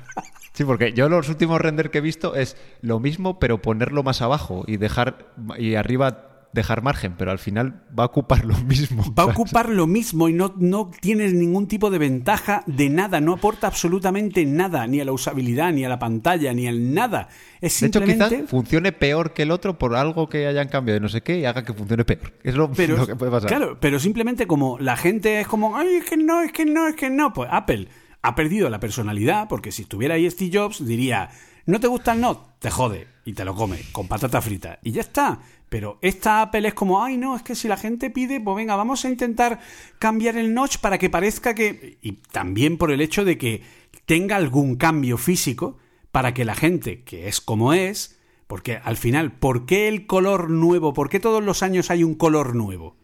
Sí, 0.54 0.64
porque 0.64 0.94
yo 0.94 1.10
los 1.10 1.28
últimos 1.28 1.60
render 1.60 1.92
que 1.92 1.98
he 1.98 2.02
visto 2.02 2.36
es 2.36 2.56
lo 2.82 3.00
mismo, 3.02 3.38
pero 3.38 3.62
ponerlo 3.62 4.02
más 4.02 4.22
abajo 4.22 4.64
y 4.66 4.78
dejar 4.78 5.34
y 5.60 5.76
arriba 5.76 6.27
dejar 6.58 6.82
margen, 6.82 7.16
pero 7.18 7.32
al 7.32 7.40
final 7.40 7.84
va 7.98 8.04
a 8.04 8.08
ocupar 8.08 8.44
lo 8.44 8.56
mismo. 8.58 9.04
Va 9.18 9.24
a 9.24 9.26
ocupar 9.28 9.70
lo 9.70 9.88
mismo 9.88 10.28
y 10.28 10.34
no, 10.34 10.54
no 10.58 10.92
tienes 11.00 11.34
ningún 11.34 11.68
tipo 11.68 11.90
de 11.90 11.98
ventaja 11.98 12.64
de 12.66 12.90
nada, 12.90 13.22
no 13.22 13.34
aporta 13.34 13.68
absolutamente 13.68 14.46
nada, 14.46 14.86
ni 14.88 15.00
a 15.00 15.06
la 15.06 15.14
usabilidad, 15.14 15.72
ni 15.72 15.86
a 15.86 15.90
la 15.90 16.00
pantalla, 16.00 16.54
ni 16.54 16.68
al 16.68 16.94
nada. 16.94 17.30
Es 17.62 17.80
De 17.80 17.88
hecho, 17.88 18.00
simplemente... 18.00 18.36
quizás 18.36 18.50
funcione 18.50 18.92
peor 18.92 19.34
que 19.34 19.44
el 19.44 19.52
otro 19.52 19.78
por 19.78 19.96
algo 19.96 20.28
que 20.28 20.48
hayan 20.48 20.68
cambiado 20.68 20.96
de 20.96 21.02
no 21.02 21.10
sé 21.10 21.22
qué 21.22 21.40
y 21.40 21.46
haga 21.46 21.64
que 21.64 21.74
funcione 21.74 22.04
peor. 22.04 22.34
Es 22.44 22.56
lo, 22.56 22.72
pero, 22.72 22.98
lo 22.98 23.08
que 23.08 23.16
puede 23.16 23.32
pasar. 23.32 23.48
Claro, 23.48 23.78
pero 23.80 24.00
simplemente 24.00 24.48
como 24.48 24.78
la 24.80 24.98
gente 24.98 25.40
es 25.40 25.48
como, 25.48 25.78
ay, 25.78 25.96
es 25.96 26.06
que 26.06 26.18
no, 26.18 26.42
es 26.42 26.52
que 26.52 26.66
no, 26.66 26.88
es 26.88 26.96
que 26.96 27.10
no. 27.10 27.34
Pues 27.34 27.50
Apple 27.52 27.88
ha 28.22 28.36
perdido 28.36 28.70
la 28.70 28.80
personalidad 28.80 29.48
porque 29.48 29.72
si 29.72 29.84
estuviera 29.84 30.16
ahí 30.16 30.30
Steve 30.30 30.58
Jobs 30.58 30.86
diría, 30.86 31.30
¿no 31.66 31.80
te 31.80 31.88
gusta 31.88 32.14
el 32.14 32.22
Note? 32.22 32.42
Te 32.60 32.72
jode 32.72 33.17
y 33.28 33.34
te 33.34 33.44
lo 33.44 33.54
come 33.54 33.82
con 33.92 34.08
patata 34.08 34.42
frita 34.42 34.80
y 34.82 34.94
ya 34.94 35.02
está. 35.02 35.42
Pero 35.68 36.00
esta 36.02 36.42
Apple 36.42 36.70
es 36.70 36.74
como, 36.74 37.04
ay, 37.04 37.18
no, 37.18 37.36
es 37.36 37.44
que 37.44 37.56
si 37.56 37.68
la 37.68 37.76
gente 37.76 38.10
pide, 38.10 38.40
pues 38.40 38.56
venga, 38.56 38.78
vamos 38.78 39.04
a 39.04 39.10
intentar 39.10 39.60
cambiar 40.00 40.38
el 40.38 40.54
notch 40.54 40.78
para 40.78 40.98
que 40.98 41.10
parezca 41.10 41.54
que... 41.54 41.98
Y 42.02 42.14
también 42.14 42.78
por 42.78 42.90
el 42.90 43.02
hecho 43.02 43.26
de 43.26 43.38
que 43.38 43.64
tenga 44.06 44.38
algún 44.38 44.78
cambio 44.78 45.18
físico 45.18 45.78
para 46.14 46.34
que 46.34 46.46
la 46.46 46.56
gente, 46.56 47.04
que 47.04 47.28
es 47.28 47.42
como 47.42 47.74
es, 47.74 48.18
porque 48.48 48.80
al 48.82 48.96
final, 48.96 49.34
¿por 49.34 49.66
qué 49.66 49.90
el 49.90 50.08
color 50.08 50.50
nuevo? 50.50 50.94
¿Por 50.94 51.10
qué 51.10 51.20
todos 51.20 51.44
los 51.44 51.64
años 51.64 51.92
hay 51.92 52.06
un 52.06 52.16
color 52.16 52.56
nuevo 52.56 52.96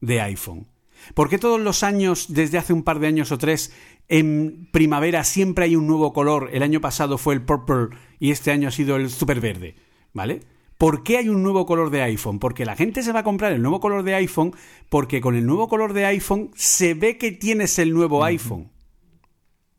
de 0.00 0.22
iPhone? 0.22 0.68
¿Por 1.12 1.28
qué 1.28 1.36
todos 1.36 1.60
los 1.60 1.82
años, 1.82 2.32
desde 2.32 2.56
hace 2.56 2.72
un 2.72 2.82
par 2.82 2.98
de 2.98 3.08
años 3.08 3.30
o 3.30 3.36
tres, 3.36 3.74
en 4.10 4.68
primavera 4.72 5.22
siempre 5.22 5.66
hay 5.66 5.76
un 5.76 5.86
nuevo 5.86 6.12
color? 6.12 6.50
El 6.52 6.64
año 6.64 6.80
pasado 6.80 7.16
fue 7.16 7.32
el 7.32 7.42
purple 7.42 7.96
y 8.18 8.32
este 8.32 8.50
año 8.50 8.68
ha 8.68 8.72
sido 8.72 8.96
el 8.96 9.08
super 9.08 9.40
verde, 9.40 9.76
¿vale? 10.12 10.40
¿Por 10.76 11.04
qué 11.04 11.18
hay 11.18 11.28
un 11.28 11.44
nuevo 11.44 11.64
color 11.64 11.90
de 11.90 12.02
iPhone? 12.02 12.40
Porque 12.40 12.64
la 12.64 12.74
gente 12.74 13.04
se 13.04 13.12
va 13.12 13.20
a 13.20 13.24
comprar 13.24 13.52
el 13.52 13.62
nuevo 13.62 13.78
color 13.78 14.02
de 14.02 14.14
iPhone 14.16 14.52
porque 14.88 15.20
con 15.20 15.36
el 15.36 15.46
nuevo 15.46 15.68
color 15.68 15.92
de 15.92 16.06
iPhone 16.06 16.50
se 16.56 16.94
ve 16.94 17.18
que 17.18 17.30
tienes 17.30 17.78
el 17.78 17.94
nuevo 17.94 18.24
iPhone. 18.24 18.72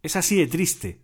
Es 0.02 0.16
así 0.16 0.38
de 0.38 0.48
triste. 0.48 1.02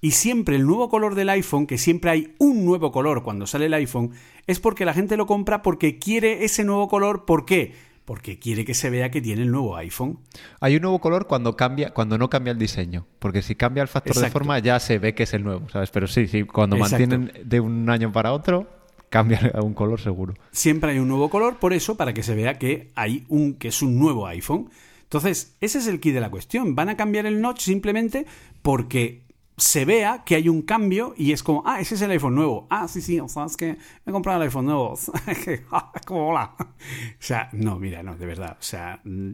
Y 0.00 0.12
siempre 0.12 0.56
el 0.56 0.64
nuevo 0.64 0.88
color 0.88 1.14
del 1.14 1.28
iPhone, 1.28 1.66
que 1.66 1.76
siempre 1.76 2.12
hay 2.12 2.34
un 2.38 2.64
nuevo 2.64 2.92
color 2.92 3.22
cuando 3.22 3.46
sale 3.46 3.66
el 3.66 3.74
iPhone, 3.74 4.12
es 4.46 4.58
porque 4.58 4.86
la 4.86 4.94
gente 4.94 5.18
lo 5.18 5.26
compra 5.26 5.60
porque 5.60 5.98
quiere 5.98 6.44
ese 6.44 6.64
nuevo 6.64 6.88
color. 6.88 7.26
¿Por 7.26 7.44
qué? 7.44 7.74
Porque 8.04 8.38
quiere 8.38 8.64
que 8.64 8.74
se 8.74 8.90
vea 8.90 9.10
que 9.10 9.22
tiene 9.22 9.42
el 9.42 9.50
nuevo 9.50 9.76
iPhone. 9.76 10.18
Hay 10.60 10.76
un 10.76 10.82
nuevo 10.82 11.00
color 11.00 11.26
cuando 11.26 11.56
cambia, 11.56 11.94
cuando 11.94 12.18
no 12.18 12.28
cambia 12.28 12.50
el 12.50 12.58
diseño. 12.58 13.06
Porque 13.18 13.40
si 13.40 13.54
cambia 13.54 13.82
el 13.82 13.88
factor 13.88 14.16
de 14.16 14.30
forma 14.30 14.58
ya 14.58 14.78
se 14.78 14.98
ve 14.98 15.14
que 15.14 15.22
es 15.22 15.32
el 15.32 15.42
nuevo, 15.42 15.68
¿sabes? 15.70 15.90
Pero 15.90 16.06
sí, 16.06 16.26
sí, 16.26 16.42
cuando 16.42 16.76
Exacto. 16.76 16.98
mantienen 16.98 17.32
de 17.48 17.60
un 17.60 17.88
año 17.88 18.12
para 18.12 18.32
otro, 18.32 18.68
cambia 19.08 19.52
a 19.54 19.62
un 19.62 19.74
color 19.74 20.00
seguro. 20.00 20.34
Siempre 20.50 20.92
hay 20.92 20.98
un 20.98 21.08
nuevo 21.08 21.30
color, 21.30 21.58
por 21.58 21.72
eso, 21.72 21.96
para 21.96 22.12
que 22.12 22.22
se 22.22 22.34
vea 22.34 22.58
que 22.58 22.90
hay 22.94 23.24
un 23.28 23.54
que 23.54 23.68
es 23.68 23.80
un 23.80 23.98
nuevo 23.98 24.26
iPhone. 24.26 24.70
Entonces, 25.04 25.56
ese 25.60 25.78
es 25.78 25.86
el 25.86 26.00
key 26.00 26.12
de 26.12 26.20
la 26.20 26.30
cuestión. 26.30 26.74
Van 26.74 26.88
a 26.88 26.96
cambiar 26.96 27.24
el 27.24 27.40
notch 27.40 27.60
simplemente 27.60 28.26
porque 28.62 29.23
se 29.56 29.84
vea 29.84 30.24
que 30.24 30.34
hay 30.34 30.48
un 30.48 30.62
cambio 30.62 31.14
y 31.16 31.32
es 31.32 31.42
como, 31.42 31.62
ah, 31.64 31.80
ese 31.80 31.94
es 31.94 32.02
el 32.02 32.10
iPhone 32.10 32.34
nuevo. 32.34 32.66
Ah, 32.70 32.88
sí, 32.88 33.00
sí, 33.00 33.20
o 33.20 33.28
sea, 33.28 33.44
es 33.44 33.56
que 33.56 33.74
me 34.04 34.10
he 34.10 34.12
comprado 34.12 34.40
el 34.40 34.48
iPhone 34.48 34.66
nuevo. 34.66 34.98
Es 35.26 36.06
como, 36.06 36.28
hola. 36.28 36.56
O 36.58 36.64
sea, 37.18 37.48
no, 37.52 37.78
mira, 37.78 38.02
no, 38.02 38.16
de 38.16 38.26
verdad. 38.26 38.56
O 38.58 38.62
sea, 38.62 39.00
mm, 39.04 39.30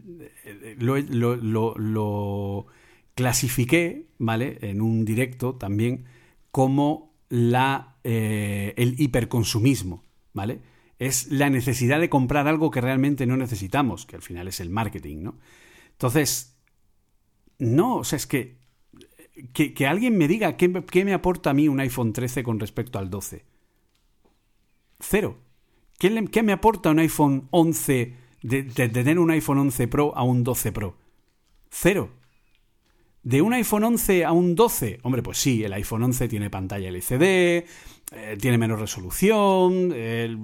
lo, 0.77 0.97
lo, 0.97 1.35
lo, 1.35 1.75
lo 1.75 2.67
clasifiqué, 3.15 4.07
¿vale? 4.19 4.59
En 4.61 4.81
un 4.81 5.05
directo 5.05 5.55
también 5.55 6.05
como 6.51 7.13
la, 7.29 7.97
eh, 8.03 8.73
el 8.77 8.99
hiperconsumismo, 8.99 10.03
¿vale? 10.33 10.61
Es 10.99 11.31
la 11.31 11.49
necesidad 11.49 11.99
de 11.99 12.09
comprar 12.09 12.47
algo 12.47 12.69
que 12.69 12.81
realmente 12.81 13.25
no 13.25 13.37
necesitamos, 13.37 14.05
que 14.05 14.17
al 14.17 14.21
final 14.21 14.47
es 14.47 14.59
el 14.59 14.69
marketing, 14.69 15.23
¿no? 15.23 15.39
Entonces, 15.93 16.57
no, 17.57 17.97
o 17.97 18.03
sea, 18.03 18.17
es 18.17 18.27
que 18.27 18.60
que, 19.53 19.73
que 19.73 19.87
alguien 19.87 20.17
me 20.17 20.27
diga 20.27 20.57
qué, 20.57 20.83
qué 20.89 21.05
me 21.05 21.13
aporta 21.13 21.51
a 21.51 21.53
mí 21.53 21.67
un 21.67 21.79
iPhone 21.79 22.13
13 22.13 22.43
con 22.43 22.59
respecto 22.59 22.99
al 22.99 23.09
12. 23.09 23.45
Cero. 24.99 25.37
¿Qué, 25.97 26.25
qué 26.31 26.43
me 26.43 26.53
aporta 26.53 26.89
un 26.89 26.99
iPhone 26.99 27.47
11 27.51 28.15
de, 28.41 28.63
tener 28.63 29.19
un 29.19 29.31
iPhone 29.31 29.59
11 29.59 29.87
Pro 29.87 30.15
a 30.15 30.23
un 30.23 30.43
12 30.43 30.71
Pro? 30.71 30.97
Cero. 31.69 32.09
De 33.23 33.41
un 33.41 33.53
iPhone 33.53 33.83
11 33.83 34.25
a 34.25 34.31
un 34.31 34.55
12, 34.55 34.99
hombre, 35.03 35.21
pues 35.21 35.37
sí, 35.37 35.63
el 35.63 35.73
iPhone 35.73 36.01
11 36.01 36.27
tiene 36.27 36.49
pantalla 36.49 36.89
LCD, 36.89 37.21
eh, 37.21 37.65
tiene 38.41 38.57
menos 38.57 38.79
resolución, 38.79 39.93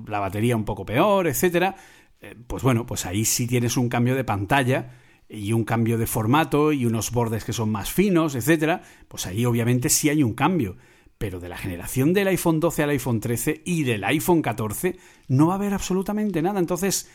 la 0.07 0.19
batería 0.19 0.55
un 0.55 0.63
poco 0.63 0.85
peor, 0.85 1.25
etcétera. 1.27 1.75
Eh, 2.21 2.35
pues 2.45 2.61
bueno, 2.61 2.85
pues 2.85 3.05
ahí 3.07 3.25
sí 3.25 3.47
tienes 3.47 3.77
un 3.77 3.89
cambio 3.89 4.15
de 4.15 4.23
pantalla 4.23 4.91
y 5.29 5.53
un 5.53 5.63
cambio 5.63 5.97
de 5.97 6.07
formato 6.07 6.71
y 6.71 6.85
unos 6.85 7.11
bordes 7.11 7.43
que 7.43 7.53
son 7.53 7.69
más 7.69 7.91
finos, 7.91 8.35
etcétera. 8.35 8.81
Pues 9.07 9.25
ahí 9.25 9.45
obviamente 9.45 9.89
sí 9.89 10.09
hay 10.09 10.23
un 10.23 10.33
cambio. 10.33 10.77
Pero 11.17 11.39
de 11.39 11.49
la 11.49 11.57
generación 11.57 12.13
del 12.13 12.27
iPhone 12.27 12.59
12 12.59 12.83
al 12.83 12.89
iPhone 12.91 13.19
13 13.19 13.63
y 13.65 13.83
del 13.83 14.03
iPhone 14.03 14.41
14 14.41 14.97
no 15.27 15.47
va 15.47 15.53
a 15.53 15.57
haber 15.57 15.73
absolutamente 15.73 16.41
nada. 16.41 16.59
Entonces, 16.59 17.09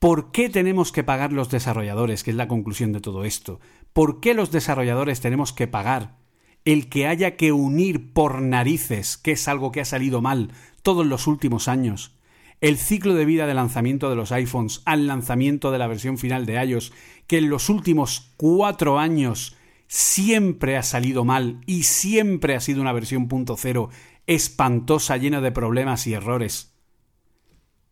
¿Por 0.00 0.32
qué 0.32 0.50
tenemos 0.50 0.92
que 0.92 1.02
pagar 1.02 1.32
los 1.32 1.48
desarrolladores? 1.48 2.24
Que 2.24 2.30
es 2.32 2.36
la 2.36 2.48
conclusión 2.48 2.92
de 2.92 3.00
todo 3.00 3.24
esto. 3.24 3.60
¿Por 3.94 4.20
qué 4.20 4.34
los 4.34 4.50
desarrolladores 4.50 5.20
tenemos 5.20 5.54
que 5.54 5.66
pagar 5.66 6.18
el 6.64 6.88
que 6.88 7.06
haya 7.06 7.36
que 7.36 7.52
unir 7.52 8.12
por 8.12 8.42
narices, 8.42 9.16
que 9.16 9.32
es 9.32 9.48
algo 9.48 9.72
que 9.72 9.80
ha 9.80 9.84
salido 9.84 10.20
mal 10.20 10.52
todos 10.82 11.06
los 11.06 11.26
últimos 11.26 11.68
años, 11.68 12.18
el 12.60 12.78
ciclo 12.78 13.14
de 13.14 13.24
vida 13.24 13.46
de 13.46 13.54
lanzamiento 13.54 14.08
de 14.08 14.16
los 14.16 14.32
iPhones 14.32 14.82
al 14.86 15.06
lanzamiento 15.06 15.70
de 15.70 15.78
la 15.78 15.86
versión 15.86 16.16
final 16.16 16.46
de 16.46 16.62
iOS, 16.64 16.92
que 17.26 17.38
en 17.38 17.48
los 17.50 17.68
últimos 17.68 18.32
cuatro 18.36 18.98
años 18.98 19.56
siempre 19.86 20.76
ha 20.76 20.82
salido 20.82 21.24
mal 21.24 21.60
y 21.66 21.84
siempre 21.84 22.54
ha 22.54 22.60
sido 22.60 22.80
una 22.80 22.92
versión 22.92 23.28
punto 23.28 23.56
cero 23.56 23.90
espantosa, 24.26 25.16
llena 25.16 25.40
de 25.40 25.52
problemas 25.52 26.06
y 26.06 26.14
errores? 26.14 26.74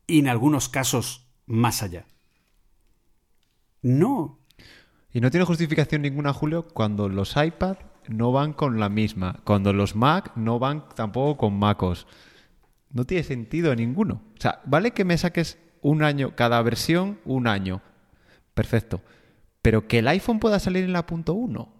Y 0.06 0.20
en 0.20 0.28
algunos 0.28 0.68
casos 0.68 1.26
más 1.46 1.82
allá. 1.82 2.06
No. 3.82 4.38
Y 5.12 5.20
no 5.20 5.30
tiene 5.30 5.44
justificación 5.44 6.02
ninguna, 6.02 6.32
Julio, 6.32 6.68
cuando 6.68 7.08
los 7.08 7.36
iPad 7.36 7.76
no 8.08 8.32
van 8.32 8.52
con 8.52 8.80
la 8.80 8.88
misma, 8.88 9.40
cuando 9.44 9.72
los 9.72 9.94
Mac 9.94 10.32
no 10.36 10.58
van 10.58 10.88
tampoco 10.94 11.36
con 11.36 11.58
MacOS. 11.58 12.06
No 12.90 13.04
tiene 13.04 13.22
sentido 13.22 13.74
ninguno. 13.74 14.22
O 14.36 14.40
sea, 14.40 14.60
vale 14.64 14.92
que 14.92 15.04
me 15.04 15.18
saques 15.18 15.58
un 15.80 16.02
año, 16.02 16.34
cada 16.36 16.60
versión, 16.62 17.18
un 17.24 17.46
año. 17.46 17.82
Perfecto. 18.54 19.00
Pero 19.62 19.86
que 19.86 20.00
el 20.00 20.08
iPhone 20.08 20.40
pueda 20.40 20.58
salir 20.58 20.84
en 20.84 20.92
la 20.92 21.06
punto 21.06 21.34
uno. 21.34 21.72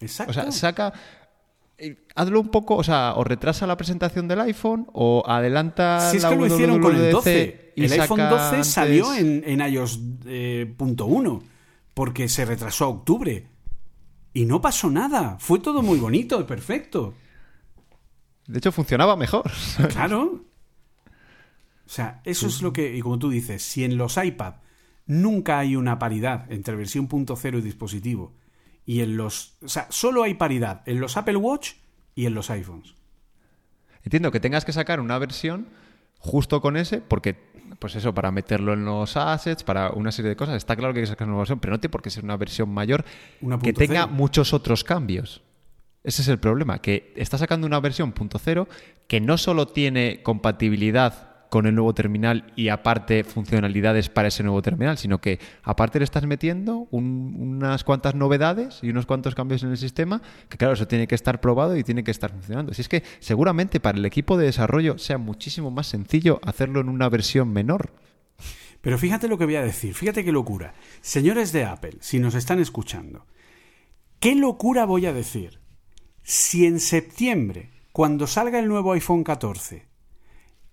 Exacto. 0.00 0.30
O 0.30 0.34
sea, 0.34 0.52
saca. 0.52 0.92
eh, 1.78 2.04
Hazlo 2.14 2.40
un 2.40 2.50
poco, 2.50 2.76
o 2.76 2.84
sea, 2.84 3.14
o 3.16 3.24
retrasa 3.24 3.66
la 3.66 3.76
presentación 3.76 4.28
del 4.28 4.40
iPhone 4.40 4.86
o 4.92 5.22
adelanta 5.26 6.10
si 6.10 6.18
es 6.18 6.22
la 6.22 6.30
que 6.30 6.36
lo 6.36 6.46
hicieron 6.46 6.80
con 6.80 6.94
el 6.94 7.00
WWDC 7.12 7.12
12. 7.12 7.72
y 7.76 7.84
El 7.84 7.92
iPhone 7.92 8.18
saca 8.18 8.50
12 8.50 8.64
salió 8.64 9.14
en, 9.14 9.42
en 9.46 9.60
iOS 9.60 10.00
eh, 10.26 10.72
punto 10.76 11.06
uno 11.06 11.42
porque 11.94 12.28
se 12.28 12.44
retrasó 12.44 12.84
a 12.84 12.88
octubre. 12.88 13.46
Y 14.34 14.44
no 14.44 14.60
pasó 14.60 14.90
nada. 14.90 15.36
Fue 15.40 15.58
todo 15.58 15.82
muy 15.82 15.98
bonito 15.98 16.46
perfecto. 16.46 17.14
De 18.46 18.58
hecho, 18.58 18.70
funcionaba 18.70 19.16
mejor. 19.16 19.50
Claro. 19.90 20.44
O 21.86 21.90
sea, 21.90 22.20
eso 22.24 22.46
es 22.48 22.60
lo 22.60 22.72
que, 22.72 22.94
y 22.94 23.00
como 23.00 23.18
tú 23.18 23.30
dices, 23.30 23.62
si 23.62 23.82
en 23.82 23.96
los 23.96 24.16
iPad 24.22 24.54
nunca 25.08 25.58
hay 25.58 25.74
una 25.74 25.98
paridad 25.98 26.50
entre 26.52 26.76
versión 26.76 27.08
punto 27.08 27.34
cero 27.34 27.58
y 27.58 27.62
dispositivo, 27.62 28.36
y 28.86 29.00
en 29.00 29.16
los, 29.16 29.56
o 29.62 29.68
sea, 29.68 29.88
solo 29.90 30.22
hay 30.22 30.34
paridad 30.34 30.82
en 30.86 31.00
los 31.00 31.16
Apple 31.16 31.36
Watch 31.36 31.72
y 32.14 32.26
en 32.26 32.34
los 32.34 32.50
iPhones. 32.50 32.94
Entiendo 34.04 34.30
que 34.30 34.38
tengas 34.38 34.64
que 34.64 34.72
sacar 34.72 35.00
una 35.00 35.18
versión 35.18 35.66
justo 36.18 36.60
con 36.60 36.76
ese, 36.76 37.00
porque, 37.00 37.36
pues 37.78 37.96
eso, 37.96 38.14
para 38.14 38.30
meterlo 38.30 38.72
en 38.72 38.84
los 38.84 39.16
assets, 39.16 39.64
para 39.64 39.90
una 39.90 40.12
serie 40.12 40.30
de 40.30 40.36
cosas, 40.36 40.56
está 40.56 40.76
claro 40.76 40.94
que 40.94 41.00
hay 41.00 41.04
que 41.04 41.10
sacar 41.10 41.28
una 41.28 41.38
versión, 41.38 41.58
pero 41.58 41.72
no 41.72 41.80
tiene 41.80 41.90
por 41.90 42.02
qué 42.02 42.10
ser 42.10 42.24
una 42.24 42.36
versión 42.36 42.70
mayor 42.70 43.04
Una 43.40 43.58
que 43.58 43.72
tenga 43.72 44.02
cero. 44.02 44.12
muchos 44.14 44.52
otros 44.52 44.84
cambios. 44.84 45.42
Ese 46.04 46.22
es 46.22 46.28
el 46.28 46.38
problema, 46.38 46.80
que 46.80 47.12
está 47.16 47.38
sacando 47.38 47.66
una 47.66 47.80
versión 47.80 48.12
punto 48.12 48.38
cero 48.38 48.68
que 49.08 49.20
no 49.20 49.36
solo 49.36 49.68
tiene 49.68 50.22
compatibilidad 50.22 51.27
con 51.50 51.66
el 51.66 51.74
nuevo 51.74 51.94
terminal 51.94 52.52
y 52.56 52.68
aparte 52.68 53.24
funcionalidades 53.24 54.08
para 54.08 54.28
ese 54.28 54.42
nuevo 54.42 54.60
terminal, 54.62 54.98
sino 54.98 55.20
que 55.20 55.38
aparte 55.62 55.98
le 55.98 56.04
estás 56.04 56.26
metiendo 56.26 56.88
un- 56.90 57.36
unas 57.38 57.84
cuantas 57.84 58.14
novedades 58.14 58.80
y 58.82 58.90
unos 58.90 59.06
cuantos 59.06 59.34
cambios 59.34 59.62
en 59.62 59.70
el 59.70 59.76
sistema, 59.78 60.20
que 60.48 60.58
claro, 60.58 60.74
eso 60.74 60.86
tiene 60.86 61.06
que 61.06 61.14
estar 61.14 61.40
probado 61.40 61.76
y 61.76 61.84
tiene 61.84 62.04
que 62.04 62.10
estar 62.10 62.30
funcionando. 62.30 62.74
Si 62.74 62.82
es 62.82 62.88
que 62.88 63.02
seguramente 63.20 63.80
para 63.80 63.98
el 63.98 64.04
equipo 64.04 64.36
de 64.36 64.46
desarrollo 64.46 64.98
sea 64.98 65.18
muchísimo 65.18 65.70
más 65.70 65.86
sencillo 65.86 66.40
hacerlo 66.44 66.80
en 66.80 66.88
una 66.88 67.08
versión 67.08 67.52
menor. 67.52 67.92
Pero 68.80 68.96
fíjate 68.96 69.26
lo 69.26 69.38
que 69.38 69.44
voy 69.44 69.56
a 69.56 69.62
decir, 69.62 69.94
fíjate 69.94 70.24
qué 70.24 70.30
locura. 70.30 70.72
Señores 71.00 71.50
de 71.52 71.64
Apple, 71.64 71.96
si 72.00 72.20
nos 72.20 72.34
están 72.36 72.60
escuchando, 72.60 73.26
¿qué 74.20 74.36
locura 74.36 74.84
voy 74.84 75.06
a 75.06 75.12
decir? 75.12 75.58
Si 76.22 76.64
en 76.66 76.78
septiembre, 76.78 77.70
cuando 77.90 78.26
salga 78.28 78.60
el 78.60 78.68
nuevo 78.68 78.92
iPhone 78.92 79.24
14, 79.24 79.87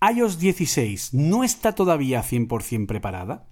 iOS 0.00 0.38
16 0.38 1.12
no 1.14 1.42
está 1.44 1.74
todavía 1.74 2.22
100% 2.22 2.86
preparada, 2.86 3.48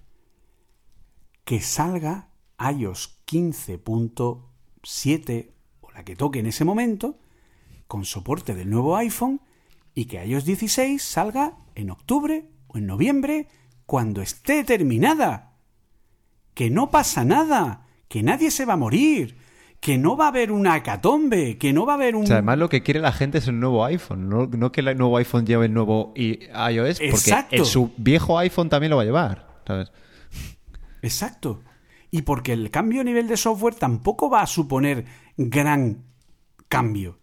que 1.45 1.61
salga 1.61 2.31
iOS 2.59 3.21
15.7 3.27 5.51
o 5.81 5.91
la 5.93 6.05
que 6.05 6.17
toque 6.17 6.41
en 6.41 6.47
ese 6.47 6.65
momento, 6.65 7.19
con 7.87 8.05
soporte 8.05 8.55
del 8.55 8.71
nuevo 8.71 8.97
iPhone, 8.97 9.41
y 9.95 10.07
que 10.07 10.25
iOS 10.25 10.45
16 10.45 11.01
salga 11.03 11.57
en 11.75 11.91
octubre 11.91 12.49
o 12.67 12.79
en 12.79 12.87
noviembre 12.87 13.49
cuando 13.87 14.23
esté 14.23 14.65
terminada. 14.65 15.53
Que 16.55 16.71
no 16.71 16.91
pasa 16.91 17.25
nada, 17.25 17.87
que 18.09 18.23
nadie 18.23 18.51
se 18.51 18.65
va 18.65 18.73
a 18.75 18.79
morir, 18.79 19.37
que 19.85 19.99
no 19.99 20.17
va 20.17 20.25
a 20.25 20.29
haber 20.29 20.51
una 20.51 20.79
hecatombe, 20.79 21.59
que 21.59 21.75
no 21.75 21.85
va 21.85 21.93
a 21.93 21.97
haber 21.97 22.17
un... 22.17 22.25
además 22.33 22.57
lo 22.57 22.71
que 22.71 22.83
quiere 22.83 23.01
la 23.01 23.13
gente 23.13 23.37
es 23.37 23.49
el 23.49 23.61
nuevo 23.61 23.85
iPhone, 23.85 24.31
no, 24.31 24.73
que 24.73 24.81
el 24.81 24.97
nuevo 24.97 25.19
iPhone 25.19 25.45
lleve 25.45 25.67
el 25.67 25.75
nuevo 25.75 26.15
iOS, 26.17 27.01
porque 27.11 27.65
su 27.67 27.93
viejo 27.99 28.39
iPhone 28.39 28.71
también 28.71 28.89
lo 28.89 28.97
va 28.97 29.03
a 29.03 29.05
llevar, 29.05 29.47
¿sabes? 29.67 29.93
Exacto. 31.03 31.61
Y 32.11 32.23
porque 32.23 32.55
el 32.55 32.71
cambio 32.71 33.03
a 33.03 33.05
nivel 33.05 33.29
de 33.29 33.37
software 33.37 33.75
tampoco 33.75 34.31
va 34.31 34.41
a 34.41 34.47
suponer 34.47 35.05
gran 35.37 36.07
cambio. 36.67 37.19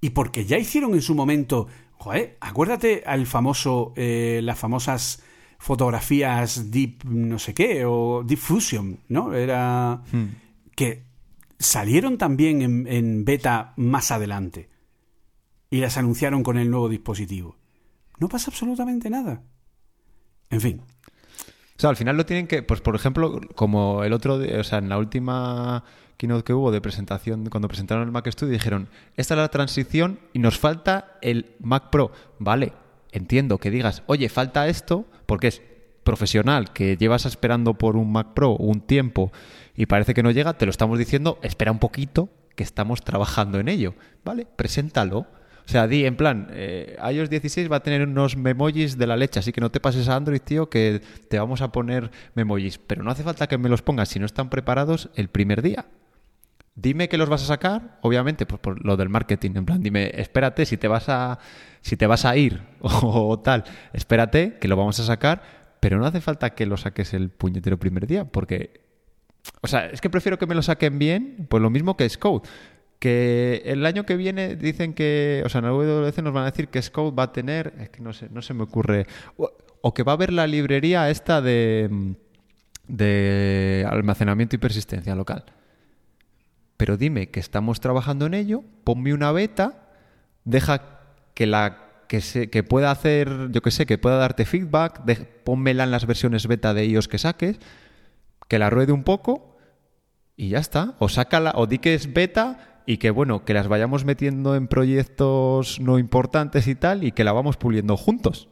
Y 0.00 0.10
porque 0.10 0.44
ya 0.44 0.58
hicieron 0.58 0.94
en 0.94 1.02
su 1.02 1.16
momento 1.16 1.66
Joder, 1.98 2.36
acuérdate 2.40 3.02
al 3.04 3.26
famoso, 3.26 3.94
eh, 3.96 4.38
las 4.44 4.56
famosas 4.56 5.24
fotografías 5.58 6.70
Deep 6.70 7.02
no 7.04 7.40
sé 7.40 7.52
qué, 7.52 7.84
o 7.84 8.22
Deep 8.24 8.38
Fusion, 8.38 9.00
¿no? 9.08 9.34
Era... 9.34 10.02
Hmm. 10.12 10.26
que 10.76 11.05
salieron 11.58 12.18
también 12.18 12.86
en, 12.86 13.24
beta 13.24 13.72
más 13.76 14.10
adelante 14.10 14.68
y 15.70 15.78
las 15.78 15.96
anunciaron 15.96 16.42
con 16.42 16.58
el 16.58 16.70
nuevo 16.70 16.88
dispositivo. 16.88 17.56
No 18.18 18.28
pasa 18.28 18.50
absolutamente 18.50 19.10
nada. 19.10 19.42
En 20.50 20.60
fin. 20.60 20.80
O 20.80 21.80
sea, 21.80 21.90
al 21.90 21.96
final 21.96 22.16
lo 22.16 22.24
tienen 22.24 22.46
que, 22.46 22.62
pues 22.62 22.80
por 22.80 22.94
ejemplo, 22.94 23.40
como 23.54 24.04
el 24.04 24.12
otro, 24.12 24.34
o 24.34 24.64
sea, 24.64 24.78
en 24.78 24.88
la 24.88 24.98
última 24.98 25.84
keynote 26.16 26.44
que 26.44 26.54
hubo 26.54 26.70
de 26.70 26.80
presentación, 26.80 27.46
cuando 27.50 27.68
presentaron 27.68 28.04
el 28.04 28.12
Mac 28.12 28.30
Studio, 28.30 28.52
dijeron, 28.52 28.88
esta 29.16 29.34
es 29.34 29.38
la 29.38 29.48
transición 29.48 30.18
y 30.32 30.38
nos 30.38 30.58
falta 30.58 31.18
el 31.20 31.54
Mac 31.60 31.90
Pro. 31.90 32.12
Vale, 32.38 32.72
entiendo 33.12 33.58
que 33.58 33.70
digas, 33.70 34.02
oye, 34.06 34.28
falta 34.28 34.68
esto, 34.68 35.06
porque 35.26 35.48
es 35.48 35.62
profesional 36.04 36.72
que 36.72 36.96
llevas 36.96 37.26
esperando 37.26 37.74
por 37.74 37.96
un 37.96 38.12
Mac 38.12 38.28
Pro 38.32 38.56
un 38.56 38.80
tiempo 38.80 39.32
y 39.76 39.86
parece 39.86 40.14
que 40.14 40.22
no 40.22 40.30
llega, 40.30 40.54
te 40.54 40.66
lo 40.66 40.70
estamos 40.70 40.98
diciendo, 40.98 41.38
espera 41.42 41.72
un 41.72 41.78
poquito, 41.78 42.28
que 42.54 42.62
estamos 42.64 43.02
trabajando 43.02 43.60
en 43.60 43.68
ello. 43.68 43.94
¿Vale? 44.24 44.46
Preséntalo. 44.56 45.18
O 45.18 45.68
sea, 45.68 45.88
di 45.88 46.06
en 46.06 46.16
plan, 46.16 46.48
eh, 46.52 46.96
iOS 47.12 47.28
16 47.28 47.70
va 47.70 47.76
a 47.76 47.82
tener 47.82 48.06
unos 48.06 48.36
memojis 48.36 48.96
de 48.96 49.06
la 49.06 49.16
leche, 49.16 49.40
así 49.40 49.52
que 49.52 49.60
no 49.60 49.70
te 49.70 49.80
pases 49.80 50.08
a 50.08 50.14
Android, 50.14 50.40
tío, 50.40 50.70
que 50.70 51.02
te 51.28 51.38
vamos 51.38 51.60
a 51.60 51.72
poner 51.72 52.10
memojis. 52.34 52.78
Pero 52.78 53.02
no 53.02 53.10
hace 53.10 53.24
falta 53.24 53.48
que 53.48 53.58
me 53.58 53.68
los 53.68 53.82
pongas 53.82 54.08
si 54.08 54.20
no 54.20 54.26
están 54.26 54.48
preparados 54.48 55.10
el 55.16 55.28
primer 55.28 55.62
día 55.62 55.86
dime 56.76 57.08
que 57.08 57.16
los 57.16 57.28
vas 57.28 57.42
a 57.42 57.46
sacar, 57.46 57.98
obviamente, 58.02 58.46
pues 58.46 58.60
por 58.60 58.84
lo 58.84 58.96
del 58.96 59.08
marketing, 59.08 59.52
en 59.56 59.64
plan, 59.64 59.82
dime, 59.82 60.12
espérate, 60.14 60.66
si 60.66 60.76
te 60.76 60.86
vas 60.86 61.08
a, 61.08 61.38
si 61.80 61.96
te 61.96 62.06
vas 62.06 62.24
a 62.24 62.36
ir 62.36 62.62
o, 62.80 63.40
tal, 63.40 63.64
espérate, 63.92 64.58
que 64.60 64.68
lo 64.68 64.76
vamos 64.76 65.00
a 65.00 65.04
sacar, 65.04 65.42
pero 65.80 65.98
no 65.98 66.06
hace 66.06 66.20
falta 66.20 66.50
que 66.50 66.66
lo 66.66 66.76
saques 66.76 67.14
el 67.14 67.30
puñetero 67.30 67.78
primer 67.78 68.06
día, 68.06 68.26
porque, 68.26 68.85
o 69.60 69.66
sea, 69.66 69.86
es 69.86 70.00
que 70.00 70.10
prefiero 70.10 70.38
que 70.38 70.46
me 70.46 70.54
lo 70.54 70.62
saquen 70.62 70.98
bien, 70.98 71.46
pues 71.48 71.62
lo 71.62 71.70
mismo 71.70 71.96
que 71.96 72.08
Scout. 72.08 72.46
Que 72.98 73.62
el 73.66 73.84
año 73.84 74.06
que 74.06 74.16
viene 74.16 74.56
dicen 74.56 74.94
que, 74.94 75.42
o 75.44 75.48
sea, 75.48 75.58
en 75.58 75.66
el 75.66 75.72
WWDC 75.72 76.18
nos 76.22 76.32
van 76.32 76.44
a 76.44 76.50
decir 76.50 76.68
que 76.68 76.80
Scout 76.80 77.18
va 77.18 77.24
a 77.24 77.32
tener, 77.32 77.74
es 77.78 77.90
que 77.90 78.00
no 78.00 78.12
sé, 78.12 78.28
no 78.30 78.40
se 78.40 78.54
me 78.54 78.62
ocurre, 78.62 79.06
o, 79.36 79.94
que 79.94 80.02
va 80.02 80.12
a 80.12 80.14
haber 80.14 80.32
la 80.32 80.46
librería 80.46 81.10
esta 81.10 81.40
de, 81.40 82.14
de 82.88 83.86
almacenamiento 83.88 84.56
y 84.56 84.58
persistencia 84.58 85.14
local 85.14 85.44
pero 86.76 86.96
dime 86.96 87.28
que 87.28 87.40
estamos 87.40 87.80
trabajando 87.80 88.26
en 88.26 88.34
ello, 88.34 88.62
ponme 88.84 89.14
una 89.14 89.32
beta, 89.32 89.88
deja 90.44 91.00
que 91.34 91.46
la 91.46 91.82
que, 92.08 92.20
se, 92.20 92.50
que 92.50 92.62
pueda 92.62 92.90
hacer, 92.90 93.48
yo 93.50 93.62
que 93.62 93.70
sé, 93.70 93.86
que 93.86 93.98
pueda 93.98 94.16
darte 94.16 94.44
feedback, 94.44 95.04
de, 95.04 95.26
en 95.46 95.90
las 95.90 96.06
versiones 96.06 96.46
beta 96.46 96.74
de 96.74 96.86
iOS 96.86 97.08
que 97.08 97.18
saques, 97.18 97.58
que 98.48 98.58
la 98.58 98.70
ruede 98.70 98.92
un 98.92 99.04
poco 99.04 99.56
y 100.36 100.50
ya 100.50 100.58
está. 100.58 100.94
O 100.98 101.08
sácala, 101.08 101.52
o 101.56 101.66
di 101.66 101.78
que 101.78 101.94
es 101.94 102.12
beta 102.12 102.82
y 102.86 102.98
que 102.98 103.10
bueno, 103.10 103.44
que 103.44 103.54
las 103.54 103.68
vayamos 103.68 104.04
metiendo 104.04 104.54
en 104.54 104.68
proyectos 104.68 105.80
no 105.80 105.98
importantes 105.98 106.68
y 106.68 106.74
tal 106.74 107.04
y 107.04 107.12
que 107.12 107.24
la 107.24 107.32
vamos 107.32 107.56
puliendo 107.56 107.96
juntos. 107.96 108.48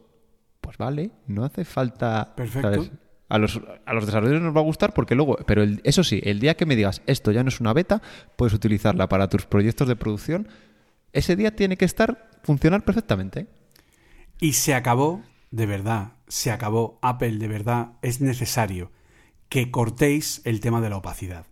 Pues 0.61 0.77
vale, 0.77 1.11
no 1.27 1.45
hace 1.45 1.63
falta. 1.63 2.33
Perfecto. 2.35 2.89
A 3.27 3.39
los, 3.39 3.59
a 3.85 3.93
los 3.93 4.05
desarrolladores 4.05 4.43
nos 4.43 4.55
va 4.55 4.59
a 4.59 4.63
gustar 4.63 4.93
porque 4.93 5.15
luego, 5.15 5.37
pero 5.47 5.63
eso 5.83 6.03
sí, 6.03 6.21
el 6.23 6.39
día 6.39 6.55
que 6.55 6.67
me 6.67 6.75
digas 6.75 7.01
esto 7.07 7.31
ya 7.31 7.41
no 7.41 7.49
es 7.49 7.59
una 7.59 7.73
beta, 7.73 8.01
puedes 8.35 8.53
utilizarla 8.53 9.09
para 9.09 9.29
tus 9.29 9.47
proyectos 9.47 9.87
de 9.87 9.95
producción, 9.95 10.47
ese 11.11 11.35
día 11.35 11.55
tiene 11.55 11.75
que 11.75 11.85
estar, 11.85 12.29
funcionar 12.43 12.85
perfectamente. 12.85 13.47
Y 14.39 14.53
se 14.53 14.75
acabó, 14.75 15.23
de 15.49 15.65
verdad, 15.65 16.13
se 16.27 16.51
acabó, 16.51 16.99
Apple, 17.01 17.37
de 17.37 17.47
verdad, 17.47 17.93
es 18.03 18.21
necesario 18.21 18.91
que 19.55 19.71
cortéis 19.71 20.41
el 20.43 20.59
tema 20.59 20.81
de 20.81 20.89
la 20.89 20.97
opacidad. 20.97 21.45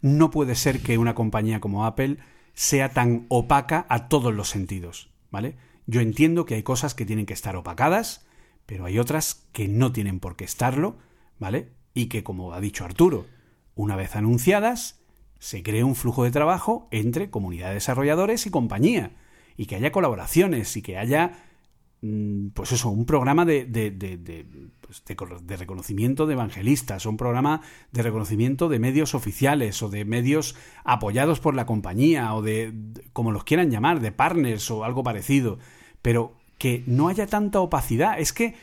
No 0.00 0.30
puede 0.30 0.54
ser 0.54 0.80
que 0.80 0.96
una 0.96 1.14
compañía 1.14 1.60
como 1.60 1.84
Apple 1.84 2.16
sea 2.54 2.88
tan 2.88 3.26
opaca 3.28 3.84
a 3.90 4.08
todos 4.08 4.32
los 4.32 4.48
sentidos, 4.48 5.10
¿vale? 5.30 5.58
Yo 5.84 6.00
entiendo 6.00 6.46
que 6.46 6.54
hay 6.54 6.62
cosas 6.62 6.94
que 6.94 7.04
tienen 7.04 7.26
que 7.26 7.34
estar 7.34 7.54
opacadas, 7.54 8.24
pero 8.64 8.86
hay 8.86 8.98
otras 8.98 9.46
que 9.52 9.68
no 9.68 9.92
tienen 9.92 10.20
por 10.20 10.36
qué 10.36 10.46
estarlo, 10.46 10.96
¿vale? 11.38 11.68
Y 11.92 12.06
que, 12.06 12.24
como 12.24 12.54
ha 12.54 12.62
dicho 12.62 12.86
Arturo, 12.86 13.26
una 13.74 13.94
vez 13.94 14.16
anunciadas, 14.16 15.02
se 15.38 15.62
cree 15.62 15.84
un 15.84 15.96
flujo 15.96 16.24
de 16.24 16.30
trabajo 16.30 16.88
entre 16.92 17.28
comunidad 17.28 17.68
de 17.68 17.74
desarrolladores 17.74 18.46
y 18.46 18.50
compañía, 18.50 19.10
y 19.58 19.66
que 19.66 19.76
haya 19.76 19.92
colaboraciones, 19.92 20.78
y 20.78 20.80
que 20.80 20.96
haya, 20.96 21.44
pues 22.52 22.72
eso, 22.72 22.90
un 22.90 23.06
programa 23.06 23.44
de, 23.44 23.64
de, 23.64 23.90
de, 23.90 24.46
pues 24.80 25.02
de, 25.06 25.56
reconocimiento 25.56 26.26
de 26.26 26.34
evangelistas, 26.34 27.06
un 27.06 27.16
programa 27.16 27.62
de 27.92 28.02
reconocimiento 28.02 28.68
de 28.68 28.78
medios 28.78 29.14
oficiales, 29.14 29.82
o 29.82 29.88
de 29.88 30.04
medios 30.04 30.54
apoyados 30.84 31.40
por 31.40 31.54
la 31.54 31.66
compañía, 31.66 32.34
o 32.34 32.42
de, 32.42 32.74
como 33.12 33.32
los 33.32 33.44
quieran 33.44 33.70
llamar, 33.70 34.00
de 34.00 34.12
partners 34.12 34.70
o 34.70 34.84
algo 34.84 35.02
parecido, 35.02 35.58
pero 36.02 36.34
que 36.58 36.84
no 36.86 37.08
haya 37.08 37.26
tanta 37.26 37.60
opacidad. 37.60 38.18
Es 38.18 38.32
que 38.32 38.54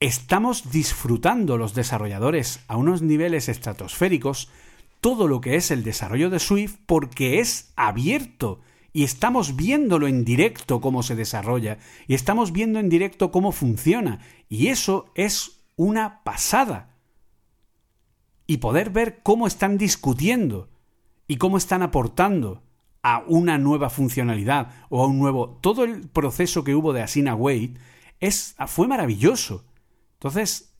estamos 0.00 0.72
disfrutando 0.72 1.56
los 1.56 1.74
desarrolladores 1.74 2.64
a 2.66 2.76
unos 2.76 3.02
niveles 3.02 3.48
estratosféricos 3.48 4.48
todo 5.00 5.26
lo 5.26 5.40
que 5.40 5.56
es 5.56 5.70
el 5.70 5.82
desarrollo 5.82 6.30
de 6.30 6.38
Swift 6.38 6.76
porque 6.86 7.40
es 7.40 7.72
abierto 7.76 8.60
y 8.92 9.04
estamos 9.04 9.56
viéndolo 9.56 10.06
en 10.06 10.24
directo 10.24 10.80
cómo 10.80 11.02
se 11.02 11.16
desarrolla 11.16 11.78
y 12.06 12.14
estamos 12.14 12.52
viendo 12.52 12.78
en 12.78 12.88
directo 12.88 13.30
cómo 13.30 13.52
funciona 13.52 14.20
y 14.48 14.68
eso 14.68 15.10
es 15.14 15.64
una 15.76 16.22
pasada. 16.24 16.96
Y 18.46 18.58
poder 18.58 18.90
ver 18.90 19.22
cómo 19.22 19.46
están 19.46 19.78
discutiendo 19.78 20.68
y 21.26 21.36
cómo 21.36 21.56
están 21.56 21.82
aportando 21.82 22.62
a 23.02 23.24
una 23.26 23.58
nueva 23.58 23.88
funcionalidad 23.88 24.86
o 24.90 25.02
a 25.02 25.06
un 25.06 25.18
nuevo... 25.18 25.58
Todo 25.62 25.84
el 25.84 26.08
proceso 26.08 26.62
que 26.62 26.74
hubo 26.74 26.92
de 26.92 27.02
Asina 27.02 27.34
Wade 27.34 27.74
es, 28.20 28.54
fue 28.66 28.86
maravilloso. 28.86 29.64
Entonces, 30.14 30.76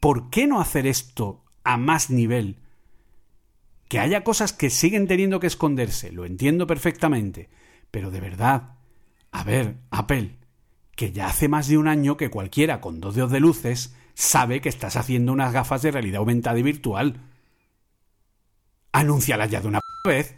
¿por 0.00 0.30
qué 0.30 0.46
no 0.46 0.60
hacer 0.60 0.86
esto 0.86 1.44
a 1.64 1.76
más 1.76 2.08
nivel? 2.10 2.56
Que 3.88 3.98
haya 3.98 4.22
cosas 4.22 4.52
que 4.52 4.70
siguen 4.70 5.06
teniendo 5.06 5.40
que 5.40 5.46
esconderse, 5.46 6.12
lo 6.12 6.26
entiendo 6.26 6.66
perfectamente, 6.66 7.48
pero 7.90 8.10
de 8.10 8.20
verdad, 8.20 8.74
a 9.32 9.44
ver, 9.44 9.76
Apple, 9.90 10.36
que 10.94 11.12
ya 11.12 11.26
hace 11.26 11.48
más 11.48 11.68
de 11.68 11.78
un 11.78 11.88
año 11.88 12.16
que 12.16 12.30
cualquiera 12.30 12.80
con 12.80 13.00
dos 13.00 13.14
dedos 13.14 13.30
de 13.30 13.40
luces 13.40 13.94
sabe 14.14 14.60
que 14.60 14.68
estás 14.68 14.96
haciendo 14.96 15.32
unas 15.32 15.52
gafas 15.52 15.80
de 15.82 15.92
realidad 15.92 16.18
aumentada 16.18 16.58
y 16.58 16.62
virtual. 16.62 17.20
Anúncialas 18.92 19.50
ya 19.50 19.60
de 19.60 19.68
una 19.68 19.80
vez 20.04 20.36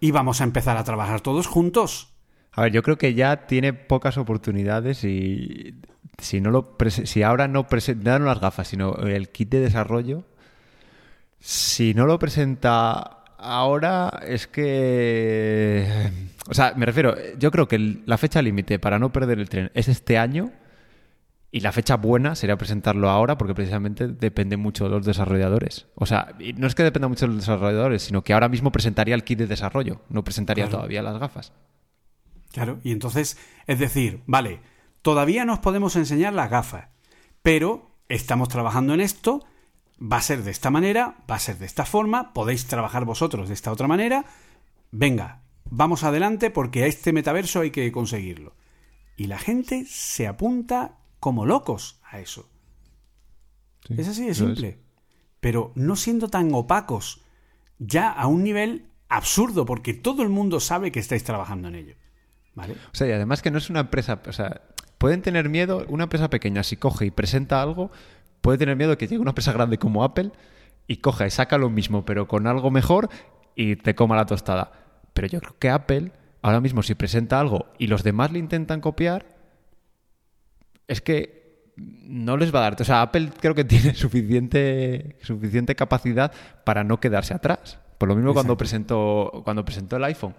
y 0.00 0.10
vamos 0.10 0.40
a 0.40 0.44
empezar 0.44 0.76
a 0.76 0.84
trabajar 0.84 1.20
todos 1.20 1.46
juntos. 1.46 2.14
A 2.52 2.62
ver, 2.62 2.72
yo 2.72 2.82
creo 2.82 2.96
que 2.96 3.14
ya 3.14 3.46
tiene 3.46 3.74
pocas 3.74 4.16
oportunidades 4.16 5.04
y 5.04 5.80
si 6.18 6.40
no 6.40 6.50
lo 6.50 6.76
si 6.88 7.22
ahora 7.22 7.48
no 7.48 7.68
presenta 7.68 8.18
no 8.18 8.24
las 8.24 8.40
gafas, 8.40 8.68
sino 8.68 8.94
el 8.94 9.28
kit 9.28 9.50
de 9.50 9.60
desarrollo, 9.60 10.24
si 11.48 11.94
no 11.94 12.06
lo 12.06 12.18
presenta 12.18 13.22
ahora 13.38 14.20
es 14.26 14.48
que 14.48 16.10
o 16.48 16.54
sea, 16.54 16.74
me 16.74 16.84
refiero, 16.86 17.14
yo 17.38 17.52
creo 17.52 17.68
que 17.68 18.02
la 18.04 18.18
fecha 18.18 18.42
límite 18.42 18.80
para 18.80 18.98
no 18.98 19.12
perder 19.12 19.38
el 19.38 19.48
tren 19.48 19.70
es 19.72 19.86
este 19.86 20.18
año 20.18 20.50
Y 21.52 21.60
la 21.60 21.70
fecha 21.72 21.96
buena 21.96 22.34
sería 22.34 22.58
presentarlo 22.58 23.08
ahora 23.08 23.38
porque 23.38 23.54
precisamente 23.54 24.08
depende 24.08 24.56
mucho 24.56 24.84
de 24.84 24.90
los 24.90 25.06
desarrolladores. 25.06 25.86
O 25.94 26.04
sea, 26.04 26.34
no 26.56 26.66
es 26.66 26.74
que 26.74 26.82
dependa 26.82 27.06
mucho 27.08 27.26
de 27.26 27.32
los 27.32 27.42
desarrolladores, 27.42 28.02
sino 28.02 28.22
que 28.24 28.32
ahora 28.32 28.48
mismo 28.48 28.72
presentaría 28.72 29.14
el 29.14 29.24
kit 29.24 29.38
de 29.38 29.46
desarrollo, 29.46 30.02
no 30.08 30.24
presentaría 30.24 30.68
todavía 30.68 31.02
las 31.02 31.18
gafas. 31.18 31.52
Claro, 32.52 32.80
y 32.82 32.90
entonces, 32.90 33.38
es 33.66 33.78
decir, 33.78 34.22
vale, 34.26 34.60
todavía 35.00 35.44
nos 35.44 35.60
podemos 35.60 35.94
enseñar 35.94 36.32
las 36.32 36.50
gafas, 36.50 36.88
pero 37.40 37.92
estamos 38.08 38.48
trabajando 38.48 38.94
en 38.94 39.00
esto, 39.00 39.46
va 40.00 40.18
a 40.18 40.22
ser 40.22 40.42
de 40.42 40.50
esta 40.50 40.70
manera, 40.70 41.16
va 41.30 41.36
a 41.36 41.40
ser 41.40 41.58
de 41.58 41.66
esta 41.66 41.84
forma, 41.84 42.32
podéis 42.32 42.66
trabajar 42.66 43.04
vosotros 43.04 43.48
de 43.48 43.54
esta 43.54 43.72
otra 43.72 43.88
manera, 43.88 44.24
venga, 44.90 45.42
vamos 45.64 46.04
adelante 46.04 46.50
porque 46.50 46.84
a 46.84 46.86
este 46.86 47.12
metaverso 47.12 47.60
hay 47.60 47.70
que 47.70 47.90
conseguirlo. 47.92 48.54
Y 49.16 49.26
la 49.26 49.38
gente 49.38 49.84
se 49.86 50.26
apunta 50.26 50.98
como 51.20 51.46
locos 51.46 52.00
a 52.04 52.20
eso. 52.20 52.48
es 53.88 54.08
así 54.08 54.26
de 54.26 54.34
simple. 54.34 54.78
Pero 55.40 55.72
no 55.74 55.96
siendo 55.96 56.28
tan 56.28 56.52
opacos, 56.52 57.22
ya 57.78 58.10
a 58.10 58.26
un 58.26 58.42
nivel 58.42 58.90
absurdo, 59.08 59.64
porque 59.64 59.94
todo 59.94 60.22
el 60.22 60.28
mundo 60.28 60.60
sabe 60.60 60.92
que 60.92 61.00
estáis 61.00 61.24
trabajando 61.24 61.68
en 61.68 61.74
ello. 61.76 61.94
O 62.56 62.94
sea, 62.94 63.06
y 63.06 63.12
además 63.12 63.42
que 63.42 63.50
no 63.50 63.58
es 63.58 63.70
una 63.70 63.80
empresa, 63.80 64.22
o 64.26 64.32
sea, 64.32 64.62
pueden 64.98 65.22
tener 65.22 65.48
miedo, 65.48 65.84
una 65.88 66.04
empresa 66.04 66.30
pequeña 66.30 66.62
si 66.62 66.76
coge 66.76 67.06
y 67.06 67.10
presenta 67.10 67.62
algo, 67.62 67.90
puede 68.46 68.58
tener 68.58 68.76
miedo 68.76 68.96
que 68.96 69.08
llegue 69.08 69.20
una 69.20 69.32
empresa 69.32 69.52
grande 69.52 69.76
como 69.76 70.04
Apple 70.04 70.30
y 70.86 70.98
coja 70.98 71.26
y 71.26 71.30
saca 71.30 71.58
lo 71.58 71.68
mismo, 71.68 72.04
pero 72.04 72.28
con 72.28 72.46
algo 72.46 72.70
mejor 72.70 73.08
y 73.56 73.74
te 73.74 73.96
coma 73.96 74.14
la 74.14 74.24
tostada. 74.24 74.70
Pero 75.14 75.26
yo 75.26 75.40
creo 75.40 75.56
que 75.58 75.68
Apple, 75.68 76.12
ahora 76.42 76.60
mismo, 76.60 76.84
si 76.84 76.94
presenta 76.94 77.40
algo 77.40 77.66
y 77.76 77.88
los 77.88 78.04
demás 78.04 78.30
le 78.30 78.38
intentan 78.38 78.80
copiar, 78.80 79.26
es 80.86 81.00
que 81.00 81.72
no 81.76 82.36
les 82.36 82.54
va 82.54 82.60
a 82.60 82.62
dar. 82.62 82.80
O 82.80 82.84
sea, 82.84 83.02
Apple 83.02 83.30
creo 83.40 83.56
que 83.56 83.64
tiene 83.64 83.96
suficiente, 83.96 85.16
suficiente 85.22 85.74
capacidad 85.74 86.30
para 86.62 86.84
no 86.84 87.00
quedarse 87.00 87.34
atrás. 87.34 87.80
Por 87.98 88.08
lo 88.08 88.14
mismo 88.14 88.32
cuando 88.32 88.56
presentó, 88.56 89.42
cuando 89.42 89.64
presentó 89.64 89.96
el 89.96 90.04
iPhone 90.04 90.36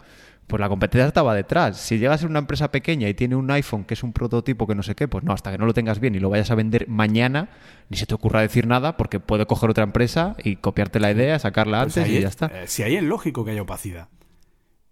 pues 0.48 0.62
la 0.62 0.70
competencia 0.70 1.08
estaba 1.08 1.36
detrás. 1.36 1.78
Si 1.78 2.00
llegas 2.00 2.16
a 2.16 2.18
ser 2.20 2.30
una 2.30 2.40
empresa 2.40 2.72
pequeña 2.72 3.10
y 3.10 3.14
tiene 3.14 3.36
un 3.36 3.52
iPhone 3.52 3.84
que 3.84 3.94
es 3.94 4.04
un 4.04 4.14
prototipo 4.14 4.66
que 4.66 4.76
no 4.76 4.82
sé 4.82 4.96
qué, 4.96 5.10
pues 5.10 5.26
no, 5.26 5.34
hasta 5.34 5.52
que 5.52 5.58
no 5.58 5.66
lo 5.66 5.74
tengas 5.74 6.00
bien 6.00 6.16
y 6.16 6.20
lo 6.20 6.30
vayas 6.30 6.50
a 6.52 6.56
vender 6.56 6.88
mañana, 6.88 7.50
ni 7.90 7.98
se 7.98 8.06
te 8.06 8.16
ocurra 8.16 8.40
decir 8.40 8.66
nada 8.66 8.96
porque 8.96 9.20
puede 9.20 9.46
coger 9.46 9.70
otra 9.70 9.84
empresa 9.84 10.38
y 10.42 10.56
copiarte 10.56 11.02
la 11.02 11.12
idea, 11.12 11.38
sacarla 11.38 11.84
pues 11.84 11.98
antes 11.98 12.14
y 12.14 12.22
ya 12.22 12.30
está. 12.30 12.46
Eh, 12.48 12.68
si 12.68 12.84
ahí 12.84 12.96
es 12.96 13.04
lógico 13.04 13.44
que 13.44 13.52
haya 13.52 13.62
opacidad, 13.62 14.08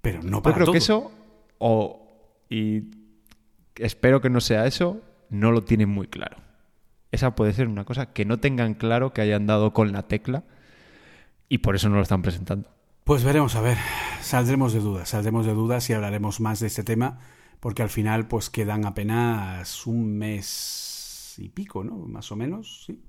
pero 0.02 0.22
no 0.22 0.42
para 0.42 0.58
Yo 0.58 0.64
creo 0.64 0.72
que 0.74 0.80
eso, 0.80 1.12
o, 1.58 2.06
y 2.50 2.84
espero 3.78 4.20
que 4.20 4.30
no 4.30 4.42
sea 4.42 4.68
eso, 4.68 5.02
no 5.30 5.54
lo 5.54 5.64
tienen 5.64 5.88
muy 5.88 6.08
claro. 6.08 6.36
Esa 7.12 7.34
puede 7.34 7.54
ser 7.54 7.70
una 7.70 7.86
cosa 7.86 8.12
que 8.12 8.26
no 8.26 8.40
tengan 8.40 8.74
claro 8.74 9.14
que 9.14 9.22
hayan 9.22 9.48
dado 9.48 9.72
con 9.72 9.94
la 9.94 10.04
tecla 10.04 10.44
y 11.48 11.60
por 11.60 11.76
eso 11.76 11.88
no 11.88 11.96
lo 11.96 12.02
están 12.02 12.22
presentando. 12.22 12.70
Pues 13.06 13.24
veremos, 13.24 13.56
a 13.56 13.62
ver, 13.62 13.78
saldremos 14.26 14.74
de 14.74 14.80
dudas, 14.80 15.10
saldremos 15.10 15.46
de 15.46 15.54
dudas 15.54 15.90
y 15.90 15.94
hablaremos 15.94 16.40
más 16.40 16.60
de 16.60 16.68
este 16.68 16.84
tema, 16.84 17.20
porque 17.60 17.84
al 17.84 17.90
final 17.90 18.28
pues 18.28 18.50
quedan 18.50 18.86
apenas 18.86 19.86
un 19.86 20.18
mes 20.18 21.36
y 21.38 21.50
pico, 21.50 21.84
¿no? 21.84 21.96
Más 21.96 22.32
o 22.32 22.36
menos, 22.36 22.84
sí. 22.86 23.02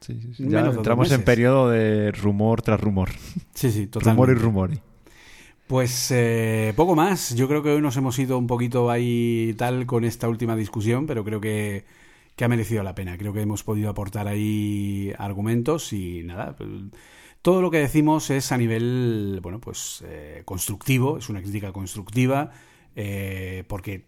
Sí, 0.00 0.20
sí, 0.20 0.34
sí. 0.34 0.44
Ya 0.48 0.60
entramos 0.60 1.12
en 1.12 1.22
periodo 1.22 1.70
de 1.70 2.10
rumor 2.10 2.60
tras 2.62 2.80
rumor. 2.80 3.10
Sí, 3.54 3.70
sí, 3.70 3.86
totalmente. 3.86 4.34
rumor 4.34 4.70
y 4.70 4.70
rumor. 4.70 4.70
Pues 5.68 6.10
eh, 6.10 6.72
poco 6.76 6.96
más. 6.96 7.34
Yo 7.34 7.48
creo 7.48 7.62
que 7.62 7.70
hoy 7.70 7.80
nos 7.80 7.96
hemos 7.96 8.18
ido 8.18 8.36
un 8.36 8.46
poquito 8.46 8.90
ahí 8.90 9.54
tal 9.56 9.86
con 9.86 10.04
esta 10.04 10.28
última 10.28 10.56
discusión, 10.56 11.06
pero 11.06 11.24
creo 11.24 11.40
que, 11.40 11.84
que 12.34 12.44
ha 12.44 12.48
merecido 12.48 12.82
la 12.82 12.94
pena. 12.94 13.16
Creo 13.16 13.32
que 13.32 13.42
hemos 13.42 13.62
podido 13.62 13.88
aportar 13.88 14.26
ahí 14.26 15.12
argumentos 15.18 15.92
y 15.92 16.24
nada. 16.24 16.56
Pues, 16.56 16.68
todo 17.42 17.60
lo 17.60 17.70
que 17.70 17.78
decimos 17.78 18.30
es 18.30 18.52
a 18.52 18.56
nivel, 18.56 19.40
bueno, 19.42 19.60
pues 19.60 20.02
eh, 20.06 20.42
constructivo, 20.44 21.18
es 21.18 21.28
una 21.28 21.42
crítica 21.42 21.72
constructiva, 21.72 22.52
eh, 22.94 23.64
porque 23.66 24.06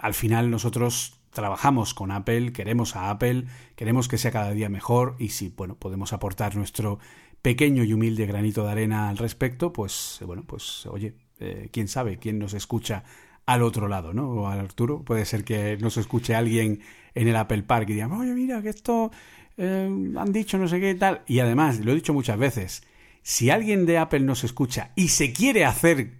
al 0.00 0.14
final 0.14 0.50
nosotros 0.50 1.20
trabajamos 1.30 1.92
con 1.92 2.12
Apple, 2.12 2.52
queremos 2.52 2.94
a 2.94 3.10
Apple, 3.10 3.44
queremos 3.74 4.06
que 4.08 4.16
sea 4.16 4.30
cada 4.30 4.52
día 4.52 4.68
mejor 4.68 5.16
y 5.18 5.30
si, 5.30 5.48
bueno, 5.48 5.74
podemos 5.74 6.12
aportar 6.12 6.56
nuestro 6.56 7.00
pequeño 7.42 7.82
y 7.82 7.92
humilde 7.92 8.26
granito 8.26 8.64
de 8.64 8.70
arena 8.70 9.08
al 9.08 9.18
respecto, 9.18 9.72
pues, 9.72 10.20
bueno, 10.24 10.44
pues, 10.46 10.86
oye, 10.86 11.14
eh, 11.40 11.68
quién 11.72 11.88
sabe, 11.88 12.18
quién 12.18 12.38
nos 12.38 12.54
escucha 12.54 13.02
al 13.44 13.62
otro 13.62 13.88
lado, 13.88 14.12
¿no? 14.12 14.46
Arturo, 14.48 15.02
puede 15.04 15.24
ser 15.24 15.42
que 15.42 15.78
nos 15.78 15.96
escuche 15.96 16.34
alguien 16.34 16.80
en 17.14 17.28
el 17.28 17.36
Apple 17.36 17.62
Park 17.62 17.88
y 17.88 17.94
diga, 17.94 18.08
oye, 18.08 18.34
mira, 18.34 18.60
que 18.62 18.68
esto 18.68 19.10
eh, 19.58 20.12
han 20.16 20.32
dicho 20.32 20.56
no 20.56 20.68
sé 20.68 20.80
qué 20.80 20.94
tal. 20.94 21.22
Y 21.26 21.40
además, 21.40 21.80
lo 21.80 21.92
he 21.92 21.96
dicho 21.96 22.14
muchas 22.14 22.38
veces, 22.38 22.82
si 23.22 23.50
alguien 23.50 23.84
de 23.84 23.98
Apple 23.98 24.20
nos 24.20 24.44
escucha 24.44 24.92
y 24.94 25.08
se 25.08 25.32
quiere 25.32 25.64
hacer 25.64 26.12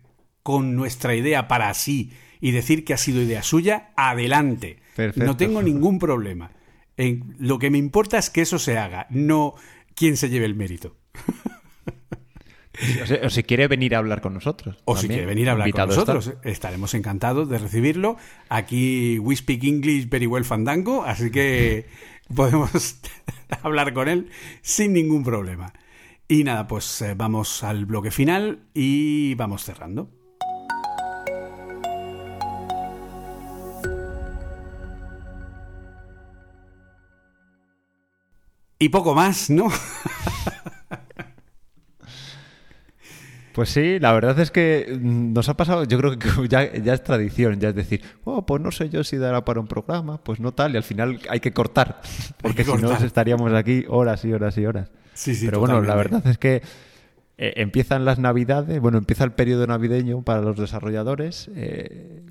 con 0.42 0.76
nuestra 0.76 1.14
idea 1.14 1.48
para 1.48 1.72
sí 1.74 2.12
y 2.40 2.50
decir 2.50 2.84
que 2.84 2.94
ha 2.94 2.98
sido 2.98 3.22
idea 3.22 3.42
suya, 3.42 3.90
adelante. 3.96 4.78
No 5.14 5.36
tengo 5.36 5.62
ningún 5.62 5.98
problema. 5.98 6.50
En, 6.96 7.36
lo 7.38 7.58
que 7.58 7.70
me 7.70 7.78
importa 7.78 8.18
es 8.18 8.30
que 8.30 8.40
eso 8.40 8.58
se 8.58 8.76
haga, 8.76 9.06
no 9.10 9.54
quién 9.94 10.16
se 10.16 10.28
lleve 10.28 10.46
el 10.46 10.54
mérito. 10.54 10.96
O, 13.24 13.30
si 13.30 13.42
quiere 13.42 13.66
venir 13.66 13.94
a 13.94 13.98
hablar 13.98 14.20
con 14.20 14.34
nosotros. 14.34 14.76
O 14.84 14.96
si 14.96 15.08
quiere 15.08 15.26
venir 15.26 15.48
a 15.48 15.52
hablar 15.52 15.70
con 15.72 15.88
nosotros. 15.88 16.34
Estaremos 16.44 16.94
encantados 16.94 17.48
de 17.48 17.58
recibirlo. 17.58 18.16
Aquí 18.48 19.18
we 19.18 19.34
speak 19.34 19.64
English 19.64 20.08
very 20.08 20.26
well 20.26 20.44
fandango, 20.44 21.04
así 21.04 21.30
que 21.30 21.86
podemos 22.34 23.00
hablar 23.62 23.92
con 23.92 24.08
él 24.08 24.30
sin 24.62 24.92
ningún 24.92 25.24
problema. 25.24 25.72
Y 26.28 26.44
nada, 26.44 26.66
pues 26.66 27.00
eh, 27.02 27.14
vamos 27.16 27.64
al 27.64 27.86
bloque 27.86 28.10
final 28.10 28.64
y 28.74 29.34
vamos 29.34 29.64
cerrando. 29.64 30.10
Y 38.78 38.90
poco 38.90 39.14
más, 39.14 39.50
¿no? 39.50 39.68
Pues 43.58 43.70
sí, 43.70 43.98
la 43.98 44.12
verdad 44.12 44.38
es 44.38 44.52
que 44.52 45.00
mm, 45.02 45.32
nos 45.32 45.48
ha 45.48 45.56
pasado, 45.56 45.82
yo 45.82 45.98
creo 45.98 46.16
que 46.16 46.28
ya, 46.48 46.62
es 46.62 47.02
tradición, 47.02 47.58
ya 47.58 47.70
es 47.70 47.74
decir, 47.74 48.02
oh, 48.22 48.46
pues 48.46 48.62
no 48.62 48.70
sé 48.70 48.88
yo 48.88 49.02
si 49.02 49.16
dará 49.16 49.44
para 49.44 49.58
un 49.58 49.66
programa, 49.66 50.22
pues 50.22 50.38
no 50.38 50.52
tal, 50.52 50.74
y 50.74 50.76
al 50.76 50.84
final 50.84 51.18
hay 51.28 51.40
que 51.40 51.52
cortar, 51.52 52.00
porque 52.40 52.62
si 52.62 52.72
no 52.74 52.92
estaríamos 52.92 53.52
aquí 53.52 53.84
horas 53.88 54.24
y 54.24 54.32
horas 54.32 54.56
y 54.58 54.64
horas. 54.64 54.92
Sí, 55.12 55.34
sí, 55.34 55.46
Pero 55.46 55.58
bueno, 55.58 55.80
la 55.80 55.96
verdad 55.96 56.24
es 56.28 56.38
que 56.38 56.62
eh, 57.36 57.54
empiezan 57.56 58.04
las 58.04 58.20
navidades, 58.20 58.78
bueno, 58.78 58.96
empieza 58.96 59.24
el 59.24 59.32
periodo 59.32 59.66
navideño 59.66 60.22
para 60.22 60.40
los 60.40 60.56
desarrolladores. 60.56 61.50
Eh, 61.56 62.26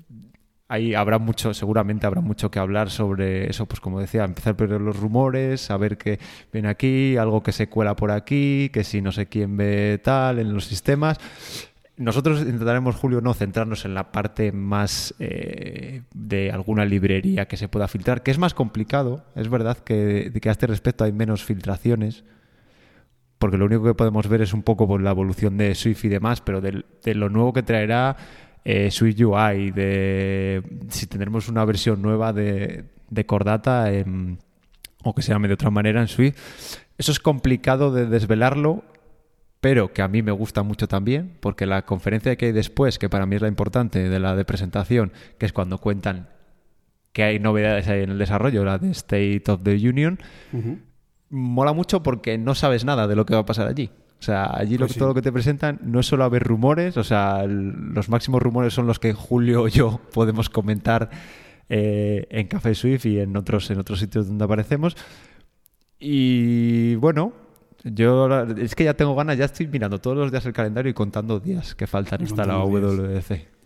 ahí 0.68 0.94
habrá 0.94 1.18
mucho, 1.18 1.54
seguramente 1.54 2.06
habrá 2.06 2.20
mucho 2.20 2.50
que 2.50 2.58
hablar 2.58 2.90
sobre 2.90 3.48
eso, 3.48 3.66
pues 3.66 3.80
como 3.80 4.00
decía, 4.00 4.24
empezar 4.24 4.54
ver 4.54 4.80
los 4.80 4.98
rumores, 4.98 5.62
saber 5.62 5.96
que 5.96 6.20
viene 6.52 6.68
aquí, 6.68 7.16
algo 7.16 7.42
que 7.42 7.52
se 7.52 7.68
cuela 7.68 7.96
por 7.96 8.10
aquí, 8.10 8.70
que 8.72 8.84
si 8.84 9.00
no 9.00 9.10
sé 9.10 9.26
quién 9.26 9.56
ve 9.56 9.98
tal 10.02 10.38
en 10.38 10.52
los 10.52 10.66
sistemas. 10.66 11.18
Nosotros 11.96 12.42
intentaremos, 12.42 12.94
Julio, 12.94 13.20
no 13.20 13.34
centrarnos 13.34 13.84
en 13.84 13.94
la 13.94 14.12
parte 14.12 14.52
más 14.52 15.14
eh, 15.18 16.02
de 16.14 16.52
alguna 16.52 16.84
librería 16.84 17.48
que 17.48 17.56
se 17.56 17.68
pueda 17.68 17.88
filtrar, 17.88 18.22
que 18.22 18.30
es 18.30 18.38
más 18.38 18.54
complicado. 18.54 19.24
Es 19.34 19.48
verdad 19.48 19.78
que, 19.78 20.32
que 20.40 20.48
a 20.48 20.52
este 20.52 20.68
respecto 20.68 21.02
hay 21.02 21.10
menos 21.10 21.42
filtraciones, 21.42 22.24
porque 23.40 23.56
lo 23.56 23.64
único 23.64 23.82
que 23.82 23.94
podemos 23.94 24.28
ver 24.28 24.42
es 24.42 24.52
un 24.52 24.62
poco 24.62 24.86
por 24.86 25.02
la 25.02 25.10
evolución 25.10 25.56
de 25.56 25.74
Swift 25.74 26.04
y 26.04 26.08
demás, 26.08 26.40
pero 26.40 26.60
de 26.60 27.14
lo 27.14 27.30
nuevo 27.30 27.52
que 27.52 27.64
traerá 27.64 28.16
eh, 28.64 28.90
Swift 28.90 29.20
UI, 29.20 29.70
de 29.70 30.62
si 30.88 31.06
tendremos 31.06 31.48
una 31.48 31.64
versión 31.64 32.02
nueva 32.02 32.32
de, 32.32 32.84
Cordata 33.26 33.90
o 35.02 35.14
que 35.14 35.22
se 35.22 35.32
llame 35.32 35.48
de 35.48 35.54
otra 35.54 35.70
manera 35.70 36.00
en 36.00 36.08
Swift. 36.08 36.36
Eso 36.98 37.12
es 37.12 37.20
complicado 37.20 37.92
de 37.92 38.06
desvelarlo, 38.06 38.84
pero 39.60 39.92
que 39.92 40.02
a 40.02 40.08
mí 40.08 40.22
me 40.22 40.32
gusta 40.32 40.62
mucho 40.62 40.88
también, 40.88 41.36
porque 41.40 41.66
la 41.66 41.82
conferencia 41.82 42.36
que 42.36 42.46
hay 42.46 42.52
después, 42.52 42.98
que 42.98 43.08
para 43.08 43.26
mí 43.26 43.36
es 43.36 43.42
la 43.42 43.48
importante 43.48 44.08
de 44.08 44.18
la 44.18 44.36
de 44.36 44.44
presentación, 44.44 45.12
que 45.38 45.46
es 45.46 45.52
cuando 45.52 45.78
cuentan 45.78 46.28
que 47.12 47.22
hay 47.22 47.38
novedades 47.38 47.88
ahí 47.88 48.02
en 48.02 48.10
el 48.10 48.18
desarrollo, 48.18 48.64
la 48.64 48.78
de 48.78 48.90
State 48.90 49.44
of 49.48 49.62
the 49.62 49.74
Union, 49.74 50.18
mola 51.30 51.72
mucho 51.72 52.02
porque 52.02 52.38
no 52.38 52.54
sabes 52.54 52.84
nada 52.84 53.06
de 53.06 53.16
lo 53.16 53.26
que 53.26 53.34
va 53.34 53.40
a 53.40 53.46
pasar 53.46 53.66
allí. 53.68 53.90
O 54.20 54.22
sea, 54.22 54.50
allí 54.52 54.76
pues 54.76 54.96
todo 54.96 55.08
lo 55.08 55.14
que 55.14 55.22
te 55.22 55.30
presentan 55.30 55.78
no 55.82 56.00
es 56.00 56.06
solo 56.06 56.24
haber 56.24 56.42
rumores, 56.42 56.96
o 56.96 57.04
sea, 57.04 57.46
los 57.46 58.08
máximos 58.08 58.42
rumores 58.42 58.74
son 58.74 58.86
los 58.86 58.98
que 58.98 59.12
Julio 59.12 59.62
o 59.62 59.68
yo 59.68 60.00
podemos 60.12 60.50
comentar 60.50 61.08
eh, 61.68 62.26
en 62.30 62.48
Café 62.48 62.74
Swift 62.74 63.06
y 63.06 63.20
en 63.20 63.36
otros, 63.36 63.70
en 63.70 63.78
otros 63.78 64.00
sitios 64.00 64.26
donde 64.26 64.44
aparecemos. 64.44 64.96
Y 66.00 66.96
bueno, 66.96 67.32
yo 67.84 68.28
es 68.56 68.74
que 68.74 68.84
ya 68.84 68.94
tengo 68.94 69.14
ganas, 69.14 69.38
ya 69.38 69.44
estoy 69.44 69.68
mirando 69.68 70.00
todos 70.00 70.16
los 70.16 70.32
días 70.32 70.44
el 70.46 70.52
calendario 70.52 70.90
y 70.90 70.94
contando 70.94 71.38
días 71.38 71.74
que 71.74 71.86
faltan 71.86 72.22
hasta 72.22 72.44
la 72.44 72.58
WDC. 72.58 73.57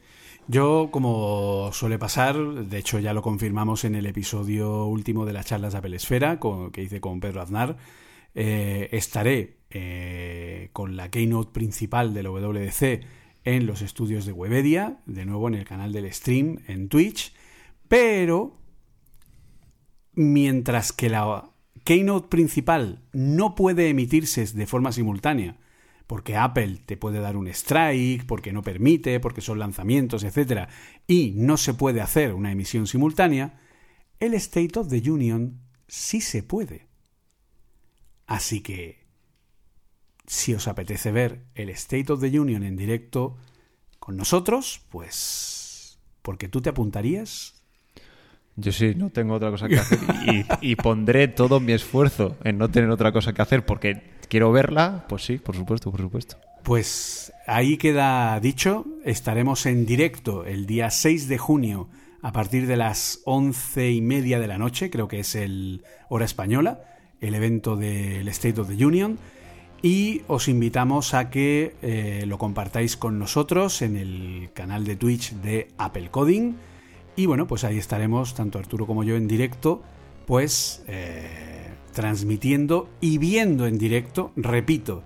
Yo, 0.49 0.89
como 0.91 1.71
suele 1.73 1.99
pasar, 1.99 2.37
de 2.37 2.79
hecho 2.79 2.99
ya 2.99 3.15
lo 3.15 3.23
confirmamos 3.23 3.85
en 3.85 3.95
el 3.95 4.07
episodio 4.07 4.87
último 4.87 5.25
de 5.25 5.33
las 5.33 5.47
charlas 5.47 5.73
de 5.73 5.79
Apple 5.79 5.97
Esfera 5.97 6.41
que 6.73 6.83
hice 6.83 7.01
con 7.01 7.21
Pedro 7.21 7.43
Aznar, 7.43 7.77
eh, 8.35 8.89
estaré 8.93 9.59
eh, 9.71 10.71
con 10.73 10.97
la 10.97 11.11
keynote 11.11 11.53
principal 11.53 12.13
de 12.13 12.23
la 12.25 12.31
WDC 12.31 13.05
en 13.45 13.67
los 13.67 13.83
estudios 13.83 14.27
de 14.27 14.33
Webedia, 14.33 14.99
de 15.07 15.25
nuevo 15.27 15.49
en 15.49 15.55
el 15.55 15.65
canal 15.65 15.93
del 15.93 16.13
stream 16.13 16.59
en 16.67 16.89
Twitch, 16.89 17.33
pero 17.89 18.59
mientras 20.15 20.93
que 20.93 21.09
la 21.09 21.51
keynote 21.85 22.29
principal 22.29 23.03
no 23.13 23.55
puede 23.55 23.89
emitirse 23.89 24.45
de 24.45 24.67
forma 24.67 24.93
simultánea, 24.93 25.57
porque 26.13 26.37
Apple 26.37 26.83
te 26.85 26.99
puede 26.99 27.21
dar 27.21 27.39
un 27.39 27.47
strike, 27.49 28.27
porque 28.27 28.53
no 28.53 28.61
permite, 28.61 29.19
porque 29.19 29.41
son 29.41 29.59
lanzamientos, 29.59 30.25
etc., 30.25 30.69
y 31.07 31.33
no 31.35 31.57
se 31.57 31.73
puede 31.73 32.03
hacer 32.03 32.35
una 32.35 32.53
emisión 32.53 32.87
simultánea, 32.87 33.59
el 34.21 34.35
State 34.35 34.79
of 34.79 34.91
the 34.91 35.11
Union 35.11 35.63
sí 35.89 36.21
se 36.21 36.43
puede. 36.43 36.87
Así 38.27 38.61
que, 38.61 39.07
si 40.27 40.53
os 40.53 40.69
apetece 40.69 41.13
ver 41.13 41.47
el 41.55 41.71
State 41.71 42.13
of 42.13 42.21
the 42.21 42.39
Union 42.39 42.63
en 42.63 42.77
directo 42.77 43.39
con 43.99 44.15
nosotros, 44.15 44.83
pues, 44.91 45.99
porque 46.21 46.47
tú 46.47 46.61
te 46.61 46.69
apuntarías 46.69 47.62
yo 48.57 48.73
sí, 48.73 48.95
no 48.95 49.11
tengo 49.11 49.35
otra 49.35 49.51
cosa 49.51 49.69
que 49.69 49.79
hacer 49.79 49.99
y, 50.61 50.77
pondré 50.77 51.29
todo 51.29 51.59
mi 51.61 51.73
esfuerzo 51.73 52.37
en 52.45 52.59
no 52.59 52.71
tener 52.71 52.91
otra 52.91 53.13
cosa 53.13 53.33
que 53.33 53.43
hacer 53.43 53.65
porque 53.65 54.03
quiero 54.29 54.53
verla, 54.53 55.07
pues 55.09 55.25
sí, 55.25 55.39
por 55.39 55.57
supuesto, 55.57 55.91
por 55.91 56.01
supuesto. 56.01 56.37
Pues 56.63 57.33
ahí 57.47 57.77
queda 57.77 58.39
dicho, 58.41 58.85
estaremos 59.05 59.67
en 59.67 59.87
directo 59.87 60.45
el 60.45 60.67
día 60.67 60.91
6 60.91 61.29
de 61.29 61.39
junio 61.39 61.89
a 62.21 62.33
partir 62.33 62.67
de 62.67 62.77
las 62.77 63.21
once 63.25 63.91
y 63.91 64.01
media 64.01 64.39
de 64.39 64.47
la 64.47 64.59
noche, 64.59 64.91
creo 64.91 65.09
que 65.09 65.21
es 65.21 65.35
el 65.35 65.83
hora 66.09 66.25
española, 66.25 66.81
el 67.21 67.35
evento 67.35 67.77
del 67.77 68.29
State 68.29 68.61
of 68.61 68.69
the 68.69 68.85
Union. 68.85 69.19
Y 69.85 70.23
os 70.29 70.47
invitamos 70.47 71.13
a 71.15 71.29
que 71.29 71.75
eh, 71.83 72.25
lo 72.29 72.39
compartáis 72.39 72.97
con 72.97 73.19
nosotros 73.19 73.83
en 73.83 73.97
el 73.97 74.51
canal 74.55 74.85
de 74.85 74.95
Twitch 74.95 75.33
de 75.33 75.69
Apple 75.77 76.09
Coding 76.11 76.55
y 77.17 77.27
bueno, 77.27 77.47
pues 77.47 77.65
ahí 77.65 77.79
estaremos, 77.79 78.35
tanto 78.35 78.59
Arturo 78.59 78.87
como 78.87 79.05
yo, 79.05 79.17
en 79.17 79.29
directo, 79.29 79.83
pues 80.27 80.83
eh, 80.87 81.69
transmitiendo 81.93 82.89
y 83.01 83.19
viendo 83.19 83.67
en 83.67 83.79
directo, 83.79 84.33
repito, 84.37 85.03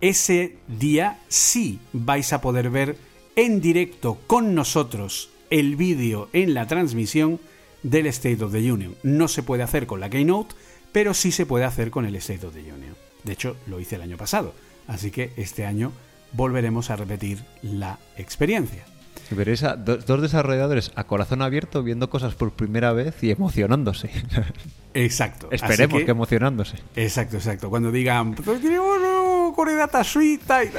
ese 0.00 0.56
día 0.66 1.20
sí 1.28 1.80
vais 1.92 2.32
a 2.32 2.40
poder 2.40 2.70
ver 2.70 2.96
en 3.36 3.60
directo 3.60 4.18
con 4.26 4.54
nosotros 4.54 5.30
el 5.50 5.76
vídeo 5.76 6.28
en 6.32 6.54
la 6.54 6.66
transmisión 6.66 7.40
del 7.82 8.06
State 8.06 8.42
of 8.42 8.52
the 8.52 8.72
Union. 8.72 8.94
No 9.02 9.28
se 9.28 9.42
puede 9.42 9.62
hacer 9.62 9.86
con 9.86 10.00
la 10.00 10.10
Keynote, 10.10 10.54
pero 10.92 11.14
sí 11.14 11.32
se 11.32 11.46
puede 11.46 11.64
hacer 11.64 11.90
con 11.90 12.06
el 12.06 12.16
State 12.16 12.46
of 12.46 12.54
the 12.54 12.60
Union. 12.60 12.94
De 13.24 13.32
hecho, 13.32 13.56
lo 13.66 13.80
hice 13.80 13.96
el 13.96 14.02
año 14.02 14.16
pasado, 14.16 14.54
así 14.86 15.10
que 15.10 15.32
este 15.36 15.66
año 15.66 15.92
volveremos 16.32 16.90
a 16.90 16.96
repetir 16.96 17.44
la 17.62 17.98
experiencia. 18.16 18.84
Veréis 19.30 19.62
a 19.62 19.76
dos, 19.76 20.20
desarrolladores 20.20 20.90
a 20.96 21.04
corazón 21.04 21.42
abierto 21.42 21.84
viendo 21.84 22.10
cosas 22.10 22.34
por 22.34 22.50
primera 22.52 22.92
vez 22.92 23.22
y 23.22 23.30
emocionándose. 23.30 24.10
Exacto. 24.94 25.48
Esperemos 25.52 26.02
que, 26.02 26.10
emocionándose. 26.10 26.78
Exacto, 26.96 27.36
exacto. 27.36 27.70
Cuando 27.70 27.92
digan, 27.92 28.34
tenemos 28.34 29.54
con 29.54 29.76
data 29.76 30.02
suite 30.02 30.64
y 30.64 30.70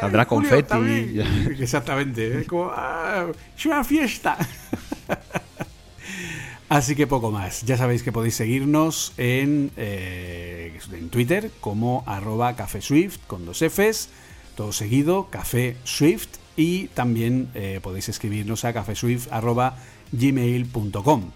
Saldrá 0.00 0.26
confeti. 0.26 1.20
Exactamente. 1.58 2.40
Es 2.40 2.46
como, 2.46 2.70
ah, 2.72 3.26
es 3.56 3.66
una 3.66 3.82
fiesta. 3.82 4.36
Así 6.68 6.96
que 6.96 7.06
poco 7.06 7.30
más. 7.30 7.62
Ya 7.62 7.76
sabéis 7.76 8.02
que 8.02 8.10
podéis 8.12 8.34
seguirnos 8.36 9.12
en, 9.16 9.70
eh, 9.76 10.78
en 10.92 11.08
Twitter 11.10 11.50
como 11.60 12.02
arroba 12.06 12.56
cafeswift 12.56 13.18
con 13.26 13.46
dos 13.46 13.62
Fs 13.62 14.08
todo 14.56 14.72
seguido, 14.72 15.28
Café 15.30 15.76
Swift, 15.84 16.38
y 16.56 16.88
también 16.88 17.50
eh, 17.54 17.78
podéis 17.82 18.08
escribirnos 18.08 18.64
a 18.64 18.72
cafeswift.gmail.com 18.72 21.30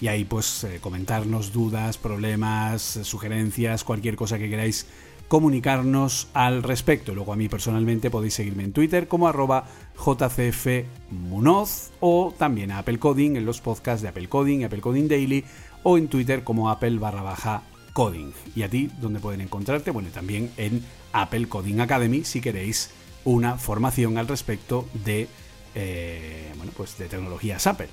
y 0.00 0.08
ahí 0.08 0.24
pues 0.24 0.64
eh, 0.64 0.78
comentarnos 0.80 1.52
dudas, 1.52 1.96
problemas, 1.96 2.82
sugerencias, 3.02 3.82
cualquier 3.82 4.16
cosa 4.16 4.38
que 4.38 4.50
queráis 4.50 4.86
comunicarnos 5.28 6.28
al 6.34 6.62
respecto. 6.62 7.14
Luego 7.14 7.32
a 7.32 7.36
mí 7.36 7.48
personalmente 7.48 8.10
podéis 8.10 8.34
seguirme 8.34 8.64
en 8.64 8.72
Twitter 8.72 9.08
como 9.08 9.26
arroba 9.26 9.64
jcfmunoz 9.96 11.90
o 12.00 12.34
también 12.38 12.70
a 12.70 12.78
Apple 12.78 12.98
Coding 12.98 13.36
en 13.36 13.46
los 13.46 13.60
podcasts 13.60 14.02
de 14.02 14.08
Apple 14.08 14.28
Coding, 14.28 14.64
Apple 14.64 14.80
Coding 14.80 15.08
Daily 15.08 15.44
o 15.82 15.98
en 15.98 16.08
Twitter 16.08 16.44
como 16.44 16.70
Apple 16.70 16.98
barra 16.98 17.22
baja 17.22 17.62
coding. 17.92 18.32
¿Y 18.54 18.62
a 18.62 18.68
ti 18.68 18.90
dónde 19.00 19.20
pueden 19.20 19.40
encontrarte? 19.40 19.90
Bueno, 19.90 20.10
también 20.12 20.50
en 20.58 20.84
Apple 21.12 21.48
Coding 21.48 21.80
Academy 21.80 22.24
si 22.24 22.40
queréis 22.40 22.90
una 23.24 23.58
formación 23.58 24.18
al 24.18 24.28
respecto 24.28 24.88
de, 25.04 25.28
eh, 25.74 26.52
bueno, 26.56 26.72
pues 26.76 26.96
de 26.98 27.06
tecnologías 27.06 27.66
Apple. 27.66 27.88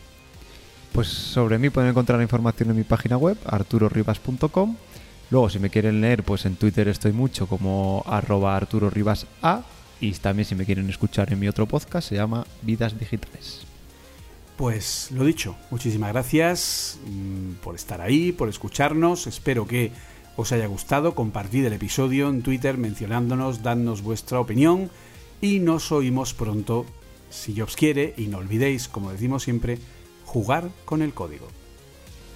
Pues 0.93 1.07
sobre 1.07 1.57
mí 1.57 1.71
pueden 1.71 1.89
encontrar 1.89 2.21
información 2.21 2.69
en 2.69 2.77
mi 2.77 2.83
página 2.83 3.17
web, 3.17 3.37
arturoribas.com. 3.45 4.75
Luego, 5.31 5.49
si 5.49 5.57
me 5.57 5.71
quieren 5.71 6.01
leer, 6.01 6.23
pues 6.23 6.45
en 6.45 6.55
Twitter 6.55 6.87
estoy 6.87 7.11
mucho 7.11 7.47
como 7.47 8.03
arroba 8.05 8.55
Arturo 8.55 8.91
Y 9.99 10.11
también 10.11 10.45
si 10.45 10.53
me 10.53 10.65
quieren 10.65 10.87
escuchar 10.89 11.33
en 11.33 11.39
mi 11.39 11.47
otro 11.47 11.65
podcast, 11.65 12.09
se 12.09 12.15
llama 12.15 12.45
Vidas 12.61 12.99
Digitales. 12.99 13.65
Pues 14.55 15.09
lo 15.09 15.25
dicho, 15.25 15.55
muchísimas 15.71 16.13
gracias 16.13 16.99
mm, 17.07 17.53
por 17.63 17.73
estar 17.73 18.01
ahí, 18.01 18.31
por 18.31 18.49
escucharnos. 18.49 19.25
Espero 19.25 19.65
que 19.65 19.91
os 20.35 20.51
haya 20.51 20.67
gustado, 20.67 21.15
compartid 21.15 21.65
el 21.65 21.73
episodio 21.73 22.29
en 22.29 22.41
Twitter 22.41 22.77
mencionándonos, 22.77 23.63
dadnos 23.63 24.01
vuestra 24.01 24.39
opinión 24.39 24.89
y 25.41 25.59
nos 25.59 25.91
oímos 25.91 26.33
pronto, 26.33 26.85
si 27.29 27.57
Jobs 27.57 27.75
quiere, 27.75 28.13
y 28.17 28.27
no 28.27 28.37
olvidéis, 28.37 28.87
como 28.87 29.11
decimos 29.11 29.43
siempre, 29.43 29.77
jugar 30.25 30.69
con 30.85 31.01
el 31.01 31.13
código. 31.13 31.47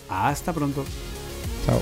Hasta 0.09 0.53
pronto. 0.53 0.83
Chao. 1.65 1.81